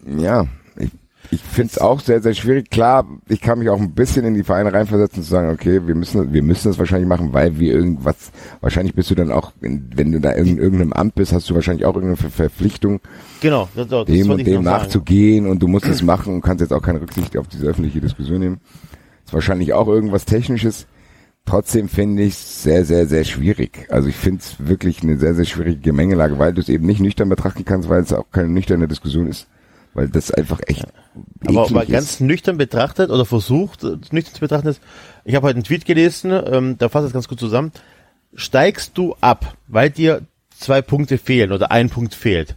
ja, 0.06 0.46
Ich, 0.78 0.90
ich 1.30 1.42
finde 1.42 1.70
es 1.72 1.78
auch 1.78 2.00
sehr, 2.00 2.22
sehr 2.22 2.32
schwierig. 2.34 2.70
Klar, 2.70 3.06
ich 3.28 3.40
kann 3.40 3.58
mich 3.58 3.68
auch 3.68 3.78
ein 3.80 3.92
bisschen 3.92 4.24
in 4.24 4.34
die 4.34 4.42
Vereine 4.44 4.72
reinversetzen 4.72 5.18
und 5.18 5.24
zu 5.24 5.30
sagen, 5.30 5.50
okay, 5.50 5.86
wir 5.86 5.94
müssen, 5.94 6.32
wir 6.32 6.42
müssen 6.42 6.68
das 6.68 6.78
wahrscheinlich 6.78 7.08
machen, 7.08 7.32
weil 7.32 7.58
wir 7.58 7.72
irgendwas, 7.72 8.30
wahrscheinlich 8.60 8.94
bist 8.94 9.10
du 9.10 9.14
dann 9.14 9.30
auch, 9.30 9.52
wenn 9.60 10.12
du 10.12 10.20
da 10.20 10.30
in 10.30 10.56
irgendeinem 10.58 10.92
Amt 10.94 11.14
bist, 11.16 11.32
hast 11.32 11.48
du 11.50 11.54
wahrscheinlich 11.54 11.84
auch 11.84 11.94
irgendeine 11.94 12.16
Ver- 12.16 12.30
Verpflichtung, 12.30 13.00
Genau, 13.40 13.68
das, 13.74 13.88
das 13.88 14.06
dem 14.06 14.30
und 14.30 14.38
dem 14.46 14.46
noch 14.46 14.64
sagen. 14.64 14.84
nachzugehen 14.84 15.46
und 15.46 15.62
du 15.62 15.68
musst 15.68 15.86
es 15.86 16.02
machen 16.02 16.34
und 16.34 16.40
kannst 16.40 16.62
jetzt 16.62 16.72
auch 16.72 16.82
keine 16.82 17.00
Rücksicht 17.00 17.36
auf 17.36 17.46
diese 17.48 17.66
öffentliche 17.66 18.00
Diskussion 18.00 18.40
nehmen. 18.40 18.60
Ist 19.26 19.34
wahrscheinlich 19.34 19.74
auch 19.74 19.88
irgendwas 19.88 20.24
Technisches. 20.24 20.86
Trotzdem 21.44 21.88
finde 21.88 22.22
ich 22.24 22.34
es 22.34 22.62
sehr, 22.62 22.84
sehr, 22.84 23.06
sehr 23.06 23.24
schwierig. 23.24 23.86
Also 23.90 24.08
ich 24.08 24.16
finde 24.16 24.40
es 24.40 24.56
wirklich 24.66 25.02
eine 25.02 25.18
sehr, 25.18 25.34
sehr 25.34 25.44
schwierige 25.46 25.80
Gemengelage, 25.80 26.38
weil 26.38 26.52
du 26.52 26.60
es 26.60 26.68
eben 26.68 26.86
nicht 26.86 27.00
nüchtern 27.00 27.28
betrachten 27.28 27.64
kannst, 27.64 27.88
weil 27.88 28.02
es 28.02 28.12
auch 28.12 28.30
keine 28.32 28.48
nüchterne 28.48 28.86
Diskussion 28.88 29.26
ist. 29.26 29.46
Weil 29.94 30.08
das 30.08 30.30
einfach 30.30 30.60
echt 30.66 30.84
Aber 31.46 31.62
eklig 31.62 31.70
mal 31.70 31.82
ist. 31.82 31.90
ganz 31.92 32.20
nüchtern 32.20 32.56
betrachtet 32.56 33.10
oder 33.10 33.24
versucht, 33.24 33.84
äh, 33.84 33.96
nüchtern 34.10 34.34
zu 34.34 34.40
betrachten 34.40 34.68
ist, 34.68 34.80
ich 35.24 35.34
habe 35.34 35.46
heute 35.46 35.56
einen 35.56 35.64
Tweet 35.64 35.84
gelesen, 35.84 36.30
ähm, 36.30 36.76
da 36.78 36.88
fasst 36.88 37.06
es 37.06 37.12
ganz 37.12 37.28
gut 37.28 37.40
zusammen. 37.40 37.72
Steigst 38.34 38.96
du 38.96 39.16
ab, 39.20 39.56
weil 39.66 39.90
dir 39.90 40.22
zwei 40.50 40.82
Punkte 40.82 41.18
fehlen 41.18 41.52
oder 41.52 41.70
ein 41.70 41.90
Punkt 41.90 42.14
fehlt, 42.14 42.56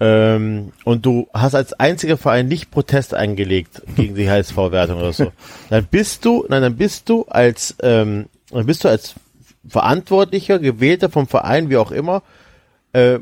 ähm, 0.00 0.72
und 0.84 1.04
du 1.06 1.28
hast 1.34 1.54
als 1.54 1.72
einziger 1.72 2.16
Verein 2.16 2.46
nicht 2.46 2.70
Protest 2.70 3.14
eingelegt 3.14 3.82
gegen 3.96 4.14
die 4.14 4.30
HSV-Wertung 4.30 4.98
oder 4.98 5.12
so, 5.12 5.32
dann 5.70 5.86
bist 5.86 6.24
du, 6.24 6.46
nein, 6.48 6.62
dann 6.62 6.76
bist 6.76 7.08
du 7.08 7.24
als, 7.24 7.74
ähm, 7.82 8.26
dann 8.50 8.66
bist 8.66 8.84
du 8.84 8.88
als 8.88 9.14
Verantwortlicher, 9.66 10.60
Gewählter 10.60 11.10
vom 11.10 11.26
Verein, 11.26 11.68
wie 11.68 11.76
auch 11.76 11.90
immer, 11.90 12.22
äh, 12.92 13.18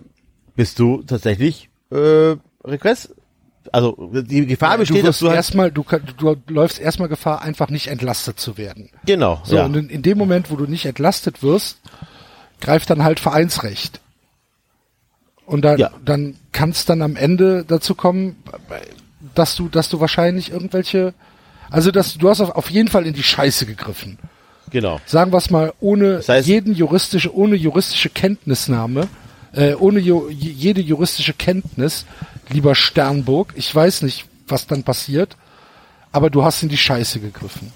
bist 0.54 0.78
du 0.78 1.02
tatsächlich 1.02 1.70
äh, 1.90 2.36
Request. 2.62 3.14
Also 3.72 3.96
die 4.12 4.46
Gefahr 4.46 4.72
du 4.74 4.78
besteht, 4.78 4.98
dass 4.98 5.06
wirst 5.16 5.22
du 5.22 5.26
halt, 5.28 5.36
erstmal, 5.36 5.70
du, 5.72 5.84
du 6.16 6.36
läufst 6.48 6.78
erstmal 6.80 7.08
Gefahr, 7.08 7.42
einfach 7.42 7.68
nicht 7.70 7.86
entlastet 7.88 8.38
zu 8.40 8.56
werden. 8.58 8.90
genau, 9.04 9.40
So, 9.44 9.56
ja. 9.56 9.64
und 9.64 9.76
in, 9.76 9.88
in 9.90 10.02
dem 10.02 10.18
Moment, 10.18 10.50
wo 10.50 10.56
du 10.56 10.66
nicht 10.66 10.86
entlastet 10.86 11.42
wirst, 11.42 11.78
greift 12.60 12.90
dann 12.90 13.02
halt 13.04 13.20
Vereinsrecht. 13.20 14.00
Und 15.44 15.62
dann, 15.64 15.78
Ja. 15.78 15.90
dann 16.04 16.36
kann 16.52 16.70
es 16.70 16.84
dann 16.84 17.02
am 17.02 17.16
Ende 17.16 17.64
dazu 17.66 17.94
kommen, 17.94 18.36
dass 19.34 19.54
du, 19.56 19.68
dass 19.68 19.88
du 19.88 20.00
wahrscheinlich 20.00 20.50
irgendwelche, 20.50 21.14
also 21.70 21.90
dass 21.90 22.16
du 22.18 22.28
hast 22.28 22.40
auf, 22.40 22.50
auf 22.50 22.70
jeden 22.70 22.88
Fall 22.88 23.06
in 23.06 23.14
die 23.14 23.22
Scheiße 23.22 23.66
gegriffen. 23.66 24.18
genau. 24.70 25.00
Sagen 25.06 25.32
wir 25.32 25.38
es 25.38 25.50
mal, 25.50 25.72
ohne 25.80 26.14
Das 26.16 26.28
heißt- 26.28 26.42
jeden 26.46 26.74
juristische, 26.74 27.32
ohne 27.34 27.54
juristische 27.54 28.10
Kenntnisnahme, 28.10 29.06
äh, 29.56 29.74
ohne 29.74 29.98
ju, 30.00 30.28
jede 30.30 30.80
juristische 30.80 31.32
Kenntnis, 31.32 32.06
lieber 32.48 32.74
Sternburg, 32.76 33.52
ich 33.56 33.74
weiß 33.74 34.02
nicht, 34.02 34.26
was 34.46 34.66
dann 34.68 34.84
passiert, 34.84 35.36
aber 36.12 36.30
du 36.30 36.44
hast 36.44 36.62
in 36.62 36.68
die 36.68 36.76
Scheiße 36.76 37.18
gegriffen. 37.20 37.72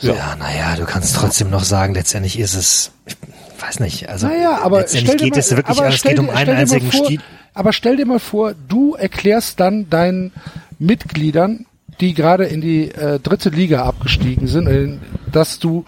Ja, 0.00 0.36
naja, 0.38 0.76
du 0.76 0.84
kannst 0.84 1.16
trotzdem 1.16 1.48
noch 1.50 1.64
sagen, 1.64 1.94
letztendlich 1.94 2.38
ist 2.38 2.54
es, 2.54 2.90
ich 3.06 3.16
weiß 3.62 3.80
nicht, 3.80 4.08
also 4.08 4.26
Naja, 4.26 4.60
aber 4.62 4.80
letztendlich 4.80 5.16
geht 5.16 5.32
mal, 5.32 5.38
es 5.38 5.56
wirklich, 5.56 5.78
aber 5.78 5.88
es 5.88 6.02
geht 6.02 6.18
um 6.18 6.26
dir- 6.26 6.32
einen 6.34 6.46
dir 6.46 6.52
mal 6.54 6.60
einzigen 6.60 6.90
vor, 6.92 7.04
Stil. 7.06 7.20
Aber 7.54 7.72
stell 7.72 7.96
dir 7.96 8.04
mal 8.06 8.18
vor, 8.18 8.54
du 8.68 8.94
erklärst 8.94 9.58
dann 9.60 9.88
deinen 9.88 10.32
Mitgliedern, 10.78 11.64
die 12.00 12.12
gerade 12.12 12.44
in 12.44 12.60
die 12.60 12.90
äh, 12.90 13.18
dritte 13.18 13.48
Liga 13.48 13.84
abgestiegen 13.84 14.48
sind, 14.48 14.66
äh, 14.66 14.98
dass 15.32 15.58
du 15.58 15.86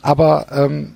aber 0.00 0.46
ähm, 0.52 0.92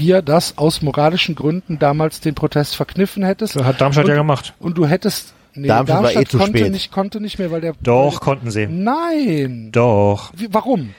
dir 0.00 0.22
das 0.22 0.58
aus 0.58 0.82
moralischen 0.82 1.34
Gründen 1.34 1.78
damals 1.78 2.20
den 2.20 2.34
Protest 2.34 2.74
verkniffen 2.76 3.22
hättest. 3.22 3.56
Hat 3.56 3.80
Darmstadt 3.80 4.06
und, 4.06 4.10
ja 4.10 4.16
gemacht. 4.16 4.54
Und 4.58 4.78
du 4.78 4.86
hättest 4.86 5.34
nee, 5.54 5.68
Darmstadt 5.68 6.02
war 6.02 6.16
eh 6.16 6.24
zu 6.24 6.38
konnte 6.38 6.58
spät. 6.58 6.72
nicht 6.72 6.90
konnte 6.90 7.20
nicht 7.20 7.38
mehr, 7.38 7.50
weil 7.50 7.60
der 7.60 7.74
Doch, 7.82 8.20
konnten 8.20 8.50
sie. 8.50 8.66
Nein. 8.66 9.70
Doch. 9.72 10.32
Wie, 10.34 10.48
warum? 10.52 10.94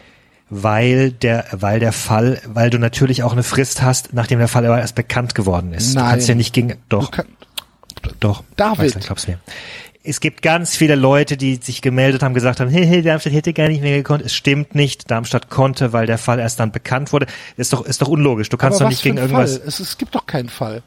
Weil 0.50 1.12
der, 1.12 1.46
weil 1.52 1.80
der 1.80 1.94
Fall, 1.94 2.42
weil 2.46 2.70
du 2.70 2.78
natürlich 2.78 3.24
auch 3.24 3.32
eine 3.32 3.44
Frist 3.44 3.82
hast, 3.82 4.14
nachdem 4.14 4.40
der 4.40 4.48
Fall 4.50 4.66
aber 4.66 4.80
erst 4.80 4.96
bekannt 4.96 5.34
geworden 5.34 5.74
ist. 5.74 5.96
Nein. 5.96 6.04
Du 6.04 6.10
kannst 6.12 6.28
ja 6.28 6.36
nicht 6.36 6.54
gegen, 6.54 6.76
doch, 6.90 7.06
Du 7.06 7.12
kann, 7.12 7.26
doch. 8.20 8.44
David. 8.58 8.80
Weißt 8.80 8.96
du, 8.96 9.00
glaub's 9.00 9.28
mir. 9.28 9.40
Es 10.04 10.20
gibt 10.20 10.42
ganz 10.42 10.76
viele 10.76 10.96
Leute, 10.96 11.38
die 11.38 11.56
sich 11.56 11.82
gemeldet 11.84 12.24
haben, 12.24 12.34
gesagt 12.34 12.60
haben, 12.60 12.72
hey, 12.72 12.86
hey, 12.88 13.04
Darmstadt 13.04 13.34
hätte 13.34 13.54
gar 13.54 13.68
nicht 13.68 13.82
mehr 13.82 13.98
gekonnt. 13.98 14.24
Es 14.26 14.34
stimmt 14.34 14.74
nicht. 14.74 15.12
Darmstadt 15.12 15.50
konnte, 15.50 15.94
weil 15.94 16.08
der 16.08 16.18
Fall 16.18 16.40
erst 16.40 16.60
dann 16.60 16.72
bekannt 16.72 17.14
wurde. 17.14 17.28
Ist 17.56 17.72
doch, 17.72 17.86
ist 17.86 18.02
doch 18.02 18.08
unlogisch. 18.08 18.50
Du 18.50 18.58
kannst 18.58 18.82
aber 18.82 18.86
doch 18.86 18.92
nicht 18.92 19.04
gegen 19.04 19.18
irgendwas. 19.18 19.52
Es, 19.64 19.80
es 19.80 19.98
gibt 20.00 20.16
doch 20.16 20.26
keinen 20.26 20.50
Fall. 20.50 20.82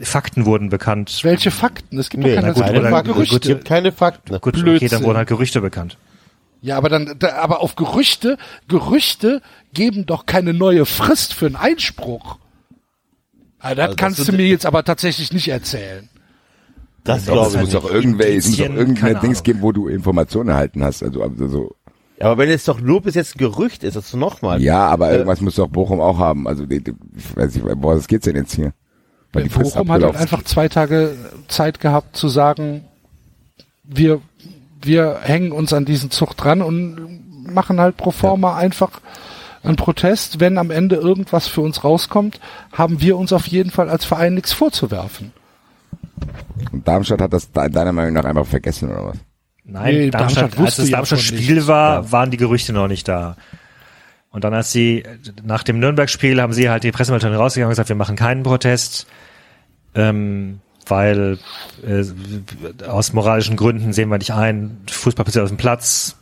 Fakten 0.00 0.44
wurden 0.44 0.70
bekannt. 0.70 1.20
Welche 1.22 1.50
Fakten? 1.50 1.98
Es 1.98 2.08
gibt 2.10 2.22
Nee, 2.22 2.34
doch 2.34 2.42
keine, 2.42 2.52
gut, 2.54 2.64
es 2.64 2.70
keine 2.72 2.90
Fakten. 2.90 3.12
Gerüchte. 3.12 3.34
Es 3.36 3.40
gibt 3.42 3.64
keine 3.64 3.92
Fakten. 3.92 4.40
Gut, 4.40 4.58
okay, 4.58 4.88
dann 4.88 5.02
wurden 5.04 5.18
halt 5.18 5.28
Gerüchte 5.28 5.60
bekannt. 5.60 5.96
Ja, 6.60 6.76
aber 6.78 6.88
dann, 6.88 7.16
da, 7.18 7.34
aber 7.36 7.60
auf 7.60 7.76
Gerüchte, 7.76 8.38
Gerüchte 8.68 9.42
geben 9.72 10.06
doch 10.06 10.24
keine 10.24 10.54
neue 10.54 10.86
Frist 10.86 11.34
für 11.34 11.46
einen 11.46 11.56
Einspruch. 11.56 12.38
Ah, 13.58 13.74
das 13.74 13.78
Also 13.78 13.82
das 13.92 13.96
kannst 13.96 14.28
du 14.28 14.32
mir 14.32 14.46
jetzt 14.46 14.66
aber 14.66 14.84
tatsächlich 14.84 15.32
nicht 15.32 15.48
erzählen. 15.48 16.08
Das 17.04 17.26
Doch, 17.26 17.32
glaube 17.34 17.48
es 17.48 17.54
ich 17.54 17.60
muss 17.60 17.72
nicht. 17.72 17.84
doch 17.84 17.90
irgendwelche, 17.90 18.38
es 18.38 18.48
muss 18.48 18.56
doch 18.56 18.74
irgendeine 18.74 19.20
Dings 19.20 19.42
geben, 19.42 19.62
wo 19.62 19.72
du 19.72 19.88
Informationen 19.88 20.48
erhalten 20.50 20.82
hast. 20.82 21.02
Also, 21.02 21.22
also 21.22 21.48
so. 21.48 21.74
Aber 22.20 22.38
wenn 22.38 22.48
es 22.48 22.64
doch 22.64 22.80
nur 22.80 23.02
bis 23.02 23.14
jetzt 23.14 23.34
ein 23.36 23.38
Gerücht 23.38 23.84
ist, 23.84 23.96
also 23.96 24.16
nochmal. 24.16 24.62
Ja, 24.62 24.86
aber 24.88 25.10
Äh, 25.10 25.14
irgendwas 25.14 25.40
muss 25.40 25.56
doch 25.56 25.68
Bochum 25.68 26.00
auch 26.00 26.18
haben. 26.18 26.48
Also, 26.48 26.64
ich 26.64 26.82
weiß 27.36 27.54
nicht, 27.54 27.64
worum 27.64 27.98
es 27.98 28.06
geht's 28.06 28.24
denn 28.24 28.36
jetzt 28.36 28.54
hier? 28.54 28.72
Weil 29.32 29.48
Bochum 29.48 29.90
hat 29.90 30.02
halt 30.02 30.16
einfach 30.16 30.42
zwei 30.44 30.68
Tage 30.68 31.14
Zeit 31.48 31.80
gehabt 31.80 32.16
zu 32.16 32.28
sagen, 32.28 32.84
wir, 33.82 34.20
wir 34.80 35.18
hängen 35.22 35.52
uns 35.52 35.72
an 35.72 35.84
diesen 35.84 36.10
Zug 36.10 36.36
dran 36.36 36.62
und 36.62 37.52
machen 37.52 37.80
halt 37.80 37.96
pro 37.96 38.12
forma 38.12 38.56
einfach 38.56 39.00
einen 39.62 39.76
Protest. 39.76 40.40
Wenn 40.40 40.56
am 40.56 40.70
Ende 40.70 40.96
irgendwas 40.96 41.48
für 41.48 41.60
uns 41.60 41.84
rauskommt, 41.84 42.40
haben 42.72 43.00
wir 43.00 43.18
uns 43.18 43.32
auf 43.32 43.46
jeden 43.48 43.70
Fall 43.70 43.90
als 43.90 44.04
Verein 44.04 44.34
nichts 44.34 44.52
vorzuwerfen. 44.52 45.32
Und 46.72 46.86
Darmstadt 46.86 47.20
hat 47.20 47.32
das 47.32 47.50
de- 47.50 47.68
deiner 47.70 47.92
Meinung 47.92 48.12
nach 48.14 48.24
einfach 48.24 48.46
vergessen, 48.46 48.90
oder 48.90 49.06
was? 49.06 49.16
Nein, 49.64 49.94
Nee, 49.94 50.10
Darmstadt, 50.10 50.42
Darmstadt 50.56 50.60
als 50.66 50.76
das 50.76 50.88
ja 50.90 50.96
Darmstadt 50.96 51.18
von 51.20 51.26
Spiel 51.38 51.54
nichts. 51.54 51.66
war, 51.68 52.12
waren 52.12 52.30
die 52.30 52.36
Gerüchte 52.36 52.72
noch 52.72 52.88
nicht 52.88 53.08
da. 53.08 53.36
Und 54.30 54.44
dann 54.44 54.52
als 54.52 54.72
sie, 54.72 55.04
nach 55.44 55.62
dem 55.62 55.78
Nürnberg-Spiel 55.78 56.40
haben 56.42 56.52
sie 56.52 56.68
halt 56.68 56.82
die 56.82 56.90
Pressemitteilung 56.92 57.36
rausgegangen 57.36 57.68
und 57.68 57.72
gesagt, 57.72 57.88
wir 57.88 57.96
machen 57.96 58.16
keinen 58.16 58.42
Protest, 58.42 59.06
ähm, 59.94 60.60
weil 60.86 61.38
äh, 61.86 62.04
aus 62.86 63.12
moralischen 63.12 63.56
Gründen 63.56 63.92
sehen 63.92 64.08
wir 64.10 64.18
nicht 64.18 64.32
ein, 64.32 64.78
Fußball 64.90 65.24
passiert 65.24 65.44
aus 65.44 65.50
dem 65.50 65.56
Platz, 65.56 66.16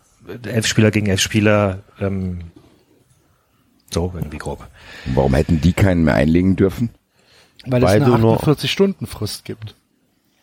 elf 0.44 0.66
Spieler 0.66 0.90
gegen 0.90 1.06
elf 1.06 1.20
Spieler, 1.20 1.78
ähm, 2.00 2.40
so 3.90 4.12
irgendwie 4.14 4.38
grob. 4.38 4.66
Und 5.06 5.16
warum 5.16 5.34
hätten 5.34 5.60
die 5.60 5.72
keinen 5.72 6.04
mehr 6.04 6.14
einlegen 6.14 6.54
dürfen? 6.54 6.90
Weil, 7.66 7.82
Weil 7.82 7.96
es 8.02 8.06
eine 8.06 8.18
nur- 8.18 8.38
48-Stunden-Frist 8.40 9.44
gibt. 9.44 9.74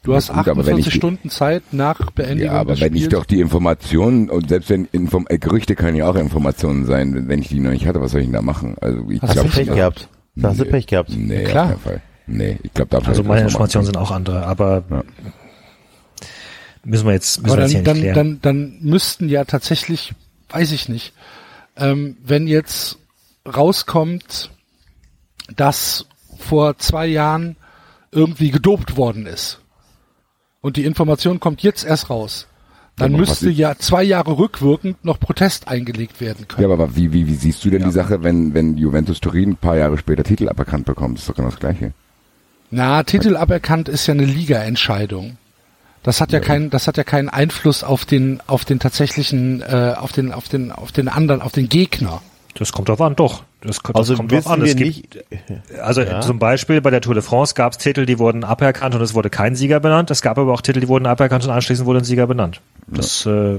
Du 0.10 0.16
hast 0.16 0.28
gut, 0.30 0.38
aber 0.48 0.48
wenn 0.66 0.74
48 0.76 0.80
ich 0.88 0.92
die- 0.94 0.98
Stunden 0.98 1.30
Zeit 1.30 1.64
nach 1.72 2.12
Beendigung 2.12 2.54
Ja, 2.54 2.60
aber 2.60 2.74
des 2.74 2.82
wenn 2.82 2.94
ich 2.96 3.04
Spiels. 3.06 3.14
doch 3.14 3.26
die 3.26 3.40
Informationen 3.42 4.30
und 4.30 4.50
selbst 4.50 4.70
wenn 4.70 4.86
Inform 4.92 5.26
äh, 5.30 5.38
Gerüchte 5.38 5.76
können 5.76 5.96
ja 5.98 6.10
auch 6.10 6.16
Informationen 6.16 6.86
sein, 6.86 7.28
wenn- 7.28 7.40
ich 7.40 7.48
die 7.50 7.60
noch 7.60 7.72
nicht 7.72 7.86
hatte, 7.88 8.02
was 8.02 8.12
soll 8.12 8.22
ich 8.22 8.28
denn 8.28 8.34
da 8.34 8.42
machen? 8.42 8.76
Also 8.82 9.10
ich 9.10 9.22
Hast 9.22 9.32
du 9.36 9.42
glaube 9.42 9.50
Pech 9.50 9.68
gehabt. 9.68 10.10
Da 10.36 10.50
hast 10.50 10.60
du 10.60 10.64
Nee. 10.66 10.70
Pech 10.72 10.88
gehabt. 10.88 11.12
Nee, 11.16 11.44
Klar. 11.44 11.64
auf 11.66 11.70
keinen 11.72 11.80
Fall. 11.82 12.02
Nee, 12.28 12.58
ich 12.64 12.74
glaube, 12.74 12.90
Darmstadt 12.92 13.16
Also 13.18 13.24
meine 13.24 13.42
Informationen 13.42 13.86
sind 13.86 13.98
auch 13.98 14.12
andere, 14.12 14.46
aber 14.46 14.84
Ja. 14.90 15.04
müssen 16.84 17.06
wir 17.08 17.14
jetzt, 17.14 17.42
müssen 17.42 17.54
Aber 17.54 17.68
wir 17.68 17.68
jetzt 17.70 17.88
dann, 17.88 17.98
nicht 17.98 18.08
dann, 18.08 18.14
klären. 18.14 18.40
dann, 18.42 18.42
dann 18.42 18.78
müssten 18.82 19.30
ja 19.30 19.44
tatsächlich, 19.46 20.14
weiß 20.50 20.72
ich 20.72 20.90
nicht, 20.90 21.14
ähm, 21.78 22.18
wenn 22.24 22.48
jetzt 22.48 22.98
rauskommt, 23.48 24.52
dass 25.56 26.06
vor 26.38 26.78
zwei 26.78 27.08
Jahren 27.08 27.56
irgendwie 28.12 28.52
gedopt 28.52 28.98
worden 28.98 29.26
ist 29.26 29.60
und 30.62 30.78
die 30.78 30.86
Information 30.86 31.40
kommt 31.40 31.62
jetzt 31.64 31.86
erst 31.86 32.10
raus, 32.10 32.48
dann 32.98 33.14
Aber 33.14 33.20
müsste 33.22 33.50
ja 33.50 33.76
zwei 33.78 34.04
Jahre 34.04 34.38
rückwirkend 34.38 35.04
noch 35.06 35.20
Protest 35.20 35.68
eingelegt 35.68 36.20
werden 36.20 36.46
Ja, 36.50 36.56
können. 36.56 36.72
aber 36.72 36.96
wie, 36.96 37.14
wie, 37.14 37.28
wie 37.28 37.36
siehst 37.36 37.64
du 37.64 37.70
denn 37.70 37.84
die 37.84 37.92
Sache, 37.92 38.24
wenn, 38.24 38.54
wenn 38.54 38.78
Juventus 38.78 39.22
Turin 39.22 39.52
ein 39.52 39.56
paar 39.56 39.78
Jahre 39.78 39.98
später 39.98 40.24
Titel 40.24 40.50
aberkannt 40.50 40.86
bekommt? 40.86 41.18
Das 41.18 41.24
ist 41.24 41.30
doch 41.30 41.36
genau 41.36 41.50
das 41.50 41.60
Gleiche. 41.60 41.94
Na, 42.72 43.04
Titel 43.04 43.38
aberkannt 43.38 43.90
ist 43.90 44.06
ja 44.08 44.14
eine 44.14 44.26
Liga-Entscheidung. 44.26 45.38
Das 46.04 46.22
hat 46.22 46.32
ja, 46.32 46.40
keinen, 46.40 46.70
das 46.70 46.88
hat 46.88 46.98
ja 46.98 47.04
keinen 47.04 47.30
Einfluss 47.30 47.84
auf 47.84 48.06
den, 48.06 48.42
auf 48.48 48.64
den 48.64 48.80
tatsächlichen, 48.80 49.62
äh, 49.62 49.96
auf 49.98 50.12
den, 50.12 50.32
auf 50.32 50.48
den, 50.48 50.72
auf 50.72 50.92
den 50.92 51.08
anderen, 51.08 51.42
auf 51.42 51.52
den 51.52 51.68
Gegner. 51.68 52.22
Das 52.56 52.72
kommt 52.72 52.90
drauf 52.90 53.02
an, 53.02 53.16
doch. 53.16 53.44
Das, 53.62 53.84
kommt- 53.84 53.98
das 53.98 54.10
Also 54.10 54.16
kommt 54.16 54.32
drauf 54.32 54.48
an. 54.48 54.62
Es 54.62 54.76
gibt, 54.76 55.16
nicht, 55.16 55.26
Also 55.82 56.02
Ja. 56.02 56.22
zum 56.22 56.40
Beispiel 56.40 56.80
bei 56.82 56.90
der 56.92 57.02
Tour 57.02 57.14
de 57.14 57.24
France 57.24 57.54
gab 57.56 57.74
es 57.74 57.78
Titel, 57.78 58.06
die 58.06 58.18
wurden 58.20 58.44
aberkannt 58.44 58.96
und 58.96 59.02
es 59.02 59.14
wurde 59.14 59.30
kein 59.30 59.56
Sieger 59.56 59.80
benannt. 59.80 60.10
Es 60.12 60.22
gab 60.22 60.38
aber 60.38 60.54
auch 60.54 60.62
Titel, 60.62 60.80
die 60.80 60.88
wurden 60.88 61.06
aberkannt 61.06 61.44
und 61.44 61.52
anschließend 61.52 61.86
wurde 61.86 62.00
ein 62.00 62.06
Sieger 62.06 62.28
benannt. 62.28 62.62
Das 62.88 63.26
äh, 63.26 63.58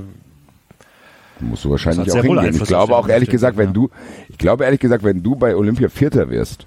Musst 1.41 1.65
du 1.65 1.71
wahrscheinlich 1.71 2.11
auch 2.13 2.17
hingehen. 2.17 2.39
Ich 2.39 2.47
Einfluss 2.49 2.69
glaube 2.69 2.95
auf 2.97 3.05
auch 3.05 3.09
ehrlich 3.09 3.31
gesagt, 3.31 3.57
wenn 3.57 3.69
ja. 3.69 3.73
du, 3.73 3.91
ich 4.29 4.37
glaube 4.39 4.65
ehrlich 4.65 4.81
gesagt, 4.81 5.05
wenn 5.05 5.23
du 5.23 5.37
bei 5.37 5.57
Olympia 5.57 5.89
Vierter 5.89 6.29
wirst, 6.31 6.67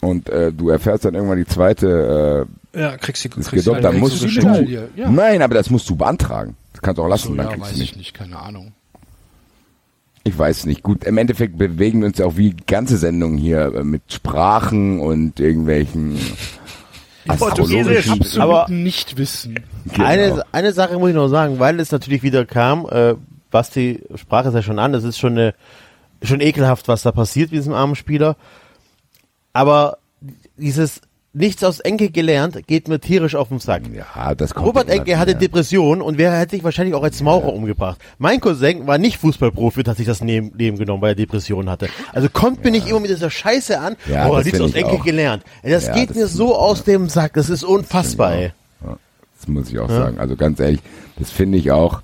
und 0.00 0.28
äh, 0.28 0.52
du 0.52 0.68
erfährst 0.68 1.04
dann 1.06 1.14
irgendwann 1.14 1.38
die 1.38 1.46
zweite 1.46 2.46
Ja, 2.74 2.96
kriegst 2.98 3.24
äh, 3.24 3.28
kriegst 3.30 3.66
du 3.66 3.74
dann 3.74 3.98
musst 3.98 4.20
du 4.22 4.26
Medaille, 4.26 4.88
ja. 4.96 5.08
Nein, 5.10 5.40
aber 5.40 5.54
das 5.54 5.70
musst 5.70 5.88
du 5.88 5.96
beantragen. 5.96 6.56
Das 6.72 6.82
kannst 6.82 6.98
du 6.98 7.02
auch 7.04 7.08
lassen, 7.08 7.28
So, 7.28 7.34
dann 7.36 7.46
ja, 7.46 7.52
kriegst 7.52 7.70
weiß 7.70 7.76
du 7.76 7.82
ich 7.82 7.90
nicht. 7.92 7.96
nicht, 7.96 8.14
keine 8.14 8.38
Ahnung. 8.38 8.72
Ich 10.24 10.36
weiß 10.38 10.64
nicht. 10.66 10.82
Gut, 10.82 11.04
im 11.04 11.18
Endeffekt 11.18 11.58
bewegen 11.58 12.00
wir 12.00 12.06
uns 12.08 12.18
ja 12.18 12.26
auch 12.26 12.36
wie 12.36 12.54
ganze 12.66 12.96
Sendungen 12.96 13.36
hier 13.38 13.74
äh, 13.74 13.84
mit 13.84 14.02
Sprachen 14.10 14.98
und 15.00 15.38
irgendwelchen 15.38 16.18
Portugiesisch. 17.26 18.08
astrologischen 18.08 18.12
Absolut 18.20 18.42
Aber- 18.42 18.70
nicht 18.72 19.16
wissen. 19.18 19.60
Genau. 19.92 20.04
Eine, 20.06 20.42
eine 20.52 20.72
Sache 20.72 20.98
muss 20.98 21.10
ich 21.10 21.14
noch 21.14 21.28
sagen, 21.28 21.58
weil 21.58 21.78
es 21.78 21.92
natürlich 21.92 22.22
wieder 22.22 22.46
kam, 22.46 22.86
äh, 22.90 23.14
Basti 23.50 24.02
sprach 24.16 24.46
es 24.46 24.54
ja 24.54 24.62
schon 24.62 24.78
an, 24.78 24.92
das 24.92 25.04
ist 25.04 25.18
schon 25.18 25.32
eine, 25.32 25.54
schon 26.22 26.40
ekelhaft, 26.40 26.88
was 26.88 27.02
da 27.02 27.12
passiert 27.12 27.50
mit 27.52 27.58
diesem 27.60 27.74
armen 27.74 27.94
Spieler. 27.94 28.36
Aber 29.52 29.98
dieses 30.56 31.00
nichts 31.34 31.62
aus 31.64 31.80
Enke 31.80 32.10
gelernt, 32.10 32.66
geht 32.66 32.88
mir 32.88 33.00
tierisch 33.00 33.34
auf 33.34 33.48
den 33.48 33.58
Sack. 33.58 33.82
Ja, 33.92 34.34
das 34.34 34.54
kommt 34.54 34.66
Robert 34.68 34.88
Enke 34.88 35.18
hatte 35.18 35.30
wieder. 35.30 35.40
Depressionen 35.40 36.00
und 36.00 36.16
wer 36.16 36.32
hätte 36.38 36.52
sich 36.56 36.64
wahrscheinlich 36.64 36.94
auch 36.94 37.02
als 37.02 37.20
Maurer 37.22 37.52
umgebracht. 37.52 38.00
Mein 38.18 38.40
Cousin 38.40 38.86
war 38.86 38.98
nicht 38.98 39.18
Fußballprofi 39.18 39.80
und 39.80 39.88
hat 39.88 39.96
sich 39.96 40.06
das 40.06 40.20
Leben 40.20 40.78
genommen, 40.78 41.02
weil 41.02 41.10
er 41.12 41.16
Depressionen 41.16 41.68
hatte. 41.68 41.88
Also 42.12 42.28
kommt 42.32 42.64
mir 42.64 42.70
nicht 42.70 42.88
immer 42.88 43.00
mit 43.00 43.10
dieser 43.10 43.30
Scheiße 43.30 43.78
an, 43.78 43.96
Ja, 44.10 44.28
oh, 44.30 44.36
das 44.36 44.44
nichts 44.46 44.60
aus 44.60 44.74
Enke 44.74 44.92
auch. 44.92 45.04
gelernt. 45.04 45.42
Das 45.62 45.86
Ja, 45.88 45.94
geht 45.94 46.10
das 46.10 46.16
mir 46.16 46.26
so 46.28 46.50
ich 46.52 46.56
aus 46.56 46.84
dem 46.84 47.08
Sack, 47.08 47.34
das 47.34 47.50
ist 47.50 47.64
unfassbar, 47.64 48.34
ey. 48.34 48.52
Ja, 48.84 48.96
das 49.38 49.48
muss 49.48 49.70
ich 49.70 49.78
auch 49.78 49.90
sagen. 49.90 50.18
Also 50.18 50.36
ganz 50.36 50.60
ehrlich, 50.60 50.80
das 51.18 51.30
finde 51.30 51.58
ich 51.58 51.72
auch 51.72 52.00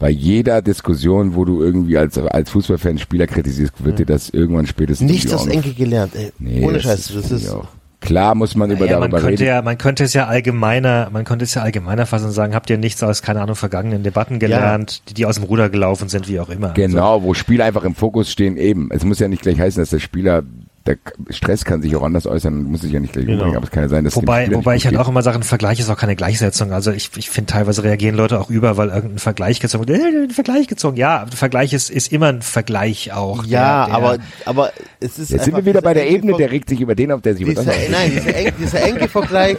bei 0.00 0.10
jeder 0.10 0.62
Diskussion, 0.62 1.36
wo 1.36 1.44
du 1.44 1.62
irgendwie 1.62 1.96
als, 1.96 2.18
als 2.18 2.50
Fußballfan 2.50 2.98
Spieler 2.98 3.28
kritisierst, 3.28 3.84
wird 3.84 4.00
dir 4.00 4.06
das 4.06 4.30
irgendwann 4.30 4.66
spätestens 4.66 5.08
Nichts 5.08 5.32
aus 5.32 5.46
Enke 5.46 5.72
gelernt, 5.74 6.16
ey. 6.16 6.32
Nee, 6.40 6.64
Ohne 6.64 6.74
das 6.74 6.82
Scheiß, 6.82 7.12
das 7.14 7.26
ich 7.26 7.44
ist, 7.44 7.50
auch. 7.50 7.68
Klar 8.02 8.34
muss 8.34 8.54
man 8.54 8.70
über 8.70 8.84
Ja, 8.86 8.98
man 8.98 9.10
darüber 9.10 9.18
könnte 9.28 9.42
reden. 9.42 9.48
ja, 9.48 9.62
man 9.62 9.78
könnte 9.78 10.04
es 10.04 10.12
ja 10.12 10.26
allgemeiner, 10.26 11.08
man 11.12 11.24
könnte 11.24 11.44
es 11.44 11.54
ja 11.54 11.62
allgemeiner 11.62 12.04
fassen 12.04 12.26
und 12.26 12.32
sagen, 12.32 12.54
habt 12.54 12.68
ihr 12.68 12.76
nichts 12.76 13.02
aus, 13.02 13.22
keine 13.22 13.40
Ahnung, 13.40 13.56
vergangenen 13.56 14.02
Debatten 14.02 14.38
gelernt, 14.38 15.02
die, 15.08 15.14
die 15.14 15.24
aus 15.26 15.36
dem 15.36 15.44
Ruder 15.44 15.70
gelaufen 15.70 16.08
sind, 16.08 16.28
wie 16.28 16.38
auch 16.40 16.50
immer. 16.50 16.70
Genau, 16.74 17.22
wo 17.22 17.32
Spieler 17.32 17.64
einfach 17.64 17.84
im 17.84 17.94
Fokus 17.94 18.30
stehen, 18.30 18.56
eben. 18.56 18.88
Es 18.92 19.04
muss 19.04 19.18
ja 19.18 19.28
nicht 19.28 19.42
gleich 19.42 19.58
heißen, 19.58 19.80
dass 19.80 19.90
der 19.90 20.00
Spieler, 20.00 20.42
der 20.86 20.98
Stress 21.30 21.64
kann 21.64 21.80
sich 21.82 21.94
auch 21.96 22.02
anders 22.02 22.26
äußern, 22.26 22.64
muss 22.64 22.80
sich 22.80 22.92
ja 22.92 22.98
nicht 23.00 23.12
gleich 23.12 23.24
Genau. 23.26 23.34
umbringen, 23.38 23.56
aber 23.56 23.64
es 23.66 23.70
kann 23.70 23.84
ja 23.84 23.88
sein, 23.88 24.04
dass 24.04 24.16
Wobei, 24.16 24.50
wobei 24.52 24.74
nicht 24.74 24.82
ich 24.84 24.86
halt 24.90 24.98
auch 24.98 25.08
immer 25.08 25.22
sage, 25.22 25.38
ein 25.38 25.42
Vergleich 25.44 25.78
ist 25.80 25.88
auch 25.90 25.96
keine 25.96 26.16
Gleichsetzung. 26.16 26.72
Also 26.72 26.90
ich, 26.90 27.10
ich 27.16 27.30
finde 27.30 27.52
teilweise 27.52 27.84
reagieren 27.84 28.16
Leute 28.16 28.40
auch 28.40 28.50
über, 28.50 28.76
weil 28.76 28.88
irgendein 28.88 29.18
Vergleich 29.18 29.60
gezogen 29.60 29.86
wird. 29.88 30.00
Äh, 30.00 30.24
ein 30.24 30.30
Vergleich 30.30 30.66
gezogen. 30.66 30.96
Ja, 30.96 31.22
ein 31.22 31.30
Vergleich 31.30 31.72
ist, 31.72 31.90
ist 31.90 32.12
immer 32.12 32.26
ein 32.28 32.42
Vergleich 32.42 33.12
auch. 33.12 33.44
ja, 33.44 33.86
Der- 33.86 33.86
der- 33.86 33.94
aber, 33.94 34.18
aber 34.44 34.72
es 35.00 35.18
ist. 35.18 35.30
Jetzt 35.30 35.44
sind 35.44 35.54
wir 35.56 35.64
wieder 35.64 35.82
bei 35.82 35.94
der 35.94 36.10
Ebene, 36.10 36.36
der 36.36 36.50
regt 36.50 36.68
sich 36.68 36.80
über 36.80 36.94
den 36.94 37.12
auf, 37.12 37.22
der 37.22 37.34
sich 37.34 37.42
über 37.42 37.54
das 37.54 37.64
dieser, 37.64 37.74
aufregt. 37.76 37.90
nein, 37.92 38.10
dieser, 38.12 38.34
Eng, 38.36 38.52
dieser 38.60 38.82
enge 38.82 39.08
Vergleich, 39.08 39.56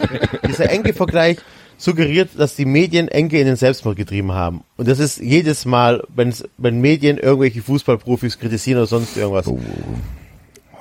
dieser 0.48 0.70
enge 0.70 0.94
Vergleich 0.94 1.38
suggeriert, 1.78 2.30
dass 2.38 2.56
die 2.56 2.66
Medien 2.66 3.08
Enke 3.08 3.40
in 3.40 3.46
den 3.46 3.56
Selbstmord 3.56 3.96
getrieben 3.98 4.32
haben. 4.34 4.64
Und 4.78 4.88
das 4.88 5.00
ist 5.00 5.20
jedes 5.20 5.66
Mal, 5.66 6.04
wenn's, 6.16 6.44
wenn 6.58 6.80
Medien 6.82 7.18
irgendwelche 7.18 7.62
Fußballprofis 7.62 8.40
kritisieren 8.40 8.80
oder 8.80 8.88
sonst 8.88 9.18
irgendwas. 9.18 9.48
Oh. 9.48 9.60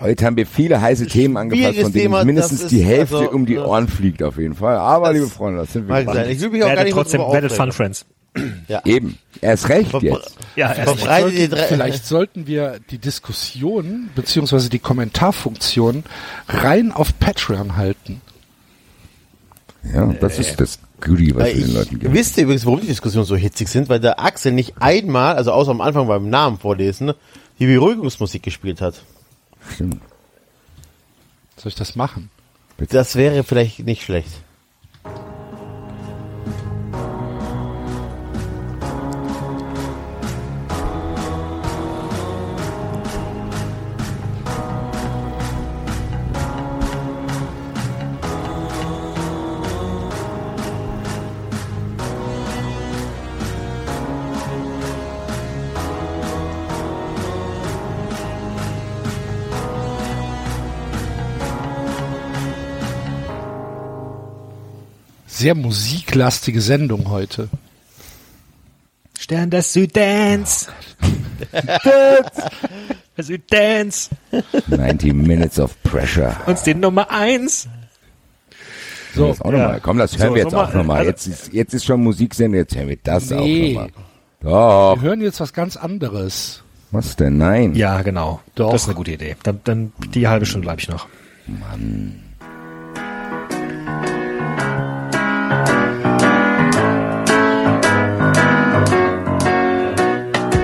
Heute 0.02 0.26
haben 0.26 0.36
wir 0.36 0.46
viele 0.46 0.80
heiße 0.80 1.06
Themen 1.06 1.50
Schwieriges 1.50 1.82
von 1.84 1.92
denen 1.92 2.02
Thema, 2.04 2.24
mindestens 2.24 2.66
die 2.66 2.80
ist 2.80 2.86
Hälfte 2.86 3.16
also, 3.18 3.30
um 3.30 3.46
die 3.46 3.54
ja. 3.54 3.64
Ohren 3.64 3.88
fliegt 3.88 4.22
auf 4.22 4.36
jeden 4.36 4.54
Fall. 4.54 4.76
Aber, 4.76 5.08
Das 5.08 5.14
liebe 5.14 5.28
Freunde, 5.28 5.60
das 5.60 5.72
sind 5.72 5.88
wir. 5.88 6.28
Ich 6.28 6.40
will 6.40 6.50
mich 6.50 6.64
auch 6.64 6.74
gar 6.74 6.84
nicht 6.84 6.92
trotzdem, 6.94 7.20
werdet 7.20 7.52
Fun. 7.52 7.72
Friends. 7.72 8.04
Eben. 8.84 9.18
Erst 9.40 9.68
recht 9.68 9.90
Ver- 9.90 10.02
jetzt. 10.02 10.36
Ja, 10.56 10.72
erst 10.72 10.96
die 11.00 11.04
drei, 11.48 11.66
Vielleicht 11.68 12.06
sollten 12.06 12.46
wir 12.46 12.80
die 12.90 12.98
Diskussion 12.98 14.08
beziehungsweise 14.14 14.70
die 14.70 14.78
Kommentarfunktion 14.78 16.04
rein 16.48 16.92
auf 16.92 17.18
Patreon 17.18 17.76
halten. 17.76 18.20
Ja, 19.94 20.06
das 20.20 20.38
ist 20.38 20.60
das 20.60 20.78
Goodie, 21.00 21.34
was 21.34 21.48
Äh, 21.48 21.56
wir 21.56 21.64
den 21.66 21.74
Leuten 21.74 21.98
geben. 21.98 22.14
wisst 22.14 22.36
ihr 22.38 22.44
übrigens, 22.44 22.64
warum 22.64 22.80
die 22.80 22.86
Diskussionen 22.86 23.26
so 23.26 23.36
hitzig 23.36 23.68
sind? 23.68 23.88
Weil 23.88 24.00
der 24.00 24.20
Axel 24.20 24.52
nicht 24.52 24.74
einmal, 24.80 25.34
also 25.36 25.52
außer 25.52 25.72
am 25.72 25.80
Anfang 25.80 26.06
beim 26.06 26.30
Namen 26.30 26.58
vorlesen, 26.58 27.12
die 27.58 27.66
Beruhigungsmusik 27.66 28.42
gespielt 28.42 28.80
hat. 28.80 29.02
Stimmt. 29.70 30.00
Soll 31.56 31.68
ich 31.68 31.74
das 31.74 31.96
machen? 31.96 32.30
Das 32.78 33.14
wäre 33.14 33.44
vielleicht 33.44 33.80
nicht 33.80 34.02
schlecht. 34.02 34.41
Sehr 65.42 65.56
musiklastige 65.56 66.60
Sendung 66.60 67.08
heute. 67.08 67.48
Stern 69.18 69.50
des 69.50 69.72
Südens. 69.72 70.68
der 73.16 73.24
Südens. 73.24 74.10
90 74.68 75.12
Minutes 75.12 75.58
of 75.58 75.74
Pressure. 75.82 76.36
Uns 76.46 76.62
den 76.62 76.78
Nummer 76.78 77.10
eins. 77.10 77.66
So, 79.16 79.26
das 79.30 79.40
auch 79.40 79.50
ja. 79.50 79.58
noch 79.58 79.68
mal. 79.70 79.80
Komm, 79.80 79.98
das 79.98 80.16
hören 80.16 80.28
So, 80.28 80.34
wir 80.36 80.42
jetzt 80.44 80.52
nochmal, 80.52 80.68
auch 80.70 80.74
nochmal. 80.74 80.98
also- 80.98 81.10
Jetzt 81.10 81.26
ist, 81.26 81.52
jetzt 81.52 81.74
ist 81.74 81.86
schon 81.86 82.04
Musiksendung, 82.04 82.58
jetzt 82.60 82.76
hören 82.76 82.88
wir 82.90 82.98
das 83.02 83.30
Nee. 83.30 83.76
auch 83.76 83.88
nochmal. 84.44 84.96
Wir 85.02 85.02
hören 85.02 85.20
jetzt 85.22 85.40
was 85.40 85.52
ganz 85.52 85.76
anderes. 85.76 86.62
Was 86.92 87.16
denn? 87.16 87.36
Nein. 87.36 87.74
Ja, 87.74 88.02
genau. 88.02 88.38
Doch. 88.54 88.70
Das 88.70 88.82
ist 88.82 88.86
eine 88.86 88.94
gute 88.94 89.10
Idee. 89.10 89.34
Dann, 89.42 89.58
dann 89.64 89.92
die 90.14 90.28
halbe 90.28 90.46
Stunde 90.46 90.66
bleibe 90.66 90.80
ich 90.80 90.88
noch. 90.88 91.08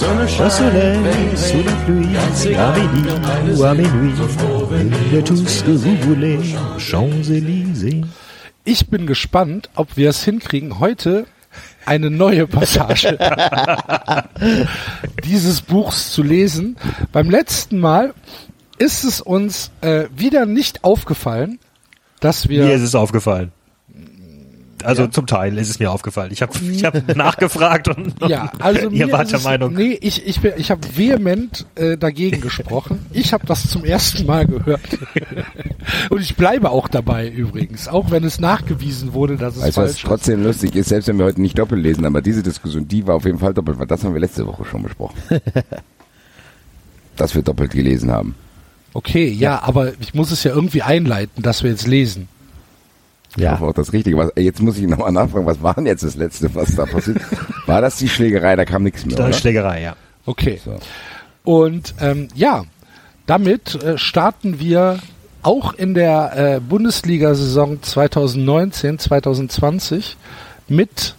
Sonne 0.00 0.26
scheint, 0.26 0.50
sous 1.36 1.62
la 1.62 1.72
pluie, 1.84 2.08
ganz 2.14 2.46
à 2.46 2.48
egal, 2.48 2.72
midi 2.80 3.04
wir 3.04 3.18
beide 3.20 3.54
ou 3.54 3.64
à 3.64 3.74
sind 3.74 3.82
minuit, 3.82 4.16
so 4.16 4.26
froh, 4.28 4.66
wenn 4.70 4.90
faites 5.10 5.24
tout 5.26 5.46
ce 5.46 5.62
que 5.62 5.72
vous 5.72 5.94
voulez, 6.08 6.38
Champs-Élysées. 6.78 8.00
Ich 8.64 8.88
bin 8.88 9.06
gespannt, 9.06 9.68
ob 9.74 9.98
wir 9.98 10.08
es 10.08 10.24
hinkriegen, 10.24 10.80
heute 10.80 11.26
eine 11.84 12.08
neue 12.08 12.46
Passage 12.46 13.18
dieses 15.24 15.60
Buchs 15.60 16.12
zu 16.12 16.22
lesen. 16.22 16.76
Beim 17.12 17.28
letzten 17.28 17.78
Mal 17.78 18.14
ist 18.78 19.04
es 19.04 19.20
uns 19.20 19.70
äh, 19.82 20.04
wieder 20.16 20.46
nicht 20.46 20.82
aufgefallen, 20.82 21.58
dass 22.20 22.48
wir 22.48 22.64
Mir 22.64 22.74
ist 22.74 22.82
es 22.82 22.94
aufgefallen. 22.94 23.52
Also 24.84 25.06
zum 25.06 25.26
Teil 25.26 25.56
ist 25.58 25.70
es 25.70 25.78
mir 25.78 25.90
aufgefallen. 25.90 26.30
Ich 26.32 26.42
habe 26.42 26.52
ich 26.58 26.84
hab 26.84 27.16
nachgefragt 27.16 27.88
und, 27.88 28.14
Ja, 28.28 28.52
also 28.58 28.88
ihr 28.90 29.10
wart 29.12 29.30
der 29.32 29.40
Meinung. 29.40 29.74
Nee, 29.74 29.98
ich, 30.00 30.26
ich, 30.26 30.40
bin- 30.40 30.52
ich 30.56 30.70
habe 30.70 30.80
vehement 30.96 31.66
äh, 31.74 31.96
dagegen 31.96 32.40
gesprochen. 32.40 33.04
Ich 33.12 33.32
habe 33.32 33.46
das 33.46 33.68
zum 33.68 33.84
ersten 33.84 34.26
Mal 34.26 34.46
gehört. 34.46 34.80
Und 36.10 36.20
ich 36.20 36.36
bleibe 36.36 36.70
auch 36.70 36.88
dabei 36.88 37.28
übrigens, 37.28 37.88
auch 37.88 38.10
wenn 38.10 38.24
es 38.24 38.38
nachgewiesen 38.40 39.12
wurde, 39.12 39.36
dass 39.36 39.56
es 39.56 39.62
Weißt 39.62 39.76
du, 39.76 39.80
was 39.82 39.86
falsch 39.90 40.02
ist. 40.02 40.06
trotzdem 40.06 40.42
lustig 40.44 40.74
ist, 40.76 40.88
selbst 40.88 41.08
wenn 41.08 41.18
wir 41.18 41.24
heute 41.24 41.40
nicht 41.40 41.58
doppelt 41.58 41.82
lesen, 41.82 42.04
aber 42.04 42.20
diese 42.22 42.42
Diskussion, 42.42 42.86
die 42.86 43.06
war 43.06 43.14
auf 43.16 43.24
jeden 43.24 43.38
Fall 43.38 43.54
doppelt, 43.54 43.78
weil 43.78 43.86
das 43.86 44.04
haben 44.04 44.14
wir 44.14 44.20
letzte 44.20 44.46
Woche 44.46 44.64
schon 44.64 44.82
besprochen. 44.82 45.16
dass 47.16 47.34
wir 47.34 47.42
doppelt 47.42 47.72
gelesen 47.72 48.10
haben. 48.10 48.34
Okay, 48.92 49.28
ja, 49.28 49.62
aber 49.62 49.92
ich 50.00 50.14
muss 50.14 50.30
es 50.32 50.42
ja 50.42 50.52
irgendwie 50.52 50.82
einleiten, 50.82 51.42
dass 51.42 51.62
wir 51.62 51.70
jetzt 51.70 51.86
lesen. 51.86 52.28
Ich 53.36 53.48
hoffe 53.48 53.64
auch 53.64 53.72
das 53.72 53.92
Richtige. 53.92 54.16
Was, 54.16 54.32
jetzt 54.36 54.60
muss 54.60 54.76
ich 54.78 54.86
nochmal 54.86 55.12
nachfragen, 55.12 55.46
was 55.46 55.62
war 55.62 55.74
denn 55.74 55.86
jetzt 55.86 56.02
das 56.02 56.16
Letzte, 56.16 56.52
was 56.54 56.74
da 56.74 56.84
passiert? 56.86 57.18
War 57.66 57.80
das 57.80 57.96
die 57.96 58.08
Schlägerei? 58.08 58.56
Da 58.56 58.64
kam 58.64 58.82
nichts 58.82 59.06
mehr, 59.06 59.16
Da 59.16 59.22
oder? 59.24 59.30
ist 59.30 59.40
Schlägerei, 59.40 59.82
ja. 59.82 59.96
Okay. 60.26 60.60
So. 60.64 60.78
Und 61.44 61.94
ähm, 62.00 62.26
ja, 62.34 62.64
damit 63.26 63.76
äh, 63.82 63.96
starten 63.96 64.58
wir 64.58 64.98
auch 65.42 65.74
in 65.74 65.94
der 65.94 66.56
äh, 66.56 66.60
Bundesliga-Saison 66.60 67.80
2019, 67.82 68.98
2020 68.98 70.16
mit 70.68 71.14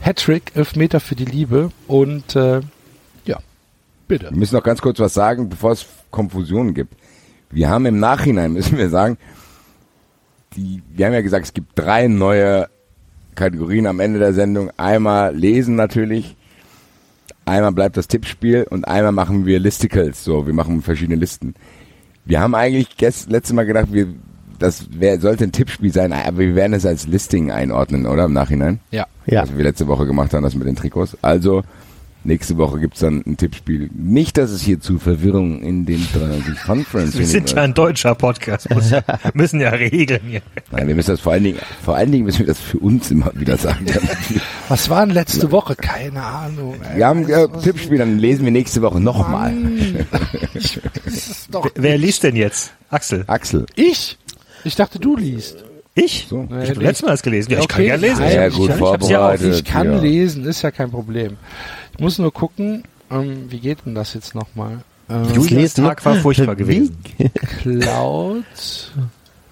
Hattrick, 0.00 0.52
Elfmeter 0.54 1.00
für 1.00 1.14
die 1.16 1.24
Liebe 1.24 1.70
und 1.88 2.36
äh, 2.36 2.60
ja, 3.24 3.38
bitte. 4.06 4.30
Wir 4.30 4.36
müssen 4.36 4.54
noch 4.54 4.62
ganz 4.62 4.82
kurz 4.82 4.98
was 4.98 5.14
sagen, 5.14 5.48
bevor 5.48 5.72
es 5.72 5.86
Konfusionen 6.10 6.74
gibt. 6.74 6.94
Wir 7.50 7.70
haben 7.70 7.86
im 7.86 7.98
Nachhinein, 7.98 8.52
müssen 8.54 8.76
wir 8.76 8.90
sagen, 8.90 9.16
die, 10.56 10.82
wir 10.94 11.06
haben 11.06 11.12
ja 11.12 11.20
gesagt, 11.20 11.46
es 11.46 11.54
gibt 11.54 11.70
drei 11.74 12.08
neue 12.08 12.68
Kategorien 13.34 13.86
am 13.86 14.00
Ende 14.00 14.18
der 14.18 14.32
Sendung. 14.32 14.70
Einmal 14.76 15.34
lesen 15.34 15.76
natürlich, 15.76 16.36
einmal 17.44 17.72
bleibt 17.72 17.96
das 17.96 18.08
Tippspiel 18.08 18.66
und 18.68 18.88
einmal 18.88 19.12
machen 19.12 19.46
wir 19.46 19.60
Listicles, 19.60 20.24
so, 20.24 20.46
wir 20.46 20.54
machen 20.54 20.82
verschiedene 20.82 21.16
Listen. 21.16 21.54
Wir 22.24 22.40
haben 22.40 22.54
eigentlich 22.54 22.96
gest, 22.96 23.30
letztes 23.30 23.54
Mal 23.54 23.66
gedacht, 23.66 23.92
wir, 23.92 24.08
das 24.58 24.86
wär, 24.98 25.20
sollte 25.20 25.44
ein 25.44 25.52
Tippspiel 25.52 25.92
sein, 25.92 26.12
aber 26.12 26.38
wir 26.38 26.54
werden 26.56 26.72
es 26.72 26.84
als 26.84 27.06
Listing 27.06 27.52
einordnen, 27.52 28.06
oder? 28.06 28.24
Im 28.24 28.32
Nachhinein? 28.32 28.80
Ja. 28.90 29.06
Ja. 29.26 29.42
Was 29.42 29.56
wir 29.56 29.62
letzte 29.62 29.86
Woche 29.86 30.06
gemacht 30.06 30.34
haben, 30.34 30.42
das 30.42 30.54
mit 30.54 30.66
den 30.66 30.76
Trikots. 30.76 31.16
Also, 31.22 31.62
nächste 32.26 32.56
Woche 32.56 32.80
gibt's 32.80 33.00
dann 33.00 33.22
ein 33.26 33.36
Tippspiel. 33.36 33.90
Nicht, 33.94 34.36
dass 34.36 34.50
es 34.50 34.62
hier 34.62 34.80
zu 34.80 34.98
Verwirrung 34.98 35.62
in 35.62 35.86
den 35.86 36.06
93 36.12 36.62
Conference 36.62 37.18
Wir 37.18 37.26
sind 37.26 37.52
ja 37.52 37.62
ein 37.62 37.74
deutscher 37.74 38.14
Podcast, 38.14 38.70
muss, 38.70 38.92
müssen 39.34 39.60
ja 39.60 39.70
regeln 39.70 40.22
hier. 40.28 40.42
Nein, 40.70 40.88
wir 40.88 40.94
müssen 40.94 41.12
das 41.12 41.20
vor 41.20 41.32
allen 41.32 41.44
Dingen, 41.44 41.58
vor 41.82 41.96
allen 41.96 42.12
Dingen 42.12 42.24
müssen 42.24 42.40
wir 42.40 42.46
das 42.46 42.60
für 42.60 42.78
uns 42.78 43.10
immer 43.10 43.30
wieder 43.34 43.56
sagen. 43.56 43.86
Was 44.68 44.90
war 44.90 45.06
denn 45.06 45.14
letzte 45.14 45.50
Woche? 45.50 45.76
Keine 45.76 46.22
Ahnung. 46.22 46.74
ey. 46.82 46.98
Wir 46.98 47.06
haben 47.06 47.28
äh, 47.28 47.48
Tippspiel, 47.62 47.98
dann 47.98 48.18
lesen 48.18 48.44
wir 48.44 48.52
nächste 48.52 48.82
Woche 48.82 49.00
nochmal. 49.00 49.54
Wer 51.74 51.98
liest 51.98 52.22
denn 52.22 52.36
jetzt? 52.36 52.72
Axel. 52.90 53.24
Axel. 53.26 53.66
ich. 53.74 54.18
Ich 54.64 54.74
dachte, 54.74 54.98
du 54.98 55.16
liest. 55.16 55.65
Ich? 55.96 56.26
So. 56.28 56.46
Ich 56.62 56.70
habe 56.70 56.80
letztes 56.82 57.02
Mal 57.02 57.10
das 57.12 57.22
gelesen. 57.22 57.50
Ja, 57.52 57.58
ich 57.58 57.68
kann 57.68 57.80
Okay, 57.80 57.88
ja 57.88 57.94
lesen. 57.96 58.20
nein, 58.20 58.30
Sehr 58.30 58.48
ich 58.48 58.54
gut 58.54 58.68
kann- 58.68 58.78
vorbereitet. 58.78 59.54
Ich 59.54 59.64
kann 59.64 59.92
ja. 59.92 59.98
lesen, 59.98 60.44
ist 60.44 60.62
ja 60.62 60.70
kein 60.70 60.90
Problem. 60.90 61.36
Ich 61.94 62.00
muss 62.00 62.18
nur 62.18 62.32
gucken, 62.32 62.84
ähm, 63.10 63.46
wie 63.50 63.58
geht 63.60 63.78
denn 63.86 63.94
das 63.94 64.12
jetzt 64.14 64.34
nochmal? 64.34 64.80
Ähm, 65.08 65.24
Julias 65.32 65.74
Tag 65.74 66.04
war 66.04 66.16
furchtbar 66.16 66.54
Wie, 66.58 66.62
gewesen. 66.62 66.98
Cloud 67.62 68.44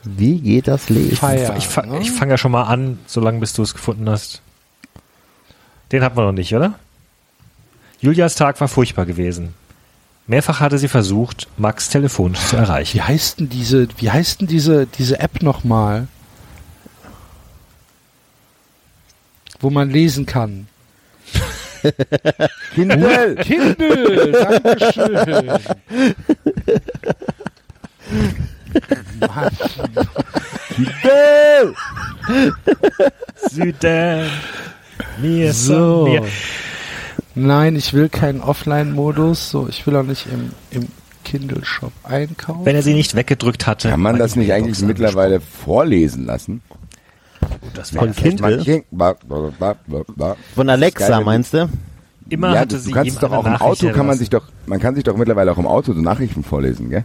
wie 0.05 0.39
geht 0.39 0.68
das 0.68 0.90
Lesen? 0.90 1.16
Fire. 1.16 1.55
Ich, 1.56 1.66
fa 1.66 1.86
ne? 1.86 2.00
ich 2.00 2.10
fange 2.12 2.32
ja 2.32 2.39
schon 2.39 2.52
mal 2.52 2.64
an, 2.64 2.98
solange 3.06 3.40
bis 3.40 3.55
du 3.55 3.62
es 3.62 3.73
gefunden 3.73 4.08
hast. 4.10 4.42
Den 5.92 6.02
hatten 6.02 6.16
wir 6.16 6.24
noch 6.26 6.32
nicht, 6.32 6.55
oder? 6.55 6.74
Julias 8.00 8.34
Tag 8.34 8.60
war 8.60 8.68
furchtbar 8.68 9.06
gewesen. 9.06 9.55
Mehrfach 10.26 10.60
hatte 10.60 10.76
sie 10.78 10.89
versucht, 10.89 11.48
Max 11.56 11.89
telefonisch 11.89 12.40
zu 12.40 12.56
erreichen. 12.56 12.98
Wie 12.98 13.02
heißt 13.02 13.40
denn 13.40 13.48
diese, 13.48 13.89
wie 13.98 14.10
heißt 14.10 14.40
denn 14.42 14.48
diese, 14.48 14.86
diese 14.86 15.20
App 15.20 15.42
nochmal? 15.42 16.06
Wo 19.65 19.70
man 19.70 19.89
lesen 19.89 20.26
kann. 20.26 20.67
Kindle! 22.75 23.34
Kindle, 23.36 24.31
Dankeschön. 24.33 25.49
Mann, 29.20 29.57
Kindle! 30.75 31.75
Süden, 33.51 34.31
mir 35.23 35.55
So. 35.55 36.09
mir. 36.09 36.25
Nein, 37.34 37.76
ich 37.76 37.94
will 37.94 38.10
keinen 38.10 38.43
Offline-Modus. 38.43 39.49
So, 39.49 39.67
ich 39.67 39.86
will 39.86 39.97
auch 39.97 40.02
nicht 40.02 40.26
im, 40.31 40.51
im 40.73 40.89
Kindle-Shop 41.25 41.93
einkaufen. 42.02 42.67
Wenn 42.67 42.76
er 42.76 42.83
sie 42.83 42.93
nicht 42.93 43.15
weggedrückt 43.15 43.67
hatte. 43.67 43.89
Kann 43.89 44.01
man 44.02 44.18
das 44.18 44.36
nicht 44.36 44.52
eigentlich 44.52 44.83
mittlerweile 44.83 45.41
vorlesen 45.41 46.26
lassen? 46.26 46.60
Das 47.73 47.91
Von 47.91 48.12
Kindle? 48.12 48.84
Von 50.55 50.68
Alexa, 50.68 51.20
meinst 51.20 51.55
du? 51.55 51.68
immer 52.28 52.55
ja, 52.55 52.60
hatte 52.60 52.76
du, 52.76 52.81
sie 52.81 52.91
du 52.91 52.97
kannst 52.97 53.23
doch 53.23 53.33
auch 53.33 53.47
im 53.47 53.57
Auto, 53.57 53.91
kann 53.91 54.07
man 54.07 54.18
sich 54.18 54.31
doch, 54.31 54.44
man 54.67 54.81
kann 54.81 54.94
sich 54.94 55.05
doch 55.05 55.17
mittlerweile 55.17 55.52
auch 55.52 55.59
im 55.59 55.67
Auto 55.67 55.93
so 55.93 56.01
Nachrichten 56.01 56.43
vorlesen, 56.43 56.91
gell? 56.91 57.05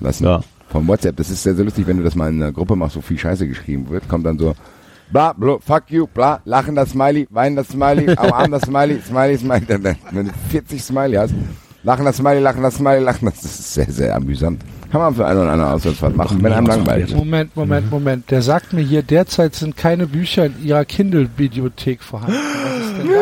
Lassen. 0.00 0.24
Ja. 0.24 0.40
Vom 0.68 0.86
WhatsApp. 0.86 1.16
Das 1.16 1.30
ist 1.30 1.42
sehr, 1.42 1.54
sehr 1.54 1.64
lustig, 1.64 1.86
wenn 1.86 1.96
du 1.96 2.04
das 2.04 2.14
mal 2.14 2.28
in 2.28 2.42
einer 2.42 2.52
Gruppe 2.52 2.76
machst, 2.76 2.96
wo 2.96 3.00
viel 3.00 3.18
Scheiße 3.18 3.48
geschrieben 3.48 3.88
wird, 3.88 4.08
kommt 4.08 4.26
dann 4.26 4.38
so, 4.38 4.54
bla, 5.10 5.32
bla, 5.32 5.58
fuck 5.58 5.84
you, 5.90 6.06
bla, 6.06 6.40
lachen 6.44 6.74
das 6.74 6.90
Smiley, 6.90 7.26
weinen 7.30 7.56
das 7.56 7.68
Smiley, 7.68 8.10
am 8.16 8.32
Arm 8.32 8.50
das 8.50 8.62
Smiley, 8.62 9.00
Smiley, 9.00 9.38
Smiley, 9.38 9.66
dann, 9.66 9.82
dann, 9.82 9.96
wenn 10.10 10.26
du 10.26 10.32
40 10.50 10.82
Smiley 10.82 11.16
hast, 11.16 11.34
lachen 11.82 12.04
das 12.04 12.16
Smiley, 12.16 12.40
lachen 12.40 12.62
das 12.62 12.76
Smiley, 12.76 13.02
lachen 13.02 13.26
das, 13.26 13.40
das 13.40 13.58
ist 13.58 13.74
sehr, 13.74 13.90
sehr 13.90 14.14
amüsant. 14.14 14.62
Kann 14.90 15.02
man 15.02 15.14
für 15.14 15.26
eine 15.26 15.40
oder 15.40 15.52
andere 15.52 15.72
Auswärtsfahrt 15.72 16.16
machen, 16.16 16.42
wenn 16.42 16.50
einem 16.52 16.66
langweilig 16.66 17.10
ist. 17.10 17.16
Moment, 17.16 17.54
Moment, 17.54 17.90
Moment. 17.90 18.30
Der 18.30 18.40
sagt 18.40 18.72
mir 18.72 18.80
hier, 18.80 19.02
derzeit 19.02 19.54
sind 19.54 19.76
keine 19.76 20.06
Bücher 20.06 20.46
in 20.46 20.64
ihrer 20.64 20.86
Kindle-Bibliothek 20.86 22.02
vorhanden. 22.02 22.34
Was 22.34 22.80
ist 22.80 22.96
denn 22.98 23.08
da 23.08 23.20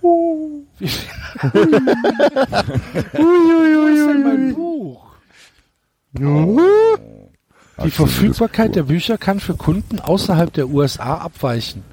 Wo 0.00 0.64
ist 3.86 4.08
denn 4.08 4.22
mein 4.22 4.54
Buch? 4.54 5.06
Die 7.84 7.90
Verfügbarkeit 7.90 8.74
der 8.74 8.82
Bücher 8.84 9.16
kann 9.16 9.38
für 9.38 9.54
Kunden 9.54 10.00
außerhalb 10.00 10.52
der 10.52 10.68
USA 10.68 11.18
abweichen. 11.18 11.84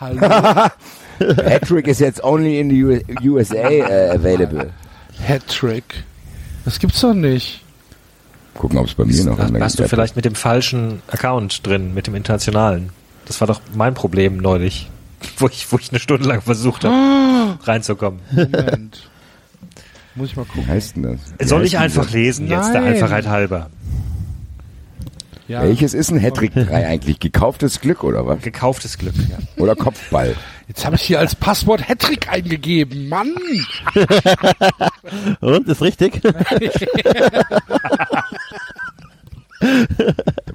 Hallo? 0.00 0.20
Patrick 1.18 1.88
is 1.88 1.98
jetzt 1.98 2.24
only 2.24 2.58
in 2.58 2.70
the 2.70 3.04
USA 3.28 3.68
äh, 3.68 4.10
available. 4.10 4.72
Hattrick. 5.26 6.04
Das 6.64 6.78
gibt's 6.78 7.00
doch 7.00 7.14
nicht. 7.14 7.65
Gucken, 8.56 8.78
ob 8.78 8.86
es 8.86 8.94
bei 8.94 9.04
mir 9.04 9.24
noch 9.24 9.38
in 9.38 9.52
der 9.52 9.60
warst 9.60 9.78
du 9.78 9.82
App 9.84 9.90
vielleicht 9.90 10.16
mit 10.16 10.24
dem 10.24 10.34
falschen 10.34 11.02
Account 11.08 11.66
drin, 11.66 11.94
mit 11.94 12.06
dem 12.06 12.14
internationalen. 12.14 12.90
Das 13.26 13.40
war 13.40 13.46
doch 13.48 13.60
mein 13.74 13.94
Problem 13.94 14.38
neulich, 14.38 14.90
wo 15.38 15.48
ich, 15.48 15.70
wo 15.70 15.78
ich 15.78 15.90
eine 15.90 16.00
Stunde 16.00 16.28
lang 16.28 16.40
versucht 16.42 16.84
habe, 16.84 17.58
reinzukommen. 17.64 18.20
Moment. 18.32 19.08
Muss 20.14 20.30
ich 20.30 20.36
mal 20.36 20.44
Wie 20.44 20.48
gucken. 20.48 20.68
heißt 20.68 20.96
denn 20.96 21.02
das? 21.02 21.20
Wie 21.38 21.44
Soll 21.46 21.64
ich 21.64 21.76
einfach 21.78 22.04
das? 22.04 22.12
lesen 22.12 22.48
jetzt, 22.48 22.72
der 22.72 22.80
Nein. 22.80 22.94
Einfachheit 22.94 23.26
halber? 23.26 23.68
Ja. 25.48 25.62
Welches 25.62 25.94
ist 25.94 26.10
ein 26.10 26.18
Hattrick 26.18 26.54
3 26.54 26.86
eigentlich? 26.88 27.20
Gekauftes 27.20 27.80
Glück 27.80 28.02
oder 28.02 28.26
was? 28.26 28.40
Gekauftes 28.42 28.98
Glück. 28.98 29.14
Ja. 29.28 29.38
Oder 29.62 29.76
Kopfball? 29.76 30.34
Jetzt 30.66 30.84
habe 30.84 30.96
ich 30.96 31.02
hier 31.02 31.20
als 31.20 31.36
Passwort 31.36 31.88
Hattrick 31.88 32.28
eingegeben. 32.28 33.08
Mann! 33.08 33.32
Und, 35.40 35.68
ist 35.68 35.82
richtig? 35.82 36.20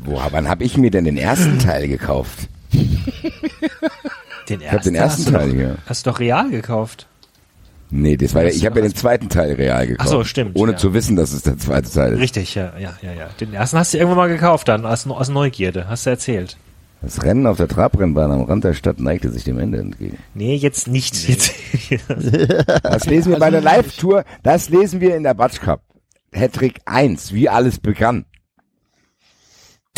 Wo, 0.04 0.22
wann 0.32 0.48
habe 0.48 0.64
ich 0.64 0.78
mir 0.78 0.92
denn 0.92 1.06
den 1.06 1.18
ersten 1.18 1.60
Teil 1.60 1.88
gekauft? 1.88 2.48
Den 4.50 4.62
Ich 4.62 4.72
habe 4.72 4.84
den 4.84 4.96
ersten 4.96 5.32
Teil 5.32 5.52
hier. 5.52 5.78
Hast 5.86 6.06
du 6.06 6.12
doch 6.12 6.20
real 6.20 6.50
gekauft. 6.50 7.08
Nee, 7.94 8.16
das 8.16 8.34
war 8.34 8.46
Hast 8.46 8.56
ich 8.56 8.66
habe 8.66 8.80
ja 8.80 8.86
den 8.88 8.96
zweiten 8.96 9.28
Teil 9.28 9.54
real 9.54 9.86
gekauft. 9.86 10.08
Ach 10.08 10.12
so, 10.12 10.24
stimmt, 10.24 10.58
Ohne 10.58 10.74
ja. 10.74 10.78
zu 10.78 10.94
wissen, 10.94 11.18
dass 11.18 11.34
es 11.34 11.44
der 11.44 11.58
zweite 11.58 11.92
Teil 11.92 12.14
ist. 12.14 12.20
Richtig, 12.20 12.56
ja, 12.56 12.72
ja, 12.80 12.94
ja, 13.02 13.12
ja. 13.12 13.30
Den 13.40 13.54
ersten 13.54 13.78
hast 13.78 13.94
du 13.94 13.98
irgendwann 13.98 14.18
mal 14.18 14.30
gekauft 14.30 14.70
dann, 14.70 14.86
aus, 14.86 15.06
aus 15.08 15.30
Neugierde, 15.30 15.90
hast 15.90 16.06
du 16.06 16.12
erzählt. 16.12 16.58
Das 17.02 17.24
Rennen 17.24 17.48
auf 17.48 17.58
der 17.58 17.68
Trabrennbahn 17.68 18.32
am 18.32 18.44
Rand 18.44 18.64
der 18.64 18.74
Stadt 18.74 19.00
neigte 19.00 19.30
sich 19.32 19.44
dem 19.44 19.60
Ende 19.60 19.80
entgegen. 19.80 20.18
Nee, 20.36 20.56
jetzt 20.56 20.88
nicht. 20.88 21.28
Jetzt, 21.28 21.54
Das 22.84 23.06
lesen 23.08 23.32
wir 23.32 23.40
bei 23.40 23.48
Also 23.48 23.60
der 23.60 23.62
Live-Tour, 23.62 24.24
das 24.44 24.70
lesen 24.70 25.02
wir 25.02 25.16
in 25.16 25.24
der 25.24 25.34
Batsch 25.34 25.60
Cup. 25.60 25.82
Hattrick 26.34 26.80
1, 26.86 27.34
wie 27.34 27.50
alles 27.50 27.80
begann. 27.80 28.26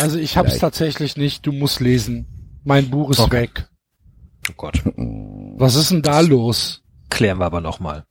Also 0.00 0.18
ich 0.18 0.36
hab's 0.36 0.48
Vielleicht. 0.50 0.60
tatsächlich 0.60 1.16
nicht. 1.16 1.46
Du 1.46 1.52
musst 1.52 1.80
lesen. 1.80 2.60
Mein 2.64 2.90
Buch 2.90 3.10
ist 3.10 3.20
Okay. 3.20 3.42
weg. 3.42 3.68
oh 4.50 4.54
Gott. 4.56 4.82
Was 4.86 5.74
ist 5.76 5.90
denn 5.90 6.02
da 6.02 6.20
los? 6.20 6.82
Klären 7.10 7.38
wir 7.38 7.46
aber 7.46 7.60
nochmal. 7.60 8.04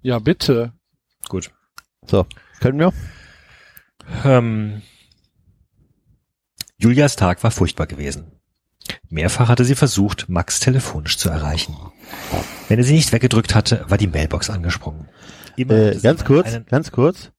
Ja, 0.00 0.18
bitte. 0.18 0.72
Gut. 1.28 1.50
So, 2.06 2.26
können 2.60 2.78
wir? 2.78 2.92
Ähm, 4.24 4.82
Julias 6.78 7.14
Tag 7.16 7.42
war 7.44 7.50
furchtbar 7.52 7.86
gewesen. 7.86 8.32
Mehrfach 9.08 9.48
hatte 9.48 9.64
sie 9.64 9.76
versucht, 9.76 10.28
Max 10.28 10.58
telefonisch 10.58 11.18
zu 11.18 11.28
erreichen. 11.28 11.76
Wenn 12.68 12.78
er 12.78 12.84
sie 12.84 12.94
nicht 12.94 13.12
weggedrückt 13.12 13.54
hatte, 13.54 13.84
war 13.88 13.98
die 13.98 14.08
Mailbox 14.08 14.50
angesprungen. 14.50 15.08
Immer 15.56 15.74
Äh, 15.74 16.00
ganz 16.00 16.24
kurz, 16.24 16.48
einen- 16.48 16.66
ganz 16.66 16.90
kurz. 16.90 17.30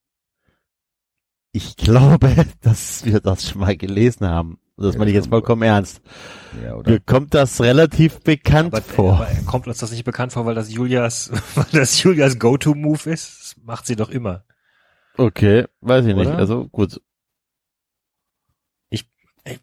Ich 1.54 1.78
glaube, 1.78 2.48
dass 2.62 3.06
wir 3.06 3.20
das 3.22 3.48
schon 3.50 3.62
mal 3.62 3.78
gelesen 3.78 4.28
haben. 4.28 4.60
Das 4.76 4.96
Ja, 4.96 5.00
meine 5.00 5.12
ich 5.12 5.16
jetzt 5.16 5.30
vollkommen 5.30 5.62
ernst. 5.62 6.02
Ja, 6.64 6.74
oder? 6.74 6.92
Mir 6.92 7.00
kommt 7.00 7.34
das 7.36 7.62
relativ 7.62 8.20
bekannt 8.22 8.74
aber, 8.74 8.82
vor. 8.82 9.16
aber 9.18 9.28
kommt 9.46 9.68
uns 9.68 9.78
das 9.78 9.92
nicht 9.92 10.04
bekannt 10.04 10.34
vor, 10.34 10.48
weil 10.48 10.56
das 10.56 10.74
Julias, 10.74 11.32
weil 11.56 11.66
das 11.72 12.02
Julias 12.02 12.40
Go-To-Move 12.40 13.10
ist? 13.12 13.40
Das 13.40 13.56
macht 13.64 13.86
sie 13.86 13.96
doch 13.96 14.10
immer. 14.10 14.44
Okay, 15.16 15.66
weiß 15.82 16.08
ich 16.08 16.16
nicht. 16.16 16.26
Oder? 16.28 16.38
Also 16.40 16.68
gut. 16.70 17.00
Ich 18.90 19.06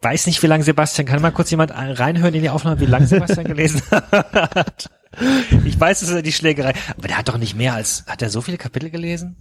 weiß 0.02 0.27
nicht, 0.27 0.43
wie 0.43 0.47
lange 0.47 0.62
Sebastian, 0.62 1.07
kann 1.09 1.23
mal 1.23 1.31
kurz 1.33 1.51
jemand 1.51 1.73
ein- 1.73 1.93
reinhören 1.93 2.35
in 2.35 2.43
die 2.43 2.51
Aufnahme, 2.51 2.78
wie 2.81 2.86
lange 2.86 3.07
Sebastian 3.07 3.47
gelesen 3.47 3.83
hat? 3.91 4.91
Ich 5.65 5.81
weiß, 5.81 6.02
es 6.02 6.09
ist 6.10 6.15
ja 6.15 6.23
die 6.23 6.33
Schlägerei, 6.33 6.75
aber 6.97 7.09
der 7.09 7.17
hat 7.19 7.28
doch 7.28 7.39
nicht 7.39 7.57
mehr 7.57 7.75
als, 7.75 8.05
hat 8.07 8.20
er 8.23 8.28
so 8.28 8.43
viele 8.43 8.59
Kapitel 8.59 8.91
gelesen? 8.91 9.36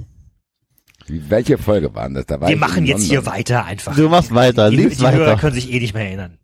Welche 1.10 1.58
Folge 1.58 1.94
waren 1.96 2.14
das? 2.14 2.26
Da 2.26 2.40
war 2.40 2.50
Wir 2.50 2.58
machen 2.58 2.86
jetzt 2.86 3.04
hier 3.04 3.18
London. 3.18 3.34
weiter 3.34 3.66
einfach. 3.66 3.96
Du 3.96 4.10
machst 4.10 4.34
weiter, 4.34 4.70
die, 4.70 4.90
die 4.90 4.98
Hörer 5.02 5.20
weiter. 5.20 5.36
können 5.38 5.56
sich 5.56 5.72
eh 5.74 5.80
nicht 5.80 5.94
mehr 5.94 6.06
erinnern. 6.06 6.38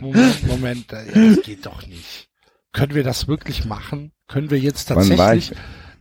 Moment, 0.00 0.46
Moment, 0.46 0.92
äh, 0.92 1.34
das 1.36 1.44
geht 1.44 1.64
doch 1.66 1.86
nicht. 1.86 2.28
Können 2.72 2.94
wir 2.94 3.04
das 3.04 3.28
wirklich 3.28 3.64
machen? 3.64 4.12
Können 4.28 4.50
wir 4.50 4.58
jetzt 4.58 4.86
tatsächlich 4.86 5.52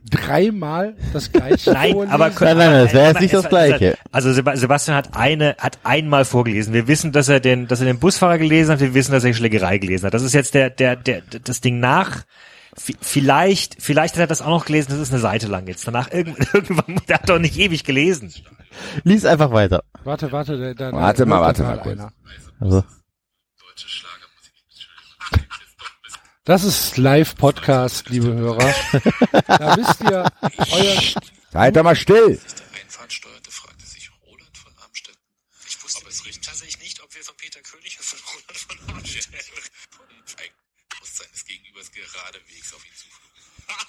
dreimal 0.09 0.95
das 1.13 1.31
gleiche 1.31 1.71
Nein, 1.71 1.91
vorlesen? 1.93 2.13
aber 2.13 2.29
Nein, 2.39 2.57
nein, 2.57 2.83
das 2.83 2.93
wäre 2.93 3.05
jetzt 3.05 3.15
aber 3.15 3.21
nicht 3.21 3.33
das 3.33 3.49
Gleiche. 3.49 3.97
Also 4.11 4.31
Seba- 4.33 4.55
Sebastian 4.55 4.97
hat 4.97 5.15
eine, 5.15 5.55
hat 5.59 5.79
einmal 5.83 6.25
vorgelesen. 6.25 6.73
Wir 6.73 6.87
wissen, 6.87 7.11
dass 7.11 7.27
er 7.27 7.39
den, 7.39 7.67
dass 7.67 7.79
er 7.79 7.85
den 7.87 7.99
Busfahrer 7.99 8.37
gelesen 8.37 8.71
hat. 8.73 8.79
Wir 8.81 8.93
wissen, 8.93 9.11
dass 9.13 9.23
er 9.23 9.31
die 9.31 9.35
Schlägerei 9.35 9.77
gelesen 9.79 10.05
hat. 10.05 10.13
Das 10.13 10.21
ist 10.21 10.33
jetzt 10.33 10.53
der, 10.53 10.69
der, 10.69 10.95
der, 10.95 11.21
das 11.43 11.61
Ding 11.61 11.79
nach. 11.79 12.23
Vielleicht, 12.77 13.81
vielleicht 13.81 14.15
hat 14.15 14.21
er 14.21 14.27
das 14.27 14.41
auch 14.41 14.49
noch 14.49 14.65
gelesen. 14.65 14.91
Das 14.91 14.99
ist 14.99 15.11
eine 15.11 15.21
Seite 15.21 15.47
lang 15.47 15.65
jetzt. 15.67 15.87
Danach 15.87 16.11
irgendwann, 16.11 16.47
irgendwann, 16.53 17.01
der 17.07 17.19
hat 17.19 17.29
doch 17.29 17.39
nicht 17.39 17.57
ewig 17.57 17.83
gelesen. 17.83 18.33
Lies 19.03 19.23
einfach 19.25 19.51
weiter. 19.51 19.83
Warte, 20.03 20.31
warte, 20.31 20.57
da, 20.75 20.91
da, 20.91 20.91
Warte 20.95 21.25
mal, 21.25 21.39
warte 21.41 21.63
mal 21.63 21.79
kurz. 21.79 21.99
einer. 21.99 22.11
Also, 22.59 22.83
Das 26.43 26.63
ist 26.63 26.97
Live-Podcast, 26.97 28.09
liebe 28.09 28.31
Hörer. 28.33 28.59
da 29.47 29.77
wisst 29.77 30.01
ihr, 30.01 30.29
euer, 30.71 31.01
Seid 31.51 31.75
doch 31.75 31.83
mal 31.83 31.95
still. 31.95 32.39
Einfahrtsteuerte, 32.83 33.49
fragte 33.49 33.85
sich 33.87 34.11
Roland 34.27 34.55
von 34.55 34.71
Amstetten. 34.85 35.21
Ich 35.67 35.83
wusste 35.83 36.01
aber 36.01 36.09
es 36.11 36.23
riecht 36.23 36.45
tatsächlich 36.45 36.79
nicht, 36.79 37.01
ob 37.01 37.15
wir 37.15 37.23
von 37.23 37.35
Peter 37.37 37.61
König 37.61 37.97
oder 37.97 38.05
von 38.05 38.19
Roland 38.29 38.57
von 38.85 38.95
Amstetten 38.95 39.35
Bewusstsein 40.89 41.27
des 41.33 41.45
Gegenübers 41.45 41.91
geradewegs 41.91 42.73
auf 42.73 42.85
ihn 42.85 42.93
zuflogen. 42.93 43.41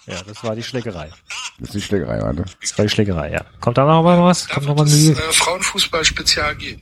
Ja, 0.06 0.22
das 0.22 0.42
war 0.44 0.54
die 0.54 0.62
Schlägerei. 0.62 1.10
Das 1.58 1.68
ist 1.70 1.74
die 1.74 1.82
Schlägerei, 1.82 2.20
warte. 2.22 2.44
Das 2.60 2.78
war 2.78 2.84
die 2.84 2.90
Schlägerei, 2.90 3.32
ja. 3.32 3.44
Kommt 3.60 3.76
da 3.78 3.84
noch 3.84 4.02
mal 4.02 4.22
was? 4.22 4.48
Kommt 4.48 4.66
noch 4.66 4.76
mal 4.76 4.86
Mühe? 4.86 5.12
äh, 5.12 5.32
Frauenfußball-Spezial 5.32 6.54
gehen. 6.56 6.80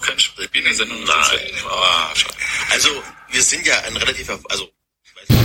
Kein 0.00 0.18
Spiel 0.18 0.48
in 0.52 0.64
der 0.64 0.74
Sendung. 0.74 0.98
Nein. 1.04 1.38
Ah, 1.68 2.10
schade. 2.14 2.34
Also, 2.72 2.88
wir 3.30 3.42
sind 3.42 3.66
ja 3.66 3.74
ein 3.86 3.96
relativ, 3.96 4.30
also, 4.48 4.68
ich 5.04 5.14
weiß 5.16 5.28
nicht, 5.28 5.42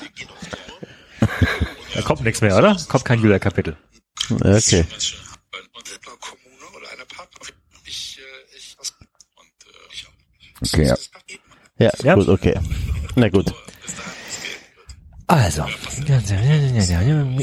wir 0.00 0.08
gehen 0.14 0.28
auf 0.30 0.38
Tour. 0.48 1.28
Da 1.94 2.02
kommt 2.02 2.22
nichts 2.22 2.40
mehr, 2.40 2.56
oder? 2.56 2.76
Kommt 2.88 3.04
kein 3.04 3.20
Julia-Kapitel. 3.20 3.76
okay. 4.30 4.84
Und 5.72 5.92
etwa 5.92 6.10
Kommune 6.20 6.76
oder 6.76 6.90
eine 6.92 7.04
Partner. 7.06 7.46
Ich, 7.84 8.20
ich, 8.56 8.76
und, 8.78 9.52
ich 9.92 10.06
auch. 10.06 10.12
Okay, 10.72 10.86
ja. 10.86 10.96
Ja, 11.78 11.92
Ja. 12.02 12.14
gut, 12.14 12.28
okay. 12.28 12.58
Na 13.14 13.28
gut. 13.28 13.52
Also, 15.30 15.62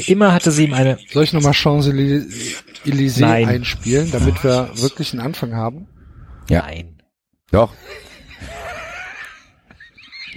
immer 0.08 0.32
hatte 0.32 0.50
sie 0.50 0.64
ihm 0.64 0.74
eine, 0.74 0.98
soll 1.12 1.22
ich 1.22 1.32
nochmal 1.32 1.52
Champs-Élysées 1.52 3.46
einspielen, 3.46 4.10
damit 4.10 4.42
wir 4.42 4.70
wirklich 4.74 5.12
einen 5.12 5.22
Anfang 5.22 5.54
haben? 5.54 5.86
Ja. 6.50 6.62
nein. 6.62 6.96
Doch. 7.52 7.72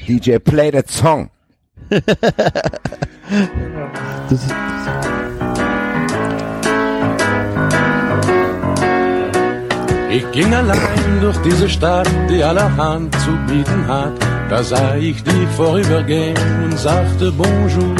DJ, 0.07 0.37
play 0.37 0.69
that 0.71 0.91
song. 0.91 1.31
Das 1.89 2.03
ist, 4.31 4.53
Ich 10.11 10.31
ging 10.31 10.53
allein 10.53 11.21
durch 11.21 11.37
diese 11.37 11.69
Stadt, 11.69 12.09
die 12.29 12.43
allerhand 12.43 13.13
zu 13.21 13.31
bieten 13.47 13.87
hat. 13.87 14.28
Da 14.49 14.63
sah 14.63 14.95
ich 14.95 15.23
dich 15.23 15.47
vorübergehen 15.55 16.35
und 16.63 16.77
sagte 16.77 17.31
Bonjour. 17.31 17.95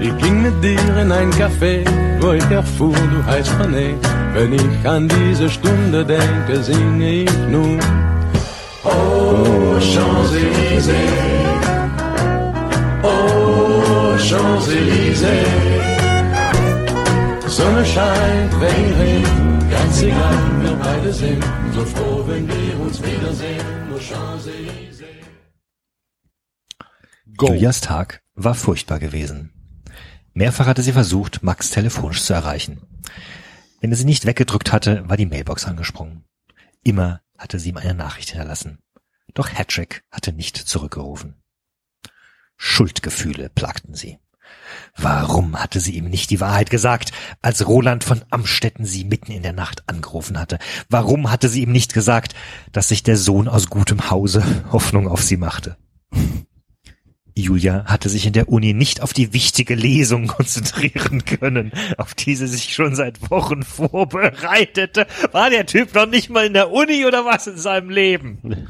Ich 0.00 0.16
ging 0.16 0.40
mit 0.42 0.64
dir 0.64 0.96
in 1.02 1.12
ein 1.12 1.30
Café, 1.32 1.84
wo 2.20 2.32
ich 2.32 2.50
erfuhr, 2.50 2.94
du 2.94 3.24
heißt 3.26 3.52
René. 3.60 3.94
Wenn 4.32 4.54
ich 4.54 4.88
an 4.88 5.08
diese 5.08 5.50
Stunde 5.50 6.06
denke, 6.06 6.62
singe 6.62 7.10
ich 7.24 7.38
nun. 7.50 7.78
Oh, 8.82 9.78
Champs-Élysées. 9.78 10.94
Oh, 13.02 14.16
Champs-Élysées. 14.16 15.46
Sonne 17.46 17.84
scheint, 17.84 18.52
Regen 18.62 18.94
regnet, 19.00 19.70
ganz 19.70 20.02
egal, 20.02 20.38
wir 20.62 20.76
beide 20.82 21.12
sind 21.12 21.44
so 21.74 21.84
froh, 21.84 22.24
wenn 22.26 22.46
wir 22.46 22.80
uns 22.80 23.02
wiedersehen. 23.02 23.66
Nur 23.90 23.98
Champs-Élysées. 23.98 24.87
Julias 27.40 27.80
Tag 27.80 28.22
war 28.34 28.54
furchtbar 28.54 28.98
gewesen. 28.98 29.52
Mehrfach 30.34 30.66
hatte 30.66 30.82
sie 30.82 30.92
versucht, 30.92 31.42
Max 31.42 31.70
telefonisch 31.70 32.22
zu 32.22 32.32
erreichen. 32.32 32.80
Wenn 33.80 33.90
er 33.90 33.96
sie 33.96 34.04
nicht 34.04 34.26
weggedrückt 34.26 34.72
hatte, 34.72 35.08
war 35.08 35.16
die 35.16 35.26
Mailbox 35.26 35.64
angesprungen. 35.64 36.24
Immer 36.82 37.20
hatte 37.36 37.58
sie 37.58 37.70
ihm 37.70 37.76
eine 37.76 37.94
Nachricht 37.94 38.30
hinterlassen. 38.30 38.78
Doch 39.34 39.52
Hattrick 39.52 40.02
hatte 40.10 40.32
nicht 40.32 40.56
zurückgerufen. 40.56 41.36
Schuldgefühle 42.56 43.50
plagten 43.50 43.94
sie. 43.94 44.18
Warum 44.96 45.56
hatte 45.60 45.78
sie 45.78 45.94
ihm 45.94 46.08
nicht 46.08 46.30
die 46.30 46.40
Wahrheit 46.40 46.70
gesagt, 46.70 47.12
als 47.42 47.66
Roland 47.66 48.02
von 48.02 48.24
Amstetten 48.30 48.84
sie 48.84 49.04
mitten 49.04 49.30
in 49.30 49.42
der 49.42 49.52
Nacht 49.52 49.88
angerufen 49.88 50.38
hatte? 50.38 50.58
Warum 50.88 51.30
hatte 51.30 51.48
sie 51.48 51.62
ihm 51.62 51.70
nicht 51.70 51.94
gesagt, 51.94 52.34
dass 52.72 52.88
sich 52.88 53.02
der 53.02 53.16
Sohn 53.16 53.46
aus 53.46 53.68
gutem 53.68 54.10
Hause 54.10 54.42
Hoffnung 54.72 55.06
auf 55.06 55.22
sie 55.22 55.36
machte? 55.36 55.76
Julia 57.42 57.84
hatte 57.86 58.08
sich 58.08 58.26
in 58.26 58.32
der 58.32 58.48
Uni 58.48 58.72
nicht 58.74 59.00
auf 59.02 59.12
die 59.12 59.32
wichtige 59.32 59.74
Lesung 59.74 60.26
konzentrieren 60.28 61.24
können, 61.24 61.72
auf 61.96 62.14
die 62.14 62.34
sie 62.34 62.46
sich 62.46 62.74
schon 62.74 62.94
seit 62.94 63.30
Wochen 63.30 63.62
vorbereitete. 63.62 65.06
War 65.32 65.50
der 65.50 65.66
Typ 65.66 65.94
noch 65.94 66.06
nicht 66.06 66.30
mal 66.30 66.46
in 66.46 66.54
der 66.54 66.70
Uni 66.70 67.04
oder 67.06 67.24
was 67.24 67.46
in 67.46 67.56
seinem 67.56 67.90
Leben? 67.90 68.66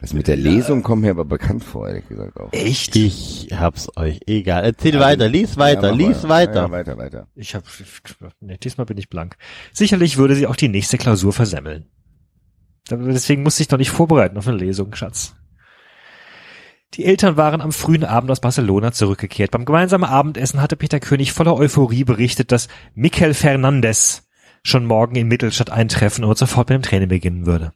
Das 0.00 0.12
mit 0.12 0.28
der 0.28 0.36
Lesung 0.36 0.82
kommt 0.82 1.02
mir 1.02 1.10
aber 1.10 1.24
bekannt 1.24 1.64
vor, 1.64 1.88
ehrlich 1.88 2.06
gesagt 2.06 2.38
auch. 2.38 2.52
Echt? 2.52 2.94
ich 2.94 3.48
hab's 3.52 3.88
euch. 3.96 4.20
Egal. 4.26 4.64
Erzähl 4.64 5.00
weiter, 5.00 5.28
lies 5.28 5.56
weiter, 5.56 5.88
Ja, 5.88 5.94
lies 5.94 6.22
mal. 6.22 6.28
weiter. 6.28 6.54
Ja, 6.62 6.70
weiter, 6.70 6.98
weiter. 6.98 7.26
Ich 7.34 7.54
hab, 7.54 7.64
nee, 8.40 8.58
diesmal 8.58 8.84
bin 8.84 8.98
ich 8.98 9.08
blank. 9.08 9.36
Sicherlich 9.72 10.16
würde 10.18 10.34
sie 10.36 10.46
auch 10.46 10.56
die 10.56 10.68
nächste 10.68 10.98
Klausur 10.98 11.32
versemmeln. 11.32 11.86
Deswegen 12.90 13.42
musste 13.42 13.62
ich 13.62 13.70
noch 13.70 13.78
nicht 13.78 13.90
vorbereiten 13.90 14.36
auf 14.36 14.46
eine 14.46 14.58
Lesung, 14.58 14.94
Schatz. 14.94 15.34
Die 16.94 17.04
Eltern 17.04 17.36
waren 17.36 17.60
am 17.60 17.72
frühen 17.72 18.04
Abend 18.04 18.30
aus 18.30 18.40
Barcelona 18.40 18.92
zurückgekehrt. 18.92 19.50
Beim 19.50 19.64
gemeinsamen 19.64 20.08
Abendessen 20.08 20.62
hatte 20.62 20.76
Peter 20.76 21.00
König 21.00 21.32
voller 21.32 21.56
Euphorie 21.56 22.04
berichtet, 22.04 22.52
dass 22.52 22.68
Mikel 22.94 23.34
Fernandes 23.34 24.28
schon 24.62 24.86
morgen 24.86 25.16
in 25.16 25.28
Mittelstadt 25.28 25.70
eintreffen 25.70 26.24
und 26.24 26.38
sofort 26.38 26.70
mit 26.70 26.76
dem 26.76 26.82
Training 26.82 27.08
beginnen 27.08 27.46
würde. 27.46 27.72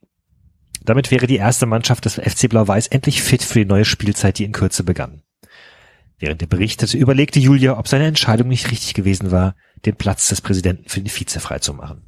Damit 0.83 1.11
wäre 1.11 1.27
die 1.27 1.37
erste 1.37 1.67
Mannschaft 1.67 2.05
des 2.07 2.15
FC 2.15 2.49
Blau-Weiß 2.49 2.87
endlich 2.89 3.23
fit 3.23 3.43
für 3.43 3.59
die 3.61 3.67
neue 3.67 3.85
Spielzeit, 3.85 4.39
die 4.39 4.45
in 4.45 4.53
Kürze 4.53 4.83
begann. 4.83 5.23
Während 6.19 6.43
er 6.43 6.49
berichtete, 6.49 6.97
überlegte 6.97 7.39
Julia, 7.41 7.79
ob 7.79 7.89
seine 7.89 8.07
Entscheidung 8.07 8.49
nicht 8.49 8.71
richtig 8.71 8.95
gewesen 8.95 9.31
war, 9.31 9.57
den 9.87 9.97
Platz 9.97 10.29
des 10.29 10.41
Präsidenten 10.41 10.89
für 10.89 11.01
den 11.01 11.09
Vize 11.09 11.41
freizumachen. 11.41 12.05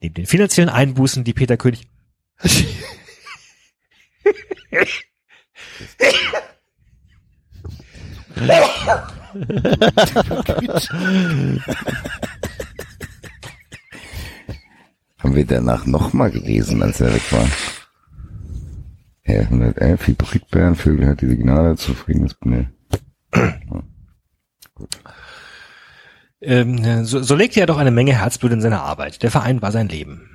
Neben 0.00 0.14
den 0.14 0.26
finanziellen 0.26 0.68
Einbußen, 0.68 1.24
die 1.24 1.32
Peter 1.32 1.56
König 1.56 1.88
Haben 15.18 15.34
wir 15.34 15.46
danach 15.46 15.86
nochmal 15.86 16.30
gelesen, 16.30 16.82
als 16.82 17.00
er 17.00 17.14
weg 17.14 17.32
war? 17.32 17.48
Ja, 19.26 19.40
111, 19.40 20.06
Hybridbären, 20.06 20.74
Vögel 20.74 21.08
hat 21.08 21.22
die 21.22 21.28
Signale, 21.28 21.76
zufriedenes, 21.76 22.36
ne. 22.44 22.70
Ähm, 26.46 27.06
so, 27.06 27.22
so 27.22 27.34
legte 27.34 27.60
er 27.60 27.66
doch 27.66 27.78
eine 27.78 27.90
Menge 27.90 28.20
Herzblut 28.20 28.52
in 28.52 28.60
seine 28.60 28.82
Arbeit. 28.82 29.22
Der 29.22 29.30
Verein 29.30 29.62
war 29.62 29.72
sein 29.72 29.88
Leben. 29.88 30.33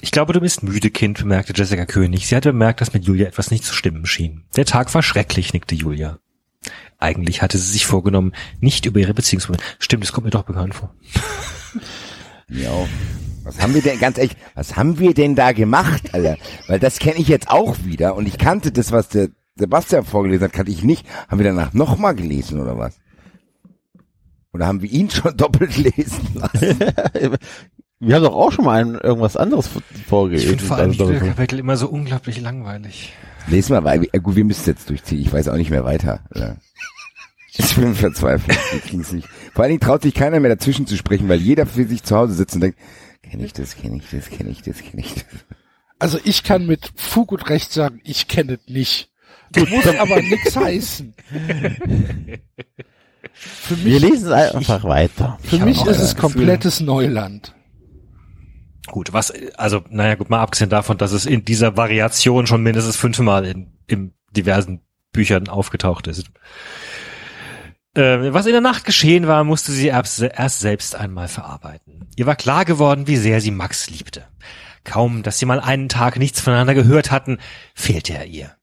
Ich 0.00 0.10
glaube, 0.10 0.32
du 0.32 0.40
bist 0.40 0.62
müde, 0.62 0.90
Kind, 0.90 1.18
bemerkte 1.18 1.52
Jessica 1.56 1.86
König. 1.86 2.26
Sie 2.26 2.36
hatte 2.36 2.52
bemerkt, 2.52 2.80
dass 2.80 2.92
mit 2.92 3.04
Julia 3.04 3.26
etwas 3.26 3.50
nicht 3.50 3.64
zu 3.64 3.74
stimmen 3.74 4.06
schien. 4.06 4.44
Der 4.56 4.66
Tag 4.66 4.92
war 4.94 5.02
schrecklich, 5.02 5.52
nickte 5.52 5.74
Julia. 5.74 6.18
Eigentlich 6.98 7.42
hatte 7.42 7.58
sie 7.58 7.72
sich 7.72 7.86
vorgenommen, 7.86 8.32
nicht 8.60 8.86
über 8.86 9.00
ihre 9.00 9.14
Beziehung 9.14 9.40
zu 9.40 9.52
Stimmt, 9.78 10.04
das 10.04 10.12
kommt 10.12 10.24
mir 10.24 10.30
doch 10.30 10.44
bekannt 10.44 10.74
vor. 10.74 10.94
Ja. 12.48 12.86
Was 13.42 13.60
haben 13.60 13.74
wir 13.74 13.82
denn, 13.82 13.98
ganz 13.98 14.16
ehrlich, 14.16 14.36
was 14.54 14.76
haben 14.76 14.98
wir 14.98 15.12
denn 15.12 15.34
da 15.34 15.52
gemacht, 15.52 16.14
Alter? 16.14 16.36
Weil 16.66 16.78
das 16.78 16.98
kenne 16.98 17.18
ich 17.18 17.28
jetzt 17.28 17.50
auch 17.50 17.76
wieder 17.84 18.14
und 18.16 18.26
ich 18.26 18.38
kannte 18.38 18.72
das, 18.72 18.92
was 18.92 19.08
der 19.08 19.28
Sebastian 19.56 20.04
vorgelesen 20.04 20.44
hat, 20.44 20.52
kannte 20.52 20.72
ich 20.72 20.82
nicht. 20.82 21.06
Haben 21.28 21.38
wir 21.38 21.46
danach 21.46 21.72
nochmal 21.74 22.14
gelesen 22.14 22.60
oder 22.60 22.78
was? 22.78 22.98
Oder 24.52 24.66
haben 24.66 24.82
wir 24.82 24.90
ihn 24.90 25.10
schon 25.10 25.36
doppelt 25.36 25.76
lesen 25.76 26.26
lassen? 26.34 26.78
Wir 28.06 28.16
haben 28.16 28.22
doch 28.22 28.34
auch 28.34 28.52
schon 28.52 28.64
mal 28.64 28.80
ein, 28.80 28.94
irgendwas 28.94 29.36
anderes 29.36 29.68
vorgelesen. 30.06 30.58
Also, 30.70 31.12
Kapitel 31.12 31.58
immer 31.58 31.76
so 31.76 31.88
unglaublich 31.88 32.40
langweilig. 32.40 33.12
Lesen 33.46 33.74
wir, 33.74 33.84
weil, 33.84 34.06
äh, 34.12 34.18
gut, 34.20 34.36
wir 34.36 34.44
müssen 34.44 34.68
jetzt 34.68 34.88
durchziehen. 34.90 35.20
Ich 35.20 35.32
weiß 35.32 35.48
auch 35.48 35.56
nicht 35.56 35.70
mehr 35.70 35.84
weiter. 35.84 36.20
Alter. 36.30 36.56
Ich 37.56 37.76
bin 37.76 37.94
verzweifelt. 37.94 38.58
Ich 38.74 38.82
krieg's 38.90 39.12
nicht. 39.12 39.28
Vor 39.52 39.62
allen 39.62 39.70
Dingen 39.70 39.80
traut 39.80 40.02
sich 40.02 40.12
keiner 40.14 40.40
mehr 40.40 40.54
dazwischen 40.54 40.86
zu 40.86 40.96
sprechen, 40.96 41.28
weil 41.28 41.40
jeder 41.40 41.66
für 41.66 41.84
sich 41.86 42.02
zu 42.02 42.16
Hause 42.16 42.34
sitzt 42.34 42.54
und 42.56 42.62
denkt, 42.62 42.78
kenne 43.22 43.44
ich 43.44 43.52
das, 43.52 43.76
kenne 43.76 43.96
ich 43.98 44.10
das, 44.10 44.28
kenne 44.28 44.50
ich 44.50 44.62
das, 44.62 44.78
kenne 44.78 45.02
ich 45.02 45.14
das. 45.14 45.24
Also 46.00 46.18
ich 46.24 46.42
kann 46.42 46.66
mit 46.66 46.90
Fug 46.96 47.30
und 47.32 47.48
Recht 47.48 47.72
sagen, 47.72 48.00
ich 48.04 48.26
kenne 48.28 48.54
es 48.54 48.72
nicht. 48.72 49.10
Muss 49.56 49.86
aber 49.86 50.20
nichts 50.20 50.56
heißen. 50.56 51.14
Für 53.32 53.84
Wir 53.84 54.00
mich, 54.00 54.02
lesen 54.10 54.32
einfach 54.32 54.84
weiter. 54.84 55.38
für 55.42 55.58
mich 55.58 55.84
ist 55.86 55.98
es 56.00 56.16
komplettes 56.16 56.80
Neuland. 56.80 57.54
Gut, 58.86 59.12
was, 59.12 59.32
also, 59.56 59.82
naja, 59.88 60.14
gut, 60.14 60.30
mal 60.30 60.40
abgesehen 60.40 60.70
davon, 60.70 60.98
dass 60.98 61.12
es 61.12 61.26
in 61.26 61.44
dieser 61.44 61.76
Variation 61.76 62.46
schon 62.46 62.62
mindestens 62.62 62.96
fünfmal 62.96 63.46
in, 63.46 63.72
in 63.86 64.12
diversen 64.30 64.82
Büchern 65.12 65.48
aufgetaucht 65.48 66.06
ist. 66.06 66.26
Äh, 67.94 68.32
was 68.32 68.46
in 68.46 68.52
der 68.52 68.60
Nacht 68.60 68.84
geschehen 68.84 69.26
war, 69.26 69.44
musste 69.44 69.72
sie 69.72 69.86
erst 69.86 70.58
selbst 70.58 70.96
einmal 70.96 71.28
verarbeiten. 71.28 72.08
Ihr 72.16 72.26
war 72.26 72.36
klar 72.36 72.64
geworden, 72.64 73.06
wie 73.06 73.16
sehr 73.16 73.40
sie 73.40 73.52
Max 73.52 73.88
liebte. 73.88 74.26
Kaum, 74.82 75.22
dass 75.22 75.38
sie 75.38 75.46
mal 75.46 75.60
einen 75.60 75.88
Tag 75.88 76.18
nichts 76.18 76.40
voneinander 76.40 76.74
gehört 76.74 77.10
hatten, 77.10 77.38
fehlte 77.74 78.12
er 78.12 78.26
ihr. 78.26 78.54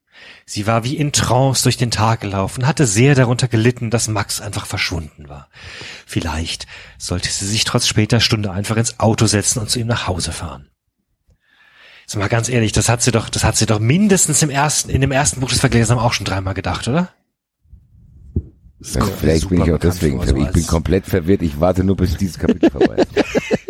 Sie 0.44 0.66
war 0.66 0.84
wie 0.84 0.96
in 0.96 1.12
Trance 1.12 1.62
durch 1.62 1.76
den 1.76 1.90
Tag 1.90 2.20
gelaufen, 2.20 2.66
hatte 2.66 2.86
sehr 2.86 3.14
darunter 3.14 3.48
gelitten, 3.48 3.90
dass 3.90 4.08
Max 4.08 4.40
einfach 4.40 4.66
verschwunden 4.66 5.28
war. 5.28 5.48
Vielleicht 6.06 6.66
sollte 6.98 7.30
sie 7.30 7.46
sich 7.46 7.64
trotz 7.64 7.86
später 7.86 8.20
Stunde 8.20 8.50
einfach 8.50 8.76
ins 8.76 9.00
Auto 9.00 9.26
setzen 9.26 9.60
und 9.60 9.70
zu 9.70 9.78
ihm 9.78 9.86
nach 9.86 10.06
Hause 10.06 10.32
fahren. 10.32 10.68
Jetzt 12.02 12.16
mal 12.16 12.28
ganz 12.28 12.48
ehrlich, 12.48 12.72
das 12.72 12.88
hat 12.88 13.02
sie 13.02 13.12
doch, 13.12 13.28
das 13.28 13.44
hat 13.44 13.56
sie 13.56 13.66
doch 13.66 13.78
mindestens 13.78 14.42
im 14.42 14.50
ersten, 14.50 14.90
in 14.90 15.00
dem 15.00 15.12
ersten 15.12 15.40
Buch 15.40 15.48
des 15.48 15.60
Vergläsers 15.60 15.96
auch 15.96 16.12
schon 16.12 16.26
dreimal 16.26 16.54
gedacht, 16.54 16.88
oder? 16.88 17.10
Das 18.80 18.94
Ja, 18.94 19.04
vielleicht 19.04 19.48
bin 19.48 19.62
ich 19.62 19.72
auch 19.72 19.78
deswegen 19.78 20.16
vor, 20.16 20.26
verwirrt. 20.26 20.52
so 20.52 20.58
Ich 20.58 20.64
bin 20.64 20.66
komplett 20.66 21.06
verwirrt. 21.06 21.42
Ich 21.42 21.60
warte 21.60 21.84
nur, 21.84 21.96
bis 21.96 22.16
dieses 22.16 22.38
Kapitel 22.38 22.68
vorbei 22.68 22.96
ist. 22.96 23.08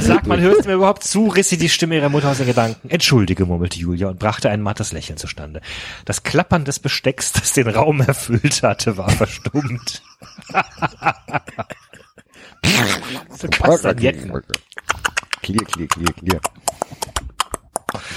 Sag 0.00 0.26
mal, 0.26 0.40
hörst 0.40 0.64
du 0.64 0.68
mir 0.68 0.74
überhaupt 0.74 1.04
zu, 1.04 1.28
riss 1.28 1.48
sie 1.48 1.58
die 1.58 1.68
Stimme 1.68 1.96
ihrer 1.96 2.08
Mutter 2.08 2.30
aus 2.30 2.38
den 2.38 2.46
Gedanken. 2.46 2.88
Entschuldige, 2.90 3.46
murmelte 3.46 3.78
Julia 3.78 4.08
und 4.08 4.18
brachte 4.18 4.50
ein 4.50 4.62
mattes 4.62 4.92
Lächeln 4.92 5.18
zustande. 5.18 5.60
Das 6.04 6.22
Klappern 6.22 6.64
des 6.64 6.78
Bestecks, 6.78 7.32
das 7.32 7.52
den 7.52 7.68
Raum 7.68 8.00
erfüllt 8.00 8.62
hatte, 8.62 8.96
war 8.96 9.10
verstummt. 9.10 10.02
so 13.36 13.48
Kastagnetten. 13.48 14.32
Clear, 15.42 15.64
clear, 15.64 15.88
clear, 15.88 16.12
clear. 16.12 16.40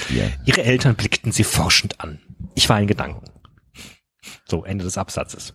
Clear. 0.08 0.32
Ihre 0.46 0.64
Eltern 0.64 0.96
blickten 0.96 1.32
sie 1.32 1.44
forschend 1.44 2.02
an. 2.02 2.20
Ich 2.56 2.68
war 2.70 2.80
in 2.80 2.88
Gedanken. 2.88 3.26
So, 4.46 4.64
Ende 4.66 4.84
des 4.84 4.98
Absatzes. 4.98 5.54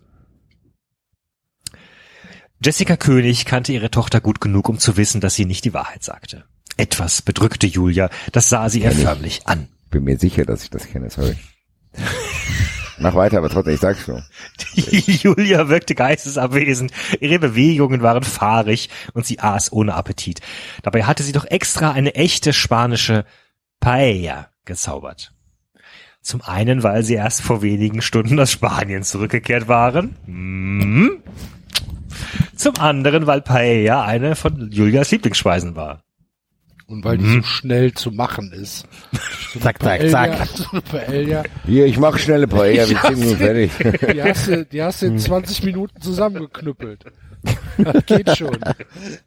Jessica 2.63 2.97
König 2.97 3.45
kannte 3.45 3.73
ihre 3.73 3.91
Tochter 3.91 4.21
gut 4.21 4.41
genug, 4.41 4.69
um 4.69 4.79
zu 4.79 4.97
wissen, 4.97 5.21
dass 5.21 5.35
sie 5.35 5.45
nicht 5.45 5.65
die 5.65 5.73
Wahrheit 5.73 6.03
sagte. 6.03 6.45
Etwas 6.77 7.21
bedrückte 7.21 7.67
Julia, 7.67 8.09
das 8.31 8.49
sah 8.49 8.69
sie 8.69 8.81
ihr 8.81 8.91
förmlich 8.91 9.47
an. 9.47 9.67
Bin 9.91 10.03
mir 10.03 10.17
sicher, 10.17 10.45
dass 10.45 10.63
ich 10.63 10.69
das 10.69 10.87
kenne, 10.87 11.09
sorry. 11.09 11.37
Mach 12.97 13.15
weiter, 13.15 13.37
aber 13.39 13.49
trotzdem, 13.49 13.73
ich 13.73 13.81
sag's 13.81 14.03
schon. 14.03 14.23
Julia 14.75 15.67
wirkte 15.67 15.95
geistesabwesend, 15.95 16.91
ihre 17.19 17.39
Bewegungen 17.39 18.01
waren 18.01 18.23
fahrig 18.23 18.89
und 19.13 19.25
sie 19.25 19.39
aß 19.39 19.71
ohne 19.73 19.95
Appetit. 19.95 20.39
Dabei 20.81 21.03
hatte 21.03 21.23
sie 21.23 21.33
doch 21.33 21.45
extra 21.45 21.91
eine 21.91 22.15
echte 22.15 22.53
spanische 22.53 23.25
Paella 23.79 24.49
gezaubert. 24.63 25.33
Zum 26.21 26.41
einen, 26.41 26.83
weil 26.83 27.03
sie 27.03 27.15
erst 27.15 27.41
vor 27.41 27.61
wenigen 27.61 28.01
Stunden 28.01 28.39
aus 28.39 28.51
Spanien 28.51 29.03
zurückgekehrt 29.03 29.67
waren. 29.67 30.15
Hm. 30.25 31.21
Zum 32.65 32.77
anderen, 32.79 33.27
weil 33.27 33.41
Paella 33.41 34.03
eine 34.05 34.35
von 34.35 34.71
Julias 34.71 35.11
Lieblingsspeisen 35.11 35.75
war. 35.75 36.01
Und 36.87 37.03
weil 37.03 37.17
die 37.19 37.29
so 37.29 37.43
schnell 37.43 37.93
zu 37.93 38.11
machen 38.11 38.51
ist. 38.53 38.87
So 39.53 39.59
Zack, 39.59 39.81
zack, 39.81 40.01
Paella- 40.01 40.09
zack. 40.11 40.47
So 40.47 40.81
Paella, 40.81 41.43
Hier, 41.67 41.85
ich 41.85 41.97
mach 41.99 42.17
schnelle 42.17 42.47
Paella, 42.47 42.89
wir 42.89 42.97
sind 42.97 43.19
nun 43.25 43.37
fertig. 43.37 43.71
die 44.13 44.23
hast 44.23 44.47
du, 44.47 44.65
die 44.65 44.81
hast 44.81 45.01
du 45.03 45.05
in 45.07 45.19
20 45.19 45.63
Minuten 45.63 46.01
zusammengeknüppelt. 46.01 47.05
Das 47.77 48.05
geht 48.07 48.35
schon. 48.35 48.57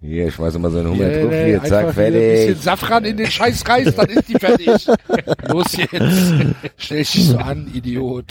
Hier, 0.00 0.32
schmeiß 0.32 0.58
mal 0.58 0.70
so 0.72 0.78
einen 0.80 0.88
Hummer 0.90 1.04
Yeah, 1.04 1.22
drauf, 1.22 1.32
hier, 1.32 1.62
zack, 1.62 1.68
wieder 1.68 1.78
Ein 1.78 1.86
bisschen 1.86 2.46
fertig. 2.46 2.62
Safran 2.62 3.04
in 3.04 3.16
den 3.16 3.30
scheiß 3.30 3.68
Reis, 3.68 3.94
dann 3.94 4.08
ist 4.08 4.28
die 4.28 4.34
fertig. 4.34 4.68
Los 5.48 5.76
jetzt. 5.76 6.34
Stell 6.76 6.98
dich 6.98 7.24
so 7.28 7.38
an, 7.38 7.70
Idiot. 7.72 8.24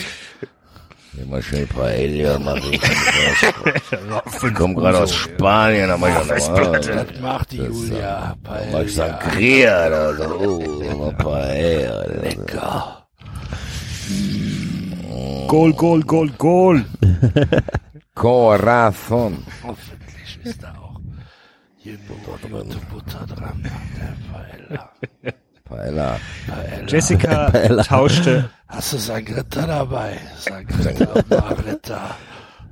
Immer 1.21 1.41
schnell 1.41 1.65
Paella 1.65 2.39
mach 2.39 2.57
ich. 2.57 2.73
Ich 2.73 4.53
komm 4.53 4.75
gerade 4.75 4.99
aus 4.99 5.13
Spanien, 5.13 5.87
da 5.87 5.97
mach 5.97 6.09
ich 6.09 6.15
auch 6.15 6.25
noch 6.25 6.71
mal. 6.71 6.79
Das 6.79 7.19
macht 7.21 7.51
die 7.51 7.57
Julia. 7.57 8.35
Mach 8.43 8.61
ich 8.61 8.71
Paella. 8.71 8.87
Sangria, 8.87 9.89
da 9.89 10.13
so, 10.13 10.23
oh, 10.23 10.95
mal 10.95 11.13
Paella. 11.13 12.05
Lecker. 12.21 13.07
Goal, 15.47 15.73
Goal, 15.73 16.01
Goal, 16.03 16.29
Goal. 16.37 16.85
Corazon. 18.13 19.43
Hoffentlich 19.63 20.39
ist 20.43 20.61
da 20.61 20.69
auch 20.69 20.99
hier 21.77 21.97
rote 22.51 22.77
Butter 22.91 23.25
dran. 23.27 23.63
Der 23.95 24.15
Paella. 24.31 24.91
Paella. 25.63 26.19
Jessica 26.87 27.49
tauschte 27.83 28.49
Hast 28.67 28.93
du 28.93 28.97
Sangretta 28.97 29.65
dabei? 29.65 30.19
Sangretta 30.39 31.23
Maretta. 31.29 32.15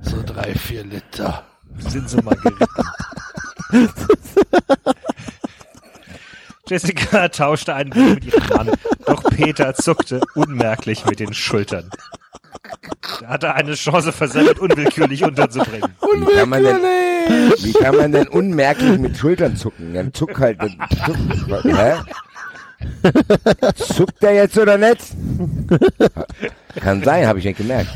So 0.02 0.22
drei, 0.22 0.54
vier 0.54 0.84
Liter. 0.84 1.44
sind 1.78 2.08
so 2.08 2.18
mal 2.18 2.36
geritten. 2.36 2.66
Jessica 6.68 7.28
tauschte 7.28 7.74
einen 7.74 7.90
Blick 7.90 8.14
mit 8.14 8.24
ihrem 8.24 8.48
Mann, 8.48 8.70
doch 9.06 9.22
Peter 9.22 9.74
zuckte 9.74 10.20
unmerklich 10.34 11.04
mit 11.06 11.20
den 11.20 11.32
Schultern. 11.32 11.90
Er 13.22 13.28
hatte 13.28 13.54
eine 13.54 13.74
Chance 13.74 14.10
versemmelt, 14.12 14.58
unwillkürlich 14.58 15.22
unterzubringen. 15.24 15.94
Wie 16.00 16.34
kann 16.34 16.48
man 16.48 16.64
denn, 16.64 16.82
wie 17.58 17.72
kann 17.72 17.96
man 17.96 18.12
denn 18.12 18.26
unmerklich 18.28 18.98
mit 18.98 19.16
Schultern 19.16 19.56
zucken? 19.56 19.94
Dann 19.94 20.12
zuck 20.12 20.38
halt, 20.40 20.60
dann 20.60 20.76
zuck, 21.04 21.64
hä? 21.64 21.94
Zuckt 23.76 24.22
er 24.22 24.34
jetzt 24.34 24.58
oder 24.58 24.76
nicht? 24.78 25.00
Kann 26.80 27.02
sein, 27.02 27.26
habe 27.26 27.38
ich 27.38 27.44
nicht 27.44 27.58
gemerkt. 27.58 27.90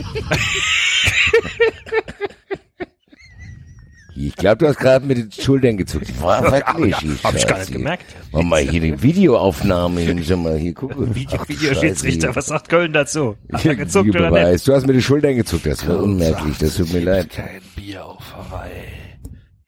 Ich 4.16 4.36
glaube, 4.36 4.58
du 4.58 4.68
hast 4.68 4.78
gerade 4.78 5.06
mit 5.06 5.16
den 5.16 5.32
Schultern 5.32 5.76
gezuckt. 5.78 6.20
War 6.20 6.42
wirklich. 6.52 6.94
ich 7.02 7.24
Hab 7.24 7.34
ich 7.34 7.46
gar 7.46 7.58
nicht 7.58 7.72
gemerkt. 7.72 8.04
Mach 8.32 8.42
mal 8.42 8.60
hier 8.60 8.80
die 8.80 9.02
Videoaufnahme 9.02 10.00
hin, 10.02 10.22
schau 10.26 10.36
mal 10.36 10.58
hier, 10.58 10.74
guck. 10.74 10.92
Video, 11.14 11.40
Videoschiedsrichter, 11.46 12.34
was 12.36 12.46
sagt 12.46 12.68
Köln 12.68 12.92
dazu? 12.92 13.36
Hat 13.52 13.64
er 13.64 13.76
gezuckt 13.76 14.14
oder 14.14 14.30
nicht? 14.30 14.66
Du 14.68 14.74
hast 14.74 14.86
mit 14.86 14.94
den 14.94 15.02
Schultern 15.02 15.36
gezuckt, 15.36 15.64
das 15.66 15.86
war 15.88 16.02
unmerklich, 16.02 16.58
das 16.58 16.74
tut 16.74 16.92
mir 16.92 17.00
leid. 17.00 17.30
Kein 17.30 17.60
Bier 17.76 18.04
auf 18.04 18.34
Hawaii. 18.34 18.70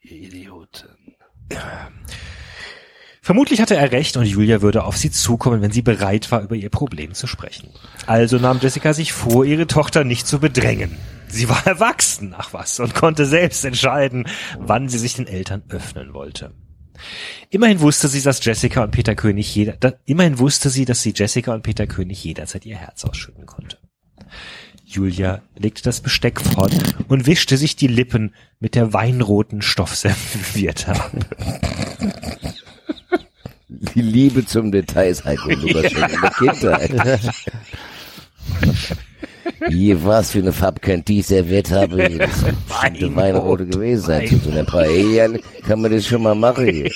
Ihr 0.01 0.27
Idioten. 0.27 0.89
Vermutlich 3.23 3.61
hatte 3.61 3.77
er 3.77 3.93
recht 3.93 4.17
und 4.17 4.25
Julia 4.25 4.61
würde 4.61 4.83
auf 4.83 4.97
sie 4.97 5.09
zukommen, 5.09 5.61
wenn 5.61 5.71
sie 5.71 5.81
bereit 5.81 6.29
war, 6.29 6.41
über 6.41 6.57
ihr 6.57 6.69
Problem 6.69 7.13
zu 7.13 7.25
sprechen. 7.25 7.69
Also 8.05 8.37
nahm 8.37 8.59
Jessica 8.61 8.93
sich 8.93 9.13
vor, 9.13 9.45
ihre 9.45 9.65
Tochter 9.65 10.03
nicht 10.03 10.27
zu 10.27 10.39
bedrängen. 10.39 10.97
Sie 11.29 11.47
war 11.47 11.65
erwachsen, 11.65 12.35
ach 12.37 12.51
was, 12.51 12.81
und 12.81 12.93
konnte 12.93 13.25
selbst 13.25 13.63
entscheiden, 13.63 14.27
wann 14.59 14.89
sie 14.89 14.97
sich 14.97 15.13
den 15.13 15.27
Eltern 15.27 15.63
öffnen 15.69 16.13
wollte. 16.13 16.53
Immerhin 17.49 17.79
wusste 17.79 18.09
sie, 18.09 18.21
dass 18.21 18.43
Jessica 18.43 18.83
und 18.83 18.91
Peter 18.91 19.15
König 19.15 19.55
jeder, 19.55 19.77
da, 19.77 19.93
immerhin 20.03 20.37
wusste 20.37 20.69
sie, 20.69 20.83
dass 20.83 21.01
sie 21.01 21.13
Jessica 21.15 21.53
und 21.53 21.63
Peter 21.63 21.87
König 21.87 22.21
jederzeit 22.25 22.65
ihr 22.65 22.75
Herz 22.75 23.05
ausschütten 23.05 23.45
konnte. 23.45 23.77
Julia 24.83 25.41
legte 25.57 25.81
das 25.81 26.01
Besteck 26.01 26.41
fort 26.41 26.73
und 27.07 27.25
wischte 27.25 27.55
sich 27.55 27.77
die 27.77 27.87
Lippen 27.87 28.35
mit 28.59 28.75
der 28.75 28.91
weinroten 28.91 29.61
Stoffserviette 29.61 30.91
ab. 30.91 31.11
Die 33.93 34.01
Liebe 34.01 34.45
zum 34.45 34.71
Detail 34.71 35.09
ist 35.09 35.25
halt 35.25 35.39
Lukas 35.45 35.91
schon 35.91 36.03
in 36.03 36.21
der 36.21 36.31
Kindheit. 36.31 37.19
Hier, 39.67 40.03
was 40.03 40.31
für 40.31 40.39
eine 40.39 40.53
Farbe 40.53 40.79
könnte 40.79 41.11
die 41.13 41.21
Serviette 41.21 41.75
haben? 41.75 41.97
Das 42.17 42.43
eine 42.81 43.15
Weinrote 43.15 43.65
gewesen 43.65 44.03
sein. 44.03 44.41
So 44.43 44.51
einer 44.51 44.63
Paella 44.63 45.37
kann 45.67 45.81
man 45.81 45.91
das 45.91 46.07
schon 46.07 46.23
mal 46.23 46.35
machen. 46.35 46.67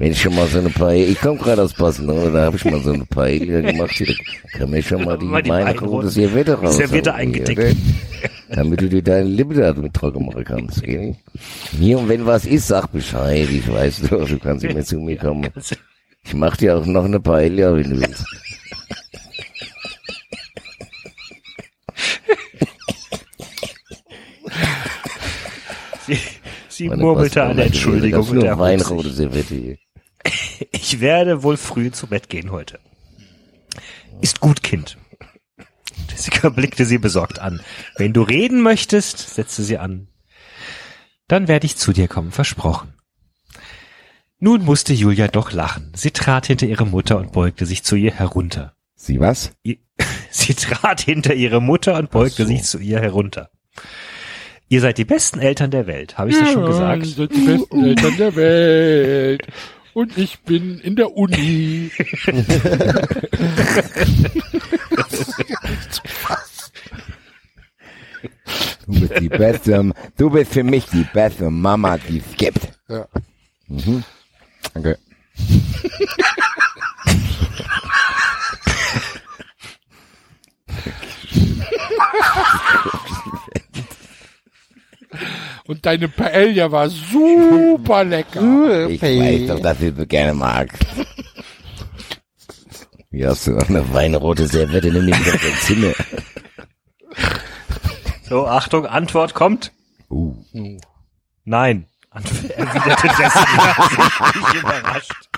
wenn 0.00 0.12
ich 0.12 0.22
schon 0.22 0.34
mal 0.34 0.46
so 0.46 0.58
eine 0.58 0.70
Paella, 0.70 1.10
ich 1.10 1.20
komme 1.20 1.38
gerade 1.38 1.60
aus 1.60 1.74
Boston, 1.74 2.06
ne? 2.06 2.30
da 2.32 2.46
habe 2.46 2.56
ich 2.56 2.64
mal 2.64 2.80
so 2.80 2.92
eine 2.92 3.04
Paella 3.04 3.60
gemacht, 3.70 3.90
hier, 3.90 4.14
kann 4.54 4.70
mir 4.70 4.82
schon 4.82 5.04
mal 5.04 5.18
die, 5.18 5.26
mal 5.26 5.42
die 5.42 5.50
meine 5.50 5.78
rotes 5.78 6.14
Serviette 6.14 6.54
raus. 6.54 6.78
Serviette 6.78 7.12
also, 7.12 7.22
eingedeckt. 7.22 7.76
Damit 8.48 8.80
du 8.80 8.88
dir 8.88 9.02
deine 9.02 9.28
Lippe 9.28 9.52
da 9.52 9.74
mit 9.74 9.92
trocken 9.92 10.24
machen 10.24 10.42
kannst, 10.42 10.82
gell? 10.82 11.16
Hier, 11.78 11.98
und 11.98 12.08
wenn 12.08 12.24
was 12.24 12.46
ist, 12.46 12.68
sag 12.68 12.90
Bescheid, 12.90 13.46
ich 13.50 13.70
weiß 13.70 14.00
doch, 14.08 14.26
du 14.26 14.38
kannst 14.38 14.64
nicht 14.64 14.72
mehr 14.72 14.84
zu 14.86 14.98
mir 14.98 15.18
kommen. 15.18 15.46
Ich 16.24 16.32
mach 16.32 16.56
dir 16.56 16.78
auch 16.78 16.86
noch 16.86 17.04
eine 17.04 17.20
Paella, 17.20 17.76
wenn 17.76 17.90
du 17.90 18.00
willst. 18.00 18.24
Sie, 26.06 26.18
sie 26.68 26.88
murmelte 26.88 27.42
eine 27.42 27.64
Entschuldigung. 27.64 28.20
Das 28.20 28.28
ist 28.28 28.32
nur 28.32 28.58
Weinrote 28.58 29.10
Serviette 29.10 29.54
hier. 29.54 29.76
Ich 30.72 31.00
werde 31.00 31.42
wohl 31.42 31.56
früh 31.56 31.90
zu 31.90 32.06
Bett 32.06 32.28
gehen 32.28 32.50
heute. 32.50 32.78
Ist 34.20 34.40
gut, 34.40 34.62
Kind. 34.62 34.98
Jessica 36.10 36.48
blickte 36.48 36.84
sie 36.84 36.98
besorgt 36.98 37.38
an. 37.38 37.60
Wenn 37.96 38.12
du 38.12 38.22
reden 38.22 38.60
möchtest, 38.62 39.18
setzte 39.34 39.62
sie 39.62 39.78
an, 39.78 40.08
dann 41.28 41.48
werde 41.48 41.66
ich 41.66 41.76
zu 41.76 41.92
dir 41.92 42.08
kommen, 42.08 42.32
versprochen. 42.32 42.94
Nun 44.38 44.64
musste 44.64 44.92
Julia 44.92 45.28
doch 45.28 45.52
lachen. 45.52 45.92
Sie 45.94 46.10
trat 46.10 46.46
hinter 46.46 46.66
ihre 46.66 46.86
Mutter 46.86 47.18
und 47.18 47.32
beugte 47.32 47.66
sich 47.66 47.82
zu 47.84 47.94
ihr 47.96 48.12
herunter. 48.12 48.74
Sie 48.94 49.20
was? 49.20 49.52
Sie 50.30 50.54
trat 50.54 51.00
hinter 51.02 51.34
ihre 51.34 51.60
Mutter 51.60 51.96
und 51.96 52.10
beugte 52.10 52.46
sich 52.46 52.64
zu 52.64 52.78
ihr 52.78 53.00
herunter. 53.00 53.50
Ihr 54.68 54.80
seid 54.80 54.98
die 54.98 55.04
besten 55.04 55.40
Eltern 55.40 55.70
der 55.70 55.86
Welt, 55.86 56.16
habe 56.16 56.30
ich 56.30 56.38
das 56.38 56.52
schon 56.52 56.62
Ja, 56.62 56.68
gesagt? 56.68 57.06
ihr 57.06 57.12
seid 57.14 57.34
die 57.34 57.40
besten 57.46 57.84
Eltern 57.84 58.16
der 58.16 58.36
Welt. 58.36 59.46
Und 59.92 60.16
ich 60.16 60.38
bin 60.40 60.78
in 60.80 60.96
der 60.96 61.16
Uni. 61.16 61.90
Du 68.86 69.00
bist 69.00 69.20
die 69.20 69.28
beste, 69.28 69.92
du 70.16 70.30
bist 70.30 70.52
für 70.52 70.64
mich 70.64 70.86
die 70.86 71.06
beste 71.12 71.50
Mama, 71.50 71.98
die 71.98 72.18
es 72.18 72.36
gibt. 72.36 72.68
Ja. 72.88 73.06
Mhm. 73.68 74.02
Danke. 74.74 74.98
Und 85.66 85.86
deine 85.86 86.08
Paella 86.08 86.70
war 86.70 86.88
super 86.88 88.04
lecker. 88.04 88.88
Ich 88.88 89.02
weiß 89.02 89.48
doch, 89.48 89.60
dass 89.60 89.78
du 89.78 90.06
gerne 90.06 90.34
magst. 90.34 90.84
Hier 93.10 93.30
hast 93.30 93.46
du 93.46 93.52
noch 93.52 93.68
eine 93.68 93.92
weinrote 93.92 94.46
Serviette, 94.46 94.92
nimm 94.92 95.06
die 95.06 95.12
wieder 95.12 95.34
auf 95.34 95.42
dein 95.42 95.54
Zimmer. 95.54 95.92
So, 98.28 98.46
Achtung, 98.46 98.86
Antwort 98.86 99.34
kommt. 99.34 99.72
Uh. 100.08 100.36
Nein. 101.44 101.86
Erwiderte 102.12 103.06
Jessica, 103.06 103.88
sichtlich 103.88 104.62
überrascht. 104.62 105.30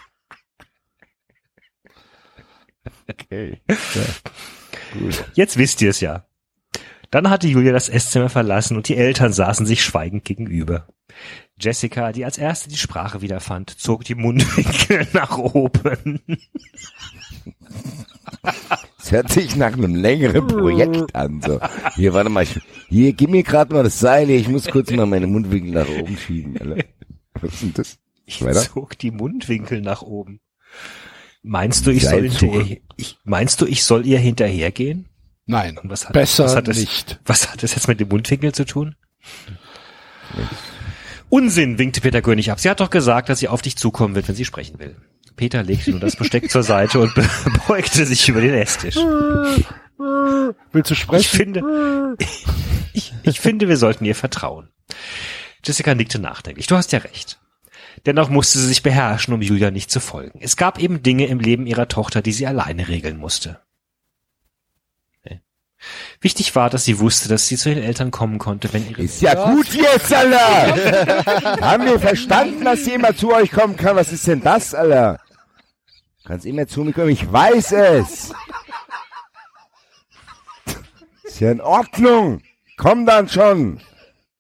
Okay. 3.09 3.63
Jetzt 5.35 5.57
wisst 5.57 5.81
ihr 5.81 5.91
es 5.91 6.01
ja. 6.01 6.27
Dann 7.13 7.29
hatte 7.29 7.47
Julia 7.47 7.73
das 7.73 7.91
Esszimmer 7.91 8.31
verlassen 8.31 8.75
und 8.75 8.89
die 8.89 8.97
Eltern 8.97 9.35
saßen 9.35 9.67
sich 9.67 9.85
schweigend 9.85 10.25
gegenüber. 10.25 10.89
Jessica, 11.61 12.11
die 12.11 12.25
als 12.25 12.39
erste 12.39 12.71
die 12.71 12.79
Sprache 12.79 13.21
wiederfand, 13.21 13.69
zog 13.79 14.03
die 14.05 14.15
Mundwinkel 14.15 15.07
nach 15.13 15.37
oben. 15.37 16.21
Es 18.99 19.13
hört 19.13 19.29
sich 19.29 19.57
nach 19.57 19.75
einem 19.75 19.95
längeren 19.95 20.47
Projekt 20.47 21.15
an. 21.15 21.43
So. 21.43 21.61
Hier, 21.97 22.15
warte 22.15 22.31
mal. 22.31 22.45
Ich, 22.45 22.59
hier, 22.89 23.13
gib 23.13 23.29
mir 23.29 23.43
gerade 23.43 23.75
mal 23.75 23.85
das 23.85 24.01
Seil. 24.01 24.27
hier, 24.29 24.39
Ich 24.39 24.49
muss 24.49 24.67
kurz 24.67 24.91
mal 24.91 25.05
meine 25.05 25.27
Mundwinkel 25.27 25.73
nach 25.73 25.89
oben 25.89 26.17
schieben. 26.17 26.57
Alter. 26.59 26.83
Was 27.43 27.53
ist 27.53 27.63
denn 27.63 27.75
das? 27.75 27.99
Ich 28.25 28.43
Weiter? 28.43 28.63
zog 28.63 28.97
die 28.99 29.11
Mundwinkel 29.11 29.83
nach 29.83 30.01
oben. 30.01 30.41
Meinst 31.43 31.87
du, 31.87 31.91
ich 31.91 32.07
soll 32.07 32.25
ich, 32.97 33.19
meinst 33.25 33.61
du, 33.61 33.67
ich 33.67 33.85
soll 33.85 34.07
ihr 34.07 34.19
hinterhergehen? 34.19 35.09
Nein, 35.53 35.79
Und 35.79 35.91
was 35.91 36.07
hat, 36.07 36.13
besser 36.15 36.45
was 36.45 36.57
hat 36.57 36.67
das, 36.69 36.77
nicht. 36.79 37.21
Was 37.27 37.51
hat 37.53 37.63
das 37.63 37.75
jetzt 37.75 37.87
mit 37.89 38.01
dem 38.01 38.09
Mundwinkel 38.09 38.53
zu 38.53 38.65
tun? 38.65 38.97
Unsinn, 41.29 41.79
winkte 41.79 42.01
Peter 42.01 42.23
König 42.23 42.51
ab. 42.51 42.59
Sie 42.61 42.69
hat 42.69 42.81
doch 42.81 42.91
gesagt, 42.91 43.29
dass 43.29 43.39
sie 43.39 43.49
auf 43.49 43.63
dich 43.63 43.77
zukommen 43.77 44.15
wird, 44.15 44.29
wenn 44.29 44.35
sie 44.35 44.45
sprechen 44.45 44.79
will. 44.79 44.97
Peter 45.37 45.63
legte 45.63 45.91
nun 45.91 46.01
das 46.01 46.17
Besteck 46.17 46.51
zur 46.51 46.63
Seite 46.63 47.01
und 47.01 47.13
beugte 47.69 48.05
sich 48.05 48.29
über 48.29 48.41
den 48.41 48.55
Esstisch. 48.55 48.97
Willst 50.73 50.91
du 50.91 50.95
Ich 50.95 51.01
sprechen? 51.01 51.37
finde, 51.37 52.17
ich, 52.93 53.15
ich 53.23 53.41
finde, 53.41 53.69
wir 53.69 53.77
sollten 53.77 54.05
ihr 54.05 54.15
vertrauen. 54.15 54.69
Jessica 55.65 55.95
nickte 55.95 56.19
nachdenklich. 56.19 56.67
Du 56.67 56.77
hast 56.77 56.93
ja 56.93 56.99
recht. 56.99 57.39
Dennoch 58.05 58.29
musste 58.29 58.59
sie 58.59 58.67
sich 58.67 58.83
beherrschen, 58.83 59.33
um 59.33 59.43
Julia 59.43 59.71
nicht 59.71 59.91
zu 59.91 60.01
folgen. 60.01 60.41
Es 60.43 60.57
gab 60.57 60.79
eben 60.79 61.03
Dinge 61.03 61.27
im 61.27 61.41
Leben 61.41 61.67
ihrer 61.67 61.89
Tochter, 61.89 62.21
die 62.21 62.33
sie 62.33 62.47
alleine 62.47 62.89
regeln 62.89 63.17
musste. 63.17 63.61
Wichtig 66.23 66.55
war, 66.55 66.71
dass 66.71 66.85
sie 66.85 67.01
wusste, 67.01 67.29
dass 67.29 67.49
sie 67.49 67.57
zu 67.57 67.69
den 67.69 67.83
Eltern 67.83 68.13
kommen 68.13 68.39
konnte, 68.39 68.73
wenn 68.73 68.89
ihre 68.89 69.03
Ist 69.03 69.21
ja 69.21 69.35
gut 69.53 69.75
jetzt, 69.75 70.15
Alter. 70.15 71.61
Haben 71.61 71.85
wir 71.85 71.99
verstanden, 71.99 72.65
dass 72.65 72.85
sie 72.85 72.93
immer 72.93 73.15
zu 73.15 73.35
euch 73.35 73.51
kommen 73.51 73.77
kann? 73.77 73.97
Was 73.97 74.13
ist 74.13 74.29
denn 74.29 74.41
das, 74.41 74.73
Alter? 74.73 75.19
Kannst 76.25 76.47
immer 76.47 76.69
zu 76.69 76.85
mir 76.85 76.93
kommen, 76.93 77.09
ich 77.09 77.31
weiß 77.31 77.73
es. 77.73 78.33
Ist 81.25 81.41
ja 81.41 81.51
in 81.51 81.61
Ordnung. 81.61 82.41
Komm 82.77 83.05
dann 83.05 83.29
schon. 83.29 83.81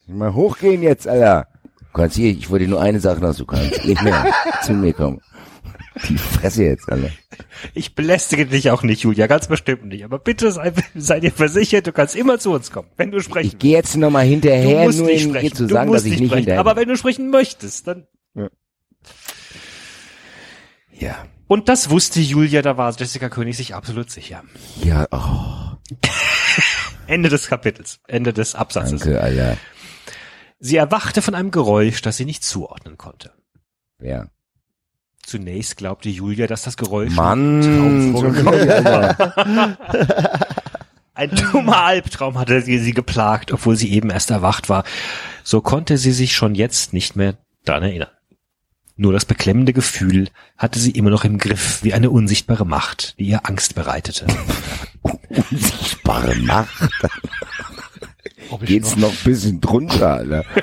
Mal 0.06 0.34
hochgehen 0.34 0.82
jetzt, 0.82 1.08
Alter. 1.08 1.48
Du 1.64 1.98
kannst 2.00 2.14
hier, 2.16 2.30
ich 2.30 2.48
wollte 2.48 2.68
nur 2.68 2.80
eine 2.80 3.00
Sache 3.00 3.20
noch, 3.20 3.34
du 3.34 3.44
kannst 3.44 3.84
nicht 3.84 4.02
mehr 4.02 4.24
zu 4.62 4.72
mir 4.72 4.92
kommen. 4.92 5.20
Die 6.08 6.18
Fresse 6.18 6.64
jetzt, 6.64 6.90
Alter. 6.90 7.10
Ich 7.74 7.94
belästige 7.94 8.46
dich 8.46 8.70
auch 8.70 8.82
nicht, 8.82 9.02
Julia, 9.02 9.26
ganz 9.26 9.48
bestimmt 9.48 9.84
nicht. 9.86 10.04
Aber 10.04 10.18
bitte 10.18 10.50
sei, 10.52 10.72
sei 10.94 11.20
dir 11.20 11.32
versichert, 11.32 11.86
du 11.86 11.92
kannst 11.92 12.16
immer 12.16 12.38
zu 12.38 12.52
uns 12.52 12.70
kommen, 12.70 12.88
wenn 12.96 13.10
du 13.10 13.20
sprechen 13.20 13.48
Ich 13.48 13.58
gehe 13.58 13.72
jetzt 13.76 13.96
nochmal 13.96 14.24
hinterher, 14.24 14.84
nur 14.90 15.06
nicht 15.06 15.26
um 15.26 15.30
sprechen. 15.32 15.44
ihr 15.44 15.52
zu 15.54 15.66
Du 15.66 15.74
sagen, 15.74 15.90
musst 15.90 16.04
dass 16.06 16.12
ich 16.12 16.20
nicht 16.20 16.28
sprechen. 16.28 16.38
hinterher 16.38 16.60
Aber 16.60 16.76
wenn 16.76 16.88
du 16.88 16.96
sprechen 16.96 17.30
möchtest, 17.30 17.86
dann. 17.86 18.06
Ja. 20.92 21.26
Und 21.48 21.68
das 21.68 21.90
wusste 21.90 22.20
Julia, 22.20 22.62
da 22.62 22.76
war 22.76 22.94
Jessica 22.96 23.28
König 23.28 23.56
sich 23.56 23.74
absolut 23.74 24.10
sicher. 24.10 24.42
Ja, 24.82 25.06
oh, 25.10 25.76
Ende 27.06 27.28
des 27.28 27.48
Kapitels, 27.48 28.00
Ende 28.06 28.32
des 28.32 28.54
Absatzes. 28.54 29.02
danke, 29.02 29.20
Alter. 29.20 29.56
Sie 30.60 30.76
erwachte 30.76 31.22
von 31.22 31.34
einem 31.34 31.50
Geräusch, 31.50 32.02
das 32.02 32.16
sie 32.16 32.24
nicht 32.24 32.44
zuordnen 32.44 32.96
konnte. 32.96 33.32
Ja. 34.00 34.28
Zunächst 35.24 35.76
glaubte 35.76 36.08
Julia, 36.08 36.46
dass 36.46 36.62
das 36.62 36.76
Geräusch 36.76 37.14
Mann, 37.14 37.62
ein 41.14 41.30
dummer 41.52 41.84
Albtraum 41.84 42.38
hatte 42.38 42.60
sie, 42.62 42.78
sie 42.78 42.92
geplagt, 42.92 43.52
obwohl 43.52 43.76
sie 43.76 43.92
eben 43.92 44.10
erst 44.10 44.30
erwacht 44.30 44.68
war. 44.68 44.84
So 45.44 45.60
konnte 45.60 45.96
sie 45.98 46.12
sich 46.12 46.34
schon 46.34 46.54
jetzt 46.54 46.92
nicht 46.92 47.14
mehr 47.16 47.36
daran 47.64 47.84
erinnern. 47.84 48.08
Nur 48.96 49.12
das 49.12 49.24
beklemmende 49.24 49.72
Gefühl 49.72 50.28
hatte 50.58 50.78
sie 50.78 50.90
immer 50.90 51.10
noch 51.10 51.24
im 51.24 51.38
Griff, 51.38 51.82
wie 51.82 51.94
eine 51.94 52.10
unsichtbare 52.10 52.66
Macht, 52.66 53.18
die 53.18 53.24
ihr 53.28 53.46
Angst 53.48 53.74
bereitete. 53.74 54.26
Unsichtbare 55.50 56.34
Macht. 56.36 56.88
Geht's 58.62 58.96
noch- 58.96 59.08
noch 59.08 59.10
ein 59.12 59.24
bisschen 59.24 59.60
drunter, 59.60 60.14
Alter. 60.14 60.44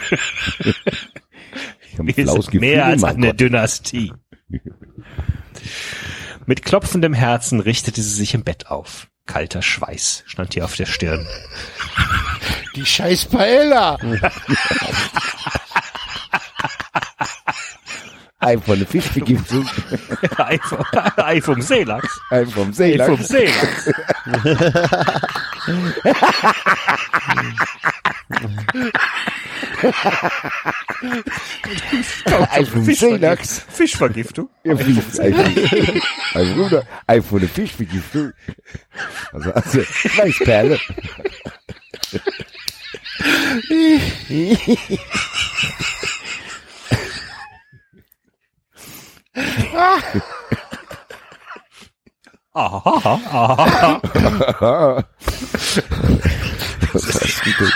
Ich 1.91 1.97
hab 1.97 2.01
ein 2.01 2.41
Gefühl, 2.45 2.59
mehr 2.61 2.85
als 2.85 3.03
eine 3.03 3.27
Gott. 3.29 3.39
Dynastie. 3.41 4.13
Mit 6.45 6.63
klopfendem 6.63 7.13
Herzen 7.13 7.59
richtete 7.59 8.01
sie 8.01 8.15
sich 8.15 8.33
im 8.33 8.43
Bett 8.43 8.67
auf. 8.67 9.07
Kalter 9.25 9.61
Schweiß 9.61 10.23
stand 10.25 10.55
ihr 10.55 10.65
auf 10.65 10.75
der 10.75 10.87
Stirn. 10.87 11.27
Die 12.75 12.85
scheiß 12.85 13.25
Paella. 13.25 13.97
Ei 18.39 18.57
von 18.57 18.79
der 18.79 18.87
Fischvergiftung. 18.87 19.67
Ei 20.37 20.57
vom, 20.59 20.85
Ei 21.17 21.41
vom 21.41 21.61
Seelachs. 21.61 22.19
Ei 22.29 22.45
vom 22.45 22.69
Ei 22.69 22.73
Seelachs. 22.73 23.09
vom 23.09 23.23
Seelachs. 23.23 23.91
Ei 32.51 32.65
vom 32.65 32.83
Seelachs. 32.83 33.65
Fischvergiftung. 33.69 34.49
Ja, 34.63 34.75
Fisch, 34.75 34.97
Ei 37.07 37.21
von 37.21 37.39
der 37.39 37.49
Fischvergiftung. 37.49 38.33
Also, 39.31 39.51
also, 39.51 39.83
Schweißperle. 39.83 40.79
Aha, 52.53 53.19
aha. 53.31 55.03
Was 56.93 57.05
hast 57.05 57.45
du 57.45 57.51
denn? 57.59 57.71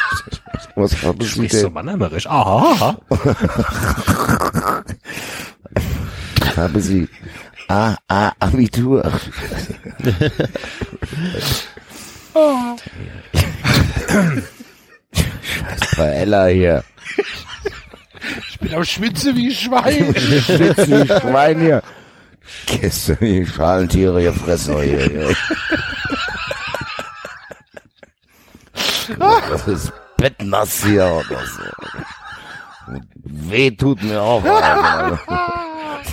Was 0.75 1.03
haben 1.03 1.19
Du 1.19 1.25
Sie 1.25 1.31
sprichst 1.31 1.59
so 1.59 1.67
denn? 1.67 1.73
mannheimerisch. 1.73 2.27
Aha. 2.27 2.97
Haben 6.57 6.81
Sie 6.81 7.07
A, 7.67 7.95
A, 8.07 8.31
Abitur? 8.39 9.11
Scheiß 15.13 15.95
Paella 15.95 16.47
hier. 16.47 16.83
Alter, 18.61 18.85
schwitze 18.85 19.35
wie 19.35 19.53
Schwein. 19.53 20.15
Schwitze 20.15 20.87
wie 20.87 21.07
Schwein 21.07 21.59
hier. 21.61 21.83
Gestern 22.65 23.17
die 23.21 23.45
Schalentiere 23.45 24.23
gefressen 24.23 24.81
hier. 24.81 25.03
hier. 25.09 25.35
Das 29.49 29.67
ist 29.67 29.91
bettnass 30.17 30.83
hier 30.83 31.05
oder 31.05 31.39
so. 31.45 31.63
Weh 33.23 33.71
tut 33.71 34.01
mir 34.03 34.21
auch. 34.21 34.43
Alter. 34.45 35.19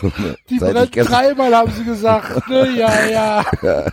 So 0.01 0.13
eine- 0.17 0.37
Die 0.49 0.59
seit 0.59 0.77
ich 0.85 0.91
brennt 0.93 1.11
dreimal, 1.11 1.55
haben 1.55 1.73
sie 1.73 1.85
gesagt. 1.85 2.47
Ne? 2.49 2.71
Ja, 2.77 3.05
ja. 3.07 3.45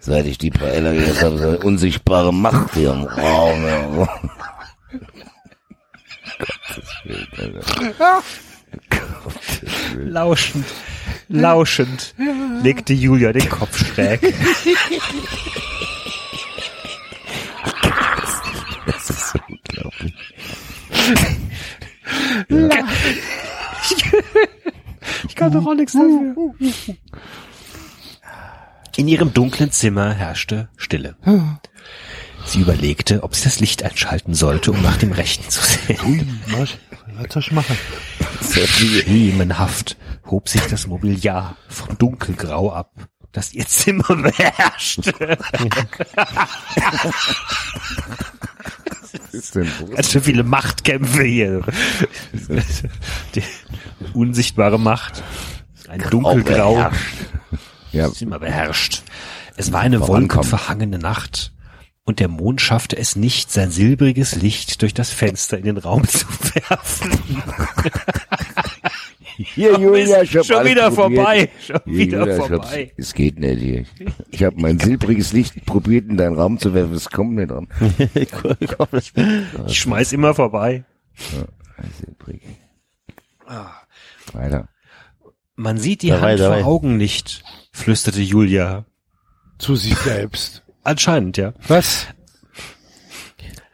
Seit 0.00 0.24
ich 0.26 0.38
die 0.38 0.50
Paella 0.50 0.92
gegessen 0.92 1.24
habe, 1.24 1.38
so 1.38 1.48
eine 1.48 1.58
unsichtbare 1.58 2.32
Macht 2.32 2.74
hier 2.74 2.92
im 2.92 3.02
Raum. 3.02 4.06
Ja. 7.98 8.20
Lauschend, 9.96 10.64
lauschend 11.28 12.14
legte 12.62 12.92
Julia 12.92 13.32
den 13.32 13.48
Kopf 13.48 13.76
schräg. 13.84 14.20
Das 18.86 19.10
ist 19.10 19.28
so 19.30 19.38
unglaublich. 19.48 20.14
Ich 25.28 25.34
kann 25.36 25.52
doch 25.52 25.66
auch 25.66 25.74
nichts 25.74 25.92
dafür. 25.92 26.34
In 28.96 29.08
ihrem 29.08 29.32
dunklen 29.34 29.70
Zimmer 29.70 30.12
herrschte 30.12 30.68
Stille. 30.76 31.16
Sie 32.44 32.60
überlegte, 32.60 33.22
ob 33.22 33.34
sie 33.34 33.44
das 33.44 33.60
Licht 33.60 33.82
einschalten 33.82 34.34
sollte, 34.34 34.70
um 34.72 34.82
nach 34.82 34.96
dem 34.96 35.12
Rechten 35.12 35.48
zu 35.50 35.60
sehen. 35.62 36.40
Was 36.46 37.32
soll 37.32 37.42
ich 37.42 37.52
machen? 37.52 37.76
Schemenhaft 38.42 39.96
hob 40.26 40.48
sich 40.48 40.62
das 40.62 40.86
Mobiliar 40.86 41.56
vom 41.68 41.98
Dunkelgrau 41.98 42.72
ab, 42.72 42.92
das 43.36 43.52
ihr 43.52 43.66
Zimmer 43.66 44.16
beherrschte. 44.16 45.38
ist 49.32 49.54
denn 49.54 49.70
los? 49.80 49.90
Ganz 49.94 50.10
schön 50.10 50.22
viele 50.22 50.42
Machtkämpfe 50.42 51.22
hier. 51.24 51.62
Die 53.34 53.42
unsichtbare 54.14 54.78
Macht. 54.78 55.22
Ein 55.88 56.00
dunkelgrau. 56.10 56.74
beherrscht. 56.74 57.14
Ja. 57.92 58.10
Zimmer 58.12 58.38
beherrscht. 58.38 59.02
Es 59.56 59.72
war 59.72 59.80
eine 59.80 60.06
wolkenverhangene 60.06 60.98
Nacht. 60.98 61.52
Und 62.04 62.20
der 62.20 62.28
Mond 62.28 62.60
schaffte 62.60 62.96
es 62.96 63.16
nicht, 63.16 63.50
sein 63.50 63.70
silbriges 63.70 64.36
Licht 64.36 64.80
durch 64.82 64.94
das 64.94 65.10
Fenster 65.10 65.58
in 65.58 65.64
den 65.64 65.76
Raum 65.76 66.06
zu 66.06 66.24
werfen. 66.54 67.18
Hier, 69.36 69.78
Julia, 69.78 70.22
ich 70.22 70.36
hab 70.36 70.44
Schon 70.44 70.64
wieder 70.64 70.90
probiert. 70.90 71.20
vorbei. 71.20 71.48
Schon 71.64 71.80
Hier, 71.84 71.94
wieder 71.98 72.18
Julia, 72.20 72.36
vorbei. 72.36 72.92
Es 72.96 73.12
geht 73.14 73.38
nicht 73.38 73.60
hier. 73.60 73.84
Ich 74.30 74.42
habe 74.42 74.56
mein 74.60 74.78
silbriges 74.78 75.32
Licht 75.32 75.64
probiert 75.66 76.08
in 76.08 76.16
deinen 76.16 76.36
Raum 76.36 76.58
zu 76.58 76.72
werfen, 76.74 76.94
es 76.94 77.10
kommt 77.10 77.34
nicht 77.34 77.50
dran. 77.50 77.68
Ich 79.66 79.78
schmeiß 79.78 80.12
immer 80.12 80.34
vorbei. 80.34 80.84
Silbrig. 82.00 82.42
Weiter. 84.32 84.68
Man 85.54 85.78
sieht 85.78 86.02
die 86.02 86.08
Dabei, 86.08 86.30
Hand 86.32 86.40
dabei. 86.40 86.60
vor 86.62 86.66
Augen 86.72 86.96
nicht, 86.96 87.42
flüsterte 87.72 88.20
Julia. 88.20 88.84
Zu 89.58 89.76
sich 89.76 89.96
selbst. 89.96 90.62
Anscheinend, 90.82 91.36
ja. 91.36 91.52
Was? 91.68 92.06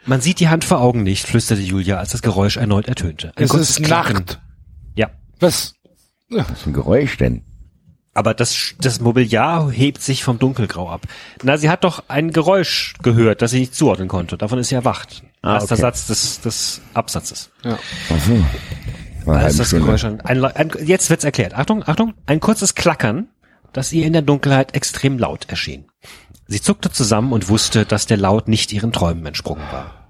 Man 0.05 0.20
sieht 0.20 0.41
die 0.41 0.49
Hand 0.49 0.65
vor 0.65 0.81
Augen 0.81 1.02
nicht, 1.05 1.26
flüsterte 1.26 1.62
Julia, 1.62 1.99
als 1.99 2.10
das 2.10 2.23
Geräusch 2.23 2.57
erneut 2.57 2.89
ertönte. 2.89 3.32
Ein 3.36 3.44
Es 3.44 3.55
ist 3.55 3.82
Klacken. 3.84 4.15
Nacht. 4.15 4.42
Ja. 5.43 5.49
Was? 5.49 5.75
Was 6.31 6.62
für 6.62 6.71
ein 6.71 6.73
Geräusch 6.73 7.19
denn? 7.19 7.43
Aber 8.15 8.35
das, 8.35 8.75
das 8.79 9.01
Mobiliar 9.01 9.71
hebt 9.71 10.03
sich 10.03 10.23
vom 10.23 10.39
Dunkelgrau 10.39 10.91
ab. 10.91 11.03
Na, 11.43 11.57
sie 11.57 11.71
hat 11.71 11.85
doch 11.85 12.05
ein 12.09 12.31
Geräusch 12.31 12.95
gehört, 13.03 13.41
das 13.41 13.53
sie 13.53 13.61
nicht 13.61 13.75
zuordnen 13.75 14.09
konnte. 14.09 14.37
Davon 14.37 14.59
ist 14.59 14.69
sie 14.69 14.75
erwacht. 14.75 15.23
Ah, 15.41 15.55
Erster 15.55 15.75
okay. 15.75 15.83
Satz 15.83 16.07
des, 16.09 16.41
des 16.43 16.81
Absatzes. 16.93 17.51
Ach 17.65 17.79
so. 18.27 18.45
War 19.25 19.37
eine 19.37 19.45
Als 19.45 19.55
halbe 19.55 19.59
das 19.59 19.67
Stunde. 19.69 19.85
Geräusch 19.87 20.05
an, 20.05 20.21
ein, 20.21 20.45
ein, 20.45 20.71
jetzt 20.85 21.09
wird's 21.09 21.25
erklärt. 21.25 21.55
Achtung, 21.55 21.83
Achtung, 21.87 22.15
ein 22.27 22.41
kurzes 22.41 22.75
Klackern, 22.75 23.29
das 23.73 23.93
ihr 23.93 24.05
in 24.07 24.12
der 24.12 24.23
Dunkelheit 24.23 24.75
extrem 24.75 25.19
laut 25.19 25.47
erschien. 25.49 25.87
Sie 26.47 26.61
zuckte 26.61 26.91
zusammen 26.91 27.33
und 27.33 27.49
wusste, 27.49 27.87
dass 27.87 28.07
der 28.07 28.19
Laut 28.19 28.47
nicht 28.47 28.73
ihren 28.75 28.93
Träumen 28.93 29.25
entsprungen 29.25 29.65
war. 29.71 30.02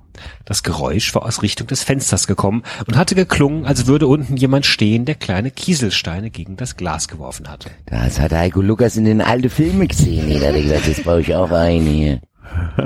Das 0.44 0.62
Geräusch 0.62 1.15
war 1.15 1.24
aus 1.24 1.42
Richtung 1.42 1.66
des 1.66 1.82
Fensters 1.82 2.26
gekommen 2.26 2.62
und 2.86 2.97
hatte 2.97 3.15
geklungen, 3.15 3.65
als 3.66 3.86
würde 3.86 4.07
unten 4.07 4.36
jemand 4.36 4.66
stehen, 4.66 5.05
der 5.05 5.15
kleine 5.15 5.50
Kieselsteine 5.50 6.31
gegen 6.31 6.57
das 6.57 6.76
Glas 6.76 7.08
geworfen 7.08 7.49
hatte. 7.49 7.70
Das 7.86 8.20
hat 8.20 8.32
Heiko 8.32 8.60
Lukas 8.60 8.97
in 8.97 9.05
den 9.05 9.20
alten 9.20 9.50
Filmen 9.50 9.89
gesehen. 9.89 10.28
Der 10.28 10.52
hat 10.52 10.62
gesagt, 10.62 10.89
das 10.89 11.02
baue 11.02 11.20
ich 11.20 11.34
auch 11.34 11.50
ein 11.50 11.82
hier. 11.82 12.20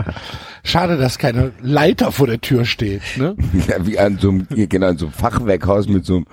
Schade, 0.62 0.96
dass 0.96 1.18
keine 1.18 1.52
Leiter 1.60 2.12
vor 2.12 2.26
der 2.26 2.40
Tür 2.40 2.64
steht, 2.64 3.02
ne? 3.16 3.36
Ja, 3.68 3.86
wie 3.86 3.98
an 3.98 4.18
so 4.18 4.30
einem, 4.30 4.46
genau, 4.48 4.88
an 4.88 4.98
so 4.98 5.06
einem 5.06 5.14
Fachwerkhaus 5.14 5.88
mit 5.88 6.04
so 6.04 6.16
einem 6.16 6.26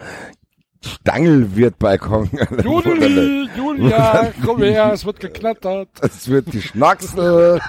Stangelwirtbalkon. 0.85 2.30
Juli, 2.63 3.49
Julia, 3.55 4.33
komm 4.43 4.63
her, 4.63 4.91
es 4.93 5.05
wird 5.05 5.19
geknattert. 5.19 5.89
Es 6.01 6.27
wird 6.27 6.51
geschnackselt. 6.51 7.61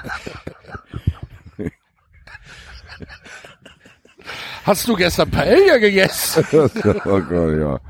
Hast 4.65 4.89
du 4.89 4.95
gestern 4.95 5.31
Paella 5.31 5.77
gegessen? 5.79 6.45
oh 6.53 7.21
Gott, 7.21 7.59
ja. 7.59 7.81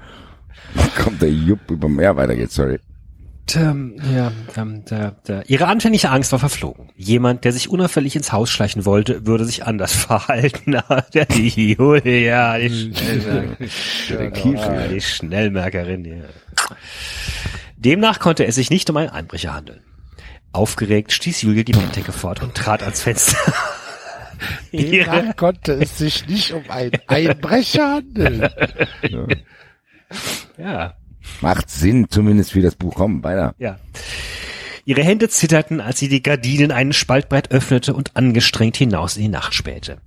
Kommt 1.00 1.22
der 1.22 1.30
Jupp 1.30 1.70
über 1.70 1.88
Meer 1.88 2.16
weiter 2.16 2.34
jetzt, 2.34 2.54
sorry. 2.54 2.78
Ähm, 3.54 3.96
ja, 4.12 4.32
ähm, 4.56 4.84
der, 4.86 5.12
der, 5.28 5.48
ihre 5.48 5.66
anfängliche 5.66 6.10
Angst 6.10 6.32
war 6.32 6.38
verflogen. 6.38 6.88
Jemand, 6.96 7.44
der 7.44 7.52
sich 7.52 7.68
unauffällig 7.68 8.16
ins 8.16 8.32
Haus 8.32 8.50
schleichen 8.50 8.86
wollte, 8.86 9.26
würde 9.26 9.44
sich 9.44 9.64
anders 9.64 9.92
verhalten. 9.96 10.76
Ah, 10.88 11.02
der 11.14 11.26
Julia, 11.30 12.58
die 12.58 12.92
Schnellmerkerin. 13.68 14.58
Ah, 14.58 14.88
die 14.88 15.00
Schnellmerkerin. 15.00 16.04
Ja. 16.04 16.24
Demnach 17.76 18.18
konnte 18.18 18.46
es 18.46 18.56
sich 18.56 18.70
nicht 18.70 18.90
um 18.90 18.96
einen 18.96 19.10
Einbrecher 19.10 19.54
handeln. 19.54 19.80
Aufgeregt 20.52 21.12
stieß 21.12 21.42
Julia 21.42 21.62
die 21.62 21.72
Bettdecke 21.72 22.12
fort 22.12 22.42
und 22.42 22.54
trat 22.54 22.82
ans 22.82 23.02
Fenster. 23.02 23.38
Ihre, 24.72 25.10
Demnach 25.10 25.36
konnte 25.36 25.72
es 25.74 25.98
sich 25.98 26.26
nicht 26.26 26.52
um 26.52 26.62
einen 26.68 26.92
Einbrecher 27.06 27.96
handeln. 27.96 28.48
ja, 30.58 30.94
Macht 31.40 31.70
Sinn, 31.70 32.06
zumindest 32.08 32.54
wie 32.54 32.62
das 32.62 32.74
Buch 32.74 32.94
kommt, 32.94 33.24
weiter. 33.24 33.54
Ja. 33.58 33.78
Ihre 34.84 35.02
Hände 35.02 35.28
zitterten, 35.28 35.80
als 35.80 35.98
sie 35.98 36.08
die 36.08 36.22
Gardinen 36.22 36.70
einen 36.70 36.92
Spalt 36.92 37.28
breit 37.28 37.50
öffnete 37.50 37.94
und 37.94 38.16
angestrengt 38.16 38.76
hinaus 38.76 39.16
in 39.16 39.22
die 39.22 39.28
Nacht 39.28 39.54
spähte. 39.54 40.00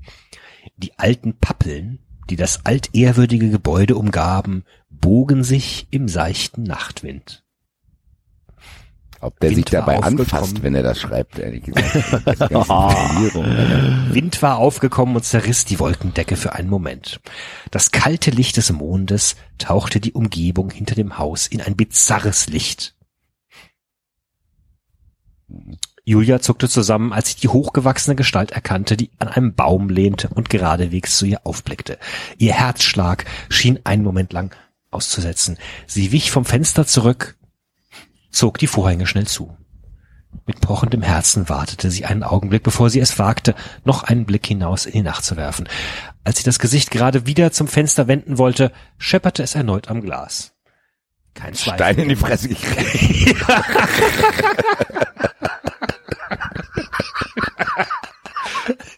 Die 0.78 0.98
alten 0.98 1.38
Pappeln, 1.38 2.00
die 2.30 2.36
das 2.36 2.66
altehrwürdige 2.66 3.50
Gebäude 3.50 3.96
umgaben, 3.96 4.64
bogen 4.90 5.44
sich 5.44 5.88
im 5.90 6.08
seichten 6.08 6.64
Nachtwind. 6.64 7.44
Ob 9.28 9.40
der 9.42 9.50
Wind 9.50 9.58
sich 9.58 9.66
dabei 9.66 10.00
anfasst, 10.00 10.64
wenn 10.64 10.74
er 10.74 10.84
das 10.84 11.02
schreibt, 11.02 11.38
ehrlich 11.38 11.64
gesagt. 11.64 12.26
Alter. 12.26 12.50
Wind 14.14 14.42
war 14.42 14.58
aufgekommen 14.58 15.18
und 15.18 15.24
zerriss 15.24 15.66
die 15.66 15.82
Wolkendecke 15.82 16.38
für 16.38 16.54
einen 16.54 16.70
Moment. 16.70 17.20
Das 17.70 17.92
kalte 17.92 18.32
Licht 18.32 18.56
des 18.56 18.72
Mondes 18.72 19.36
tauchte 19.58 20.00
die 20.00 20.14
Umgebung 20.14 20.70
hinter 20.70 20.96
dem 20.96 21.18
Haus 21.18 21.46
in 21.46 21.60
ein 21.60 21.76
bizarres 21.76 22.48
Licht. 22.48 22.96
Julia 26.06 26.40
zuckte 26.40 26.70
zusammen, 26.70 27.12
als 27.12 27.32
sie 27.32 27.42
die 27.42 27.50
hochgewachsene 27.50 28.16
Gestalt 28.16 28.52
erkannte, 28.52 28.96
die 28.96 29.12
an 29.20 29.28
einem 29.28 29.56
Baum 29.56 29.90
lehnte 29.90 30.30
und 30.30 30.50
geradewegs 30.50 31.18
zu 31.18 31.26
ihr 31.26 31.46
aufblickte. 31.46 31.98
Ihr 32.38 32.54
Herzschlag 32.54 33.26
schien 33.50 33.82
einen 33.84 34.04
Moment 34.04 34.32
lang 34.32 34.56
auszusetzen. 34.90 35.58
Sie 35.86 36.14
wich 36.14 36.32
vom 36.32 36.46
Fenster 36.46 36.88
zurück, 36.88 37.37
zog 38.30 38.58
die 38.58 38.68
Vorhänge 38.68 39.06
schnell 39.08 39.28
zu. 39.28 39.58
Mit 40.46 40.62
pochendem 40.62 41.02
Herzen 41.02 41.50
wartete 41.50 41.90
sie 41.90 42.06
einen 42.06 42.24
Augenblick, 42.24 42.64
bevor 42.64 42.90
sie 42.90 43.00
es 43.00 43.18
wagte, 43.20 43.56
noch 43.84 44.04
einen 44.04 44.26
Blick 44.26 44.46
hinaus 44.46 44.86
in 44.86 44.92
die 44.94 45.02
Nacht 45.02 45.24
zu 45.24 45.36
werfen. 45.38 45.68
Als 46.24 46.38
sie 46.40 46.44
das 46.44 46.60
Gesicht 46.60 46.92
gerade 46.92 47.26
wieder 47.26 47.52
zum 47.52 47.68
Fenster 47.68 48.08
wenden 48.08 48.38
wollte, 48.38 48.72
schepperte 48.98 49.44
es 49.44 49.56
erneut 49.56 49.90
am 49.90 50.02
Glas. 50.02 50.54
Kein 51.34 51.54
Zweifel. 51.54 51.76
Stein 51.76 51.98
in 51.98 52.10
die 52.10 52.16
Fresse 52.16 52.50
gekriegt. 52.50 53.46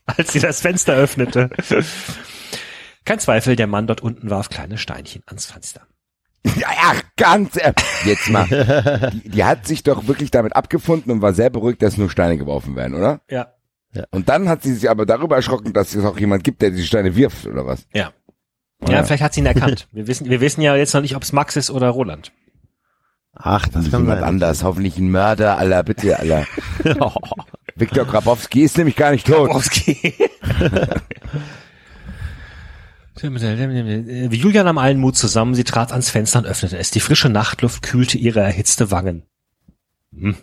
als 0.05 0.33
sie 0.33 0.39
das 0.39 0.61
Fenster 0.61 0.93
öffnete. 0.93 1.49
Kein 3.05 3.19
Zweifel, 3.19 3.55
der 3.55 3.67
Mann 3.67 3.87
dort 3.87 4.01
unten 4.01 4.29
warf 4.29 4.49
kleine 4.49 4.77
Steinchen 4.77 5.23
ans 5.25 5.45
Fenster. 5.45 5.81
Ja, 6.55 6.67
ja, 6.71 6.93
ganz. 7.17 7.57
Jetzt 8.05 8.29
mal. 8.29 8.45
Die, 9.13 9.29
die 9.29 9.43
hat 9.43 9.67
sich 9.67 9.83
doch 9.83 10.07
wirklich 10.07 10.31
damit 10.31 10.55
abgefunden 10.55 11.11
und 11.11 11.21
war 11.21 11.33
sehr 11.33 11.49
beruhigt, 11.49 11.81
dass 11.81 11.97
nur 11.97 12.09
Steine 12.09 12.37
geworfen 12.37 12.75
werden, 12.75 12.95
oder? 12.95 13.21
Ja. 13.29 13.47
Und 14.11 14.29
dann 14.29 14.47
hat 14.47 14.63
sie 14.63 14.73
sich 14.73 14.89
aber 14.89 15.05
darüber 15.05 15.35
erschrocken, 15.35 15.73
dass 15.73 15.95
es 15.95 16.05
auch 16.05 16.17
jemand 16.19 16.43
gibt, 16.43 16.61
der 16.61 16.71
die 16.71 16.83
Steine 16.83 17.15
wirft, 17.15 17.45
oder 17.47 17.65
was? 17.65 17.85
Ja. 17.93 18.13
Ja, 18.87 18.93
Ja. 18.93 19.03
vielleicht 19.03 19.23
hat 19.23 19.33
sie 19.33 19.41
ihn 19.41 19.45
erkannt. 19.47 19.87
Wir 19.91 20.07
wissen, 20.07 20.29
wir 20.29 20.39
wissen 20.41 20.61
ja 20.61 20.75
jetzt 20.75 20.93
noch 20.93 21.01
nicht, 21.01 21.15
ob 21.15 21.23
es 21.23 21.33
Max 21.33 21.55
ist 21.57 21.71
oder 21.71 21.89
Roland. 21.89 22.31
Ach, 23.33 23.67
das 23.67 23.89
kann 23.91 24.01
Jemand 24.01 24.19
sein. 24.21 24.29
anders, 24.29 24.63
hoffentlich 24.63 24.97
ein 24.97 25.11
Mörder, 25.11 25.57
aller 25.57 25.83
bitte, 25.83 26.19
aller. 26.19 26.45
Viktor 27.75 28.05
Grabowski 28.05 28.61
ist 28.63 28.77
nämlich 28.77 28.95
gar 28.95 29.11
nicht 29.11 29.27
tot. 29.27 29.47
Grabowski. 29.47 30.13
Julia 33.21 34.63
nahm 34.63 34.77
allen 34.77 34.99
Mut 34.99 35.17
zusammen, 35.17 35.55
sie 35.55 35.63
trat 35.63 35.91
ans 35.91 36.09
Fenster 36.09 36.39
und 36.39 36.45
öffnete 36.45 36.77
es. 36.77 36.91
Die 36.91 36.99
frische 36.99 37.29
Nachtluft 37.29 37.81
kühlte 37.81 38.17
ihre 38.17 38.39
erhitzte 38.39 38.91
Wangen. 38.91 39.23
Hm. 40.13 40.37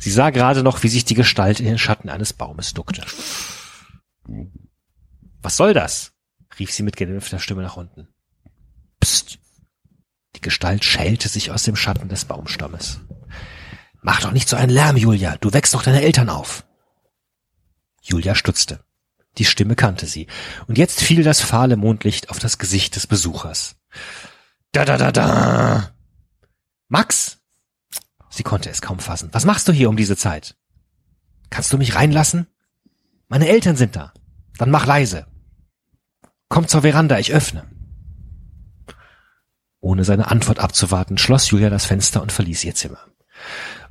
Sie 0.00 0.10
sah 0.10 0.30
gerade 0.30 0.62
noch, 0.62 0.82
wie 0.82 0.88
sich 0.88 1.04
die 1.04 1.14
Gestalt 1.14 1.60
in 1.60 1.66
den 1.66 1.78
Schatten 1.78 2.08
eines 2.08 2.32
Baumes 2.32 2.74
duckte. 2.74 3.02
Was 5.42 5.56
soll 5.56 5.74
das? 5.74 6.12
rief 6.58 6.72
sie 6.72 6.82
mit 6.82 6.96
gedämpfter 6.96 7.38
Stimme 7.38 7.62
nach 7.62 7.76
unten. 7.76 8.08
Psst. 9.00 9.38
Die 10.36 10.40
Gestalt 10.40 10.84
schälte 10.84 11.28
sich 11.28 11.50
aus 11.50 11.62
dem 11.62 11.76
Schatten 11.76 12.08
des 12.08 12.24
Baumstammes. 12.24 13.00
Mach 14.00 14.20
doch 14.20 14.32
nicht 14.32 14.48
so 14.48 14.56
einen 14.56 14.72
Lärm, 14.72 14.96
Julia. 14.96 15.36
Du 15.38 15.52
wächst 15.52 15.74
doch 15.74 15.82
deine 15.82 16.02
Eltern 16.02 16.28
auf. 16.28 16.64
Julia 18.02 18.34
stutzte. 18.34 18.84
Die 19.38 19.44
Stimme 19.44 19.76
kannte 19.76 20.06
sie. 20.06 20.26
Und 20.66 20.78
jetzt 20.78 21.00
fiel 21.00 21.22
das 21.22 21.40
fahle 21.40 21.76
Mondlicht 21.76 22.30
auf 22.30 22.38
das 22.38 22.58
Gesicht 22.58 22.96
des 22.96 23.06
Besuchers. 23.06 23.76
Da 24.72 24.84
da 24.84 24.98
da 24.98 25.12
da. 25.12 25.90
Max? 26.88 27.38
Sie 28.30 28.42
konnte 28.42 28.70
es 28.70 28.82
kaum 28.82 28.98
fassen. 28.98 29.28
Was 29.32 29.44
machst 29.44 29.68
du 29.68 29.72
hier 29.72 29.88
um 29.88 29.96
diese 29.96 30.16
Zeit? 30.16 30.56
Kannst 31.50 31.72
du 31.72 31.78
mich 31.78 31.94
reinlassen? 31.94 32.46
Meine 33.28 33.48
Eltern 33.48 33.76
sind 33.76 33.96
da. 33.96 34.12
Dann 34.58 34.70
mach 34.70 34.86
leise. 34.86 35.26
Komm 36.48 36.68
zur 36.68 36.82
Veranda, 36.82 37.18
ich 37.18 37.32
öffne. 37.32 37.70
Ohne 39.80 40.04
seine 40.04 40.30
Antwort 40.30 40.60
abzuwarten, 40.60 41.18
schloss 41.18 41.50
Julia 41.50 41.70
das 41.70 41.86
Fenster 41.86 42.22
und 42.22 42.30
verließ 42.32 42.64
ihr 42.64 42.74
Zimmer. 42.74 43.00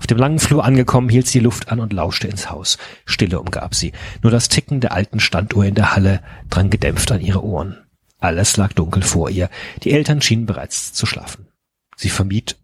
Auf 0.01 0.07
dem 0.07 0.17
langen 0.17 0.39
Flur 0.39 0.65
angekommen, 0.65 1.09
hielt 1.09 1.27
sie 1.27 1.37
die 1.37 1.43
Luft 1.43 1.69
an 1.69 1.79
und 1.79 1.93
lauschte 1.93 2.27
ins 2.27 2.49
Haus. 2.49 2.79
Stille 3.05 3.39
umgab 3.39 3.75
sie. 3.75 3.91
Nur 4.23 4.31
das 4.31 4.49
Ticken 4.49 4.81
der 4.81 4.93
alten 4.93 5.19
Standuhr 5.19 5.63
in 5.63 5.75
der 5.75 5.93
Halle 5.93 6.23
drang 6.49 6.71
gedämpft 6.71 7.11
an 7.11 7.21
ihre 7.21 7.43
Ohren. 7.43 7.77
Alles 8.19 8.57
lag 8.57 8.73
dunkel 8.73 9.03
vor 9.03 9.29
ihr. 9.29 9.51
Die 9.83 9.91
Eltern 9.91 10.19
schienen 10.19 10.47
bereits 10.47 10.91
zu 10.91 11.05
schlafen. 11.05 11.49
Sie 11.95 12.09
vermied 12.09 12.57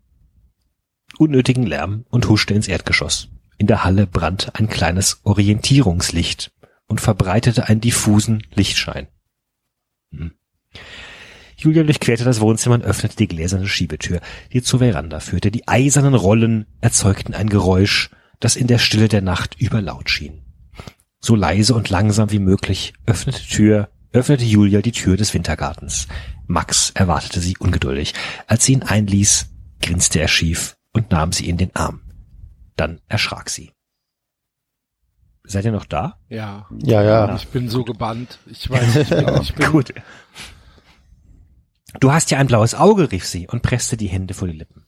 unnötigen 1.20 1.68
Lärm 1.68 2.06
und 2.10 2.28
huschte 2.28 2.56
ins 2.56 2.68
Erdgeschoss. 2.68 3.30
In 3.60 3.68
der 3.68 3.84
Halle 3.84 4.08
brannte 4.08 4.56
ein 4.56 4.68
kleines 4.68 5.20
Orientierungslicht 5.22 6.52
und 6.88 7.02
verbreitete 7.02 7.68
einen 7.68 7.82
diffusen 7.82 8.42
Lichtschein. 8.56 9.06
Julia 11.58 11.84
durchquerte 11.84 12.24
das 12.24 12.40
Wohnzimmer 12.40 12.76
und 12.76 12.84
öffnete 12.84 13.16
die 13.16 13.28
gläserne 13.28 13.68
Schiebetür, 13.68 14.22
die 14.54 14.62
zur 14.62 14.80
Veranda 14.80 15.20
führte. 15.20 15.50
Die 15.50 15.68
eisernen 15.68 16.14
Rollen 16.14 16.68
erzeugten 16.82 17.34
ein 17.34 17.50
Geräusch, 17.50 18.12
das 18.40 18.56
in 18.56 18.68
der 18.68 18.78
Stille 18.78 19.08
der 19.08 19.24
Nacht 19.24 19.60
überlaut 19.60 20.10
schien. 20.10 20.44
So 21.20 21.36
leise 21.36 21.74
und 21.74 21.90
langsam 21.90 22.32
wie 22.32 22.40
möglich 22.40 22.94
öffnete 23.08 23.42
Tür, 23.42 23.90
öffnete 24.14 24.46
Julia 24.46 24.82
die 24.82 24.92
Tür 24.92 25.18
des 25.18 25.34
Wintergartens. 25.34 26.08
Max 26.46 26.92
erwartete 26.92 27.40
sie 27.40 27.58
ungeduldig. 27.58 28.14
Als 28.46 28.66
sie 28.66 28.74
ihn 28.74 28.84
einließ, 28.84 29.48
grinste 29.82 30.20
er 30.20 30.28
schief 30.28 30.78
und 30.94 31.12
nahm 31.12 31.32
sie 31.32 31.50
in 31.50 31.58
den 31.58 31.76
Arm. 31.76 32.02
Dann 32.76 33.02
erschrak 33.08 33.50
sie. 33.50 33.72
Seid 35.44 35.66
ihr 35.66 35.72
noch 35.72 35.86
da? 35.86 36.20
Ja. 36.30 36.68
Ja, 36.84 37.02
ja. 37.02 37.36
Ich 37.36 37.48
bin 37.48 37.70
so 37.70 37.84
gebannt. 37.84 38.38
Ich 38.46 38.70
weiß, 38.70 38.96
ich 38.98 39.10
bin, 39.10 39.42
ich 39.42 39.56
bin 39.56 39.72
Gut. 39.72 39.94
Du 42.00 42.12
hast 42.12 42.32
ja 42.32 42.38
ein 42.38 42.48
blaues 42.48 42.76
Auge, 42.76 43.12
rief 43.12 43.26
sie 43.26 43.48
und 43.48 43.64
presste 43.64 43.98
die 43.98 44.08
Hände 44.08 44.34
vor 44.34 44.48
die 44.48 44.58
Lippen. 44.58 44.86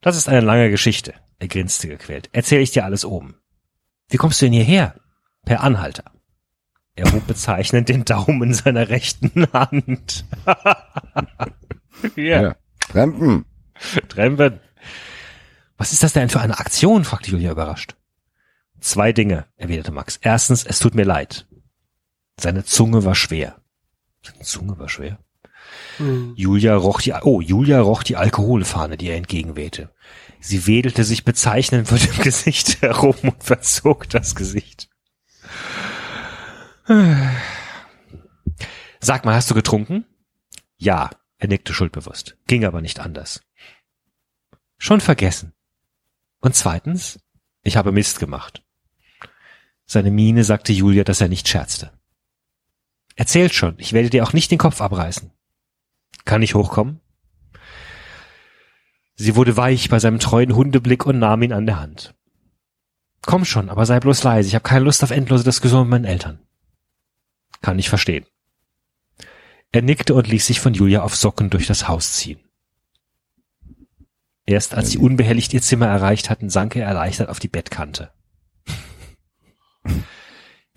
Das 0.00 0.16
ist 0.16 0.28
eine 0.28 0.40
lange 0.40 0.70
Geschichte, 0.70 1.14
er 1.38 1.48
grinste 1.48 1.88
gequält. 1.88 2.28
Erzähl 2.32 2.60
ich 2.60 2.70
dir 2.70 2.84
alles 2.84 3.04
oben. 3.04 3.36
Wie 4.08 4.16
kommst 4.16 4.40
du 4.40 4.46
denn 4.46 4.52
hierher? 4.52 4.94
Per 5.44 5.62
Anhalter. 5.62 6.04
Er 6.94 7.12
hob 7.12 7.26
bezeichnend 7.26 7.88
den 7.88 8.04
Daumen 8.04 8.54
seiner 8.54 8.88
rechten 8.88 9.46
Hand. 9.52 10.24
ja. 12.16 12.42
Ja. 12.42 12.56
Fremden. 12.88 13.44
Trempen. 14.08 14.60
Was 15.76 15.92
ist 15.92 16.02
das 16.02 16.14
denn 16.14 16.30
für 16.30 16.40
eine 16.40 16.58
Aktion? 16.58 17.04
fragte 17.04 17.30
Julia 17.30 17.52
überrascht. 17.52 17.96
Zwei 18.80 19.12
Dinge, 19.12 19.46
erwiderte 19.56 19.92
Max. 19.92 20.18
Erstens, 20.22 20.64
es 20.64 20.78
tut 20.78 20.94
mir 20.94 21.04
leid. 21.04 21.46
Seine 22.40 22.64
Zunge 22.64 23.04
war 23.04 23.14
schwer. 23.14 23.60
Seine 24.22 24.42
Zunge 24.42 24.78
war 24.78 24.88
schwer? 24.88 25.18
Julia 26.34 26.76
roch 26.76 27.00
die, 27.00 27.12
oh, 27.12 27.40
Julia 27.40 27.80
roch 27.80 28.02
die 28.02 28.16
Alkoholfahne, 28.16 28.96
die 28.96 29.08
er 29.08 29.16
entgegenwehte. 29.16 29.90
Sie 30.40 30.66
wedelte 30.66 31.04
sich 31.04 31.24
bezeichnend 31.24 31.88
vor 31.88 31.98
dem 31.98 32.16
Gesicht 32.22 32.82
herum 32.82 33.16
und 33.22 33.42
verzog 33.42 34.08
das 34.10 34.34
Gesicht. 34.34 34.88
Sag 39.00 39.24
mal, 39.24 39.34
hast 39.34 39.50
du 39.50 39.54
getrunken? 39.54 40.04
Ja, 40.76 41.10
er 41.38 41.48
nickte 41.48 41.74
schuldbewusst. 41.74 42.36
Ging 42.46 42.64
aber 42.64 42.80
nicht 42.80 43.00
anders. 43.00 43.42
Schon 44.78 45.00
vergessen. 45.00 45.52
Und 46.40 46.54
zweitens, 46.54 47.18
ich 47.62 47.76
habe 47.76 47.92
Mist 47.92 48.20
gemacht. 48.20 48.62
Seine 49.86 50.10
Miene 50.10 50.44
sagte 50.44 50.72
Julia, 50.72 51.04
dass 51.04 51.20
er 51.20 51.28
nicht 51.28 51.48
scherzte. 51.48 51.92
Erzählt 53.14 53.54
schon, 53.54 53.74
ich 53.78 53.92
werde 53.92 54.10
dir 54.10 54.24
auch 54.24 54.32
nicht 54.32 54.50
den 54.50 54.58
Kopf 54.58 54.80
abreißen. 54.80 55.32
Kann 56.26 56.42
ich 56.42 56.54
hochkommen? 56.54 57.00
Sie 59.14 59.34
wurde 59.34 59.56
weich 59.56 59.88
bei 59.88 59.98
seinem 59.98 60.18
treuen 60.18 60.54
Hundeblick 60.54 61.06
und 61.06 61.18
nahm 61.18 61.42
ihn 61.42 61.54
an 61.54 61.64
der 61.64 61.80
Hand. 61.80 62.14
Komm 63.22 63.46
schon, 63.46 63.70
aber 63.70 63.86
sei 63.86 63.98
bloß 63.98 64.22
leise, 64.24 64.48
ich 64.48 64.54
habe 64.54 64.62
keine 64.62 64.84
Lust 64.84 65.02
auf 65.02 65.10
endlose 65.10 65.44
Diskussionen 65.44 65.88
mit 65.88 66.02
meinen 66.02 66.12
Eltern. 66.12 66.40
Kann 67.62 67.78
ich 67.78 67.88
verstehen. 67.88 68.26
Er 69.72 69.82
nickte 69.82 70.14
und 70.14 70.28
ließ 70.28 70.46
sich 70.46 70.60
von 70.60 70.74
Julia 70.74 71.02
auf 71.02 71.16
Socken 71.16 71.48
durch 71.48 71.66
das 71.66 71.88
Haus 71.88 72.14
ziehen. 72.14 72.40
Erst 74.44 74.74
als 74.74 74.90
sie 74.90 74.98
unbehelligt 74.98 75.54
ihr 75.54 75.62
Zimmer 75.62 75.86
erreicht 75.86 76.28
hatten, 76.28 76.50
sank 76.50 76.76
er 76.76 76.86
erleichtert 76.86 77.28
auf 77.28 77.38
die 77.38 77.48
Bettkante. 77.48 78.12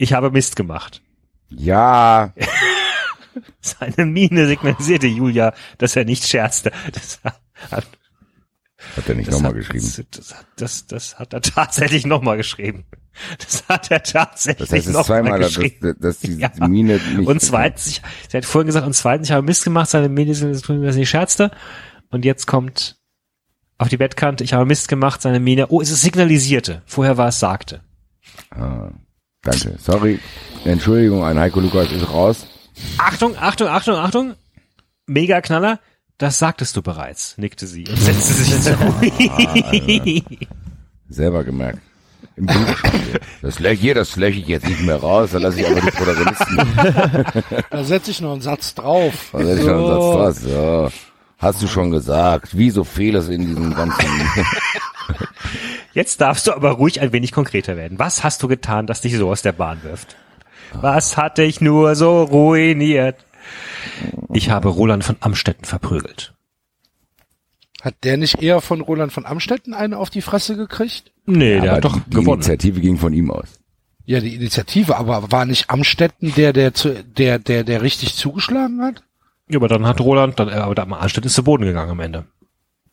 Ich 0.02 0.14
habe 0.14 0.32
Mist 0.32 0.56
gemacht. 0.56 1.02
Ja. 1.50 2.34
Seine 3.62 4.06
Miene 4.06 4.48
signalisierte 4.48 5.08
Julia, 5.08 5.54
dass 5.78 5.96
er 5.96 6.06
nicht 6.06 6.28
scherzte. 6.28 6.72
Das 6.92 7.20
hat, 7.24 7.88
Hat 8.96 9.08
er 9.10 9.16
nicht 9.16 9.28
das 9.28 9.36
nochmal 9.36 9.54
geschrieben. 9.54 9.92
Das, 10.12 10.34
hat- 10.36 10.48
das, 10.58 10.88
das 10.88 11.20
hat 11.20 11.34
er 11.34 11.42
tatsächlich 11.42 12.06
nochmal 12.06 12.38
geschrieben. 12.38 12.86
Das 13.38 13.66
hat 13.68 13.92
er 13.92 14.02
tatsächlich 14.04 14.70
Das 14.70 14.78
heißt, 14.78 14.88
es 14.88 14.94
noch 14.94 15.02
ist 15.02 15.08
zweimal, 15.08 15.40
dass, 15.40 15.56
geschrieben. 15.56 15.96
dass 16.00 16.20
die 16.20 16.36
Ja. 16.36 16.52
Mine 16.68 17.00
nicht. 17.18 17.28
Und 17.28 17.42
zweitens, 17.42 17.88
ich, 17.88 18.02
sie 18.30 18.38
hat 18.38 18.46
vorhin 18.46 18.68
gesagt, 18.68 18.86
und 18.88 18.94
zweitens, 18.94 19.28
ich 19.28 19.34
habe 19.34 19.46
Mist 19.46 19.64
gemacht, 19.66 19.90
seine 19.90 20.08
Miene 20.08 20.32
ist, 20.32 20.42
dass 20.44 20.70
er 20.70 20.76
nicht 20.76 21.10
scherzte. 21.10 21.52
Und 22.12 22.24
jetzt 22.24 22.48
kommt 22.48 22.98
auf 23.78 23.90
die 23.90 23.98
Bettkante, 23.98 24.44
ich 24.44 24.54
habe 24.54 24.66
Mist 24.66 24.88
gemacht, 24.88 25.22
seine 25.22 25.40
Miene, 25.42 25.68
oh, 25.68 25.82
es 25.82 25.92
ist 25.92 26.02
signalisierte. 26.02 26.82
Vorher 26.86 27.18
war 27.18 27.28
es 27.30 27.40
sagte. 27.40 27.82
Ah, 28.52 28.90
danke. 29.42 29.76
Sorry. 29.80 30.20
Entschuldigung, 30.64 31.24
ein 31.24 31.38
Heiko 31.38 31.60
Lukas 31.60 31.92
ist 31.92 32.10
raus. 32.10 32.48
Achtung, 32.98 33.38
Achtung, 33.38 33.68
Achtung, 33.68 33.96
Achtung. 33.96 34.36
Mega 35.06 35.42
Knaller. 35.42 35.80
Das 36.18 36.38
sagtest 36.38 36.76
du 36.76 36.82
bereits, 36.82 37.38
nickte 37.38 37.66
sie 37.66 37.88
und 37.88 37.96
setzte 37.98 38.34
sich 38.34 38.62
zu. 38.62 38.78
Selber 41.10 41.46
gemerkt. 41.46 41.80
Im. 42.36 42.46
Das 43.42 43.60
löch, 43.60 43.80
hier, 43.80 43.96
das 43.96 44.18
löche 44.18 44.40
ich 44.40 44.48
jetzt 44.48 44.68
nicht 44.68 44.82
mehr 44.82 44.98
raus, 44.98 45.30
da 45.32 45.38
lasse 45.38 45.62
ich 45.62 45.68
aber 45.68 45.80
die 45.80 45.92
Protagonisten. 45.92 46.58
Da 47.70 47.84
setze 47.86 48.12
ich 48.12 48.20
noch 48.20 48.34
einen 48.34 48.42
Satz 48.42 48.76
drauf. 48.76 49.30
Da 49.32 49.40
setze 49.40 49.62
ich 49.62 49.68
noch 49.68 49.78
einen 49.78 49.88
Satz 49.88 50.12
draus. 50.44 50.52
So. 50.52 50.92
Hast 51.38 51.62
du 51.62 51.68
schon 51.68 51.92
gesagt. 51.92 52.58
Wie 52.58 52.70
so 52.70 52.84
Fehler 52.84 53.26
in 53.30 53.48
diesem 53.48 53.74
ganzen. 53.74 54.06
Jetzt 55.94 56.20
darfst 56.20 56.48
du 56.48 56.54
aber 56.54 56.72
ruhig 56.72 57.00
ein 57.00 57.14
wenig 57.14 57.32
konkreter 57.32 57.78
werden. 57.78 57.98
Was 57.98 58.26
hast 58.26 58.44
du 58.44 58.50
getan, 58.50 58.88
das 58.88 59.00
dich 59.02 59.16
so 59.16 59.30
aus 59.30 59.42
der 59.42 59.54
Bahn 59.54 59.82
wirft? 59.84 60.18
Was 60.74 61.18
hat 61.18 61.38
dich 61.38 61.62
nur 61.62 61.96
so 61.96 62.24
ruiniert? 62.24 63.18
Ich 64.32 64.50
habe 64.50 64.70
Roland 64.70 65.04
von 65.04 65.18
Amstetten 65.20 65.66
verprügelt. 65.66 66.34
Hat 67.82 67.96
der 68.04 68.18
nicht 68.18 68.42
eher 68.42 68.62
von 68.62 68.82
Roland 68.82 69.14
von 69.14 69.26
Amstetten 69.26 69.74
eine 69.74 69.98
auf 69.98 70.10
die 70.10 70.22
Fresse 70.22 70.56
gekriegt? 70.58 71.12
Nee, 71.26 71.60
der 71.60 71.72
aber 71.72 71.72
hat 71.78 71.86
doch 71.86 71.96
die, 71.96 72.10
die 72.10 72.16
gewonnen. 72.18 72.42
Initiative 72.42 72.82
ging 72.82 72.98
von 72.98 73.14
ihm 73.14 73.32
aus. 73.32 73.48
Ja, 74.06 74.20
die 74.20 74.36
Initiative, 74.36 74.98
aber 74.98 75.32
war 75.32 75.46
nicht 75.46 75.70
Amstetten 75.70 76.34
der, 76.36 76.52
der, 76.52 76.74
zu, 76.74 77.04
der, 77.04 77.40
der, 77.40 77.64
der 77.64 77.82
richtig 77.82 78.16
zugeschlagen 78.16 78.82
hat? 78.82 79.04
Ja, 79.50 79.58
aber 79.60 79.68
dann 79.68 79.86
hat 79.86 80.02
Roland, 80.02 80.40
dann, 80.40 80.50
äh, 80.50 80.54
aber 80.54 80.76
der 80.76 80.88
Amstetten 80.88 81.28
ist 81.28 81.36
zu 81.36 81.44
Boden 81.44 81.64
gegangen 81.64 81.92
am 81.92 82.00
Ende. 82.00 82.26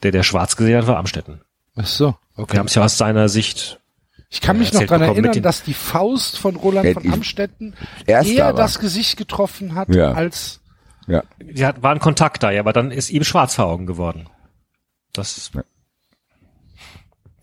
Der, 0.03 0.13
der 0.13 0.23
schwarz 0.23 0.57
gesehen 0.57 0.77
hat, 0.79 0.87
war 0.87 0.99
Amstetten. 0.99 1.41
Ach 1.75 1.87
so, 1.87 2.17
Wir 2.37 2.45
okay. 2.45 2.59
haben 2.59 2.67
es 2.67 2.75
ja 2.75 2.85
aus 2.85 2.97
seiner 2.97 3.29
Sicht. 3.29 3.81
Ich 4.29 4.41
kann 4.41 4.59
mich 4.59 4.73
noch 4.73 4.83
dran 4.83 5.03
erinnern, 5.03 5.41
dass 5.43 5.63
die 5.63 5.75
Faust 5.75 6.39
von 6.39 6.57
Roland 6.57 6.95
von 6.95 7.13
Amstetten 7.13 7.75
eher 8.07 8.47
aber. 8.47 8.59
das 8.59 8.79
Gesicht 8.81 9.17
getroffen 9.17 9.75
hat, 9.75 9.95
Ja. 9.95 10.13
als 10.13 10.61
Ja. 11.07 11.23
Die 11.41 11.65
hat, 11.65 11.83
war 11.83 11.93
ein 11.93 12.01
Kontakt 12.01 12.43
da, 12.43 12.51
ja, 12.51 12.61
aber 12.61 12.73
dann 12.73 12.91
ist 12.91 13.11
ihm 13.11 13.23
schwarz 13.23 13.55
vor 13.55 13.67
Augen 13.67 13.87
geworden. 13.87 14.29
Das, 15.13 15.53
Ja. 15.55 15.63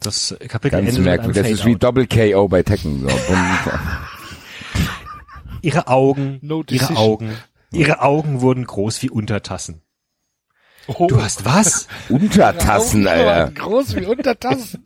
das 0.02 0.36
Kapitel 0.50 0.72
Ganz 0.72 0.90
endet 0.90 1.04
merkwürdig. 1.06 1.42
Das 1.42 1.52
ist 1.52 1.66
wie. 1.66 1.76
Double 1.78 2.06
KO 2.06 2.50
bei 2.50 2.62
Tekken. 2.64 3.08
So. 3.08 3.10
Ihre 5.62 5.88
Augen, 5.88 6.40
No 6.42 6.64
ihre. 6.70 6.96
Augen, 6.98 7.34
ihre 7.72 8.02
Augen 8.02 8.42
wurden 8.42 8.66
groß 8.66 9.02
wie 9.02 9.10
Untertassen. 9.10 9.82
Oh. 10.88 11.08
Du 11.08 11.22
hast 11.22 11.46
was? 11.46 11.88
Untertassen, 12.10 13.08
Alter. 13.08 13.52
Groß 13.52 13.96
wie 13.96 14.06
Untertassen. 14.06 14.86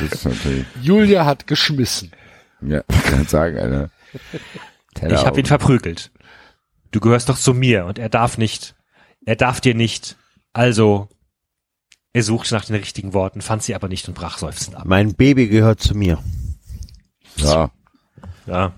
Das 0.00 0.12
ist 0.12 0.24
natürlich, 0.24 0.66
Julia 0.82 1.24
hat 1.24 1.46
geschmissen. 1.46 2.12
ja, 2.60 2.82
kann 3.04 3.22
ich 3.22 3.28
sagen, 3.28 3.58
Alter. 3.58 3.90
Teller 4.94 5.14
Ich 5.14 5.26
habe 5.26 5.40
ihn 5.40 5.46
verprügelt. 5.46 6.10
Du 6.90 7.00
gehörst 7.00 7.28
doch 7.28 7.38
zu 7.38 7.54
mir 7.54 7.86
und 7.86 7.98
er 7.98 8.08
darf 8.08 8.38
nicht. 8.38 8.74
Er 9.24 9.36
darf 9.36 9.60
dir 9.60 9.74
nicht. 9.74 10.16
Also, 10.52 11.08
er 12.12 12.22
suchte 12.24 12.54
nach 12.54 12.64
den 12.64 12.76
richtigen 12.76 13.14
Worten, 13.14 13.40
fand 13.40 13.62
sie 13.62 13.74
aber 13.74 13.88
nicht 13.88 14.08
und 14.08 14.14
brach 14.14 14.38
seufzend 14.38 14.76
ab. 14.76 14.84
Mein 14.86 15.14
Baby 15.14 15.46
gehört 15.46 15.80
zu 15.80 15.94
mir. 15.94 16.18
Ja. 17.36 17.70
Ja. 18.46 18.72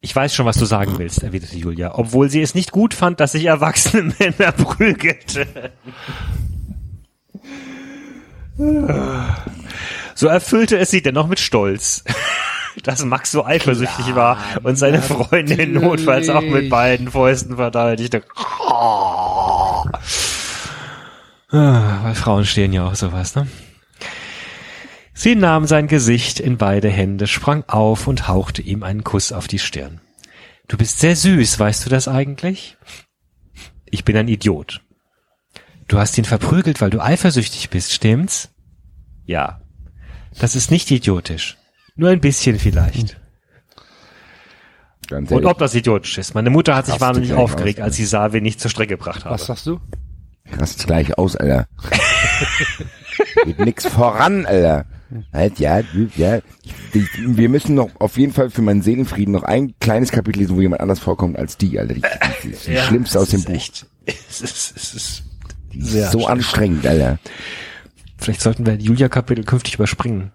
Ich 0.00 0.14
weiß 0.14 0.34
schon, 0.34 0.46
was 0.46 0.56
du 0.56 0.64
sagen 0.64 0.98
willst, 0.98 1.22
erwiderte 1.22 1.56
Julia, 1.56 1.94
obwohl 1.96 2.28
sie 2.30 2.42
es 2.42 2.54
nicht 2.54 2.72
gut 2.72 2.92
fand, 2.94 3.20
dass 3.20 3.32
sich 3.32 3.46
erwachsene 3.46 4.14
Männer 4.18 4.52
prügelten. 4.52 5.48
So 8.56 10.28
erfüllte 10.28 10.78
es 10.78 10.90
sie 10.90 11.02
dennoch 11.02 11.26
mit 11.26 11.40
Stolz, 11.40 12.04
dass 12.82 13.04
Max 13.04 13.32
so 13.32 13.44
eifersüchtig 13.44 14.14
war 14.14 14.38
und 14.62 14.76
seine 14.76 15.02
Freundin 15.02 15.72
notfalls 15.72 16.28
auch 16.28 16.40
mit 16.40 16.52
natürlich. 16.52 16.70
beiden 16.70 17.10
Fäusten 17.10 17.56
verteidigte. 17.56 18.22
Weil 21.50 22.14
Frauen 22.14 22.44
stehen 22.44 22.72
ja 22.72 22.86
auf 22.86 22.96
sowas, 22.96 23.34
ne? 23.34 23.48
Sie 25.16 25.36
nahm 25.36 25.66
sein 25.66 25.86
Gesicht 25.86 26.40
in 26.40 26.58
beide 26.58 26.88
Hände, 26.88 27.26
sprang 27.26 27.64
auf 27.68 28.08
und 28.08 28.28
hauchte 28.28 28.62
ihm 28.62 28.82
einen 28.82 29.04
Kuss 29.04 29.32
auf 29.32 29.46
die 29.46 29.60
Stirn. 29.60 30.00
Du 30.68 30.76
bist 30.76 30.98
sehr 30.98 31.14
süß, 31.14 31.58
weißt 31.58 31.86
du 31.86 31.90
das 31.90 32.08
eigentlich? 32.08 32.76
Ich 33.86 34.04
bin 34.04 34.16
ein 34.16 34.28
Idiot. 34.28 34.83
Du 35.88 35.98
hast 35.98 36.16
ihn 36.18 36.24
verprügelt, 36.24 36.80
weil 36.80 36.90
du 36.90 37.00
eifersüchtig 37.00 37.70
bist, 37.70 37.92
stimmt's? 37.92 38.50
Ja. 39.26 39.60
Das 40.38 40.56
ist 40.56 40.70
nicht 40.70 40.90
idiotisch. 40.90 41.58
Nur 41.96 42.10
ein 42.10 42.20
bisschen 42.20 42.58
vielleicht. 42.58 43.20
Ganz 45.08 45.30
Und 45.30 45.44
ob 45.44 45.58
das 45.58 45.74
idiotisch 45.74 46.18
ist. 46.18 46.34
Meine 46.34 46.50
Mutter 46.50 46.74
hat 46.74 46.86
sich 46.86 47.00
wahnsinnig 47.00 47.34
aufgeregt, 47.34 47.80
aus, 47.80 47.84
als 47.84 47.96
sie 47.96 48.06
sah, 48.06 48.32
wen 48.32 48.44
ich 48.44 48.58
zur 48.58 48.70
Strecke 48.70 48.96
gebracht 48.96 49.24
habe. 49.24 49.34
Was 49.34 49.46
sagst 49.46 49.66
du? 49.66 49.80
rast 50.52 50.86
gleich 50.86 51.16
aus, 51.18 51.36
Alter. 51.36 51.66
Geht 53.44 53.58
nix 53.58 53.86
voran, 53.86 54.46
Alter. 54.46 54.86
Halt, 55.32 55.58
ja, 55.58 55.80
ja. 56.16 56.38
Ich, 56.92 56.94
ich, 56.94 57.08
wir 57.16 57.48
müssen 57.48 57.74
noch 57.74 57.90
auf 58.00 58.18
jeden 58.18 58.32
Fall 58.32 58.50
für 58.50 58.62
meinen 58.62 58.82
Seelenfrieden 58.82 59.32
noch 59.32 59.44
ein 59.44 59.74
kleines 59.78 60.10
Kapitel 60.10 60.40
lesen, 60.40 60.56
wo 60.56 60.60
jemand 60.60 60.80
anders 60.80 60.98
vorkommt 60.98 61.38
als 61.38 61.56
die, 61.56 61.78
Alter. 61.78 61.94
Die, 61.94 62.00
die, 62.00 62.48
die, 62.50 62.56
die 62.66 62.72
Ja, 62.72 62.82
schlimmste 62.84 63.20
aus 63.20 63.28
dem 63.28 63.40
ist 63.40 63.46
Buch. 63.46 63.54
Echt, 63.54 63.86
es 64.06 64.40
ist, 64.40 64.76
es 64.76 64.94
ist 64.94 65.22
sehr 65.78 66.10
so 66.10 66.26
anstrengend, 66.26 66.86
Alter. 66.86 67.18
Vielleicht 68.18 68.40
sollten 68.40 68.66
wir 68.66 68.74
Julia-Kapitel 68.74 69.44
künftig 69.44 69.74
überspringen. 69.74 70.32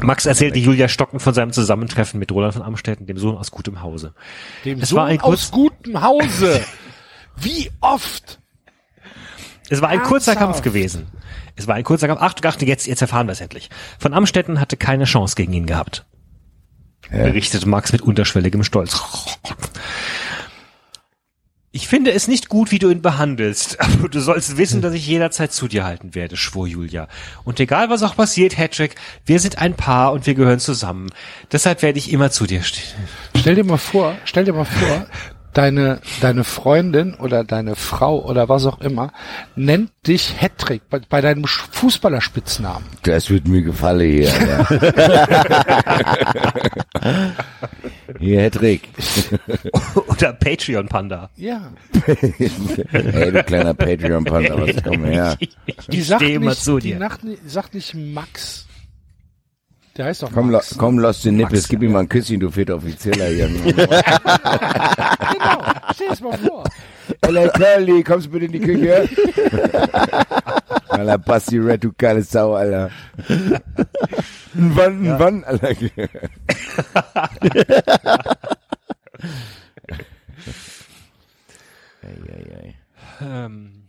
Max 0.00 0.26
erzählte 0.26 0.58
Julia 0.58 0.88
Stocken 0.88 1.20
von 1.20 1.34
seinem 1.34 1.52
Zusammentreffen 1.52 2.18
mit 2.18 2.32
Roland 2.32 2.54
von 2.54 2.62
Amstetten, 2.62 3.06
dem 3.06 3.18
Sohn 3.18 3.36
aus 3.36 3.50
gutem 3.50 3.82
Hause. 3.82 4.14
Dem 4.64 4.80
Es 4.80 4.90
Sohn 4.90 4.98
war 4.98 5.06
ein 5.06 5.20
aus 5.20 5.50
gutem 5.50 6.00
Hause. 6.00 6.64
Wie 7.36 7.70
oft? 7.80 8.40
Es 9.68 9.80
war 9.80 9.88
ein 9.88 10.02
kurzer 10.02 10.32
Ernsthaft? 10.32 10.52
Kampf 10.52 10.62
gewesen. 10.62 11.06
Es 11.56 11.66
war 11.66 11.74
ein 11.74 11.84
kurzer 11.84 12.08
Kampf. 12.08 12.22
Achtung, 12.22 12.46
Achtung, 12.46 12.68
jetzt, 12.68 12.86
jetzt 12.86 13.02
erfahren 13.02 13.26
wir 13.26 13.32
es 13.32 13.40
endlich. 13.40 13.70
Von 13.98 14.14
Amstetten 14.14 14.58
hatte 14.60 14.76
keine 14.76 15.04
Chance 15.04 15.36
gegen 15.36 15.52
ihn 15.52 15.66
gehabt. 15.66 16.06
Berichtete 17.10 17.68
Max 17.68 17.92
mit 17.92 18.02
unterschwelligem 18.02 18.62
Stolz. 18.62 19.00
Ich 21.72 21.86
finde 21.86 22.10
es 22.10 22.26
nicht 22.26 22.48
gut, 22.48 22.72
wie 22.72 22.80
du 22.80 22.90
ihn 22.90 23.00
behandelst, 23.00 23.80
aber 23.80 24.08
du 24.08 24.18
sollst 24.20 24.56
wissen, 24.56 24.82
dass 24.82 24.92
ich 24.92 25.06
jederzeit 25.06 25.52
zu 25.52 25.68
dir 25.68 25.84
halten 25.84 26.16
werde, 26.16 26.36
schwor 26.36 26.66
Julia. 26.66 27.06
Und 27.44 27.60
egal 27.60 27.90
was 27.90 28.02
auch 28.02 28.16
passiert, 28.16 28.58
Hedrick, 28.58 28.96
wir 29.24 29.38
sind 29.38 29.58
ein 29.58 29.74
Paar 29.74 30.12
und 30.12 30.26
wir 30.26 30.34
gehören 30.34 30.58
zusammen. 30.58 31.10
Deshalb 31.52 31.82
werde 31.82 31.98
ich 31.98 32.10
immer 32.12 32.32
zu 32.32 32.46
dir 32.46 32.62
stehen. 32.62 33.08
Stell 33.36 33.54
dir 33.54 33.64
mal 33.64 33.76
vor, 33.76 34.16
stell 34.24 34.44
dir 34.44 34.52
mal 34.52 34.64
vor, 34.64 35.06
deine, 35.52 36.00
deine 36.20 36.44
Freundin 36.44 37.14
oder 37.14 37.42
deine 37.44 37.76
Frau 37.76 38.24
oder 38.24 38.48
was 38.48 38.66
auch 38.66 38.80
immer 38.80 39.12
nennt 39.56 39.90
dich 40.06 40.34
Hattrick 40.40 40.82
bei, 40.88 41.00
bei 41.08 41.20
deinem 41.20 41.44
Fußballerspitznamen. 41.44 42.86
Das 43.02 43.30
wird 43.30 43.48
mir 43.48 43.62
gefallen 43.62 44.10
hier. 44.10 44.30
Hier, 48.18 48.40
Hedrick. 48.40 48.88
Oder 50.08 50.32
Patreon 50.34 50.88
Panda. 50.88 51.30
Ja. 51.36 51.70
Hey, 52.04 53.32
du 53.32 53.42
kleiner 53.44 53.74
Patreon-Panda, 53.74 54.60
was 54.60 54.82
komm 54.84 55.04
her. 55.04 55.36
Die 55.88 56.02
sagt 56.02 56.22
nicht, 56.22 56.62
zu 56.62 56.78
die 56.78 56.90
dir. 56.90 56.98
Nacht, 56.98 57.20
sagt 57.46 57.74
nicht 57.74 57.94
Max. 57.94 58.66
Der 60.00 60.06
heißt 60.06 60.22
doch 60.22 60.32
Komm, 60.32 60.50
Max. 60.50 60.76
komm, 60.78 60.98
lass 60.98 61.20
den 61.20 61.36
Nippes, 61.36 61.68
gib 61.68 61.82
ihm 61.82 61.92
mal 61.92 61.98
ein 61.98 62.08
Küsschen, 62.08 62.40
du 62.40 62.50
vierter 62.50 62.76
Offizieller 62.76 63.26
hier. 63.26 63.48
Genau. 63.50 63.62
Stell 65.92 66.08
das 66.08 66.22
mal 66.22 66.38
vor. 66.38 66.64
Hello, 67.22 67.46
Curly, 67.50 68.02
kommst 68.02 68.28
du 68.28 68.30
bitte 68.30 68.46
in 68.46 68.52
die 68.52 68.60
Küche? 68.60 69.06
Alter, 70.88 71.18
Basti 71.18 71.58
Red, 71.58 71.84
du 71.84 71.92
geile 71.98 72.22
Sau, 72.22 72.54
Alter. 72.54 72.90
Wann, 74.54 75.18
wann, 75.18 75.44
Alter. 75.44 75.68
Ähm, 83.20 83.84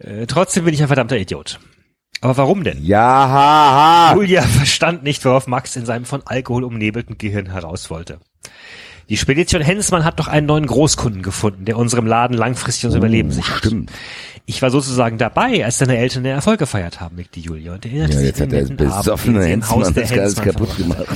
äh, 0.00 0.26
trotzdem 0.26 0.66
bin 0.66 0.74
ich 0.74 0.82
ein 0.82 0.88
verdammter 0.88 1.16
Idiot. 1.16 1.58
Aber 2.24 2.38
warum 2.38 2.64
denn? 2.64 2.82
Ja, 2.82 3.00
ha, 3.02 4.08
ha. 4.08 4.14
Julia 4.14 4.40
verstand 4.60 5.02
nicht, 5.02 5.22
worauf 5.26 5.46
Max 5.46 5.76
in 5.76 5.84
seinem 5.84 6.06
von 6.06 6.22
Alkohol 6.24 6.64
umnebelten 6.64 7.18
Gehirn 7.18 7.50
heraus 7.50 7.90
wollte. 7.90 8.18
Die 9.10 9.18
Spedition 9.18 9.60
Hensmann 9.60 10.06
hat 10.06 10.18
doch 10.18 10.28
einen 10.28 10.46
neuen 10.46 10.64
Großkunden 10.64 11.20
gefunden, 11.20 11.66
der 11.66 11.76
unserem 11.76 12.06
Laden 12.06 12.34
langfristig 12.34 12.86
unser 12.86 12.96
Überleben 12.96 13.30
sichert. 13.30 13.58
Stimmt. 13.58 13.92
Ich 14.46 14.62
war 14.62 14.70
sozusagen 14.70 15.18
dabei, 15.18 15.66
als 15.66 15.76
deine 15.76 15.98
Eltern 15.98 16.24
den 16.24 16.32
Erfolg 16.32 16.58
gefeiert 16.60 16.98
haben, 16.98 17.16
nickte 17.16 17.40
Julia 17.40 17.74
und 17.74 17.84
erinnerte 17.84 18.14
Ja, 18.14 18.18
sich 18.18 18.26
jetzt 18.28 18.40
an 18.40 18.48
hat 18.48 18.64
Abend, 18.64 18.76
besoffene 18.78 19.42
sie 19.42 19.52
im 19.52 19.68
Haus 19.68 19.88
Hensmann 19.88 19.94
der 19.94 20.02
das 20.04 20.10
Hensmann 20.12 20.46
kaputt 20.46 20.76
gemacht. 20.78 21.06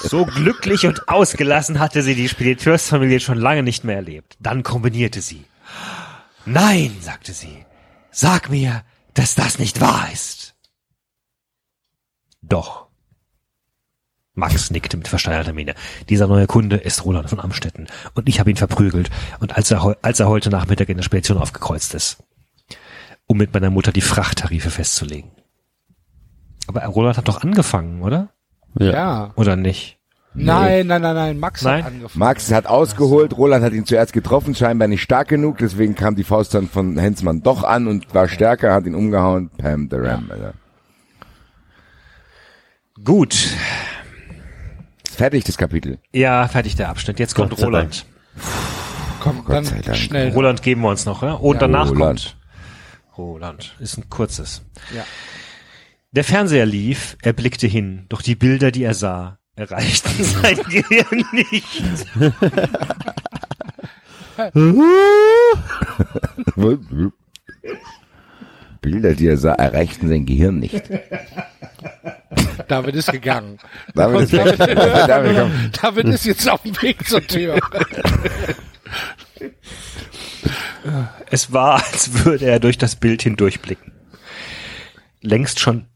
So 0.00 0.26
glücklich 0.26 0.86
und 0.86 1.08
ausgelassen 1.08 1.80
hatte 1.80 2.02
sie 2.02 2.14
die 2.14 2.28
Spediteursfamilie 2.28 3.18
schon 3.18 3.38
lange 3.38 3.64
nicht 3.64 3.82
mehr 3.82 3.96
erlebt. 3.96 4.36
Dann 4.38 4.62
kombinierte 4.62 5.20
sie. 5.20 5.42
Nein, 6.46 6.92
sagte 7.00 7.32
sie. 7.32 7.64
Sag 8.12 8.48
mir, 8.48 8.82
dass 9.14 9.34
das 9.34 9.58
nicht 9.58 9.80
wahr 9.80 10.08
ist. 10.12 10.54
Doch. 12.42 12.88
Max 14.34 14.70
nickte 14.70 14.96
mit 14.96 15.06
versteinerter 15.06 15.52
Miene. 15.52 15.74
Dieser 16.08 16.26
neue 16.26 16.48
Kunde 16.48 16.76
ist 16.76 17.04
Roland 17.04 17.30
von 17.30 17.38
Amstetten 17.40 17.86
und 18.14 18.28
ich 18.28 18.40
habe 18.40 18.50
ihn 18.50 18.56
verprügelt 18.56 19.10
und 19.38 19.56
als 19.56 19.70
er, 19.70 19.96
als 20.02 20.18
er 20.18 20.28
heute 20.28 20.50
Nachmittag 20.50 20.88
in 20.88 20.96
der 20.96 21.04
Spedition 21.04 21.38
aufgekreuzt 21.38 21.94
ist, 21.94 22.22
um 23.26 23.38
mit 23.38 23.54
meiner 23.54 23.70
Mutter 23.70 23.92
die 23.92 24.00
Frachttarife 24.00 24.70
festzulegen. 24.70 25.30
Aber 26.66 26.84
Roland 26.86 27.16
hat 27.16 27.28
doch 27.28 27.42
angefangen, 27.42 28.02
oder? 28.02 28.30
Ja. 28.78 29.32
Oder 29.36 29.54
nicht? 29.54 29.98
Nein, 30.36 30.88
nein, 30.88 31.00
nein, 31.00 31.14
nein. 31.14 31.38
Max 31.38 31.62
Nein? 31.62 31.84
hat 31.84 31.92
angefangen. 31.92 32.18
Max 32.18 32.52
hat 32.52 32.66
ausgeholt, 32.66 33.36
Roland 33.36 33.64
hat 33.64 33.72
ihn 33.72 33.86
zuerst 33.86 34.12
getroffen, 34.12 34.54
scheinbar 34.54 34.88
nicht 34.88 35.02
stark 35.02 35.28
genug, 35.28 35.58
deswegen 35.58 35.94
kam 35.94 36.16
die 36.16 36.24
Faust 36.24 36.54
dann 36.54 36.68
von 36.68 36.98
Hensmann 36.98 37.42
doch 37.42 37.62
an 37.62 37.86
und 37.86 38.12
war 38.14 38.26
stärker, 38.28 38.74
hat 38.74 38.84
ihn 38.86 38.96
umgehauen. 38.96 39.50
Pam, 39.58 39.88
the 39.90 39.96
Ram, 39.96 40.28
Alter. 40.30 40.54
Gut. 43.02 43.34
Ist 43.34 45.16
fertig, 45.16 45.44
das 45.44 45.56
Kapitel. 45.56 45.98
Ja, 46.12 46.48
fertig 46.48 46.76
der 46.76 46.88
Abschnitt. 46.88 47.18
Jetzt 47.18 47.34
kommt 47.34 47.60
Roland. 47.60 48.04
Komm, 49.20 49.44
Gott 49.44 49.66
sei 49.66 49.76
dann 49.76 49.82
Dank. 49.84 49.96
schnell. 49.96 50.32
Roland 50.32 50.62
geben 50.62 50.82
wir 50.82 50.88
uns 50.90 51.06
noch, 51.06 51.22
ja? 51.22 51.32
Und 51.34 51.62
danach 51.62 51.90
Roland. 51.90 52.36
kommt 53.14 53.16
Roland. 53.16 53.74
Ist 53.78 53.96
ein 53.98 54.08
kurzes. 54.10 54.62
Ja. 54.94 55.04
Der 56.12 56.24
Fernseher 56.24 56.66
lief, 56.66 57.16
er 57.22 57.32
blickte 57.32 57.66
hin, 57.66 58.06
doch 58.08 58.22
die 58.22 58.34
Bilder, 58.36 58.70
die 58.70 58.82
er 58.84 58.94
sah, 58.94 59.38
erreichten 59.56 60.24
sein 60.24 60.56
Gehirn 60.68 61.24
nicht. 61.32 61.82
Bilder, 68.80 69.14
die 69.14 69.28
er 69.28 69.36
sah, 69.36 69.54
erreichten 69.54 70.08
sein 70.08 70.26
Gehirn 70.26 70.58
nicht. 70.58 70.82
David 72.68 72.94
ist 72.96 73.12
gegangen. 73.12 73.58
David 73.94 74.22
ist. 74.22 74.32
David, 74.32 74.60
David, 75.08 75.36
komm. 75.38 75.52
David 75.80 76.06
ist 76.06 76.24
jetzt 76.26 76.48
auf 76.48 76.62
dem 76.62 76.80
Weg 76.82 77.06
zur 77.06 77.26
Tür. 77.26 77.58
Es 81.30 81.52
war, 81.52 81.82
als 81.84 82.24
würde 82.24 82.46
er 82.46 82.60
durch 82.60 82.78
das 82.78 82.96
Bild 82.96 83.22
hindurchblicken. 83.22 83.92
Längst 85.22 85.60
schon 85.60 85.86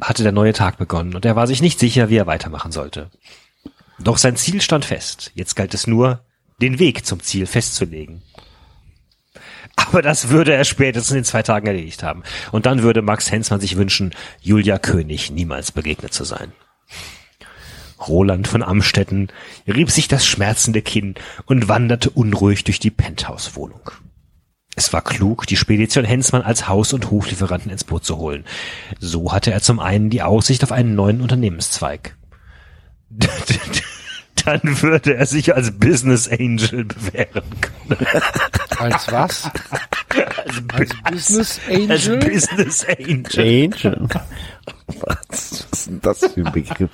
hatte 0.00 0.22
der 0.22 0.32
neue 0.32 0.52
Tag 0.52 0.78
begonnen 0.78 1.14
und 1.14 1.24
er 1.24 1.36
war 1.36 1.46
sich 1.46 1.62
nicht 1.62 1.78
sicher, 1.78 2.08
wie 2.08 2.16
er 2.16 2.26
weitermachen 2.26 2.72
sollte. 2.72 3.10
Doch 3.98 4.18
sein 4.18 4.36
Ziel 4.36 4.60
stand 4.60 4.84
fest. 4.84 5.30
Jetzt 5.34 5.56
galt 5.56 5.74
es 5.74 5.86
nur, 5.86 6.24
den 6.60 6.78
Weg 6.78 7.04
zum 7.04 7.20
Ziel 7.20 7.46
festzulegen. 7.46 8.22
Aber 9.76 10.02
das 10.02 10.28
würde 10.28 10.52
er 10.52 10.64
spätestens 10.64 11.16
in 11.16 11.24
zwei 11.24 11.42
Tagen 11.42 11.66
erledigt 11.66 12.02
haben. 12.02 12.22
Und 12.52 12.66
dann 12.66 12.82
würde 12.82 13.02
Max 13.02 13.30
Hensmann 13.30 13.60
sich 13.60 13.76
wünschen, 13.76 14.14
Julia 14.40 14.78
König 14.78 15.30
niemals 15.30 15.72
begegnet 15.72 16.12
zu 16.12 16.24
sein. 16.24 16.52
Roland 18.08 18.48
von 18.48 18.62
Amstetten 18.62 19.28
rieb 19.66 19.90
sich 19.90 20.08
das 20.08 20.26
schmerzende 20.26 20.80
Kinn 20.82 21.14
und 21.44 21.68
wanderte 21.68 22.10
unruhig 22.10 22.64
durch 22.64 22.78
die 22.78 22.90
Penthouse-Wohnung. 22.90 23.90
Es 24.76 24.92
war 24.92 25.02
klug, 25.02 25.46
die 25.46 25.56
Spedition 25.56 26.04
Hensmann 26.04 26.42
als 26.42 26.68
Haus- 26.68 26.92
und 26.92 27.10
Hoflieferanten 27.10 27.70
ins 27.70 27.84
Boot 27.84 28.04
zu 28.04 28.16
holen. 28.18 28.44
So 28.98 29.32
hatte 29.32 29.50
er 29.50 29.60
zum 29.60 29.80
einen 29.80 30.10
die 30.10 30.22
Aussicht 30.22 30.62
auf 30.62 30.72
einen 30.72 30.94
neuen 30.94 31.20
Unternehmenszweig. 31.20 32.16
Dann 34.44 34.60
würde 34.80 35.16
er 35.16 35.26
sich 35.26 35.54
als 35.54 35.72
Business 35.72 36.28
Angel 36.28 36.84
bewähren 36.84 37.42
können. 37.60 38.06
Als 38.78 39.12
was? 39.12 39.50
Als, 40.72 40.90
Als 41.04 41.30
Business 41.38 41.60
Angel? 41.68 41.90
Als 41.90 42.06
Business 42.48 42.86
Angel. 42.86 43.64
Angel. 43.64 44.08
Was 45.02 45.66
ist 45.72 45.86
denn 45.86 46.00
das 46.00 46.20
für 46.20 46.46
ein 46.46 46.52
Begriff? 46.52 46.90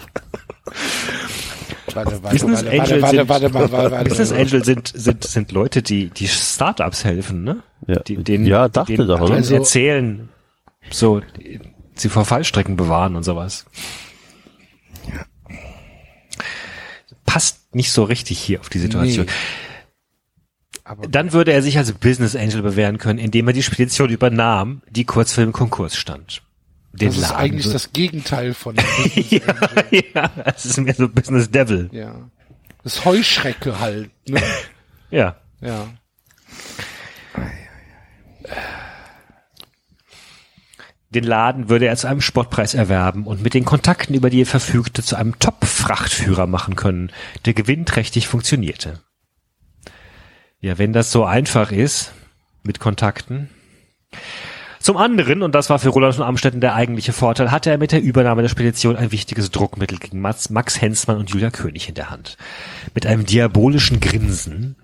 Warte, 1.96 2.22
warte, 2.22 2.34
Business 2.36 2.64
warte, 2.64 2.80
Angel 2.82 3.02
warte, 3.02 3.16
sind, 3.16 3.28
warte, 3.28 3.54
warte, 3.54 3.72
warte, 3.72 3.90
warte. 3.92 4.08
Business 4.08 4.32
Angel 4.32 4.64
sind, 4.64 4.92
sind, 4.94 5.24
sind 5.24 5.52
Leute, 5.52 5.82
die, 5.82 6.10
die 6.10 6.28
Startups 6.28 7.04
helfen, 7.04 7.42
ne? 7.44 7.62
Ja, 7.86 8.00
Die, 8.00 8.16
denen, 8.22 8.46
ja 8.46 8.68
dachte 8.68 8.94
denen, 8.96 9.08
doch, 9.08 9.20
oder? 9.20 9.34
Also- 9.34 9.54
erzählen, 9.54 10.28
so, 10.90 11.20
die- 11.20 11.60
sie 11.94 12.08
vor 12.08 12.24
Fallstrecken 12.24 12.76
bewahren 12.76 13.16
und 13.16 13.22
sowas. 13.24 13.64
Passt 17.24 17.74
nicht 17.74 17.90
so 17.92 18.04
richtig 18.04 18.38
hier 18.38 18.60
auf 18.60 18.68
die 18.68 18.78
Situation. 18.78 19.26
Nee. 19.26 19.32
Aber 20.84 21.08
Dann 21.08 21.32
würde 21.32 21.52
er 21.52 21.62
sich 21.62 21.76
als 21.78 21.92
Business 21.92 22.36
Angel 22.36 22.62
bewähren 22.62 22.98
können, 22.98 23.18
indem 23.18 23.48
er 23.48 23.52
die 23.52 23.62
Spedition 23.64 24.08
übernahm, 24.08 24.82
die 24.88 25.04
kurz 25.04 25.32
vor 25.32 25.42
dem 25.42 25.52
Konkurs 25.52 25.96
stand. 25.96 26.42
Den 27.00 27.08
das 27.08 27.16
ist 27.16 27.22
Laden 27.22 27.36
eigentlich 27.36 27.64
wird- 27.66 27.74
das 27.74 27.92
Gegenteil 27.92 28.54
von 28.54 28.74
Business 29.04 29.30
ja, 29.30 29.40
ja, 30.14 30.30
es 30.54 30.64
ist 30.66 30.78
mehr 30.78 30.94
so 30.94 31.08
Business 31.08 31.50
Devil. 31.50 31.88
Ja. 31.92 32.30
Das 32.82 33.04
Heuschrecke 33.04 33.78
halt, 33.80 34.10
ne? 34.28 34.40
Ja. 35.10 35.36
Ja. 35.60 35.88
Den 41.10 41.24
Laden 41.24 41.68
würde 41.68 41.86
er 41.86 41.96
zu 41.96 42.08
einem 42.08 42.20
Spottpreis 42.20 42.74
erwerben 42.74 43.26
und 43.26 43.42
mit 43.42 43.54
den 43.54 43.64
Kontakten, 43.64 44.14
über 44.14 44.28
die 44.28 44.42
er 44.42 44.46
verfügte, 44.46 45.02
zu 45.02 45.16
einem 45.16 45.38
Top-Frachtführer 45.38 46.46
machen 46.46 46.74
können, 46.76 47.12
der 47.44 47.54
gewinnträchtig 47.54 48.26
funktionierte. 48.28 49.00
Ja, 50.60 50.78
wenn 50.78 50.92
das 50.92 51.12
so 51.12 51.24
einfach 51.24 51.70
ist, 51.70 52.12
mit 52.64 52.80
Kontakten. 52.80 53.48
Zum 54.86 54.98
anderen, 54.98 55.42
und 55.42 55.52
das 55.52 55.68
war 55.68 55.80
für 55.80 55.88
Roland 55.88 56.14
von 56.14 56.22
Amstetten 56.22 56.60
der 56.60 56.76
eigentliche 56.76 57.12
Vorteil, 57.12 57.50
hatte 57.50 57.70
er 57.70 57.76
mit 57.76 57.90
der 57.90 58.00
Übernahme 58.00 58.42
der 58.42 58.48
Spedition 58.48 58.94
ein 58.94 59.10
wichtiges 59.10 59.50
Druckmittel 59.50 59.98
gegen 59.98 60.20
Max, 60.20 60.48
Max 60.48 60.80
Hensmann 60.80 61.16
und 61.18 61.28
Julia 61.28 61.50
König 61.50 61.88
in 61.88 61.96
der 61.96 62.08
Hand. 62.08 62.36
Mit 62.94 63.04
einem 63.04 63.26
diabolischen 63.26 63.98
Grinsen 63.98 64.76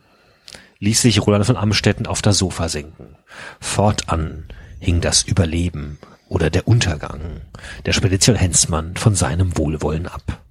ließ 0.80 1.02
sich 1.02 1.24
Roland 1.24 1.46
von 1.46 1.56
Amstetten 1.56 2.08
auf 2.08 2.20
das 2.20 2.38
Sofa 2.38 2.68
sinken. 2.68 3.14
Fortan 3.60 4.46
hing 4.80 5.00
das 5.00 5.22
Überleben 5.22 6.00
oder 6.26 6.50
der 6.50 6.66
Untergang 6.66 7.20
der 7.86 7.92
Spedition 7.92 8.34
Hensmann 8.34 8.96
von 8.96 9.14
seinem 9.14 9.56
Wohlwollen 9.56 10.08
ab. 10.08 10.42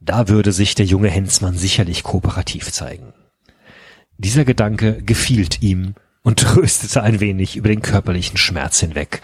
Da 0.00 0.26
würde 0.26 0.50
sich 0.50 0.74
der 0.74 0.86
junge 0.86 1.10
Hensmann 1.10 1.56
sicherlich 1.56 2.02
kooperativ 2.02 2.72
zeigen. 2.72 3.12
Dieser 4.18 4.44
Gedanke 4.44 5.00
gefielt 5.00 5.62
ihm 5.62 5.94
und 6.24 6.40
tröstete 6.40 7.02
ein 7.04 7.20
wenig 7.20 7.54
über 7.54 7.68
den 7.68 7.82
körperlichen 7.82 8.36
Schmerz 8.36 8.80
hinweg. 8.80 9.22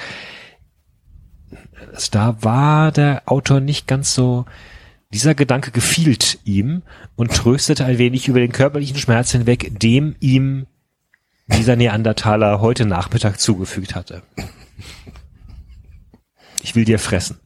Das- 1.92 2.10
Da 2.10 2.36
war 2.42 2.92
der 2.92 3.22
Autor 3.26 3.58
nicht 3.60 3.88
ganz 3.88 4.14
so, 4.14 4.44
dieser 5.12 5.34
Gedanke 5.34 5.72
gefielt 5.72 6.38
ihm 6.44 6.82
und 7.16 7.34
tröstete 7.34 7.84
ein 7.84 7.98
wenig 7.98 8.28
über 8.28 8.38
den 8.38 8.52
körperlichen 8.52 8.96
Schmerz 8.96 9.32
hinweg, 9.32 9.72
dem 9.80 10.14
ihm 10.20 10.66
dieser 11.48 11.74
Neandertaler 11.74 12.60
heute 12.60 12.86
Nachmittag 12.86 13.40
zugefügt 13.40 13.96
hatte. 13.96 14.22
Ich 16.62 16.76
will 16.76 16.84
dir 16.84 17.00
fressen. 17.00 17.40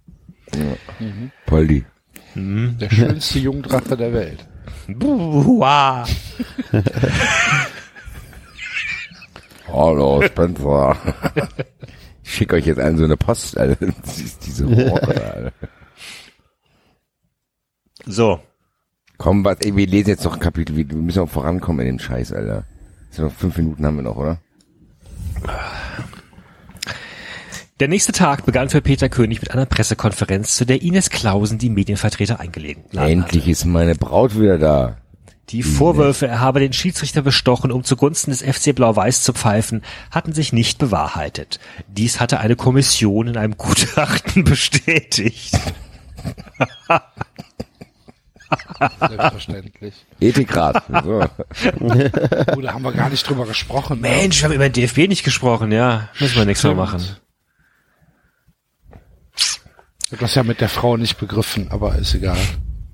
Poldi. 1.47 1.87
Der 2.35 2.91
schönste 2.91 3.39
Jungdrache 3.39 3.97
der 3.97 4.13
Welt. 4.13 4.47
Buah. 4.89 6.07
Hallo, 9.75 10.23
Spencer. 10.23 10.97
Ich 12.23 12.33
schicke 12.33 12.57
euch 12.57 12.67
jetzt 12.67 12.81
einen 12.81 12.97
so 12.97 13.05
eine 13.05 13.17
Post, 13.17 13.59
Alter. 13.59 13.87
Ist 14.07 14.47
diese 14.47 14.65
Rohre, 14.65 15.35
Alter. 15.35 15.53
So, 18.07 18.41
Komm, 19.17 19.45
was, 19.45 19.59
ey, 19.61 19.77
wir 19.77 19.87
lesen 19.87 20.11
jetzt 20.11 20.25
noch 20.25 20.35
ein 20.35 20.41
Kapitel, 20.41 20.77
wir 20.77 20.85
müssen 20.97 21.21
auch 21.21 21.29
vorankommen 21.29 21.87
in 21.87 21.97
dem 21.97 21.99
Scheiß, 21.99 22.33
Alter. 22.33 22.65
Sind 23.11 23.25
noch 23.25 23.33
fünf 23.33 23.57
Minuten 23.57 23.87
haben 23.87 23.97
wir 23.97 24.03
noch, 24.03 24.17
oder? 24.17 24.39
Der 27.81 27.89
nächste 27.89 28.13
Tag 28.13 28.45
begann 28.45 28.69
für 28.69 28.81
Peter 28.81 29.09
König 29.09 29.41
mit 29.41 29.51
einer 29.53 29.67
Pressekonferenz, 29.67 30.57
zu 30.57 30.65
der 30.65 30.83
Ines 30.83 31.11
Klausen 31.11 31.59
die 31.59 31.71
Medienvertreter 31.71 32.41
eingeladen 32.41 32.85
hatte. 32.93 33.11
Endlich 33.11 33.49
ist 33.49 33.65
meine 33.65 33.95
Braut 33.95 34.39
wieder 34.39 34.59
da. 34.59 34.97
Die 35.51 35.63
Vorwürfe, 35.63 36.27
er 36.27 36.41
habe 36.41 36.61
den 36.61 36.73
Schiedsrichter 36.73 37.21
bestochen, 37.23 37.71
um 37.71 37.85
zugunsten 37.85 38.31
des 38.31 38.43
FC 38.43 38.75
Blau-Weiß 38.75 39.23
zu 39.23 39.33
pfeifen, 39.35 39.83
hatten 40.11 40.33
sich 40.33 40.53
nicht 40.53 40.79
bewahrheitet. 40.79 41.61
Dies 41.89 42.19
hatte 42.19 42.41
eine 42.41 42.57
Kommission 42.57 43.29
in 43.29 43.37
einem 43.37 43.57
Gutachten 43.57 44.45
bestätigt. 44.45 45.55
Selbstverständlich. 49.01 49.95
Ethikrat. 50.21 50.83
So. 51.05 51.27
Oh, 51.81 52.61
da 52.61 52.73
haben 52.73 52.83
wir 52.83 52.93
gar 52.93 53.11
nicht 53.11 53.29
drüber 53.29 53.47
gesprochen. 53.47 54.01
ne? 54.01 54.09
Mensch, 54.09 54.41
wir 54.41 54.49
haben 54.49 54.55
über 54.55 54.69
den 54.69 54.73
DFB 54.73 55.09
nicht 55.09 55.25
gesprochen, 55.25 55.73
ja. 55.73 56.09
Müssen 56.21 56.37
wir 56.37 56.45
nichts 56.45 56.63
mehr 56.63 56.75
machen. 56.75 57.05
Ich 59.37 60.13
hab 60.13 60.19
das 60.21 60.35
ja 60.35 60.43
mit 60.43 60.61
der 60.61 60.69
Frau 60.69 60.97
nicht 60.97 61.19
begriffen, 61.19 61.71
aber 61.71 61.97
ist 61.97 62.15
egal. 62.15 62.39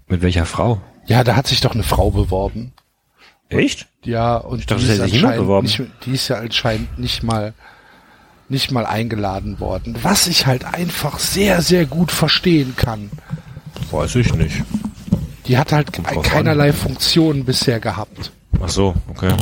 Mit 0.06 0.22
welcher 0.22 0.46
Frau? 0.46 0.80
Ja, 1.10 1.24
da 1.24 1.34
hat 1.34 1.48
sich 1.48 1.60
doch 1.60 1.74
eine 1.74 1.82
Frau 1.82 2.12
beworben. 2.12 2.72
Echt? 3.48 3.88
Ja, 4.04 4.36
und 4.36 4.70
dachte, 4.70 4.84
die, 4.84 4.92
ist 4.92 5.00
anscheinend 5.00 5.36
beworben. 5.38 5.66
nicht, 5.66 5.82
die 6.06 6.12
ist 6.12 6.28
ja 6.28 6.36
anscheinend 6.36 7.00
nicht 7.00 7.24
mal 7.24 7.52
nicht 8.48 8.70
mal 8.70 8.86
eingeladen 8.86 9.58
worden. 9.58 9.96
Was 10.02 10.28
ich 10.28 10.46
halt 10.46 10.64
einfach 10.64 11.18
sehr, 11.18 11.62
sehr 11.62 11.84
gut 11.84 12.12
verstehen 12.12 12.74
kann. 12.76 13.10
Weiß 13.90 14.14
ich 14.14 14.32
nicht. 14.34 14.62
Die 15.46 15.58
hat 15.58 15.72
halt 15.72 15.90
keinerlei 16.22 16.72
Funktion 16.72 17.44
bisher 17.44 17.80
gehabt. 17.80 18.30
Ach 18.62 18.68
so, 18.68 18.94
okay. 19.08 19.34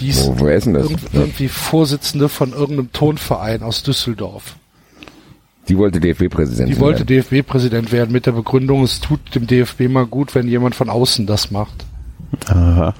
Die 0.00 0.08
ist 0.08 0.26
Wo, 0.26 0.40
woher 0.40 0.56
ist 0.56 0.66
denn 0.66 0.74
das? 0.74 0.90
irgend, 0.90 1.14
irgendwie 1.14 1.48
Vorsitzende 1.48 2.28
von 2.28 2.52
irgendeinem 2.52 2.92
Tonverein 2.92 3.62
aus 3.62 3.84
Düsseldorf. 3.84 4.56
Die 5.68 5.76
wollte 5.76 6.00
DFB-Präsidentin 6.00 6.74
Die 6.74 6.80
wollte 6.80 7.08
werden. 7.08 7.24
DFB-Präsident 7.28 7.92
werden 7.92 8.12
mit 8.12 8.26
der 8.26 8.32
Begründung, 8.32 8.84
es 8.84 9.00
tut 9.00 9.34
dem 9.34 9.46
DFB 9.46 9.88
mal 9.88 10.06
gut, 10.06 10.34
wenn 10.34 10.46
jemand 10.48 10.74
von 10.74 10.88
außen 10.88 11.26
das 11.26 11.50
macht. 11.50 11.84
Aha. 12.46 12.94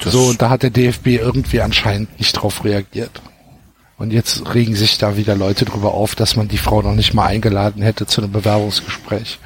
so, 0.00 0.26
und 0.26 0.40
da 0.40 0.50
hat 0.50 0.62
der 0.62 0.70
DFB 0.70 1.06
irgendwie 1.08 1.60
anscheinend 1.60 2.18
nicht 2.18 2.32
drauf 2.34 2.64
reagiert. 2.64 3.20
Und 3.96 4.12
jetzt 4.12 4.54
regen 4.54 4.76
sich 4.76 4.98
da 4.98 5.16
wieder 5.16 5.34
Leute 5.34 5.64
drüber 5.64 5.92
auf, 5.92 6.14
dass 6.14 6.36
man 6.36 6.46
die 6.46 6.58
Frau 6.58 6.82
noch 6.82 6.94
nicht 6.94 7.14
mal 7.14 7.26
eingeladen 7.26 7.82
hätte 7.82 8.06
zu 8.06 8.20
einem 8.22 8.30
Bewerbungsgespräch. 8.30 9.40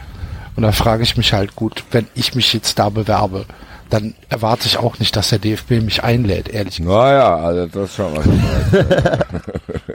Und 0.55 0.63
da 0.63 0.73
frage 0.73 1.03
ich 1.03 1.17
mich 1.17 1.33
halt, 1.33 1.57
gut, 1.57 1.85
wenn 1.91 2.07
ich 2.15 2.35
mich 2.35 2.53
jetzt 2.53 2.79
da 2.79 2.91
bewerbe, 2.91 3.47
dann 3.89 4.15
erwarte 4.29 4.67
ich 4.67 4.77
auch 4.77 4.99
nicht, 4.99 5.17
dass 5.17 5.31
der 5.31 5.39
DFB 5.39 5.83
mich 5.83 6.05
einlädt, 6.05 6.49
ehrlich 6.49 6.77
gesagt. 6.77 6.95
Naja, 6.95 7.37
also 7.37 7.67
das 7.67 7.95
schon 7.95 8.13
mal. 8.13 8.23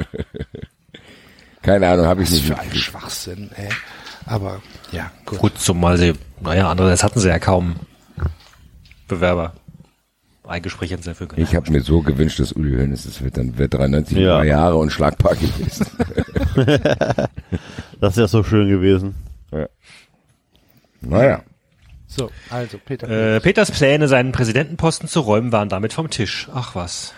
Keine 1.68 1.90
Ahnung, 1.90 2.06
habe 2.06 2.24
ich 2.24 2.30
Was 2.30 2.36
nicht. 2.36 2.48
für 2.48 2.58
ein. 2.58 2.74
Schwachsinn, 2.74 3.52
ey. 3.56 3.68
Aber, 4.26 4.62
ja, 4.94 5.12
gut. 5.26 5.40
Gut, 5.40 5.60
zumal 5.60 5.98
sie, 5.98 6.14
naja, 6.40 6.70
andererseits 6.70 7.04
hatten 7.04 7.20
sie 7.20 7.28
ja 7.28 7.40
kaum 7.40 7.76
Bewerber. 9.10 9.52
Ein 10.48 10.62
Gespräch 10.62 10.92
hätten 10.92 11.04
sie 11.04 11.10
dafür 11.10 11.28
Ich 11.36 11.54
habe 11.56 11.70
mir 11.70 11.82
so 11.82 12.02
gewünscht, 12.02 12.40
dass 12.40 12.54
Uli 12.54 12.78
Hoeneß 12.78 13.04
es 13.04 13.22
wird. 13.22 13.36
Dann 13.36 13.58
wird 13.58 13.74
93 13.74 14.18
Ja. 14.18 14.44
Jahre 14.44 14.78
und 14.78 14.92
schlagbar 14.92 15.36
gewesen. 15.36 15.86
Das 18.00 18.12
ist 18.14 18.18
ja 18.20 18.28
so 18.28 18.44
schön 18.44 18.70
gewesen. 18.70 19.16
Ja. 19.52 19.68
Naja. 21.02 21.42
So, 22.06 22.30
also 22.52 22.78
Peter. 22.78 23.10
Äh, 23.10 23.40
Peters 23.42 23.72
Pläne, 23.72 24.08
seinen 24.08 24.32
Präsidentenposten 24.32 25.10
zu 25.10 25.20
räumen, 25.22 25.52
waren 25.52 25.68
damit 25.68 25.94
vom 25.94 26.10
Tisch. 26.12 26.48
Ach 26.54 26.76
was. 26.76 27.14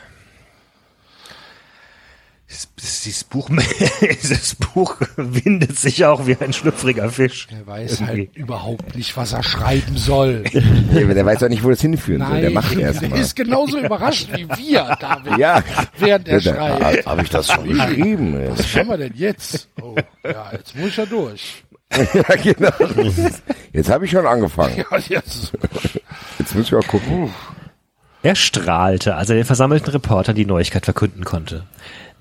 Dieses, 2.49 3.23
Buch, 3.25 3.47
dieses 4.23 4.55
Buch 4.55 4.95
windet 5.17 5.77
sich 5.77 6.03
auch 6.05 6.25
wie 6.25 6.35
ein 6.39 6.51
schlüpfriger 6.51 7.09
Fisch. 7.11 7.47
er 7.51 7.67
weiß 7.67 8.01
halt 8.01 8.35
überhaupt 8.35 8.95
nicht, 8.95 9.15
was 9.15 9.33
er 9.33 9.43
schreiben 9.43 9.95
soll. 9.97 10.43
Der, 10.53 11.05
der 11.13 11.25
weiß 11.25 11.39
doch 11.39 11.49
nicht, 11.49 11.63
wo 11.63 11.69
das 11.69 11.81
hinführen 11.81 12.25
soll. 12.25 12.41
Der 12.41 12.49
macht 12.49 12.75
erst 12.75 13.01
der 13.03 13.09
mal. 13.09 13.19
ist 13.19 13.35
genauso 13.35 13.77
überrascht 13.85 14.29
wie 14.33 14.47
wir, 14.49 14.97
David, 14.99 15.37
Ja. 15.37 15.63
während 15.99 16.27
er 16.27 16.39
Ja, 16.39 16.53
schreibt. 16.55 17.05
Habe 17.05 17.21
ich 17.21 17.29
das 17.29 17.51
schon 17.51 17.67
geschrieben? 17.69 18.49
Was 18.49 18.75
haben 18.75 18.89
wir 18.89 18.97
denn 18.97 19.13
jetzt? 19.15 19.67
Oh, 19.81 19.95
ja, 20.23 20.51
jetzt 20.53 20.75
muss 20.75 20.87
ich 20.89 20.97
ja 20.97 21.05
durch. 21.05 21.63
ja, 22.13 22.35
genau. 22.35 22.71
Jetzt 23.73 23.89
habe 23.91 24.05
ich 24.05 24.11
schon 24.11 24.25
angefangen. 24.25 24.75
Ja, 24.91 24.97
jetzt. 24.97 25.51
Jetzt 26.39 26.55
müssen 26.55 26.71
wir 26.71 26.79
mal 26.79 26.87
gucken. 26.87 27.29
Er 28.21 28.35
strahlte, 28.35 29.15
als 29.15 29.29
er 29.29 29.35
den 29.37 29.45
versammelten 29.45 29.91
Reportern 29.91 30.35
die 30.35 30.45
Neuigkeit 30.45 30.83
verkünden 30.85 31.23
konnte. 31.23 31.65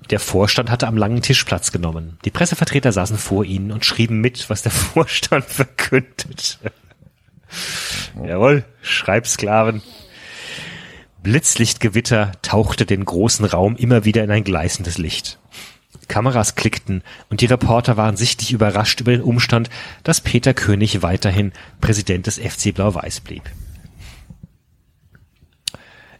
Der 0.09 0.19
Vorstand 0.19 0.71
hatte 0.71 0.87
am 0.87 0.97
langen 0.97 1.21
Tisch 1.21 1.43
Platz 1.43 1.71
genommen. 1.71 2.17
Die 2.25 2.31
Pressevertreter 2.31 2.91
saßen 2.91 3.17
vor 3.17 3.45
ihnen 3.45 3.71
und 3.71 3.85
schrieben 3.85 4.19
mit, 4.19 4.49
was 4.49 4.63
der 4.63 4.71
Vorstand 4.73 5.45
verkündete. 5.45 6.71
Jawohl, 8.23 8.65
Schreibsklaven. 8.81 9.81
Blitzlichtgewitter 11.21 12.31
tauchte 12.41 12.85
den 12.85 13.03
großen 13.03 13.45
Raum 13.45 13.75
immer 13.75 14.05
wieder 14.05 14.23
in 14.23 14.31
ein 14.31 14.43
gleißendes 14.43 14.97
Licht. 14.97 15.37
Kameras 16.07 16.55
klickten 16.55 17.03
und 17.29 17.41
die 17.41 17.45
Reporter 17.45 17.97
waren 17.97 18.17
sichtlich 18.17 18.51
überrascht 18.51 19.01
über 19.01 19.11
den 19.11 19.21
Umstand, 19.21 19.69
dass 20.03 20.21
Peter 20.21 20.53
König 20.53 21.01
weiterhin 21.01 21.51
Präsident 21.81 22.25
des 22.25 22.39
FC 22.39 22.73
Blau-Weiß 22.73 23.19
blieb. 23.21 23.43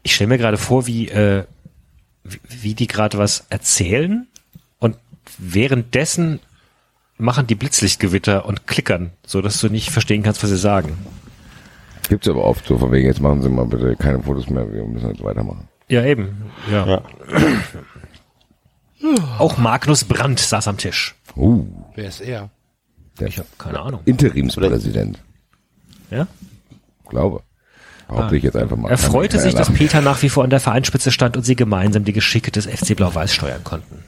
Ich 0.04 0.16
stelle 0.16 0.28
mir 0.28 0.38
gerade 0.38 0.58
vor, 0.58 0.86
wie, 0.86 1.10
äh, 1.10 1.46
wie, 2.48 2.74
die 2.74 2.88
gerade 2.88 3.18
was 3.18 3.46
erzählen 3.50 4.28
und 4.80 4.98
währenddessen 5.38 6.40
machen 7.18 7.48
die 7.48 7.56
Blitzlichtgewitter 7.56 8.46
und 8.46 8.68
klickern, 8.68 9.12
so 9.26 9.42
dass 9.42 9.60
du 9.60 9.70
nicht 9.70 9.90
verstehen 9.92 10.24
kannst, 10.24 10.42
was 10.44 10.50
sie 10.50 10.58
sagen. 10.58 10.98
Gibt's 12.08 12.28
aber 12.28 12.44
oft 12.44 12.66
so, 12.66 12.78
von 12.78 12.92
wegen, 12.92 13.08
jetzt 13.08 13.22
machen 13.22 13.42
Sie 13.42 13.50
mal 13.50 13.66
bitte 13.66 13.96
keine 13.96 14.22
Fotos 14.24 14.50
mehr, 14.50 14.72
wir 14.72 14.84
müssen 14.86 15.10
jetzt 15.10 15.24
weitermachen. 15.24 15.68
Ja, 15.90 16.04
eben. 16.06 16.52
Ja. 16.72 17.04
Auch 19.38 19.58
Magnus 19.58 20.04
Brandt 20.04 20.40
saß 20.40 20.68
am 20.68 20.78
Tisch. 20.78 21.16
Uh, 21.36 21.66
Wer 21.96 22.10
ist 22.10 22.22
er? 22.22 22.50
der 23.20 23.28
Ich 23.28 23.38
habe 23.38 23.48
keine 23.58 23.80
Ahnung. 23.80 24.02
Interimspräsident, 24.06 25.20
Ja? 26.10 26.28
glaube. 27.08 27.44
Behaupte 28.10 28.38
ich 28.38 28.44
jetzt 28.44 28.58
einfach 28.58 28.76
mal. 28.76 28.90
Er 28.90 28.98
freute 28.98 29.40
sich, 29.40 29.54
dass 29.54 29.72
Peter 29.72 30.02
nach 30.02 30.22
wie 30.24 30.30
vor 30.30 30.44
an 30.44 30.50
der 30.50 30.60
Vereinsspitze 30.60 31.12
stand 31.12 31.38
und 31.38 31.44
sie 31.44 31.56
gemeinsam 31.56 32.04
die 32.06 32.14
Geschicke 32.14 32.52
des 32.52 32.66
FC 32.66 32.96
Blau-Weiß 32.96 33.34
steuern 33.34 33.64
konnten. 33.64 34.04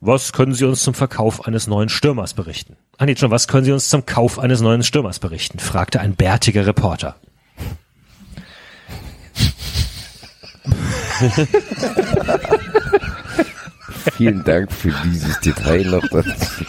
Was 0.00 0.32
können 0.32 0.54
Sie 0.54 0.64
uns 0.64 0.82
zum 0.82 0.94
Verkauf 0.94 1.46
eines 1.46 1.66
neuen 1.66 1.90
Stürmers 1.90 2.32
berichten? 2.34 2.76
Ah, 2.96 3.04
nee, 3.06 3.14
schon, 3.16 3.30
was 3.30 3.48
können 3.48 3.64
Sie 3.66 3.72
uns 3.72 3.90
zum 3.90 4.06
Kauf 4.06 4.38
eines 4.38 4.62
neuen 4.62 4.82
Stürmers 4.82 5.18
berichten? 5.18 5.58
fragte 5.58 6.00
ein 6.00 6.16
bärtiger 6.16 6.66
Reporter. 6.66 7.16
Vielen 14.16 14.42
Dank 14.44 14.72
für 14.72 14.94
dieses 15.04 15.38
Detail 15.40 15.84
noch 15.84 16.08
dazu. 16.08 16.64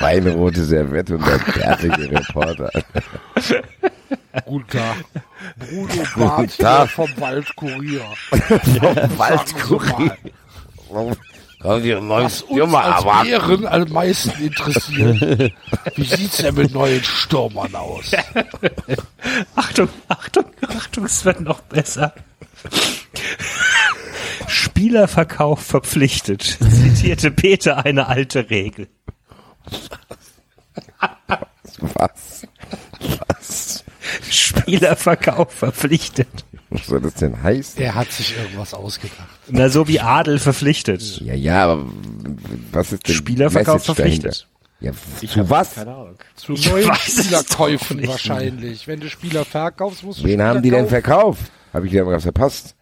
Weinrote 0.00 0.64
Servette 0.64 1.16
und 1.16 1.26
der 1.26 1.38
bärtige 1.38 2.10
Reporter. 2.10 2.70
Guten 4.44 4.68
Tag. 4.68 4.96
Bruno 5.58 5.88
Guten 5.88 6.20
Barth 6.20 6.58
Tag. 6.58 6.90
vom 6.90 7.10
Waldkurier. 7.18 8.04
Vom 8.28 9.18
Waldkurier. 9.18 10.16
Was 11.60 12.42
uns 12.42 12.74
als 12.74 13.04
Bären 13.26 13.66
am 13.66 13.88
meisten 13.90 14.42
interessiert. 14.44 15.54
Wie 15.96 16.04
sieht's 16.04 16.36
denn 16.38 16.54
mit 16.54 16.72
neuen 16.72 17.02
Stürmern 17.02 17.74
aus? 17.74 18.10
Achtung, 19.54 19.88
Achtung, 20.08 20.44
Achtung, 20.68 21.04
es 21.06 21.24
wird 21.24 21.40
noch 21.40 21.60
besser. 21.62 22.12
Spielerverkauf 24.46 25.60
verpflichtet, 25.62 26.42
zitierte 26.42 27.30
Peter 27.30 27.84
eine 27.86 28.08
alte 28.08 28.50
Regel. 28.50 28.88
Was? 31.80 32.46
Was? 33.28 33.84
Spielerverkauf 34.30 35.52
verpflichtet. 35.52 36.28
Was 36.70 36.86
soll 36.86 37.00
das 37.00 37.14
denn 37.14 37.42
heißen? 37.42 37.80
Er 37.82 37.94
hat 37.94 38.10
sich 38.10 38.36
irgendwas 38.36 38.74
ausgedacht. 38.74 39.28
Na, 39.48 39.68
so 39.68 39.86
wie 39.86 40.00
Adel 40.00 40.38
verpflichtet. 40.38 41.20
Ja, 41.20 41.34
ja, 41.34 41.64
aber 41.64 41.86
was 42.72 42.92
ist 42.92 43.06
denn 43.06 43.14
Spielerverkauf 43.14 43.86
Message 43.86 43.96
dahinter? 43.96 44.32
verpflichtet. 44.32 44.48
Ja, 44.80 44.92
zu 45.28 45.50
was? 45.50 45.74
Keine 45.74 45.94
Ahnung. 45.94 46.16
Zu 46.34 46.52
Ich 46.54 46.68
neuen 46.70 46.94
Spielerkäufen 46.96 48.06
wahrscheinlich. 48.06 48.86
Wenn 48.86 49.00
du 49.00 49.08
Spieler 49.08 49.44
verkaufst, 49.44 50.02
musst 50.02 50.20
du 50.20 50.24
Wen 50.24 50.30
Spieler 50.32 50.46
haben 50.46 50.62
die 50.62 50.70
denn 50.70 50.80
kaufen. 50.80 50.90
verkauft? 50.90 51.42
Habe 51.72 51.86
ich 51.86 51.92
dir 51.92 52.06
was 52.06 52.22
verpasst? 52.22 52.74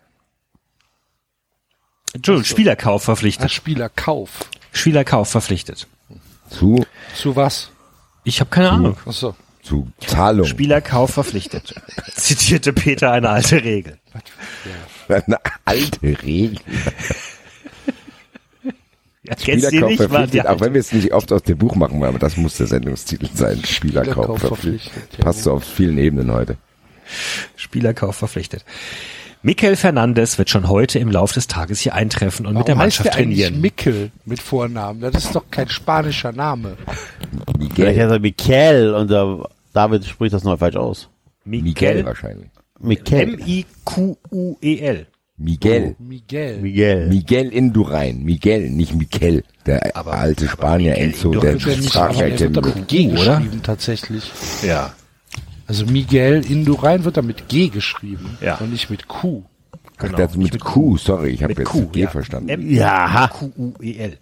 Entschuldigung, 2.15 2.45
Spielerkauf 2.45 3.05
verpflichtet. 3.05 3.51
Spielerkauf. 3.51 4.31
Spielerkauf 4.73 5.31
verpflichtet. 5.31 5.87
Zu, 6.53 6.85
Zu 7.15 7.37
was? 7.37 7.71
Ich 8.25 8.41
habe 8.41 8.51
keine 8.51 8.71
Ahnung. 8.71 8.97
Achso. 9.07 9.35
zu 9.63 9.89
Zahlung. 10.07 10.47
Spielerkauf 10.47 11.11
verpflichtet. 11.15 11.75
Zitierte 12.15 12.73
Peter 12.73 13.11
eine 13.13 13.31
alte 13.31 13.63
Regel. 13.65 13.99
Eine 15.09 15.39
alte 15.65 16.23
Regel. 16.23 16.59
Ja, 19.25 19.39
Spielerkauf 19.39 19.89
nicht? 19.91 19.99
Verpflichtet, 20.03 20.47
auch 20.47 20.61
wenn 20.61 20.75
wir 20.75 20.81
es 20.81 20.93
nicht 20.93 21.13
oft 21.13 21.33
aus 21.33 21.43
dem 21.45 21.57
Buch 21.59 21.77
machen, 21.77 22.03
aber 22.03 22.19
das 22.19 22.37
muss 22.37 22.57
der 22.57 22.67
Sendungstitel 22.67 23.29
sein. 23.33 23.63
Spielerkauf 23.65 23.69
Spielerkauf 23.69 24.41
verpflichtet. 24.41 24.93
verpflichtet, 24.93 25.21
Passt 25.25 25.43
so 25.45 25.53
auf 25.53 25.65
vielen 25.65 25.97
Ebenen 25.99 26.33
heute. 26.33 26.57
Spielerkauf 27.57 28.17
verpflichtet. 28.17 28.65
Mikel 29.45 29.75
Fernandes 29.77 30.39
wird 30.39 30.51
schon 30.51 30.69
heute 30.69 31.01
im 31.01 31.11
Lauf 31.11 31.33
des 31.33 31.49
Tages 31.49 31.81
hier 31.81 31.95
eintreffen 31.95 32.47
und 32.47 32.55
mit 32.55 32.69
der 32.69 32.77
Warum 32.77 32.87
heißt 32.87 33.01
Mannschaft 33.01 33.19
der 33.19 33.25
eigentlich 33.25 33.41
trainieren. 33.45 33.61
Mickel 33.61 34.11
mit 34.25 34.41
Vornamen? 34.41 35.01
Das 35.01 35.17
ist 35.25 35.35
doch 35.35 35.45
kein 35.51 35.69
spanischer 35.69 36.31
Name. 36.33 36.77
Vielleicht 37.47 37.59
Miguel. 37.59 37.87
heißt 37.89 37.99
er 38.13 38.19
Mikel 38.21 38.95
und 38.95 39.11
der 39.11 39.49
David 39.73 40.05
spricht 40.05 40.33
das 40.35 40.45
noch 40.45 40.59
falsch 40.59 40.77
aus. 40.77 41.09
Miguel 41.45 41.65
Miguel. 41.65 42.05
wahrscheinlich. 42.05 42.51
Mikel. 42.79 43.21
M-I-Q-U-E-L. 43.21 45.07
Miguel. 45.39 45.97
Miguel. 45.99 46.59
Miguel. 46.61 47.09
Miguel 47.09 47.49
Indurain. 47.49 48.23
Miguel, 48.23 48.71
nicht 48.71 48.95
Mikel. 48.95 49.43
Der 49.67 49.97
alte 50.07 50.47
Spanier 50.47 50.97
Enzo, 50.97 51.31
der 51.33 51.55
Wird 51.55 51.67
der 51.67 51.77
nicht, 51.79 51.89
sprach 51.89 52.11
aber 52.11 52.29
ja 52.29 52.37
der 52.37 52.51
kein 52.51 52.75
mit 52.77 52.89
G 52.89 53.11
oder? 53.11 53.39
geschrieben 53.39 53.63
tatsächlich. 53.65 54.31
Ja. 54.65 54.93
Also 55.67 55.87
Miguel 55.87 56.45
Indurain 56.51 57.05
wird 57.05 57.17
da 57.17 57.23
mit 57.23 57.49
G 57.49 57.69
geschrieben 57.69 58.37
Ja. 58.41 58.57
und 58.57 58.73
nicht 58.73 58.91
mit 58.91 59.09
Q. 59.09 59.43
Genau. 59.99 60.19
Das 60.19 60.37
mit 60.37 60.59
Q, 60.61 60.97
sorry, 60.97 61.31
ich 61.31 61.43
habe 61.43 61.53
jetzt 61.53 61.65
Q, 61.69 61.87
G 61.89 62.01
ja. 62.01 62.11
verstanden. 62.11 62.71
Ja. 62.71 63.25
M-I-Q-U-E-L. 63.27 64.19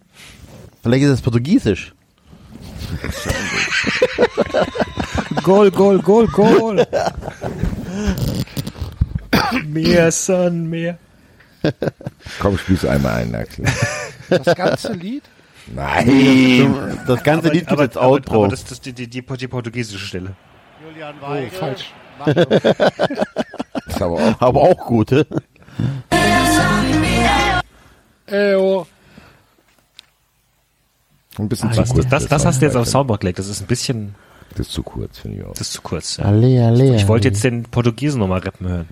Vielleicht 0.83 1.05
ist 1.05 1.11
es 1.11 1.21
Portugiesisch. 1.23 1.95
Goal, 5.43 5.71
Goal, 5.71 5.99
Goal, 6.01 6.27
Goal. 6.29 6.87
mehr 9.67 10.13
Son, 10.13 10.69
mehr. 10.69 10.99
Komm, 12.41 12.59
spielst 12.59 12.85
du 12.85 12.89
einmal 12.89 13.23
ein, 13.23 13.35
Axel. 13.35 13.65
Das 14.29 14.55
ganze 14.57 14.93
Lied? 14.93 15.23
Nein! 15.75 16.99
Das 17.07 17.23
ganze 17.23 17.49
Lied 17.51 17.67
gibt 17.69 17.81
jetzt 17.81 17.97
Outro. 17.97 18.45
aber 18.45 18.49
das 18.49 18.71
ist 18.71 18.85
die, 18.85 18.93
die, 18.93 19.09
die, 19.09 19.23
die 19.23 19.49
portugiesische 19.49 20.05
Stelle. 20.05 20.35
Oh, 21.03 21.49
falsch. 21.59 21.93
ist 23.87 24.03
aber 24.03 24.15
auch 24.15 24.41
Aber 24.41 24.61
auch 24.61 24.87
gut. 24.87 25.13
Eo. 28.27 28.87
ein 31.39 31.49
bisschen 31.49 31.71
Was, 31.71 31.77
zu 31.77 31.83
das, 31.83 31.91
kurz. 31.95 32.09
das, 32.09 32.27
das 32.29 32.45
hast 32.45 32.61
du 32.61 32.67
jetzt 32.67 32.77
auf 32.77 32.87
Soundboard 32.87 33.21
gelegt. 33.21 33.39
Das 33.39 33.49
ist 33.49 33.61
ein 33.63 33.67
bisschen, 33.67 34.15
Das 34.51 34.67
ist 34.67 34.73
zu 34.73 34.83
kurz, 34.83 35.19
finde 35.19 35.39
ich 35.39 35.45
auch. 35.45 35.53
das 35.53 35.61
ist 35.63 35.73
zu 35.73 35.83
kurz. 35.83 36.17
Ja. 36.19 36.27
Alle, 36.27 36.65
alle. 36.67 36.95
Ich 36.97 37.09
wollte 37.09 37.29
jetzt 37.29 37.43
den 37.45 37.63
Portugiesen 37.65 38.21
nochmal 38.21 38.41
rappen 38.41 38.69
hören. 38.69 38.89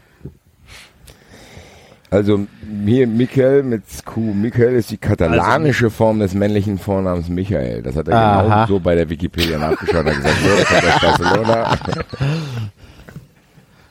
Also 2.11 2.47
hier 2.87 3.07
Michael 3.07 3.62
mit 3.62 3.83
Q. 4.05 4.20
Michael 4.20 4.75
ist 4.77 4.91
die 4.91 4.97
katalanische 4.97 5.91
Form 5.91 6.20
des 6.20 6.33
männlichen 6.33 6.78
Vornamens 6.78 7.28
Michael. 7.28 7.83
Das 7.83 7.97
hat 7.97 8.09
er 8.09 8.12
genau 8.12 8.49
Aha. 8.51 8.67
so 8.67 8.81
bei 8.81 8.95
der 8.95 9.09
Wikipedia 9.11 9.59
nachgeschaut 9.59 10.07
und 10.07 10.17
hat 10.17 10.17
gesagt, 10.17 10.39
so, 10.43 10.75
das 10.75 10.95
aus 10.95 11.01
Barcelona. 11.19 11.78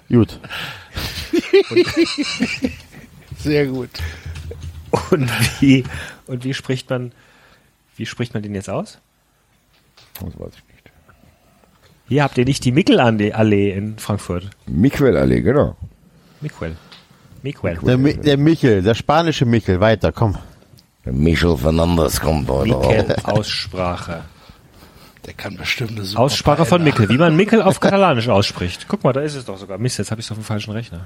Gut. 0.09 0.39
Sehr 3.37 3.67
gut. 3.67 3.89
Und 5.11 5.29
wie, 5.59 5.83
und 6.25 6.43
wie 6.43 6.53
spricht 6.53 6.89
man, 6.89 7.11
wie 7.97 8.05
spricht 8.05 8.33
man 8.33 8.41
den 8.41 8.55
jetzt 8.55 8.69
aus? 8.69 8.99
Das 10.15 10.39
weiß 10.39 10.53
ich 10.55 10.73
nicht. 10.73 10.91
Hier 12.07 12.23
habt 12.23 12.37
ihr 12.37 12.45
nicht 12.45 12.65
die 12.65 12.71
Mickelallee 12.71 13.71
in 13.71 13.99
Frankfurt. 13.99 14.49
Miquel-Allee, 14.65 15.41
genau. 15.41 15.75
Miquel. 16.41 16.75
Miquel. 17.43 17.77
Der, 17.77 17.97
Mi- 17.97 18.15
der 18.19 18.37
Michel, 18.37 18.81
der 18.81 18.93
spanische 18.95 19.45
Michel, 19.45 19.79
weiter, 19.79 20.11
komm. 20.11 20.37
Der 21.05 21.13
Michel 21.13 21.55
Fernandes 21.57 22.19
kommt 22.19 22.49
heute. 22.49 23.15
Aussprache. 23.25 24.23
Der 25.25 25.33
kann 25.33 25.57
bestimmt 25.57 25.91
eine 25.91 26.03
super 26.05 26.21
Aussprache 26.21 26.65
von. 26.65 26.83
Mickel, 26.83 27.09
wie 27.09 27.17
man 27.17 27.35
Mickel 27.35 27.61
auf 27.61 27.79
Katalanisch 27.79 28.29
ausspricht. 28.29 28.85
Guck 28.87 29.03
mal, 29.03 29.13
da 29.13 29.21
ist 29.21 29.35
es 29.35 29.45
doch 29.45 29.57
sogar. 29.57 29.77
Mist, 29.77 29.97
jetzt 29.97 30.09
habe 30.11 30.21
ich 30.21 30.27
es 30.27 30.31
auf 30.31 30.37
dem 30.37 30.43
falschen 30.43 30.71
Rechner. 30.71 31.05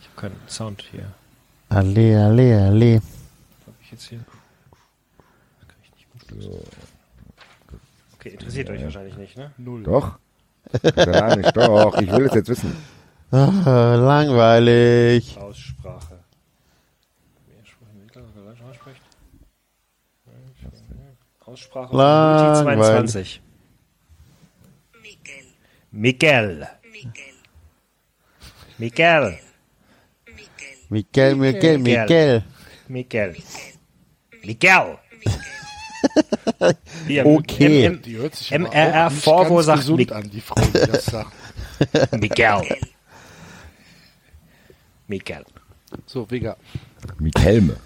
Ich 0.00 0.08
habe 0.08 0.20
keinen 0.28 0.48
Sound 0.48 0.84
hier. 0.90 1.06
Allee, 1.68 2.16
allee, 2.16 2.54
allee. 2.54 2.96
Hab 2.96 3.74
ich 3.80 3.92
jetzt 3.92 4.04
hier? 4.08 4.18
Kann 5.68 5.76
ich 5.84 5.92
nicht 5.94 6.08
gut 6.30 6.50
Okay, 8.18 8.30
interessiert 8.30 8.70
euch 8.70 8.82
wahrscheinlich 8.82 9.16
nicht, 9.16 9.36
ne? 9.36 9.52
Null. 9.56 9.82
Doch. 9.84 10.18
Katalanisch, 10.82 11.50
doch. 11.52 12.00
Ich 12.00 12.10
will 12.10 12.26
es 12.26 12.34
jetzt 12.34 12.48
wissen. 12.48 12.76
Ah, 13.32 13.94
langweilig. 13.96 15.36
Aussprache. 15.38 16.18
Aussprache 21.44 21.94
Langweilig. 21.96 22.84
von 22.84 23.08
22. 23.08 23.40
Miguel. 25.90 26.68
Miguel. 28.78 29.38
Miquel, 30.88 31.34
Miquel, 31.36 31.78
Miquel. 31.78 32.44
Miguel. 32.88 33.36
Miguel. 34.42 34.98
Hier, 37.06 37.26
Okay. 37.26 37.96
Die 38.04 38.16
hört 38.16 38.34
sich 38.34 38.50
MRR 38.50 38.92
ganz 39.08 39.22
sagt 39.62 39.78
gesund 39.80 39.98
Mick- 40.00 40.12
an, 40.12 40.28
die 40.30 40.40
Frau, 40.40 40.60
die 40.60 40.72
das 40.90 41.04
sagt. 41.06 41.32
M- 42.12 42.20
Miguel. 42.20 42.76
Miguel. 45.08 45.44
So, 46.06 46.30
Vega. 46.30 46.56
Mikelme. 47.18 47.76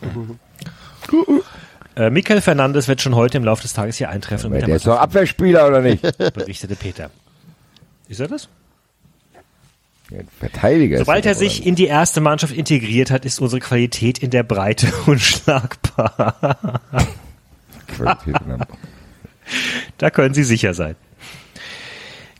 Äh, 1.96 2.10
Michael 2.10 2.40
Fernandes 2.40 2.88
wird 2.88 3.00
schon 3.00 3.14
heute 3.14 3.36
im 3.36 3.44
Laufe 3.44 3.62
des 3.62 3.72
Tages 3.72 3.98
hier 3.98 4.08
eintreffen 4.10 4.50
mit 4.50 4.62
Der 4.62 4.66
der 4.66 4.76
ist 4.76 4.86
doch 4.86 4.98
Abwehrspieler, 4.98 5.68
oder 5.68 5.80
nicht? 5.80 6.02
Berichtete 6.34 6.74
Peter. 6.74 7.10
Ist 8.08 8.18
er 8.18 8.26
das? 8.26 8.48
Ja, 10.10 10.18
Verteidiger. 10.40 10.96
ist 10.96 11.00
Sobald 11.06 11.24
er 11.24 11.32
er 11.32 11.34
sich 11.36 11.64
in 11.64 11.76
die 11.76 11.86
erste 11.86 12.20
Mannschaft 12.20 12.52
integriert 12.52 13.12
hat, 13.12 13.24
ist 13.24 13.40
unsere 13.40 13.60
Qualität 13.60 14.18
in 14.18 14.30
der 14.30 14.42
Breite 14.42 14.92
unschlagbar. 15.06 16.34
oder? 16.90 17.08
Qualität 17.86 18.40
in 18.42 18.48
der- 18.58 18.66
Da 19.98 20.10
können 20.10 20.34
Sie 20.34 20.42
sicher 20.42 20.74
sein. 20.74 20.96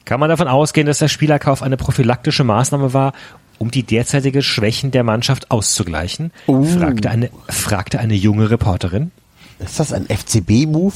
Kann 0.05 0.21
man 0.21 0.29
davon 0.29 0.49
ausgehen, 0.49 0.87
dass 0.87 0.99
der 0.99 1.09
Spielerkauf 1.09 1.63
eine 1.63 1.77
prophylaktische 1.77 2.45
Maßnahme 2.45 2.93
war, 2.93 3.13
um 3.59 3.71
die 3.71 3.83
derzeitige 3.83 4.43
Schwächen 4.43 4.91
der 4.91 5.05
Mannschaft 5.05 5.51
auszugleichen? 5.51 6.33
Fragte, 6.47 7.11
eine, 7.11 7.31
fragte 7.49 8.01
eine 8.01 8.15
junge 8.15 8.51
Reporterin. 8.51 9.13
Ist 9.59 9.81
das 9.81 9.93
ein 9.93 10.07
FCB-Move? 10.07 10.95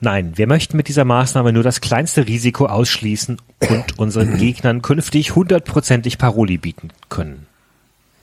Nein, 0.00 0.32
wir 0.36 0.46
möchten 0.46 0.76
mit 0.76 0.88
dieser 0.88 1.04
Maßnahme 1.04 1.52
nur 1.52 1.62
das 1.62 1.80
kleinste 1.80 2.26
Risiko 2.26 2.66
ausschließen 2.66 3.40
und 3.68 3.98
unseren 3.98 4.36
Gegnern 4.38 4.82
künftig 4.82 5.34
hundertprozentig 5.36 6.18
Paroli 6.18 6.58
bieten 6.58 6.88
können. 7.08 7.46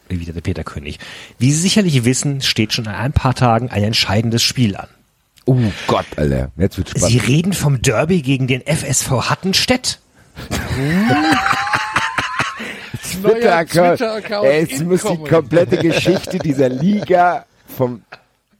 Erwiderte 0.09 0.41
Peter 0.41 0.63
König. 0.63 0.99
Wie 1.37 1.51
Sie 1.51 1.61
sicherlich 1.61 2.03
wissen, 2.03 2.41
steht 2.41 2.73
schon 2.73 2.85
in 2.85 2.91
ein 2.91 3.13
paar 3.13 3.35
Tagen 3.35 3.69
ein 3.69 3.83
entscheidendes 3.83 4.41
Spiel 4.41 4.75
an. 4.75 4.87
Oh 5.51 5.71
Gott, 5.87 6.05
Alter. 6.15 6.51
Jetzt 6.57 6.77
wird 6.77 6.89
Sie 6.89 6.99
spannend. 6.99 7.27
reden 7.27 7.53
vom 7.53 7.81
Derby 7.81 8.21
gegen 8.21 8.45
den 8.45 8.61
FSV 8.61 9.29
Hattenstedt? 9.31 9.99
Twitter-Account. 13.03 13.97
Twitter-Account 13.97 14.45
Es 14.47 14.79
muss 14.83 15.03
die 15.03 15.17
komplette 15.17 15.77
Geschichte 15.81 16.37
dieser 16.39 16.69
Liga 16.69 17.45
vom 17.67 18.03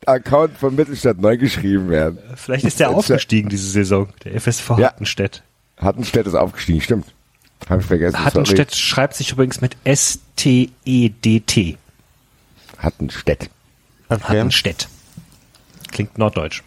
Account 0.06 0.58
von 0.58 0.76
Mittelstadt 0.76 1.20
neu 1.20 1.38
geschrieben 1.38 1.90
werden. 1.90 2.18
Vielleicht 2.36 2.66
ist 2.66 2.80
der 2.80 2.90
aufgestiegen 2.90 3.50
diese 3.50 3.70
Saison, 3.70 4.10
der 4.24 4.40
FSV 4.42 4.72
Ja. 4.80 4.88
Hattenstedt. 4.88 5.44
Hattenstedt 5.78 6.26
ist 6.26 6.34
aufgestiegen, 6.36 6.82
stimmt. 6.82 7.06
Hab 7.70 7.82
ich 7.82 7.86
vergessen. 7.86 8.24
Hattenstedt 8.24 8.76
schreibt 8.76 9.14
sich 9.16 9.32
übrigens 9.32 9.62
mit 9.62 9.76
S-T-E-D-T. 9.84 11.54
Sorry. 11.62 11.78
Hattenstedt. 12.80 13.50
Hattenstedt. 14.10 14.88
Klingt 15.92 16.18
norddeutsch. 16.18 16.64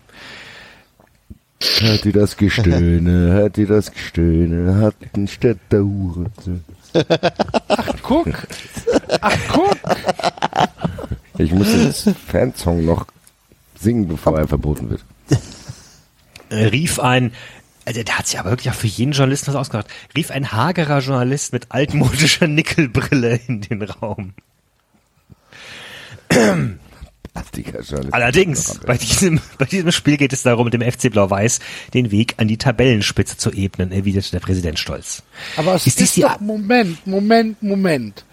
Hört 1.78 2.04
ihr 2.04 2.12
das 2.12 2.36
Gestöhne, 2.36 3.32
hört 3.32 3.58
ihr 3.58 3.66
das 3.66 3.92
Gestöhne, 3.92 4.80
Hattenstädter 4.80 5.80
Hure. 5.80 6.30
Guck. 8.02 8.28
Ach, 9.20 9.36
guck. 9.52 9.76
Ich 11.38 11.52
muss 11.52 11.72
den 11.72 12.14
Fansong 12.14 12.84
noch 12.84 13.06
singen, 13.78 14.08
bevor 14.08 14.38
er 14.38 14.48
verboten 14.48 14.90
wird. 14.90 15.04
Äh, 16.50 16.66
rief 16.66 16.98
ein, 16.98 17.32
also 17.84 18.02
der 18.02 18.18
hat 18.18 18.26
sich 18.26 18.38
aber 18.38 18.50
wirklich 18.50 18.70
auch 18.70 18.76
für 18.76 18.86
jeden 18.86 19.12
Journalisten 19.12 19.48
was 19.48 19.56
ausgedacht, 19.56 19.88
rief 20.16 20.30
ein 20.30 20.52
hagerer 20.52 20.98
Journalist 20.98 21.52
mit 21.52 21.66
altmodischer 21.70 22.46
Nickelbrille 22.46 23.40
in 23.46 23.60
den 23.62 23.82
Raum. 23.82 24.34
Allerdings, 28.10 28.78
bei 28.86 28.96
diesem, 28.98 29.40
bei 29.58 29.64
diesem 29.64 29.90
Spiel 29.90 30.16
geht 30.16 30.32
es 30.32 30.42
darum, 30.42 30.70
dem 30.70 30.82
FC 30.82 31.10
Blau-Weiß 31.10 31.60
den 31.94 32.10
Weg 32.10 32.34
an 32.36 32.48
die 32.48 32.58
Tabellenspitze 32.58 33.36
zu 33.36 33.50
ebnen, 33.52 33.90
erwiderte 33.90 34.30
der 34.32 34.40
Präsident 34.40 34.78
stolz. 34.78 35.22
Aber 35.56 35.74
es 35.74 35.86
Ist 35.86 36.00
ist, 36.00 36.16
die 36.16 36.22
doch, 36.22 36.40
Moment, 36.40 37.06
Moment, 37.06 37.62
Moment. 37.62 38.24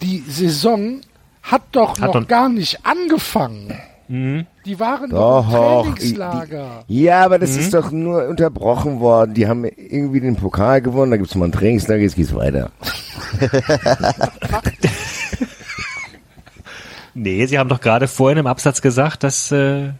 Die 0.00 0.24
Saison 0.26 1.00
hat 1.42 1.62
doch 1.72 1.98
Hat 2.00 2.14
noch 2.14 2.26
gar 2.26 2.48
nicht 2.48 2.84
angefangen. 2.84 3.72
Die 4.08 4.78
waren 4.78 5.08
Doch, 5.08 5.50
doch 5.50 5.86
im 5.86 5.94
Trainingslager. 5.94 6.84
Ja, 6.86 7.24
aber 7.24 7.38
das 7.38 7.56
ist 7.56 7.72
doch 7.72 7.90
nur 7.90 8.28
unterbrochen 8.28 9.00
worden. 9.00 9.32
Die 9.32 9.46
haben 9.46 9.64
irgendwie 9.64 10.20
den 10.20 10.36
Pokal 10.36 10.82
gewonnen, 10.82 11.12
da 11.12 11.16
gibt's 11.16 11.34
mal 11.34 11.46
ein 11.46 11.52
Trainingslager, 11.52 12.02
jetzt 12.02 12.16
geht's 12.16 12.34
weiter. 12.34 12.70
Nee, 17.14 17.46
Sie 17.46 17.58
haben 17.58 17.68
doch 17.68 17.80
gerade 17.80 18.08
vorhin 18.08 18.38
im 18.38 18.46
Absatz 18.46 18.80
gesagt, 18.80 19.22
dass, 19.22 19.52
äh, 19.52 19.90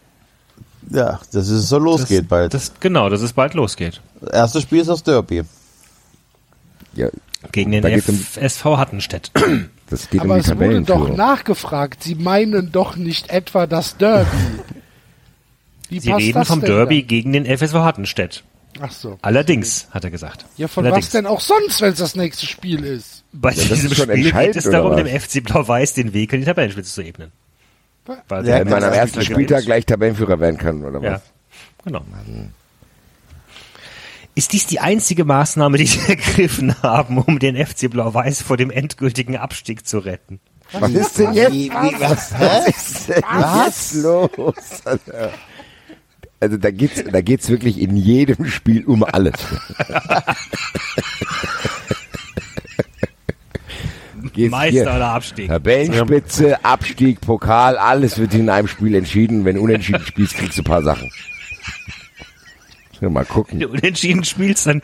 Ja, 0.89 1.19
dass 1.31 1.47
es 1.47 1.69
so 1.69 1.77
losgeht 1.77 2.27
bald. 2.27 2.53
dass 2.53 2.73
genau, 2.79 3.09
dass 3.09 3.21
es 3.21 3.33
bald 3.33 3.53
losgeht. 3.53 4.01
Das 4.21 4.31
erste 4.31 4.61
Spiel 4.61 4.79
ist 4.81 4.87
das 4.87 5.03
Derby. 5.03 5.43
Ja, 6.95 7.07
Gegen 7.51 7.71
den 7.71 7.83
um- 7.85 7.91
FSV 7.91 8.65
Hattenstedt. 8.77 9.31
das 9.89 10.09
geht 10.09 10.21
Aber 10.21 10.35
um 10.35 10.41
die 10.41 10.49
es 10.49 10.55
wurde 10.57 10.81
doch 10.83 11.15
nachgefragt. 11.15 12.03
Sie 12.03 12.15
meinen 12.15 12.71
doch 12.71 12.95
nicht 12.95 13.29
etwa 13.29 13.67
das 13.67 13.97
Derby. 13.97 14.29
Wie 15.89 15.99
Sie 15.99 16.09
passt 16.09 16.21
reden 16.21 16.39
das 16.39 16.47
vom 16.47 16.61
denn 16.61 16.71
Derby 16.71 17.01
da? 17.01 17.07
gegen 17.07 17.33
den 17.33 17.45
FSV 17.45 17.73
Hattenstedt. 17.75 18.43
Ach 18.79 18.91
so. 18.91 19.17
Allerdings, 19.21 19.87
hat 19.91 20.03
er 20.03 20.11
gesagt. 20.11 20.45
Ja, 20.57 20.67
von 20.67 20.85
Allerdings. 20.85 21.05
was 21.07 21.11
denn 21.11 21.25
auch 21.25 21.39
sonst, 21.39 21.81
wenn 21.81 21.91
es 21.93 21.99
das 21.99 22.15
nächste 22.15 22.45
Spiel 22.47 22.83
ist? 22.83 23.23
Bei 23.31 23.51
das 23.51 23.65
diesem 23.67 23.91
ist 23.91 23.97
schon 23.97 24.09
Spiel 24.09 24.31
geht 24.31 24.55
es 24.55 24.63
darum, 24.69 24.91
oder 24.93 25.03
dem 25.03 25.13
was? 25.13 25.23
FC 25.25 25.43
Blau-Weiß 25.43 25.93
den 25.93 26.13
Weg 26.13 26.33
in 26.33 26.39
die 26.41 26.45
Tabellenspitze 26.45 26.91
zu 26.93 27.01
ebnen. 27.03 27.31
Weil 28.27 28.45
Ja, 28.47 28.59
Wenn 28.59 28.69
man 28.69 28.83
am 28.83 28.93
ersten 28.93 29.21
Spiel 29.21 29.35
Spieltag 29.35 29.63
gleich 29.65 29.85
Tabellenführer 29.85 30.39
werden 30.39 30.57
kann, 30.57 30.83
oder 30.83 31.01
Ja, 31.01 31.13
was? 31.13 31.21
genau. 31.83 32.03
Ist 34.35 34.51
dies 34.53 34.65
die 34.65 34.79
einzige 34.79 35.25
Maßnahme, 35.25 35.77
die 35.77 35.85
Sie 35.85 35.99
ergriffen 36.07 36.81
haben, 36.81 37.19
um 37.19 37.37
den 37.39 37.55
FC 37.55 37.89
Blau-Weiß 37.89 38.41
vor 38.41 38.57
dem 38.57 38.71
endgültigen 38.71 39.37
Abstieg 39.37 39.85
zu 39.87 39.99
retten? 39.99 40.39
Was 40.71 40.89
ist 40.91 41.19
denn 41.19 41.33
jetzt? 41.33 41.51
Wie, 41.53 41.69
wie, 41.69 41.99
was, 41.99 42.33
Was 42.33 42.39
hä? 42.39 42.69
ist 42.69 43.09
denn 43.09 43.23
jetzt 43.65 43.93
los? 43.95 44.81
Alter? 44.85 45.31
Also 46.43 46.57
da 46.57 46.71
geht's, 46.71 47.01
da 47.09 47.21
geht's 47.21 47.47
wirklich 47.47 47.79
in 47.79 47.95
jedem 47.95 48.45
Spiel 48.47 48.83
um 48.83 49.01
alles. 49.05 49.33
Geht's 54.33 54.51
Meister 54.51 54.71
hier. 54.71 54.95
oder 54.95 55.07
Abstieg? 55.09 55.47
Tabellenspitze, 55.47 56.65
Abstieg, 56.65 57.21
Pokal, 57.21 57.77
alles 57.77 58.17
wird 58.17 58.33
in 58.33 58.49
einem 58.49 58.67
Spiel 58.67 58.93
entschieden. 58.95 59.45
Wenn 59.45 59.55
du 59.55 59.61
unentschieden 59.61 60.05
spielst, 60.05 60.35
kriegst 60.35 60.57
du 60.57 60.61
ein 60.61 60.65
paar 60.65 60.83
Sachen. 60.83 61.09
Mal 62.99 63.21
Wenn 63.21 63.27
gucken. 63.27 63.59
du 63.59 63.69
unentschieden 63.69 64.25
spielst, 64.25 64.65
dann 64.67 64.81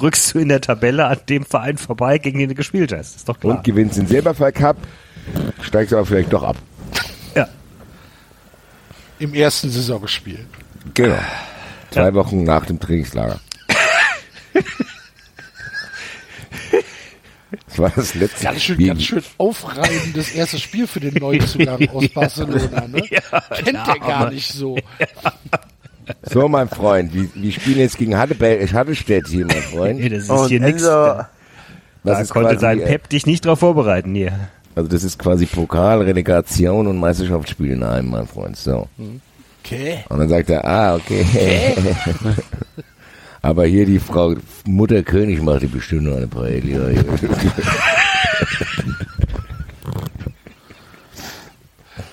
rückst 0.00 0.34
du 0.34 0.38
in 0.38 0.48
der 0.48 0.62
Tabelle 0.62 1.06
an 1.06 1.18
dem 1.28 1.44
Verein 1.44 1.76
vorbei, 1.76 2.16
gegen 2.18 2.38
den 2.38 2.48
du 2.50 2.54
gespielt 2.54 2.92
hast. 2.92 3.16
Ist 3.16 3.28
doch 3.28 3.38
klar. 3.38 3.56
Und 3.58 3.64
gewinnst 3.64 3.98
den 3.98 4.06
Silberfall 4.06 4.52
Cup, 4.52 4.76
steigst 5.62 5.92
aber 5.92 6.06
vielleicht 6.06 6.32
doch 6.32 6.42
ab. 6.42 6.56
ja. 7.34 7.48
Im 9.18 9.34
ersten 9.34 9.70
Saisonspiel. 9.70 10.46
Genau. 10.94 11.18
Zwei 11.90 12.14
Wochen 12.14 12.44
nach 12.44 12.66
dem 12.66 12.78
Trainingslager. 12.80 13.40
Das 17.68 17.78
war 17.78 17.90
das 17.94 18.14
letzte 18.14 18.42
Ganz 18.44 18.62
schön, 18.62 18.74
Spiel. 18.74 18.86
ganz 18.88 19.02
schön 19.02 19.22
aufreibendes 19.38 20.32
erstes 20.32 20.62
Spiel 20.62 20.86
für 20.86 20.98
den 21.00 21.14
Neuzugang 21.14 21.88
aus 21.92 22.08
Barcelona. 22.08 22.88
Ne? 22.88 23.02
Ja, 23.10 23.20
Kennt 23.54 23.72
ja, 23.72 23.84
der 23.84 23.98
gar 24.00 24.14
aber- 24.22 24.30
nicht 24.30 24.52
so. 24.52 24.76
So, 26.22 26.48
mein 26.48 26.68
Freund, 26.68 27.12
wir, 27.12 27.28
wir 27.34 27.50
spielen 27.50 27.78
jetzt 27.80 27.98
gegen 27.98 28.14
Hattebe- 28.16 28.64
Hattestedt 28.72 29.26
hier, 29.26 29.44
mein 29.44 29.60
Freund. 29.60 29.98
Nee, 29.98 30.08
das 30.08 30.22
ist 30.24 30.30
Und 30.30 30.48
hier 30.48 30.60
nichts. 30.60 30.82
Da 30.84 31.28
Das 32.04 32.20
ist 32.20 32.30
konnte 32.30 32.50
quasi, 32.50 32.60
sein 32.60 32.80
äh, 32.80 32.86
Pep 32.86 33.08
dich 33.08 33.26
nicht 33.26 33.44
drauf 33.44 33.58
vorbereiten 33.58 34.14
hier. 34.14 34.48
Also 34.76 34.88
das 34.88 35.02
ist 35.02 35.18
quasi 35.18 35.46
Pokal, 35.46 36.02
Relegation 36.02 36.86
und 36.86 36.96
Meisterschaftsspiel 36.98 37.72
in 37.72 37.82
einem, 37.82 38.10
mein 38.10 38.28
Freund. 38.28 38.56
So. 38.56 38.88
Okay. 39.66 40.04
Und 40.08 40.18
dann 40.20 40.28
sagt 40.28 40.48
er, 40.50 40.64
ah, 40.64 40.94
okay. 40.94 41.26
Aber 43.42 43.66
hier 43.66 43.84
die 43.84 43.98
Frau 43.98 44.34
Mutter 44.64 45.02
König 45.02 45.42
macht 45.42 45.62
die 45.62 45.66
bestimmt 45.66 46.04
noch 46.04 46.16
eine 46.16 46.28
Paella. 46.28 47.02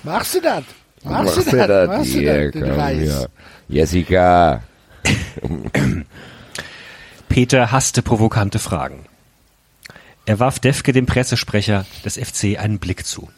Machst 0.02 0.34
du 0.34 0.40
das? 0.40 0.64
Machst, 1.04 1.36
Machst 1.36 1.52
du 1.52 1.56
das? 1.56 1.66
das? 1.68 1.88
Machst 1.88 2.14
du 2.14 2.20
Ja, 2.22 2.42
das? 2.44 2.52
Den 2.52 2.62
komm, 2.62 2.70
Reis? 2.72 3.08
ja. 3.08 3.26
Jessica. 3.68 4.62
Peter 7.28 7.72
hasste 7.72 8.02
provokante 8.02 8.58
Fragen. 8.58 9.06
Er 10.26 10.40
warf 10.40 10.58
Defke, 10.58 10.92
dem 10.92 11.06
Pressesprecher 11.06 11.84
des 12.04 12.16
FC, 12.16 12.58
einen 12.58 12.78
Blick 12.78 13.04
zu. 13.06 13.28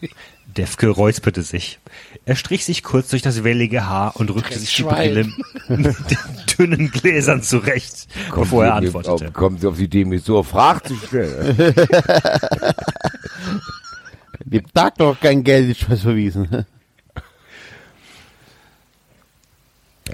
Defke 0.56 0.88
räusperte 0.88 1.42
sich. 1.42 1.78
Er 2.24 2.36
strich 2.36 2.64
sich 2.64 2.82
kurz 2.82 3.08
durch 3.08 3.22
das 3.22 3.44
wellige 3.44 3.86
Haar 3.86 4.16
und 4.16 4.30
rückte 4.34 4.58
sich 4.58 4.74
die 4.74 4.82
Brille 4.82 5.28
mit 5.68 5.86
den 6.10 6.18
dünnen 6.58 6.90
Gläsern 6.90 7.42
zurecht, 7.42 8.08
bevor 8.34 8.64
er 8.64 8.74
antwortete. 8.74 9.26
Auf, 9.26 9.32
kommt 9.32 9.60
sie 9.60 9.68
auf 9.68 9.76
die 9.76 9.84
Idee, 9.84 10.04
mir 10.04 10.18
so 10.20 10.42
Frage 10.42 10.82
zu 10.82 10.96
stellen. 10.96 11.56
dem 14.44 14.72
Tag 14.72 14.96
doch 14.96 15.20
kein 15.20 15.44
Geld 15.44 15.70
ist 15.70 15.90
was 15.90 16.02
verwiesen. 16.02 16.66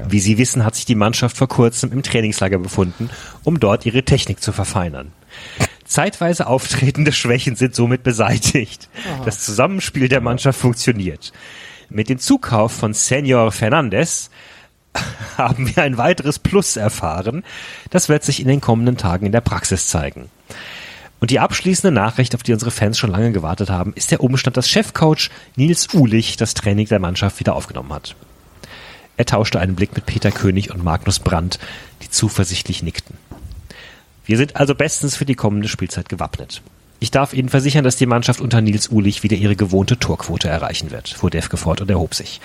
Wie 0.09 0.21
Sie 0.21 0.39
wissen, 0.39 0.65
hat 0.65 0.75
sich 0.75 0.87
die 0.87 0.95
Mannschaft 0.95 1.37
vor 1.37 1.49
kurzem 1.49 1.93
im 1.93 2.03
Trainingslager 2.03 2.59
befunden, 2.59 3.11
um 3.45 3.61
dort 3.61 3.85
ihre 3.85 4.03
Technik 4.05 4.41
zu 4.41 4.53
verfeinern. 4.53 5.13
Zeitweise 5.93 6.47
auftretende 6.47 7.13
Schwächen 7.13 7.55
sind 7.55 7.75
somit 7.75 8.03
beseitigt. 8.03 8.89
Das 9.27 9.45
Zusammenspiel 9.45 10.09
der 10.09 10.23
Mannschaft 10.23 10.59
funktioniert. 10.59 11.33
Mit 11.91 12.09
dem 12.09 12.19
Zukauf 12.19 12.73
von 12.73 12.95
Senor 12.95 13.53
Fernandez 13.53 14.31
haben 15.37 15.69
wir 15.69 15.83
ein 15.83 15.99
weiteres 15.99 16.39
Plus 16.39 16.77
erfahren. 16.77 17.45
Das 17.91 18.09
wird 18.09 18.25
sich 18.25 18.41
in 18.41 18.49
den 18.49 18.63
kommenden 18.63 18.97
Tagen 18.97 19.27
in 19.27 19.33
der 19.33 19.43
Praxis 19.43 19.89
zeigen. 19.89 20.31
Und 21.21 21.31
die 21.31 21.41
abschließende 21.41 21.95
Nachricht, 21.95 22.35
auf 22.35 22.43
die 22.43 22.55
unsere 22.55 22.71
Fans 22.71 22.99
schon 22.99 23.11
lange 23.11 23.31
gewartet 23.31 23.69
haben, 23.69 23.93
ist 23.95 24.11
der 24.11 24.23
Umstand, 24.23 24.57
dass 24.57 24.71
Chefcoach 24.71 25.31
Nils 25.57 25.93
Uhlich 25.93 26.37
das 26.39 26.55
Training 26.55 26.89
der 26.89 27.01
Mannschaft 27.01 27.39
wieder 27.39 27.55
aufgenommen 27.55 27.93
hat. 27.93 28.17
Er 29.19 29.27
tauschte 29.27 29.61
einen 29.61 29.77
Blick 29.77 29.95
mit 29.95 30.07
Peter 30.07 30.33
König 30.33 30.73
und 30.73 30.83
Magnus 30.83 31.21
Brandt, 31.21 31.59
die 32.03 32.09
zuversichtlich 32.09 32.83
nickten. 32.83 33.19
Wir 34.25 34.37
sind 34.37 34.57
also 34.57 34.75
bestens 34.75 35.17
für 35.17 35.25
die 35.25 35.35
kommende 35.35 35.69
Spielzeit 35.69 36.09
gewappnet. 36.09 36.63
Ich 37.01 37.11
darf 37.11 37.33
Ihnen 37.33 37.49
versichern, 37.49 37.83
dass 37.83 37.97
die 37.97 38.07
Mannschaft 38.07 38.41
unter 38.41 38.61
Nils 38.61 38.89
Uhlich 38.91 39.25
wieder 39.25 39.37
ihre 39.37 39.57
gewohnte 39.57 39.99
Torquote 39.99 40.49
erreichen 40.49 40.93
wird, 40.93 41.09
fuhr 41.09 41.31
Defke 41.31 41.57
fort 41.57 41.81
und 41.81 41.91
erhob 41.91 42.15
sich. 42.15 42.41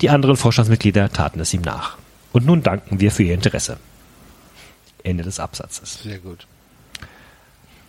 Die 0.00 0.10
anderen 0.10 0.36
Vorstandsmitglieder 0.36 1.12
taten 1.12 1.40
es 1.40 1.52
ihm 1.52 1.62
nach. 1.62 1.98
Und 2.32 2.46
nun 2.46 2.62
danken 2.62 3.00
wir 3.00 3.10
für 3.10 3.24
Ihr 3.24 3.34
Interesse. 3.34 3.78
Ende 5.02 5.24
des 5.24 5.40
Absatzes. 5.40 6.02
Sehr 6.02 6.18
gut. 6.18 6.46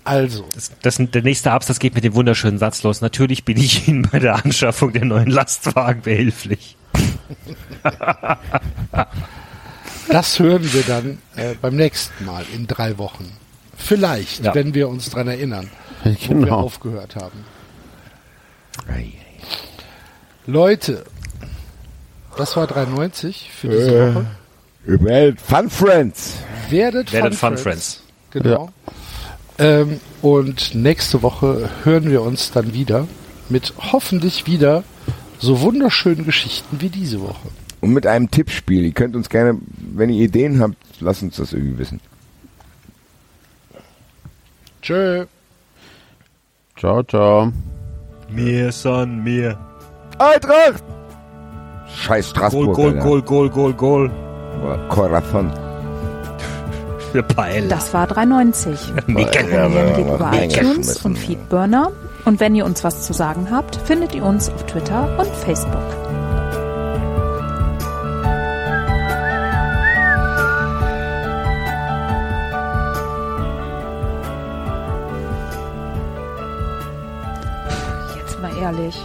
Also, 0.04 0.46
Das, 0.56 0.72
das, 0.82 0.98
der 0.98 1.22
nächste 1.22 1.52
Absatz 1.52 1.78
geht 1.78 1.94
mit 1.94 2.04
dem 2.04 2.16
wunderschönen 2.16 2.58
Satz 2.58 2.82
los. 2.82 3.02
Natürlich 3.02 3.46
bin 3.46 3.58
ich 3.58 3.88
Ihnen 3.88 4.10
bei 4.12 4.18
der 4.18 4.44
Anschaffung 4.44 4.92
der 4.92 5.06
neuen 5.06 5.30
Lastwagen 5.30 6.02
behilflich. 6.02 6.76
das 10.10 10.40
hören 10.40 10.72
wir 10.74 10.84
dann 10.84 11.20
äh, 11.36 11.56
beim 11.62 11.76
nächsten 11.76 12.26
Mal 12.26 12.46
in 12.54 12.68
drei 12.68 12.98
Wochen. 12.98 13.32
Vielleicht, 13.78 14.44
Ja. 14.44 14.54
wenn 14.56 14.74
wir 14.74 14.90
uns 14.90 15.10
dran 15.10 15.28
erinnern, 15.28 15.70
wo 16.04 16.10
wir 16.10 16.18
genau. 16.28 16.60
aufgehört 16.60 17.16
haben. 17.16 17.46
Leute, 20.46 21.04
das 22.38 22.56
war 22.58 22.66
3,90 22.68 23.36
für 23.52 23.68
diese 23.70 23.96
Äh. 23.96 24.16
Woche. 24.16 24.26
Welt 24.86 25.40
Fun 25.42 25.70
Friends. 25.70 26.36
Werdet, 26.70 27.12
Werdet 27.12 27.36
Fun, 27.36 27.50
Fun 27.52 27.58
Friends. 27.58 28.02
Friends. 28.32 28.44
Genau. 28.44 28.70
Ähm, 29.58 30.00
und 30.22 30.74
nächste 30.74 31.22
Woche 31.22 31.70
hören 31.84 32.10
wir 32.10 32.22
uns 32.22 32.52
dann 32.52 32.74
wieder 32.74 33.08
mit 33.50 33.74
hoffentlich 33.92 34.48
wieder 34.48 34.84
so 35.40 35.62
wunderschönen 35.62 36.26
Geschichten 36.26 36.82
wie 36.82 36.90
diese 36.90 37.22
Woche. 37.22 37.50
Und 37.82 37.94
mit 37.94 38.06
einem 38.06 38.30
Tippspiel. 38.30 38.86
Ihr 38.86 38.92
könnt 38.92 39.16
uns 39.16 39.30
gerne, 39.30 39.58
wenn 39.94 40.10
ihr 40.10 40.26
Ideen 40.26 40.60
habt, 40.60 40.76
lasst 41.00 41.24
uns 41.24 41.38
das 41.38 41.54
irgendwie 41.54 41.78
wissen. 41.78 42.00
Tschö. 44.82 45.26
Ciao, 46.78 47.04
ciao. 47.04 47.52
Mir, 48.30 48.72
Son, 48.72 49.24
mir. 49.24 49.58
Eintracht! 50.18 50.84
Scheiß 51.96 52.34
Goal, 52.34 52.50
Straßburg. 52.50 52.76
Goal, 52.76 52.88
Alter. 52.88 53.04
Goal, 53.04 53.22
Goal, 53.22 53.50
Goal, 53.50 53.74
Goal. 53.74 54.12
Corazon. 54.90 55.52
Für 57.12 57.24
Paella. 57.24 57.68
Das 57.68 57.94
war 57.94 58.08
390. 58.08 59.08
Mega. 59.08 59.40
Abonnieren 59.40 59.96
geht 59.96 60.06
über 60.06 60.32
iTunes 60.34 61.06
und 61.06 61.18
Feedburner. 61.18 61.92
Und 62.26 62.40
wenn 62.40 62.56
ihr 62.56 62.66
uns 62.66 62.84
was 62.84 63.04
zu 63.04 63.14
sagen 63.14 63.48
habt, 63.50 63.76
findet 63.78 64.14
ihr 64.14 64.24
uns 64.24 64.50
auf 64.50 64.66
Twitter 64.66 65.18
und 65.18 65.30
Facebook. 65.38 66.09
Ehrlich, 78.60 79.00